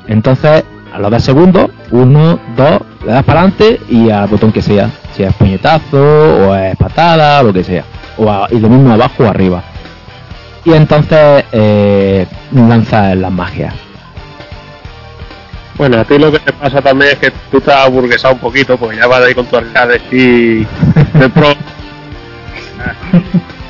Entonces, 0.08 0.64
a 0.92 0.98
los 0.98 1.10
10 1.10 1.22
segundos, 1.24 1.70
uno, 1.90 2.38
dos, 2.56 2.80
le 3.06 3.12
das 3.12 3.24
para 3.24 3.40
adelante 3.40 3.80
y 3.88 4.10
al 4.10 4.28
botón 4.28 4.52
que 4.52 4.60
sea. 4.62 4.90
Si 5.16 5.22
es 5.22 5.32
puñetazo, 5.34 6.48
o 6.48 6.54
es 6.54 6.76
patada, 6.76 7.42
lo 7.42 7.52
que 7.52 7.64
sea. 7.64 7.84
O 8.16 8.30
a- 8.30 8.48
y 8.50 8.58
lo 8.58 8.68
mismo 8.68 8.92
abajo 8.92 9.24
o 9.24 9.28
arriba. 9.28 9.62
Y 10.64 10.72
entonces 10.72 11.44
eh, 11.52 12.26
lanzas 12.52 13.16
las 13.16 13.30
magias. 13.32 13.74
Bueno, 15.76 15.98
a 16.00 16.04
ti 16.04 16.18
lo 16.18 16.30
que 16.30 16.38
te 16.38 16.52
pasa 16.52 16.80
también 16.80 17.12
es 17.12 17.18
que 17.18 17.32
tú 17.50 17.60
te 17.60 17.72
has 17.72 17.86
aburguesado 17.86 18.34
un 18.34 18.40
poquito, 18.40 18.76
porque 18.76 18.96
ya 18.96 19.08
vas 19.08 19.22
ahí 19.22 19.34
con 19.34 19.46
tu 19.46 19.56
arcade 19.56 20.00
y 20.12 20.58
de 21.18 21.28
pro. 21.34 21.48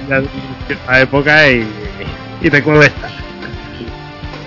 ya 0.08 0.22
cierta 0.66 1.00
época 1.00 1.50
y, 1.50 1.66
y 2.42 2.50
te 2.50 2.62
cuesta. 2.62 3.08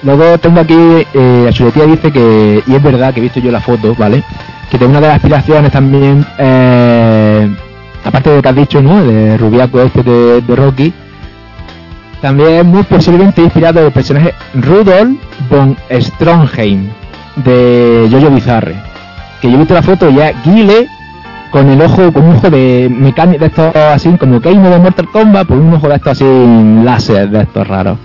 Luego 0.03 0.37
tengo 0.37 0.61
aquí, 0.61 0.75
eh, 1.13 1.41
la 1.45 1.51
chuletía 1.51 1.85
dice 1.85 2.11
que, 2.11 2.63
y 2.65 2.75
es 2.75 2.83
verdad 2.83 3.13
que 3.13 3.19
he 3.19 3.23
visto 3.23 3.39
yo 3.39 3.51
la 3.51 3.59
foto, 3.59 3.95
¿vale? 3.95 4.23
Que 4.69 4.83
una 4.83 4.99
de 4.99 5.07
las 5.07 5.15
aspiraciones 5.15 5.71
también, 5.71 6.25
eh, 6.37 7.49
aparte 8.03 8.29
de 8.29 8.35
lo 8.35 8.41
que 8.41 8.49
has 8.49 8.55
dicho, 8.55 8.81
¿no? 8.81 9.03
De 9.03 9.37
Rubiaco 9.37 9.81
este 9.81 10.03
de, 10.03 10.55
Rocky, 10.55 10.93
también 12.21 12.67
muy 12.67 12.83
posiblemente 12.83 13.41
inspirado 13.41 13.79
en 13.79 13.85
el 13.85 13.91
personaje 13.91 14.33
Rudolf 14.55 15.17
von 15.49 15.77
Strongheim 15.89 16.89
de 17.37 18.09
Jojo 18.11 18.29
Bizarre. 18.29 18.75
Que 19.41 19.49
yo 19.49 19.55
he 19.55 19.59
visto 19.59 19.73
la 19.73 19.83
foto 19.83 20.09
y 20.09 20.19
es 20.19 20.35
Guile 20.43 20.87
con 21.51 21.69
el 21.69 21.81
ojo, 21.81 22.11
con 22.11 22.25
un 22.25 22.35
ojo 22.35 22.49
de 22.49 22.89
mecánico 22.91 23.39
de 23.39 23.45
estos 23.47 23.75
así, 23.75 24.09
como 24.17 24.41
Keino 24.41 24.69
de 24.69 24.79
Mortal 24.79 25.07
Kombat, 25.07 25.47
por 25.47 25.57
un 25.57 25.73
ojo 25.73 25.87
de 25.87 25.95
estos 25.95 26.11
así 26.11 26.25
láser 26.83 27.29
de 27.29 27.41
estos 27.43 27.67
raros. 27.67 27.97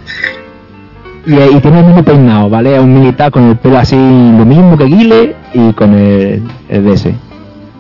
Y, 1.25 1.35
y 1.35 1.61
tiene 1.61 1.81
el 1.81 1.87
mismo 1.87 2.03
peinado, 2.03 2.51
¿vale? 2.51 2.75
Es 2.75 2.81
un 2.81 2.95
militar 2.95 3.31
con 3.31 3.49
el 3.49 3.57
pelo 3.57 3.79
así, 3.79 3.97
lo 3.97 4.45
mismo 4.45 4.77
que 4.77 4.85
Guile 4.85 5.37
y 5.55 5.73
con 5.73 5.95
el, 5.95 6.43
el 6.69 6.85
de 6.85 6.93
ese. 6.93 7.15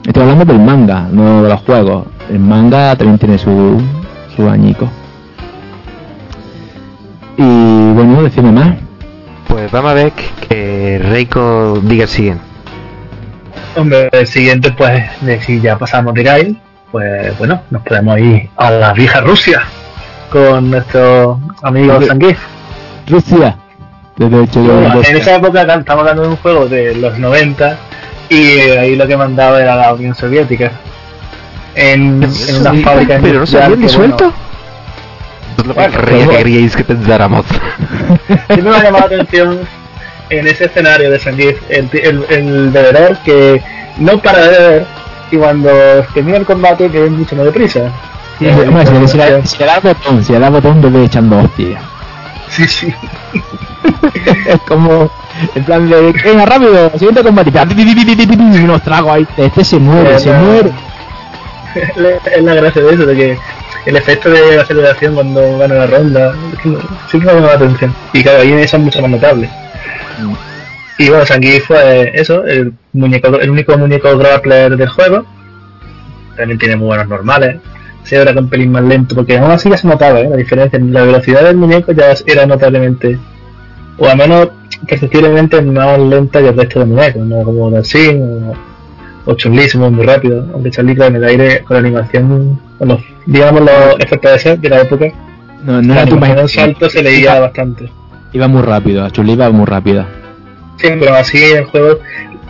Estoy 0.06 0.22
hablando 0.22 0.44
del 0.44 0.60
manga, 0.60 1.08
no 1.10 1.42
de 1.42 1.48
los 1.48 1.60
juegos. 1.60 2.06
El 2.30 2.38
manga 2.40 2.96
también 2.96 3.18
tiene 3.18 3.38
su, 3.38 3.80
su 4.36 4.48
añico. 4.48 4.88
Y 7.36 7.92
bueno, 7.92 8.22
decime 8.22 8.52
más. 8.52 8.76
Pues 9.48 9.70
vamos 9.70 9.90
a 9.90 9.94
ver 9.94 10.12
que 10.48 11.00
Reiko 11.02 11.80
diga 11.82 12.04
el 12.04 12.08
siguiente. 12.08 12.42
Hombre, 13.76 14.08
el 14.12 14.26
siguiente, 14.26 14.72
pues, 14.72 15.04
de 15.22 15.40
si 15.40 15.60
ya 15.60 15.78
pasamos 15.78 16.14
de 16.14 16.22
Gail, 16.22 16.58
pues 16.90 17.36
bueno, 17.38 17.60
nos 17.70 17.82
podemos 17.82 18.18
ir 18.18 18.50
a 18.56 18.70
la 18.70 18.92
vieja 18.92 19.20
Rusia 19.20 19.62
con 20.30 20.70
nuestro 20.70 21.40
amigo 21.62 21.94
Hombre. 21.94 22.36
Rusia. 23.12 23.56
Bueno, 24.16 24.46
en 25.08 25.16
esa 25.16 25.36
época 25.36 25.62
estamos 25.62 26.00
hablando 26.00 26.22
de 26.22 26.28
un 26.28 26.36
juego 26.36 26.66
de 26.68 26.94
los 26.94 27.18
90 27.18 27.76
y 28.28 28.60
ahí 28.60 28.94
lo 28.96 29.06
que 29.06 29.16
mandaba 29.16 29.60
era 29.60 29.74
la 29.76 29.92
Unión 29.94 30.14
Soviética. 30.14 30.70
En, 31.74 32.22
en 32.22 32.56
una 32.60 32.74
fábrica 32.84 33.18
Pero 33.22 33.40
no 33.40 33.46
se 33.46 33.62
habían 33.62 33.80
disuelto. 33.80 34.32
Es 35.58 35.66
lo 35.66 35.74
que 35.74 35.80
Bueno, 35.80 35.98
creía 35.98 36.18
que 36.20 36.26
pero- 36.26 36.38
queríais 36.38 36.76
que 36.76 36.84
pensáramos. 36.84 37.46
bueno, 37.48 38.42
siempre 38.48 38.62
me 38.70 38.76
ha 38.76 38.82
llamado 38.82 39.08
la 39.08 39.14
atención 39.22 39.60
en 40.30 40.46
ese 40.46 40.64
escenario 40.66 41.10
de 41.10 41.18
Zangief 41.18 41.58
el, 41.70 41.88
el, 41.92 42.24
el 42.30 42.70
bebedor 42.70 43.16
que 43.24 43.62
no 43.98 44.18
para 44.18 44.38
de 44.46 44.48
beber 44.58 44.86
y 45.30 45.36
cuando 45.36 45.70
termina 46.14 46.36
el 46.38 46.44
combate 46.44 46.90
que 46.90 47.06
es 47.06 47.10
mucho 47.10 47.34
más 47.36 47.46
deprisa. 47.46 47.80
Sí, 48.38 48.46
hombre, 48.48 48.86
si, 48.86 48.92
le- 48.92 49.08
si 49.08 49.16
le- 49.18 49.46
si 49.46 49.58
le 49.58 49.64
da 49.66 49.80
botón, 49.80 50.24
si 50.24 50.32
le 50.32 50.38
da 50.38 50.50
botón, 50.50 50.80
bebe 50.82 51.04
echando 51.04 51.38
hostia. 51.38 51.80
Sí, 52.52 52.66
sí. 52.68 52.94
es 54.46 54.60
como, 54.68 55.10
en 55.54 55.64
plan 55.64 55.88
de, 55.88 56.12
venga, 56.12 56.46
rápido, 56.46 56.90
siguiente 56.98 57.22
combate. 57.22 57.50
Y 57.50 58.64
unos 58.64 58.82
tragos 58.82 59.12
ahí. 59.12 59.26
Este 59.36 59.64
se 59.64 59.78
muere, 59.78 60.18
se 60.18 60.32
muere. 60.32 60.70
es 62.36 62.42
la 62.42 62.54
gracia 62.54 62.82
de 62.82 62.94
eso, 62.94 63.06
de 63.06 63.16
que 63.16 63.38
el 63.86 63.96
efecto 63.96 64.30
de 64.30 64.60
aceleración 64.60 65.14
cuando 65.14 65.58
gana 65.58 65.74
la 65.74 65.86
ronda 65.86 66.34
siempre 67.08 67.32
me 67.32 67.40
llama 67.40 67.48
la 67.48 67.54
atención. 67.54 67.94
Y 68.12 68.22
claro, 68.22 68.42
ahí 68.42 68.52
eso 68.52 68.76
es 68.76 68.82
mucho 68.82 69.00
más 69.00 69.10
notable. 69.10 69.48
Y 70.98 71.08
bueno, 71.08 71.24
Zangief 71.24 71.66
fue 71.66 72.12
eso, 72.14 72.44
el 72.44 72.74
muñeco, 72.92 73.40
el 73.40 73.50
único 73.50 73.76
muñeco 73.78 74.16
grappler 74.18 74.76
del 74.76 74.88
juego. 74.88 75.24
También 76.36 76.58
tiene 76.58 76.76
muy 76.76 76.88
buenos 76.88 77.08
normales. 77.08 77.56
Se 78.04 78.16
era 78.16 78.32
un 78.32 78.48
pelín 78.48 78.72
más 78.72 78.82
lento, 78.84 79.14
porque 79.14 79.38
aún 79.38 79.50
así 79.50 79.70
ya 79.70 79.76
se 79.76 79.86
notaba 79.86 80.20
¿eh? 80.20 80.28
la 80.28 80.36
diferencia. 80.36 80.78
La 80.80 81.02
velocidad 81.04 81.44
del 81.44 81.56
muñeco 81.56 81.92
ya 81.92 82.14
era 82.26 82.46
notablemente, 82.46 83.18
o 83.98 84.06
al 84.08 84.16
menos 84.16 84.48
perceptiblemente 84.88 85.62
más 85.62 85.98
lenta 85.98 86.40
que 86.40 86.48
el 86.48 86.56
resto 86.56 86.80
de 86.80 86.86
muñecos, 86.86 87.24
no 87.24 87.42
como 87.44 87.70
Dalsin 87.70 88.20
o, 88.22 89.30
o 89.30 89.34
Chun-Li, 89.34 89.68
se 89.68 89.78
mueve 89.78 89.94
muy 89.96 90.06
rápido. 90.06 90.44
Aunque 90.52 90.70
Chun-Li 90.70 91.00
en 91.00 91.16
el 91.16 91.24
aire 91.24 91.62
con 91.62 91.74
la 91.74 91.80
animación, 91.80 92.60
con 92.78 92.88
los, 92.88 93.00
digamos 93.26 93.60
los 93.62 94.00
efectos 94.00 94.42
de 94.60 94.68
la 94.68 94.80
época, 94.80 95.06
No, 95.64 95.80
no 95.80 95.94
la 95.94 96.00
era 96.02 96.10
tu 96.10 96.16
imaginación. 96.16 96.64
salto 96.66 96.90
se 96.90 97.02
leía 97.02 97.38
bastante. 97.38 97.88
Iba 98.32 98.48
muy 98.48 98.62
rápido, 98.62 99.08
Chuli 99.10 99.32
iba 99.32 99.50
muy 99.50 99.66
rápida. 99.66 100.08
Sí, 100.78 100.88
pero 100.98 101.14
así 101.14 101.38
el 101.52 101.64
juego 101.66 101.98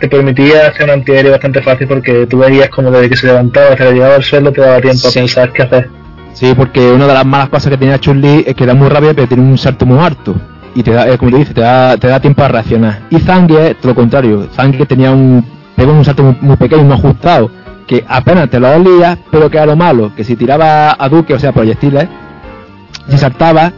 te 0.03 0.09
permitía 0.09 0.67
hacer 0.67 0.83
un 0.83 0.89
antiaéreo 0.89 1.31
bastante 1.31 1.61
fácil 1.61 1.87
porque 1.87 2.27
tú 2.27 2.39
veías 2.39 2.67
como 2.67 2.91
desde 2.91 3.09
que 3.09 3.15
se 3.15 3.27
levantaba 3.27 3.67
hasta 3.67 3.85
que 3.85 3.93
llegaba 3.93 4.15
al 4.15 4.23
suelo 4.23 4.51
te 4.51 4.59
daba 4.59 4.81
tiempo 4.81 4.97
Sí. 4.97 5.07
a 5.07 5.21
pensar 5.21 5.53
qué 5.53 5.61
hacer. 5.61 5.89
Sí, 6.33 6.53
porque 6.57 6.91
una 6.91 7.07
de 7.07 7.13
las 7.13 7.25
malas 7.25 7.47
cosas 7.47 7.69
que 7.71 7.77
tenía 7.77 7.97
Chun-Li 7.97 8.43
es 8.45 8.53
que 8.53 8.65
era 8.65 8.73
muy 8.73 8.89
rápida, 8.89 9.13
pero 9.13 9.27
tiene 9.29 9.43
un 9.43 9.57
salto 9.57 9.85
muy 9.85 9.99
alto. 9.99 10.35
Y 10.75 10.83
te 10.83 10.91
da, 10.91 11.07
eh, 11.07 11.17
como 11.17 11.31
te 11.31 11.37
dice, 11.37 11.53
te 11.53 11.61
da, 11.61 11.95
te 11.95 12.07
da 12.07 12.19
tiempo 12.19 12.43
a 12.43 12.49
reaccionar. 12.49 13.03
Y 13.11 13.19
Zangief 13.19 13.59
es 13.59 13.77
todo 13.77 13.91
lo 13.91 13.95
contrario. 13.95 14.49
Zangief 14.53 14.89
tenía 14.89 15.11
un, 15.11 15.45
pegó 15.73 15.93
un 15.93 16.03
salto 16.03 16.23
muy, 16.23 16.35
muy 16.41 16.57
pequeño, 16.57 16.83
muy 16.83 16.95
ajustado, 16.95 17.49
que 17.87 18.03
apenas 18.05 18.49
te 18.49 18.59
lo 18.59 18.71
olías, 18.75 19.17
pero 19.31 19.49
que 19.49 19.55
era 19.55 19.67
lo 19.67 19.77
malo, 19.77 20.11
que 20.17 20.25
si 20.25 20.35
tiraba 20.35 20.97
a 20.99 21.07
Duque, 21.07 21.33
o 21.33 21.39
sea, 21.39 21.53
proyectiles, 21.53 22.07
si 23.07 23.17
saltaba, 23.17 23.71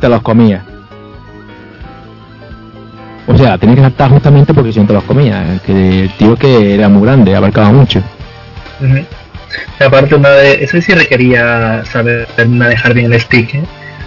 te 0.00 0.08
los 0.08 0.22
comía. 0.22 0.64
O 3.28 3.36
sea, 3.36 3.58
tenía 3.58 3.76
que 3.76 3.82
saltar 3.82 4.10
justamente 4.10 4.54
porque 4.54 4.72
si 4.72 4.80
no 4.80 4.86
te 4.86 4.94
los 4.94 5.04
comía. 5.04 5.60
Que 5.64 6.04
el 6.04 6.10
tío 6.14 6.34
que 6.36 6.74
era 6.74 6.88
muy 6.88 7.02
grande, 7.06 7.36
abarcaba 7.36 7.70
mucho. 7.70 8.02
Aparte, 9.84 10.14
una 10.14 10.30
de, 10.30 10.64
eso 10.64 10.80
sí 10.80 10.92
requería 10.92 11.84
saber 11.84 12.26
manejar 12.48 12.94
bien 12.94 13.12
el 13.12 13.20
stick, 13.20 13.54
¿eh? 13.54 13.62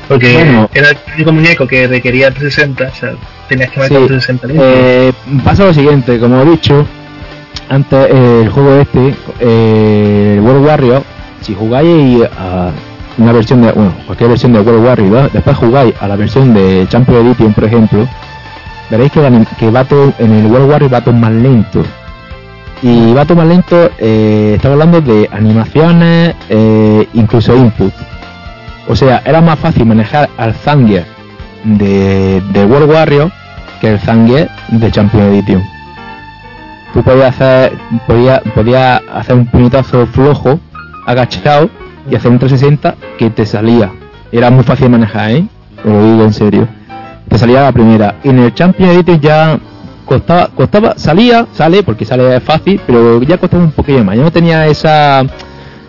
porque 0.08 0.34
Bueno. 0.34 0.70
era 0.74 0.90
el 0.90 0.98
único 1.16 1.32
muñeco 1.32 1.68
que 1.68 1.88
requería 1.88 2.32
360, 2.32 2.84
o 2.92 2.96
sea, 2.96 3.14
tenías 3.48 3.70
que 3.70 3.76
Sí, 3.76 3.80
marcar 3.80 4.08
360 4.08 4.48
limpio. 4.48 4.66
Eh, 4.68 5.14
pasa 5.44 5.66
lo 5.66 5.74
siguiente, 5.74 6.20
como 6.20 6.42
he 6.42 6.46
dicho 6.46 6.86
antes, 7.70 8.08
eh, 8.12 8.42
el 8.44 8.50
juego 8.50 8.76
este, 8.82 9.14
eh, 9.40 10.34
el 10.36 10.42
World 10.42 10.66
Warrior, 10.66 11.04
si 11.42 11.54
jugáis 11.56 12.20
a 12.38 12.72
una 13.18 13.32
versión 13.32 13.62
de, 13.62 13.72
bueno, 13.72 13.94
cualquier 14.06 14.30
versión 14.30 14.54
de 14.54 14.60
World 14.60 14.86
Warrior, 14.86 15.32
después 15.32 15.58
jugáis 15.58 15.94
a 16.00 16.08
la 16.08 16.16
versión 16.18 16.54
de 16.54 16.86
Champion 16.90 17.26
Edition, 17.28 17.54
por 17.54 17.64
ejemplo, 17.64 18.08
veréis 18.92 19.12
que, 19.12 19.22
que 19.58 19.68
en 20.20 20.32
el 20.32 20.46
World 20.48 20.94
va 20.94 21.02
todo 21.02 21.14
más 21.14 21.32
lento. 21.32 21.84
Y 22.84 23.14
todo 23.14 23.36
más 23.36 23.48
lento, 23.48 23.90
eh, 24.00 24.54
estamos 24.56 24.74
hablando 24.74 25.02
de 25.02 25.30
animaciones, 25.32 26.36
eh, 26.50 27.08
incluso 27.14 27.56
input. 27.56 27.94
O 28.88 28.96
sea, 28.96 29.22
era 29.24 29.40
más 29.40 29.60
fácil 29.60 29.86
manejar 29.86 30.30
al 30.38 30.54
Zangief 30.54 31.06
de, 31.64 32.42
World 32.68 32.90
Warrior 32.90 33.32
que 33.80 33.92
el 33.92 34.00
Zangief 34.00 34.50
de 34.70 34.92
Champion 34.92 35.34
Edition. 35.34 35.64
Tú 36.94 37.04
podías 37.04 37.36
hacer, 37.36 37.74
podía, 38.06 38.42
podía 38.54 38.98
hacer 39.14 39.36
un 39.36 39.46
puñetazo 39.46 40.06
flojo, 40.08 40.60
agachado, 41.08 41.70
y 42.10 42.16
hacer 42.16 42.32
un 42.32 42.40
360 42.40 42.96
que 43.18 43.30
te 43.30 43.46
salía. 43.46 43.92
Era 44.32 44.50
muy 44.50 44.64
fácil 44.64 44.90
manejar, 44.90 45.32
¿eh? 45.32 45.46
Lo 45.86 46.04
digo 46.04 46.24
en 46.24 46.34
serio. 46.34 46.68
Te 47.32 47.38
salía 47.38 47.62
la 47.62 47.72
primera. 47.72 48.16
Y 48.26 48.30
en 48.30 48.40
el 48.40 48.54
Champion 48.54 48.90
Edition 48.90 49.22
ya 49.22 49.58
costaba, 50.06 50.50
costaba, 50.50 50.96
salía, 50.98 51.48
sale, 51.54 51.82
porque 51.82 52.04
sale 52.04 52.42
fácil, 52.42 52.82
pero 52.86 53.22
ya 53.24 53.38
costaba 53.38 53.64
un 53.64 53.72
poquillo 53.72 54.04
más. 54.04 54.18
Ya 54.18 54.24
no 54.24 54.32
tenía 54.32 54.68
esa, 54.68 55.24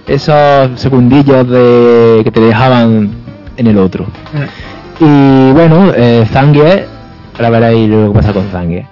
esos 0.06 0.80
segundillos 0.80 1.48
de 1.48 2.20
que 2.22 2.30
te 2.30 2.38
dejaban 2.40 3.10
en 3.56 3.66
el 3.66 3.76
otro. 3.76 4.06
Y 5.00 5.50
bueno, 5.50 5.92
eh, 5.96 6.24
Zangief, 6.32 6.86
ahora 7.34 7.50
veréis 7.50 7.90
lo 7.90 8.12
que 8.12 8.18
pasa 8.20 8.32
con 8.32 8.48
Zangief. 8.52 8.86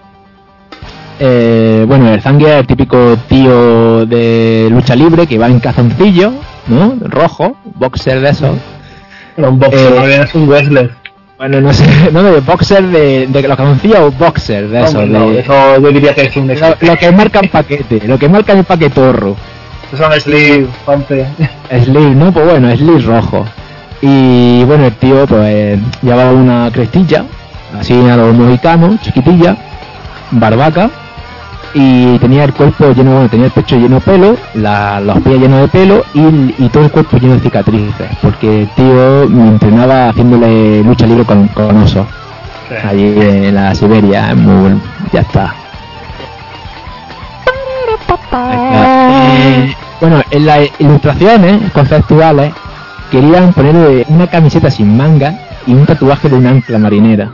Eh, 1.21 1.85
bueno, 1.87 2.09
el 2.13 2.21
Zangief 2.21 2.49
es 2.49 2.57
el 2.57 2.67
típico 2.67 3.17
tío 3.29 4.07
de 4.07 4.67
lucha 4.73 4.97
libre 4.97 5.29
que 5.29 5.39
va 5.39 5.47
en 5.47 5.61
cazoncillo, 5.61 6.33
¿no? 6.67 6.97
Rojo, 7.01 7.57
boxer 7.77 8.21
de 8.21 8.31
esos. 8.31 8.57
Era 9.37 9.51
un 9.51 9.61
boxer, 9.61 9.93
Eh, 9.93 10.17
no 10.19 10.25
es 10.25 10.35
un 10.35 10.49
wrestler. 10.49 11.00
Bueno, 11.41 11.59
no 11.63 11.73
sé, 11.73 11.87
no 12.13 12.23
de 12.23 12.41
boxer 12.41 12.85
de, 12.89 13.27
de 13.27 13.49
los 13.49 13.57
cazoncillos 13.57 13.99
o 14.01 14.11
boxer 14.11 14.69
de. 14.69 14.81
Vamos, 14.83 15.09
no, 15.09 15.31
de- 15.31 15.41
eso 15.41 15.81
yo 15.81 15.89
diría 15.91 16.15
que 16.15 16.27
es 16.27 16.37
un 16.37 16.49
lo, 16.55 16.77
lo 16.83 16.97
que 16.99 17.11
marcan 17.13 17.49
paquete, 17.51 18.07
lo 18.07 18.19
que 18.19 18.29
marcan 18.29 18.59
el 18.59 18.65
paquetorro. 18.65 19.37
Son 19.97 20.13
sleeve. 20.21 20.67
Sleeve, 21.83 22.15
¿no? 22.15 22.31
Pues 22.31 22.45
bueno, 22.45 22.77
Sleeve 22.77 23.01
rojo. 23.01 23.47
Y 24.03 24.65
bueno, 24.65 24.85
el 24.85 24.93
tío 24.97 25.27
pues 25.27 25.79
llevaba 26.03 26.31
una 26.31 26.71
crestilla, 26.71 27.25
así 27.79 27.95
a 27.95 28.17
los 28.17 28.35
mexicanos, 28.37 29.01
chiquitilla, 29.01 29.57
barbaca, 30.33 30.91
y 31.75 32.19
tenía 32.19 32.45
el 32.45 32.53
cuerpo 32.53 32.93
lleno, 32.93 33.13
bueno, 33.13 33.29
tenía 33.29 33.47
el 33.47 33.53
pecho 33.53 33.77
lleno 33.77 33.97
de 33.97 34.01
pelo, 34.03 34.37
la- 34.55 35.01
los 35.01 35.19
pies 35.21 35.39
llenos 35.41 35.61
de 35.61 35.69
pelo 35.69 36.05
y, 36.15 36.21
y 36.65 36.69
todo 36.69 36.85
el 36.85 36.91
cuerpo 36.91 37.17
lleno 37.19 37.35
de 37.35 37.41
cicatrices, 37.41 38.09
porque 38.23 38.63
el 38.63 38.69
tío 38.71 39.29
me 39.29 39.49
entrenaba 39.49 40.09
haciéndole 40.09 40.83
lucha 40.83 41.07
libre 41.07 41.25
con, 41.25 41.47
con 41.49 41.77
osos, 41.77 42.07
allí 42.85 43.15
en 43.21 43.55
la 43.55 43.75
Siberia, 43.75 44.35
muy, 44.35 44.81
ya 45.13 45.21
está. 45.21 45.55
Eh, 48.33 49.75
bueno, 50.01 50.23
en 50.31 50.47
las 50.47 50.61
ilustraciones 50.79 51.71
conceptuales 51.73 52.53
querían 53.11 53.53
ponerle 53.53 54.05
una 54.09 54.27
camiseta 54.29 54.71
sin 54.71 54.97
manga 54.97 55.35
y 55.67 55.73
un 55.75 55.85
tatuaje 55.87 56.29
de 56.29 56.37
un 56.37 56.47
ancla 56.47 56.79
marinera. 56.79 57.31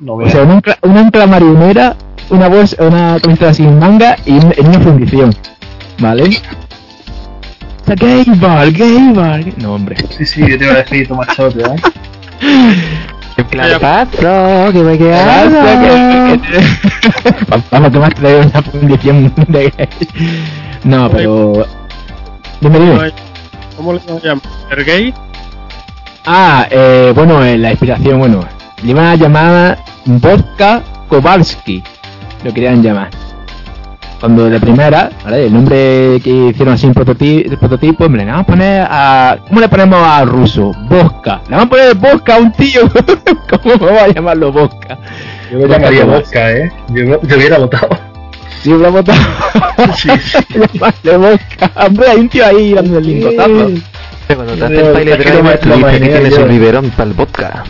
No 0.00 0.14
O 0.14 0.28
sea, 0.28 0.42
una 0.42 0.54
ancla, 0.54 0.78
una 0.82 1.00
ancla 1.00 1.26
marinera, 1.26 1.94
una 2.30 2.48
bolsa, 2.48 2.76
una 2.84 3.18
camiseta 3.20 3.52
sin 3.54 3.78
manga 3.78 4.16
y 4.24 4.38
en 4.38 4.66
una 4.66 4.80
fundición. 4.80 5.34
¿Vale? 5.98 6.24
O 6.24 7.86
sea, 7.86 7.94
gay 7.96 8.24
bar, 8.36 8.72
gay 8.72 9.12
bar. 9.12 9.44
No, 9.58 9.74
hombre. 9.74 9.96
Sí, 10.16 10.24
sí, 10.24 10.40
yo 10.40 10.58
te 10.58 10.64
iba 10.64 10.74
a 10.74 10.78
decir, 10.78 11.08
tu 11.08 11.14
machote, 11.14 11.62
¿eh? 11.62 11.76
Claro, 13.50 13.80
patrón, 13.80 14.72
que 14.72 14.82
me 14.82 14.98
Vamos, 17.70 17.90
que 17.90 17.98
más 17.98 18.14
trae 18.14 18.40
una 18.40 18.62
fundición 18.62 19.32
de 19.48 19.70
gay. 19.70 19.88
No, 20.84 21.10
pero. 21.10 21.66
Dime, 22.60 22.78
dime. 22.78 23.12
¿Cómo 23.76 23.94
le 23.94 24.00
llaman? 24.22 24.42
¿Er 24.70 24.84
gay? 24.84 25.14
Ah, 26.26 26.66
eh, 26.70 27.12
bueno, 27.14 27.42
eh, 27.42 27.56
la 27.56 27.70
inspiración, 27.70 28.18
bueno, 28.18 28.44
le 28.82 28.90
iban 28.90 29.06
a 29.06 29.14
llamar 29.16 29.78
Vodka 30.04 30.82
Kowalski, 31.08 31.82
lo 32.44 32.54
querían 32.54 32.82
llamar. 32.82 33.10
Cuando 34.20 34.50
de 34.50 34.60
primera, 34.60 35.10
¿vale? 35.24 35.46
el 35.46 35.52
nombre 35.52 36.20
que 36.22 36.48
hicieron 36.50 36.74
así 36.74 36.86
un 36.86 36.92
prototipo, 36.92 37.56
prototipo 37.56 38.04
hombre, 38.04 38.22
le 38.22 38.30
vamos 38.30 38.44
a 38.44 38.46
poner 38.46 38.86
a... 38.86 39.38
¿Cómo 39.48 39.60
le 39.60 39.68
ponemos 39.68 40.06
a 40.06 40.24
ruso? 40.26 40.72
Vodka. 40.90 41.40
Le 41.48 41.56
vamos 41.56 41.66
a 41.66 41.70
poner 41.70 41.94
vodka 41.94 42.34
a 42.34 42.38
un 42.38 42.52
tío. 42.52 42.82
¿Cómo 43.62 43.78
vamos 43.78 44.02
a 44.02 44.08
llamarlo 44.08 44.52
vodka? 44.52 44.98
Yo 45.50 45.58
me 45.58 45.68
llamaría 45.68 46.04
vodka, 46.04 46.52
¿eh? 46.52 46.70
Yo, 46.90 47.22
yo 47.22 47.36
hubiera 47.36 47.58
votado. 47.58 47.88
Sí, 48.62 48.68
lo 48.68 48.92
votado. 48.92 49.18
Sí, 49.96 50.10
sí. 50.22 50.36
Llamarle 50.74 51.16
vodka. 51.16 51.70
Hombre, 51.86 52.08
hay 52.08 52.18
un 52.18 52.28
tío 52.28 52.44
ahí 52.44 52.74
dando 52.74 52.98
el 52.98 53.06
lingotazo. 53.06 53.70
Cuando 54.26 54.54
te 54.54 54.80
el 54.80 54.92
baile 54.92 55.16
driver, 55.16 55.58
que 55.58 55.68
lo 55.68 56.28
yo. 56.28 56.42
un 56.42 56.48
biberón 56.50 56.90
para 56.90 57.08
el 57.08 57.14
vodka. 57.14 57.64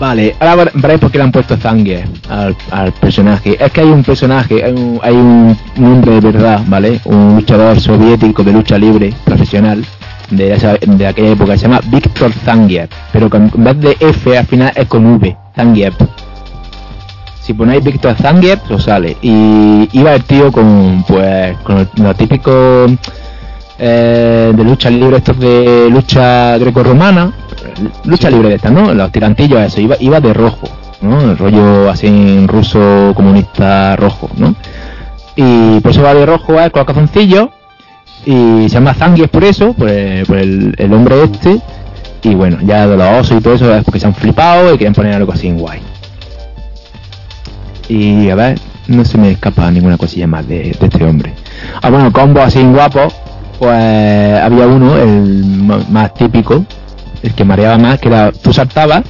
Vale, 0.00 0.34
ahora 0.40 0.54
ver- 0.56 0.72
veréis 0.74 0.98
por 1.00 1.10
qué 1.10 1.18
le 1.18 1.24
han 1.24 1.32
puesto 1.32 1.56
Zangief 1.58 2.06
al, 2.30 2.92
personaje. 2.94 3.62
Es 3.62 3.70
que 3.70 3.82
hay 3.82 3.88
un 3.88 4.02
personaje, 4.02 4.64
hay 4.64 4.72
un, 4.72 4.98
hay 5.02 5.14
un, 5.14 5.56
hombre 5.76 6.12
de 6.12 6.20
verdad, 6.32 6.62
¿vale? 6.66 7.00
Un 7.04 7.36
luchador 7.36 7.78
soviético 7.78 8.42
de 8.42 8.52
lucha 8.52 8.78
libre 8.78 9.12
profesional 9.24 9.84
de, 10.30 10.54
esa- 10.54 10.78
de 10.80 11.06
aquella 11.06 11.32
época, 11.32 11.54
se 11.56 11.64
llama 11.64 11.80
Víctor 11.88 12.32
Zangief, 12.32 12.90
pero 13.12 13.28
con, 13.28 13.50
en 13.54 13.64
vez 13.64 13.78
de 13.78 13.96
F 14.00 14.38
al 14.38 14.46
final 14.46 14.72
es 14.74 14.86
con 14.88 15.04
V, 15.04 15.36
Zangief. 15.54 15.94
Si 17.42 17.52
ponéis 17.52 17.84
Víctor 17.84 18.14
Zangief, 18.16 18.58
os 18.70 18.84
sale. 18.84 19.18
Y 19.20 19.86
iba 19.92 20.14
el 20.14 20.24
tío 20.24 20.50
con, 20.50 21.04
pues, 21.06 21.58
con 21.58 21.86
lo 21.96 22.14
típico 22.14 22.86
eh, 23.78 24.52
de 24.54 24.64
lucha 24.64 24.88
libre, 24.88 25.18
estos 25.18 25.38
de 25.38 25.88
lucha 25.90 26.56
grecorromana, 26.58 27.32
lucha 28.04 28.30
libre 28.30 28.50
de 28.50 28.54
esta, 28.56 28.70
¿no? 28.70 28.92
Los 28.94 29.12
tirantillos, 29.12 29.60
eso, 29.60 29.80
iba, 29.80 29.96
iba 30.00 30.20
de 30.20 30.32
rojo, 30.32 30.68
¿no? 31.00 31.20
El 31.20 31.38
rollo 31.38 31.90
así 31.90 32.06
en 32.06 32.48
ruso 32.48 33.12
comunista 33.14 33.96
rojo, 33.96 34.30
¿no? 34.36 34.54
Y 35.36 35.80
por 35.80 35.92
eso 35.92 36.02
va 36.02 36.14
de 36.14 36.26
rojo 36.26 36.60
es 36.60 36.70
con 36.70 36.84
los 36.86 37.10
y 38.26 38.68
se 38.68 38.74
llama 38.74 38.94
Zangief 38.94 39.30
por 39.30 39.44
eso, 39.44 39.72
por 39.72 39.88
el, 39.88 40.26
por 40.26 40.36
el, 40.36 40.74
el 40.76 40.92
hombre 40.92 41.22
este. 41.24 41.60
Y 42.22 42.34
bueno, 42.34 42.58
ya 42.62 42.86
de 42.86 42.96
los 42.96 43.20
osos 43.20 43.38
y 43.38 43.40
todo 43.40 43.54
eso 43.54 43.74
es 43.74 43.82
porque 43.82 43.98
se 43.98 44.06
han 44.06 44.14
flipado 44.14 44.74
y 44.74 44.76
quieren 44.76 44.92
poner 44.92 45.14
algo 45.14 45.32
así 45.32 45.48
en 45.48 45.58
guay. 45.58 45.80
Y 47.88 48.28
a 48.28 48.34
ver, 48.34 48.58
no 48.88 49.04
se 49.04 49.16
me 49.16 49.30
escapa 49.30 49.70
ninguna 49.70 49.96
cosilla 49.96 50.26
más 50.26 50.46
de, 50.46 50.76
de 50.78 50.86
este 50.86 51.04
hombre. 51.04 51.32
Ah, 51.80 51.88
bueno, 51.88 52.12
combo 52.12 52.40
así 52.40 52.62
guapo, 52.62 53.08
pues 53.58 54.40
había 54.40 54.66
uno, 54.66 54.96
el 54.98 55.44
más 55.88 56.12
típico, 56.12 56.64
el 57.22 57.34
que 57.34 57.44
mareaba 57.44 57.78
más, 57.78 57.98
que 57.98 58.08
era 58.08 58.32
tú 58.32 58.52
saltabas 58.52 59.02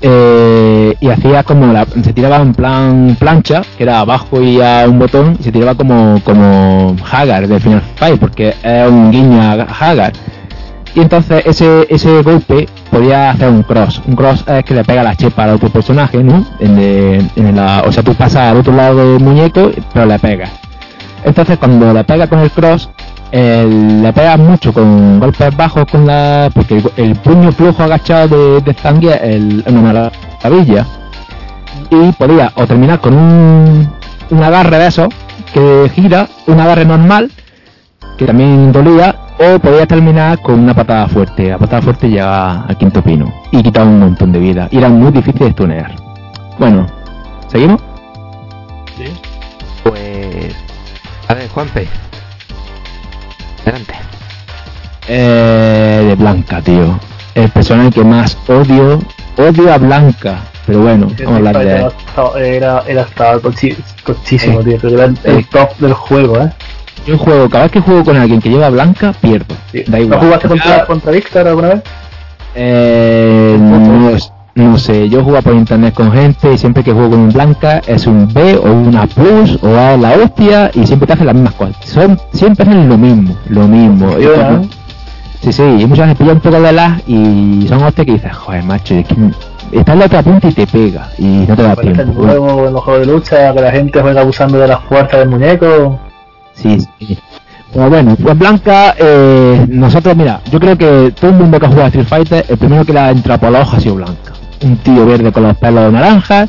eh, 0.00 0.94
y 1.00 1.08
hacía 1.08 1.42
como 1.42 1.72
la, 1.72 1.84
se 1.84 2.12
tiraba 2.12 2.36
en 2.36 2.54
plan 2.54 3.16
plancha, 3.18 3.62
que 3.76 3.82
era 3.82 4.00
abajo 4.00 4.40
y 4.40 4.60
a 4.60 4.84
un 4.88 4.98
botón, 4.98 5.36
y 5.40 5.42
se 5.42 5.52
tiraba 5.52 5.74
como, 5.74 6.20
como 6.24 6.94
Hagar 7.10 7.48
de 7.48 7.58
Final 7.58 7.82
Fight, 7.96 8.20
porque 8.20 8.54
es 8.62 8.88
un 8.88 9.10
guiño 9.10 9.42
a 9.42 9.52
Hagar. 9.52 10.12
Y 10.94 11.00
entonces 11.00 11.42
ese, 11.44 11.86
ese 11.90 12.22
golpe 12.22 12.68
podía 12.90 13.30
hacer 13.30 13.48
un 13.48 13.62
cross. 13.62 14.00
Un 14.06 14.16
cross 14.16 14.44
es 14.46 14.64
que 14.64 14.74
le 14.74 14.84
pega 14.84 15.02
la 15.02 15.14
chepa 15.14 15.44
al 15.44 15.50
otro 15.50 15.68
personaje, 15.68 16.22
¿no? 16.22 16.46
En 16.60 17.56
la, 17.56 17.82
o 17.86 17.92
sea, 17.92 18.02
tú 18.02 18.14
pasas 18.14 18.50
al 18.50 18.56
otro 18.56 18.72
lado 18.74 18.96
del 18.96 19.22
muñeco, 19.22 19.70
pero 19.92 20.06
le 20.06 20.18
pegas. 20.18 20.50
Entonces 21.24 21.58
cuando 21.58 21.92
le 21.92 22.04
pega 22.04 22.26
con 22.26 22.38
el 22.38 22.50
cross, 22.50 22.88
el- 23.32 24.02
le 24.02 24.12
pega 24.12 24.36
mucho 24.36 24.72
con 24.72 25.20
golpes 25.20 25.56
bajos 25.56 25.84
con 25.90 26.06
la. 26.06 26.50
porque 26.54 26.78
el, 26.78 26.90
el 26.96 27.16
puño 27.16 27.52
flojo 27.52 27.82
agachado 27.82 28.54
de, 28.54 28.60
de 28.62 28.74
Zangief 28.74 29.16
es 29.22 29.66
una 29.66 29.80
maravilla. 30.42 30.86
Y 31.90 32.12
podía 32.12 32.52
o 32.54 32.66
terminar 32.66 33.00
con 33.00 33.14
un, 33.14 33.88
un 34.30 34.42
agarre 34.42 34.78
de 34.78 34.86
esos 34.88 35.08
que 35.54 35.90
gira, 35.94 36.28
un 36.46 36.60
agarre 36.60 36.84
normal, 36.84 37.30
que 38.18 38.26
también 38.26 38.72
dolía, 38.72 39.14
o 39.38 39.58
podía 39.58 39.86
terminar 39.86 40.40
con 40.42 40.58
una 40.60 40.74
patada 40.74 41.06
fuerte. 41.08 41.48
La 41.48 41.58
patada 41.58 41.80
fuerte 41.82 42.08
llega 42.08 42.62
al 42.64 42.76
quinto 42.76 43.02
pino 43.02 43.32
y 43.52 43.62
quitaba 43.62 43.86
un 43.86 44.00
montón 44.00 44.32
de 44.32 44.38
vida. 44.38 44.68
Y 44.70 44.78
era 44.78 44.88
muy 44.90 45.10
difícil 45.12 45.46
de 45.46 45.52
stunear. 45.52 45.92
Bueno, 46.58 46.86
¿seguimos? 47.46 47.80
Pues. 49.84 50.54
A 51.28 51.34
ver, 51.34 51.48
Juanpe. 51.48 51.88
Eh, 55.08 56.04
de 56.08 56.14
Blanca, 56.16 56.60
tío. 56.60 56.98
El 57.34 57.48
personaje 57.50 57.90
que 57.90 58.04
más 58.04 58.36
odio, 58.48 59.00
odio 59.36 59.72
a 59.72 59.78
Blanca. 59.78 60.38
Pero 60.66 60.80
bueno, 60.82 61.06
vamos 61.18 61.32
a 61.32 61.36
hablar 61.36 61.58
de 61.58 61.76
él. 61.76 61.86
Era, 62.44 62.82
era 62.86 63.06
cochísimo, 63.42 64.60
Eh. 64.60 64.64
tío. 64.64 64.78
Pero 64.82 64.94
era 64.94 65.04
el, 65.06 65.18
el 65.24 65.46
top 65.46 65.76
del 65.78 65.94
juego, 65.94 66.38
¿eh? 66.38 66.50
Yo 67.06 67.16
juego, 67.16 67.48
cada 67.48 67.64
vez 67.64 67.72
que 67.72 67.80
juego 67.80 68.04
con 68.04 68.16
alguien 68.18 68.40
que 68.40 68.50
lleva 68.50 68.68
Blanca, 68.68 69.14
pierdo. 69.18 69.54
Sí. 69.72 69.82
Da 69.86 69.96
¿No 69.98 70.04
igual. 70.04 70.20
jugaste 70.20 70.48
contra, 70.48 70.84
contra 70.86 71.12
Víctor 71.12 71.48
alguna 71.48 71.68
vez? 71.68 71.82
Eh, 72.54 73.56
no, 73.58 74.10
no 74.54 74.76
sé, 74.78 75.08
yo 75.08 75.22
juego 75.22 75.40
por 75.40 75.54
internet 75.54 75.94
con 75.94 76.12
gente 76.12 76.52
y 76.52 76.58
siempre 76.58 76.82
que 76.82 76.92
juego 76.92 77.10
con 77.10 77.20
un 77.20 77.32
Blanca 77.32 77.80
es 77.86 78.06
un 78.06 78.30
B 78.32 78.56
o 78.56 78.72
una 78.72 79.06
Plus 79.06 79.58
o 79.62 79.68
es 79.68 80.00
la 80.00 80.12
hostia 80.22 80.70
y 80.74 80.84
siempre 80.86 81.06
te 81.06 81.12
hacen 81.12 81.26
las 81.26 81.34
mismas 81.36 81.54
cosas. 81.54 81.76
Son, 81.84 82.18
siempre 82.32 82.64
hacen 82.66 82.88
lo 82.88 82.98
mismo, 82.98 83.36
lo 83.48 83.68
mismo. 83.68 84.08
Y 84.18 84.24
Funciona, 84.24 84.48
como- 84.48 84.58
¿no? 84.58 84.68
Sí, 85.42 85.52
sí, 85.52 85.62
y 85.62 85.86
muchas 85.86 86.06
veces 86.08 86.18
pilla 86.18 86.32
un 86.32 86.40
poco 86.40 86.60
de 86.60 86.72
lag 86.72 87.00
y 87.06 87.66
son 87.68 87.82
hostias 87.84 88.06
que 88.06 88.12
dices, 88.12 88.36
joder, 88.36 88.64
macho, 88.64 88.94
es 88.94 89.06
que 89.06 89.14
está 89.72 89.92
en 89.92 89.98
la 90.00 90.06
otra 90.06 90.22
punta 90.22 90.48
y 90.48 90.52
te 90.52 90.66
pega 90.66 91.10
y 91.18 91.24
no 91.48 91.54
te 91.56 91.62
da 91.62 91.74
Parece 91.76 92.02
el 92.02 92.06
tiempo. 92.08 92.22
nuevo 92.22 92.66
en 92.66 92.72
los 92.74 92.82
juegos 92.82 93.06
de 93.06 93.12
lucha, 93.12 93.54
que 93.54 93.60
la 93.60 93.70
gente 93.70 94.00
juega 94.02 94.20
abusando 94.22 94.58
de 94.58 94.66
las 94.68 94.80
fuerzas 94.84 95.20
del 95.20 95.28
muñeco. 95.28 95.98
Sí, 96.54 96.78
sí. 96.98 97.18
Pero 97.72 97.88
bueno, 97.90 98.16
pues 98.20 98.36
Blanca, 98.38 98.94
eh, 98.98 99.64
nosotros, 99.68 100.16
mira, 100.16 100.40
yo 100.50 100.58
creo 100.58 100.76
que 100.76 101.12
todo 101.18 101.30
el 101.30 101.36
mundo 101.36 101.60
que 101.60 101.66
ha 101.66 101.68
jugado 101.68 101.84
a 101.84 101.88
Street 101.88 102.06
Fighter, 102.06 102.44
el 102.48 102.56
primero 102.56 102.84
que 102.84 102.92
le 102.94 103.00
ha 103.00 103.10
entrado 103.10 103.40
por 103.40 103.50
la 103.52 103.60
hoja 103.60 103.76
ha 103.76 103.80
sido 103.80 103.94
Blanca. 103.96 104.32
Un 104.64 104.76
tío 104.78 105.06
verde 105.06 105.30
con 105.30 105.42
los 105.44 105.56
pelos 105.56 105.92
naranjas, 105.92 106.48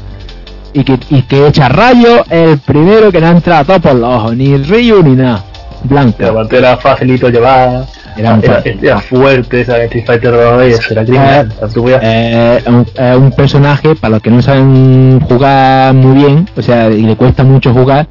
y 0.74 0.84
que, 0.84 0.98
y 1.10 1.22
que 1.24 1.48
echa 1.48 1.68
rayos 1.70 2.22
el 2.30 2.58
primero 2.60 3.12
que 3.12 3.20
le 3.20 3.26
ha 3.28 3.32
entrado 3.32 3.80
por 3.80 3.96
los 3.96 4.10
ojos, 4.16 4.36
ni 4.36 4.56
Ryu 4.58 5.04
ni 5.04 5.16
nada. 5.16 5.44
Blanca. 5.84 6.28
Aparte 6.30 6.58
era 6.58 6.78
facilito 6.78 7.30
llevar. 7.30 7.86
Era 8.20 8.62
era 8.82 9.00
fuerte, 9.00 9.64
¿sabes? 9.66 9.86
Street 9.86 10.06
Fighter 10.06 10.32
2 10.32 10.64
y 10.68 10.72
eso 10.72 10.82
era 10.92 11.04
criminal. 11.04 11.54
O 11.56 11.60
sea, 11.60 11.68
tú 11.70 11.82
podías- 11.84 12.02
Eh, 12.04 12.64
un, 12.68 12.86
es 12.96 13.16
un 13.18 13.32
personaje, 13.32 13.96
para 13.96 14.12
los 14.16 14.22
que 14.22 14.30
no 14.32 14.42
saben 14.42 15.20
jugar 15.22 15.94
muy 15.94 16.16
bien, 16.18 16.48
o 16.58 16.62
sea, 16.62 16.90
y 16.90 17.02
le 17.04 17.16
cuesta 17.16 17.44
mucho 17.44 17.74
jugar, 17.74 18.08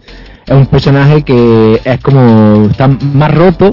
es 0.47 0.55
un 0.55 0.67
personaje 0.67 1.23
que 1.23 1.81
es 1.85 2.01
como, 2.01 2.69
está 2.71 2.89
más 2.89 3.35
roto, 3.35 3.71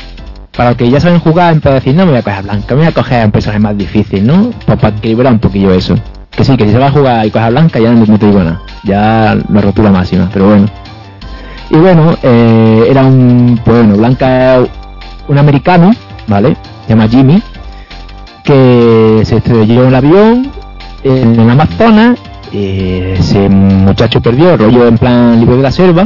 para 0.56 0.70
los 0.70 0.78
que 0.78 0.90
ya 0.90 1.00
saben 1.00 1.20
jugar, 1.20 1.54
en 1.54 1.60
decir, 1.62 1.96
no 1.96 2.06
me 2.06 2.12
voy 2.12 2.20
a 2.20 2.24
coger 2.24 2.44
Blanca, 2.44 2.76
me 2.76 2.82
voy 2.82 2.88
a 2.88 2.92
coger 2.94 3.26
un 3.26 3.32
personaje 3.32 3.60
más 3.60 3.78
difícil, 3.78 4.26
¿no? 4.28 4.52
Pues 4.66 4.80
para 4.80 4.96
equilibrar 4.98 5.34
un 5.34 5.40
poquillo 5.40 5.72
eso. 5.74 5.96
Que 6.32 6.44
sí, 6.44 6.58
que 6.58 6.66
si 6.66 6.72
se 6.72 6.78
va 6.80 6.88
a 6.88 6.92
jugar 6.92 7.26
y 7.26 7.32
coge 7.32 7.46
a 7.46 7.50
Blanca, 7.50 7.80
ya 7.80 7.92
no, 7.92 8.20
te 8.20 8.26
digo 8.26 8.40
nada, 8.40 8.62
ya 8.84 9.38
la 9.54 9.62
rotura 9.62 9.90
máxima, 9.92 10.30
pero 10.34 10.48
bueno. 10.50 10.66
Y 11.70 11.78
bueno, 11.78 12.16
eh, 12.22 12.88
era 12.90 13.04
un, 13.06 13.60
pues 13.64 13.78
bueno, 13.78 13.96
Blanca 13.98 14.60
un 15.28 15.38
americano, 15.40 15.92
¿vale? 16.28 16.56
Se 16.86 16.90
llama 16.90 17.08
Jimmy, 17.08 17.42
que 18.44 19.22
se 19.26 19.38
estrelló 19.38 19.82
en 19.84 19.88
el 19.90 19.96
avión 19.96 20.52
en 21.04 21.40
el 21.40 21.50
Amazonas, 21.50 22.18
eh, 22.52 23.16
ese 23.20 23.48
muchacho 23.50 24.22
perdió, 24.22 24.58
rollo 24.58 24.88
en 24.88 24.98
plan 24.98 25.40
libre 25.40 25.58
de 25.58 25.62
la 25.64 25.72
selva, 25.72 26.06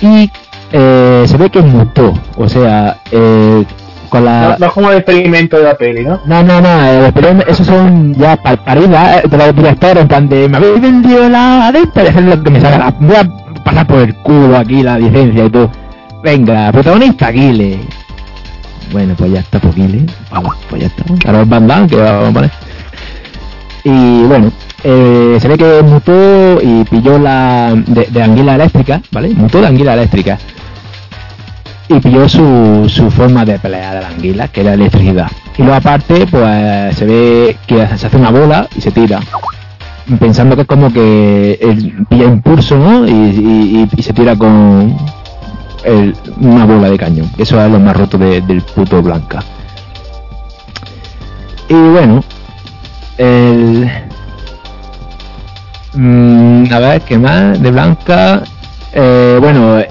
y 0.00 0.30
eh, 0.72 1.24
se 1.26 1.36
ve 1.36 1.50
que 1.50 1.60
mutó, 1.60 2.14
o 2.36 2.48
sea, 2.48 2.98
eh, 3.12 3.64
con 4.08 4.24
la... 4.24 4.50
No, 4.52 4.58
no 4.60 4.66
es 4.66 4.72
como 4.72 4.90
el 4.90 4.96
experimento 4.98 5.58
de 5.58 5.64
la 5.64 5.74
peli, 5.74 6.04
¿no? 6.04 6.20
No, 6.24 6.42
no, 6.42 6.60
no, 6.62 7.12
pero 7.14 7.28
esos 7.46 7.66
son 7.66 8.14
ya 8.14 8.36
pa- 8.36 8.56
paridas 8.56 9.24
eh, 9.24 9.28
de 9.28 9.36
los 9.36 9.54
directores, 9.54 10.02
en 10.02 10.08
plan 10.08 10.28
de, 10.28 10.48
me 10.48 10.56
habéis 10.56 10.80
vendido 10.80 11.28
la 11.28 11.70
de 11.70 12.20
lo 12.22 12.42
que 12.42 12.50
me 12.50 12.60
salga 12.62 12.78
la... 12.78 12.90
Voy 12.98 13.16
a 13.16 13.62
pasar 13.62 13.86
por 13.86 13.98
el 13.98 14.14
culo 14.16 14.56
aquí 14.56 14.82
la 14.82 14.98
licencia 14.98 15.44
y 15.44 15.50
todo. 15.50 15.70
Venga, 16.22 16.72
protagonista, 16.72 17.30
Guile. 17.30 17.80
Bueno, 18.92 19.14
pues 19.16 19.32
ya 19.32 19.40
está, 19.40 19.58
pues 19.60 19.74
Guile. 19.74 20.06
Vamos, 20.30 20.56
pues 20.68 20.82
ya 20.82 20.88
está. 20.88 21.04
Ahora 21.26 21.42
es 21.42 21.48
Van 21.48 21.88
que 21.88 21.96
vamos 21.96 22.30
a 22.30 22.32
poner. 22.32 22.50
Y 23.84 24.22
bueno, 24.24 24.52
eh, 24.84 25.38
se 25.40 25.48
ve 25.48 25.56
que 25.58 25.82
mutó 25.82 26.60
y 26.62 26.84
pilló 26.84 27.18
la 27.18 27.74
de, 27.86 28.22
anguila 28.22 28.54
eléctrica, 28.54 29.00
¿vale? 29.12 29.30
Mutó 29.30 29.60
de 29.60 29.66
anguila 29.66 29.94
eléctrica 29.94 30.38
y 31.88 32.00
pilló 32.00 32.28
su, 32.28 32.84
su 32.88 33.10
forma 33.10 33.44
de 33.44 33.58
pelear 33.58 33.94
de 33.94 34.00
la 34.02 34.08
anguila, 34.08 34.48
que 34.48 34.60
era 34.60 34.74
electricidad. 34.74 35.30
Y 35.56 35.62
luego 35.62 35.76
aparte, 35.76 36.26
pues 36.26 36.96
se 36.96 37.04
ve 37.06 37.56
que 37.66 37.76
se 37.96 38.06
hace 38.06 38.16
una 38.16 38.30
bola 38.30 38.68
y 38.76 38.80
se 38.80 38.90
tira. 38.90 39.20
Pensando 40.20 40.54
que 40.56 40.62
es 40.62 40.68
como 40.68 40.92
que 40.92 41.58
él 41.60 42.06
pilla 42.08 42.24
impulso, 42.24 42.78
¿no? 42.78 43.06
Y- 43.06 43.88
y 43.96 44.02
se 44.02 44.12
tira 44.12 44.36
con 44.36 44.96
el- 45.84 46.16
una 46.40 46.64
bola 46.64 46.90
de 46.90 46.98
cañón. 46.98 47.30
Eso 47.38 47.60
es 47.62 47.70
lo 47.70 47.78
más 47.80 47.96
roto 47.96 48.18
de- 48.18 48.40
del 48.42 48.62
puto 48.62 49.02
Blanca. 49.02 49.40
Y 51.68 51.74
bueno, 51.74 52.22
el... 53.18 53.90
Mm, 55.94 56.72
a 56.72 56.78
ver, 56.78 57.02
¿qué 57.02 57.18
más? 57.18 57.60
De 57.60 57.70
Blanca... 57.70 58.42
Eh, 58.92 59.36
bueno, 59.40 59.78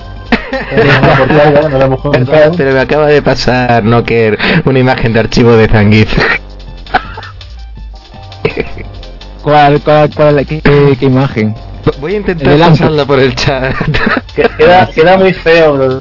comentado. 2.01 2.51
pero 2.57 2.73
me 2.73 2.79
acaba 2.79 3.07
de 3.07 3.21
pasar, 3.21 3.83
Noker, 3.83 4.37
una 4.65 4.79
imagen 4.79 5.13
de 5.13 5.19
archivo 5.19 5.51
de 5.53 5.67
Zangief. 5.67 6.11
¿Cuál, 9.43 9.79
cuál, 9.81 10.09
cuál, 10.13 10.45
qué, 10.45 10.61
qué- 10.61 10.97
qué 10.99 11.05
imagen? 11.05 11.55
Voy 11.99 12.13
a 12.13 12.17
intentar 12.17 12.47
Adelante. 12.47 12.79
pasarla 12.79 13.05
por 13.05 13.19
el 13.19 13.35
chat. 13.35 13.73
Que- 14.35 14.43
Queda, 14.57 14.85
queda 14.87 15.17
muy 15.17 15.33
feo. 15.33 15.99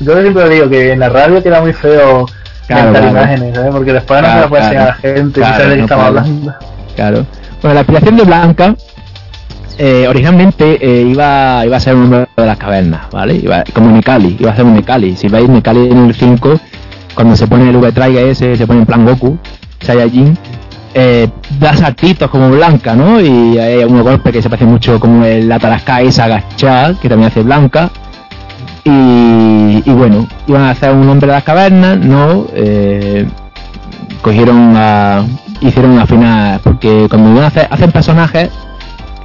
Yo 0.00 0.20
siempre 0.20 0.48
digo 0.48 0.70
que 0.70 0.92
en 0.92 1.00
la 1.00 1.08
radio 1.10 1.42
queda 1.42 1.60
muy 1.60 1.72
feo 1.74 2.24
Claro, 2.66 2.90
claro. 2.92 3.08
imágenes, 3.10 3.54
¿sabes? 3.54 3.72
Porque 3.72 3.92
después 3.92 4.22
no 4.22 4.26
se 4.26 4.32
Claro, 4.32 4.40
la 4.42 4.48
puede 4.48 4.62
enseñar 4.62 4.82
a 4.82 4.86
la 4.86 4.96
claro. 4.96 5.16
gente, 5.16 5.40
Claro, 5.40 5.54
y 5.54 5.58
sabe 5.58 5.64
de 5.68 5.70
qué 5.74 5.76
no 5.78 5.84
estamos 5.84 6.04
hablando. 6.06 6.54
Claro. 6.96 7.26
Bueno, 7.60 7.74
la 7.74 7.80
inspiración 7.80 8.16
de 8.16 8.22
Blanca 8.24 8.74
eh, 9.76 10.06
originalmente 10.08 10.78
eh, 10.80 11.02
iba, 11.02 11.66
iba 11.66 11.76
a 11.76 11.80
ser 11.80 11.94
un 11.94 12.04
hombre 12.04 12.26
de 12.36 12.46
las 12.46 12.56
cavernas, 12.56 13.02
¿vale? 13.10 13.34
Iba, 13.34 13.64
como 13.74 13.90
Nekali, 13.90 14.36
iba 14.38 14.52
a 14.52 14.56
ser 14.56 14.64
un 14.64 14.74
Nekali. 14.74 15.16
Si 15.16 15.28
veis 15.28 15.48
Nekali 15.48 15.90
en 15.90 16.06
el 16.06 16.14
5, 16.14 16.60
cuando 17.14 17.36
se 17.36 17.46
pone 17.46 17.68
el 17.68 17.76
V-Trigger 17.76 18.28
ese, 18.28 18.56
se 18.56 18.66
pone 18.66 18.80
en 18.80 18.86
plan 18.86 19.04
Goku, 19.04 19.36
Saiyajin, 19.80 20.38
eh, 20.96 21.28
da 21.58 21.76
saltitos 21.76 22.30
como 22.30 22.50
Blanca, 22.50 22.94
¿no? 22.94 23.20
Y 23.20 23.58
hay 23.58 23.82
algunos 23.82 24.04
golpes 24.04 24.32
que 24.32 24.40
se 24.40 24.48
parecen 24.48 24.70
mucho 24.70 25.00
como 25.00 25.24
el 25.24 25.50
Atarasca 25.50 26.00
esa 26.00 26.24
agachada, 26.24 26.94
que 27.00 27.08
también 27.08 27.30
hace 27.30 27.42
Blanca. 27.42 27.90
Y, 28.84 29.90
bueno, 29.90 30.28
iban 30.46 30.62
a 30.62 30.70
hacer 30.70 30.92
un 30.92 31.08
hombre 31.08 31.26
de 31.26 31.32
las 31.32 31.42
cavernas, 31.42 31.98
¿no? 31.98 32.46
Eh, 32.54 33.26
cogieron 34.22 34.74
a. 34.76 35.24
hicieron 35.60 35.98
al 35.98 36.06
final. 36.06 36.60
Porque 36.62 37.06
cuando 37.10 37.42
hacen 37.42 37.90
personajes, 37.90 38.50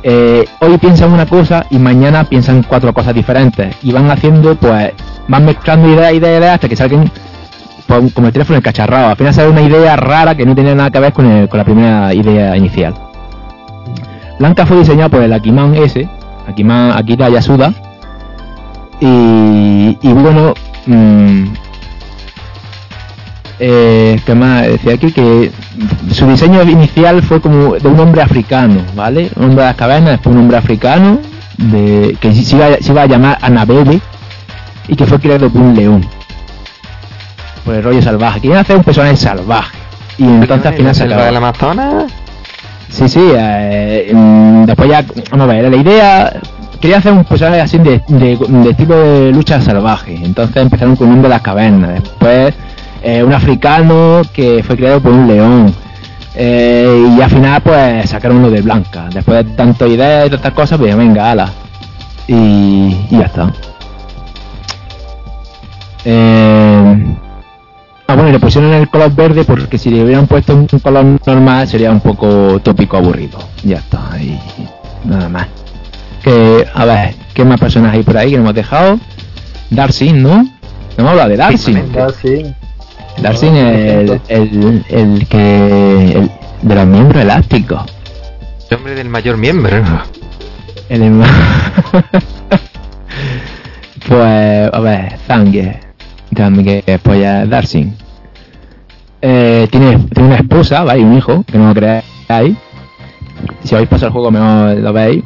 eh, 0.01 0.45
hoy 0.61 0.77
piensan 0.77 1.11
una 1.11 1.25
cosa 1.25 1.65
y 1.69 1.77
mañana 1.77 2.23
piensan 2.23 2.63
cuatro 2.63 2.93
cosas 2.93 3.13
diferentes. 3.13 3.75
Y 3.83 3.91
van 3.91 4.09
haciendo, 4.09 4.55
pues, 4.55 4.93
van 5.27 5.45
mezclando 5.45 5.87
ideas, 5.87 6.13
ideas, 6.13 6.39
ideas 6.39 6.53
hasta 6.55 6.69
que 6.69 6.75
salgan 6.75 7.11
como 7.89 8.27
el 8.27 8.33
teléfono 8.33 8.57
encacharrado. 8.57 9.09
Al 9.09 9.15
final 9.17 9.33
sale 9.33 9.49
una 9.49 9.61
idea 9.61 9.95
rara 9.95 10.35
que 10.35 10.45
no 10.45 10.53
tiene 10.53 10.75
nada 10.75 10.91
que 10.91 10.99
ver 10.99 11.13
con, 11.13 11.49
la 11.51 11.63
primera 11.63 12.13
idea 12.13 12.55
inicial. 12.55 12.93
Blanca 14.37 14.65
fue 14.65 14.77
diseñada 14.77 15.09
por 15.09 15.21
el 15.21 15.33
Akiman 15.33 15.75
S, 15.75 16.07
Akiman 16.47 16.91
Akira 16.95 17.29
Yasuda. 17.29 17.73
Y, 19.01 19.95
bueno, 20.03 20.53
mm, 20.85 21.43
eh, 23.59 24.19
¿qué 24.25 24.35
más 24.35 24.67
decía 24.67 24.93
aquí? 24.93 25.11
Que 25.11 25.51
su 26.11 26.27
diseño 26.27 26.61
inicial 26.63 27.21
fue 27.23 27.41
como 27.41 27.75
de 27.75 27.87
un 27.87 27.99
hombre 27.99 28.21
africano, 28.21 28.81
¿vale? 28.95 29.31
Un 29.35 29.45
hombre 29.45 29.61
de 29.63 29.69
las 29.69 29.75
cavernas, 29.75 30.11
después 30.11 30.35
un 30.35 30.41
hombre 30.41 30.57
africano, 30.57 31.19
que 32.21 32.33
se 32.33 32.55
iba, 32.55 32.67
se 32.79 32.91
iba 32.91 33.01
a 33.01 33.07
llamar 33.07 33.37
Anabebe 33.41 33.99
y 34.87 34.95
que 34.95 35.05
fue 35.05 35.19
creado 35.19 35.49
por 35.49 35.61
un 35.61 35.75
león. 35.75 36.18
Por 37.69 37.75
el 37.75 37.83
rollo 37.83 38.01
salvaje. 38.01 38.41
Querían 38.41 38.61
hacer 38.61 38.77
un 38.77 38.83
personaje 38.83 39.15
salvaje. 39.15 39.77
Y 40.17 40.23
entonces 40.23 40.65
al 40.65 40.73
final 40.73 40.95
se 40.95 41.03
acabó. 41.03 41.21
del 41.21 41.35
Amazonas? 41.35 42.11
Sí, 42.89 43.07
sí, 43.07 43.21
eh, 43.31 44.11
mm, 44.11 44.65
después 44.65 44.89
ya, 44.89 45.05
vamos 45.29 45.47
a 45.47 45.53
ver, 45.53 45.69
la 45.69 45.77
idea, 45.77 46.33
quería 46.81 46.97
hacer 46.97 47.13
un 47.13 47.23
personaje 47.25 47.61
así 47.61 47.77
de, 47.77 48.01
de, 48.07 48.37
de 48.37 48.69
estilo 48.71 48.97
de 48.97 49.31
lucha 49.31 49.61
salvaje, 49.61 50.15
entonces 50.15 50.63
empezaron 50.63 50.95
con 50.95 51.09
un 51.09 51.21
de 51.21 51.29
las 51.29 51.43
cavernas, 51.43 52.01
después 52.01 52.55
eh, 53.03 53.23
un 53.23 53.33
africano 53.33 54.23
que 54.33 54.63
fue 54.63 54.75
creado 54.75 54.99
por 54.99 55.11
un 55.11 55.27
león, 55.27 55.71
eh, 56.33 57.13
y 57.15 57.21
al 57.21 57.29
final 57.29 57.61
pues 57.61 58.09
sacaron 58.09 58.37
uno 58.37 58.49
de 58.49 58.63
Blanca, 58.63 59.09
después 59.13 59.45
de 59.45 59.53
tantas 59.53 59.87
ideas 59.87 60.25
y 60.25 60.31
tantas 60.31 60.53
cosas, 60.53 60.79
pues 60.79 60.97
venga, 60.97 61.29
ala, 61.29 61.49
y, 62.27 62.33
y 62.33 63.17
ya 63.19 63.25
está. 63.25 63.53
Eh, 66.03 67.15
Ah, 68.09 68.15
bueno, 68.15 68.29
y 68.29 68.31
le 68.31 68.39
pusieron 68.39 68.73
el 68.73 68.89
color 68.89 69.13
verde 69.13 69.43
porque 69.43 69.77
si 69.77 69.91
le 69.91 70.03
hubieran 70.03 70.25
puesto 70.25 70.55
un 70.55 70.65
color 70.65 71.05
normal 71.27 71.67
sería 71.67 71.91
un 71.91 71.99
poco 71.99 72.59
tópico 72.59 72.97
aburrido. 72.97 73.37
Ya 73.63 73.77
está, 73.77 74.19
y 74.19 74.35
nada 75.05 75.29
más. 75.29 75.47
Que, 76.23 76.67
a 76.73 76.85
ver, 76.85 77.13
¿qué 77.35 77.45
más 77.45 77.59
personajes 77.59 77.99
hay 77.99 78.03
por 78.03 78.17
ahí 78.17 78.31
que 78.31 78.37
no 78.37 78.41
hemos 78.41 78.55
dejado? 78.55 78.99
Darcy, 79.69 80.11
¿no? 80.11 80.41
No 80.41 80.49
hemos 80.97 81.11
hablado 81.11 81.29
de 81.29 81.37
Darcy. 81.37 81.73
Darcy 83.21 83.45
es 83.45 83.53
el, 83.53 84.21
el, 84.27 84.85
el 84.89 85.27
que. 85.27 86.11
El, 86.13 86.31
de 86.63 86.75
los 86.75 86.87
miembros 86.87 87.21
elásticos. 87.21 87.83
El 88.71 88.77
hombre 88.77 88.95
del 88.95 89.09
mayor 89.09 89.37
miembro. 89.37 89.83
El 90.89 91.03
hermano. 91.03 91.31
pues, 94.07 94.73
a 94.73 94.79
ver, 94.79 95.15
Zangue. 95.27 95.88
También 96.33 96.83
que 96.85 96.99
Darcy. 97.47 97.91
Eh, 99.21 99.67
tiene, 99.69 99.97
tiene 100.13 100.29
una 100.29 100.37
esposa, 100.37 100.83
¿vale? 100.83 101.03
Un 101.03 101.17
hijo, 101.17 101.43
que 101.43 101.57
no 101.57 101.69
lo 101.69 101.73
creáis. 101.73 102.55
Si 103.63 103.75
habéis 103.75 103.89
pasado 103.89 104.07
el 104.07 104.13
juego, 104.13 104.31
mejor 104.31 104.77
lo 104.77 104.93
veis. 104.93 105.23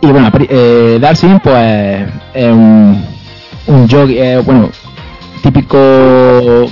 Y 0.00 0.06
bueno, 0.08 0.30
eh, 0.48 0.98
pues, 1.42 2.08
es 2.34 2.52
un, 2.52 3.04
un 3.66 3.88
yogi, 3.88 4.18
eh, 4.18 4.38
bueno, 4.44 4.70
típico 5.42 5.78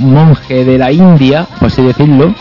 monje 0.00 0.64
de 0.64 0.78
la 0.78 0.92
India, 0.92 1.47
por 1.58 1.68
así 1.68 1.82
decirlo, 1.82 2.34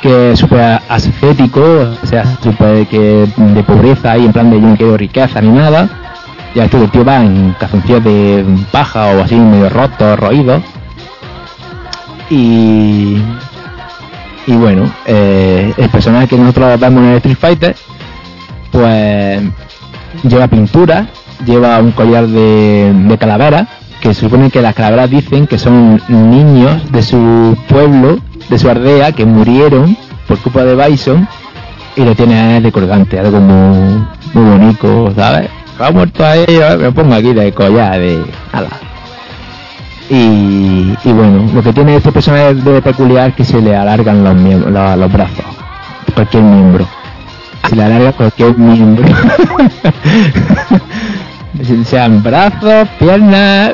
que 0.00 0.32
es 0.32 0.38
súper 0.38 0.80
ascético, 0.88 1.60
o 2.02 2.06
sea, 2.06 2.24
súper 2.42 2.86
que 2.86 3.26
de 3.36 3.62
pobreza 3.64 4.16
y 4.16 4.26
en 4.26 4.32
plan 4.32 4.50
de 4.50 4.60
yo 4.60 4.68
no 4.68 4.76
quiero 4.76 4.96
riqueza 4.96 5.40
ni 5.40 5.50
nada. 5.50 6.05
Ya 6.56 6.64
esto 6.64 6.82
el 6.82 6.90
tío 6.90 7.04
va 7.04 7.22
en 7.22 7.54
calzoncillos 7.60 8.02
de 8.02 8.44
paja 8.72 9.08
o 9.08 9.22
así 9.22 9.36
medio 9.36 9.68
rotos, 9.68 10.18
roídos. 10.18 10.62
Y 12.30 13.18
y 14.46 14.52
bueno, 14.52 14.90
eh, 15.04 15.74
el 15.76 15.88
personaje 15.90 16.28
que 16.28 16.38
nosotros 16.38 16.78
vemos 16.78 17.02
en 17.02 17.10
el 17.10 17.16
Street 17.16 17.36
Fighter, 17.36 17.76
pues 18.70 19.42
lleva 20.22 20.46
pintura, 20.46 21.08
lleva 21.44 21.80
un 21.80 21.90
collar 21.90 22.28
de, 22.28 22.92
de 22.94 23.18
calavera, 23.18 23.66
que 24.00 24.14
se 24.14 24.20
supone 24.20 24.50
que 24.50 24.62
las 24.62 24.74
calaveras 24.74 25.10
dicen 25.10 25.48
que 25.48 25.58
son 25.58 26.00
niños 26.08 26.90
de 26.92 27.02
su 27.02 27.56
pueblo, 27.68 28.18
de 28.48 28.58
su 28.58 28.70
aldea, 28.70 29.12
que 29.12 29.26
murieron 29.26 29.96
por 30.28 30.38
culpa 30.38 30.64
de 30.64 30.76
Bison 30.76 31.28
y 31.96 32.04
lo 32.04 32.14
tiene 32.14 32.60
de 32.60 32.70
colgante, 32.72 33.18
algo 33.18 33.40
muy, 33.40 34.06
muy 34.32 34.58
bonito, 34.58 35.12
¿sabes? 35.16 35.50
Ha 35.78 35.90
muerto 35.90 36.24
a 36.24 36.36
ellos, 36.36 36.78
me 36.78 36.90
pongo 36.92 37.14
aquí 37.14 37.32
de 37.34 37.52
collar 37.52 37.98
de... 38.00 38.24
ala. 38.52 38.68
Y, 40.08 40.94
y 41.04 41.12
bueno, 41.12 41.50
lo 41.52 41.62
que 41.62 41.72
tiene 41.72 41.96
este 41.96 42.12
personaje 42.12 42.54
de 42.54 42.80
peculiar 42.82 43.30
es 43.30 43.34
que 43.36 43.44
se 43.44 43.60
le 43.60 43.74
alargan 43.76 44.22
los, 44.24 44.34
miembros, 44.36 44.72
los, 44.72 44.98
los 44.98 45.12
brazos, 45.12 45.44
cualquier 46.14 46.42
miembro. 46.44 46.86
Se 47.68 47.74
le 47.76 47.84
alarga 47.84 48.12
cualquier 48.12 48.56
miembro. 48.56 49.04
Sean 51.84 52.22
brazos, 52.22 52.88
piernas, 52.98 53.72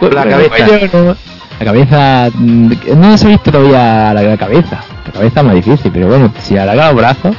La 0.00 0.24
cabeza. 0.24 0.50
cuello. 0.90 1.16
La 1.58 1.64
cabeza, 1.66 2.28
mm, 2.34 2.72
no 2.96 3.16
se 3.18 3.26
ha 3.26 3.30
visto 3.30 3.50
todavía 3.50 4.12
la, 4.14 4.22
la 4.22 4.36
cabeza. 4.36 4.80
La 5.06 5.12
cabeza 5.12 5.40
es 5.40 5.46
más 5.46 5.54
difícil, 5.54 5.90
pero 5.92 6.08
bueno, 6.08 6.32
si 6.40 6.56
alarga 6.56 6.88
los 6.88 6.96
brazos. 6.96 7.36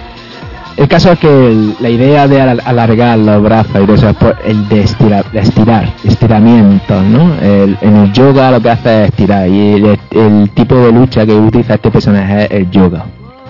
El 0.76 0.88
caso 0.88 1.12
es 1.12 1.20
que 1.20 1.74
la 1.80 1.90
idea 1.90 2.28
de 2.28 2.42
al- 2.42 2.62
alargar 2.66 3.18
los 3.20 3.44
brazos 3.44 3.76
y 3.76 3.86
todo 3.86 3.94
eso 3.94 4.10
es 4.10 4.16
por 4.16 4.36
el 4.44 4.68
de 4.70 4.82
estirar, 4.82 5.32
de 5.32 5.40
estirar 5.40 5.94
estiramiento, 6.04 7.00
¿no? 7.02 7.32
En 7.42 7.78
el 7.98 8.12
yoga 8.12 8.50
lo 8.52 8.60
que 8.60 8.72
hace 8.72 9.04
es 9.04 9.10
estirar 9.10 9.48
y 9.48 9.98
el, 10.12 10.50
tipo 10.56 10.76
de 10.76 10.92
lucha 10.92 11.26
que 11.26 11.34
utiliza 11.36 11.76
este 11.76 11.92
personaje 11.92 12.46
es 12.46 12.52
el 12.52 12.72
yoga. 12.72 13.06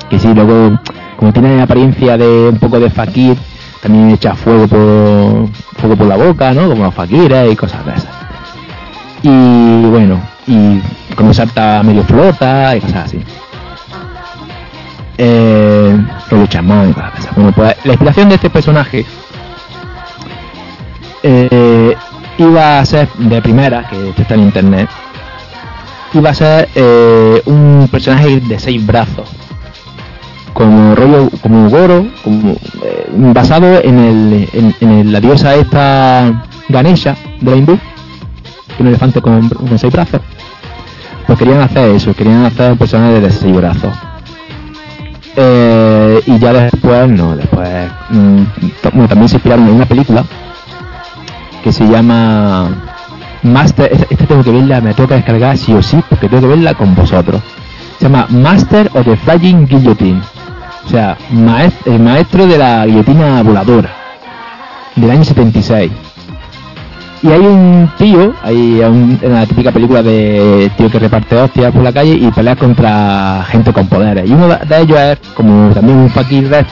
Que 0.10 0.20
sí, 0.20 0.34
luego, 0.34 0.78
como 1.16 1.32
tiene 1.32 1.62
apariencia 1.62 2.18
de 2.18 2.50
un 2.50 2.58
poco 2.60 2.80
de 2.80 2.90
fakir, 2.90 3.38
también 3.82 4.10
echa 4.12 4.36
fuego 4.36 4.68
por, 4.68 5.48
fuego 5.80 5.96
por 5.96 6.08
la 6.08 6.18
boca, 6.18 6.54
¿no? 6.54 6.68
Como 6.70 6.84
los 6.84 6.94
fakires 6.94 7.52
y 7.52 7.56
cosas 7.56 7.86
de 7.86 7.92
esas. 7.94 8.14
Y 9.24 9.86
bueno, 9.90 10.20
y 10.46 10.82
cuando 11.16 11.34
salta 11.34 11.82
medio 11.84 12.04
flota 12.04 12.76
y 12.76 12.82
cosas 12.82 13.06
así. 13.06 13.20
Eh, 15.18 15.96
los 16.32 16.40
luchamán 16.40 16.90
y 16.90 16.94
pues 17.52 17.76
la 17.84 17.94
inspiración 17.94 18.30
de 18.30 18.36
este 18.36 18.50
personaje 18.50 19.06
eh, 21.22 21.96
iba 22.38 22.80
a 22.80 22.86
ser 22.86 23.08
de 23.14 23.42
primera, 23.42 23.88
que 23.88 24.22
está 24.22 24.34
en 24.34 24.42
internet, 24.42 24.90
iba 26.14 26.30
a 26.30 26.34
ser 26.34 26.70
eh, 26.76 27.42
un 27.46 27.88
personaje 27.92 28.40
de 28.40 28.60
seis 28.60 28.86
brazos 28.86 29.30
como 30.54 30.94
rollo 30.96 31.30
como 31.42 31.70
Goro 31.70 32.06
eh, 32.26 33.08
basado 33.12 33.82
en 33.84 33.98
el 33.98 34.74
en, 34.82 35.12
la 35.12 35.20
diosa 35.20 35.56
esta 35.56 36.44
Ganesha 36.70 37.16
de 37.42 37.52
la 37.52 37.58
hindú 37.58 37.80
un 38.80 38.88
elefante 38.88 39.22
con 39.22 39.50
seis 39.78 39.92
brazos. 39.92 40.22
Pues 41.26 41.40
querían 41.40 41.62
hacer 41.62 41.90
eso 41.96 42.14
querían 42.14 42.46
hacer 42.46 42.72
un 42.74 42.78
personaje 42.78 43.20
de 43.20 43.32
seis 43.32 43.56
brazos 43.56 43.94
Eh, 45.36 46.22
y 46.28 46.38
ya 46.38 46.54
después 46.54 47.10
no 47.10 47.36
después 47.36 47.68
mm, 48.12 48.42
bueno, 48.94 49.08
también 49.08 49.30
se 49.30 49.38
inspiraron 49.38 49.68
en 49.68 49.74
una 49.74 49.86
película 49.88 50.24
que 51.64 51.72
se 51.72 51.86
llama 51.88 52.70
Master 53.42 53.92
esta, 53.92 54.06
esta 54.12 54.26
tengo 54.28 54.44
que 54.44 54.52
verla 54.52 54.80
me 54.80 54.94
toca 54.94 55.16
descargar 55.16 55.58
sí 55.58 55.74
o 55.74 55.82
sí 55.82 56.00
porque 56.08 56.30
tengo 56.30 56.42
que 56.44 56.48
verla 56.50 56.76
con 56.76 56.94
vosotros 56.94 57.42
se 57.98 58.04
llama 58.06 58.28
Master 58.30 58.92
of 58.94 59.06
the 59.06 59.16
Flying 59.18 59.66
Guillotine 59.66 60.22
o 60.86 60.90
sea, 60.90 61.18
maest- 61.32 61.86
el 61.88 62.00
maestro 62.00 62.46
de 62.46 62.58
la 62.58 62.86
guillotina 62.86 63.42
voladora 63.42 63.90
del 64.96 65.10
año 65.10 65.24
76. 65.24 65.90
Y 67.24 67.32
hay 67.32 67.40
un 67.40 67.90
tío, 67.98 68.34
hay 68.44 68.82
un- 68.82 69.18
en 69.22 69.34
la 69.34 69.46
típica 69.46 69.72
película 69.72 70.04
de 70.04 70.70
tío 70.78 70.90
que 70.92 71.00
reparte 71.00 71.38
hostias 71.38 71.72
por 71.72 71.82
la 71.82 71.94
calle 71.94 72.16
y 72.16 72.30
pelea 72.32 72.56
contra 72.58 73.46
gente 73.48 73.72
con 73.72 73.88
poderes. 73.88 74.30
Y 74.30 74.34
uno 74.34 74.48
de 74.50 74.82
ellos 74.82 75.00
es 75.00 75.20
como 75.34 75.72
también 75.74 76.00
un 76.00 76.10
fakir 76.10 76.50
de 76.50 76.66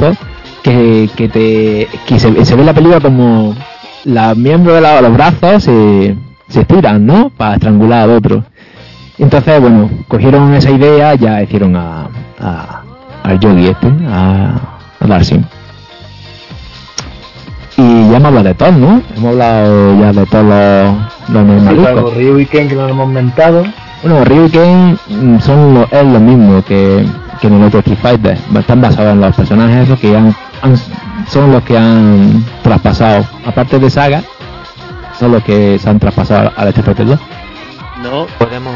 que, 0.62 1.10
que 1.16 1.30
te 1.30 1.88
que 2.06 2.20
se, 2.20 2.30
ve 2.32 2.42
en 2.42 2.66
la 2.66 2.74
película 2.74 3.00
como 3.00 3.56
los 4.04 4.38
miembros 4.38 4.76
de 4.76 5.02
los 5.02 5.14
brazos 5.14 5.64
se, 5.64 6.16
se 6.50 6.62
estiran, 6.62 7.06
¿no? 7.06 7.30
Para 7.30 7.54
estrangular 7.56 8.02
al 8.10 8.18
otro. 8.18 8.44
Entonces, 9.18 9.62
bueno, 9.62 9.90
cogieron 10.10 10.54
esa 10.54 10.70
idea, 10.72 11.16
ya 11.16 11.42
hicieron 11.42 11.76
a- 12.40 12.82
al 13.24 13.40
yogi 13.40 13.68
este, 13.68 13.88
a, 14.08 14.54
a 15.00 15.08
Darcy. 15.08 15.40
Y 17.78 18.10
ya 18.10 18.18
hemos 18.18 18.26
hablado 18.26 18.44
de 18.44 18.54
todo, 18.54 18.72
¿no? 18.74 19.02
Hemos 19.16 19.32
hablado 19.32 20.00
ya 20.00 20.14
de 20.14 20.26
todos 20.26 20.44
los, 21.30 21.30
los 21.30 21.62
Chicago, 21.64 21.66
normaliscos. 21.72 22.14
Ryu 22.16 22.40
y 22.40 22.46
Ken 22.46 22.68
que 22.70 22.76
no 22.76 22.84
lo 22.84 22.90
hemos 22.90 23.08
mentado. 23.10 23.64
Bueno, 24.04 24.26
Ryu 24.26 24.46
y 24.46 24.50
Ken 24.50 25.00
mm, 25.10 25.40
son 25.40 25.74
lo, 25.74 25.84
es 25.90 26.04
lo 26.06 26.20
mismo 26.20 26.64
que, 26.66 27.06
que 27.40 27.48
en 27.48 27.54
el 27.54 27.64
otro 27.64 27.80
Street 27.80 27.98
Fighter. 28.02 28.38
Están 28.58 28.82
basados 28.82 29.14
en 29.14 29.22
los 29.22 29.36
personajes 29.36 29.86
esos 29.86 30.00
que 30.00 30.16
han, 30.16 30.36
han- 30.62 30.76
son 31.28 31.52
los 31.52 31.64
que 31.64 31.78
han 31.78 32.44
traspasado. 32.62 33.26
Aparte 33.46 33.80
de 33.80 33.90
Saga, 33.90 34.22
son 35.18 35.32
los 35.32 35.44
que 35.44 35.80
se 35.80 35.90
han 35.90 35.98
traspasado 36.00 36.52
al 36.56 36.68
Street 36.70 36.86
Fighter 36.86 37.06
2. 37.08 37.20
No, 38.04 38.26
Podemos. 38.38 38.74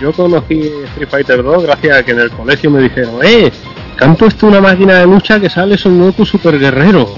yo 0.00 0.12
conocí 0.12 0.72
Street 0.94 1.08
Fighter 1.08 1.42
2 1.42 1.62
gracias 1.62 1.98
a 1.98 2.02
que 2.02 2.10
en 2.12 2.20
el 2.20 2.30
colegio 2.32 2.70
me 2.70 2.80
dijeron, 2.80 3.14
¡eh! 3.22 3.52
Que 3.96 4.04
han 4.04 4.16
puesto 4.16 4.46
una 4.46 4.60
máquina 4.60 4.98
de 4.98 5.06
lucha 5.06 5.38
que 5.40 5.50
sale 5.50 5.76
Son 5.76 5.98
Goku 5.98 6.24
Super 6.24 6.58
Guerrero. 6.58 7.08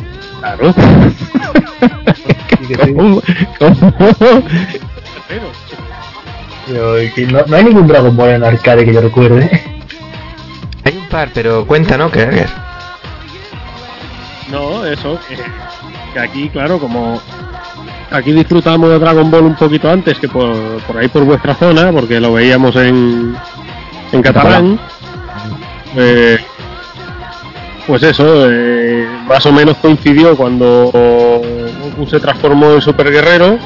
Claro. 0.41 0.75
¿Cómo? 2.89 3.23
No, 6.69 7.47
no 7.47 7.57
hay 7.57 7.65
ningún 7.65 7.87
Dragon 7.87 8.17
Ball 8.17 8.31
en 8.31 8.45
arcade 8.45 8.85
que 8.85 8.93
yo 8.95 9.01
recuerde. 9.01 9.63
Hay 10.85 10.97
un 10.97 11.07
par, 11.09 11.31
pero 11.33 11.67
cuenta, 11.67 11.97
¿no? 11.97 12.11
Que 12.11 12.47
No, 14.51 14.85
eso, 14.87 15.19
que, 15.29 15.37
que 16.13 16.19
aquí, 16.19 16.49
claro, 16.49 16.79
como 16.79 17.21
aquí 18.11 18.33
disfrutamos 18.33 18.91
de 18.91 18.99
Dragon 18.99 19.31
Ball 19.31 19.45
un 19.45 19.57
poquito 19.57 19.91
antes 19.91 20.19
que 20.19 20.29
por, 20.29 20.55
por 20.83 20.97
ahí 20.97 21.09
por 21.09 21.25
vuestra 21.25 21.55
zona, 21.55 21.91
porque 21.93 22.21
lo 22.21 22.33
veíamos 22.33 22.77
en, 22.77 23.37
en 24.13 24.23
catalán, 24.23 24.79
eh, 25.97 26.39
pues 27.87 28.03
eso, 28.03 28.51
eh, 28.51 29.07
más 29.27 29.45
o 29.47 29.53
menos 29.53 29.77
coincidió 29.79 30.37
cuando 30.37 30.91
Goku 31.83 32.07
se 32.09 32.21
transformó 32.21 32.73
en 32.73 32.81
Super 32.81 33.11
Guerrero 33.11 33.59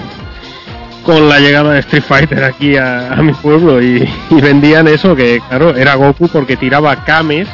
con 1.04 1.28
la 1.28 1.38
llegada 1.38 1.72
de 1.72 1.80
Street 1.80 2.02
Fighter 2.02 2.44
aquí 2.44 2.76
a, 2.76 3.16
mi 3.22 3.32
pueblo 3.32 3.82
y, 3.82 4.08
vendían 4.30 4.88
eso, 4.88 5.14
que 5.14 5.40
claro, 5.48 5.74
era 5.76 5.94
Goku 5.94 6.28
porque 6.28 6.56
tiraba 6.56 7.04
Kames, 7.04 7.48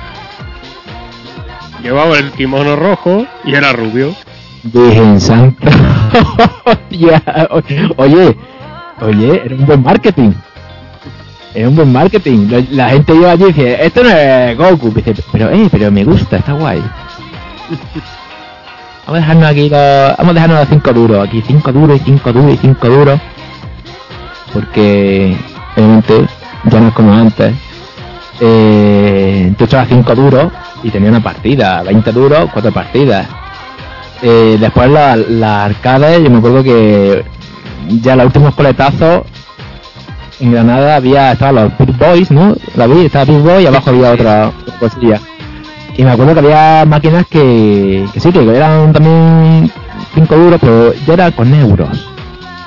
llevaba 1.83 2.19
el 2.19 2.31
kimono 2.33 2.77
rojo 2.77 3.27
y 3.45 3.55
era 3.55 3.73
rubio. 3.73 4.15
Virgen 4.63 5.21
Santa. 5.21 5.71
Oye, 7.97 8.37
oye, 9.01 9.43
era 9.45 9.55
un 9.55 9.67
buen 9.67 9.83
marketing. 9.83 10.33
Era 11.55 11.69
un 11.69 11.77
buen 11.77 11.93
marketing. 11.93 12.49
La 12.71 12.91
gente 12.91 13.15
iba 13.15 13.31
allí 13.31 13.45
y 13.45 13.53
dice, 13.53 13.87
esto 13.87 14.03
no 14.03 14.11
es 14.11 14.59
Goku. 14.59 14.93
Dice, 14.93 15.15
pero, 15.31 15.51
eh, 15.51 15.69
pero 15.71 15.93
me 15.93 16.05
gusta, 16.05 16.39
está 16.39 16.53
guay. 16.53 16.81
Vamos 19.07 19.19
a 19.19 19.21
dejarnos 19.21 19.51
aquí 19.51 19.69
los, 19.69 20.17
vamos 20.17 20.31
a 20.31 20.33
dejarnos 20.33 20.61
los 20.61 20.69
5 20.71 20.93
duros. 20.95 21.29
Aquí 21.29 21.43
5 21.47 21.73
duros 21.73 22.01
y 22.01 22.05
5 22.05 22.33
duros 22.33 22.55
y 22.55 22.57
5 22.57 22.89
duros. 22.89 23.21
Porque, 24.51 25.37
obviamente, 25.77 26.27
ya 26.65 26.81
no 26.81 26.89
es 26.89 26.95
como 26.95 27.13
antes. 27.13 27.55
Eh, 28.41 29.53
tú 29.59 29.65
echabas 29.65 29.89
5 29.89 30.15
duros 30.15 30.51
y 30.83 30.91
tenía 30.91 31.11
una 31.11 31.23
partida. 31.23 31.83
20 31.83 32.13
duros, 32.13 32.49
4 32.51 32.73
partidas. 32.73 33.27
Eh, 34.23 34.57
después 34.59 34.89
la, 34.89 35.17
la 35.17 35.67
arcade, 35.67 36.23
yo 36.23 36.31
me 36.31 36.39
acuerdo 36.39 36.65
que 36.65 37.27
ya 38.01 38.17
los 38.17 38.25
últimos 38.25 38.55
coletazos 38.55 39.25
en 40.41 40.53
Granada 40.53 40.97
había 40.97 41.33
estaban 41.33 41.55
los 41.57 41.79
Big 41.79 41.97
Boys, 41.97 42.31
¿no? 42.31 42.55
La 42.77 42.87
vi, 42.87 43.07
estaba 43.07 43.25
Big 43.25 43.39
Boy 43.39 43.63
y 43.63 43.67
abajo 43.67 43.91
había 43.91 44.13
otra, 44.13 44.53
cosilla. 44.79 45.21
Y 45.97 46.03
me 46.03 46.11
acuerdo 46.11 46.35
que 46.35 46.41
había 46.41 46.85
máquinas 46.87 47.27
que, 47.27 48.05
que 48.13 48.21
sí, 48.21 48.33
que 48.33 48.57
eran 48.57 48.93
también 48.93 49.71
5 50.15 50.37
duros, 50.37 50.61
pero 50.61 50.93
ya 51.07 51.15
era 51.15 51.31
con 51.31 51.53
euros. 51.55 52.09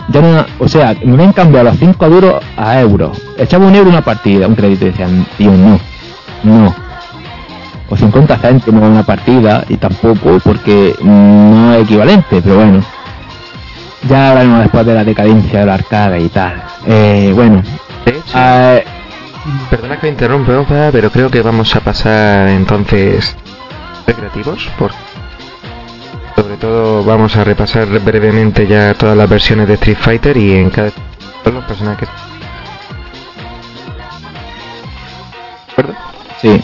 Ya 0.09 0.21
no, 0.21 0.45
o 0.59 0.67
sea, 0.67 0.95
me 1.03 1.13
habían 1.13 1.33
cambiado 1.33 1.65
los 1.65 1.77
5 1.77 2.09
duros 2.09 2.35
a 2.55 2.79
euros. 2.79 3.21
Echaba 3.37 3.67
un 3.67 3.75
euro 3.75 3.89
una 3.89 4.01
partida, 4.01 4.47
un 4.47 4.55
crédito 4.55 4.85
y 4.85 4.89
decían, 4.89 5.25
tío, 5.37 5.51
no, 5.51 5.79
no, 6.43 6.73
o 7.89 7.95
50 7.95 8.37
céntimos 8.37 8.83
una 8.83 9.03
partida 9.03 9.63
y 9.69 9.77
tampoco 9.77 10.39
porque 10.43 10.95
no 11.01 11.73
es 11.73 11.83
equivalente, 11.83 12.41
pero 12.41 12.55
bueno. 12.55 12.96
Ya 14.03 14.29
hablaremos 14.29 14.59
después 14.59 14.85
de 14.85 14.93
la 14.93 15.03
decadencia 15.03 15.59
del 15.59 15.69
arcade 15.69 16.19
y 16.21 16.29
tal. 16.29 16.63
Eh, 16.85 17.31
bueno, 17.33 17.61
De 18.05 18.11
hecho, 18.11 18.37
eh, 18.37 18.83
perdona 19.69 19.99
que 19.99 20.07
me 20.07 20.11
interrumpa, 20.11 20.89
pero 20.91 21.09
creo 21.11 21.29
que 21.29 21.41
vamos 21.41 21.75
a 21.75 21.79
pasar 21.81 22.47
entonces 22.49 23.35
recreativos. 24.05 24.65
Por... 24.77 24.91
Sobre 26.35 26.57
todo 26.57 27.03
vamos 27.03 27.35
a 27.35 27.43
repasar 27.43 27.87
brevemente 27.87 28.67
ya 28.67 28.93
todas 28.93 29.17
las 29.17 29.27
versiones 29.27 29.67
de 29.67 29.73
Street 29.73 29.97
Fighter 29.99 30.37
y 30.37 30.55
en 30.55 30.69
cada 30.69 30.91
todos 31.43 31.55
los 31.55 31.65
personajes. 31.65 32.07
¿De 35.65 35.71
acuerdo? 35.71 35.93
Sí. 36.41 36.63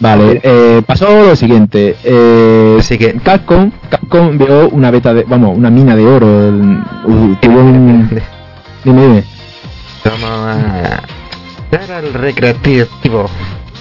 Vale, 0.00 0.40
eh, 0.42 0.82
pasó 0.86 1.06
lo 1.24 1.36
siguiente. 1.36 1.96
Eh, 2.04 2.76
Así 2.80 2.98
que 2.98 3.14
Capcom, 3.14 3.70
Capcom 3.88 4.36
vio 4.36 4.68
una 4.70 4.90
beta 4.90 5.14
de, 5.14 5.22
vamos, 5.24 5.56
una 5.56 5.70
mina 5.70 5.94
de 5.96 6.04
oro. 6.04 6.48
el- 6.48 6.82
tuvo 7.40 7.60
un, 7.60 8.10
dime, 8.84 9.02
dime. 9.02 9.24
Vamos 10.04 10.24
a 10.30 11.00
dar 11.70 11.92
al 11.92 12.12
recreativo. 12.12 13.28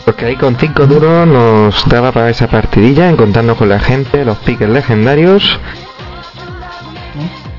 Porque 0.06 0.26
ahí 0.26 0.36
con 0.36 0.56
5 0.58 0.86
duros 0.86 1.26
nos 1.28 1.88
daba 1.90 2.12
para 2.12 2.30
esa 2.30 2.48
partidilla, 2.48 3.10
encontrarnos 3.10 3.58
con 3.58 3.70
la 3.70 3.80
gente, 3.80 4.24
los 4.26 4.38
piques 4.40 4.70
legendarios. 4.70 5.60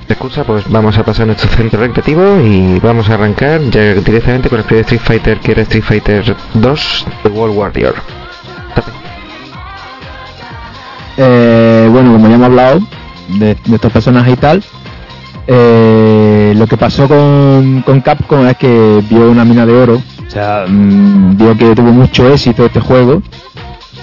Excusa, 0.09 0.45
pues 0.45 0.65
vamos 0.69 0.97
a 0.99 1.03
pasar 1.05 1.23
a 1.23 1.27
nuestro 1.27 1.49
centro 1.51 1.81
recreativo 1.81 2.39
y 2.41 2.79
vamos 2.81 3.09
a 3.09 3.15
arrancar 3.15 3.61
ya 3.71 3.95
directamente 3.95 4.51
con 4.51 4.59
el 4.59 4.65
primer 4.65 4.83
Street 4.85 5.01
Fighter 5.03 5.41
que 5.41 5.53
era 5.53 5.63
Street 5.63 5.83
Fighter 5.85 6.37
2 6.55 7.07
The 7.23 7.29
World 7.31 7.57
Warrior. 7.57 7.95
Eh, 11.17 11.89
bueno, 11.93 12.13
como 12.13 12.29
ya 12.29 12.35
hemos 12.35 12.47
hablado 12.47 12.81
de, 13.39 13.57
estos 13.73 13.93
personajes 13.93 14.35
y 14.35 14.37
tal, 14.37 14.65
eh, 15.47 16.55
lo 16.57 16.67
que 16.67 16.77
pasó 16.77 17.07
con, 17.07 17.83
con 17.87 18.01
Capcom 18.01 18.47
es 18.47 18.57
que 18.57 19.03
vio 19.09 19.31
una 19.31 19.45
mina 19.45 19.65
de 19.65 19.75
oro, 19.75 20.03
o 20.27 20.31
sea, 20.31 20.65
mm, 20.67 21.37
vio 21.37 21.57
que 21.57 21.75
tuvo 21.75 21.93
mucho 21.93 22.33
éxito 22.33 22.67
este 22.67 22.81
juego 22.81 23.23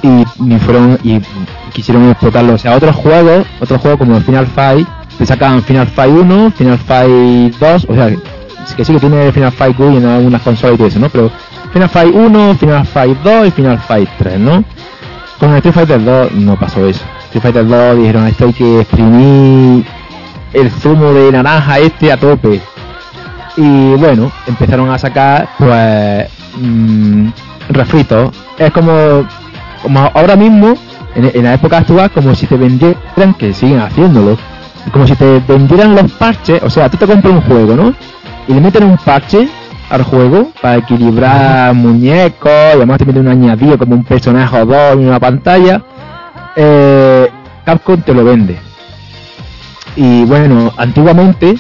y, 0.02 0.08
y 0.54 0.60
fueron 0.60 0.98
y 1.04 1.20
quisieron 1.74 2.10
explotarlo. 2.10 2.54
O 2.54 2.58
sea, 2.58 2.76
otros 2.76 2.96
juegos, 2.96 3.46
otros 3.60 3.82
juegos 3.82 4.00
como 4.00 4.20
Final 4.22 4.48
Fight, 4.48 4.88
te 5.18 5.26
sacan 5.26 5.64
Final 5.64 5.88
Fight 5.88 6.16
1, 6.16 6.52
Final 6.52 6.78
Fight 6.78 7.56
2, 7.60 7.86
o 7.90 7.94
sea, 7.94 8.10
que 8.76 8.86
sí 8.86 8.94
que 8.94 9.00
tiene 9.00 9.32
Final 9.32 9.52
Fight 9.52 9.78
GUI 9.78 9.98
en 9.98 10.06
algunas 10.06 10.42
consolas 10.42 10.76
y 10.76 10.78
todo 10.78 10.88
eso, 10.88 11.00
¿no? 11.00 11.10
Pero 11.10 11.32
Final 11.74 11.90
Fight 11.90 12.14
1, 12.14 12.56
Final 12.56 12.86
Fight 12.86 13.18
2 13.24 13.48
y 13.48 13.52
Final 13.52 13.80
Fight 13.80 14.10
3, 14.18 14.40
¿no? 14.40 14.64
Con 15.40 15.56
Street 15.56 15.74
Fighter 15.74 16.04
2 16.04 16.32
no 16.34 16.60
pasó 16.60 16.86
eso. 16.86 17.04
Street 17.26 17.42
Fighter 17.42 17.68
2 17.68 17.98
dijeron 17.98 18.28
esto 18.28 18.46
hay 18.46 18.54
que 18.54 18.82
exprimir 18.82 19.86
el 20.54 20.70
zumo 20.70 21.14
de 21.14 21.32
naranja 21.32 21.80
este 21.80 22.12
a 22.12 22.18
tope. 22.18 22.62
Y 23.58 23.94
bueno, 23.96 24.32
empezaron 24.48 24.90
a 24.90 25.00
sacar 25.00 25.50
pues 25.58 26.28
mm, 26.58 27.30
refritos. 27.70 28.36
Es 28.58 28.72
como, 28.72 29.26
como 29.82 30.12
ahora 30.14 30.36
mismo, 30.36 30.74
en, 31.16 31.32
en 31.34 31.44
la 31.44 31.54
época 31.54 31.80
actual, 31.80 32.12
como 32.12 32.36
si 32.36 32.48
te 32.48 32.58
vendieran, 32.58 33.34
que 33.38 33.54
siguen 33.54 33.80
haciéndolo, 33.80 34.38
como 34.92 35.08
si 35.08 35.16
te 35.16 35.40
vendieran 35.48 35.96
los 35.96 36.12
parches, 36.14 36.62
o 36.64 36.70
sea, 36.70 36.90
tú 36.90 36.98
te 36.98 37.08
compras 37.08 37.34
un 37.34 37.42
juego, 37.42 37.76
¿no? 37.76 37.94
Y 38.48 38.54
le 38.54 38.62
meten 38.62 38.84
un 38.84 38.98
parche 38.98 39.48
al 39.92 40.04
juego 40.04 40.50
para 40.62 40.78
equilibrar 40.78 41.74
muñecos, 41.74 42.50
y 42.52 42.76
además 42.78 42.98
te 42.98 43.06
meten 43.06 43.22
un 43.24 43.28
añadido 43.28 43.78
como 43.78 43.94
un 43.96 44.04
personaje 44.04 44.62
o 44.62 44.66
dos 44.66 44.94
en 44.94 45.08
una 45.08 45.20
pantalla. 45.20 45.82
Eh, 46.56 47.30
Capcom 47.66 48.02
te 48.02 48.14
lo 48.14 48.24
vende. 48.24 48.58
Y 49.96 50.24
bueno, 50.24 50.72
antiguamente 50.78 51.58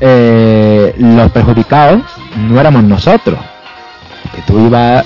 eh, 0.00 0.94
los 0.98 1.30
perjudicados 1.30 2.00
no 2.48 2.58
éramos 2.60 2.82
nosotros. 2.84 3.38
Que 4.34 4.40
tú 4.50 4.66
ibas 4.66 5.04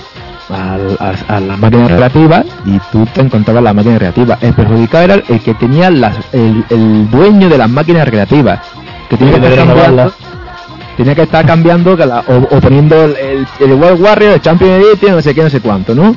al- 0.49 0.97
a, 1.00 1.36
a 1.36 1.41
la 1.41 1.57
máquina 1.57 1.89
recreativa 1.89 2.44
y 2.65 2.78
tú 2.92 3.05
te 3.12 3.20
encontrabas 3.23 3.62
la 3.65 3.75
máquina 3.75 3.94
recreativa. 3.99 4.39
El 4.41 4.55
perjudicado 4.55 5.05
era 5.05 5.15
el 5.15 5.41
que 5.41 5.55
tenía 5.55 5.91
las, 5.91 6.16
el, 6.33 6.65
el 6.70 7.10
dueño 7.10 7.49
de 7.49 7.58
las 7.58 7.68
máquinas 7.68 8.05
recreativas. 8.05 8.60
Que 9.10 9.16
tenía 9.16 9.34
que, 9.34 9.41
Que 9.41 10.35
tenía 10.97 11.15
que 11.15 11.23
estar 11.23 11.44
cambiando 11.44 11.97
o, 12.28 12.60
poniendo 12.60 13.05
el, 13.05 13.16
el, 13.16 13.47
el 13.60 13.73
World 13.73 14.00
Warrior, 14.00 14.33
el 14.34 14.41
Champion 14.41 14.70
Edition, 14.81 15.12
no 15.16 15.23
sé 15.23 15.34
qué, 15.34 15.42
no 15.42 15.50
sé 15.50 15.60
cuánto, 15.60 15.94
¿no? 15.94 16.16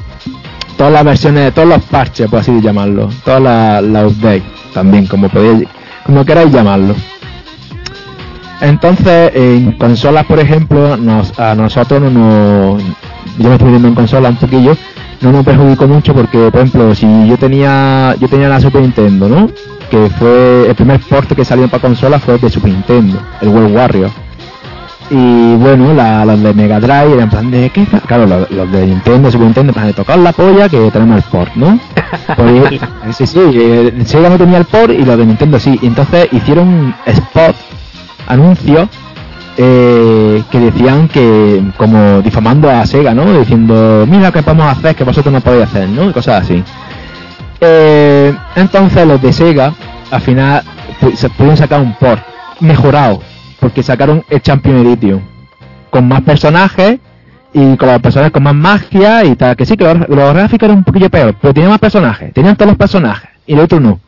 Todas 0.78 0.94
las 0.94 1.04
versiones, 1.04 1.54
todos 1.54 1.68
los 1.68 1.84
parches, 1.84 2.30
por 2.30 2.40
así 2.40 2.62
llamarlo. 2.62 3.10
Todas 3.26 3.42
las 3.42 3.84
la 3.84 4.08
updates 4.08 4.44
también, 4.74 5.06
como 5.08 5.28
podéis, 5.28 5.68
como 6.06 6.24
queráis 6.24 6.52
llamarlo. 6.52 6.96
Entonces, 8.62 9.32
en 9.36 9.74
consolas, 9.74 10.26
por 10.26 10.40
ejemplo, 10.40 10.96
nos, 10.98 11.38
a 11.40 11.56
nosotros 11.56 12.02
no 12.02 12.10
nos. 12.10 12.84
Yo 13.38 13.50
me 13.50 13.56
estoy 13.56 13.70
viendo 13.70 13.88
en 13.88 13.96
consola 13.96 14.30
un 14.30 14.36
poquillo, 14.38 14.76
no 15.22 15.32
nos 15.32 15.46
perjudicó 15.46 15.88
mucho 15.88 16.14
porque, 16.14 16.50
por 16.52 16.62
ejemplo, 16.62 16.96
si 16.96 17.28
yo 17.28 17.38
tenía 17.38 18.16
yo 18.20 18.28
tenía 18.28 18.50
la 18.50 18.60
Super 18.60 18.82
Nintendo, 18.82 19.28
¿no? 19.30 19.50
Que 19.90 20.10
fue 20.18 20.68
el 20.70 20.76
primer 20.76 21.00
port 21.02 21.32
que 21.34 21.44
salió 21.44 21.68
para 21.68 21.82
consola 21.82 22.20
fue 22.20 22.38
de 22.38 22.50
Super 22.50 22.72
Nintendo, 22.72 23.20
el 23.42 23.50
World 23.50 23.76
Warrior. 23.76 24.29
Y 25.12 25.56
bueno, 25.56 25.94
la- 25.94 26.24
los 26.24 26.42
de 26.44 26.54
Mega 26.54 26.80
Drive 26.80 27.14
eran 27.14 27.22
en 27.22 27.30
plan 27.30 27.50
de, 27.52 27.70
fa-? 27.90 28.00
Claro, 28.02 28.26
los, 28.28 28.52
los 28.52 28.72
de 28.72 28.86
Nintendo, 28.86 29.32
Super 29.32 29.46
Nintendo, 29.48 29.72
en 29.72 29.74
plan 29.74 29.88
de 29.88 29.94
tocar 29.94 30.20
la 30.20 30.32
polla 30.34 30.70
que 30.70 30.92
tenemos 30.92 31.18
el 31.18 31.24
port, 31.24 31.54
¿no? 31.56 31.80
Pues, 32.36 32.80
sí, 33.18 33.26
sí, 33.26 33.40
eh, 33.56 33.94
Sega 34.06 34.30
no 34.30 34.38
tenía 34.38 34.60
el 34.60 34.66
port 34.66 34.92
y 34.92 35.04
los 35.04 35.18
de 35.18 35.26
Nintendo 35.26 35.60
sí. 35.60 35.80
Y 35.82 35.88
entonces 35.88 36.28
hicieron 36.32 36.94
spot, 37.08 37.56
anuncios, 38.28 38.88
eh, 39.58 40.44
que 40.52 40.60
decían 40.60 41.08
que, 41.08 41.62
como 41.76 42.22
difamando 42.22 42.70
a 42.70 42.86
Sega, 42.86 43.14
¿no? 43.16 43.32
Diciendo, 43.40 44.06
mira 44.08 44.32
qué 44.32 44.44
podemos 44.44 44.68
hacer 44.72 44.96
que 44.96 45.04
vosotros 45.04 45.34
no 45.34 45.42
podéis 45.42 45.64
hacer, 45.66 45.90
¿no? 45.90 46.10
Y 46.10 46.14
cosas 46.14 46.44
así. 46.44 46.64
Eh, 47.62 48.34
entonces 48.56 49.08
los 49.08 49.22
de 49.22 49.34
Sega, 49.34 49.74
al 50.12 50.22
final, 50.22 50.62
se 51.16 51.30
pudieron 51.30 51.58
sacar 51.58 51.82
un 51.82 51.94
port 51.96 52.22
mejorado, 52.60 53.22
porque 53.60 53.84
sacaron 53.84 54.24
el 54.30 54.42
Champion 54.42 54.88
Edition, 54.88 55.22
con 55.90 56.08
más 56.08 56.22
personajes 56.22 57.00
y 57.54 57.76
con 57.78 57.90
los 57.90 58.02
personajes 58.02 58.32
con 58.32 58.44
más 58.44 58.56
magia 58.56 59.26
y 59.26 59.36
tal. 59.36 59.56
Que 59.56 59.66
sí, 59.66 59.76
que 59.76 59.84
los, 59.84 60.08
los 60.10 60.34
gráficos 60.34 60.68
eran 60.68 60.78
un 60.80 60.84
poquillo 60.84 61.10
peor, 61.10 61.36
pero 61.42 61.54
tenía 61.54 61.70
más 61.70 61.80
personajes, 61.80 62.34
tenían 62.34 62.56
todos 62.56 62.70
los 62.70 62.78
personajes, 62.78 63.30
y 63.46 63.56
los 63.56 63.66
otros 63.66 63.82
no. 63.82 64.00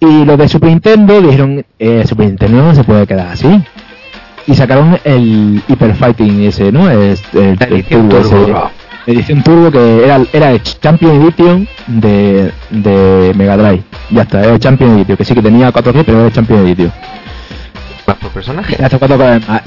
Y 0.00 0.24
los 0.24 0.36
de 0.36 0.48
Super 0.48 0.70
Nintendo 0.70 1.20
dijeron, 1.20 1.64
eh, 1.78 2.04
Super 2.06 2.26
Nintendo 2.26 2.62
no 2.62 2.74
se 2.74 2.84
puede 2.84 3.06
quedar 3.06 3.28
así. 3.28 3.62
Y 4.46 4.54
sacaron 4.54 4.98
el 5.04 5.62
Hyper 5.68 5.94
Fighting 5.94 6.42
ese, 6.42 6.70
¿no? 6.70 6.90
El, 6.90 7.18
el 7.32 7.58
edición 7.62 8.08
turbo 8.08 8.28
turbo. 8.28 8.70
ese. 9.06 9.12
Edición 9.12 9.42
turbo 9.42 9.70
que 9.70 10.04
era, 10.04 10.20
era 10.32 10.50
el 10.50 10.62
Champion 10.62 11.22
Edition 11.22 11.68
de, 11.86 12.52
de 12.70 13.32
Mega 13.34 13.56
Drive. 13.56 13.82
Ya 14.10 14.22
está, 14.22 14.42
era 14.42 14.52
el 14.52 14.60
Champion 14.60 14.98
Edition, 14.98 15.16
que 15.16 15.24
sí 15.24 15.34
que 15.34 15.42
tenía 15.42 15.72
4 15.72 15.92
pero 16.04 16.18
era 16.18 16.26
el 16.26 16.32
Champion 16.32 16.66
Edition. 16.66 16.92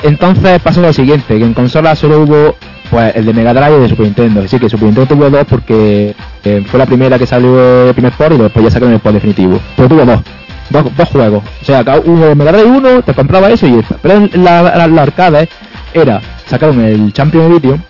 Entonces 0.04 0.62
pasó 0.62 0.82
lo 0.82 0.94
siguiente, 0.94 1.38
que 1.38 1.44
en 1.44 1.54
consola 1.54 1.96
solo 1.96 2.22
hubo 2.22 2.56
pues 2.90 3.16
el 3.16 3.26
de 3.26 3.34
Mega 3.34 3.54
Drive 3.54 3.78
y 3.78 3.82
de 3.82 3.90
Super 3.90 4.06
Nintendo. 4.06 4.42
Así 4.44 4.60
que 4.60 4.70
Super 4.70 4.86
Nintendo 4.86 5.16
tuvo 5.16 5.30
dos 5.30 5.46
porque 5.48 6.16
eh, 6.44 6.64
fue 6.66 6.80
la 6.80 6.86
primera 6.86 7.18
que 7.18 7.28
salió 7.28 7.88
el 7.88 7.94
primer 7.94 8.14
port 8.14 8.34
y 8.34 8.38
después 8.38 8.66
ya 8.66 8.72
sacaron 8.72 8.94
el 8.94 9.00
port 9.00 9.16
definitivo. 9.16 9.60
Pero 9.76 9.90
tuvo 9.90 10.06
dos. 10.06 10.22
Dos, 10.70 10.86
dos 10.98 11.10
juegos. 11.10 11.44
O 11.62 11.66
sea, 11.66 11.82
de 11.84 12.36
Mega 12.36 12.52
Drive 12.52 12.66
uno, 12.66 13.02
te 13.02 13.14
compraba 13.14 13.50
eso 13.50 13.68
y 13.68 13.80
esta. 13.80 13.96
Pero 14.02 14.16
en 14.16 14.44
la, 14.44 14.88
la, 14.88 15.02
arcade 15.02 15.48
era, 15.94 16.22
sacaron 16.46 16.82
el 16.82 17.14
Champion 17.14 17.54
Edition, 17.54 17.82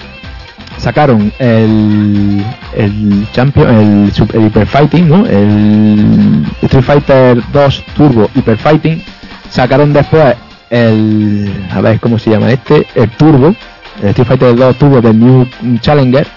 sacaron 0.77 1.33
el 1.39 2.45
el 2.75 3.27
Champion, 3.31 3.67
el, 3.67 4.13
el 4.33 4.45
Hyper 4.45 4.67
Fighting, 4.67 5.09
¿no? 5.09 5.25
El 5.25 6.45
Street 6.61 6.83
Fighter 6.83 7.41
2 7.51 7.83
Turbo 7.95 8.29
Hyper 8.35 8.57
Fighting, 8.57 9.03
sacaron 9.49 9.93
después 9.93 10.35
el 10.69 11.51
a 11.71 11.81
ver 11.81 11.99
cómo 11.99 12.19
se 12.19 12.31
llama 12.31 12.51
este, 12.51 12.85
el 12.95 13.09
Turbo, 13.11 13.55
el 14.01 14.09
Street 14.09 14.27
Fighter 14.27 14.55
2 14.55 14.75
Turbo 14.77 15.01
del 15.01 15.19
New 15.19 15.47
Challenger, 15.79 16.27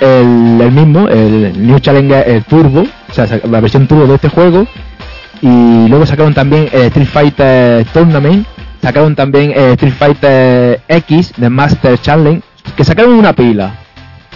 el, 0.00 0.70
mismo, 0.72 1.08
el 1.08 1.52
New 1.66 1.78
Challenger 1.78 2.28
el 2.28 2.44
Turbo, 2.44 2.82
o 2.82 3.12
sea, 3.12 3.26
la 3.48 3.60
versión 3.60 3.86
Turbo 3.86 4.06
de 4.06 4.16
este 4.16 4.28
juego, 4.28 4.66
y 5.40 5.88
luego 5.88 6.06
sacaron 6.06 6.34
también 6.34 6.68
el 6.72 6.82
Street 6.82 7.08
Fighter 7.08 7.84
Tournament, 7.92 8.46
sacaron 8.82 9.14
también 9.14 9.52
el 9.52 9.72
Street 9.72 9.94
Fighter 9.94 10.80
X 10.88 11.32
de 11.36 11.50
Master 11.50 12.00
Challenge, 12.00 12.42
que 12.76 12.84
sacaron 12.84 13.12
una 13.12 13.32
pila. 13.32 13.74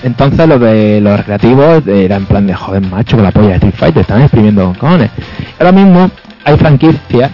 Entonces 0.03 0.49
los 0.49 0.59
de 0.59 0.99
los 1.03 1.19
recreativos 1.19 1.87
eran 1.87 2.23
en 2.23 2.27
plan 2.27 2.47
de 2.47 2.55
joder 2.55 2.81
macho 2.81 3.17
con 3.17 3.25
la 3.25 3.33
polla 3.33 3.49
de 3.49 3.55
Street 3.57 3.75
Fighter, 3.77 4.01
están 4.01 4.23
exprimiendo 4.23 4.65
con 4.65 4.75
cojones. 4.75 5.11
Ahora 5.59 5.73
mismo 5.73 6.11
hay 6.45 6.57
franquicias 6.57 7.31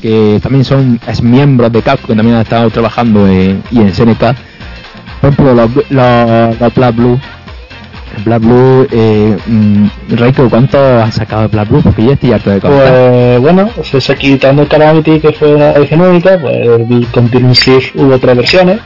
que 0.00 0.38
también 0.42 0.64
son 0.64 1.00
miembros 1.22 1.72
de 1.72 1.82
Capcom 1.82 2.08
que 2.08 2.14
también 2.14 2.36
han 2.36 2.42
estado 2.42 2.70
trabajando 2.70 3.26
en, 3.26 3.62
y 3.70 3.80
en 3.80 3.94
SNK. 3.94 4.18
Por 5.20 5.32
ejemplo 5.32 5.54
los, 5.54 5.70
los, 5.90 6.74
Black 6.74 6.94
Blue. 6.94 7.18
Black 8.24 8.40
Blue, 8.40 8.86
eh, 8.90 9.36
mm, 9.46 9.86
Reiko, 10.10 10.48
¿cuánto 10.48 10.78
has 10.78 11.14
sacado 11.14 11.42
de 11.42 11.48
Black 11.48 11.68
Blue? 11.68 11.82
Porque 11.82 12.04
ya 12.04 12.12
estoy 12.14 12.32
harto 12.32 12.50
de. 12.50 12.60
Pues 12.60 13.40
bueno, 13.40 13.70
se 13.82 13.98
está 13.98 14.14
quitando 14.16 14.62
el 14.62 14.68
Calamity 14.68 15.20
que 15.20 15.32
fue 15.32 15.52
edición 15.76 16.00
única, 16.00 16.38
pues 16.40 16.56
el 16.56 17.06
Continuum 17.12 17.52
Shift 17.52 17.94
hubo 17.94 18.18
tres 18.18 18.36
versiones, 18.36 18.80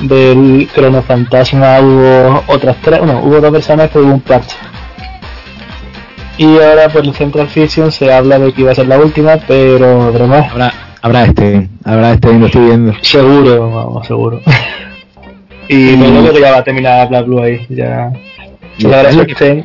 del 0.00 0.68
Chrono 0.74 1.02
Fantasma 1.02 1.78
hubo 1.80 2.42
otras 2.48 2.76
tres, 2.82 2.98
bueno, 2.98 3.20
hubo 3.22 3.40
dos 3.40 3.52
versiones 3.52 3.90
pero 3.92 4.06
hubo 4.06 4.14
un 4.14 4.20
parche. 4.20 4.56
Y 6.36 6.46
ahora 6.58 6.88
por 6.88 7.04
el 7.04 7.14
Central 7.14 7.48
Fiction 7.48 7.92
se 7.92 8.12
habla 8.12 8.38
de 8.38 8.52
que 8.52 8.62
iba 8.62 8.72
a 8.72 8.74
ser 8.74 8.88
la 8.88 8.98
última, 8.98 9.36
pero 9.46 10.08
Habrá, 10.08 10.72
habrá 11.00 11.24
este, 11.24 11.68
habrá 11.84 12.12
este, 12.12 12.32
lo 12.38 12.46
estoy 12.46 12.64
viendo. 12.66 12.92
seguro, 13.02 13.70
vamos, 13.70 14.06
seguro. 14.06 14.40
y 15.68 15.74
Y- 15.90 15.96
luego 15.96 16.32
que 16.32 16.40
ya 16.40 16.50
va 16.52 16.58
a 16.58 16.64
terminar 16.64 17.08
Black 17.08 17.26
Blue 17.26 17.40
ahí, 17.42 17.64
ya. 17.68 18.12
Ya 18.78 18.88
verás 18.88 19.14
es 19.16 19.26
que-. 19.36 19.64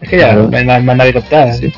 Es 0.00 0.08
que 0.08 0.18
ya 0.18 0.32
no 0.34 0.48
más, 0.48 0.82
más 0.84 0.96
nadie 0.96 1.18
optar. 1.18 1.52
Sí. 1.54 1.72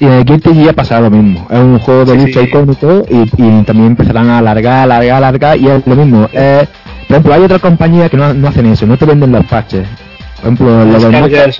Y 0.00 0.04
en 0.06 0.12
el 0.14 0.24
Guilty 0.24 0.52
Gear 0.54 0.74
pasa 0.74 1.00
lo 1.00 1.10
mismo. 1.10 1.46
Es 1.48 1.58
un 1.58 1.78
juego 1.78 2.04
de 2.04 2.16
lucha 2.16 2.40
sí. 2.40 2.46
icónico 2.48 3.04
y, 3.08 3.20
y 3.22 3.62
también 3.62 3.86
empezarán 3.86 4.28
a 4.30 4.38
alargar, 4.38 4.82
alargar, 4.82 5.16
alargar 5.18 5.56
y 5.56 5.68
es 5.68 5.86
lo 5.86 5.94
mismo. 5.94 6.28
Eh, 6.32 6.66
por 7.06 7.14
ejemplo, 7.14 7.34
hay 7.34 7.42
otras 7.42 7.60
compañías 7.60 8.10
que 8.10 8.16
no, 8.16 8.34
no 8.34 8.48
hacen 8.48 8.66
eso, 8.66 8.84
no 8.86 8.96
te 8.98 9.04
venden 9.04 9.30
los 9.30 9.44
parches. 9.46 9.86
Por 10.36 10.44
ejemplo, 10.52 10.84
lo 10.84 10.84
Los 10.86 11.04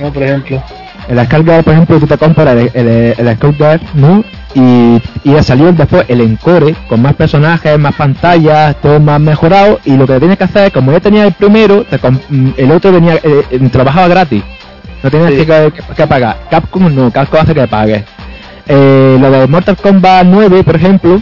¿no? 0.01 0.13
Por 0.13 0.23
ejemplo. 0.25 0.63
El 1.09 1.25
Skullguard, 1.27 1.65
por 1.65 1.73
ejemplo, 1.75 1.99
tú 1.99 2.07
te 2.07 2.17
compras 2.19 2.57
el, 2.57 2.71
el, 2.75 2.89
el 3.19 3.81
¿no? 3.95 4.25
Y, 4.55 5.01
y 5.25 5.35
ha 5.37 5.43
salido 5.43 5.73
después 5.73 6.05
el 6.09 6.21
Encore 6.21 6.75
con 6.89 7.01
más 7.03 7.15
personajes, 7.15 7.79
más 7.79 7.95
pantallas, 7.95 8.77
todo 8.83 9.01
más 9.01 9.21
mejorado. 9.21 9.81
Y 9.85 9.97
lo 9.97 10.07
que 10.07 10.19
tienes 10.19 10.37
que 10.39 10.45
hacer 10.45 10.67
es, 10.67 10.73
como 10.73 10.93
ya 10.93 11.01
tenía 11.01 11.25
el 11.27 11.33
primero, 11.33 11.85
te 11.85 11.99
mm, 11.99 12.51
el 12.57 12.71
otro 12.71 12.93
venía, 12.93 13.15
eh, 13.23 13.45
eh, 13.51 13.69
trabajaba 13.71 14.09
gratis. 14.09 14.43
No 15.03 15.11
tenías 15.11 15.31
Sí. 15.31 15.37
que, 15.39 15.47
que- 15.47 15.95
que 15.97 16.07
pagar. 16.07 16.37
Capcom 16.51 16.95
no, 16.95 17.11
Capcom 17.11 17.41
hace 17.41 17.55
que 17.55 17.67
pagues. 17.67 18.05
Eh, 18.69 19.17
lo 19.21 19.31
de 19.31 19.47
Mortal 19.49 19.77
Kombat 19.77 20.25
9, 20.27 20.63
por 20.63 20.77
ejemplo, 20.77 21.21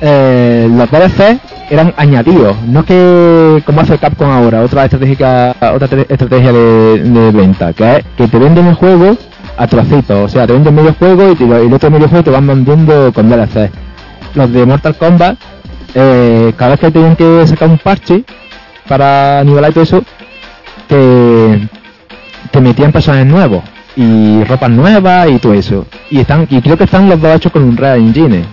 eh, 0.00 0.68
los 0.70 0.90
DLC 0.90 1.38
eran 1.70 1.94
añadidos, 1.96 2.56
no 2.66 2.84
que 2.84 3.62
como 3.64 3.80
hace 3.80 3.96
Capcom 3.96 4.28
ahora, 4.28 4.62
otra 4.62 4.84
estrategia, 4.84 5.54
otra 5.72 5.88
estrategia 6.08 6.52
de, 6.52 7.30
venta, 7.32 7.72
que 7.72 7.96
es 7.96 8.04
que 8.16 8.26
te 8.26 8.38
venden 8.38 8.66
el 8.66 8.74
juego 8.74 9.16
a 9.56 9.66
trocitos, 9.68 10.24
o 10.24 10.28
sea, 10.28 10.46
te 10.46 10.52
venden 10.52 10.74
medio 10.74 10.94
juego 10.94 11.30
y, 11.30 11.36
te 11.36 11.44
y 11.44 11.50
el 11.50 11.72
otro 11.72 11.90
medio 11.90 12.08
juego 12.08 12.24
te 12.24 12.30
van 12.30 12.46
vendiendo 12.46 13.12
con 13.12 13.30
DLC. 13.30 13.70
Los 14.34 14.52
de 14.52 14.66
Mortal 14.66 14.96
Kombat, 14.96 15.38
eh, 15.94 16.52
cada 16.56 16.72
vez 16.72 16.80
que 16.80 16.90
tienen 16.90 17.14
que 17.14 17.46
sacar 17.46 17.68
un 17.68 17.78
parche 17.78 18.24
para 18.88 19.42
nivelar 19.44 19.70
y 19.70 19.74
todo 19.74 19.84
eso, 19.84 20.02
te, 20.88 21.68
te 22.50 22.60
metían 22.60 22.90
personajes 22.90 23.26
nuevos 23.26 23.62
y 23.94 24.42
ropas 24.44 24.70
nuevas 24.70 25.30
y 25.30 25.38
todo 25.38 25.54
eso. 25.54 25.86
Y 26.10 26.20
están 26.20 26.46
y 26.50 26.60
creo 26.60 26.76
que 26.76 26.84
están 26.84 27.08
los 27.08 27.20
dos 27.20 27.36
hechos 27.36 27.52
con 27.52 27.62
un 27.62 27.76
Real 27.76 27.98
Engine. 27.98 28.44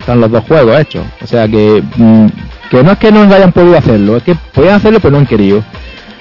Están 0.00 0.20
los 0.20 0.30
dos 0.30 0.44
juegos 0.44 0.78
hechos. 0.78 1.04
O 1.22 1.26
sea 1.26 1.46
que 1.46 1.82
mm, 1.96 2.26
que 2.70 2.82
no 2.82 2.92
es 2.92 2.98
que 2.98 3.10
no 3.12 3.22
hayan 3.22 3.52
podido 3.52 3.76
hacerlo, 3.78 4.16
es 4.16 4.22
que 4.22 4.34
podían 4.52 4.74
hacerlo 4.74 5.00
pero 5.00 5.12
no 5.12 5.18
han 5.18 5.26
querido. 5.26 5.62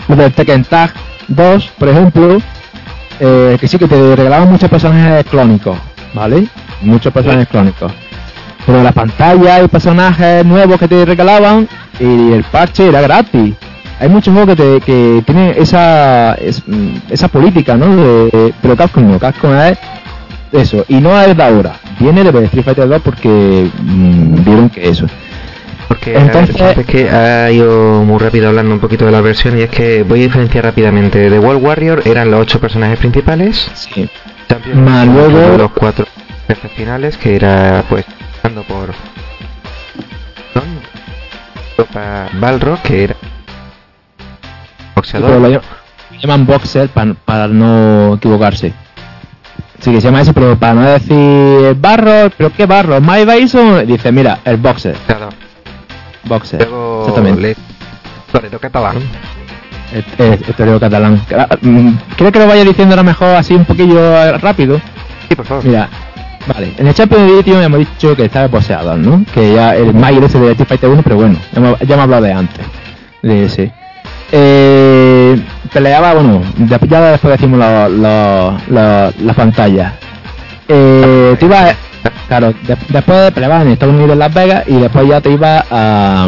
Los 0.07 0.17
del 0.17 0.33
Tekken 0.33 0.63
Tag 0.63 0.91
2, 1.27 1.71
por 1.77 1.89
ejemplo, 1.89 2.37
eh, 3.19 3.57
que 3.59 3.67
sí 3.67 3.77
que 3.77 3.87
te 3.87 4.15
regalaban 4.15 4.49
muchos 4.49 4.69
personajes 4.69 5.25
clónicos, 5.25 5.77
¿vale? 6.13 6.47
Muchos 6.81 7.11
personajes 7.11 7.47
clónicos. 7.47 7.91
Pero 8.65 8.83
la 8.83 8.91
pantalla 8.91 9.61
y 9.63 9.67
personajes 9.67 10.45
nuevos 10.45 10.77
que 10.79 10.87
te 10.87 11.05
regalaban 11.05 11.67
y 11.99 12.31
el 12.33 12.43
parche 12.43 12.87
era 12.87 13.01
gratis. 13.01 13.55
Hay 13.99 14.09
muchos 14.09 14.33
juegos 14.33 14.55
que, 14.55 14.81
que 14.85 15.23
tienen 15.25 15.55
esa, 15.57 16.33
es- 16.35 16.61
mm, 16.67 16.97
esa 17.09 17.27
política, 17.29 17.75
¿no? 17.75 17.95
De- 17.95 18.53
pero 18.61 18.75
Capcom 18.75 19.09
no, 19.09 19.17
Capcom 19.19 19.53
es 19.55 19.77
eso. 20.51 20.85
Y 20.87 20.95
no 20.95 21.19
es 21.19 21.35
de 21.35 21.43
ahora, 21.43 21.73
viene 21.99 22.23
de 22.23 22.45
Street 22.45 22.63
Fighter 22.63 22.87
2 22.87 23.01
porque 23.03 23.69
mm, 23.81 24.43
vieron 24.45 24.69
que 24.69 24.87
eso. 24.87 25.07
Porque 25.87 26.17
Entonces- 26.17 26.59
ver, 26.59 26.79
es 26.79 26.85
que 26.85 27.09
ha 27.09 27.49
ido 27.51 28.03
muy 28.03 28.19
rápido 28.19 28.49
hablando 28.49 28.73
un 28.73 28.79
poquito 28.79 29.05
de 29.05 29.11
la 29.11 29.21
versión 29.21 29.57
y 29.57 29.61
es 29.61 29.69
que 29.69 30.03
voy 30.03 30.19
a 30.19 30.23
diferenciar 30.23 30.65
rápidamente. 30.65 31.29
De 31.29 31.39
World 31.39 31.63
Warrior 31.63 32.01
eran 32.05 32.29
los 32.29 32.41
ocho 32.41 32.59
personajes 32.59 32.99
principales, 32.99 33.69
Sí. 33.73 34.09
Champion 34.49 34.83
Más 34.83 35.05
luego- 35.07 35.57
los 35.57 35.71
cuatro 35.71 36.05
jefes 36.47 36.71
finales, 36.73 37.17
que 37.17 37.35
era 37.35 37.83
pues 37.89 38.05
pasando 38.41 38.63
por 38.63 38.89
¿no? 40.55 41.85
para 41.93 42.29
Balrog, 42.33 42.81
que 42.81 43.03
era 43.05 43.15
boxeador. 44.95 45.29
lo 45.41 45.49
ll- 45.49 45.61
llaman 46.21 46.45
boxer 46.45 46.89
pa- 46.89 47.13
para 47.25 47.47
no 47.47 48.15
equivocarse. 48.15 48.73
Sí 49.79 49.91
que 49.91 50.01
se 50.01 50.07
llama 50.07 50.21
eso, 50.21 50.33
pero 50.33 50.57
para 50.57 50.73
no 50.73 50.81
decir 50.81 51.75
barro, 51.79 52.31
pero 52.35 52.51
qué 52.51 52.65
barro, 52.65 52.99
My 52.99 53.25
Bison, 53.25 53.85
dice, 53.85 54.11
mira, 54.11 54.39
el 54.43 54.57
boxer, 54.57 54.93
boxeador. 54.95 55.33
Boxer. 56.25 56.59
Luego 56.61 57.01
Exactamente. 57.07 57.55
le 58.51 58.59
catalán. 58.59 58.97
El, 59.93 60.03
el, 60.17 60.33
el 60.33 60.53
torero 60.53 60.79
catalán. 60.79 61.21
Ah, 61.37 61.47
mm, 61.61 61.91
Creo 62.17 62.31
que 62.31 62.39
lo 62.39 62.47
vaya 62.47 62.63
diciendo 62.65 62.93
ahora 62.93 63.03
mejor 63.03 63.35
así 63.35 63.53
un 63.53 63.65
poquillo 63.65 63.99
eh, 63.99 64.37
rápido. 64.37 64.79
Sí, 65.29 65.35
por 65.35 65.45
favor. 65.45 65.63
Mira, 65.65 65.87
vale, 66.45 66.73
en 66.77 66.87
el 66.87 66.93
Champions 66.93 67.31
Edition 67.31 67.63
hemos 67.63 67.79
dicho 67.79 68.15
que 68.15 68.25
estaba 68.25 68.47
boxeador, 68.47 68.97
¿no? 68.97 69.23
Que 69.33 69.53
ya 69.53 69.75
el 69.75 69.93
Mayer 69.93 70.23
ese 70.25 70.39
de 70.39 70.51
Street 70.51 70.67
Fighter 70.67 70.89
1, 70.89 71.01
pero 71.03 71.15
bueno, 71.15 71.37
ya 71.53 71.57
hemos, 71.59 71.79
ya 71.79 71.93
hemos 71.95 72.03
hablado 72.03 72.23
de 72.23 72.33
antes, 72.33 72.65
de 73.21 73.45
ese. 73.45 73.71
Eh, 74.31 75.39
peleaba, 75.71 76.13
bueno, 76.13 76.41
ya, 76.67 76.79
ya 76.81 77.01
después 77.11 77.31
decimos 77.39 77.57
la, 77.59 77.87
la, 77.87 78.57
la, 78.69 79.13
la 79.21 79.33
pantalla. 79.33 79.93
Eh, 80.67 81.35
te 81.39 81.45
ibas, 81.45 81.75
claro, 82.27 82.53
de- 82.63 82.77
después 82.89 83.31
peleabas 83.31 83.63
en 83.65 83.71
Estados 83.71 83.93
Unidos 83.95 84.13
en 84.13 84.19
Las 84.19 84.33
Vegas 84.33 84.63
y 84.67 84.75
después 84.79 85.07
ya 85.07 85.21
te 85.21 85.31
ibas 85.31 85.63
a, 85.71 86.27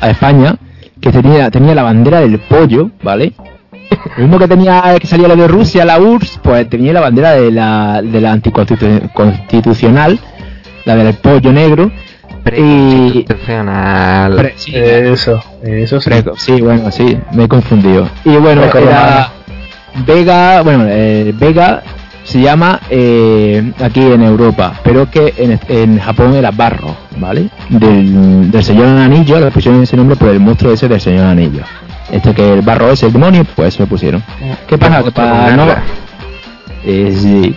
a 0.00 0.10
España, 0.10 0.56
que 1.00 1.10
tenía, 1.10 1.50
tenía 1.50 1.74
la 1.74 1.82
bandera 1.82 2.20
del 2.20 2.38
pollo, 2.38 2.90
¿vale? 3.02 3.32
Lo 4.16 4.22
mismo 4.22 4.38
que 4.38 4.48
tenía 4.48 4.96
que 4.98 5.06
salía 5.06 5.28
lo 5.28 5.36
de 5.36 5.48
Rusia, 5.48 5.84
la 5.84 5.98
URSS, 6.00 6.40
pues 6.42 6.68
tenía 6.68 6.92
la 6.92 7.00
bandera 7.00 7.32
de 7.32 7.50
la, 7.52 8.00
de 8.02 8.20
la 8.20 8.32
anticonstitucional, 8.32 10.18
la 10.84 10.96
del 10.96 11.14
pollo 11.14 11.52
negro. 11.52 11.90
Y. 12.56 13.24
Constitucional. 13.24 14.34
Pre- 14.36 14.54
sí, 14.56 14.72
Eso, 14.74 15.42
eso 15.62 16.00
sí. 16.00 16.10
Preco, 16.10 16.36
sí, 16.36 16.60
bueno, 16.60 16.90
sí, 16.90 17.16
me 17.32 17.44
he 17.44 17.48
confundido. 17.48 18.08
Y 18.24 18.30
bueno, 18.36 18.62
era 18.64 19.30
Vega, 20.06 20.62
bueno, 20.62 20.84
eh, 20.88 21.32
Vega 21.38 21.82
se 22.24 22.40
llama 22.40 22.80
eh, 22.90 23.72
aquí 23.80 24.00
en 24.00 24.22
Europa, 24.22 24.74
pero 24.84 25.10
que 25.10 25.34
en, 25.36 25.58
en 25.68 25.98
Japón 25.98 26.34
era 26.34 26.50
Barro, 26.50 26.96
¿vale? 27.16 27.48
Del, 27.68 28.50
del 28.50 28.64
Señor 28.64 28.86
Anillo, 28.88 29.40
le 29.40 29.50
pusieron 29.50 29.82
ese 29.82 29.96
nombre 29.96 30.16
por 30.16 30.28
el 30.28 30.40
monstruo 30.40 30.72
ese 30.72 30.88
del 30.88 31.00
Señor 31.00 31.26
Anillo. 31.26 31.62
Este 32.10 32.34
que 32.34 32.52
el 32.54 32.62
Barro 32.62 32.90
es 32.90 33.02
el 33.02 33.12
demonio, 33.12 33.44
pues 33.56 33.74
se 33.74 33.80
lo 33.80 33.86
pusieron. 33.86 34.22
¿Qué 34.66 34.78
pasa? 34.78 35.02
Para 35.10 35.56
no... 35.56 35.64
Eh, 36.84 37.14
sí. 37.16 37.56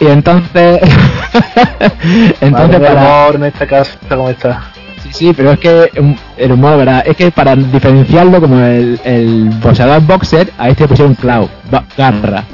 Y 0.00 0.06
entonces... 0.06 0.80
entonces 2.40 2.80
del 2.80 2.82
para... 2.82 3.22
amor 3.24 3.36
en 3.36 3.44
esta 3.44 3.66
casa, 3.66 3.92
¿cómo 4.08 4.28
está? 4.30 4.62
Sí, 5.02 5.08
sí, 5.12 5.32
pero 5.36 5.52
es 5.52 5.58
que 5.58 5.90
el 6.36 6.52
humor, 6.52 6.78
¿verdad? 6.78 7.02
Es 7.06 7.16
que 7.16 7.30
para 7.30 7.54
diferenciarlo 7.56 8.40
como 8.40 8.58
el, 8.60 8.98
el 9.04 9.50
boxeador 9.62 10.00
boxer, 10.02 10.50
a 10.58 10.68
este 10.68 10.88
pusieron 10.88 11.16
ba- 11.70 11.84
garra, 11.96 12.44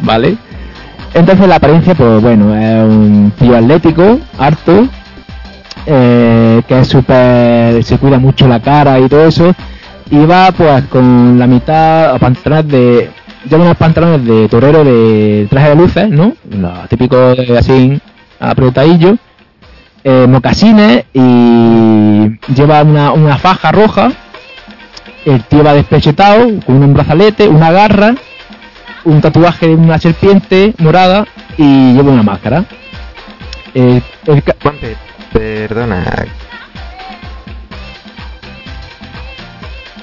¿vale? 0.00 0.36
Entonces 1.14 1.48
la 1.48 1.56
apariencia, 1.56 1.94
pues 1.94 2.22
bueno, 2.22 2.54
es 2.54 2.84
un 2.84 3.32
tío 3.38 3.56
atlético, 3.56 4.18
harto, 4.38 4.86
eh, 5.86 6.62
que 6.68 6.80
es 6.80 6.88
súper, 6.88 7.82
se 7.82 7.98
cuida 7.98 8.18
mucho 8.18 8.46
la 8.46 8.60
cara 8.60 8.98
y 9.00 9.08
todo 9.08 9.26
eso, 9.26 9.54
y 10.10 10.24
va 10.26 10.52
pues 10.52 10.84
con 10.84 11.38
la 11.38 11.46
mitad 11.46 12.14
a 12.14 12.18
pantalones 12.18 12.68
de, 12.68 13.10
lleva 13.48 13.64
unos 13.64 13.76
pantalones 13.76 14.24
de 14.24 14.48
torero 14.48 14.84
de 14.84 15.46
traje 15.50 15.70
de 15.70 15.74
luces, 15.76 16.10
¿no? 16.10 16.34
Lo 16.50 16.72
típico 16.88 17.34
de 17.34 17.58
así, 17.58 18.00
apretadillo, 18.38 19.16
eh, 20.04 20.26
mocasines 20.28 21.04
y 21.12 22.38
lleva 22.54 22.82
una, 22.82 23.12
una 23.12 23.38
faja 23.38 23.72
roja. 23.72 24.12
El 25.24 25.42
tío 25.44 25.64
va 25.64 25.74
despechetado 25.74 26.48
con 26.64 26.82
un 26.82 26.94
brazalete, 26.94 27.48
una 27.48 27.70
garra, 27.70 28.14
un 29.04 29.20
tatuaje 29.20 29.68
de 29.68 29.74
una 29.74 29.98
serpiente 29.98 30.74
morada 30.78 31.26
y 31.56 31.94
lleva 31.94 32.12
una 32.12 32.22
máscara. 32.22 32.64
Eh, 33.74 34.00
el 34.26 34.42
ca- 34.42 34.56
Juanpe, 34.62 34.96
perdona. 35.32 36.04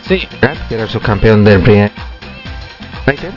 sí, 0.08 0.28
Gat, 0.42 0.58
que 0.68 0.76
era 0.76 0.84
el 0.84 0.90
subcampeón 0.90 1.44
del 1.44 1.62
primer 1.62 1.92
Fighter. 3.06 3.32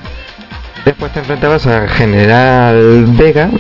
Después 0.85 1.13
te 1.13 1.21
enfrentabas 1.21 1.67
a 1.67 1.89
General 1.89 3.05
Vega. 3.09 3.51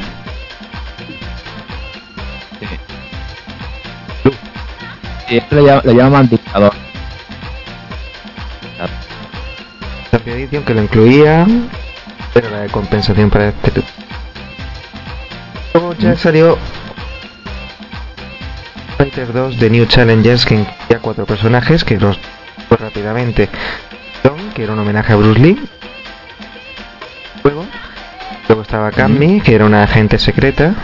y 5.30 5.42
le, 5.54 5.62
llama- 5.62 5.82
le 5.84 5.94
llaman 5.94 6.28
dictador. 6.28 6.72
Edition 10.26 10.62
que 10.64 10.74
lo 10.74 10.82
incluía. 10.82 11.46
Pero 12.40 12.50
la 12.50 12.60
de 12.60 12.68
compensación 12.68 13.30
para 13.30 13.48
este. 13.48 13.82
Luego 15.74 15.92
ya 15.94 16.16
salió 16.16 16.56
Fighter 18.96 19.32
2 19.32 19.58
de 19.58 19.70
New 19.70 19.86
Challengers 19.86 20.46
que 20.46 20.54
incluía 20.54 21.00
cuatro 21.02 21.26
personajes 21.26 21.82
que 21.82 21.98
los 21.98 22.16
pues, 22.68 22.80
rápidamente. 22.80 23.48
Don, 24.22 24.36
que 24.54 24.62
era 24.62 24.72
un 24.74 24.78
homenaje 24.78 25.14
a 25.14 25.16
Bruce 25.16 25.40
Lee. 25.40 25.60
Luego, 27.42 27.66
luego 28.46 28.62
estaba 28.62 28.92
Cammy, 28.92 29.40
que 29.40 29.56
era 29.56 29.64
una 29.64 29.82
agente 29.82 30.16
secreta, 30.20 30.74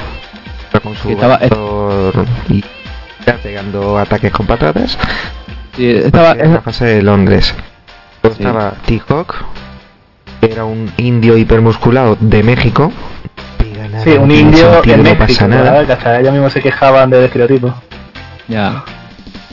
con 0.82 0.96
su 0.96 1.16
bastón 1.16 2.26
y 2.48 2.64
pegando 3.44 3.96
ataques 3.96 4.32
con 4.32 4.48
patatas. 4.48 4.98
Sí, 5.76 5.88
estaba, 5.88 6.32
en 6.32 6.54
la 6.54 6.62
fase 6.62 6.84
de 6.84 7.02
Londres. 7.02 7.54
Luego 8.24 8.36
Sí. 8.36 8.42
estaba 8.42 8.72
T-Hawk, 8.86 9.36
era 10.42 10.64
un 10.64 10.90
indio 10.98 11.36
hipermusculado 11.36 12.16
de 12.20 12.42
México. 12.42 12.92
Nada, 13.90 14.02
Sí, 14.04 14.10
un 14.10 14.30
indio 14.30 14.72
sentido, 14.74 14.94
en 14.94 15.02
no 15.02 15.10
México, 15.10 15.26
pasa 15.26 15.48
nada. 15.48 15.62
¿verdad? 15.72 15.86
que 15.86 15.92
hasta 15.92 16.20
ellos 16.20 16.32
mismos 16.32 16.52
se 16.52 16.60
quejaban 16.60 17.10
del 17.10 17.24
estereotipo. 17.24 17.74
ya. 18.48 18.82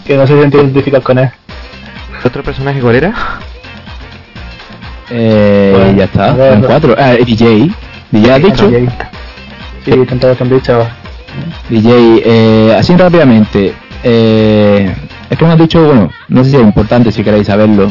Que 0.05 0.17
no 0.17 0.25
se 0.25 0.33
sienten 0.37 0.61
identificados 0.61 1.05
con 1.05 1.19
él. 1.19 1.29
¿Otro 2.23 2.43
personaje 2.43 2.79
cuál 2.79 2.95
era? 2.95 3.13
Eh, 5.09 5.73
Bueno, 5.75 5.97
ya 5.97 6.03
está, 6.05 6.33
ver, 6.33 6.59
no. 6.59 6.67
cuatro. 6.67 6.95
Ah, 6.97 7.13
DJ. 7.13 7.71
DJ 8.11 8.31
has 8.31 8.43
dicho. 8.43 8.67
DJ. 8.69 8.89
Sí, 9.85 9.91
están 9.91 10.19
todos 10.19 10.41
han 10.41 10.49
dicho. 10.49 10.87
DJ, 11.69 12.21
eh, 12.25 12.75
así 12.77 12.95
rápidamente. 12.95 13.73
Eh, 14.03 14.93
es 15.29 15.37
que 15.37 15.45
me 15.45 15.51
has 15.51 15.59
dicho, 15.59 15.83
bueno, 15.83 16.09
no 16.27 16.43
sé 16.43 16.51
si 16.51 16.55
es 16.57 16.61
importante 16.63 17.11
si 17.11 17.23
queréis 17.23 17.47
saberlo. 17.47 17.89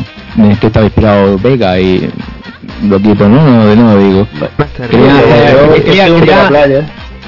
Es 0.51 0.59
que 0.59 0.67
estaba 0.69 0.87
inspirado 0.87 1.39
Vega 1.39 1.79
y 1.81 2.11
lo 2.89 2.99
quito, 3.01 3.29
¿no? 3.29 3.43
No, 3.45 3.67
de 3.67 3.77
nuevo 3.77 4.01
digo. 4.01 4.27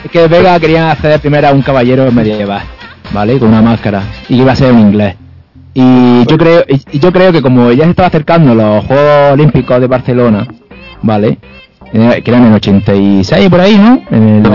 Es 0.04 0.10
que 0.10 0.26
Vega 0.26 0.58
quería 0.58 0.90
hacer 0.90 1.20
primero 1.20 1.48
a 1.48 1.52
un 1.52 1.62
caballero 1.62 2.10
medieval, 2.10 2.62
¿vale? 3.12 3.38
Con 3.38 3.48
una 3.48 3.62
máscara. 3.62 4.02
Y 4.28 4.40
iba 4.40 4.52
a 4.52 4.56
ser 4.56 4.72
un 4.72 4.80
inglés. 4.80 5.16
Y 5.74 6.26
yo 6.26 6.36
creo, 6.36 6.64
y 6.68 6.98
yo 6.98 7.12
creo 7.12 7.32
que 7.32 7.40
como 7.40 7.72
ya 7.72 7.84
se 7.84 7.90
estaba 7.90 8.08
acercando 8.08 8.54
los 8.54 8.84
Juegos 8.84 9.32
Olímpicos 9.32 9.80
de 9.80 9.86
Barcelona, 9.86 10.46
¿vale? 11.02 11.38
Eh, 11.94 12.22
Que 12.24 12.30
eran 12.30 12.42
en 12.44 12.48
el 12.48 12.54
86 12.54 13.48
por 13.48 13.60
ahí, 13.60 13.76
¿no? 13.76 14.02
En 14.10 14.28
el, 14.28 14.42
No, 14.42 14.50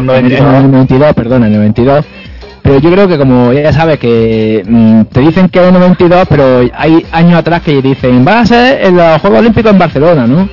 no, 0.00 0.14
en 0.14 0.26
el 0.26 0.70
92, 0.72 1.14
perdón, 1.14 1.44
en 1.44 1.52
el 1.52 1.58
92. 1.58 2.04
Pero 2.62 2.78
yo 2.78 2.90
creo 2.90 3.08
que 3.08 3.18
como 3.18 3.52
ya 3.52 3.72
sabes 3.72 3.98
que 3.98 4.62
mm, 4.66 5.02
te 5.12 5.20
dicen 5.20 5.48
que 5.48 5.60
es 5.60 5.68
en 5.68 5.74
el 5.74 5.80
92, 5.80 6.26
pero 6.28 6.60
hay 6.74 7.06
años 7.12 7.38
atrás 7.38 7.62
que 7.62 7.80
dicen, 7.80 8.24
va 8.26 8.40
a 8.40 8.46
ser 8.46 8.84
en 8.84 8.96
los 8.96 9.20
Juegos 9.20 9.40
Olímpicos 9.40 9.72
en 9.72 9.78
Barcelona, 9.78 10.26
¿no? 10.26 10.48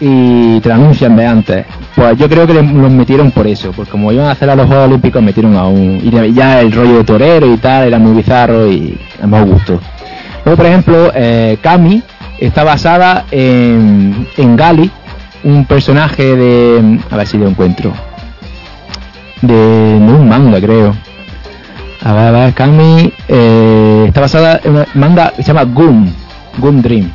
y 0.00 0.60
te 0.60 0.72
anuncian 0.72 1.16
de 1.16 1.26
antes. 1.26 1.66
Pues 1.94 2.18
yo 2.18 2.28
creo 2.28 2.46
que 2.46 2.54
los 2.54 2.90
metieron 2.90 3.30
por 3.30 3.46
eso, 3.46 3.72
porque 3.72 3.90
como 3.90 4.12
iban 4.12 4.26
a 4.26 4.32
hacer 4.32 4.50
a 4.50 4.56
los 4.56 4.66
Juegos 4.66 4.86
Olímpicos, 4.86 5.22
metieron 5.22 5.56
a 5.56 5.66
un. 5.66 6.00
Y 6.02 6.34
ya 6.34 6.60
el 6.60 6.72
rollo 6.72 6.98
de 6.98 7.04
torero 7.04 7.52
y 7.52 7.56
tal 7.56 7.86
era 7.88 7.98
muy 7.98 8.14
bizarro 8.14 8.70
y 8.70 8.98
a 9.22 9.26
más 9.26 9.44
gusto. 9.46 9.80
Luego, 10.44 10.56
por 10.56 10.66
ejemplo, 10.66 11.12
eh, 11.14 11.58
Kami 11.60 12.02
está 12.38 12.64
basada 12.64 13.24
en, 13.30 14.26
en 14.36 14.56
Gali, 14.56 14.90
un 15.44 15.64
personaje 15.64 16.36
de. 16.36 17.00
A 17.10 17.16
ver 17.16 17.26
si 17.26 17.38
lo 17.38 17.48
encuentro. 17.48 17.92
De, 19.42 19.54
de 19.54 19.96
un 20.12 20.28
manga, 20.28 20.60
creo. 20.60 20.94
A 22.04 22.12
ver, 22.12 22.24
a 22.26 22.30
ver, 22.30 22.54
Kami 22.54 23.12
eh, 23.28 24.04
está 24.08 24.20
basada 24.20 24.60
en 24.64 24.76
un 24.76 24.84
manga 24.94 25.30
que 25.34 25.42
se 25.42 25.48
llama 25.52 25.64
Goom, 25.64 26.10
Goom 26.58 26.82
Dream. 26.82 27.10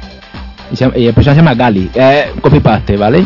Y, 0.71 0.75
se 0.75 0.85
llama- 0.85 0.97
y 0.97 1.07
el 1.07 1.13
personaje 1.13 1.39
se 1.39 1.45
llama 1.45 1.55
Gali, 1.55 1.89
eh, 1.93 2.31
copy 2.41 2.59
paste, 2.59 2.97
¿vale? 2.97 3.25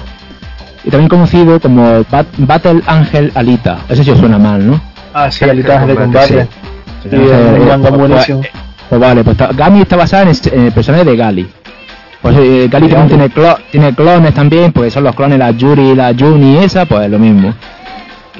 Y 0.84 0.90
también 0.90 1.10
conocido 1.10 1.60
como 1.60 2.04
Bat- 2.12 2.28
Battle 2.38 2.82
Angel 2.86 3.32
Alita. 3.36 3.80
Eso 3.90 4.04
sí 4.04 4.12
os 4.12 4.20
suena 4.20 4.38
mal, 4.38 4.66
¿no? 4.66 4.80
Ah, 5.14 5.32
sí, 5.32 5.40
Sí, 5.40 5.46
el 5.50 5.58
de 5.58 5.64
combate, 5.64 5.96
combate. 5.96 6.28
sí. 7.04 7.10
Sí, 7.10 7.16
es 7.16 7.60
un 7.60 7.68
manga 7.68 7.90
pues, 7.90 8.00
buenísimo. 8.00 8.40
pues, 8.40 8.52
pues 8.90 9.02
vale, 9.02 9.24
pues 9.24 9.40
está- 9.40 9.52
Gami 9.54 9.82
está 9.82 9.96
basada 9.96 10.24
en, 10.24 10.30
este- 10.30 10.56
en 10.56 10.66
el 10.66 10.72
personaje 10.72 11.04
de 11.04 11.16
Gali. 11.16 11.48
Pues 12.22 12.36
eh, 12.40 12.68
Gali 12.72 12.88
también 12.88 13.08
tiene, 13.08 13.30
clo- 13.32 13.58
tiene 13.72 13.94
clones 13.94 14.34
también, 14.34 14.72
pues 14.72 14.94
son 14.94 15.04
los 15.04 15.16
clones, 15.16 15.38
la 15.40 15.52
Yuri 15.52 15.90
y 15.92 15.96
la 15.96 16.14
Juni 16.18 16.54
y 16.56 16.58
esa, 16.58 16.86
pues 16.86 17.10
lo 17.10 17.20
mismo. 17.20 17.54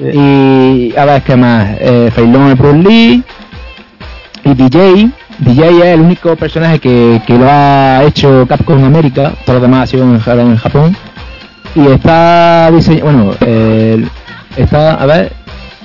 Y 0.00 0.94
a 0.96 1.04
ver, 1.04 1.22
¿qué 1.22 1.36
más? 1.36 1.76
Eh, 1.80 2.10
Feilón 2.14 2.54
Bruce 2.56 2.78
Lee. 2.78 3.22
Y 4.44 4.54
DJ. 4.54 5.10
DJ 5.38 5.68
es 5.68 5.84
el 5.94 6.00
único 6.00 6.36
personaje 6.36 6.78
que, 6.78 7.20
que 7.26 7.38
lo 7.38 7.46
ha 7.48 8.02
hecho 8.04 8.46
Capcom 8.48 8.82
América. 8.84 9.32
Todo 9.44 9.56
lo 9.56 9.62
demás 9.62 9.84
ha 9.84 9.86
sido 9.86 10.04
en, 10.04 10.20
en 10.40 10.56
Japón. 10.56 10.96
Y 11.74 11.86
está 11.88 12.70
diseñado. 12.70 13.04
Bueno, 13.04 13.34
eh, 13.40 14.06
está. 14.56 14.94
A 14.94 15.06
ver. 15.06 15.32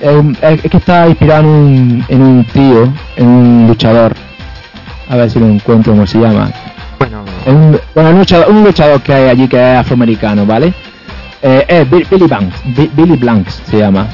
Es, 0.02 0.62
que 0.62 0.78
está 0.78 1.08
inspirado 1.08 1.42
en 1.44 1.48
un, 1.48 2.06
en 2.10 2.22
un 2.22 2.44
tío, 2.46 2.92
en 3.16 3.28
un 3.28 3.68
luchador. 3.68 4.14
A 5.10 5.16
ver 5.16 5.30
si 5.30 5.40
lo 5.40 5.48
encuentro, 5.48 5.94
cómo 5.94 6.08
se 6.08 6.20
llama. 6.20 6.52
Bueno, 6.98 7.24
un, 7.46 7.80
bueno, 7.94 8.10
un 8.10 8.18
luchador, 8.18 8.50
un 8.50 8.64
luchador 8.64 9.02
que 9.02 9.14
hay 9.14 9.30
allí 9.30 9.48
que 9.48 9.58
es 9.58 9.78
afroamericano, 9.78 10.46
¿vale? 10.46 10.74
Eh, 11.44 11.86
Bi- 11.90 12.06
Billy 12.10 12.28
Blanks, 12.28 12.56
Bi- 12.66 12.92
Billy 12.94 13.16
Blanks 13.18 13.62
se 13.70 13.80
llama. 13.80 14.08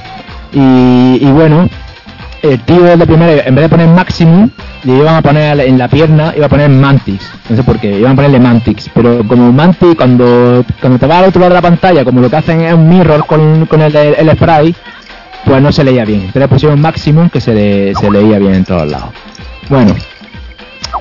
Y, 0.53 1.19
y 1.21 1.25
bueno, 1.31 1.67
el 2.41 2.59
tío 2.61 2.83
de 2.97 3.05
primero, 3.05 3.41
en 3.45 3.53
vez 3.55 3.63
de 3.65 3.69
poner 3.69 3.87
Maximum, 3.89 4.49
le 4.83 4.93
iban 4.97 5.15
a 5.15 5.21
poner 5.21 5.59
en 5.59 5.77
la 5.77 5.87
pierna, 5.89 6.33
iba 6.37 6.45
a 6.45 6.49
poner 6.49 6.69
Mantis. 6.69 7.21
No 7.49 7.55
sé 7.57 7.63
por 7.63 7.79
qué, 7.79 7.99
iban 7.99 8.13
a 8.13 8.15
ponerle 8.15 8.39
Mantix. 8.39 8.89
Pero 8.93 9.27
como 9.27 9.51
Mantis, 9.51 9.95
cuando, 9.95 10.63
cuando 10.79 10.99
te 10.99 11.05
vas 11.05 11.17
al 11.23 11.29
otro 11.29 11.41
lado 11.41 11.49
de 11.49 11.55
la 11.55 11.61
pantalla, 11.61 12.05
como 12.05 12.21
lo 12.21 12.29
que 12.29 12.35
hacen 12.37 12.61
es 12.61 12.73
un 12.73 12.87
mirror 12.87 13.25
con, 13.25 13.65
con 13.65 13.81
el, 13.81 13.93
el 13.95 14.31
spray, 14.37 14.73
pues 15.43 15.61
no 15.61 15.71
se 15.71 15.83
leía 15.83 16.05
bien. 16.05 16.19
Entonces 16.21 16.41
le 16.41 16.47
pusieron 16.47 16.79
Maximum 16.79 17.29
que 17.29 17.41
se, 17.41 17.53
le- 17.53 17.93
se 17.95 18.09
leía 18.09 18.39
bien 18.39 18.53
en 18.53 18.63
todos 18.65 18.89
lados. 18.89 19.09
Bueno, 19.69 19.93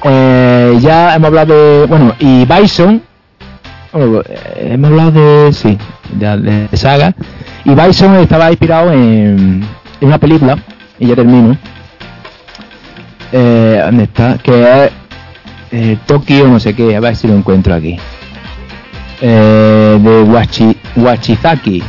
eh, 0.04 0.76
ya 0.80 1.14
hemos 1.14 1.28
hablado 1.28 1.54
de. 1.54 1.86
Bueno, 1.86 2.14
y 2.18 2.44
Bison. 2.44 3.02
Eh, 3.98 4.68
hemos 4.72 4.90
hablado 4.90 5.10
de. 5.12 5.52
Sí, 5.52 5.76
de, 6.12 6.68
saga. 6.76 7.14
Y 7.64 7.74
Bison 7.74 8.14
estaba 8.16 8.50
inspirado 8.50 8.92
en, 8.92 9.64
en 10.00 10.08
una 10.08 10.18
película. 10.18 10.58
Y 10.98 11.08
ya 11.08 11.14
termino. 11.16 11.56
Eh, 13.32 13.80
¿Dónde 13.84 14.04
está? 14.04 14.38
Que 14.38 14.84
es. 14.84 14.92
eh, 15.72 15.98
Tokio, 16.06 16.48
no 16.48 16.60
sé 16.60 16.74
qué. 16.74 16.94
A 16.96 17.00
ver 17.00 17.16
si 17.16 17.26
lo 17.28 17.34
encuentro 17.34 17.74
aquí. 17.74 17.98
Eh, 19.20 19.98
de 20.00 20.22
Wachi, 20.22 20.76
Wachizaki. 20.96 21.82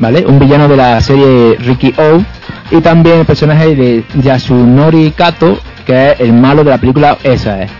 ¿Vale? 0.00 0.24
Un 0.26 0.38
villano 0.38 0.68
de 0.68 0.76
la 0.76 1.00
serie 1.00 1.56
Ricky 1.58 1.92
O. 1.98 2.22
Y 2.70 2.80
también 2.80 3.20
el 3.20 3.26
personaje 3.26 3.74
de 3.74 4.04
Yasunori 4.22 5.10
Kato, 5.12 5.58
que 5.86 6.12
es 6.12 6.20
el 6.20 6.32
malo 6.34 6.62
de 6.62 6.70
la 6.70 6.78
película 6.78 7.16
esa 7.22 7.62
es. 7.62 7.70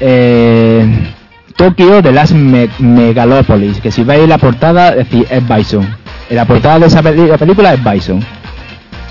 Eh, 0.00 0.86
Tokio 1.56 2.02
de 2.02 2.12
las 2.12 2.32
Me- 2.32 2.68
Megalopolis, 2.78 3.80
que 3.80 3.90
si 3.90 4.02
veis 4.04 4.28
la 4.28 4.38
portada, 4.38 4.90
es 4.90 4.96
decir, 5.08 5.26
es 5.30 5.48
Bison. 5.48 5.86
En 6.30 6.36
la 6.36 6.44
portada 6.44 6.78
de 6.80 6.86
esa 6.86 7.02
la 7.02 7.38
película 7.38 7.74
es 7.74 7.84
Bison. 7.84 8.20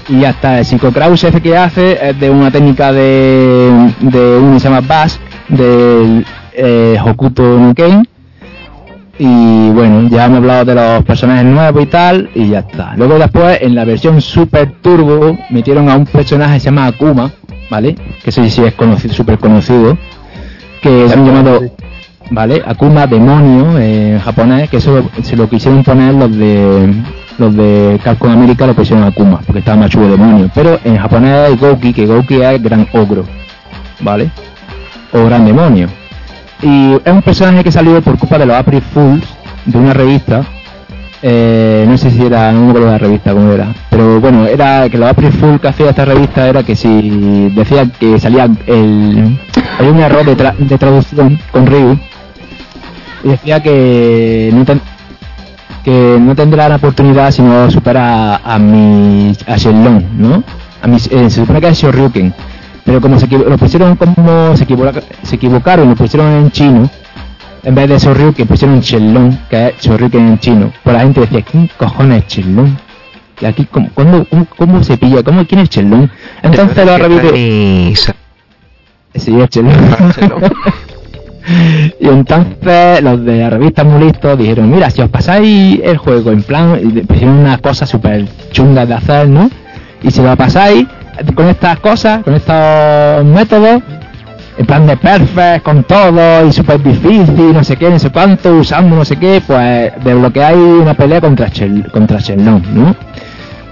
Y 0.10 0.20
ya 0.20 0.32
está, 0.32 0.60
el 0.60 0.66
Psycho 0.66 0.92
Krause 0.92 1.24
ese 1.26 1.42
que 1.42 1.56
hace 1.56 2.10
es 2.10 2.20
de 2.20 2.30
una 2.30 2.52
técnica 2.52 2.92
de, 2.92 3.92
de 4.02 4.38
uno 4.38 4.54
que 4.56 4.60
se 4.60 4.68
llama 4.70 4.82
Bask, 4.82 5.20
del 5.48 6.26
eh, 6.54 6.98
Hokuto 7.04 7.58
no 7.58 7.74
Ken. 7.74 8.06
Y 9.20 9.70
bueno, 9.70 10.10
ya 10.10 10.26
hemos 10.26 10.40
hablado 10.40 10.66
de 10.66 10.76
los 10.76 11.04
personajes 11.06 11.46
nuevos 11.46 11.84
y 11.84 11.86
tal, 11.86 12.30
y 12.36 12.50
ya 12.50 12.60
está. 12.60 12.96
Luego 12.98 13.18
después, 13.20 13.60
en 13.62 13.76
la 13.76 13.86
versión 13.86 14.20
Super 14.22 14.72
Turbo, 14.82 15.38
metieron 15.52 15.88
a 15.90 15.96
un 15.96 16.06
personaje 16.06 16.56
que 16.56 16.60
se 16.60 16.66
llama 16.66 16.88
Akuma, 16.88 17.32
¿vale? 17.70 17.96
Que 18.24 18.32
ese 18.32 18.50
sí 18.50 18.64
es 18.64 18.74
conocido, 18.74 19.14
súper 19.14 19.38
conocido. 19.38 19.98
Que 20.82 21.08
se 21.08 21.14
han 21.14 21.26
llamado, 21.26 21.62
¿vale? 22.30 22.62
Akuma 22.66 23.08
Demonio 23.08 23.78
en 23.80 24.20
japonés, 24.20 24.70
que 24.70 24.78
eso 24.78 25.10
se 25.22 25.36
lo 25.36 25.50
quisieron 25.50 25.84
poner 25.84 26.14
los 26.14 26.36
de 26.36 26.94
los 27.40 27.56
de 27.56 28.00
Capcom 28.04 28.30
América 28.32 28.68
lo 28.68 28.76
pusieron 28.76 29.04
Akuma, 29.06 29.40
porque 29.46 29.60
estaba 29.60 29.78
más 29.78 29.90
chulo 29.90 30.08
demonio. 30.08 30.50
Pero 30.54 30.80
en 30.84 30.98
japonés 30.98 31.50
hay 31.50 31.56
Gouki, 31.56 31.92
que 31.92 32.06
Gouki 32.06 32.42
es 32.42 32.62
gran 32.62 32.88
ogro, 32.94 33.26
¿vale? 34.02 34.30
O 35.12 35.26
gran 35.26 35.44
demonio. 35.46 35.88
Y 36.62 36.94
es 37.04 37.12
un 37.12 37.22
personaje 37.24 37.64
que 37.64 37.72
salió 37.72 38.00
por 38.02 38.18
culpa 38.20 38.38
de 38.38 38.46
los 38.46 38.56
April 38.56 38.82
Fools 38.94 39.24
de 39.66 39.78
una 39.78 39.94
revista. 39.94 40.44
Eh, 41.26 41.86
no 41.88 41.98
sé 41.98 42.12
si 42.12 42.24
era, 42.24 42.52
no 42.52 42.74
me 42.74 42.80
de 42.80 42.86
la 42.86 42.98
revista 42.98 43.34
cómo 43.34 43.52
era. 43.52 43.74
Pero 43.90 44.20
bueno, 44.22 44.46
era 44.46 44.88
que 44.90 44.98
los 44.98 45.10
April 45.10 45.32
Fools 45.32 45.60
que 45.60 45.68
hacía 45.70 45.90
esta 45.90 46.06
revista 46.06 46.48
era 46.48 46.64
que 46.64 46.76
si 46.76 47.50
decía 47.56 47.86
que 48.00 48.20
salía 48.20 48.48
el. 48.68 49.40
Hay 49.80 49.88
un 49.88 50.00
error 50.00 50.24
de, 50.26 50.38
tra- 50.38 50.56
de 50.56 50.78
traducción 50.78 51.40
con 51.52 51.66
Ryu. 51.66 51.98
Y 53.24 53.30
decía 53.30 53.62
que 53.64 54.50
no, 54.54 54.66
ten- 54.66 54.82
que 55.84 56.18
no 56.20 56.36
tendrá 56.36 56.68
la 56.70 56.76
oportunidad 56.78 57.32
si 57.32 57.42
no 57.42 57.70
supera 57.72 58.36
a, 58.36 58.56
a 58.56 58.60
mi. 58.60 59.36
a 59.48 59.58
Shenlong, 59.58 60.04
¿no? 60.18 60.44
A 60.82 60.88
mi, 60.88 60.98
eh, 60.98 61.30
se 61.30 61.30
supone 61.30 61.62
que 61.62 61.70
es 61.70 61.78
Shoryuken 61.80 62.34
pero 62.86 63.00
como 63.00 63.18
se 63.18 63.28
lo 63.30 63.58
pusieron 63.58 63.96
como 63.96 64.58
se, 64.58 64.66
equivoca- 64.66 65.02
se 65.22 65.36
equivocaron 65.38 65.88
lo 65.90 65.96
pusieron 65.96 66.30
en 66.34 66.52
chino 66.52 66.90
en 67.64 67.74
vez 67.76 67.88
de 67.88 67.98
Shoryuken 67.98 68.46
pusieron 68.46 68.82
Shenlong 68.82 69.38
que 69.50 69.68
es 69.70 69.76
Shoryuken 69.80 70.28
en 70.28 70.40
chino 70.40 70.74
pues 70.84 70.94
la 70.94 71.04
gente 71.04 71.22
decía 71.22 71.42
¿quién 71.44 71.70
cojones 71.78 72.26
es 72.28 72.34
Shenlong? 72.34 72.76
y 73.40 73.46
aquí 73.46 73.66
¿cómo, 73.72 73.90
cómo, 73.94 74.26
cómo- 74.58 74.84
se 74.84 74.98
pilla? 74.98 75.24
¿Cómo, 75.24 75.46
¿quién 75.48 75.62
es 75.62 75.70
Shenlong? 75.70 76.10
entonces 76.42 76.86
lo 76.86 76.98
sa- 77.96 78.16
sí 79.16 79.40
es 79.40 79.50
Shenlong. 79.50 79.78
y 82.00 82.08
entonces 82.08 83.02
los 83.02 83.24
de 83.26 83.40
la 83.40 83.50
revista 83.50 83.84
Muy 83.84 84.06
Listos 84.06 84.38
dijeron, 84.38 84.72
mira, 84.72 84.90
si 84.90 85.02
os 85.02 85.10
pasáis 85.10 85.80
el 85.84 85.98
juego 85.98 86.32
en 86.32 86.44
plan, 86.44 86.80
unas 87.22 87.62
cosas 87.62 87.90
súper 87.90 88.26
chungas 88.52 88.88
de 88.88 88.94
hacer, 88.94 89.28
¿no? 89.28 89.50
Y 90.02 90.12
si 90.12 90.22
lo 90.22 90.36
pasáis 90.36 90.86
con 91.36 91.50
estas 91.50 91.80
cosas, 91.80 92.24
con 92.24 92.34
estos 92.34 93.26
métodos, 93.26 93.82
en 94.58 94.66
plan 94.66 94.86
de 94.86 94.98
perfect, 94.98 95.64
con 95.64 95.84
todo, 95.84 96.48
y 96.48 96.52
súper 96.52 96.82
difícil, 96.82 97.54
no 97.54 97.64
sé 97.64 97.76
qué, 97.76 97.90
no 97.90 98.00
sé 98.00 98.10
cuánto, 98.12 98.56
usando 98.56 98.96
no 98.96 99.06
sé 99.06 99.18
qué, 99.18 99.42
pues 99.46 99.92
desbloqueáis 100.04 100.58
una 100.58 100.94
pelea 100.94 101.22
contra, 101.22 101.48
Shell, 101.48 101.90
contra 101.92 102.20
¿no? 102.38 102.96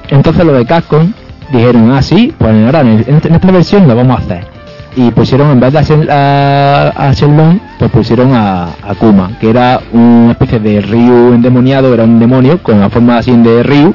Entonces 0.10 0.46
los 0.46 0.58
de 0.58 0.66
Capcom 0.66 1.14
dijeron, 1.52 1.92
ah, 1.92 2.02
sí, 2.02 2.34
pues 2.38 2.52
ahora 2.66 2.82
en 2.82 3.06
esta 3.08 3.52
versión 3.52 3.88
lo 3.88 3.96
vamos 3.96 4.20
a 4.20 4.24
hacer. 4.24 4.51
Y 4.96 5.10
pusieron, 5.12 5.52
en 5.52 5.60
vez 5.62 5.72
de 5.72 5.80
a, 5.80 5.84
Shen- 5.84 6.10
a, 6.10 7.12
Shenlong, 7.14 7.60
pues 7.80 7.90
pusieron 7.92 8.34
a, 8.34 8.66
a 8.84 8.94
Kuma, 8.96 9.32
que 9.40 9.50
era 9.50 9.80
una 9.94 10.32
especie 10.32 10.60
de 10.60 10.82
Ryu 10.82 11.34
endemoniado, 11.34 11.94
era 11.94 12.04
un 12.04 12.20
demonio 12.20 12.62
con 12.62 12.80
la 12.82 12.90
forma 12.90 13.18
así 13.18 13.32
de 13.38 13.64
Ryu, 13.64 13.94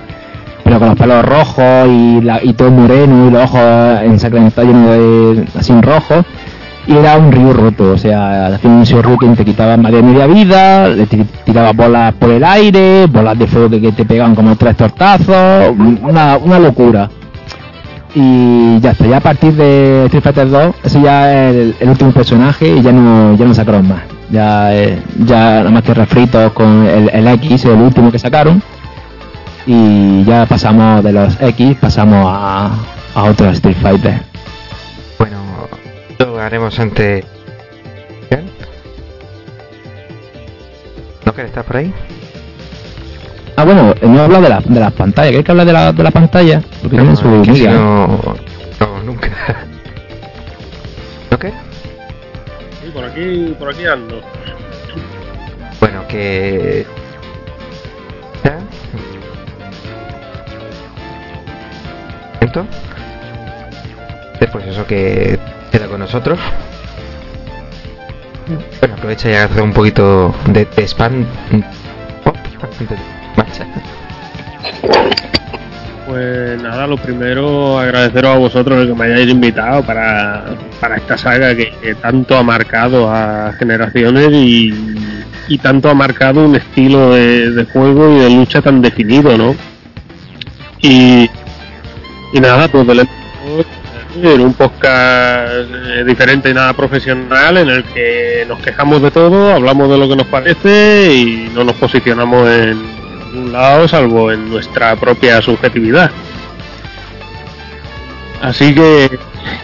pero 0.65 0.79
con 0.79 0.89
los 0.89 0.97
pelos 0.99 1.23
rojos 1.25 1.89
y, 1.89 2.21
la, 2.23 2.43
y 2.43 2.55
todo 2.55 2.71
moreno 2.71 3.29
y 3.29 3.31
los 3.31 3.43
ojos 3.45 3.61
ensangrentados 4.05 4.71
llenos 4.71 4.91
de 4.91 5.45
así 5.59 5.73
rojos. 5.83 6.25
Y 6.89 6.93
era 6.97 7.17
un 7.19 7.33
Ryu 7.33 7.53
roto, 7.53 7.91
o 7.93 7.99
sea, 7.99 8.47
hacía 8.47 8.71
un 8.71 8.85
Shoryuken 8.85 9.35
te 9.35 9.45
quitaba 9.45 9.77
más 9.77 9.91
de 9.91 10.03
media 10.03 10.27
vida, 10.29 10.87
le 10.89 11.07
ti- 11.07 11.27
tiraba 11.45 11.73
bolas 11.73 12.15
por 12.15 12.31
el 12.31 12.45
aire, 12.45 13.07
bolas 13.07 13.37
de 13.37 13.47
fuego 13.49 13.69
que, 13.69 13.81
que 13.81 13.91
te 13.93 14.05
pegaban 14.05 14.37
como 14.37 14.55
tres 14.57 14.77
tortazos, 14.77 15.75
una, 16.03 16.39
una 16.39 16.59
locura. 16.61 17.11
Y 18.19 18.81
ya 18.81 18.93
está, 18.93 19.07
ya 19.07 19.19
a 19.19 19.21
partir 19.21 19.53
de 19.53 20.07
Street 20.07 20.23
Fighter 20.23 20.49
2, 20.49 20.75
ese 20.85 21.03
ya 21.03 21.51
es 21.51 21.75
el, 21.79 21.89
último 21.91 22.13
personaje 22.13 22.67
y 22.67 22.81
ya 22.81 22.91
no, 22.91 23.37
ya 23.37 23.45
no 23.45 23.53
sacaron 23.53 23.87
más. 23.87 24.05
Ya, 24.31 24.75
eh, 24.75 25.03
ya 25.27 25.59
nada 25.59 25.71
más 25.71 25.83
que 25.83 25.93
refritos 25.93 26.51
con 26.55 26.87
el, 26.87 27.11
el 27.11 27.29
X, 27.29 27.67
el 27.67 27.73
último 27.73 28.11
que 28.11 28.19
sacaron. 28.19 28.63
Y 29.67 30.25
ya 30.25 30.47
pasamos 30.47 31.05
de 31.05 31.13
los 31.13 31.39
X, 31.43 31.77
pasamos 31.79 32.25
a, 32.27 32.71
a 33.15 33.25
otros 33.25 33.53
Street 33.53 33.77
Fighter. 33.83 34.23
Bueno, 35.19 35.37
lo 36.19 36.41
haremos 36.41 36.79
ante. 36.81 37.23
¿No 41.27 41.35
querés 41.35 41.51
estar 41.51 41.65
por 41.65 41.77
ahí? 41.77 41.93
Ah, 43.57 43.65
bueno, 43.65 43.93
eh, 43.93 44.07
no 44.07 44.21
he 44.21 44.25
hablado 44.25 44.43
de, 44.43 44.49
la, 44.51 44.61
de 44.61 44.81
las 44.81 44.93
pantallas. 44.93 45.31
¿Quieres 45.31 45.45
que 45.47 45.53
hable 45.53 45.65
de 45.65 45.73
la, 45.73 45.93
de 45.93 46.03
la 46.03 46.11
pantalla? 46.11 46.61
Porque 46.83 46.97
tienen 46.97 47.17
su 47.17 47.27
es 47.37 47.49
que 47.49 47.55
si 47.55 47.61
miga. 47.63 47.73
no, 47.73 48.07
no, 48.81 49.03
nunca. 49.05 49.31
¿No 51.31 51.39
qué? 51.39 51.49
Sí, 52.83 52.91
por 52.93 53.05
aquí, 53.05 53.57
por 53.59 53.71
aquí 53.71 53.87
ando. 53.87 54.21
Bueno, 55.81 56.07
que. 56.07 56.87
¿Ya? 58.45 58.59
¿Esto? 62.41 62.67
Después 64.39 64.67
eso 64.67 64.87
que 64.87 65.39
queda 65.73 65.87
con 65.87 66.01
nosotros. 66.01 66.39
Bueno, 68.81 68.95
aprovecha 68.95 69.31
y 69.31 69.35
hace 69.35 69.61
un 69.63 69.73
poquito 69.73 70.35
de, 70.47 70.67
de 70.67 70.83
spam. 70.87 71.25
Pop, 72.23 72.37
de 73.37 73.43
marcha. 73.43 73.67
Pues 76.07 76.63
nada, 76.63 76.87
lo 76.87 76.97
primero 76.97 77.79
agradeceros 77.79 78.37
a 78.37 78.39
vosotros 78.39 78.81
el 78.81 78.89
que 78.89 78.95
me 78.95 79.07
hayáis 79.07 79.29
invitado 79.29 79.83
para, 79.83 80.45
para 80.81 80.97
esta 80.97 81.19
saga 81.19 81.55
que, 81.57 81.73
que 81.83 81.97
tanto 81.97 82.37
ha 82.37 82.45
marcado 82.45 83.11
a 83.11 83.53
generaciones 83.59 84.31
y, 84.33 84.73
y 85.49 85.59
tanto 85.59 85.91
ha 85.91 85.95
marcado 85.95 86.45
un 86.45 86.55
estilo 86.55 87.13
de, 87.13 87.51
de 87.51 87.65
juego 87.65 88.17
y 88.17 88.21
de 88.21 88.31
lucha 88.31 88.63
tan 88.63 88.81
definido, 88.81 89.37
¿no? 89.37 89.57
Y, 90.81 91.29
y 92.33 92.41
nada, 92.41 92.69
pues 92.69 92.87
del 92.87 93.09
en 94.23 94.41
un 94.41 94.55
podcast 94.55 95.69
eh, 95.89 96.05
diferente 96.07 96.49
y 96.49 96.55
nada 96.55 96.73
profesional 96.73 97.59
en 97.59 97.69
el 97.69 97.85
que 97.85 98.47
nos 98.49 98.59
quejamos 98.61 99.03
de 99.03 99.11
todo, 99.11 99.53
hablamos 99.53 99.91
de 99.91 99.99
lo 99.99 100.09
que 100.09 100.17
nos 100.17 100.27
parece 100.27 101.13
y 101.15 101.51
no 101.55 101.65
nos 101.65 101.77
posicionamos 101.77 102.49
en 102.49 102.96
ningún 103.37 103.53
lado 103.53 103.87
salvo 103.89 104.33
en 104.33 104.49
nuestra 104.51 104.97
propia 104.97 105.41
subjetividad. 105.43 106.11
Así 108.43 108.75
que, 108.75 109.19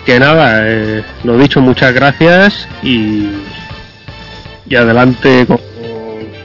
que 0.04 0.18
nada, 0.18 0.62
eh, 0.64 1.02
lo 1.24 1.38
dicho, 1.38 1.60
muchas 1.60 1.92
gracias 1.94 2.68
y, 2.82 3.28
y 4.68 4.74
adelante 4.76 5.46
con, 5.46 5.58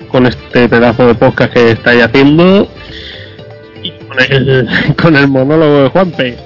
con 0.10 0.26
este 0.26 0.68
pedazo 0.68 1.08
de 1.08 1.16
podcast 1.16 1.54
que 1.54 1.72
estáis 1.72 2.04
haciendo 2.04 2.68
y 3.82 3.92
con 3.92 4.20
el, 4.20 4.68
con 5.02 5.16
el 5.16 5.28
monólogo 5.28 5.84
de 5.84 5.90
Juanpe. 5.90 6.38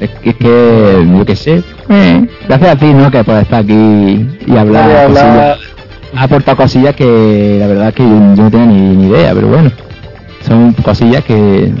Es 0.00 0.10
que, 0.10 0.30
es 0.30 0.36
que 0.36 1.06
yo 1.16 1.24
qué 1.24 1.36
sé. 1.36 1.62
Eh, 1.88 2.26
gracias 2.48 2.70
a 2.70 2.78
ti, 2.78 2.92
¿no? 2.92 3.10
Que 3.10 3.24
puedes 3.24 3.42
estar 3.42 3.62
aquí 3.62 4.26
y 4.46 4.56
hablar. 4.56 5.58
A 6.14 6.18
hablar- 6.18 6.18
cosillas. 6.18 6.18
Has 6.18 6.24
aportado 6.24 6.56
cosillas 6.56 6.94
que 6.96 7.56
la 7.58 7.66
verdad 7.66 7.94
que 7.94 8.02
yo, 8.02 8.08
yo 8.34 8.42
no 8.44 8.50
tenía 8.50 8.66
ni, 8.66 8.96
ni 8.96 9.06
idea, 9.08 9.34
pero 9.34 9.48
bueno. 9.48 9.70
Son 10.46 10.72
cosillas 10.74 11.24
que 11.24 11.72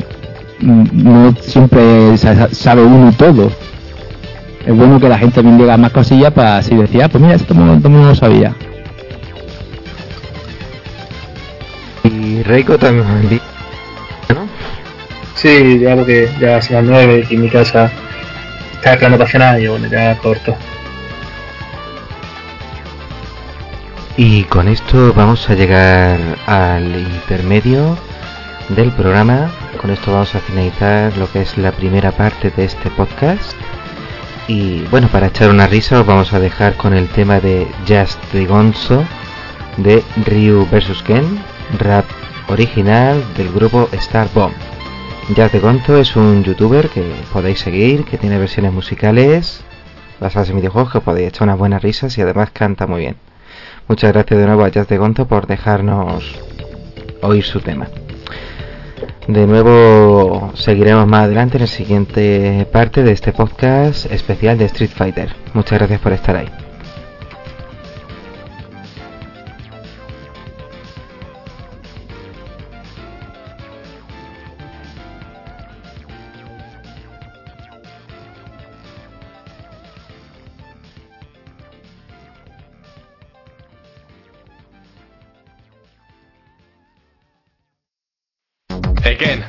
no 0.60 1.34
siempre 1.40 2.16
sa- 2.16 2.48
sabe 2.52 2.82
uno 2.82 3.12
todo. 3.16 3.50
Es 4.64 4.74
bueno 4.76 5.00
que 5.00 5.08
la 5.08 5.18
gente 5.18 5.34
también 5.36 5.58
diga 5.58 5.76
más 5.76 5.90
cosillas 5.90 6.32
para 6.32 6.58
así 6.58 6.74
decir, 6.76 7.02
ah, 7.02 7.08
pues 7.08 7.20
mira, 7.22 7.34
esto 7.34 7.52
no, 7.52 7.76
no 7.76 8.06
lo 8.08 8.14
sabía. 8.14 8.54
Y 12.04 12.42
Reiko 12.42 12.78
también. 12.78 13.40
¿No? 14.28 14.46
Sí, 15.34 15.78
ya 15.80 15.96
porque 15.96 16.28
ya 16.40 16.60
son 16.62 16.76
las 16.76 16.84
9 16.84 17.26
y 17.28 17.34
en 17.34 17.42
mi 17.42 17.48
casa 17.48 17.90
está 18.76 18.96
cenar 19.26 19.60
y 19.60 19.66
bueno, 19.68 19.86
ya 19.88 20.16
corto. 20.18 20.54
Y 24.16 24.44
con 24.44 24.68
esto 24.68 25.14
vamos 25.14 25.48
a 25.48 25.54
llegar 25.54 26.20
al 26.46 26.84
intermedio 26.84 27.96
del 28.68 28.90
programa. 28.92 29.50
Con 29.80 29.90
esto 29.90 30.12
vamos 30.12 30.34
a 30.34 30.40
finalizar 30.40 31.16
lo 31.16 31.30
que 31.32 31.40
es 31.40 31.56
la 31.56 31.72
primera 31.72 32.12
parte 32.12 32.50
de 32.50 32.64
este 32.66 32.90
podcast. 32.90 33.54
Y 34.48 34.82
bueno, 34.90 35.08
para 35.08 35.28
echar 35.28 35.48
una 35.48 35.66
risa 35.66 36.00
os 36.00 36.06
vamos 36.06 36.34
a 36.34 36.40
dejar 36.40 36.76
con 36.76 36.92
el 36.92 37.08
tema 37.08 37.40
de 37.40 37.66
Just 37.88 38.20
Gonzo 38.46 39.02
de 39.78 40.02
Ryu 40.26 40.66
vs 40.70 41.02
Ken, 41.04 41.42
rap 41.78 42.04
original 42.48 43.24
del 43.34 43.50
grupo 43.50 43.88
Star 43.92 44.28
Bomb. 44.34 44.52
Just 45.34 45.52
the 45.52 45.58
Gonzo 45.58 45.96
es 45.96 46.16
un 46.16 46.44
youtuber 46.44 46.90
que 46.90 47.14
podéis 47.32 47.60
seguir, 47.60 48.04
que 48.04 48.18
tiene 48.18 48.36
versiones 48.36 48.74
musicales 48.74 49.62
basadas 50.20 50.50
en 50.50 50.56
videojuegos 50.56 50.92
que 50.92 51.00
podéis 51.00 51.28
echar 51.28 51.44
unas 51.44 51.58
buenas 51.58 51.82
risas 51.82 52.18
y 52.18 52.20
además 52.20 52.50
canta 52.52 52.86
muy 52.86 53.00
bien. 53.00 53.31
Muchas 53.88 54.12
gracias 54.12 54.40
de 54.40 54.46
nuevo 54.46 54.64
a 54.64 54.68
Jazz 54.68 54.88
de 54.88 54.98
Gonzo 54.98 55.26
por 55.26 55.46
dejarnos 55.46 56.24
oír 57.20 57.44
su 57.44 57.60
tema. 57.60 57.88
De 59.26 59.46
nuevo 59.46 60.50
seguiremos 60.54 61.06
más 61.06 61.24
adelante 61.24 61.56
en 61.56 61.62
la 61.62 61.66
siguiente 61.66 62.66
parte 62.72 63.02
de 63.02 63.12
este 63.12 63.32
podcast 63.32 64.10
especial 64.10 64.58
de 64.58 64.64
Street 64.66 64.90
Fighter. 64.90 65.34
Muchas 65.54 65.78
gracias 65.78 66.00
por 66.00 66.12
estar 66.12 66.36
ahí. 66.36 66.48
Hey 89.04 89.16
Ken, 89.18 89.44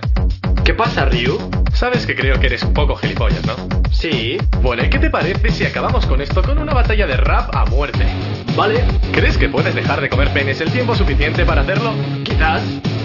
¿Qué 0.63 0.73
pasa, 0.73 1.05
Ryu? 1.05 1.37
sabes 1.73 2.05
que 2.05 2.15
creo 2.15 2.39
que 2.39 2.47
eres 2.47 2.63
un 2.63 2.73
poco 2.73 2.95
gilipollas, 2.95 3.45
¿no? 3.45 3.55
Sí, 3.91 4.37
Bueno, 4.61 4.83
¿y 4.83 4.89
qué 4.89 4.99
te 4.99 5.09
parece 5.09 5.49
si 5.51 5.65
acabamos 5.65 6.05
con 6.05 6.21
esto 6.21 6.41
con 6.41 6.57
una 6.57 6.73
batalla 6.73 7.05
de 7.07 7.17
rap 7.17 7.53
a 7.55 7.65
muerte? 7.65 8.05
vale, 8.55 8.83
¿Crees 9.11 9.37
que 9.37 9.49
puedes 9.49 9.73
dejar 9.75 10.01
de 10.01 10.09
comer 10.09 10.29
penes 10.33 10.61
el 10.61 10.71
tiempo 10.71 10.95
suficiente 10.95 11.45
para 11.45 11.61
hacerlo? 11.61 11.93
quizás. 12.23 12.61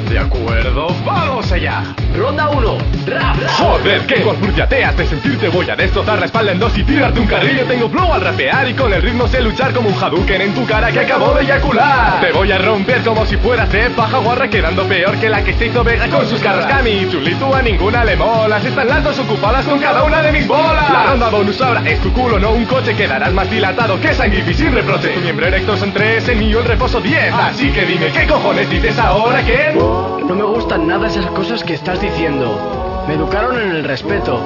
De 0.09 0.19
acuerdo, 0.19 0.89
vamos 1.05 1.53
allá. 1.53 1.83
Ronda 2.17 2.49
1. 2.49 2.79
Rap. 3.07 3.37
Joder, 3.59 4.07
qué 4.07 4.25
te 4.69 4.85
has 4.85 4.97
de 4.97 5.07
sentirte 5.07 5.49
Voy 5.49 5.69
a 5.71 5.77
destrozar 5.77 6.19
la 6.19 6.27
espalda 6.27 6.53
en 6.53 6.59
dos 6.59 6.77
y 6.77 6.83
tirarte 6.83 7.21
un 7.21 7.27
carrillo 7.27 7.65
Tengo 7.65 7.89
flow 7.89 8.13
al 8.13 8.21
rapear 8.21 8.69
y 8.69 8.75
con 8.75 8.93
el 8.93 9.03
ritmo 9.03 9.29
sé 9.29 9.41
luchar 9.41 9.73
Como 9.73 9.89
un 9.89 10.03
Hadouken 10.03 10.41
en 10.41 10.55
tu 10.55 10.67
cara 10.67 10.91
que 10.91 11.01
acabo 11.01 11.33
de 11.35 11.43
eyacular 11.43 12.21
Te 12.21 12.33
voy 12.33 12.51
a 12.51 12.59
romper 12.59 13.03
como 13.03 13.25
si 13.27 13.37
fueras 13.37 13.71
de 13.71 13.91
paja 13.91 14.19
guarra 14.19 14.49
Quedando 14.49 14.85
peor 14.85 15.17
que 15.19 15.29
la 15.29 15.43
que 15.45 15.55
se 15.55 15.67
hizo 15.67 15.85
Vega 15.85 16.09
con 16.09 16.27
sus 16.29 16.41
carras 16.41 16.67
Cami, 16.67 17.09
chulito 17.11 17.55
a 17.55 17.63
ninguna 17.63 18.05
le 18.05 18.17
molas 18.17 18.65
Están 18.65 18.89
las 18.89 19.05
dos 19.05 19.19
ocupadas 19.19 19.65
con 19.67 19.79
cada 19.79 20.03
una 20.03 20.23
de 20.23 20.33
mis 20.33 20.47
bolas 20.47 20.91
La 20.91 21.05
ronda 21.05 21.29
bonus 21.29 21.61
ahora 21.61 21.83
es 21.85 22.01
tu 22.01 22.13
culo, 22.13 22.39
no 22.39 22.51
un 22.51 22.65
coche 22.65 22.95
Quedarás 22.95 23.33
más 23.33 23.51
dilatado 23.51 24.01
que 24.01 24.15
Sangifi 24.15 24.55
sin 24.55 24.73
reproche 24.73 25.09
Tu 25.11 25.21
miembro 25.21 25.47
erecto 25.47 25.77
son 25.77 25.93
tres, 25.93 26.29
el 26.29 26.39
mío 26.39 26.61
el 26.61 26.65
reposo 26.65 27.01
10 27.01 27.33
Así 27.33 27.71
que 27.71 27.85
dime, 27.85 28.11
¿qué 28.11 28.27
cojones 28.27 28.69
dices 28.71 28.99
ahora, 28.99 29.43
Ken? 29.43 29.79
No 30.27 30.35
me 30.35 30.45
gustan 30.45 30.87
nada 30.87 31.07
esas 31.07 31.27
cosas 31.27 31.63
que 31.65 31.75
estás 31.75 32.01
diciendo. 32.01 32.59
Me 33.07 33.15
educaron 33.15 33.59
en 33.61 33.71
el 33.71 33.85
respeto. 33.85 34.41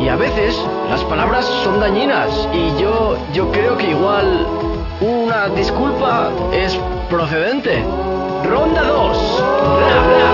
Y 0.00 0.08
a 0.08 0.16
veces 0.16 0.58
las 0.88 1.04
palabras 1.04 1.44
son 1.64 1.80
dañinas. 1.80 2.48
Y 2.52 2.80
yo, 2.80 3.16
yo 3.32 3.50
creo 3.52 3.76
que 3.76 3.90
igual 3.90 4.46
una 5.00 5.48
disculpa 5.48 6.30
es 6.52 6.78
procedente. 7.08 7.84
Ronda 8.48 8.82
2. 8.82 10.29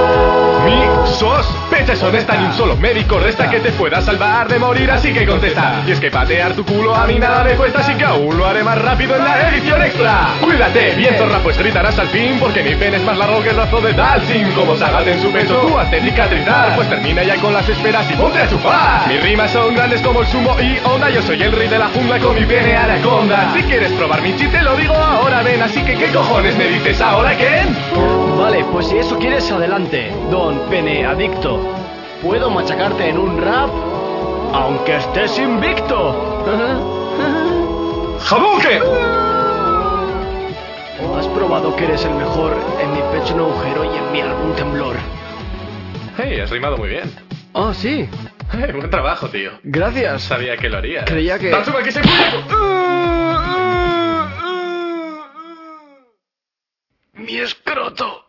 Mi 0.67 1.07
sospechas 1.07 1.97
son 1.97 2.17
esta 2.17 2.37
ni 2.37 2.45
un 2.45 2.53
solo 2.53 2.77
médico 2.77 3.21
resta 3.21 3.49
que 3.49 3.61
te 3.61 3.71
pueda 3.71 4.01
salvar 4.01 4.49
de 4.49 4.59
morir, 4.59 4.91
así 4.91 5.13
que 5.13 5.25
contesta. 5.25 5.85
Y 5.87 5.93
es 5.93 6.01
que 6.01 6.11
patear 6.11 6.55
tu 6.55 6.65
culo 6.65 6.93
a 6.93 7.07
mí 7.07 7.21
nada 7.21 7.45
me 7.45 7.53
cuesta, 7.53 7.79
así 7.79 7.95
que 7.95 8.05
aún 8.05 8.37
lo 8.37 8.45
haré 8.45 8.65
más 8.65 8.77
rápido 8.83 9.15
en 9.15 9.23
la 9.23 9.49
edición 9.49 9.81
extra. 9.81 10.31
Cuídate, 10.41 10.97
bien 10.97 11.15
zorra, 11.15 11.39
pues 11.39 11.57
gritarás 11.57 11.97
al 12.01 12.09
fin, 12.09 12.39
porque 12.41 12.65
mi 12.65 12.75
pene 12.75 12.97
es 12.97 13.05
más 13.05 13.17
largo 13.17 13.41
que 13.45 13.51
el 13.51 13.55
brazo 13.55 13.81
de 13.81 13.93
Dalsin. 13.93 14.51
Como 14.55 14.75
Sagat 14.75 15.07
en 15.07 15.23
su 15.23 15.31
pecho, 15.31 15.55
tú 15.55 15.79
hazte 15.79 16.01
cicatrizar, 16.01 16.75
pues 16.75 16.89
termina 16.89 17.23
ya 17.23 17.37
con 17.37 17.53
las 17.53 17.69
esperas 17.69 18.11
y 18.11 18.15
ponte 18.15 18.41
a 18.41 18.49
chupar. 18.49 19.07
Mis 19.07 19.23
rimas 19.23 19.53
son 19.53 19.73
grandes 19.73 20.03
como 20.03 20.23
el 20.23 20.27
sumo 20.27 20.57
y 20.61 20.79
onda, 20.85 21.11
yo 21.11 21.23
soy 21.23 21.41
el 21.41 21.53
rey 21.53 21.69
de 21.69 21.79
la 21.79 21.87
jungla 21.91 22.19
con 22.19 22.35
mi 22.35 22.45
pene 22.45 22.77
anaconda. 22.77 23.53
Si 23.55 23.63
quieres 23.63 23.93
probar 23.93 24.21
mi 24.21 24.35
chiste, 24.37 24.61
lo 24.63 24.75
digo 24.75 24.95
ahora, 24.95 25.45
ven, 25.45 25.63
así 25.63 25.81
que 25.83 25.95
¿qué 25.95 26.09
cojones 26.09 26.57
me 26.57 26.67
dices 26.67 27.01
ahora, 27.01 27.37
Ken? 27.37 28.26
Vale, 28.39 28.65
pues 28.73 28.89
si 28.89 28.99
eso 28.99 29.19
quieres, 29.19 29.51
adelante, 29.51 30.11
don 30.31 30.59
pene 30.69 31.07
adicto. 31.07 31.59
Puedo 32.23 32.51
machacarte 32.51 33.09
en 33.09 33.19
un 33.19 33.41
rap, 33.41 33.71
aunque 34.53 34.97
estés 34.97 35.39
invicto. 35.39 36.45
¡Hadouken! 38.31 38.83
Has 41.19 41.27
probado 41.29 41.75
que 41.77 41.85
eres 41.85 42.05
el 42.05 42.15
mejor 42.15 42.53
en 42.83 42.93
mi 42.93 43.01
pecho 43.13 43.35
un 43.35 43.41
agujero 43.41 43.85
y 43.85 43.97
en 43.97 44.13
mi 44.13 44.21
algún 44.21 44.55
temblor. 44.55 44.97
Hey, 46.19 46.41
has 46.41 46.51
rimado 46.51 46.77
muy 46.77 46.89
bien. 46.91 47.11
Ah, 47.55 47.73
sí. 47.75 48.09
Hey, 48.53 48.71
buen 48.75 48.91
trabajo, 48.91 49.29
tío. 49.29 49.53
Gracias. 49.63 50.23
Sabía 50.23 50.57
que 50.57 50.69
lo 50.69 50.79
harías. 50.79 51.05
Creía 51.07 51.39
que- 51.39 51.51
Tatsuma, 51.51 51.83
que 51.83 51.93
se 51.93 52.01
Mi 57.15 57.39
escroto. 57.39 58.26